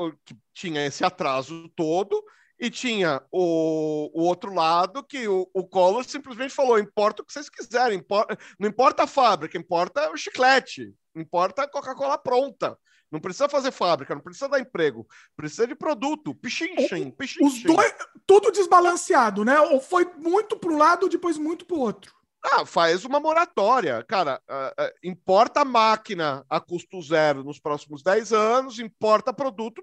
tinha 0.55 0.87
esse 0.87 1.05
atraso 1.05 1.69
todo, 1.77 2.25
e 2.59 2.71
tinha 2.71 3.23
o, 3.31 4.11
o 4.15 4.25
outro 4.25 4.55
lado 4.55 5.05
que 5.05 5.29
o, 5.29 5.47
o 5.53 5.63
Collor 5.63 6.07
simplesmente 6.07 6.55
falou: 6.55 6.79
importa 6.79 7.21
o 7.21 7.27
que 7.27 7.35
vocês 7.35 7.51
quiserem, 7.51 7.99
importa, 7.99 8.39
não 8.59 8.67
importa 8.67 9.03
a 9.03 9.07
fábrica, 9.07 9.59
importa 9.59 10.11
o 10.11 10.17
chiclete, 10.17 10.95
importa 11.15 11.65
a 11.65 11.69
Coca-Cola 11.69 12.17
pronta. 12.17 12.79
Não 13.11 13.21
precisa 13.21 13.49
fazer 13.49 13.71
fábrica, 13.71 14.15
não 14.15 14.23
precisa 14.23 14.49
dar 14.49 14.61
emprego, 14.61 15.07
precisa 15.37 15.67
de 15.67 15.75
produto, 15.75 16.35
pichinchem, 16.35 17.11
pichinchem. 17.11 17.47
Os 17.47 17.63
dois, 17.63 17.95
tudo 18.27 18.51
desbalanceado, 18.51 19.45
né? 19.45 19.61
Ou 19.61 19.81
foi 19.81 20.05
muito 20.17 20.59
para 20.59 20.71
um 20.71 20.77
lado, 20.77 21.09
depois 21.09 21.39
muito 21.39 21.65
para 21.65 21.77
o 21.77 21.81
outro. 21.81 22.15
Ah, 22.43 22.65
faz 22.65 23.05
uma 23.05 23.19
moratória. 23.19 24.05
Cara, 24.05 24.41
uh, 24.49 24.83
uh, 24.83 24.93
importa 25.03 25.65
máquina 25.65 26.45
a 26.49 26.61
custo 26.61 27.03
zero 27.03 27.43
nos 27.43 27.59
próximos 27.59 28.03
10 28.03 28.33
anos, 28.33 28.79
importa 28.79 29.33
produto 29.33 29.83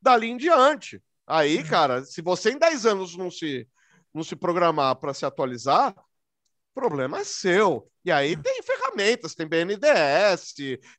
dali 0.00 0.28
em 0.28 0.36
diante. 0.36 1.02
Aí, 1.26 1.58
uhum. 1.58 1.66
cara, 1.66 2.04
se 2.04 2.22
você 2.22 2.50
em 2.52 2.58
10 2.58 2.86
anos 2.86 3.16
não 3.16 3.30
se, 3.30 3.68
não 4.14 4.22
se 4.22 4.34
programar 4.34 4.96
para 4.96 5.12
se 5.12 5.26
atualizar, 5.26 5.94
problema 6.74 7.18
é 7.18 7.24
seu. 7.24 7.89
E 8.04 8.10
aí 8.10 8.34
uhum. 8.34 8.42
tem 8.42 8.62
ferramentas, 8.62 9.34
tem 9.34 9.46
BNDES, 9.46 10.54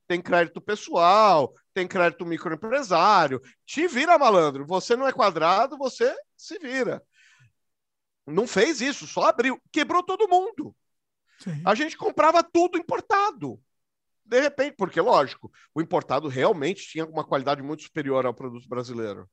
tem 0.08 0.22
crédito 0.22 0.62
pessoal, 0.62 1.54
tem 1.74 1.88
crédito 1.88 2.26
microempresário. 2.26 3.42
Te 3.66 3.88
vira, 3.88 4.18
malandro. 4.18 4.66
Você 4.68 4.96
não 4.96 5.08
é 5.08 5.12
quadrado, 5.12 5.78
você 5.78 6.16
se 6.38 6.60
vira. 6.60 7.02
Não 8.28 8.48
fez 8.48 8.82
isso, 8.82 9.08
só 9.08 9.24
abriu. 9.24 9.60
Quebrou 9.72 10.04
todo 10.04 10.30
mundo. 10.30 10.76
Sim. 11.40 11.62
A 11.66 11.74
gente 11.74 11.98
comprava 11.98 12.44
tudo 12.44 12.78
importado. 12.78 13.60
De 14.24 14.40
repente, 14.40 14.76
porque, 14.78 15.02
lógico, 15.02 15.52
o 15.74 15.82
importado 15.82 16.28
realmente 16.28 16.88
tinha 16.88 17.06
uma 17.06 17.24
qualidade 17.24 17.62
muito 17.62 17.84
superior 17.84 18.26
ao 18.26 18.34
produto 18.34 18.68
brasileiro. 18.70 19.30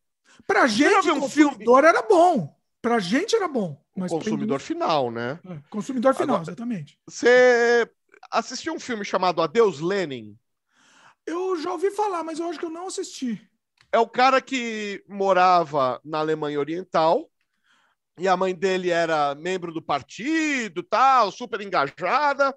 Pra 0.47 0.67
gente, 0.67 1.11
o 1.11 1.21
consumidor 1.21 1.83
filme... 1.83 1.89
era 1.89 2.03
bom. 2.03 2.58
Pra 2.81 2.99
gente 2.99 3.35
era 3.35 3.49
bom. 3.49 3.83
Mas 3.97 4.11
consumidor 4.11 4.61
final, 4.61 5.11
né? 5.11 5.41
É, 5.45 5.59
consumidor 5.69 6.15
final, 6.15 6.37
Agora, 6.37 6.51
exatamente. 6.51 6.99
Você 7.07 7.91
assistiu 8.31 8.75
um 8.75 8.81
filme 8.81 9.05
chamado 9.05 9.43
Adeus 9.43 9.81
Lenin? 9.81 10.39
Eu 11.27 11.61
já 11.61 11.73
ouvi 11.73 11.91
falar, 11.91 12.23
mas 12.23 12.39
eu 12.39 12.49
acho 12.49 12.59
que 12.59 12.65
eu 12.65 12.71
não 12.71 12.87
assisti. 12.87 13.41
É 13.93 13.99
o 13.99 14.09
cara 14.09 14.41
que 14.41 15.03
morava 15.09 16.01
na 16.05 16.19
Alemanha 16.19 16.59
Oriental 16.59 17.29
e 18.19 18.29
a 18.29 18.37
mãe 18.37 18.55
dele 18.55 18.91
era 18.91 19.35
membro 19.35 19.73
do 19.73 19.83
partido, 19.83 20.83
tal, 20.83 21.31
super 21.31 21.61
engajada. 21.61 22.57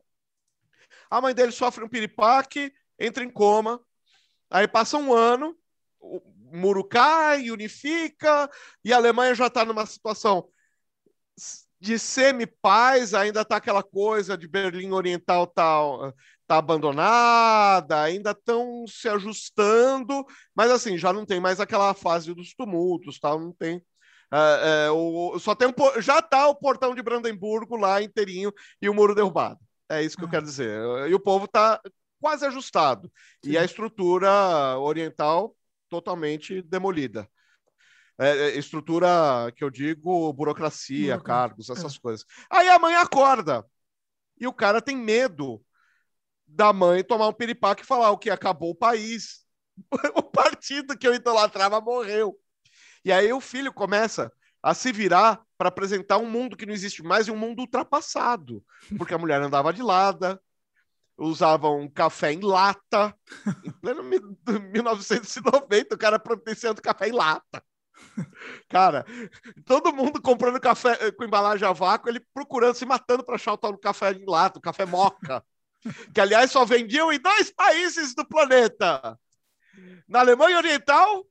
A 1.09 1.21
mãe 1.21 1.33
dele 1.33 1.51
sofre 1.51 1.83
um 1.83 1.89
piripaque, 1.89 2.73
entra 2.99 3.23
em 3.23 3.29
coma. 3.29 3.81
Aí 4.49 4.67
passa 4.67 4.97
um 4.97 5.13
ano, 5.13 5.55
muro 6.51 6.83
cai, 6.83 7.49
unifica, 7.51 8.49
e 8.83 8.93
a 8.93 8.97
Alemanha 8.97 9.35
já 9.35 9.47
está 9.47 9.65
numa 9.65 9.85
situação 9.85 10.47
de 11.79 11.97
semi-paz, 11.97 13.13
ainda 13.13 13.41
está 13.41 13.57
aquela 13.57 13.81
coisa 13.81 14.37
de 14.37 14.47
Berlim 14.47 14.91
Oriental 14.91 15.47
tá, 15.47 15.65
tá 16.45 16.57
abandonada, 16.57 18.01
ainda 18.01 18.31
estão 18.31 18.85
se 18.87 19.09
ajustando, 19.09 20.23
mas 20.55 20.69
assim, 20.69 20.97
já 20.97 21.11
não 21.11 21.25
tem 21.25 21.39
mais 21.39 21.59
aquela 21.59 21.93
fase 21.95 22.35
dos 22.35 22.53
tumultos, 22.53 23.19
tal, 23.19 23.39
não 23.39 23.51
tem. 23.51 23.83
É, 24.31 24.85
é, 24.85 24.91
o, 24.91 25.37
só 25.39 25.55
tem 25.55 25.67
um, 25.67 26.01
já 26.01 26.19
está 26.19 26.47
o 26.47 26.55
portão 26.55 26.93
de 26.93 27.01
Brandemburgo 27.01 27.75
lá 27.75 28.01
inteirinho 28.01 28.53
e 28.79 28.87
o 28.87 28.93
muro 28.93 29.15
derrubado. 29.15 29.59
É 29.89 30.03
isso 30.03 30.15
que 30.15 30.23
eu 30.23 30.29
quero 30.29 30.45
dizer. 30.45 30.79
E 31.09 31.13
o 31.13 31.19
povo 31.19 31.45
está 31.45 31.81
quase 32.21 32.45
ajustado. 32.45 33.11
Sim. 33.43 33.51
E 33.51 33.57
a 33.57 33.65
estrutura 33.65 34.77
oriental 34.79 35.53
totalmente 35.91 36.61
demolida. 36.61 37.29
É, 38.17 38.29
é, 38.29 38.57
estrutura 38.57 39.51
que 39.55 39.63
eu 39.63 39.69
digo, 39.69 40.31
burocracia, 40.31 41.19
cargos, 41.19 41.69
essas 41.69 41.95
é. 41.95 41.99
coisas. 41.99 42.25
Aí 42.49 42.69
a 42.69 42.79
mãe 42.79 42.95
acorda 42.95 43.65
e 44.39 44.47
o 44.47 44.53
cara 44.53 44.81
tem 44.81 44.95
medo 44.95 45.61
da 46.47 46.71
mãe 46.71 47.03
tomar 47.03 47.27
um 47.27 47.33
piripaque 47.33 47.83
e 47.83 47.85
falar 47.85 48.11
o 48.11 48.17
que 48.17 48.29
acabou 48.29 48.71
o 48.71 48.75
país. 48.75 49.45
o 50.15 50.23
partido 50.23 50.97
que 50.97 51.07
eu 51.07 51.13
idolatrava 51.13 51.81
morreu. 51.81 52.39
E 53.03 53.11
aí 53.11 53.33
o 53.33 53.41
filho 53.41 53.73
começa 53.73 54.31
a 54.63 54.73
se 54.73 54.91
virar 54.91 55.41
para 55.57 55.69
apresentar 55.69 56.17
um 56.17 56.29
mundo 56.29 56.55
que 56.55 56.65
não 56.65 56.73
existe 56.73 57.03
mais 57.03 57.27
e 57.27 57.31
um 57.31 57.37
mundo 57.37 57.59
ultrapassado, 57.61 58.63
porque 58.97 59.13
a 59.13 59.17
mulher 59.17 59.41
andava 59.41 59.73
de 59.73 59.81
lado, 59.81 60.39
usavam 61.21 61.87
café 61.89 62.33
em 62.33 62.41
lata. 62.41 63.15
Em 63.63 63.71
pleno 63.71 64.03
1990, 64.03 65.95
o 65.95 65.97
cara 65.97 66.19
providenciando 66.19 66.81
café 66.81 67.09
em 67.09 67.11
lata. 67.11 67.63
Cara, 68.67 69.05
todo 69.65 69.93
mundo 69.93 70.21
comprando 70.21 70.59
café 70.59 70.97
eh, 70.99 71.11
com 71.11 71.23
embalagem 71.23 71.67
a 71.67 71.71
vácuo, 71.71 72.09
ele 72.09 72.19
procurando, 72.33 72.73
se 72.73 72.85
matando 72.85 73.23
para 73.23 73.35
achar 73.35 73.53
o 73.53 73.57
tal 73.57 73.71
do 73.71 73.77
café 73.77 74.11
em 74.11 74.25
lata, 74.25 74.57
o 74.57 74.61
café 74.61 74.85
moca. 74.85 75.43
Que, 76.13 76.21
aliás, 76.21 76.51
só 76.51 76.65
vendiam 76.65 77.11
em 77.11 77.19
dois 77.19 77.51
países 77.51 78.15
do 78.15 78.25
planeta: 78.25 79.17
na 80.07 80.19
Alemanha 80.19 80.57
Oriental 80.57 81.25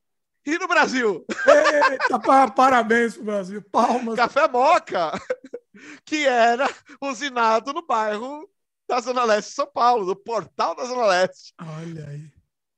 e 0.45 0.57
no 0.57 0.67
Brasil. 0.67 1.25
Eita, 1.29 2.51
parabéns 2.55 3.15
pro 3.15 3.25
Brasil. 3.25 3.61
Palmas. 3.71 4.15
Café 4.15 4.47
moca, 4.47 5.11
que 6.05 6.25
era 6.25 6.69
usinado 7.01 7.73
no 7.73 7.85
bairro 7.85 8.49
da 8.91 8.99
Zona 8.99 9.23
Leste 9.23 9.47
de 9.49 9.55
São 9.55 9.67
Paulo, 9.67 10.05
do 10.05 10.15
portal 10.17 10.75
da 10.75 10.83
Zona 10.83 11.05
Leste. 11.05 11.53
Olha 11.61 12.07
aí. 12.09 12.29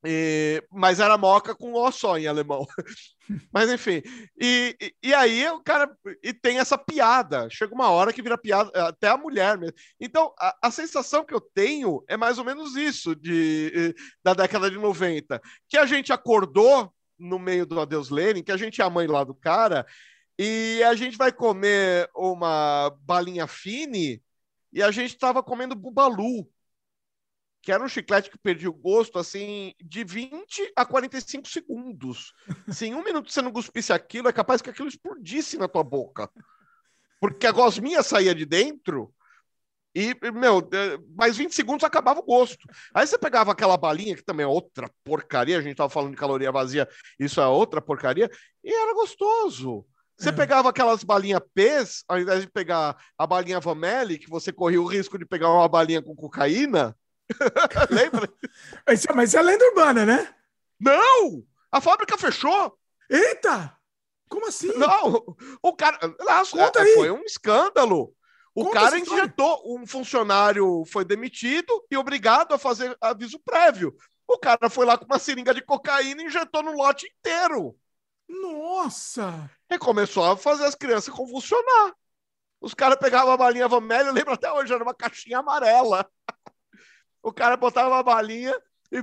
E, 0.06 0.64
mas 0.70 1.00
era 1.00 1.18
moca 1.18 1.56
com 1.56 1.74
o 1.74 1.92
só 1.92 2.20
em 2.20 2.28
alemão. 2.28 2.68
mas 3.52 3.72
enfim. 3.72 4.04
E, 4.40 4.76
e, 4.80 4.94
e, 5.02 5.14
aí 5.14 5.48
o 5.50 5.64
cara. 5.64 5.90
E 6.22 6.32
tem 6.32 6.60
essa 6.60 6.78
piada. 6.78 7.48
Chega 7.50 7.74
uma 7.74 7.90
hora 7.90 8.14
que 8.14 8.22
vira 8.22 8.38
piada, 8.38 8.70
até 8.90 9.08
a 9.08 9.18
mulher 9.18 9.58
mesmo. 9.58 9.76
Então, 10.00 10.32
a, 10.38 10.56
a 10.62 10.70
sensação 10.70 11.26
que 11.26 11.34
eu 11.34 11.42
tenho 11.42 12.04
é 12.08 12.16
mais 12.16 12.38
ou 12.38 12.46
menos 12.46 12.76
isso 12.76 13.16
de, 13.16 13.96
da 14.24 14.36
década 14.36 14.70
de 14.70 14.78
90. 14.78 15.42
Que 15.68 15.78
a 15.78 15.86
gente 15.88 16.14
acordou 16.14 16.94
no 17.18 17.40
meio 17.40 17.66
do 17.66 17.80
Adeus 17.80 18.12
Lenin, 18.12 18.44
que 18.44 18.52
a 18.52 18.58
gente 18.58 18.82
é 18.82 18.84
a 18.84 18.90
mãe 18.90 19.08
lá 19.08 19.24
do 19.24 19.34
cara, 19.34 19.86
e 20.38 20.84
a 20.84 20.94
gente 20.94 21.18
vai 21.18 21.32
comer 21.32 22.08
uma 22.14 22.96
balinha 23.02 23.48
fine 23.48 24.22
e 24.74 24.82
a 24.82 24.90
gente 24.90 25.12
estava 25.12 25.44
comendo 25.44 25.76
bubalu, 25.76 26.50
que 27.62 27.72
era 27.72 27.84
um 27.84 27.88
chiclete 27.88 28.30
que 28.30 28.38
perdia 28.38 28.70
o 28.70 28.74
gosto, 28.74 29.20
assim, 29.20 29.74
de 29.82 30.04
20 30.04 30.74
a 30.76 30.86
45 30.86 31.48
segundos. 31.48 32.34
Se 32.74 32.88
em 32.88 32.96
um 32.96 33.04
minuto 33.04 33.32
você 33.32 33.42
não 33.42 33.52
cuspisse 33.52 33.94
aquilo, 33.94 34.28
é 34.28 34.34
capaz 34.34 34.62
que 34.62 34.70
aquilo 34.70 34.90
explodisse 34.90 35.58
na 35.58 35.68
tua 35.68 35.84
boca. 35.84 36.30
Porque 37.22 37.48
a 37.48 37.52
gosminha 37.52 38.04
saía 38.04 38.36
de 38.36 38.46
dentro 38.46 39.14
e, 39.96 40.16
meu, 40.32 40.68
mais 41.16 41.38
20 41.38 41.54
segundos 41.54 41.84
acabava 41.84 42.20
o 42.20 42.24
gosto. 42.24 42.68
Aí 42.94 43.06
você 43.06 43.18
pegava 43.18 43.52
aquela 43.52 43.78
balinha, 43.78 44.16
que 44.16 44.24
também 44.24 44.44
é 44.44 44.48
outra 44.48 44.90
porcaria, 45.04 45.58
a 45.58 45.62
gente 45.62 45.74
estava 45.74 45.90
falando 45.90 46.12
de 46.12 46.18
caloria 46.18 46.52
vazia, 46.52 46.90
isso 47.20 47.40
é 47.40 47.48
outra 47.48 47.80
porcaria, 47.80 48.30
e 48.64 48.74
era 48.74 48.94
gostoso. 48.94 49.86
Você 50.18 50.30
é. 50.30 50.32
pegava 50.32 50.70
aquelas 50.70 51.04
balinhas 51.04 51.42
P's, 51.54 52.04
ao 52.08 52.20
invés 52.20 52.42
de 52.42 52.48
pegar 52.48 52.98
a 53.18 53.28
balinha 53.28 53.60
Vamelli, 53.60 54.20
que 54.20 54.30
você 54.30 54.52
corria 54.52 54.82
o 54.82 54.86
risco 54.86 55.18
de 55.18 55.26
pegar 55.26 55.50
uma 55.50 55.68
balinha 55.68 56.02
com 56.02 56.16
cocaína. 56.16 56.96
Lembra? 57.90 58.32
Mas, 58.88 59.06
mas 59.16 59.30
isso 59.30 59.38
é 59.38 59.42
lenda 59.42 59.66
urbana, 59.66 60.06
né? 60.06 60.34
Não! 60.80 61.44
A 61.72 61.82
fábrica 61.82 62.18
fechou! 62.18 62.78
Eita! 63.10 63.76
Como 64.30 64.48
assim? 64.48 64.72
Não! 64.78 65.24
O 65.62 65.76
cara. 65.76 65.98
Conta 66.52 66.80
é, 66.80 66.84
aí. 66.84 66.96
Foi 66.96 67.12
um 67.12 67.24
escândalo. 67.24 68.14
O 68.56 68.66
Conta 68.66 68.80
cara 68.80 69.00
injetou, 69.00 69.64
um 69.76 69.86
funcionário 69.86 70.84
foi 70.86 71.04
demitido 71.04 71.84
e 71.90 71.98
obrigado 71.98 72.54
a 72.54 72.58
fazer 72.60 72.96
aviso 73.02 73.40
prévio. 73.40 73.96
O 74.28 74.38
cara 74.38 74.70
foi 74.70 74.86
lá 74.86 74.98
com 74.98 75.06
uma 75.06 75.18
seringa 75.18 75.54
de 75.54 75.62
cocaína 75.62 76.22
e 76.22 76.26
injetou 76.26 76.62
no 76.62 76.72
lote 76.72 77.08
inteiro. 77.08 77.76
Nossa! 78.42 79.50
E 79.70 79.78
começou 79.78 80.24
a 80.24 80.36
fazer 80.36 80.66
as 80.66 80.76
crianças 80.76 81.14
convulsionar. 81.14 81.96
Os 82.60 82.74
caras 82.74 82.98
pegavam 82.98 83.32
a 83.32 83.38
balinha 83.38 83.68
vermelha, 83.68 84.08
eu 84.08 84.14
lembro 84.14 84.34
até 84.34 84.52
hoje, 84.52 84.74
era 84.74 84.84
uma 84.84 84.94
caixinha 84.94 85.40
amarela. 85.40 86.10
O 87.22 87.32
cara 87.32 87.56
botava 87.56 87.90
uma 87.90 88.04
balinha 88.04 88.54
e. 88.92 88.98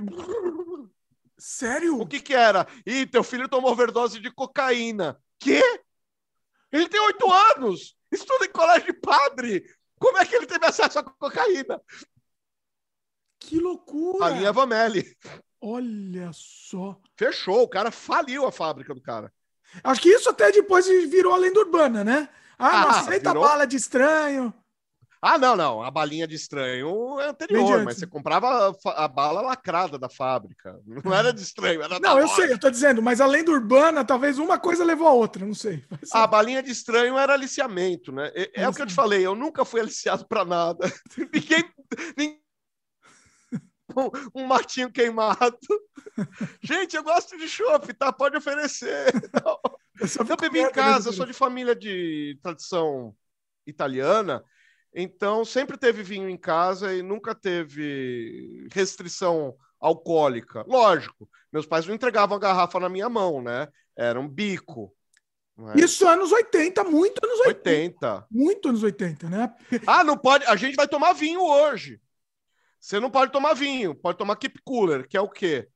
Sério? 1.37 1.99
O 1.99 2.07
que 2.07 2.19
que 2.19 2.33
era? 2.33 2.67
Ih, 2.85 3.07
teu 3.07 3.23
filho 3.23 3.47
tomou 3.47 3.71
overdose 3.71 4.19
de 4.19 4.31
cocaína. 4.31 5.19
Quê? 5.39 5.61
Ele 6.71 6.87
tem 6.87 7.01
oito 7.01 7.31
anos! 7.31 7.97
Estuda 8.11 8.45
em 8.45 8.51
colégio 8.51 8.87
de 8.87 8.93
padre! 8.93 9.63
Como 9.99 10.17
é 10.17 10.25
que 10.25 10.35
ele 10.35 10.45
teve 10.45 10.65
acesso 10.65 10.99
à 10.99 11.03
cocaína? 11.03 11.81
Que 13.39 13.59
loucura! 13.59 14.19
Balinha 14.19 14.51
Vamelli. 14.51 15.17
Olha 15.61 16.31
só. 16.33 16.99
Fechou, 17.15 17.61
o 17.61 17.69
cara 17.69 17.91
faliu 17.91 18.47
a 18.47 18.51
fábrica 18.51 18.95
do 18.95 19.01
cara. 19.01 19.31
Acho 19.83 20.01
que 20.01 20.09
isso 20.09 20.29
até 20.29 20.51
depois 20.51 20.87
virou 20.87 21.33
a 21.33 21.37
lenda 21.37 21.59
urbana, 21.59 22.03
né? 22.03 22.27
Ah, 22.57 22.81
não 22.81 22.89
ah, 22.89 22.99
aceita 22.99 23.29
virou... 23.29 23.43
bala 23.43 23.65
de 23.65 23.77
estranho. 23.77 24.53
Ah, 25.21 25.37
não, 25.37 25.55
não. 25.55 25.83
A 25.83 25.91
balinha 25.91 26.27
de 26.27 26.33
estranho 26.33 27.19
é 27.19 27.29
anterior, 27.29 27.83
mas 27.83 27.97
você 27.97 28.07
comprava 28.07 28.75
a, 28.85 29.05
a, 29.05 29.07
bala 29.07 29.41
lacrada 29.41 29.99
da 29.99 30.09
fábrica. 30.09 30.79
Não 31.05 31.13
era 31.13 31.31
de 31.31 31.41
estranho, 31.43 31.83
era 31.83 31.99
Não, 31.99 32.17
eu 32.17 32.25
loja. 32.25 32.35
sei, 32.35 32.51
eu 32.51 32.57
tô 32.57 32.71
dizendo, 32.71 33.03
mas 33.03 33.21
além 33.21 33.43
do 33.43 33.51
urbana, 33.51 34.03
talvez 34.03 34.39
uma 34.39 34.57
coisa 34.57 34.83
levou 34.83 35.07
a 35.07 35.13
outra, 35.13 35.45
não 35.45 35.53
sei. 35.53 35.85
A 36.11 36.25
balinha 36.25 36.63
de 36.63 36.71
estranho 36.71 37.19
era 37.19 37.33
aliciamento, 37.33 38.11
né? 38.11 38.31
É, 38.33 38.63
é 38.63 38.69
o 38.69 38.73
que 38.73 38.81
eu 38.81 38.87
te 38.87 38.95
falei, 38.95 39.23
eu 39.23 39.35
nunca 39.35 39.63
fui 39.63 39.79
aliciado 39.79 40.25
para 40.25 40.43
nada. 40.43 40.91
ninguém, 41.31 41.63
ninguém 42.17 42.40
um, 43.95 44.41
um 44.41 44.45
matinho 44.45 44.91
queimado. 44.91 45.57
Gente, 46.61 46.95
eu 46.95 47.03
gosto 47.03 47.37
de 47.37 47.47
chopp, 47.47 47.93
tá? 47.93 48.11
Pode 48.11 48.37
oferecer. 48.37 49.11
Eu, 50.01 50.25
eu 50.27 50.37
bebi 50.37 50.59
em 50.59 50.71
casa, 50.71 51.09
eu 51.09 51.13
sou 51.13 51.27
de 51.27 51.33
família 51.33 51.75
de 51.75 52.35
tradição 52.41 53.15
italiana, 53.67 54.43
então 54.91 55.45
sempre 55.45 55.77
teve 55.77 56.01
vinho 56.01 56.27
em 56.27 56.37
casa 56.37 56.91
e 56.91 57.03
nunca 57.03 57.35
teve 57.35 58.67
restrição 58.71 59.55
alcoólica. 59.79 60.65
Lógico, 60.67 61.29
meus 61.53 61.67
pais 61.67 61.85
não 61.85 61.93
entregavam 61.93 62.35
a 62.35 62.39
garrafa 62.39 62.79
na 62.79 62.89
minha 62.89 63.07
mão, 63.09 63.43
né? 63.43 63.67
Era 63.95 64.19
um 64.19 64.27
bico. 64.27 64.91
É? 65.75 65.81
Isso 65.81 66.07
anos 66.07 66.31
80, 66.31 66.83
muito 66.85 67.23
anos 67.23 67.39
80. 67.41 67.69
80. 67.69 68.27
Muito 68.31 68.69
anos 68.69 68.83
80, 68.83 69.29
né? 69.29 69.53
Ah, 69.85 70.03
não 70.03 70.17
pode. 70.17 70.45
A 70.45 70.55
gente 70.55 70.75
vai 70.75 70.87
tomar 70.87 71.13
vinho 71.13 71.41
hoje. 71.41 71.99
Você 72.81 72.99
não 72.99 73.11
pode 73.11 73.31
tomar 73.31 73.53
vinho, 73.53 73.93
pode 73.93 74.17
tomar 74.17 74.35
keep 74.35 74.59
cooler, 74.65 75.07
que 75.07 75.15
é 75.15 75.21
o 75.21 75.29
quê? 75.29 75.69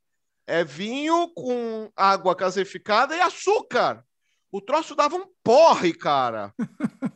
É 0.47 0.63
vinho 0.63 1.29
com 1.35 1.91
água 1.95 2.33
gaseificada 2.33 3.15
e 3.15 3.21
açúcar. 3.21 4.03
O 4.51 4.59
troço 4.59 4.95
dava 4.95 5.15
um 5.15 5.27
porre, 5.43 5.93
cara. 5.93 6.51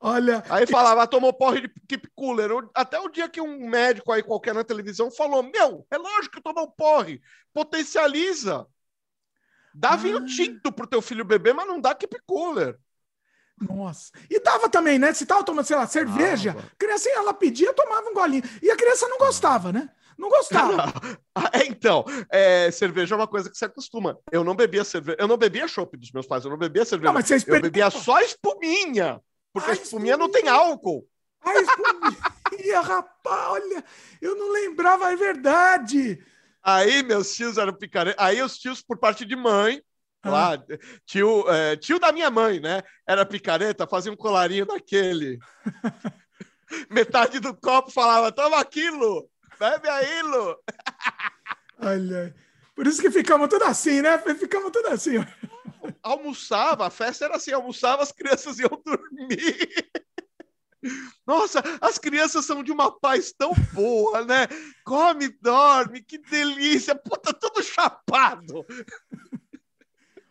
Olha. 0.00 0.42
Aí 0.48 0.66
falava, 0.66 1.02
ah, 1.02 1.06
tomou 1.06 1.32
porre 1.32 1.62
de 1.62 1.68
keep 1.86 2.08
cooler. 2.14 2.50
Até 2.74 2.98
o 2.98 3.08
dia 3.10 3.28
que 3.28 3.40
um 3.40 3.68
médico 3.68 4.10
aí 4.10 4.22
qualquer 4.22 4.54
na 4.54 4.64
televisão 4.64 5.10
falou: 5.10 5.42
Meu, 5.42 5.86
é 5.90 5.98
lógico 5.98 6.36
que 6.36 6.42
tomar 6.42 6.62
um 6.62 6.70
porre. 6.70 7.20
Potencializa. 7.52 8.66
Dá 9.74 9.90
ah. 9.90 9.96
vinho 9.96 10.24
tinto 10.24 10.72
pro 10.72 10.86
teu 10.86 11.02
filho 11.02 11.24
beber, 11.24 11.52
mas 11.52 11.66
não 11.66 11.80
dá 11.80 11.94
keep 11.94 12.16
cooler. 12.24 12.78
Nossa. 13.60 14.12
E 14.28 14.38
dava 14.40 14.68
também, 14.68 14.98
né? 14.98 15.12
Se 15.14 15.24
tava 15.24 15.42
tomando, 15.42 15.64
sei 15.64 15.76
lá, 15.76 15.86
cerveja, 15.86 16.50
a 16.50 16.76
criança, 16.76 17.08
ela 17.10 17.32
pedia, 17.32 17.72
tomava 17.72 18.08
um 18.08 18.14
golinho. 18.14 18.42
E 18.62 18.70
a 18.70 18.76
criança 18.76 19.08
não 19.08 19.18
gostava, 19.18 19.72
né? 19.72 19.88
Não 20.18 20.28
gostava. 20.28 20.92
É, 21.52 21.66
então, 21.66 22.04
é, 22.30 22.70
cerveja 22.70 23.14
é 23.14 23.18
uma 23.18 23.26
coisa 23.26 23.50
que 23.50 23.56
se 23.56 23.64
acostuma. 23.64 24.18
Eu 24.32 24.42
não 24.42 24.54
bebia 24.54 24.84
cerveja, 24.84 25.18
eu 25.20 25.28
não 25.28 25.36
bebia 25.36 25.68
chopp 25.68 25.96
dos 25.96 26.10
meus 26.12 26.26
pais, 26.26 26.44
eu 26.44 26.50
não 26.50 26.58
bebia 26.58 26.84
cerveja. 26.84 27.08
Não, 27.08 27.14
mas 27.14 27.26
você 27.26 27.50
Eu 27.50 27.60
bebia 27.60 27.90
só 27.90 28.20
espuminha, 28.20 29.20
porque 29.52 29.70
a, 29.70 29.72
a 29.72 29.76
espuminha, 29.76 30.14
espuminha 30.14 30.16
não 30.16 30.30
tem 30.30 30.48
álcool. 30.48 31.06
A 31.42 31.54
espuminha, 31.54 32.80
rapaz, 32.80 33.50
olha, 33.50 33.84
eu 34.20 34.36
não 34.36 34.52
lembrava, 34.52 35.12
é 35.12 35.16
verdade. 35.16 36.22
Aí 36.62 37.02
meus 37.02 37.34
tios 37.34 37.58
eram 37.58 37.74
picaretas, 37.74 38.24
aí 38.24 38.42
os 38.42 38.58
tios 38.58 38.82
por 38.82 38.98
parte 38.98 39.24
de 39.24 39.36
mãe 39.36 39.80
Lá, 40.24 40.54
ah. 40.54 40.58
tio, 41.04 41.48
é, 41.48 41.76
tio 41.76 41.98
da 41.98 42.12
minha 42.12 42.30
mãe, 42.30 42.60
né? 42.60 42.82
Era 43.06 43.24
picareta, 43.24 43.86
fazia 43.86 44.12
um 44.12 44.16
colarinho 44.16 44.66
daquele. 44.66 45.38
Metade 46.90 47.38
do 47.38 47.54
copo 47.54 47.90
falava: 47.90 48.32
toma 48.32 48.58
aquilo, 48.58 49.28
bebe 49.58 49.88
aí, 49.88 50.22
Lu. 50.22 50.56
Olha, 51.78 52.34
por 52.74 52.86
isso 52.86 53.00
que 53.00 53.10
ficamos 53.10 53.48
tudo 53.48 53.64
assim, 53.64 54.02
né? 54.02 54.18
Ficamos 54.34 54.72
tudo 54.72 54.88
assim. 54.88 55.24
Almoçava, 56.02 56.86
a 56.86 56.90
festa 56.90 57.26
era 57.26 57.36
assim: 57.36 57.52
almoçava, 57.52 58.02
as 58.02 58.12
crianças 58.12 58.58
iam 58.58 58.82
dormir. 58.84 59.68
Nossa, 61.26 61.62
as 61.80 61.98
crianças 61.98 62.44
são 62.44 62.62
de 62.62 62.70
uma 62.70 62.96
paz 62.98 63.32
tão 63.32 63.52
boa, 63.72 64.24
né? 64.24 64.46
Come, 64.84 65.28
dorme, 65.40 66.02
que 66.02 66.18
delícia. 66.18 66.94
Puta, 66.94 67.32
tudo 67.32 67.62
chapado. 67.62 68.64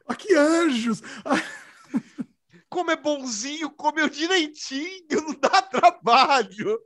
Ah, 0.07 0.15
que 0.15 0.33
anjos! 0.35 1.01
Como 2.69 2.91
é 2.91 2.95
bonzinho, 2.95 3.69
comeu 3.69 4.09
direitinho, 4.09 5.05
não 5.09 5.33
dá 5.39 5.61
trabalho. 5.61 6.79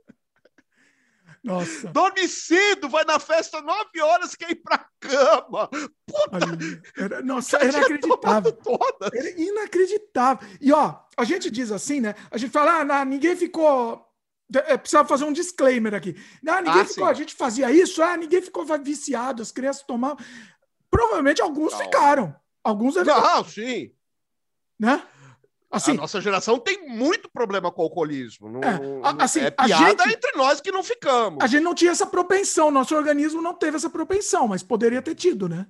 Nossa. 1.42 1.88
Dorme 1.88 2.28
cedo, 2.28 2.88
vai 2.88 3.04
na 3.04 3.18
festa 3.18 3.62
nove 3.62 4.00
horas, 4.00 4.34
quer 4.34 4.50
ir 4.50 4.56
pra 4.56 4.86
cama. 5.00 5.68
Puta! 6.06 6.38
Era, 6.96 7.22
nossa, 7.22 7.56
era 7.56 7.78
inacreditável. 7.78 8.58
Era 9.12 9.40
inacreditável. 9.40 10.48
E 10.60 10.72
ó, 10.72 11.00
a 11.16 11.24
gente 11.24 11.50
diz 11.50 11.72
assim, 11.72 12.00
né? 12.00 12.14
A 12.30 12.36
gente 12.36 12.52
fala, 12.52 12.80
ah, 12.80 13.04
ninguém 13.04 13.34
ficou. 13.34 14.06
É, 14.52 14.76
precisava 14.76 15.08
fazer 15.08 15.24
um 15.24 15.32
disclaimer 15.32 15.94
aqui. 15.94 16.14
Ah, 16.46 16.60
ninguém 16.60 16.82
ah, 16.82 16.84
ficou, 16.84 17.06
sim. 17.06 17.10
a 17.10 17.14
gente 17.14 17.34
fazia 17.34 17.70
isso, 17.70 18.02
ah, 18.02 18.16
ninguém 18.16 18.42
ficou 18.42 18.64
viciado, 18.82 19.42
as 19.42 19.52
crianças 19.52 19.82
tomavam. 19.84 20.18
Provavelmente 20.90 21.40
alguns 21.40 21.70
Calma. 21.70 21.84
ficaram. 21.84 22.36
Alguns 22.62 22.96
é 22.96 23.04
Não, 23.04 23.44
sim. 23.44 23.92
Né? 24.78 25.02
Assim, 25.70 25.92
a 25.92 25.94
nossa 25.94 26.20
geração 26.20 26.58
tem 26.58 26.88
muito 26.88 27.30
problema 27.30 27.70
com 27.70 27.80
o 27.80 27.84
alcoolismo. 27.84 28.48
Não, 28.50 28.60
é, 28.60 29.22
assim, 29.22 29.40
é 29.40 29.50
piada 29.52 30.02
gente, 30.02 30.16
entre 30.16 30.32
nós 30.36 30.60
que 30.60 30.72
não 30.72 30.82
ficamos. 30.82 31.42
A 31.44 31.46
gente 31.46 31.62
não 31.62 31.74
tinha 31.74 31.92
essa 31.92 32.06
propensão, 32.06 32.72
nosso 32.72 32.94
organismo 32.94 33.40
não 33.40 33.54
teve 33.54 33.76
essa 33.76 33.88
propensão, 33.88 34.48
mas 34.48 34.64
poderia 34.64 35.00
ter 35.00 35.14
tido, 35.14 35.48
né? 35.48 35.66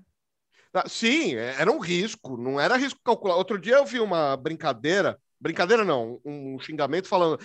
Ah, 0.72 0.88
sim, 0.88 1.34
é, 1.34 1.56
era 1.58 1.70
um 1.70 1.78
risco, 1.78 2.38
não 2.38 2.58
era 2.58 2.78
risco 2.78 2.98
calcular. 3.04 3.36
Outro 3.36 3.58
dia 3.58 3.74
eu 3.74 3.84
vi 3.84 4.00
uma 4.00 4.36
brincadeira, 4.38 5.18
brincadeira 5.38 5.84
não, 5.84 6.18
um 6.24 6.58
xingamento 6.58 7.06
falando: 7.06 7.38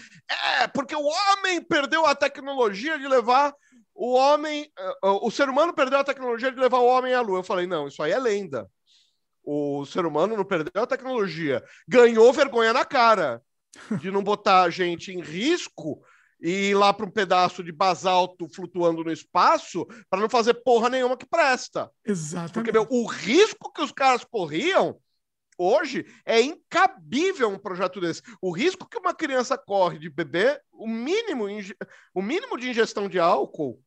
é, 0.61 0.67
porque 0.67 0.95
o 0.95 1.03
homem 1.03 1.61
perdeu 1.61 2.05
a 2.05 2.15
tecnologia 2.15 2.97
de 2.97 3.07
levar 3.07 3.53
o 3.93 4.13
homem, 4.13 4.71
eh, 4.77 4.93
o 5.01 5.31
ser 5.31 5.49
humano 5.49 5.73
perdeu 5.73 5.99
a 5.99 6.03
tecnologia 6.03 6.51
de 6.51 6.59
levar 6.59 6.79
o 6.79 6.85
homem 6.85 7.13
à 7.13 7.21
lua. 7.21 7.39
Eu 7.39 7.43
falei: 7.43 7.67
não, 7.67 7.87
isso 7.87 8.01
aí 8.01 8.11
é 8.11 8.19
lenda 8.19 8.69
o 9.45 9.85
ser 9.85 10.05
humano 10.05 10.35
não 10.35 10.43
perdeu 10.43 10.83
a 10.83 10.87
tecnologia, 10.87 11.63
ganhou 11.87 12.33
vergonha 12.33 12.73
na 12.73 12.83
cara 12.83 13.41
de 13.99 14.09
não 14.09 14.23
botar 14.23 14.63
a 14.63 14.69
gente 14.69 15.11
em 15.11 15.21
risco 15.21 16.01
e 16.41 16.69
ir 16.69 16.75
lá 16.75 16.93
para 16.93 17.05
um 17.05 17.11
pedaço 17.11 17.63
de 17.63 17.71
basalto 17.71 18.47
flutuando 18.53 19.03
no 19.03 19.11
espaço 19.11 19.85
para 20.09 20.19
não 20.19 20.29
fazer 20.29 20.55
porra 20.55 20.89
nenhuma 20.89 21.17
que 21.17 21.25
presta. 21.25 21.89
Exatamente. 22.05 22.53
Porque 22.53 22.71
meu, 22.71 22.87
o 22.89 23.05
risco 23.05 23.71
que 23.71 23.81
os 23.81 23.91
caras 23.91 24.23
corriam 24.23 24.99
hoje 25.57 26.05
é 26.25 26.41
incabível 26.41 27.49
um 27.49 27.57
projeto 27.57 28.01
desse. 28.01 28.21
O 28.41 28.51
risco 28.51 28.87
que 28.87 28.97
uma 28.97 29.13
criança 29.13 29.57
corre 29.57 29.97
de 29.97 30.09
beber, 30.09 30.61
o 30.71 30.87
mínimo, 30.87 31.45
o 32.13 32.21
mínimo 32.21 32.57
de 32.57 32.69
ingestão 32.69 33.07
de 33.07 33.19
álcool 33.19 33.81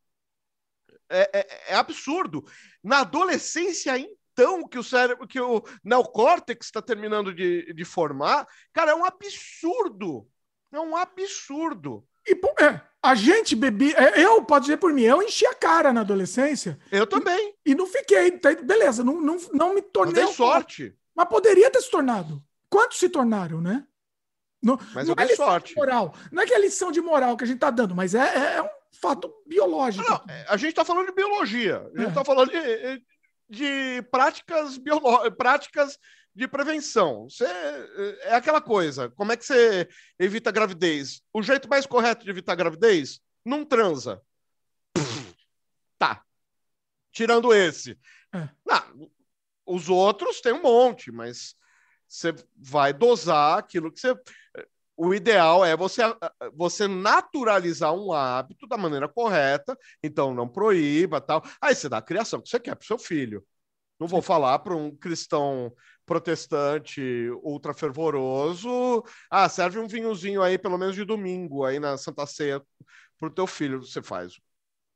é, 1.10 1.30
é, 1.32 1.72
é 1.72 1.74
absurdo. 1.74 2.44
Na 2.82 3.00
adolescência, 3.00 3.92
então 4.38 4.66
que 4.66 4.78
o 4.78 4.84
cérebro, 4.84 5.26
que 5.26 5.40
o 5.40 5.64
neocórtex 5.82 6.66
está 6.66 6.80
terminando 6.80 7.34
de, 7.34 7.72
de 7.74 7.84
formar, 7.84 8.46
cara, 8.72 8.92
é 8.92 8.94
um 8.94 9.04
absurdo. 9.04 10.28
É 10.72 10.78
um 10.78 10.96
absurdo. 10.96 12.06
E 12.26 12.32
é, 12.62 12.80
a 13.02 13.14
gente 13.16 13.56
bebia. 13.56 13.96
É, 13.96 14.24
eu, 14.24 14.44
pode 14.44 14.66
dizer 14.66 14.76
por 14.76 14.92
mim, 14.92 15.02
eu 15.02 15.20
enchi 15.22 15.44
a 15.46 15.54
cara 15.54 15.92
na 15.92 16.02
adolescência. 16.02 16.78
Eu 16.92 17.06
também. 17.06 17.54
E, 17.66 17.72
e 17.72 17.74
não 17.74 17.86
fiquei. 17.86 18.30
Tá, 18.32 18.54
beleza, 18.54 19.02
não, 19.02 19.20
não, 19.20 19.38
não 19.52 19.74
me 19.74 19.82
tornei. 19.82 20.22
Não 20.22 20.32
sorte. 20.32 20.94
Mas 21.14 21.28
poderia 21.28 21.70
ter 21.70 21.80
se 21.80 21.90
tornado. 21.90 22.40
Quantos 22.70 22.98
se 22.98 23.08
tornaram, 23.08 23.60
né? 23.60 23.84
Não, 24.62 24.78
mas 24.94 25.08
não 25.08 25.14
eu 25.16 25.22
é 25.22 25.26
dei 25.26 25.36
sorte. 25.36 25.74
moral. 25.74 26.14
Não 26.30 26.42
é 26.42 26.46
que 26.46 26.54
é 26.54 26.60
lição 26.60 26.92
de 26.92 27.00
moral 27.00 27.36
que 27.36 27.44
a 27.44 27.46
gente 27.46 27.56
está 27.56 27.70
dando, 27.70 27.94
mas 27.94 28.14
é, 28.14 28.20
é, 28.20 28.56
é, 28.56 28.62
um 28.62 28.68
fato 29.00 29.32
biológico. 29.46 30.08
Não, 30.08 30.20
a 30.48 30.56
gente 30.56 30.70
está 30.70 30.84
falando 30.84 31.06
de 31.06 31.12
biologia. 31.12 31.78
A 31.94 31.98
gente 31.98 32.08
está 32.08 32.20
é. 32.20 32.24
falando 32.24 32.50
de, 32.50 33.02
de 33.48 34.02
práticas 34.10 34.76
biológicas, 34.78 35.36
práticas 35.36 35.98
de 36.34 36.46
prevenção. 36.46 37.28
Você, 37.28 37.44
é 38.22 38.34
aquela 38.34 38.60
coisa. 38.60 39.10
Como 39.10 39.32
é 39.32 39.36
que 39.36 39.44
você 39.44 39.88
evita 40.18 40.50
a 40.50 40.52
gravidez? 40.52 41.22
O 41.32 41.42
jeito 41.42 41.68
mais 41.68 41.86
correto 41.86 42.24
de 42.24 42.30
evitar 42.30 42.52
a 42.52 42.56
gravidez? 42.56 43.20
Não 43.44 43.64
transa. 43.64 44.22
tá. 45.98 46.22
Tirando 47.10 47.52
esse. 47.52 47.98
É. 48.32 48.48
Não, 48.64 49.10
os 49.66 49.88
outros 49.88 50.40
tem 50.40 50.52
um 50.52 50.62
monte, 50.62 51.10
mas 51.10 51.56
você 52.06 52.34
vai 52.56 52.92
dosar 52.92 53.58
aquilo 53.58 53.90
que 53.92 54.00
você 54.00 54.14
o 54.98 55.14
ideal 55.14 55.64
é 55.64 55.76
você, 55.76 56.02
você 56.54 56.88
naturalizar 56.88 57.94
um 57.94 58.12
hábito 58.12 58.66
da 58.66 58.76
maneira 58.76 59.08
correta, 59.08 59.78
então 60.02 60.34
não 60.34 60.48
proíba 60.48 61.20
tal. 61.20 61.42
Aí 61.62 61.74
você 61.74 61.88
dá 61.88 61.98
a 61.98 62.02
criação 62.02 62.40
que 62.42 62.48
você 62.48 62.58
quer 62.60 62.74
para 62.74 62.82
o 62.84 62.86
seu 62.86 62.98
filho. 62.98 63.44
Não 64.00 64.08
vou 64.08 64.22
falar 64.22 64.58
para 64.60 64.76
um 64.76 64.94
cristão 64.96 65.72
protestante 66.06 67.00
ultra 67.42 67.74
fervoroso, 67.74 69.04
ah, 69.30 69.48
serve 69.48 69.78
um 69.78 69.88
vinhozinho 69.88 70.42
aí 70.42 70.58
pelo 70.58 70.78
menos 70.78 70.96
de 70.96 71.04
domingo 71.04 71.64
aí 71.64 71.78
na 71.80 71.96
Santa 71.98 72.26
Ceia 72.26 72.62
para 73.18 73.28
o 73.28 73.30
teu 73.32 73.46
filho, 73.46 73.80
você 73.84 74.02
faz 74.02 74.34
o 74.34 74.36
que 74.36 74.42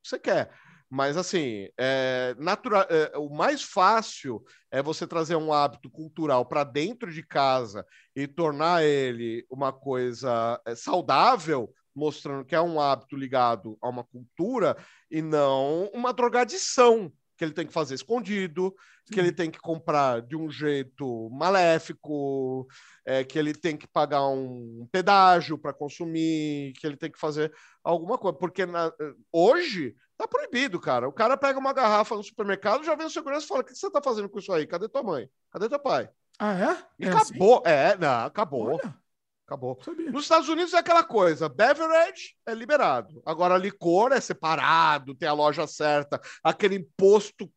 você 0.08 0.18
quer. 0.18 0.52
Mas, 0.94 1.16
assim, 1.16 1.70
é, 1.80 2.36
natural, 2.38 2.86
é, 2.90 3.16
o 3.16 3.30
mais 3.30 3.62
fácil 3.62 4.44
é 4.70 4.82
você 4.82 5.06
trazer 5.06 5.36
um 5.36 5.50
hábito 5.50 5.88
cultural 5.88 6.44
para 6.44 6.64
dentro 6.64 7.10
de 7.10 7.22
casa 7.22 7.82
e 8.14 8.26
tornar 8.26 8.84
ele 8.84 9.42
uma 9.48 9.72
coisa 9.72 10.60
é, 10.66 10.74
saudável, 10.74 11.72
mostrando 11.96 12.44
que 12.44 12.54
é 12.54 12.60
um 12.60 12.78
hábito 12.78 13.16
ligado 13.16 13.78
a 13.80 13.88
uma 13.88 14.04
cultura 14.04 14.76
e 15.10 15.22
não 15.22 15.90
uma 15.94 16.12
drogadição 16.12 17.10
que 17.38 17.44
ele 17.46 17.54
tem 17.54 17.66
que 17.66 17.72
fazer 17.72 17.94
escondido, 17.94 18.74
que 19.10 19.18
ele 19.18 19.32
tem 19.32 19.50
que 19.50 19.58
comprar 19.58 20.22
de 20.22 20.36
um 20.36 20.50
jeito 20.50 21.28
maléfico, 21.30 22.66
é, 23.04 23.24
que 23.24 23.38
ele 23.38 23.52
tem 23.52 23.76
que 23.76 23.86
pagar 23.86 24.26
um 24.28 24.86
pedágio 24.90 25.58
para 25.58 25.72
consumir, 25.72 26.72
que 26.74 26.86
ele 26.86 26.96
tem 26.96 27.10
que 27.10 27.18
fazer 27.18 27.52
alguma 27.82 28.16
coisa. 28.16 28.36
Porque 28.36 28.64
na, 28.64 28.92
hoje 29.32 29.94
tá 30.16 30.28
proibido, 30.28 30.80
cara. 30.80 31.08
O 31.08 31.12
cara 31.12 31.36
pega 31.36 31.58
uma 31.58 31.72
garrafa 31.72 32.14
no 32.14 32.22
supermercado, 32.22 32.84
já 32.84 32.94
vem 32.94 33.06
o 33.06 33.10
segurança 33.10 33.44
e 33.44 33.48
fala: 33.48 33.60
O 33.60 33.64
que 33.64 33.74
você 33.74 33.90
tá 33.90 34.00
fazendo 34.02 34.28
com 34.28 34.38
isso 34.38 34.52
aí? 34.52 34.66
Cadê 34.66 34.88
tua 34.88 35.02
mãe? 35.02 35.28
Cadê 35.50 35.68
teu 35.68 35.80
pai? 35.80 36.08
Ah, 36.38 36.54
é? 36.54 36.84
E 36.98 37.06
é 37.06 37.10
acabou. 37.10 37.62
Assim? 37.64 37.74
É, 37.74 37.96
não, 37.98 38.26
acabou. 38.26 38.68
Olha. 38.68 39.02
Acabou. 39.46 39.78
Sabia. 39.84 40.10
Nos 40.10 40.22
Estados 40.22 40.48
Unidos 40.48 40.72
é 40.72 40.78
aquela 40.78 41.04
coisa: 41.04 41.48
beverage 41.48 42.36
é 42.46 42.54
liberado. 42.54 43.22
Agora, 43.26 43.58
licor 43.58 44.12
é 44.12 44.20
separado, 44.20 45.14
tem 45.14 45.28
a 45.28 45.32
loja 45.32 45.66
certa, 45.66 46.20
aquele 46.42 46.76
imposto 46.76 47.50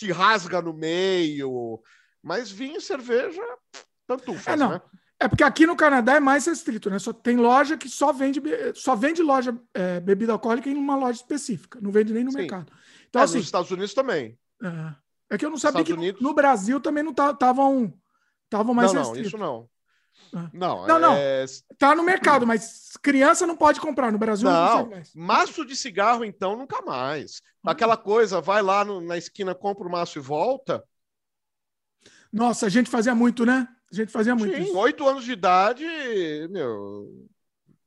te 0.00 0.10
rasga 0.10 0.62
no 0.62 0.72
meio. 0.72 1.80
Mas 2.22 2.50
vinho 2.50 2.78
e 2.78 2.80
cerveja, 2.80 3.42
tanto 4.06 4.34
faz, 4.34 4.58
é, 4.58 4.64
não. 4.64 4.70
né? 4.70 4.82
É 5.18 5.28
porque 5.28 5.44
aqui 5.44 5.66
no 5.66 5.76
Canadá 5.76 6.14
é 6.14 6.20
mais 6.20 6.46
restrito, 6.46 6.88
né? 6.88 6.98
Só 6.98 7.12
tem 7.12 7.36
loja 7.36 7.76
que 7.76 7.88
só 7.90 8.10
vende, 8.10 8.40
só 8.74 8.96
vende 8.96 9.22
loja 9.22 9.54
é, 9.74 10.00
bebida 10.00 10.32
alcoólica 10.32 10.70
em 10.70 10.76
uma 10.76 10.96
loja 10.96 11.18
específica, 11.18 11.78
não 11.82 11.90
vende 11.90 12.12
nem 12.12 12.24
no 12.24 12.30
Sim. 12.30 12.38
mercado. 12.38 12.72
Então, 13.08 13.20
é, 13.20 13.24
assim, 13.26 13.36
nos 13.36 13.44
Estados 13.44 13.70
Unidos 13.70 13.92
também. 13.92 14.38
É, 14.62 15.34
é 15.34 15.38
que 15.38 15.44
eu 15.44 15.50
não 15.50 15.58
sabia 15.58 15.82
Estados 15.82 15.94
que 15.94 16.00
Unidos... 16.00 16.22
no 16.22 16.32
Brasil 16.32 16.80
também 16.80 17.04
não 17.04 17.10
estavam 17.10 17.92
estavam 18.46 18.74
mais 18.74 18.92
não, 18.92 19.02
restritos. 19.02 19.32
Não, 19.32 19.38
isso 19.38 19.52
não. 19.52 19.68
Não, 20.52 20.86
não, 20.86 20.98
não. 20.98 21.14
É... 21.14 21.44
Tá 21.78 21.94
no 21.94 22.02
mercado, 22.02 22.46
mas 22.46 22.96
criança 23.02 23.46
não 23.46 23.56
pode 23.56 23.80
comprar. 23.80 24.12
No 24.12 24.18
Brasil 24.18 24.48
não, 24.48 24.86
não 24.86 25.02
Maço 25.14 25.64
de 25.64 25.74
cigarro, 25.74 26.24
então, 26.24 26.56
nunca 26.56 26.82
mais. 26.82 27.42
Hum. 27.64 27.70
Aquela 27.70 27.96
coisa, 27.96 28.40
vai 28.40 28.62
lá 28.62 28.84
no, 28.84 29.00
na 29.00 29.18
esquina, 29.18 29.54
compra 29.54 29.86
o 29.86 29.90
maço 29.90 30.18
e 30.18 30.22
volta. 30.22 30.84
Nossa, 32.32 32.66
a 32.66 32.68
gente 32.68 32.88
fazia 32.88 33.14
muito, 33.14 33.44
né? 33.44 33.66
A 33.92 33.96
gente 33.96 34.12
fazia 34.12 34.34
muito. 34.36 34.56
Sim, 34.56 34.76
oito 34.76 35.06
anos 35.08 35.24
de 35.24 35.32
idade, 35.32 35.84
meu. 36.48 37.28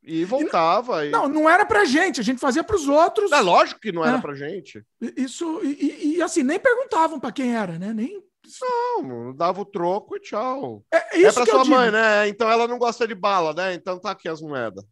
E 0.04 0.26
voltava. 0.26 1.06
E 1.06 1.12
não, 1.12 1.28
e... 1.28 1.30
não 1.30 1.50
era 1.50 1.66
pra 1.66 1.86
gente, 1.86 2.20
a 2.20 2.24
gente 2.24 2.42
fazia 2.42 2.64
pros 2.64 2.90
outros. 2.90 3.32
É 3.32 3.40
lógico 3.40 3.80
que 3.80 3.92
não 3.92 4.04
era 4.04 4.18
é. 4.18 4.22
pra 4.22 4.36
gente. 4.36 4.86
Isso, 5.16 5.62
e, 5.64 6.18
e, 6.18 6.22
assim, 6.22 6.44
nem 6.44 6.60
perguntavam 6.60 7.20
pra 7.20 7.32
quem 7.32 7.56
era, 7.56 7.80
né? 7.80 7.94
Nem 7.94 8.22
não, 8.62 9.34
dava 9.36 9.62
o 9.62 9.66
troco 9.66 10.16
e 10.16 10.20
tchau. 10.20 10.84
É, 10.92 11.18
é 11.18 11.20
isso 11.22 11.40
é 11.40 11.46
pra 11.46 11.46
sua 11.46 11.66
mãe, 11.66 11.92
né? 11.92 12.28
Então 12.28 12.50
ela 12.50 12.68
não 12.68 12.78
gosta 12.78 13.08
de 13.08 13.16
bala, 13.16 13.54
né? 13.54 13.74
Então 13.74 14.00
tá 14.00 14.12
aqui 14.12 14.28
as 14.28 14.42
moedas. 14.42 14.84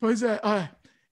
Pois 0.00 0.22
é, 0.22 0.40
é. 0.42 0.70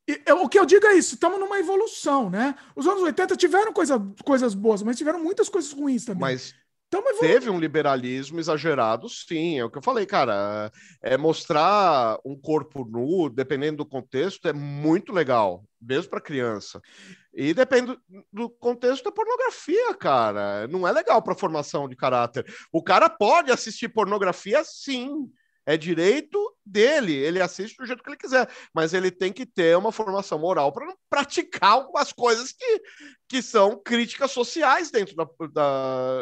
E, 0.09 0.33
o 0.33 0.49
que 0.49 0.59
eu 0.59 0.67
digo 0.67 0.85
é 0.87 0.95
isso, 0.95 1.15
estamos 1.15 1.39
numa 1.39 1.59
evolução, 1.59 2.29
né? 2.29 2.55
Os 2.75 2.87
anos 2.87 3.03
80 3.03 3.37
tiveram 3.37 3.73
coisa, 3.73 3.99
coisas 4.25 4.55
boas, 4.55 4.83
mas 4.83 4.99
tiveram 4.99 5.23
muitas 5.23 5.49
coisas 5.49 5.73
ruins 5.73 6.05
também. 6.05 6.21
Mas 6.21 6.55
teve 7.19 7.49
um 7.49 7.59
liberalismo 7.59 8.39
exagerado, 8.39 9.09
sim. 9.09 9.59
É 9.59 9.65
o 9.65 9.71
que 9.71 9.79
eu 9.79 9.83
falei, 9.83 10.05
cara. 10.05 10.71
É 11.01 11.17
mostrar 11.17 12.19
um 12.25 12.39
corpo 12.39 12.85
nu, 12.85 13.31
dependendo 13.31 13.79
do 13.79 13.87
contexto, 13.87 14.47
é 14.49 14.53
muito 14.53 15.13
legal, 15.13 15.65
mesmo 15.81 16.11
para 16.11 16.21
criança. 16.21 16.81
E 17.33 17.55
depende 17.55 17.97
do 18.31 18.51
contexto 18.51 19.05
da 19.05 19.13
pornografia, 19.13 19.95
cara. 19.95 20.67
Não 20.69 20.87
é 20.87 20.93
legal 20.93 21.23
para 21.23 21.35
formação 21.35 21.89
de 21.89 21.97
caráter. 21.97 22.45
O 22.71 22.83
cara 22.83 23.09
pode 23.09 23.51
assistir 23.51 23.89
pornografia, 23.89 24.63
sim. 24.65 25.31
É 25.65 25.77
direito 25.77 26.39
dele, 26.65 27.15
ele 27.15 27.41
assiste 27.41 27.77
do 27.77 27.87
jeito 27.87 28.03
que 28.03 28.11
ele 28.11 28.17
quiser, 28.17 28.51
mas 28.75 28.93
ele 28.93 29.11
tem 29.11 29.33
que 29.33 29.47
ter 29.47 29.77
uma 29.77 29.93
formação 29.93 30.39
moral 30.39 30.73
para 30.73 30.93
praticar 31.09 31.73
algumas 31.73 32.13
coisas 32.13 32.53
que, 32.53 32.83
que 33.29 33.43
são 33.43 33.81
críticas 33.81 34.33
sociais 34.33 34.91
dentro 34.91 35.15
da, 35.15 35.27
da, 35.53 36.21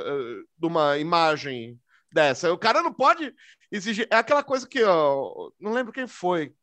de 0.59 0.67
uma 0.67 0.99
imagem 0.99 1.81
dessa. 2.13 2.53
O 2.53 2.59
cara 2.59 2.83
não 2.83 2.93
pode 2.93 3.35
exigir. 3.71 4.07
É 4.11 4.17
aquela 4.17 4.43
coisa 4.43 4.67
que, 4.69 4.83
ó, 4.83 5.51
não 5.59 5.73
lembro 5.73 5.93
quem 5.93 6.07
foi, 6.07 6.55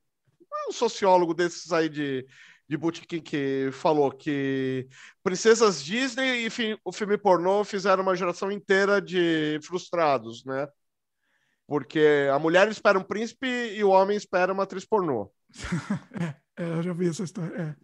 um 0.70 0.72
sociólogo 0.72 1.34
desses 1.34 1.72
aí 1.72 1.90
de, 1.90 2.28
de 2.68 2.78
Bootkin 2.78 3.22
que 3.22 3.70
falou 3.72 4.12
que 4.12 4.88
princesas 5.24 5.84
Disney 5.84 6.46
e 6.46 6.78
o 6.84 6.92
filme 6.92 7.18
pornô 7.18 7.64
fizeram 7.64 8.04
uma 8.04 8.16
geração 8.16 8.52
inteira 8.52 9.02
de 9.02 9.60
frustrados, 9.64 10.44
né? 10.46 10.68
Porque 11.68 12.28
a 12.34 12.40
mulher 12.40 12.68
espera 12.70 12.98
um 12.98 13.04
príncipe 13.04 13.46
e 13.46 13.84
o 13.84 13.90
homem 13.90 14.16
espera 14.16 14.54
uma 14.54 14.64
atriz 14.64 14.86
pornô. 14.86 15.30
é, 16.20 16.36
é, 16.64 16.70
eu 16.78 16.82
já 16.82 16.94
vi 16.94 17.10
essa 17.10 17.24
história. 17.24 17.54
É. 17.56 17.76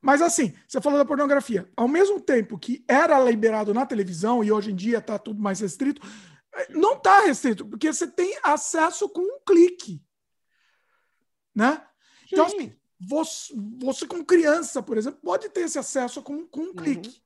Mas 0.00 0.22
assim, 0.22 0.52
você 0.66 0.80
falou 0.80 0.98
da 0.98 1.04
pornografia. 1.04 1.70
Ao 1.76 1.86
mesmo 1.86 2.20
tempo 2.20 2.58
que 2.58 2.82
era 2.88 3.20
liberado 3.20 3.74
na 3.74 3.86
televisão 3.86 4.42
e 4.42 4.50
hoje 4.50 4.72
em 4.72 4.74
dia 4.74 4.98
está 4.98 5.18
tudo 5.18 5.40
mais 5.40 5.60
restrito, 5.60 6.00
não 6.70 6.94
está 6.94 7.20
restrito, 7.20 7.66
porque 7.66 7.92
você 7.92 8.06
tem 8.06 8.36
acesso 8.42 9.08
com 9.08 9.20
um 9.20 9.40
clique. 9.46 10.02
Né? 11.54 11.86
Então, 12.32 12.46
assim, 12.46 12.74
você, 12.98 13.54
você, 13.78 14.06
como 14.06 14.24
criança, 14.24 14.82
por 14.82 14.96
exemplo, 14.96 15.20
pode 15.22 15.50
ter 15.50 15.60
esse 15.60 15.78
acesso 15.78 16.22
com, 16.22 16.46
com 16.46 16.60
um 16.62 16.66
uhum. 16.68 16.74
clique. 16.74 17.22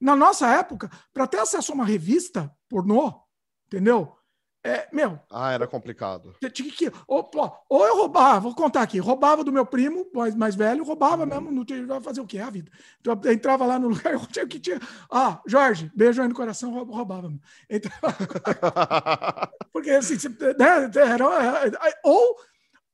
Na 0.00 0.16
nossa 0.16 0.48
época, 0.54 0.90
para 1.12 1.26
ter 1.26 1.38
acesso 1.38 1.72
a 1.72 1.74
uma 1.74 1.84
revista 1.84 2.54
pornô, 2.68 3.22
entendeu? 3.66 4.17
É, 4.64 4.88
meu. 4.92 5.18
Ah, 5.30 5.52
era 5.52 5.66
complicado. 5.66 6.34
Tinha 6.52 6.70
que, 6.70 6.90
ou, 7.06 7.30
ou 7.68 7.86
eu 7.86 7.96
roubava, 7.96 8.40
vou 8.40 8.54
contar 8.54 8.82
aqui, 8.82 8.98
roubava 8.98 9.44
do 9.44 9.52
meu 9.52 9.64
primo, 9.64 10.06
mais, 10.12 10.34
mais 10.34 10.54
velho, 10.54 10.84
roubava 10.84 11.22
uhum. 11.22 11.28
mesmo, 11.28 11.52
não 11.52 11.64
tinha 11.64 12.00
fazer 12.00 12.20
o 12.20 12.26
que? 12.26 12.38
A 12.38 12.50
vida. 12.50 12.70
Então, 13.00 13.18
eu 13.24 13.32
entrava 13.32 13.64
lá 13.64 13.78
no 13.78 13.88
lugar, 13.88 14.12
eu 14.14 14.26
tinha 14.26 14.46
que 14.46 14.58
tinha. 14.58 14.80
Ah, 15.10 15.40
Jorge, 15.46 15.90
beijo 15.94 16.20
aí 16.20 16.28
no 16.28 16.34
coração, 16.34 16.72
roubava. 16.72 17.32
Entrava. 17.70 18.12
Porque 19.72 19.90
assim, 19.90 20.16
né, 20.58 20.90
era, 20.94 21.24
ou 22.02 22.36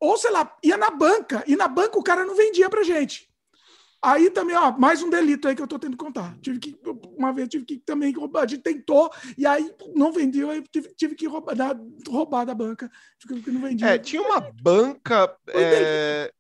ou, 0.05 0.19
sei 0.19 0.31
lá, 0.31 0.55
ia 0.63 0.77
na 0.77 0.91
banca, 0.91 1.43
e 1.47 1.57
na 1.57 1.67
banca 1.67 1.99
o 1.99 2.03
cara 2.03 2.27
não 2.27 2.37
vendia 2.37 2.69
pra 2.69 2.83
gente. 2.83 3.27
Aí 4.05 4.31
também, 4.31 4.55
ó, 4.55 4.71
mais 4.73 5.03
um 5.03 5.09
delito 5.09 5.49
aí 5.49 5.57
que 5.57 5.63
eu 5.63 5.67
tô 5.67 5.79
tendo 5.79 5.97
que 5.97 6.05
contar. 6.05 6.37
Tive 6.43 6.59
que, 6.59 6.79
uma 7.17 7.33
vez 7.33 7.49
tive 7.49 7.65
que 7.65 7.79
também 7.79 8.13
roubar, 8.13 8.43
a 8.43 8.47
gente 8.47 8.63
tentou, 8.63 9.11
e 9.39 9.47
aí 9.47 9.75
não 9.95 10.13
vendeu, 10.13 10.51
aí 10.51 10.63
tive, 10.71 10.89
tive 10.95 11.15
que 11.15 11.27
roubar 11.27 11.57
da, 11.57 11.75
roubar 12.07 12.45
da 12.45 12.55
banca, 12.55 12.91
que 13.19 13.51
não 13.51 13.63
vendia. 13.63 13.89
É, 13.89 13.99
tinha 13.99 14.21
uma 14.21 14.41
banca 14.61 15.35
é, 15.49 16.31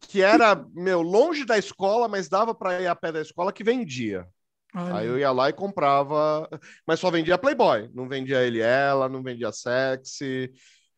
que 0.00 0.20
era, 0.20 0.66
meu, 0.74 1.00
longe 1.00 1.44
da 1.44 1.56
escola, 1.56 2.08
mas 2.08 2.28
dava 2.28 2.52
para 2.52 2.82
ir 2.82 2.88
a 2.88 2.96
pé 2.96 3.12
da 3.12 3.20
escola, 3.20 3.52
que 3.52 3.62
vendia. 3.62 4.26
Aí 4.74 5.06
eu 5.06 5.16
ia 5.16 5.30
lá 5.30 5.48
e 5.48 5.52
comprava, 5.52 6.48
mas 6.84 6.98
só 6.98 7.08
vendia 7.08 7.38
Playboy, 7.38 7.88
não 7.94 8.08
vendia 8.08 8.42
ele 8.42 8.60
ela, 8.60 9.08
não 9.08 9.22
vendia 9.22 9.52
sexy. 9.52 10.50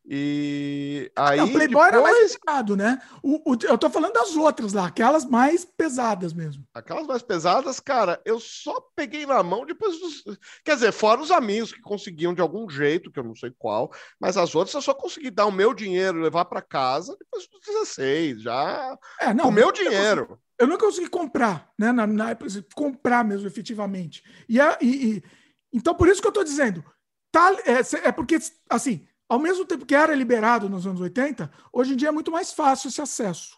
E 0.07 1.11
aí. 1.15 1.37
Não, 1.37 1.49
Playboy 1.49 1.67
depois... 1.67 1.87
era 1.87 2.01
mais 2.01 2.37
pesado, 2.37 2.77
né? 2.77 3.01
O, 3.23 3.53
o, 3.53 3.57
eu 3.63 3.77
tô 3.77 3.89
falando 3.89 4.13
das 4.13 4.35
outras 4.35 4.71
lá, 4.71 4.85
aquelas 4.85 5.25
mais 5.25 5.65
pesadas 5.65 6.31
mesmo. 6.31 6.63
Aquelas 6.75 7.07
mais 7.07 7.23
pesadas, 7.23 7.79
cara, 7.79 8.21
eu 8.23 8.39
só 8.39 8.79
peguei 8.95 9.25
na 9.25 9.41
mão 9.41 9.65
depois 9.65 9.99
dos. 9.99 10.23
Quer 10.63 10.75
dizer, 10.75 10.91
fora 10.91 11.21
os 11.21 11.31
amigos 11.31 11.73
que 11.73 11.81
conseguiam 11.81 12.35
de 12.35 12.41
algum 12.41 12.69
jeito, 12.69 13.11
que 13.11 13.19
eu 13.19 13.23
não 13.23 13.35
sei 13.35 13.51
qual, 13.57 13.91
mas 14.19 14.37
as 14.37 14.53
outras 14.53 14.75
eu 14.75 14.81
só 14.81 14.93
consegui 14.93 15.31
dar 15.31 15.47
o 15.47 15.51
meu 15.51 15.73
dinheiro, 15.73 16.21
levar 16.21 16.45
para 16.45 16.61
casa 16.61 17.17
depois 17.19 17.47
dos 17.47 17.61
16, 17.65 18.43
já. 18.43 18.95
É, 19.19 19.33
não, 19.33 19.49
o 19.49 19.51
meu 19.51 19.71
dinheiro. 19.71 20.27
Consegui, 20.27 20.45
eu 20.59 20.67
não 20.67 20.77
consegui 20.77 21.09
comprar, 21.09 21.71
né? 21.79 21.91
Na, 21.91 22.05
na, 22.05 22.37
comprar 22.75 23.25
mesmo, 23.25 23.47
efetivamente. 23.47 24.23
E, 24.47 24.61
a, 24.61 24.77
e, 24.79 25.15
e, 25.15 25.23
então, 25.73 25.95
por 25.95 26.07
isso 26.07 26.21
que 26.21 26.27
eu 26.27 26.31
tô 26.31 26.43
dizendo, 26.43 26.85
tá, 27.31 27.51
é, 27.65 28.07
é 28.07 28.11
porque, 28.11 28.37
assim 28.69 29.07
ao 29.27 29.39
mesmo 29.39 29.65
tempo 29.65 29.85
que 29.85 29.95
era 29.95 30.13
liberado 30.13 30.69
nos 30.69 30.85
anos 30.85 31.01
80, 31.01 31.51
hoje 31.73 31.93
em 31.93 31.95
dia 31.95 32.09
é 32.09 32.11
muito 32.11 32.31
mais 32.31 32.51
fácil 32.53 32.87
esse 32.87 33.01
acesso. 33.01 33.57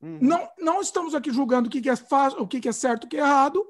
Uhum. 0.00 0.18
Não, 0.20 0.48
não 0.58 0.80
estamos 0.80 1.14
aqui 1.14 1.32
julgando 1.32 1.68
o 1.68 1.70
que, 1.70 1.88
é 1.88 1.96
fácil, 1.96 2.40
o 2.40 2.48
que, 2.48 2.68
é 2.68 2.72
certo, 2.72 3.04
o 3.04 3.08
que 3.08 3.16
é 3.16 3.20
errado. 3.20 3.64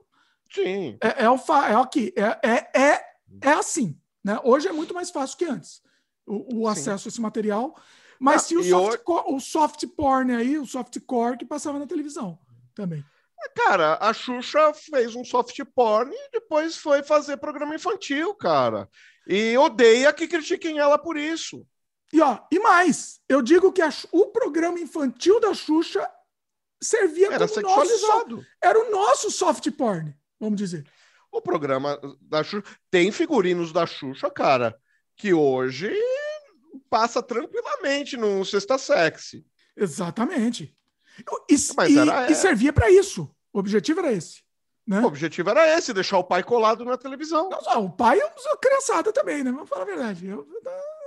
Sim. 0.50 0.98
É, 1.00 1.24
é, 1.24 1.30
o 1.30 1.38
fa 1.38 1.68
é 1.68 1.74
aqui, 1.74 2.12
é, 2.16 2.48
é, 2.48 2.80
é, 2.80 3.04
é 3.42 3.52
assim. 3.52 3.98
Né? 4.22 4.38
Hoje 4.42 4.68
é 4.68 4.72
muito 4.72 4.94
mais 4.94 5.10
fácil 5.10 5.36
que 5.36 5.44
antes 5.44 5.82
o, 6.26 6.62
o 6.62 6.68
acesso 6.68 7.08
a 7.08 7.10
esse 7.10 7.20
material. 7.20 7.76
Mas 8.18 8.42
ah, 8.42 8.44
sim 8.46 8.56
o 8.56 8.64
soft, 8.64 9.02
o 9.06 9.40
soft 9.40 9.86
porn 9.96 10.34
aí, 10.34 10.58
o 10.58 10.66
softcore 10.66 11.36
que 11.36 11.44
passava 11.44 11.78
na 11.78 11.86
televisão 11.86 12.38
também. 12.74 13.04
Cara, 13.54 13.98
a 14.00 14.12
Xuxa 14.12 14.72
fez 14.72 15.14
um 15.14 15.24
soft 15.24 15.58
porn 15.74 16.10
e 16.14 16.30
depois 16.32 16.76
foi 16.76 17.02
fazer 17.02 17.36
programa 17.36 17.74
infantil, 17.74 18.34
cara. 18.34 18.88
E 19.26 19.56
odeia 19.58 20.12
que 20.12 20.28
critiquem 20.28 20.78
ela 20.78 20.98
por 20.98 21.16
isso. 21.16 21.66
E, 22.12 22.20
ó, 22.20 22.38
e 22.52 22.58
mais, 22.60 23.20
eu 23.28 23.42
digo 23.42 23.72
que 23.72 23.82
a, 23.82 23.90
o 24.12 24.26
programa 24.26 24.78
infantil 24.78 25.40
da 25.40 25.52
Xuxa 25.54 26.08
servia 26.82 27.28
era 27.32 27.48
como 27.48 27.54
sexualizado. 27.54 28.36
Nosso, 28.36 28.48
era 28.62 28.78
o 28.78 28.90
nosso 28.90 29.30
soft 29.30 29.68
porn. 29.72 30.14
vamos 30.38 30.56
dizer. 30.56 30.86
O 31.32 31.40
programa 31.40 31.98
da 32.20 32.44
Xuxa 32.44 32.64
tem 32.90 33.10
figurinos 33.10 33.72
da 33.72 33.84
Xuxa, 33.86 34.30
cara, 34.30 34.78
que 35.16 35.32
hoje 35.34 35.92
passa 36.88 37.20
tranquilamente 37.22 38.16
no 38.16 38.44
Sexta 38.44 38.78
Sexy. 38.78 39.44
Exatamente. 39.76 40.76
E, 41.50 41.56
Mas 41.76 41.90
e- 41.90 41.98
era- 41.98 42.30
e 42.30 42.34
servia 42.34 42.72
para 42.72 42.90
isso. 42.90 43.28
O 43.52 43.58
objetivo 43.58 44.00
era 44.00 44.12
esse. 44.12 44.43
Né? 44.86 45.00
O 45.00 45.06
objetivo 45.06 45.48
era 45.50 45.78
esse, 45.78 45.94
deixar 45.94 46.18
o 46.18 46.24
pai 46.24 46.42
colado 46.42 46.84
na 46.84 46.98
televisão. 46.98 47.48
Não, 47.48 47.86
o 47.86 47.90
pai 47.90 48.18
é 48.20 48.24
uma 48.26 48.56
criançada 48.58 49.12
também, 49.12 49.42
né? 49.42 49.50
Vamos 49.50 49.68
falar 49.68 49.82
a 49.82 49.86
verdade. 49.86 50.26
Eu, 50.26 50.46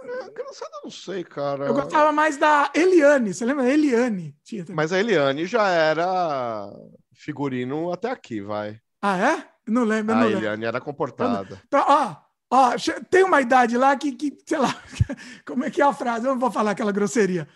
É, 0.03 0.29
criançada, 0.31 0.71
eu 0.77 0.81
não 0.85 0.91
sei, 0.91 1.23
cara. 1.23 1.65
eu 1.65 1.73
gostava 1.73 2.11
mais 2.11 2.37
da 2.37 2.71
Eliane. 2.73 3.33
Você 3.33 3.45
lembra? 3.45 3.69
Eliane. 3.69 4.35
Tinha 4.43 4.63
também. 4.63 4.75
Mas 4.75 4.91
a 4.91 4.99
Eliane 4.99 5.45
já 5.45 5.67
era 5.69 6.71
figurino 7.13 7.91
até 7.91 8.09
aqui, 8.09 8.41
vai. 8.41 8.79
Ah, 9.01 9.17
é? 9.17 9.47
Não 9.67 9.83
lembro, 9.83 10.13
A 10.13 10.17
não 10.17 10.23
lembro. 10.25 10.39
Eliane 10.39 10.65
era 10.65 10.81
comportada. 10.81 11.61
Então, 11.67 11.83
ó, 11.87 12.15
ó, 12.51 12.71
tem 13.09 13.23
uma 13.23 13.41
idade 13.41 13.77
lá 13.77 13.95
que, 13.95 14.11
que, 14.11 14.37
sei 14.45 14.57
lá, 14.57 14.75
como 15.45 15.63
é 15.65 15.69
que 15.69 15.81
é 15.81 15.85
a 15.85 15.93
frase? 15.93 16.25
Eu 16.25 16.31
não 16.31 16.39
vou 16.39 16.51
falar 16.51 16.71
aquela 16.71 16.91
grosseria. 16.91 17.47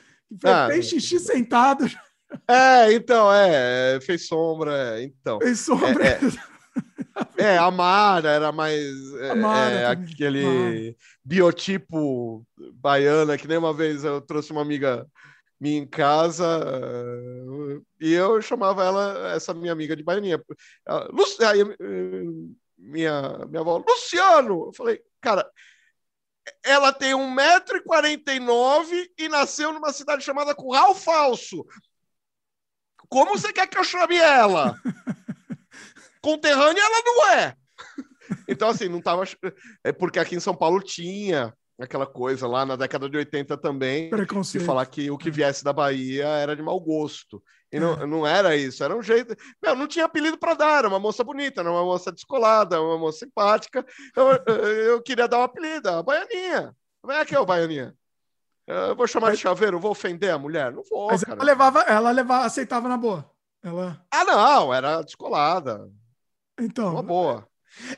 Ah, 0.44 0.68
Fez 0.70 0.88
xixi 0.88 1.20
sentado, 1.20 1.86
É, 2.48 2.94
então, 2.94 3.32
é, 3.32 4.00
fez 4.02 4.28
sombra, 4.28 4.98
é, 4.98 5.04
então. 5.04 5.40
fez 5.40 5.60
sombra. 5.60 6.08
É, 6.08 6.20
É, 7.38 7.58
a 7.58 7.70
Mara 7.70 8.30
era 8.30 8.52
mais 8.52 9.14
é, 9.16 9.32
A 9.32 9.36
Mara 9.36 9.70
é, 9.70 9.96
também. 9.96 10.06
aquele 10.14 10.98
biotipo 11.24 12.46
baiana, 12.74 13.38
que 13.38 13.48
nem 13.48 13.58
uma 13.58 13.74
vez 13.74 14.04
eu 14.04 14.22
trouxe 14.22 14.52
uma 14.52 14.62
amiga 14.62 15.06
minha 15.60 15.80
em 15.80 15.86
casa 15.86 16.46
e 18.00 18.12
eu 18.14 18.42
chamava 18.42 18.84
ela, 18.84 19.34
essa 19.36 19.54
minha 19.54 19.72
amiga 19.72 19.96
de 19.96 20.04
baianinha. 20.04 20.44
Ela, 20.88 21.08
eh, 21.42 22.24
minha, 22.78 23.46
minha 23.48 23.62
avó, 23.62 23.78
Luciano! 23.78 24.68
Eu 24.68 24.74
falei, 24.74 25.00
cara, 25.22 25.48
ela 26.64 26.92
tem 26.92 27.14
1,49m 27.14 29.08
e 29.18 29.30
nasceu 29.30 29.72
numa 29.72 29.94
cidade 29.94 30.24
chamada 30.24 30.56
Curral 30.56 30.96
Falso. 30.96 31.64
Como 33.12 33.38
você 33.38 33.52
quer 33.52 33.68
que 33.68 33.78
eu 33.78 33.84
chame 33.84 34.16
ela? 34.16 34.74
Conterrânea 36.22 36.82
ela 36.82 37.02
não 37.04 37.30
é. 37.32 37.56
Então, 38.48 38.70
assim, 38.70 38.88
não 38.88 39.02
tava. 39.02 39.24
É 39.84 39.92
porque 39.92 40.18
aqui 40.18 40.36
em 40.36 40.40
São 40.40 40.56
Paulo 40.56 40.80
tinha 40.82 41.54
aquela 41.78 42.06
coisa 42.06 42.48
lá 42.48 42.66
na 42.66 42.76
década 42.76 43.10
de 43.10 43.18
80 43.18 43.58
também, 43.58 44.10
de 44.60 44.60
falar 44.66 44.86
que 44.86 45.10
o 45.12 45.18
que 45.18 45.32
viesse 45.32 45.64
da 45.64 45.74
Bahia 45.74 46.26
era 46.28 46.56
de 46.56 46.62
mau 46.62 46.80
gosto. 46.80 47.44
E 47.72 47.80
não, 47.80 47.94
É. 48.02 48.06
não 48.06 48.26
era 48.28 48.56
isso, 48.56 48.84
era 48.84 48.96
um 48.96 49.02
jeito. 49.02 49.36
Meu, 49.62 49.76
não 49.76 49.88
tinha 49.88 50.06
apelido 50.06 50.38
para 50.38 50.54
dar, 50.54 50.78
era 50.80 50.88
uma 50.88 51.00
moça 51.00 51.24
bonita, 51.24 51.62
era 51.62 51.72
uma 51.72 51.84
moça 51.84 52.12
descolada, 52.12 52.80
uma 52.82 52.98
moça 52.98 53.20
simpática. 53.20 53.84
Eu, 54.16 54.28
eu 54.64 55.02
queria 55.02 55.28
dar 55.28 55.40
um 55.40 55.44
apelido, 55.44 55.90
a 55.90 56.04
Baianinha. 56.04 56.74
Como 57.02 57.12
é 57.14 57.26
que 57.26 57.34
é 57.36 57.40
o 57.40 57.46
Baianinha? 57.46 57.96
Eu 58.68 58.96
vou 58.96 59.08
chamar 59.08 59.32
de 59.32 59.38
chaveiro, 59.38 59.80
vou 59.80 59.92
ofender 59.92 60.32
a 60.34 60.38
mulher? 60.40 60.72
Não 60.72 60.84
vou, 60.90 61.08
Mas 61.08 61.24
cara. 61.24 61.36
ela 61.38 61.44
levava, 61.44 61.82
ela 61.82 62.12
levava, 62.12 62.46
aceitava 62.46 62.88
na 62.88 62.98
boa. 62.98 63.30
Ela, 63.64 64.04
Ah, 64.12 64.24
não, 64.24 64.74
era 64.74 65.02
descolada, 65.02 65.90
então, 66.60 66.94
uma 66.94 67.04
boa. 67.04 67.48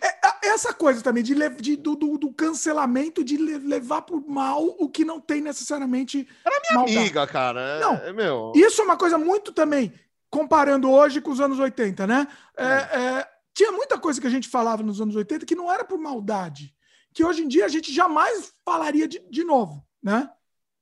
É, 0.02 0.08
a- 0.28 0.40
essa 0.44 0.74
coisa 0.74 1.02
também 1.02 1.24
de, 1.24 1.34
de- 1.60 1.76
do, 1.78 1.96
do- 1.96 2.34
cancelamento 2.34 3.24
de 3.24 3.38
le- 3.38 3.58
levar 3.60 4.02
por 4.04 4.22
mal 4.28 4.64
o 4.64 4.90
que 4.90 5.04
não 5.06 5.20
tem 5.20 5.42
necessariamente 5.42 6.28
maldade. 6.74 6.98
Amiga, 6.98 7.26
cara. 7.28 7.60
É, 7.62 7.80
Não. 7.80 7.94
é 7.96 8.14
meu. 8.14 8.52
Isso 8.56 8.82
é 8.82 8.84
uma 8.86 8.98
coisa 8.98 9.18
muito 9.18 9.52
também, 9.52 9.94
comparando 10.30 10.90
hoje 10.92 11.22
com 11.22 11.32
os 11.32 11.40
anos 11.40 11.60
80, 11.60 12.06
né? 12.06 12.28
É, 12.58 12.66
é, 12.66 13.28
tinha 13.54 13.72
muita 13.72 13.98
coisa 13.98 14.20
que 14.22 14.28
a 14.28 14.30
gente 14.30 14.48
falava 14.50 14.84
nos 14.84 15.00
anos 15.02 15.16
80 15.16 15.46
que 15.46 15.56
não 15.56 15.72
era 15.72 15.84
por 15.84 15.98
maldade, 16.00 16.74
que 17.14 17.24
hoje 17.24 17.44
em 17.44 17.48
dia 17.48 17.66
a 17.66 17.70
gente 17.70 17.92
jamais 17.94 18.54
falaria 18.66 19.08
de, 19.08 19.20
de 19.30 19.44
novo, 19.44 19.84
né? 20.02 20.30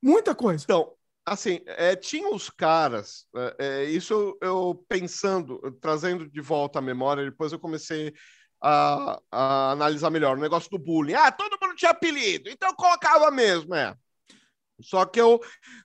Muita 0.01 0.33
coisa. 0.33 0.63
Então, 0.63 0.93
assim, 1.25 1.59
é, 1.65 1.95
tinha 1.95 2.29
os 2.33 2.49
caras, 2.49 3.27
é, 3.35 3.55
é, 3.59 3.83
isso 3.85 4.37
eu, 4.41 4.83
pensando, 4.87 5.59
trazendo 5.79 6.29
de 6.29 6.41
volta 6.41 6.79
à 6.79 6.81
memória, 6.81 7.23
depois 7.23 7.51
eu 7.51 7.59
comecei 7.59 8.13
a, 8.61 9.19
a 9.31 9.71
analisar 9.71 10.09
melhor 10.09 10.37
o 10.37 10.41
negócio 10.41 10.69
do 10.69 10.79
bullying. 10.79 11.13
Ah, 11.13 11.31
todo 11.31 11.57
mundo 11.61 11.75
tinha 11.75 11.91
apelido, 11.91 12.49
então 12.49 12.73
colocava 12.75 13.29
mesmo, 13.31 13.73
é. 13.75 13.95
Só 14.81 15.05
que 15.05 15.21
eu 15.21 15.39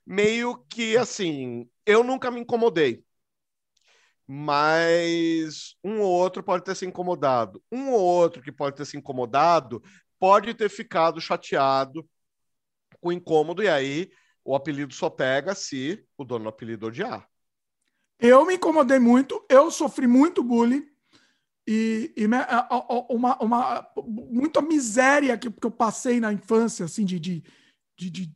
meio 0.05 0.57
que 0.69 0.97
assim, 0.97 1.69
eu 1.85 2.03
nunca 2.03 2.31
me 2.31 2.41
incomodei. 2.41 3.03
Mas 4.27 5.75
um 5.83 6.01
ou 6.01 6.11
outro 6.11 6.43
pode 6.43 6.63
ter 6.63 6.75
se 6.75 6.85
incomodado. 6.85 7.63
Um 7.71 7.91
ou 7.91 8.01
outro 8.01 8.41
que 8.41 8.51
pode 8.51 8.75
ter 8.75 8.85
se 8.85 8.97
incomodado 8.97 9.81
pode 10.19 10.53
ter 10.53 10.69
ficado 10.69 11.21
chateado 11.21 12.07
com 13.01 13.11
incômodo, 13.11 13.63
e 13.63 13.67
aí 13.67 14.11
o 14.43 14.55
apelido 14.55 14.93
só 14.93 15.09
pega 15.09 15.53
se 15.53 16.03
o 16.17 16.23
dono 16.23 16.43
do 16.43 16.49
apelido 16.49 16.87
odiar. 16.87 17.27
Eu 18.19 18.45
me 18.45 18.55
incomodei 18.55 18.97
muito, 18.99 19.45
eu 19.49 19.69
sofri 19.69 20.07
muito 20.07 20.41
bullying 20.41 20.87
e, 21.67 22.11
e 22.15 22.27
me- 22.27 22.37
uma, 23.09 23.37
uma 23.37 23.87
muita 24.05 24.61
miséria 24.61 25.37
que, 25.37 25.51
que 25.51 25.67
eu 25.67 25.71
passei 25.71 26.19
na 26.19 26.33
infância, 26.33 26.85
assim, 26.85 27.05
de, 27.05 27.19
de, 27.19 27.43
de, 27.97 28.09
de, 28.09 28.31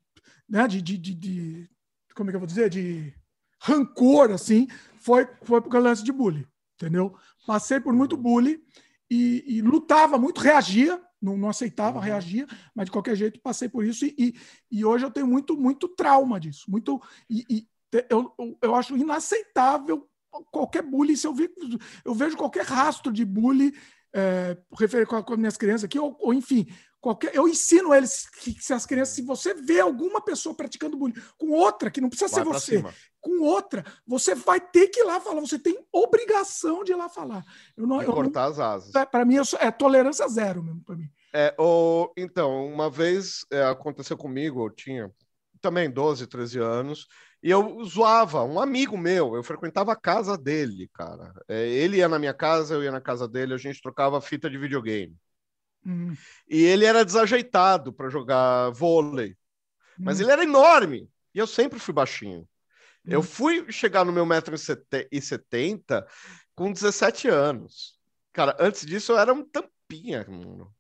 né, 0.48 0.68
de, 0.68 0.82
de, 0.82 0.98
de- 0.98 1.16
de- 1.16 1.70
como 2.14 2.30
é 2.30 2.32
que 2.32 2.36
eu 2.36 2.40
vou 2.42 2.48
dizer, 2.48 2.70
de 2.70 3.14
rancor, 3.62 4.32
assim, 4.32 4.68
foi, 4.98 5.28
foi 5.44 5.62
por 5.62 5.74
lance 5.82 6.04
de 6.04 6.12
bullying, 6.12 6.46
entendeu? 6.76 7.16
Passei 7.48 7.80
por 7.80 7.94
muito 7.94 8.18
bullying 8.18 8.62
e, 9.10 9.44
e 9.48 9.62
lutava 9.62 10.18
muito, 10.18 10.42
reagia, 10.42 11.02
não, 11.22 11.38
não 11.38 11.50
aceitava, 11.50 12.00
Uhum. 12.00 12.04
reagia, 12.06 12.48
mas 12.76 12.86
de 12.86 12.92
qualquer 12.92 13.16
jeito 13.16 13.40
passei 13.42 13.70
por 13.70 13.86
isso 13.86 14.06
e, 14.06 14.16
e, 14.18 14.34
e 14.72 14.86
hoje 14.86 15.06
eu 15.06 15.12
tenho 15.12 15.28
muito, 15.28 15.56
muito 15.58 15.88
trauma 15.88 16.40
disso, 16.40 16.70
muito, 16.70 17.02
e, 17.30 17.46
e 17.50 17.68
eu, 18.10 18.34
eu, 18.40 18.58
eu 18.62 18.76
acho 18.76 18.96
inaceitável 18.98 20.08
qualquer 20.52 20.82
bullying, 20.82 21.16
se 21.16 21.28
eu, 21.28 21.34
vi, 21.34 21.50
eu 22.06 22.14
vejo 22.14 22.38
qualquer 22.38 22.66
rastro 22.66 23.12
de 23.12 23.26
bullying 23.26 23.72
é, 24.14 24.58
refer- 24.78 25.06
com, 25.06 25.16
a- 25.18 25.24
com 25.24 25.34
as 25.34 25.40
minhas 25.40 25.58
crianças 25.58 25.84
aqui, 25.84 26.00
ou, 26.00 26.18
ou 26.20 26.34
enfim, 26.34 26.66
qualquer, 27.02 27.36
eu 27.36 27.48
ensino 27.48 27.94
eles 27.94 28.30
que, 28.30 28.56
se 28.62 28.72
as 28.74 28.86
crianças, 28.86 29.16
se 29.16 29.24
você 29.24 29.54
vê 29.56 29.82
alguma 29.82 30.22
pessoa 30.22 30.56
praticando 30.56 30.96
bullying 30.96 31.16
com 31.38 31.50
outra, 31.50 31.90
que 31.90 32.00
não 32.00 32.08
precisa 32.10 32.30
Vai 32.30 32.44
ser 32.44 32.50
você, 32.50 32.78
cima. 32.78 32.94
com 33.20 33.42
outra, 33.42 33.84
você 34.06 34.36
vai 34.36 34.62
ter 34.62 34.88
que 34.88 35.02
ir 35.02 35.04
lá 35.04 35.20
falar, 35.20 35.42
você 35.42 35.58
tem 35.58 35.84
obrigação 35.92 36.84
de 36.84 36.92
ir 36.92 36.96
lá 36.96 37.10
falar. 37.10 37.44
Eu 37.76 37.88
não, 37.88 38.02
eu 38.02 38.08
não- 38.08 38.14
cortar 38.16 38.46
as 38.46 38.60
asas. 38.60 38.92
para 39.10 39.26
mim, 39.26 39.44
sou- 39.44 39.60
é 39.60 39.72
tolerância 39.72 40.28
zero 40.28 40.64
mesmo 40.64 40.82
para 40.84 40.96
mim. 40.96 41.10
É, 41.34 41.56
o, 41.58 42.12
então, 42.16 42.66
uma 42.68 42.90
vez 42.90 43.46
é, 43.52 43.64
aconteceu 43.64 44.16
comigo, 44.16 44.66
eu 44.66 44.70
tinha 44.70 45.12
também 45.60 45.90
12, 45.90 46.28
13 46.28 46.60
anos, 46.60 47.08
e 47.42 47.50
eu 47.50 47.84
zoava 47.86 48.44
um 48.44 48.60
amigo 48.60 48.98
meu, 48.98 49.36
eu 49.36 49.44
frequentava 49.44 49.92
a 49.94 49.96
casa 49.96 50.38
dele, 50.38 50.90
cara. 50.94 51.34
É, 51.48 51.68
ele 51.68 51.98
ia 51.98 52.08
na 52.10 52.20
minha 52.20 52.34
casa, 52.34 52.76
eu 52.76 52.84
ia 52.84 52.92
na 52.92 53.02
casa 53.02 53.28
dele, 53.28 53.54
a 53.54 53.58
gente 53.58 53.82
trocava 53.82 54.22
fita 54.22 54.50
de 54.50 54.58
videogame. 54.58 55.16
Hum, 55.86 56.18
E 56.50 56.64
ele 56.64 56.86
era 56.86 57.06
desajeitado 57.06 57.94
para 57.94 58.10
jogar 58.10 58.72
vôlei, 58.72 59.36
mas 60.04 60.20
hum, 60.20 60.22
ele 60.22 60.32
era 60.32 60.44
enorme, 60.44 61.10
e 61.34 61.40
eu 61.40 61.48
sempre 61.48 61.80
fui 61.80 61.94
baixinho. 61.94 62.48
Eu 63.10 63.22
Hum. 63.22 63.24
fui 63.24 63.72
chegar 63.72 64.06
no 64.06 64.12
meu 64.14 64.26
metro 64.26 64.56
e 65.12 65.22
setenta 65.22 66.08
com 66.56 66.72
17 66.72 67.28
anos. 67.30 68.00
Cara, 68.34 68.56
antes 68.60 68.86
disso 68.86 69.14
eu 69.14 69.20
era 69.20 69.34
um 69.34 69.44
tampinha, 69.46 70.26
mano. 70.30 70.74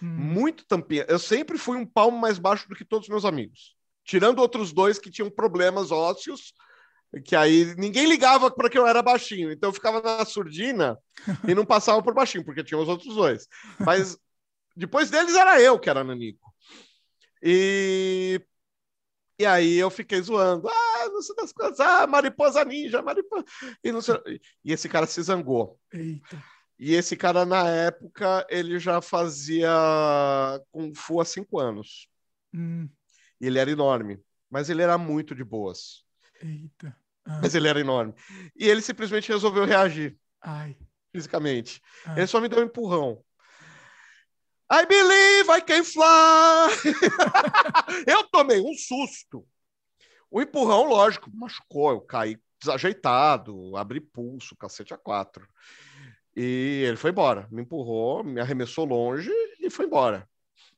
hum. 0.00 0.08
Muito 0.14 0.66
tampinha. 0.66 1.06
Eu 1.08 1.18
sempre 1.18 1.58
fui 1.58 1.76
um 1.76 1.86
palmo 1.86 2.18
mais 2.18 2.38
baixo 2.38 2.68
do 2.68 2.74
que 2.74 2.84
todos 2.84 3.06
os 3.06 3.10
meus 3.10 3.24
amigos. 3.24 3.76
Tirando 4.04 4.40
outros 4.40 4.72
dois 4.72 4.98
que 4.98 5.10
tinham 5.10 5.30
problemas 5.30 5.90
ósseos, 5.92 6.52
que 7.24 7.34
aí 7.36 7.74
ninguém 7.76 8.06
ligava 8.06 8.50
para 8.50 8.68
que 8.68 8.78
eu 8.78 8.86
era 8.86 9.02
baixinho. 9.02 9.50
Então 9.52 9.70
eu 9.70 9.74
ficava 9.74 10.00
na 10.02 10.24
surdina 10.24 10.98
e 11.46 11.54
não 11.54 11.64
passava 11.64 12.02
por 12.02 12.14
baixinho, 12.14 12.44
porque 12.44 12.64
tinha 12.64 12.78
os 12.78 12.88
outros 12.88 13.14
dois. 13.14 13.46
Mas 13.82 14.18
depois 14.78 15.10
deles 15.10 15.34
era 15.36 15.60
eu 15.60 15.78
que 15.78 15.90
era 15.90 16.04
nanico. 16.04 16.52
E 17.42 18.40
e 19.38 19.46
aí 19.46 19.76
eu 19.76 19.88
fiquei 19.90 20.20
zoando. 20.20 20.68
Ah, 20.68 21.08
não 21.12 21.22
sei 21.22 21.36
das 21.36 21.52
coisas. 21.52 21.78
Ah, 21.78 22.06
mariposa 22.08 22.64
ninja, 22.64 23.00
mariposa. 23.02 23.44
E, 23.84 23.92
não 23.92 24.00
sei... 24.00 24.16
e 24.64 24.72
esse 24.72 24.88
cara 24.88 25.06
se 25.06 25.22
zangou. 25.22 25.78
Eita. 25.92 26.42
E 26.78 26.94
esse 26.94 27.16
cara, 27.16 27.44
na 27.44 27.68
época, 27.68 28.44
ele 28.48 28.78
já 28.78 29.00
fazia 29.00 29.68
Kung 30.72 30.92
Fu 30.94 31.20
há 31.20 31.24
cinco 31.24 31.58
anos. 31.58 32.08
Hum, 32.52 32.88
E 33.40 33.46
ele 33.46 33.58
era 33.58 33.70
enorme. 33.70 34.20
Mas 34.50 34.70
ele 34.70 34.82
era 34.82 34.96
muito 34.98 35.34
de 35.34 35.44
boas. 35.44 36.04
eita. 36.42 36.96
Ah, 37.24 37.40
Mas 37.42 37.54
ele 37.54 37.68
era 37.68 37.78
enorme. 37.78 38.14
E 38.56 38.66
ele 38.68 38.80
simplesmente 38.80 39.30
resolveu 39.30 39.64
reagir 39.66 40.18
ai. 40.40 40.76
fisicamente. 41.12 41.80
Ah. 42.06 42.16
Ele 42.16 42.26
só 42.26 42.40
me 42.40 42.48
deu 42.48 42.60
um 42.60 42.64
empurrão. 42.64 43.22
I 44.70 44.84
believe 44.84 45.48
I 45.50 45.60
can 45.62 45.82
fly! 45.82 46.68
eu 48.06 48.24
tomei 48.24 48.60
um 48.60 48.74
susto. 48.74 49.46
O 50.30 50.42
empurrão, 50.42 50.84
lógico, 50.84 51.30
machucou. 51.34 51.90
Eu 51.90 52.00
caí 52.02 52.38
desajeitado, 52.60 53.76
abri 53.76 54.00
pulso, 54.00 54.56
cacete 54.56 54.92
a 54.92 54.98
quatro. 54.98 55.48
E 56.36 56.84
ele 56.86 56.96
foi 56.96 57.10
embora, 57.10 57.48
me 57.50 57.62
empurrou, 57.62 58.22
me 58.22 58.40
arremessou 58.40 58.84
longe 58.84 59.30
e 59.58 59.70
foi 59.70 59.86
embora. 59.86 60.28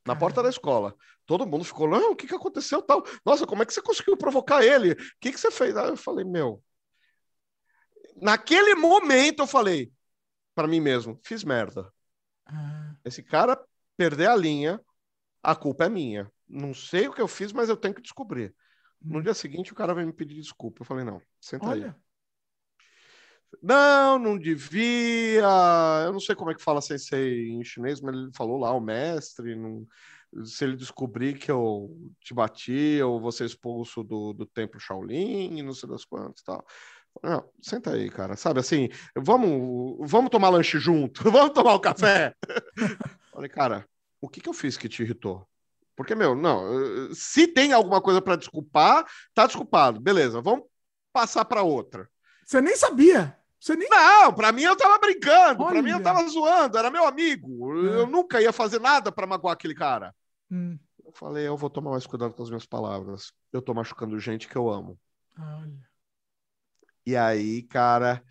Na 0.06 0.14
porta 0.14 0.42
da 0.42 0.48
escola. 0.48 0.94
Todo 1.26 1.46
mundo 1.46 1.64
ficou, 1.64 1.88
não, 1.88 2.12
o 2.12 2.16
que, 2.16 2.26
que 2.26 2.34
aconteceu 2.34 2.80
tal? 2.82 3.04
Nossa, 3.24 3.46
como 3.46 3.62
é 3.62 3.66
que 3.66 3.74
você 3.74 3.82
conseguiu 3.82 4.16
provocar 4.16 4.64
ele? 4.64 4.92
O 4.92 4.96
que, 5.20 5.32
que 5.32 5.38
você 5.38 5.50
fez? 5.50 5.76
Aí 5.76 5.88
eu 5.88 5.96
falei, 5.96 6.24
meu. 6.24 6.62
Naquele 8.16 8.74
momento 8.74 9.42
eu 9.42 9.46
falei 9.46 9.92
para 10.54 10.68
mim 10.68 10.80
mesmo, 10.80 11.18
fiz 11.22 11.44
merda. 11.44 11.92
Ah. 12.46 12.94
Esse 13.04 13.22
cara 13.22 13.58
perder 14.00 14.30
a 14.30 14.36
linha, 14.36 14.80
a 15.42 15.54
culpa 15.54 15.84
é 15.84 15.88
minha. 15.90 16.32
Não 16.48 16.72
sei 16.72 17.06
o 17.06 17.12
que 17.12 17.20
eu 17.20 17.28
fiz, 17.28 17.52
mas 17.52 17.68
eu 17.68 17.76
tenho 17.76 17.94
que 17.94 18.00
descobrir. 18.00 18.54
No 18.98 19.18
hum. 19.18 19.22
dia 19.22 19.34
seguinte, 19.34 19.74
o 19.74 19.76
cara 19.76 19.92
veio 19.92 20.06
me 20.06 20.12
pedir 20.12 20.40
desculpa. 20.40 20.80
Eu 20.80 20.86
falei, 20.86 21.04
não, 21.04 21.20
senta 21.38 21.66
Olha. 21.66 21.88
aí. 21.88 21.94
Não, 23.62 24.18
não 24.18 24.38
devia. 24.38 25.44
Eu 26.06 26.12
não 26.14 26.20
sei 26.20 26.34
como 26.34 26.50
é 26.50 26.54
que 26.54 26.62
fala 26.62 26.80
sensei 26.80 27.50
em 27.50 27.62
chinês, 27.62 28.00
mas 28.00 28.14
ele 28.14 28.30
falou 28.34 28.56
lá, 28.56 28.72
o 28.72 28.80
mestre. 28.80 29.54
Não... 29.54 29.86
Se 30.44 30.64
ele 30.64 30.76
descobrir 30.76 31.38
que 31.38 31.50
eu 31.50 31.94
te 32.20 32.32
bati, 32.32 33.02
ou 33.02 33.30
ser 33.30 33.44
expulso 33.44 34.02
do, 34.02 34.32
do 34.32 34.46
templo 34.46 34.80
Shaolin, 34.80 35.60
não 35.60 35.74
sei 35.74 35.90
das 35.90 36.06
quantas 36.06 36.42
tal. 36.42 36.64
Não, 37.22 37.48
senta 37.60 37.92
aí, 37.92 38.08
cara. 38.10 38.36
Sabe 38.36 38.60
assim, 38.60 38.88
vamos, 39.16 40.10
vamos 40.10 40.30
tomar 40.30 40.48
lanche 40.48 40.78
junto, 40.78 41.22
vamos 41.30 41.52
tomar 41.52 41.74
o 41.74 41.76
um 41.76 41.80
café. 41.80 42.34
Falei, 43.32 43.48
cara, 43.48 43.86
o 44.20 44.28
que, 44.28 44.40
que 44.40 44.48
eu 44.48 44.54
fiz 44.54 44.76
que 44.76 44.88
te 44.88 45.02
irritou? 45.02 45.46
Porque, 45.96 46.14
meu, 46.14 46.34
não, 46.34 47.12
se 47.12 47.46
tem 47.46 47.72
alguma 47.72 48.00
coisa 48.00 48.22
para 48.22 48.36
desculpar, 48.36 49.04
tá 49.34 49.46
desculpado. 49.46 50.00
Beleza, 50.00 50.40
vamos 50.40 50.64
passar 51.12 51.44
para 51.44 51.62
outra. 51.62 52.08
Você 52.44 52.60
nem 52.60 52.74
sabia. 52.74 53.36
Você 53.60 53.76
nem... 53.76 53.88
Não, 53.90 54.32
para 54.32 54.50
mim 54.50 54.62
eu 54.62 54.74
tava 54.74 54.98
brincando, 54.98 55.66
para 55.66 55.82
mim 55.82 55.90
eu 55.90 56.02
tava 56.02 56.26
zoando, 56.26 56.78
era 56.78 56.90
meu 56.90 57.06
amigo. 57.06 57.86
É. 57.86 58.00
Eu 58.00 58.06
nunca 58.06 58.40
ia 58.40 58.52
fazer 58.52 58.80
nada 58.80 59.12
para 59.12 59.26
magoar 59.26 59.52
aquele 59.52 59.74
cara. 59.74 60.14
Hum. 60.50 60.78
Eu 61.04 61.12
falei, 61.12 61.46
eu 61.46 61.56
vou 61.56 61.68
tomar 61.68 61.90
mais 61.90 62.06
cuidado 62.06 62.32
com 62.32 62.42
as 62.42 62.48
minhas 62.48 62.64
palavras. 62.64 63.32
Eu 63.52 63.60
tô 63.60 63.74
machucando 63.74 64.18
gente 64.18 64.48
que 64.48 64.56
eu 64.56 64.70
amo. 64.70 64.98
Olha. 65.38 65.89
E 67.06 67.16
aí, 67.16 67.62
cara, 67.62 68.22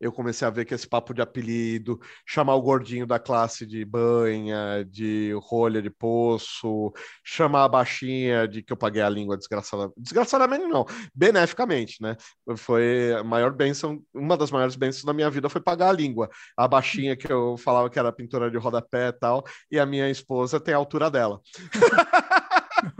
eu 0.00 0.10
comecei 0.10 0.48
a 0.48 0.50
ver 0.50 0.64
que 0.64 0.72
esse 0.72 0.88
papo 0.88 1.12
de 1.12 1.20
apelido, 1.20 2.00
chamar 2.26 2.54
o 2.54 2.62
gordinho 2.62 3.06
da 3.06 3.18
classe 3.18 3.66
de 3.66 3.84
banha, 3.84 4.82
de 4.88 5.32
rolha 5.42 5.82
de 5.82 5.90
poço, 5.90 6.90
chamar 7.22 7.64
a 7.64 7.68
baixinha 7.68 8.48
de 8.48 8.62
que 8.62 8.72
eu 8.72 8.76
paguei 8.76 9.02
a 9.02 9.10
língua 9.10 9.36
desgraçadamente. 9.36 9.94
Desgraçadamente 9.98 10.64
não, 10.66 10.86
beneficamente, 11.14 12.02
né? 12.02 12.16
Foi 12.56 13.12
a 13.12 13.22
maior 13.22 13.52
bênção, 13.52 14.02
uma 14.14 14.36
das 14.38 14.50
maiores 14.50 14.74
bênçãos 14.74 15.04
da 15.04 15.12
minha 15.12 15.28
vida 15.28 15.50
foi 15.50 15.60
pagar 15.60 15.90
a 15.90 15.92
língua. 15.92 16.30
A 16.56 16.66
baixinha 16.66 17.14
que 17.14 17.30
eu 17.30 17.58
falava 17.58 17.90
que 17.90 17.98
era 17.98 18.10
pintura 18.10 18.50
de 18.50 18.56
rodapé 18.56 19.08
e 19.08 19.12
tal, 19.12 19.44
e 19.70 19.78
a 19.78 19.84
minha 19.84 20.08
esposa 20.08 20.58
tem 20.58 20.72
a 20.72 20.78
altura 20.78 21.10
dela. 21.10 21.40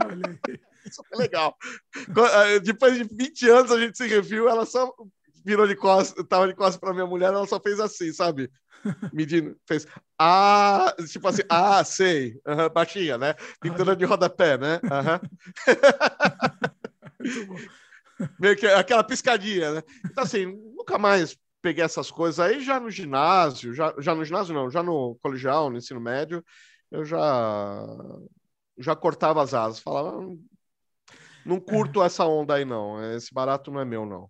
Olha 0.05 0.39
aí. 0.47 0.59
Isso 0.85 1.03
foi 1.07 1.17
legal. 1.19 1.55
Eh, 1.95 2.59
depois 2.59 2.97
de 2.97 3.03
20 3.03 3.49
anos 3.49 3.71
a 3.71 3.79
gente 3.79 3.97
se 3.97 4.07
reviu, 4.07 4.49
ela 4.49 4.65
só 4.65 4.91
virou 5.45 5.67
de 5.67 5.75
costas, 5.75 6.25
tava 6.27 6.47
de 6.47 6.55
costas 6.55 6.77
para 6.77 6.93
minha 6.93 7.05
mulher, 7.05 7.27
ela 7.27 7.45
só 7.47 7.59
fez 7.59 7.79
assim, 7.79 8.11
sabe? 8.11 8.49
Medindo, 9.13 9.55
fez 9.67 9.87
ah, 10.17 10.95
tipo 11.07 11.27
assim, 11.27 11.43
ah, 11.49 11.83
sei, 11.83 12.39
uhum, 12.45 12.69
baixinha, 12.73 13.17
né? 13.17 13.35
Pintura 13.59 13.95
de 13.95 14.05
rodapé, 14.05 14.57
né? 14.57 14.79
Uhum. 14.83 15.19
Meio 18.39 18.55
que 18.55 18.67
aquela 18.67 19.03
piscadinha, 19.03 19.71
né? 19.73 19.83
Então, 20.05 20.23
assim, 20.23 20.45
nunca 20.45 20.97
mais 20.97 21.37
peguei 21.61 21.83
essas 21.83 22.09
coisas 22.09 22.39
aí 22.39 22.61
já 22.61 22.79
no 22.79 22.89
ginásio, 22.89 23.73
já, 23.73 23.93
já 23.99 24.15
no 24.15 24.25
ginásio 24.25 24.53
não, 24.53 24.69
já 24.69 24.81
no 24.81 25.15
colegial, 25.21 25.69
no 25.69 25.77
ensino 25.77 25.99
médio, 25.99 26.43
eu 26.91 27.05
já 27.05 27.87
já 28.77 28.95
cortava 28.95 29.41
as 29.41 29.53
asas, 29.53 29.79
falava, 29.79 30.19
não 31.45 31.59
curto 31.59 32.01
é. 32.01 32.05
essa 32.05 32.25
onda 32.25 32.55
aí, 32.55 32.65
não. 32.65 33.03
Esse 33.15 33.33
barato 33.33 33.71
não 33.71 33.79
é 33.79 33.85
meu, 33.85 34.05
não. 34.05 34.29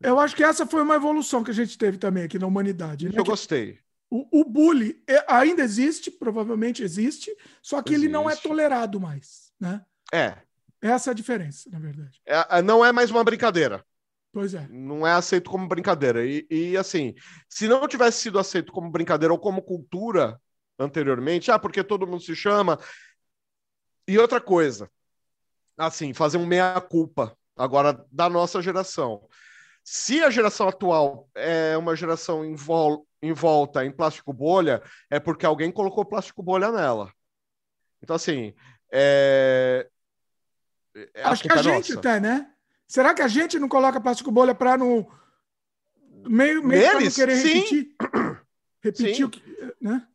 Eu 0.00 0.18
acho 0.18 0.36
que 0.36 0.44
essa 0.44 0.66
foi 0.66 0.82
uma 0.82 0.96
evolução 0.96 1.42
que 1.42 1.50
a 1.50 1.54
gente 1.54 1.78
teve 1.78 1.98
também 1.98 2.24
aqui 2.24 2.38
na 2.38 2.46
humanidade. 2.46 3.06
Né? 3.08 3.14
Eu 3.16 3.24
gostei. 3.24 3.78
O, 4.10 4.40
o 4.40 4.44
bullying 4.44 4.94
é, 5.08 5.24
ainda 5.28 5.62
existe, 5.62 6.10
provavelmente 6.10 6.82
existe, 6.82 7.34
só 7.62 7.82
que 7.82 7.94
existe. 7.94 8.06
ele 8.06 8.12
não 8.12 8.28
é 8.28 8.36
tolerado 8.36 9.00
mais, 9.00 9.52
né? 9.58 9.84
É. 10.12 10.36
Essa 10.80 11.10
é 11.10 11.12
a 11.12 11.14
diferença, 11.14 11.70
na 11.70 11.78
verdade. 11.78 12.20
É, 12.26 12.58
é, 12.58 12.62
não 12.62 12.84
é 12.84 12.92
mais 12.92 13.10
uma 13.10 13.24
brincadeira. 13.24 13.84
Pois 14.32 14.52
é. 14.52 14.68
Não 14.68 15.06
é 15.06 15.12
aceito 15.12 15.50
como 15.50 15.66
brincadeira. 15.66 16.26
E, 16.26 16.46
e, 16.50 16.76
assim, 16.76 17.14
se 17.48 17.66
não 17.66 17.86
tivesse 17.88 18.20
sido 18.20 18.38
aceito 18.38 18.72
como 18.72 18.90
brincadeira 18.90 19.32
ou 19.32 19.38
como 19.38 19.62
cultura 19.62 20.38
anteriormente, 20.78 21.50
ah, 21.50 21.58
porque 21.58 21.82
todo 21.82 22.06
mundo 22.06 22.22
se 22.22 22.34
chama. 22.36 22.78
E 24.06 24.18
outra 24.18 24.40
coisa, 24.40 24.90
assim, 25.76 26.12
fazer 26.12 26.38
um 26.38 26.46
meia-culpa 26.46 27.36
agora 27.56 28.04
da 28.10 28.28
nossa 28.28 28.60
geração. 28.60 29.26
Se 29.82 30.22
a 30.22 30.30
geração 30.30 30.68
atual 30.68 31.28
é 31.34 31.76
uma 31.76 31.94
geração 31.94 32.44
em, 32.44 32.54
vol 32.54 33.06
em 33.22 33.32
volta 33.32 33.84
em 33.84 33.90
plástico 33.90 34.32
bolha, 34.32 34.82
é 35.10 35.18
porque 35.20 35.46
alguém 35.46 35.70
colocou 35.70 36.04
plástico 36.04 36.42
bolha 36.42 36.70
nela. 36.70 37.12
Então, 38.02 38.16
assim, 38.16 38.54
é... 38.92 39.88
é 41.14 41.22
Acho 41.22 41.42
que 41.42 41.52
a 41.52 41.56
é 41.56 41.62
gente 41.62 41.94
nossa. 41.94 41.98
até, 41.98 42.20
né? 42.20 42.50
Será 42.86 43.14
que 43.14 43.22
a 43.22 43.28
gente 43.28 43.58
não 43.58 43.68
coloca 43.68 44.00
plástico 44.00 44.30
bolha 44.30 44.54
para 44.54 44.76
no 44.76 45.10
meio, 46.28 46.62
meio 46.62 47.00
não 47.00 47.10
querer 47.10 47.36
Sim. 47.36 47.48
repetir? 47.48 47.96
repetir 48.82 49.16
Sim. 49.16 49.24
o 49.24 49.30
que, 49.30 49.74
né? 49.80 50.06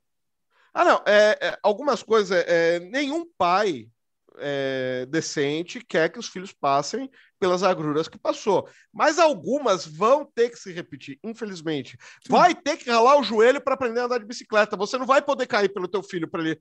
Ah, 0.79 0.85
não. 0.85 1.03
É, 1.05 1.37
é, 1.41 1.59
algumas 1.61 2.01
coisas. 2.01 2.41
É, 2.47 2.79
nenhum 2.79 3.29
pai 3.37 3.89
é, 4.37 5.05
decente 5.09 5.83
quer 5.83 6.07
que 6.07 6.17
os 6.17 6.29
filhos 6.29 6.53
passem 6.53 7.11
pelas 7.37 7.63
agruras 7.63 8.07
que 8.07 8.17
passou. 8.17 8.65
Mas 8.93 9.19
algumas 9.19 9.85
vão 9.85 10.23
ter 10.23 10.49
que 10.49 10.55
se 10.55 10.71
repetir, 10.71 11.19
infelizmente. 11.21 11.97
Vai 12.29 12.55
ter 12.55 12.77
que 12.77 12.89
ralar 12.89 13.19
o 13.19 13.23
joelho 13.23 13.59
para 13.59 13.73
aprender 13.73 13.99
a 13.99 14.05
andar 14.05 14.19
de 14.19 14.25
bicicleta. 14.25 14.77
Você 14.77 14.97
não 14.97 15.05
vai 15.05 15.21
poder 15.21 15.47
cair 15.47 15.67
pelo 15.67 15.85
teu 15.85 16.01
filho 16.01 16.29
para 16.29 16.41
ele, 16.41 16.57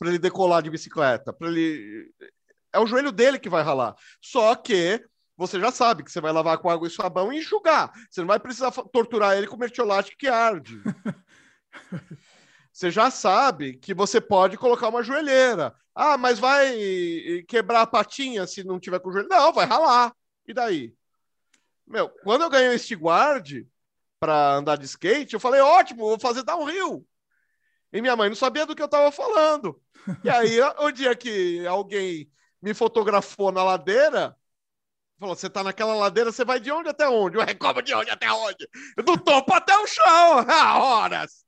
ele 0.00 0.18
decolar 0.20 0.62
de 0.62 0.70
bicicleta. 0.70 1.36
Ele 1.40 2.08
é 2.72 2.78
o 2.78 2.86
joelho 2.86 3.10
dele 3.10 3.36
que 3.36 3.48
vai 3.48 3.64
ralar. 3.64 3.96
Só 4.22 4.54
que 4.54 5.04
você 5.36 5.58
já 5.58 5.72
sabe 5.72 6.04
que 6.04 6.12
você 6.12 6.20
vai 6.20 6.30
lavar 6.30 6.58
com 6.58 6.70
água 6.70 6.86
e 6.86 6.90
sabão 6.92 7.32
e 7.32 7.38
enxugar. 7.38 7.90
Você 8.08 8.20
não 8.20 8.28
vai 8.28 8.38
precisar 8.38 8.70
torturar 8.70 9.36
ele 9.36 9.48
com 9.48 9.56
mertiolate 9.56 10.16
que 10.16 10.28
arde. 10.28 10.80
você 12.76 12.90
já 12.90 13.10
sabe 13.10 13.78
que 13.78 13.94
você 13.94 14.20
pode 14.20 14.58
colocar 14.58 14.88
uma 14.88 15.02
joelheira. 15.02 15.74
Ah, 15.94 16.18
mas 16.18 16.38
vai 16.38 16.76
quebrar 17.48 17.80
a 17.80 17.86
patinha 17.86 18.46
se 18.46 18.62
não 18.62 18.78
tiver 18.78 19.00
com 19.00 19.10
joelho? 19.10 19.30
Não, 19.30 19.50
vai 19.50 19.64
ralar. 19.64 20.14
E 20.46 20.52
daí? 20.52 20.94
Meu, 21.86 22.10
quando 22.22 22.42
eu 22.42 22.50
ganhei 22.50 22.74
este 22.74 22.94
guard 22.94 23.66
para 24.20 24.56
andar 24.56 24.76
de 24.76 24.84
skate, 24.84 25.32
eu 25.32 25.40
falei, 25.40 25.62
ótimo, 25.62 26.00
vou 26.00 26.20
fazer 26.20 26.42
downhill. 26.42 27.02
E 27.90 28.02
minha 28.02 28.14
mãe 28.14 28.28
não 28.28 28.36
sabia 28.36 28.66
do 28.66 28.76
que 28.76 28.82
eu 28.82 28.86
estava 28.86 29.10
falando. 29.10 29.80
E 30.22 30.28
aí, 30.28 30.60
o 30.80 30.90
dia 30.90 31.16
que 31.16 31.66
alguém 31.66 32.30
me 32.60 32.74
fotografou 32.74 33.50
na 33.50 33.64
ladeira, 33.64 34.36
falou: 35.18 35.34
você 35.34 35.48
tá 35.48 35.64
naquela 35.64 35.94
ladeira, 35.94 36.30
você 36.30 36.44
vai 36.44 36.60
de 36.60 36.70
onde 36.70 36.90
até 36.90 37.08
onde? 37.08 37.38
Ué, 37.38 37.54
como 37.54 37.80
de 37.80 37.94
onde 37.94 38.10
até 38.10 38.30
onde? 38.30 38.68
Do 39.02 39.16
topo 39.16 39.54
até 39.54 39.74
o 39.78 39.86
chão, 39.86 40.44
horas. 40.78 41.45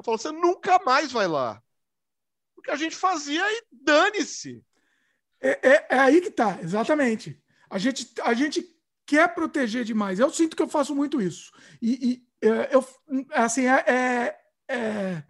Eu 0.00 0.04
falo, 0.04 0.16
você 0.16 0.32
nunca 0.32 0.78
mais 0.78 1.12
vai 1.12 1.28
lá. 1.28 1.62
Porque 2.54 2.70
a 2.70 2.76
gente 2.76 2.96
fazia 2.96 3.42
e 3.46 3.62
dane-se. 3.70 4.64
É, 5.38 5.68
é, 5.68 5.86
é, 5.90 5.98
aí 5.98 6.22
que 6.22 6.30
tá, 6.30 6.58
exatamente. 6.62 7.38
A 7.68 7.78
gente, 7.78 8.10
a 8.22 8.32
gente 8.32 8.66
quer 9.04 9.34
proteger 9.34 9.84
demais. 9.84 10.18
Eu 10.18 10.30
sinto 10.30 10.56
que 10.56 10.62
eu 10.62 10.68
faço 10.68 10.94
muito 10.94 11.20
isso. 11.20 11.52
E, 11.82 12.24
e 12.40 12.46
é, 12.48 12.74
eu, 12.74 12.82
assim, 13.32 13.66
é, 13.66 13.84
é, 13.86 14.40
é, 14.68 15.22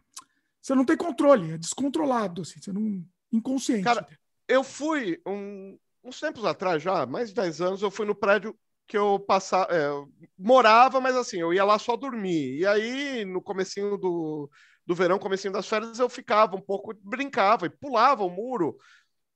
você 0.62 0.72
não 0.72 0.84
tem 0.84 0.96
controle, 0.96 1.52
é 1.54 1.58
descontrolado, 1.58 2.42
assim, 2.42 2.60
você 2.60 2.72
não. 2.72 3.04
inconsciente. 3.32 3.82
Cara, 3.82 4.06
eu 4.46 4.62
fui 4.62 5.20
um, 5.26 5.76
uns 6.04 6.20
tempos 6.20 6.44
atrás, 6.44 6.80
já, 6.80 7.04
mais 7.06 7.30
de 7.30 7.34
10 7.34 7.60
anos, 7.60 7.82
eu 7.82 7.90
fui 7.90 8.06
no 8.06 8.14
prédio 8.14 8.56
que 8.90 8.98
eu 8.98 9.20
passava, 9.20 9.72
é, 9.72 9.88
morava, 10.36 11.00
mas 11.00 11.14
assim, 11.14 11.38
eu 11.38 11.54
ia 11.54 11.62
lá 11.64 11.78
só 11.78 11.96
dormir. 11.96 12.58
E 12.58 12.66
aí, 12.66 13.24
no 13.24 13.40
comecinho 13.40 13.96
do, 13.96 14.50
do 14.84 14.96
verão, 14.96 15.16
comecinho 15.16 15.52
das 15.52 15.68
férias, 15.68 16.00
eu 16.00 16.08
ficava 16.08 16.56
um 16.56 16.60
pouco, 16.60 16.92
brincava 17.00 17.66
e 17.66 17.70
pulava 17.70 18.24
o 18.24 18.28
muro. 18.28 18.76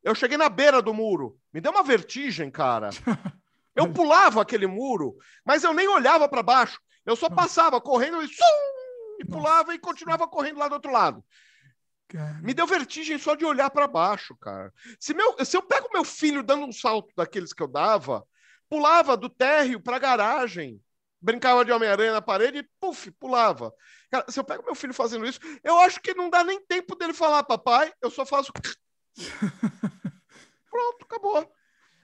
Eu 0.02 0.12
cheguei 0.12 0.36
na 0.36 0.48
beira 0.48 0.82
do 0.82 0.92
muro. 0.92 1.38
Me 1.52 1.60
deu 1.60 1.70
uma 1.70 1.84
vertigem, 1.84 2.50
cara. 2.50 2.90
Eu 3.76 3.92
pulava 3.92 4.40
aquele 4.40 4.68
muro, 4.68 5.16
mas 5.44 5.64
eu 5.64 5.74
nem 5.74 5.88
olhava 5.88 6.28
para 6.28 6.44
baixo. 6.44 6.80
Eu 7.04 7.16
só 7.16 7.28
passava 7.28 7.80
correndo 7.80 8.22
e, 8.22 8.28
sum, 8.28 8.44
e 9.18 9.24
pulava 9.24 9.74
e 9.74 9.80
continuava 9.80 10.28
correndo 10.28 10.60
lá 10.60 10.68
do 10.68 10.74
outro 10.74 10.92
lado. 10.92 11.24
Me 12.40 12.54
deu 12.54 12.68
vertigem 12.68 13.18
só 13.18 13.34
de 13.34 13.44
olhar 13.44 13.68
para 13.70 13.88
baixo, 13.88 14.36
cara. 14.36 14.72
Se, 15.00 15.12
meu, 15.12 15.44
se 15.44 15.56
eu 15.56 15.62
pego 15.62 15.88
meu 15.92 16.04
filho 16.04 16.44
dando 16.44 16.66
um 16.66 16.70
salto 16.72 17.12
daqueles 17.16 17.52
que 17.52 17.64
eu 17.64 17.66
dava, 17.66 18.24
pulava 18.74 19.16
do 19.16 19.28
térreo 19.28 19.78
para 19.78 19.94
a 19.94 20.00
garagem, 20.00 20.82
brincava 21.20 21.64
de 21.64 21.70
Homem-Aranha 21.70 22.10
na 22.10 22.20
parede 22.20 22.58
e, 22.58 22.68
puf, 22.80 23.08
pulava. 23.12 23.72
Cara, 24.10 24.24
se 24.28 24.40
eu 24.40 24.42
pego 24.42 24.64
meu 24.64 24.74
filho 24.74 24.92
fazendo 24.92 25.24
isso, 25.24 25.38
eu 25.62 25.78
acho 25.78 26.00
que 26.00 26.12
não 26.12 26.28
dá 26.28 26.42
nem 26.42 26.60
tempo 26.60 26.96
dele 26.96 27.12
falar, 27.14 27.44
papai, 27.44 27.92
eu 28.02 28.10
só 28.10 28.26
faço. 28.26 28.52
Pronto, 30.68 31.04
acabou. 31.04 31.48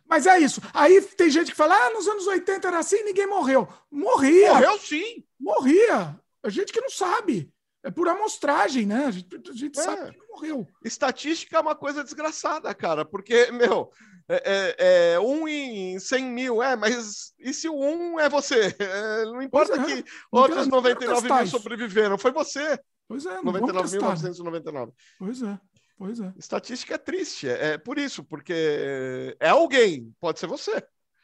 Mas 0.09 0.29
é 0.29 0.39
isso. 0.39 0.61
Aí 0.73 1.03
tem 1.03 1.29
gente 1.29 1.51
que 1.51 1.57
fala, 1.57 1.75
ah, 1.75 1.91
nos 1.91 2.07
anos 2.07 2.29
80 2.29 2.69
era 2.69 2.79
assim, 2.79 3.03
ninguém 3.03 3.27
morreu. 3.27 3.67
Morria. 3.91 4.53
Morreu 4.53 4.79
sim. 4.79 5.25
Morria. 5.41 6.21
A 6.41 6.49
gente 6.51 6.73
que 6.73 6.81
não 6.81 6.91
sabe. 6.91 7.53
É 7.83 7.91
por 7.91 8.07
amostragem, 8.07 8.87
né? 8.87 9.07
A 9.07 9.11
gente, 9.11 9.37
a 9.37 9.53
gente 9.55 9.77
é. 9.77 9.83
sabe 9.83 10.13
que 10.13 10.19
não 10.19 10.29
morreu. 10.29 10.69
Estatística 10.85 11.57
é 11.57 11.61
uma 11.61 11.75
coisa 11.75 12.05
desgraçada, 12.05 12.73
cara, 12.75 13.05
porque, 13.05 13.51
meu, 13.51 13.91
é, 14.31 14.77
é, 14.79 15.13
é 15.15 15.21
um 15.21 15.49
em 15.49 15.99
100 15.99 16.25
mil, 16.25 16.63
é, 16.63 16.77
mas 16.77 17.33
e 17.39 17.53
se 17.53 17.69
o 17.69 17.75
um 17.75 18.19
é 18.19 18.29
você? 18.29 18.75
É, 18.79 19.25
não 19.25 19.43
importa 19.43 19.75
é. 19.81 19.85
que 19.85 19.95
não 20.33 20.43
outros 20.43 20.65
quero, 20.65 20.71
99 20.71 21.33
mil 21.33 21.47
sobreviveram, 21.47 22.19
foi 22.19 22.31
você. 22.31 22.79
Pois 23.09 23.27
é, 23.27 23.41
99.999. 23.43 24.93
Pois 25.19 25.43
é. 25.43 25.59
Pois 25.99 26.21
é. 26.21 26.33
Estatística 26.39 26.95
é 26.95 26.99
triste, 26.99 27.49
é, 27.49 27.73
é 27.73 27.79
por 27.79 27.99
isso, 27.99 28.25
porque 28.25 29.37
é 29.39 29.49
alguém, 29.49 30.15
pode 30.21 30.39
ser 30.39 30.47
você. 30.47 30.83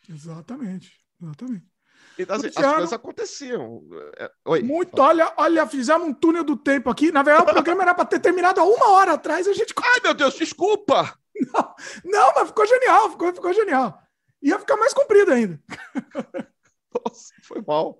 Exatamente, 0.09 0.93
exatamente. 1.23 1.67
Então, 2.18 2.36
assim, 2.36 2.46
as 2.46 2.54
coisas 2.54 2.92
aconteciam. 2.92 3.82
É, 4.18 4.30
oi. 4.46 4.62
Muito, 4.62 4.98
olha, 5.00 5.32
olha, 5.36 5.66
fizemos 5.66 6.08
um 6.08 6.14
túnel 6.14 6.44
do 6.44 6.56
tempo 6.56 6.88
aqui. 6.88 7.12
Na 7.12 7.22
verdade, 7.22 7.50
o 7.50 7.54
programa 7.54 7.82
era 7.82 7.94
para 7.94 8.04
ter 8.04 8.20
terminado 8.20 8.60
há 8.60 8.64
uma 8.64 8.90
hora 8.90 9.12
atrás. 9.12 9.46
A 9.46 9.52
gente. 9.52 9.74
Ai, 9.82 10.00
meu 10.02 10.14
Deus, 10.14 10.34
desculpa! 10.34 11.14
Não, 11.52 11.74
não 12.04 12.32
mas 12.34 12.48
ficou 12.48 12.66
genial, 12.66 13.10
ficou, 13.10 13.34
ficou 13.34 13.52
genial. 13.52 13.98
Ia 14.42 14.58
ficar 14.58 14.76
mais 14.76 14.94
comprido 14.94 15.32
ainda. 15.32 15.60
Nossa, 16.94 17.34
foi 17.42 17.62
mal. 17.66 17.98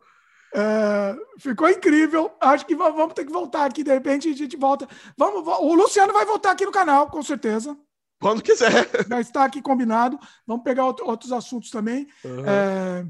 É, 0.54 1.16
ficou 1.38 1.68
incrível. 1.68 2.34
Acho 2.40 2.64
que 2.64 2.74
vamos 2.74 3.12
ter 3.12 3.26
que 3.26 3.32
voltar 3.32 3.66
aqui. 3.66 3.82
De 3.82 3.92
repente 3.92 4.28
a 4.28 4.32
gente 4.32 4.56
volta. 4.56 4.88
Vamos, 5.16 5.46
o 5.46 5.74
Luciano 5.74 6.12
vai 6.12 6.24
voltar 6.24 6.52
aqui 6.52 6.64
no 6.64 6.72
canal, 6.72 7.10
com 7.10 7.22
certeza. 7.22 7.76
Quando 8.20 8.42
quiser. 8.42 8.88
Já 9.08 9.20
está 9.20 9.44
aqui 9.44 9.60
combinado. 9.60 10.18
Vamos 10.46 10.64
pegar 10.64 10.86
outros 10.86 11.32
assuntos 11.32 11.70
também. 11.70 12.06
Uhum. 12.24 12.44
É, 12.46 13.06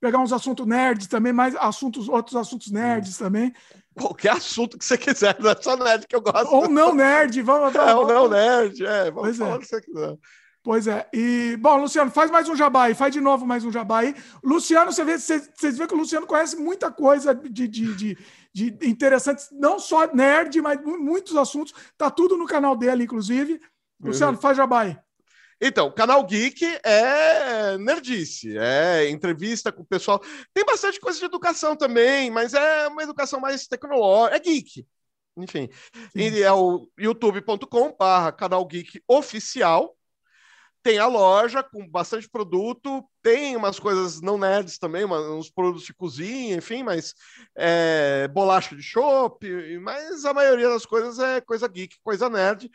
pegar 0.00 0.18
uns 0.18 0.32
assuntos 0.32 0.66
nerds 0.66 1.06
também, 1.06 1.32
mais 1.32 1.54
assuntos, 1.56 2.08
outros 2.08 2.36
assuntos 2.36 2.70
nerds 2.70 3.20
uhum. 3.20 3.26
também. 3.26 3.52
Qualquer 3.94 4.32
assunto 4.32 4.78
que 4.78 4.84
você 4.84 4.96
quiser, 4.96 5.36
não 5.38 5.50
é 5.50 5.56
só 5.60 5.76
nerd 5.76 6.06
que 6.06 6.16
eu 6.16 6.22
gosto. 6.22 6.52
Ou 6.52 6.68
não 6.68 6.94
nerd, 6.94 7.42
vamos. 7.42 7.72
vamos 7.72 7.88
é, 7.90 7.94
ou 7.94 8.08
não 8.08 8.28
nerd, 8.28 8.84
é. 8.84 9.10
Vamos 9.10 9.20
pois 9.20 9.36
falar 9.36 9.50
é. 9.52 9.56
o 9.56 9.58
que 9.60 9.66
você 9.66 9.80
quiser. 9.80 10.16
Pois 10.62 10.86
é. 10.86 11.08
E, 11.12 11.56
bom, 11.58 11.76
Luciano, 11.78 12.10
faz 12.10 12.30
mais 12.30 12.48
um 12.48 12.54
jabá 12.54 12.84
aí, 12.84 12.94
faz 12.94 13.12
de 13.12 13.20
novo 13.20 13.46
mais 13.46 13.64
um 13.64 13.72
jabá 13.72 14.00
aí. 14.00 14.14
Luciano, 14.44 14.92
você 14.92 15.04
vê, 15.04 15.18
vocês 15.18 15.78
vê 15.78 15.86
que 15.86 15.94
o 15.94 15.98
Luciano 15.98 16.26
conhece 16.26 16.56
muita 16.56 16.90
coisa 16.90 17.34
de, 17.34 17.66
de, 17.66 17.94
de, 17.94 18.18
de 18.52 18.76
interessantes, 18.82 19.48
não 19.52 19.78
só 19.78 20.06
nerd, 20.12 20.60
mas 20.60 20.78
muitos 20.82 21.36
assuntos. 21.36 21.74
Tá 21.96 22.10
tudo 22.10 22.36
no 22.36 22.46
canal 22.46 22.76
dele, 22.76 23.04
inclusive. 23.04 23.60
Luciano, 24.02 24.32
uhum. 24.32 24.40
faz 24.40 24.56
jabá 24.56 24.82
aí. 24.82 24.98
Então, 25.60 25.92
canal 25.92 26.24
Geek 26.24 26.64
é 26.82 27.76
nerdice, 27.76 28.56
é 28.56 29.10
entrevista 29.10 29.70
com 29.70 29.82
o 29.82 29.86
pessoal. 29.86 30.20
Tem 30.54 30.64
bastante 30.64 30.98
coisa 30.98 31.18
de 31.18 31.24
educação 31.26 31.76
também, 31.76 32.30
mas 32.30 32.54
é 32.54 32.88
uma 32.88 33.02
educação 33.02 33.38
mais 33.38 33.66
tecnológica, 33.66 34.36
é 34.36 34.40
geek. 34.40 34.86
Enfim, 35.36 35.68
e 36.14 36.42
é 36.42 36.52
o 36.52 36.88
youtube.com/barra 36.98 38.32
canal 38.32 38.66
Geek 38.66 39.02
oficial 39.06 39.96
tem 40.82 40.98
a 40.98 41.06
loja 41.06 41.62
com 41.62 41.86
bastante 41.86 42.28
produto, 42.28 43.04
tem 43.22 43.54
umas 43.54 43.78
coisas 43.78 44.20
não 44.20 44.38
nerds 44.38 44.78
também, 44.78 45.04
uns 45.04 45.50
produtos 45.50 45.84
de 45.84 45.92
cozinha, 45.92 46.56
enfim, 46.56 46.82
mas 46.82 47.14
é, 47.54 48.26
bolacha 48.28 48.74
de 48.74 48.82
chopp, 48.82 49.46
mas 49.80 50.24
a 50.24 50.32
maioria 50.32 50.68
das 50.70 50.86
coisas 50.86 51.18
é 51.18 51.40
coisa 51.40 51.68
geek, 51.68 51.96
coisa 52.02 52.30
nerd, 52.30 52.70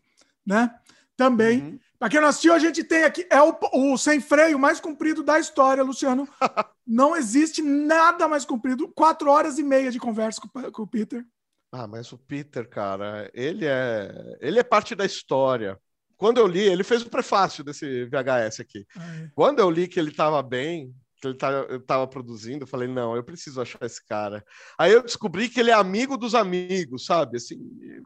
né? 0.46 0.78
Também. 1.16 1.62
Uhum. 1.62 1.78
Quem 2.08 2.20
não 2.20 2.28
assistiu, 2.28 2.52
a 2.52 2.58
gente 2.58 2.84
tem 2.84 3.04
aqui, 3.04 3.26
é 3.30 3.40
o, 3.40 3.56
o 3.72 3.96
sem 3.96 4.20
freio 4.20 4.58
mais 4.58 4.80
comprido 4.80 5.22
da 5.22 5.38
história, 5.38 5.82
Luciano. 5.82 6.28
não 6.86 7.16
existe 7.16 7.62
nada 7.62 8.28
mais 8.28 8.44
comprido. 8.44 8.88
Quatro 8.94 9.30
horas 9.30 9.58
e 9.58 9.62
meia 9.62 9.90
de 9.90 9.98
conversa 9.98 10.40
com, 10.40 10.48
com, 10.70 10.82
o 10.82 10.86
Peter. 10.86 11.24
Ah, 11.72 11.86
mas 11.86 12.12
o 12.12 12.18
Peter, 12.18 12.68
cara, 12.68 13.30
ele 13.34 13.66
é, 13.66 14.36
ele 14.40 14.58
é 14.58 14.62
parte 14.62 14.94
da 14.94 15.04
história. 15.04 15.78
Quando 16.16 16.38
eu 16.38 16.46
li, 16.46 16.60
ele 16.60 16.84
fez 16.84 17.02
o 17.02 17.10
prefácio 17.10 17.64
desse 17.64 18.04
VHS 18.04 18.60
aqui. 18.60 18.86
Ah, 18.96 19.16
é. 19.16 19.30
Quando 19.34 19.58
eu 19.58 19.70
li 19.70 19.88
que 19.88 19.98
ele 19.98 20.10
estava 20.10 20.42
bem, 20.42 20.94
que 21.24 21.28
ele 21.28 21.38
tá, 21.38 21.66
estava 21.70 22.06
produzindo, 22.06 22.64
eu 22.64 22.66
falei, 22.66 22.86
não, 22.86 23.16
eu 23.16 23.24
preciso 23.24 23.60
achar 23.60 23.82
esse 23.82 24.04
cara. 24.04 24.44
Aí 24.78 24.92
eu 24.92 25.02
descobri 25.02 25.48
que 25.48 25.58
ele 25.58 25.70
é 25.70 25.74
amigo 25.74 26.16
dos 26.16 26.34
amigos, 26.34 27.06
sabe? 27.06 27.38
Assim, 27.38 27.58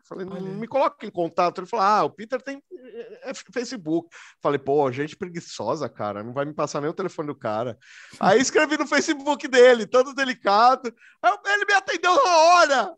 falei, 0.08 0.24
não, 0.24 0.40
me 0.40 0.68
coloca 0.68 1.05
em 1.06 1.10
contato. 1.10 1.60
Ele 1.60 1.66
falou, 1.66 1.84
ah, 1.84 2.05
o 2.05 2.10
Peter 2.10 2.40
tem 2.40 2.62
é, 2.72 3.30
é 3.30 3.34
Facebook. 3.34 4.08
Falei, 4.40 4.58
pô, 4.58 4.90
gente 4.92 5.16
preguiçosa, 5.16 5.88
cara, 5.88 6.22
não 6.22 6.32
vai 6.32 6.44
me 6.44 6.55
passar 6.55 6.80
nem 6.80 6.90
o 6.90 6.94
telefone 6.94 7.28
do 7.28 7.34
cara. 7.34 7.76
Aí 8.20 8.40
escrevi 8.40 8.76
no 8.76 8.86
Facebook 8.86 9.48
dele, 9.48 9.86
todo 9.86 10.14
delicado. 10.14 10.94
Aí 11.22 11.32
ele 11.47 11.64
me 11.64 11.74
atendeu 11.74 12.14
na 12.14 12.36
hora. 12.36 12.94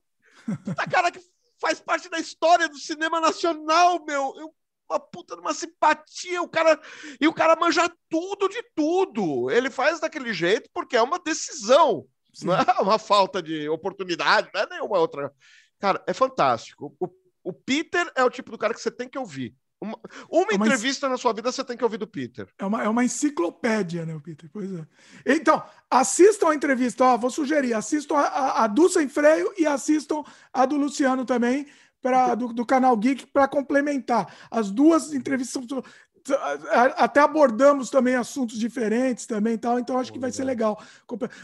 Puta 0.65 0.87
cara 0.89 1.11
que 1.11 1.21
faz 1.61 1.81
parte 1.81 2.09
da 2.09 2.19
história 2.19 2.69
do 2.69 2.79
cinema 2.79 3.21
nacional, 3.21 4.05
meu. 4.05 4.35
Eu 4.37 4.55
uma 4.91 4.99
puta 4.99 5.37
de 5.37 5.41
uma 5.41 5.55
simpatia, 5.55 6.43
o 6.43 6.49
cara 6.49 6.81
e 7.21 7.29
o 7.29 7.33
cara 7.33 7.55
manja 7.55 7.91
tudo 8.09 8.49
de 8.49 8.63
tudo. 8.75 9.51
Ele 9.51 9.71
faz 9.71 10.01
daquele 10.01 10.33
jeito 10.33 10.69
porque 10.75 10.97
é 10.97 11.03
uma 11.03 11.19
decisão, 11.19 12.07
Sim. 12.35 12.47
não 12.47 12.55
é 12.55 12.81
uma 12.81 12.99
falta 12.99 13.43
de 13.43 13.69
oportunidade, 13.69 14.51
não 14.53 14.61
é 14.61 14.67
nenhuma 14.69 14.99
outra. 14.99 15.33
Cara, 15.79 16.03
é 16.07 16.13
fantástico. 16.13 16.95
O, 16.99 17.09
o 17.43 17.53
Peter 17.53 18.11
é 18.15 18.25
o 18.25 18.31
tipo 18.31 18.51
do 18.51 18.59
cara 18.59 18.75
que 18.75 18.81
você 18.81 18.91
tem 18.91 19.09
que 19.09 19.19
ouvir. 19.19 19.55
Uma, 19.81 19.99
uma, 20.29 20.43
é 20.51 20.57
uma 20.57 20.67
entrevista 20.67 21.09
na 21.09 21.17
sua 21.17 21.33
vida 21.33 21.51
você 21.51 21.65
tem 21.65 21.77
que 21.77 21.83
ouvir 21.83 21.97
do 21.97 22.07
Peter. 22.07 22.47
É 22.59 22.67
uma, 22.67 22.83
é 22.83 22.89
uma 22.89 23.03
enciclopédia, 23.03 24.05
né, 24.05 24.15
o 24.15 24.21
Peter? 24.21 24.51
Pois 24.53 24.71
é. 24.71 24.87
Então, 25.25 25.63
assistam 25.91 26.51
a 26.51 26.55
entrevista, 26.55 27.03
ó, 27.05 27.17
vou 27.17 27.31
sugerir, 27.31 27.73
assistam 27.73 28.17
a, 28.17 28.27
a, 28.27 28.65
a 28.65 28.67
do 28.67 28.91
Sem 28.91 29.09
Freio 29.09 29.55
e 29.57 29.67
assistam 29.67 30.23
a 30.53 30.67
do 30.67 30.77
Luciano 30.77 31.25
também, 31.25 31.67
pra, 32.03 32.35
do, 32.35 32.53
do 32.53 32.67
canal 32.67 32.97
Geek 32.97 33.27
para 33.27 33.49
complementar. 33.49 34.33
As 34.51 34.71
duas 34.71 35.13
entrevistas 35.13 35.67
até 36.97 37.21
abordamos 37.21 37.89
também 37.89 38.15
assuntos 38.15 38.59
diferentes 38.59 39.27
também 39.27 39.57
tal, 39.57 39.79
então 39.79 39.99
acho 39.99 40.13
que 40.13 40.19
vai 40.19 40.31
ser 40.31 40.45
legal. 40.45 40.83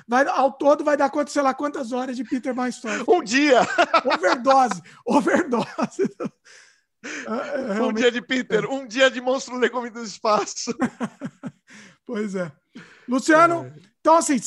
Vai, 0.07 0.26
ao 0.28 0.52
todo 0.52 0.85
vai 0.85 0.97
dar 0.97 1.10
quanto, 1.10 1.31
sei 1.31 1.43
lá, 1.43 1.55
quantas 1.55 1.93
horas 1.93 2.17
de 2.17 2.25
Peter 2.25 2.55
mais 2.55 2.81
Um 3.09 3.23
dia! 3.23 3.60
Overdose! 4.05 4.83
Overdose! 5.05 6.10
Um 7.81 7.93
dia 7.93 8.10
de 8.10 8.20
Peter, 8.20 8.68
um 8.68 8.85
dia 8.85 9.09
de 9.09 9.20
monstro 9.20 9.57
legume 9.57 9.91
do 9.91 10.02
espaço. 10.02 10.75
pois 12.05 12.35
é. 12.35 12.51
Luciano, 13.09 13.65
é. 13.65 13.73
então 14.01 14.17
assim, 14.17 14.41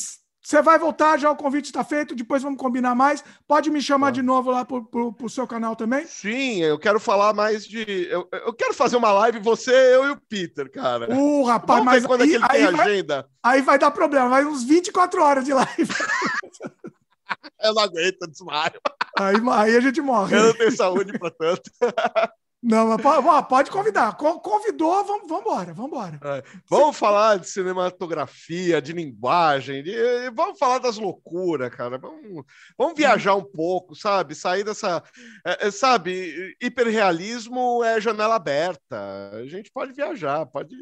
você 0.50 0.60
vai 0.60 0.80
voltar, 0.80 1.16
já 1.16 1.30
o 1.30 1.36
convite 1.36 1.66
está 1.66 1.84
feito, 1.84 2.12
depois 2.12 2.42
vamos 2.42 2.58
combinar 2.58 2.92
mais. 2.92 3.22
Pode 3.46 3.70
me 3.70 3.80
chamar 3.80 4.08
ah. 4.08 4.10
de 4.10 4.20
novo 4.20 4.50
lá 4.50 4.64
para 4.64 4.80
o 4.80 5.28
seu 5.28 5.46
canal 5.46 5.76
também? 5.76 6.04
Sim, 6.08 6.60
eu 6.60 6.76
quero 6.76 6.98
falar 6.98 7.32
mais 7.32 7.64
de. 7.64 8.08
Eu, 8.10 8.28
eu, 8.32 8.52
quero 8.52 8.74
fazer 8.74 8.96
uma 8.96 9.12
live, 9.12 9.38
você, 9.38 9.70
eu 9.70 10.06
e 10.06 10.10
o 10.10 10.16
Peter, 10.16 10.68
cara. 10.68 11.08
Uh, 11.14 11.44
rapaz, 11.44 11.78
vamos 11.78 11.92
mas 11.92 12.04
quando 12.04 12.22
aí, 12.22 12.26
é 12.26 12.30
que 12.30 12.36
ele 12.36 12.44
aí 12.48 12.66
tem 12.66 12.76
vai, 12.76 12.90
agenda. 12.90 13.28
Aí 13.40 13.62
vai 13.62 13.78
dar 13.78 13.92
problema, 13.92 14.28
vai 14.28 14.44
uns 14.44 14.64
24 14.64 15.22
horas 15.22 15.44
de 15.44 15.54
live. 15.54 15.68
eu 17.62 17.72
não 17.72 17.82
aguento, 17.84 18.28
desmaio. 18.28 18.80
Aí, 19.16 19.36
aí 19.52 19.76
a 19.76 19.80
gente 19.80 20.00
morre. 20.00 20.36
Eu 20.36 20.46
não 20.48 20.54
tenho 20.54 20.76
saúde 20.76 21.16
para 21.16 21.30
tanto. 21.30 21.70
Não, 22.62 22.88
mas 22.88 23.00
pode, 23.00 23.48
pode 23.48 23.70
convidar. 23.70 24.14
Convidou, 24.16 25.04
vamos, 25.04 25.26
vamos 25.26 25.40
embora, 25.40 25.72
vamos 25.72 25.90
embora. 25.90 26.20
É, 26.22 26.42
vamos 26.68 26.96
falar 26.96 27.38
de 27.38 27.48
cinematografia, 27.48 28.82
de 28.82 28.92
linguagem, 28.92 29.82
de, 29.82 29.94
vamos 30.34 30.58
falar 30.58 30.78
das 30.78 30.98
loucuras, 30.98 31.74
cara. 31.74 31.96
Vamos, 31.96 32.44
vamos 32.76 32.94
viajar 32.94 33.34
um 33.34 33.44
pouco, 33.44 33.94
sabe? 33.94 34.34
Sair 34.34 34.62
dessa. 34.62 35.02
É, 35.46 35.68
é, 35.68 35.70
sabe, 35.70 36.54
hiperrealismo 36.60 37.82
é 37.82 37.98
janela 37.98 38.34
aberta. 38.34 39.30
A 39.32 39.46
gente 39.46 39.70
pode 39.72 39.94
viajar, 39.94 40.44
pode. 40.44 40.76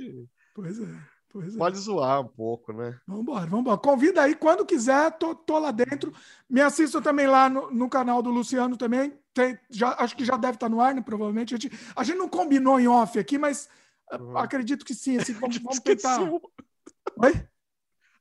Pois 0.54 0.80
é. 0.80 1.17
É. 1.36 1.56
Pode 1.58 1.78
zoar 1.78 2.20
um 2.20 2.28
pouco, 2.28 2.72
né? 2.72 2.98
Vamos 3.06 3.22
embora, 3.22 3.46
vamos 3.46 3.60
embora. 3.60 3.78
Convida 3.78 4.22
aí 4.22 4.34
quando 4.34 4.64
quiser, 4.64 5.10
tô, 5.18 5.34
tô 5.34 5.58
lá 5.58 5.70
dentro. 5.70 6.12
Me 6.48 6.60
assista 6.60 7.00
também 7.00 7.26
lá 7.26 7.48
no, 7.48 7.70
no 7.70 7.88
canal 7.88 8.22
do 8.22 8.30
Luciano 8.30 8.76
também. 8.76 9.12
Tem, 9.34 9.58
já, 9.68 9.94
acho 9.98 10.16
que 10.16 10.24
já 10.24 10.36
deve 10.36 10.54
estar 10.54 10.68
no 10.68 10.80
ar, 10.80 10.94
né? 10.94 11.02
Provavelmente. 11.02 11.54
A 11.54 11.58
gente, 11.58 11.78
a 11.94 12.02
gente 12.02 12.16
não 12.16 12.28
combinou 12.28 12.80
em 12.80 12.88
off 12.88 13.18
aqui, 13.18 13.38
mas 13.38 13.68
Uhum. 14.12 14.36
Acredito 14.36 14.84
que 14.84 14.94
sim. 14.94 15.18
Assim, 15.18 15.32
vamos, 15.34 15.58
vamos 15.58 15.80
tentar. 15.80 16.20
Oi? 16.20 17.48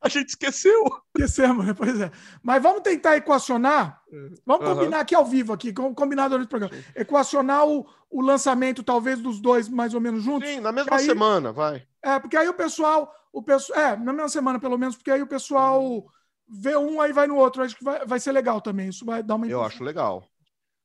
A 0.07 0.09
gente 0.09 0.29
esqueceu. 0.29 0.83
Esquecemos, 1.15 1.65
né? 1.65 1.73
Pois 1.73 1.99
é. 1.99 2.11
Mas 2.41 2.61
vamos 2.61 2.81
tentar 2.81 3.17
equacionar. 3.17 4.01
Vamos 4.45 4.67
uhum. 4.67 4.75
combinar 4.75 4.99
aqui 5.01 5.13
ao 5.13 5.25
vivo, 5.25 5.53
aqui, 5.53 5.73
combinado 5.73 6.29
durante 6.31 6.47
o 6.47 6.49
programa. 6.49 6.75
Equacionar 6.95 7.67
o, 7.67 7.85
o 8.09 8.21
lançamento, 8.21 8.83
talvez, 8.83 9.19
dos 9.19 9.39
dois 9.39 9.67
mais 9.67 9.93
ou 9.93 10.01
menos 10.01 10.23
juntos. 10.23 10.47
Sim, 10.47 10.59
na 10.59 10.71
mesma 10.71 10.95
aí, 10.95 11.05
semana, 11.05 11.51
vai. 11.51 11.85
É, 12.01 12.19
porque 12.19 12.37
aí 12.37 12.47
o 12.47 12.53
pessoal. 12.53 13.13
O 13.31 13.43
pessoal 13.43 13.79
é, 13.79 13.95
na 13.95 14.13
mesma 14.13 14.29
semana, 14.29 14.59
pelo 14.59 14.77
menos, 14.77 14.95
porque 14.95 15.11
aí 15.11 15.21
o 15.21 15.27
pessoal 15.27 16.05
vê 16.47 16.75
um, 16.77 17.01
aí 17.01 17.11
vai 17.11 17.27
no 17.27 17.35
outro. 17.35 17.61
Acho 17.61 17.75
que 17.75 17.83
vai, 17.83 18.05
vai 18.05 18.19
ser 18.19 18.31
legal 18.31 18.61
também. 18.61 18.89
Isso 18.89 19.05
vai 19.05 19.21
dar 19.21 19.35
uma. 19.35 19.47
Eu 19.47 19.63
acho 19.63 19.83
legal. 19.83 20.27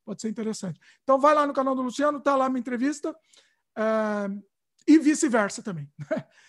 Pode 0.05 0.21
ser 0.21 0.29
interessante. 0.29 0.81
Então 1.03 1.19
vai 1.19 1.35
lá 1.35 1.47
no 1.47 1.53
canal 1.53 1.75
do 1.75 1.83
Luciano, 1.83 2.21
tá 2.21 2.35
lá 2.35 2.49
minha 2.49 2.61
entrevista. 2.61 3.15
É, 3.77 4.29
e 4.87 4.99
vice-versa 4.99 5.63
também. 5.63 5.89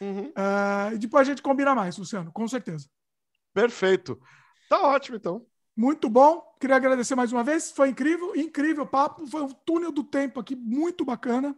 Uhum. 0.01 0.27
Uh, 0.29 0.97
depois 0.99 1.27
a 1.27 1.31
gente 1.31 1.41
combina 1.41 1.73
mais, 1.75 1.97
Luciano, 1.97 2.31
com 2.31 2.47
certeza. 2.47 2.87
Perfeito. 3.53 4.19
Tá 4.69 4.81
ótimo, 4.81 5.17
então. 5.17 5.45
Muito 5.75 6.09
bom. 6.09 6.41
Queria 6.59 6.75
agradecer 6.75 7.15
mais 7.15 7.31
uma 7.31 7.43
vez. 7.43 7.71
Foi 7.71 7.89
incrível, 7.89 8.35
incrível 8.35 8.85
papo. 8.85 9.25
Foi 9.27 9.41
um 9.41 9.49
túnel 9.49 9.91
do 9.91 10.03
tempo 10.03 10.39
aqui, 10.39 10.55
muito 10.55 11.03
bacana. 11.03 11.55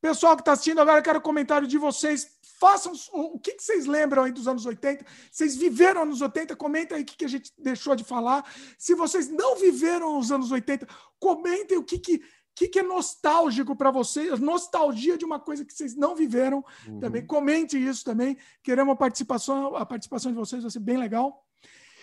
Pessoal 0.00 0.34
que 0.34 0.40
está 0.40 0.52
assistindo, 0.52 0.80
agora 0.80 0.98
eu 0.98 1.02
quero 1.02 1.20
comentário 1.20 1.68
de 1.68 1.76
vocês. 1.76 2.38
Façam 2.58 2.92
o, 3.12 3.38
que, 3.38 3.52
que, 3.52 3.62
vocês 3.62 3.86
lembram 3.86 4.24
aí 4.24 4.32
dos 4.32 4.48
anos 4.48 4.64
80. 4.64 5.04
Vocês 5.30 5.56
viveram 5.56 6.04
nos 6.06 6.22
80? 6.22 6.56
Comenta 6.56 6.94
aí 6.94 7.02
o 7.02 7.04
que, 7.04 7.18
que 7.18 7.24
a 7.24 7.28
gente 7.28 7.52
deixou 7.58 7.94
de 7.94 8.02
falar. 8.02 8.44
Se 8.78 8.94
vocês 8.94 9.28
não 9.28 9.56
viveram 9.56 10.18
os 10.18 10.32
anos 10.32 10.50
80, 10.50 10.86
comentem 11.18 11.76
o 11.76 11.84
que, 11.84 11.98
que 11.98 12.22
que, 12.54 12.68
que 12.68 12.80
é 12.80 12.82
nostálgico 12.82 13.74
para 13.74 13.90
vocês, 13.90 14.38
nostalgia 14.38 15.16
de 15.16 15.24
uma 15.24 15.40
coisa 15.40 15.64
que 15.64 15.72
vocês 15.72 15.94
não 15.94 16.14
viveram 16.14 16.64
uhum. 16.86 17.00
também. 17.00 17.24
Comente 17.24 17.78
isso 17.78 18.04
também. 18.04 18.36
Queremos 18.62 18.92
a 18.92 18.96
participação, 18.96 19.76
a 19.76 19.86
participação 19.86 20.32
de 20.32 20.38
vocês, 20.38 20.62
vai 20.62 20.70
ser 20.70 20.80
bem 20.80 20.96
legal. 20.96 21.44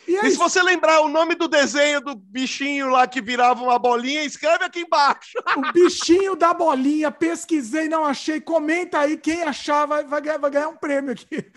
E, 0.08 0.16
é 0.16 0.26
e 0.26 0.32
se 0.32 0.38
você 0.38 0.64
lembrar 0.64 1.01
o 1.01 1.09
nome 1.09 1.35
do 1.35 1.50
desenho 1.50 2.00
do 2.00 2.16
bichinho 2.16 2.88
lá 2.88 3.06
que 3.06 3.22
virava 3.22 3.61
uma 3.61 3.77
bolinha, 3.77 4.24
escreve 4.24 4.64
aqui 4.64 4.82
embaixo. 4.82 5.38
O 5.58 5.72
bichinho 5.74 6.35
da 6.35 6.53
bolinha, 6.53 7.11
pesquisei, 7.11 7.90
não 7.90 8.06
achei. 8.06 8.40
Comenta 8.40 9.00
aí, 9.00 9.17
quem 9.17 9.43
achar 9.43 9.85
vai, 9.85 10.06
vai, 10.06 10.22
ganhar, 10.22 10.38
vai 10.38 10.51
ganhar 10.51 10.69
um 10.69 10.77
prêmio 10.77 11.11
aqui. 11.11 11.51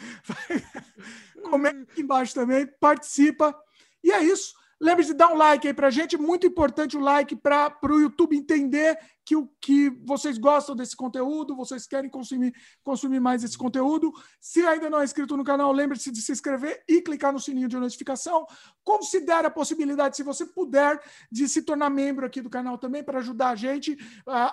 Comenta 1.48 1.82
aqui 1.82 2.02
embaixo 2.02 2.34
também, 2.34 2.66
participa. 2.80 3.54
E 4.02 4.10
é 4.10 4.22
isso. 4.22 4.54
Lembre-se 4.80 5.12
de 5.12 5.18
dar 5.18 5.28
um 5.28 5.36
like 5.36 5.68
aí 5.68 5.74
pra 5.74 5.90
gente, 5.90 6.16
muito 6.16 6.46
importante 6.46 6.96
o 6.96 7.00
like 7.00 7.36
para 7.36 7.76
o 7.82 8.00
YouTube 8.00 8.34
entender 8.34 8.98
que, 9.26 9.36
o, 9.36 9.46
que 9.60 9.90
vocês 10.06 10.38
gostam 10.38 10.74
desse 10.74 10.96
conteúdo, 10.96 11.54
vocês 11.54 11.86
querem 11.86 12.08
consumir, 12.08 12.54
consumir 12.82 13.20
mais 13.20 13.44
esse 13.44 13.58
conteúdo. 13.58 14.10
Se 14.40 14.66
ainda 14.66 14.88
não 14.88 14.98
é 14.98 15.04
inscrito 15.04 15.36
no 15.36 15.44
canal, 15.44 15.70
lembre-se 15.70 16.10
de 16.10 16.22
se 16.22 16.32
inscrever 16.32 16.82
e 16.88 17.02
clicar 17.02 17.30
no 17.30 17.38
sininho 17.38 17.68
de 17.68 17.76
notificação. 17.76 18.46
Considere 18.82 19.46
a 19.46 19.50
possibilidade, 19.50 20.16
se 20.16 20.22
você 20.22 20.46
puder, 20.46 20.98
de 21.30 21.46
se 21.46 21.60
tornar 21.60 21.90
membro 21.90 22.24
aqui 22.24 22.40
do 22.40 22.48
canal 22.48 22.78
também 22.78 23.04
para 23.04 23.18
ajudar 23.18 23.50
a 23.50 23.56
gente, 23.56 23.98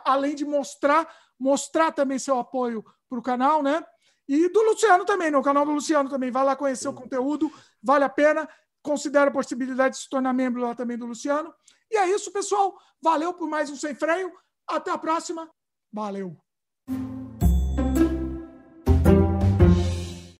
além 0.03 0.35
de 0.35 0.43
mostrar, 0.43 1.07
mostrar 1.39 1.93
também 1.93 2.19
seu 2.19 2.37
apoio 2.37 2.83
para 3.09 3.17
o 3.17 3.23
canal, 3.23 3.63
né? 3.63 3.81
E 4.27 4.49
do 4.49 4.61
Luciano 4.61 5.05
também, 5.05 5.31
no 5.31 5.41
canal 5.41 5.65
do 5.65 5.71
Luciano 5.71 6.09
também. 6.09 6.29
Vai 6.29 6.43
lá 6.43 6.53
conhecer 6.53 6.89
o 6.89 6.93
conteúdo, 6.93 7.49
vale 7.81 8.03
a 8.03 8.09
pena 8.09 8.47
considera 8.87 9.29
a 9.29 9.33
possibilidade 9.33 9.95
de 9.95 10.01
se 10.01 10.09
tornar 10.09 10.33
membro 10.33 10.61
lá 10.61 10.73
também 10.73 10.97
do 10.97 11.05
Luciano. 11.05 11.53
E 11.91 11.97
é 11.97 12.09
isso, 12.09 12.31
pessoal. 12.31 12.77
Valeu 13.01 13.33
por 13.33 13.49
mais 13.49 13.69
um 13.69 13.75
Sem 13.75 13.93
Freio. 13.93 14.31
Até 14.65 14.91
a 14.91 14.97
próxima. 14.97 15.49
Valeu. 15.91 16.46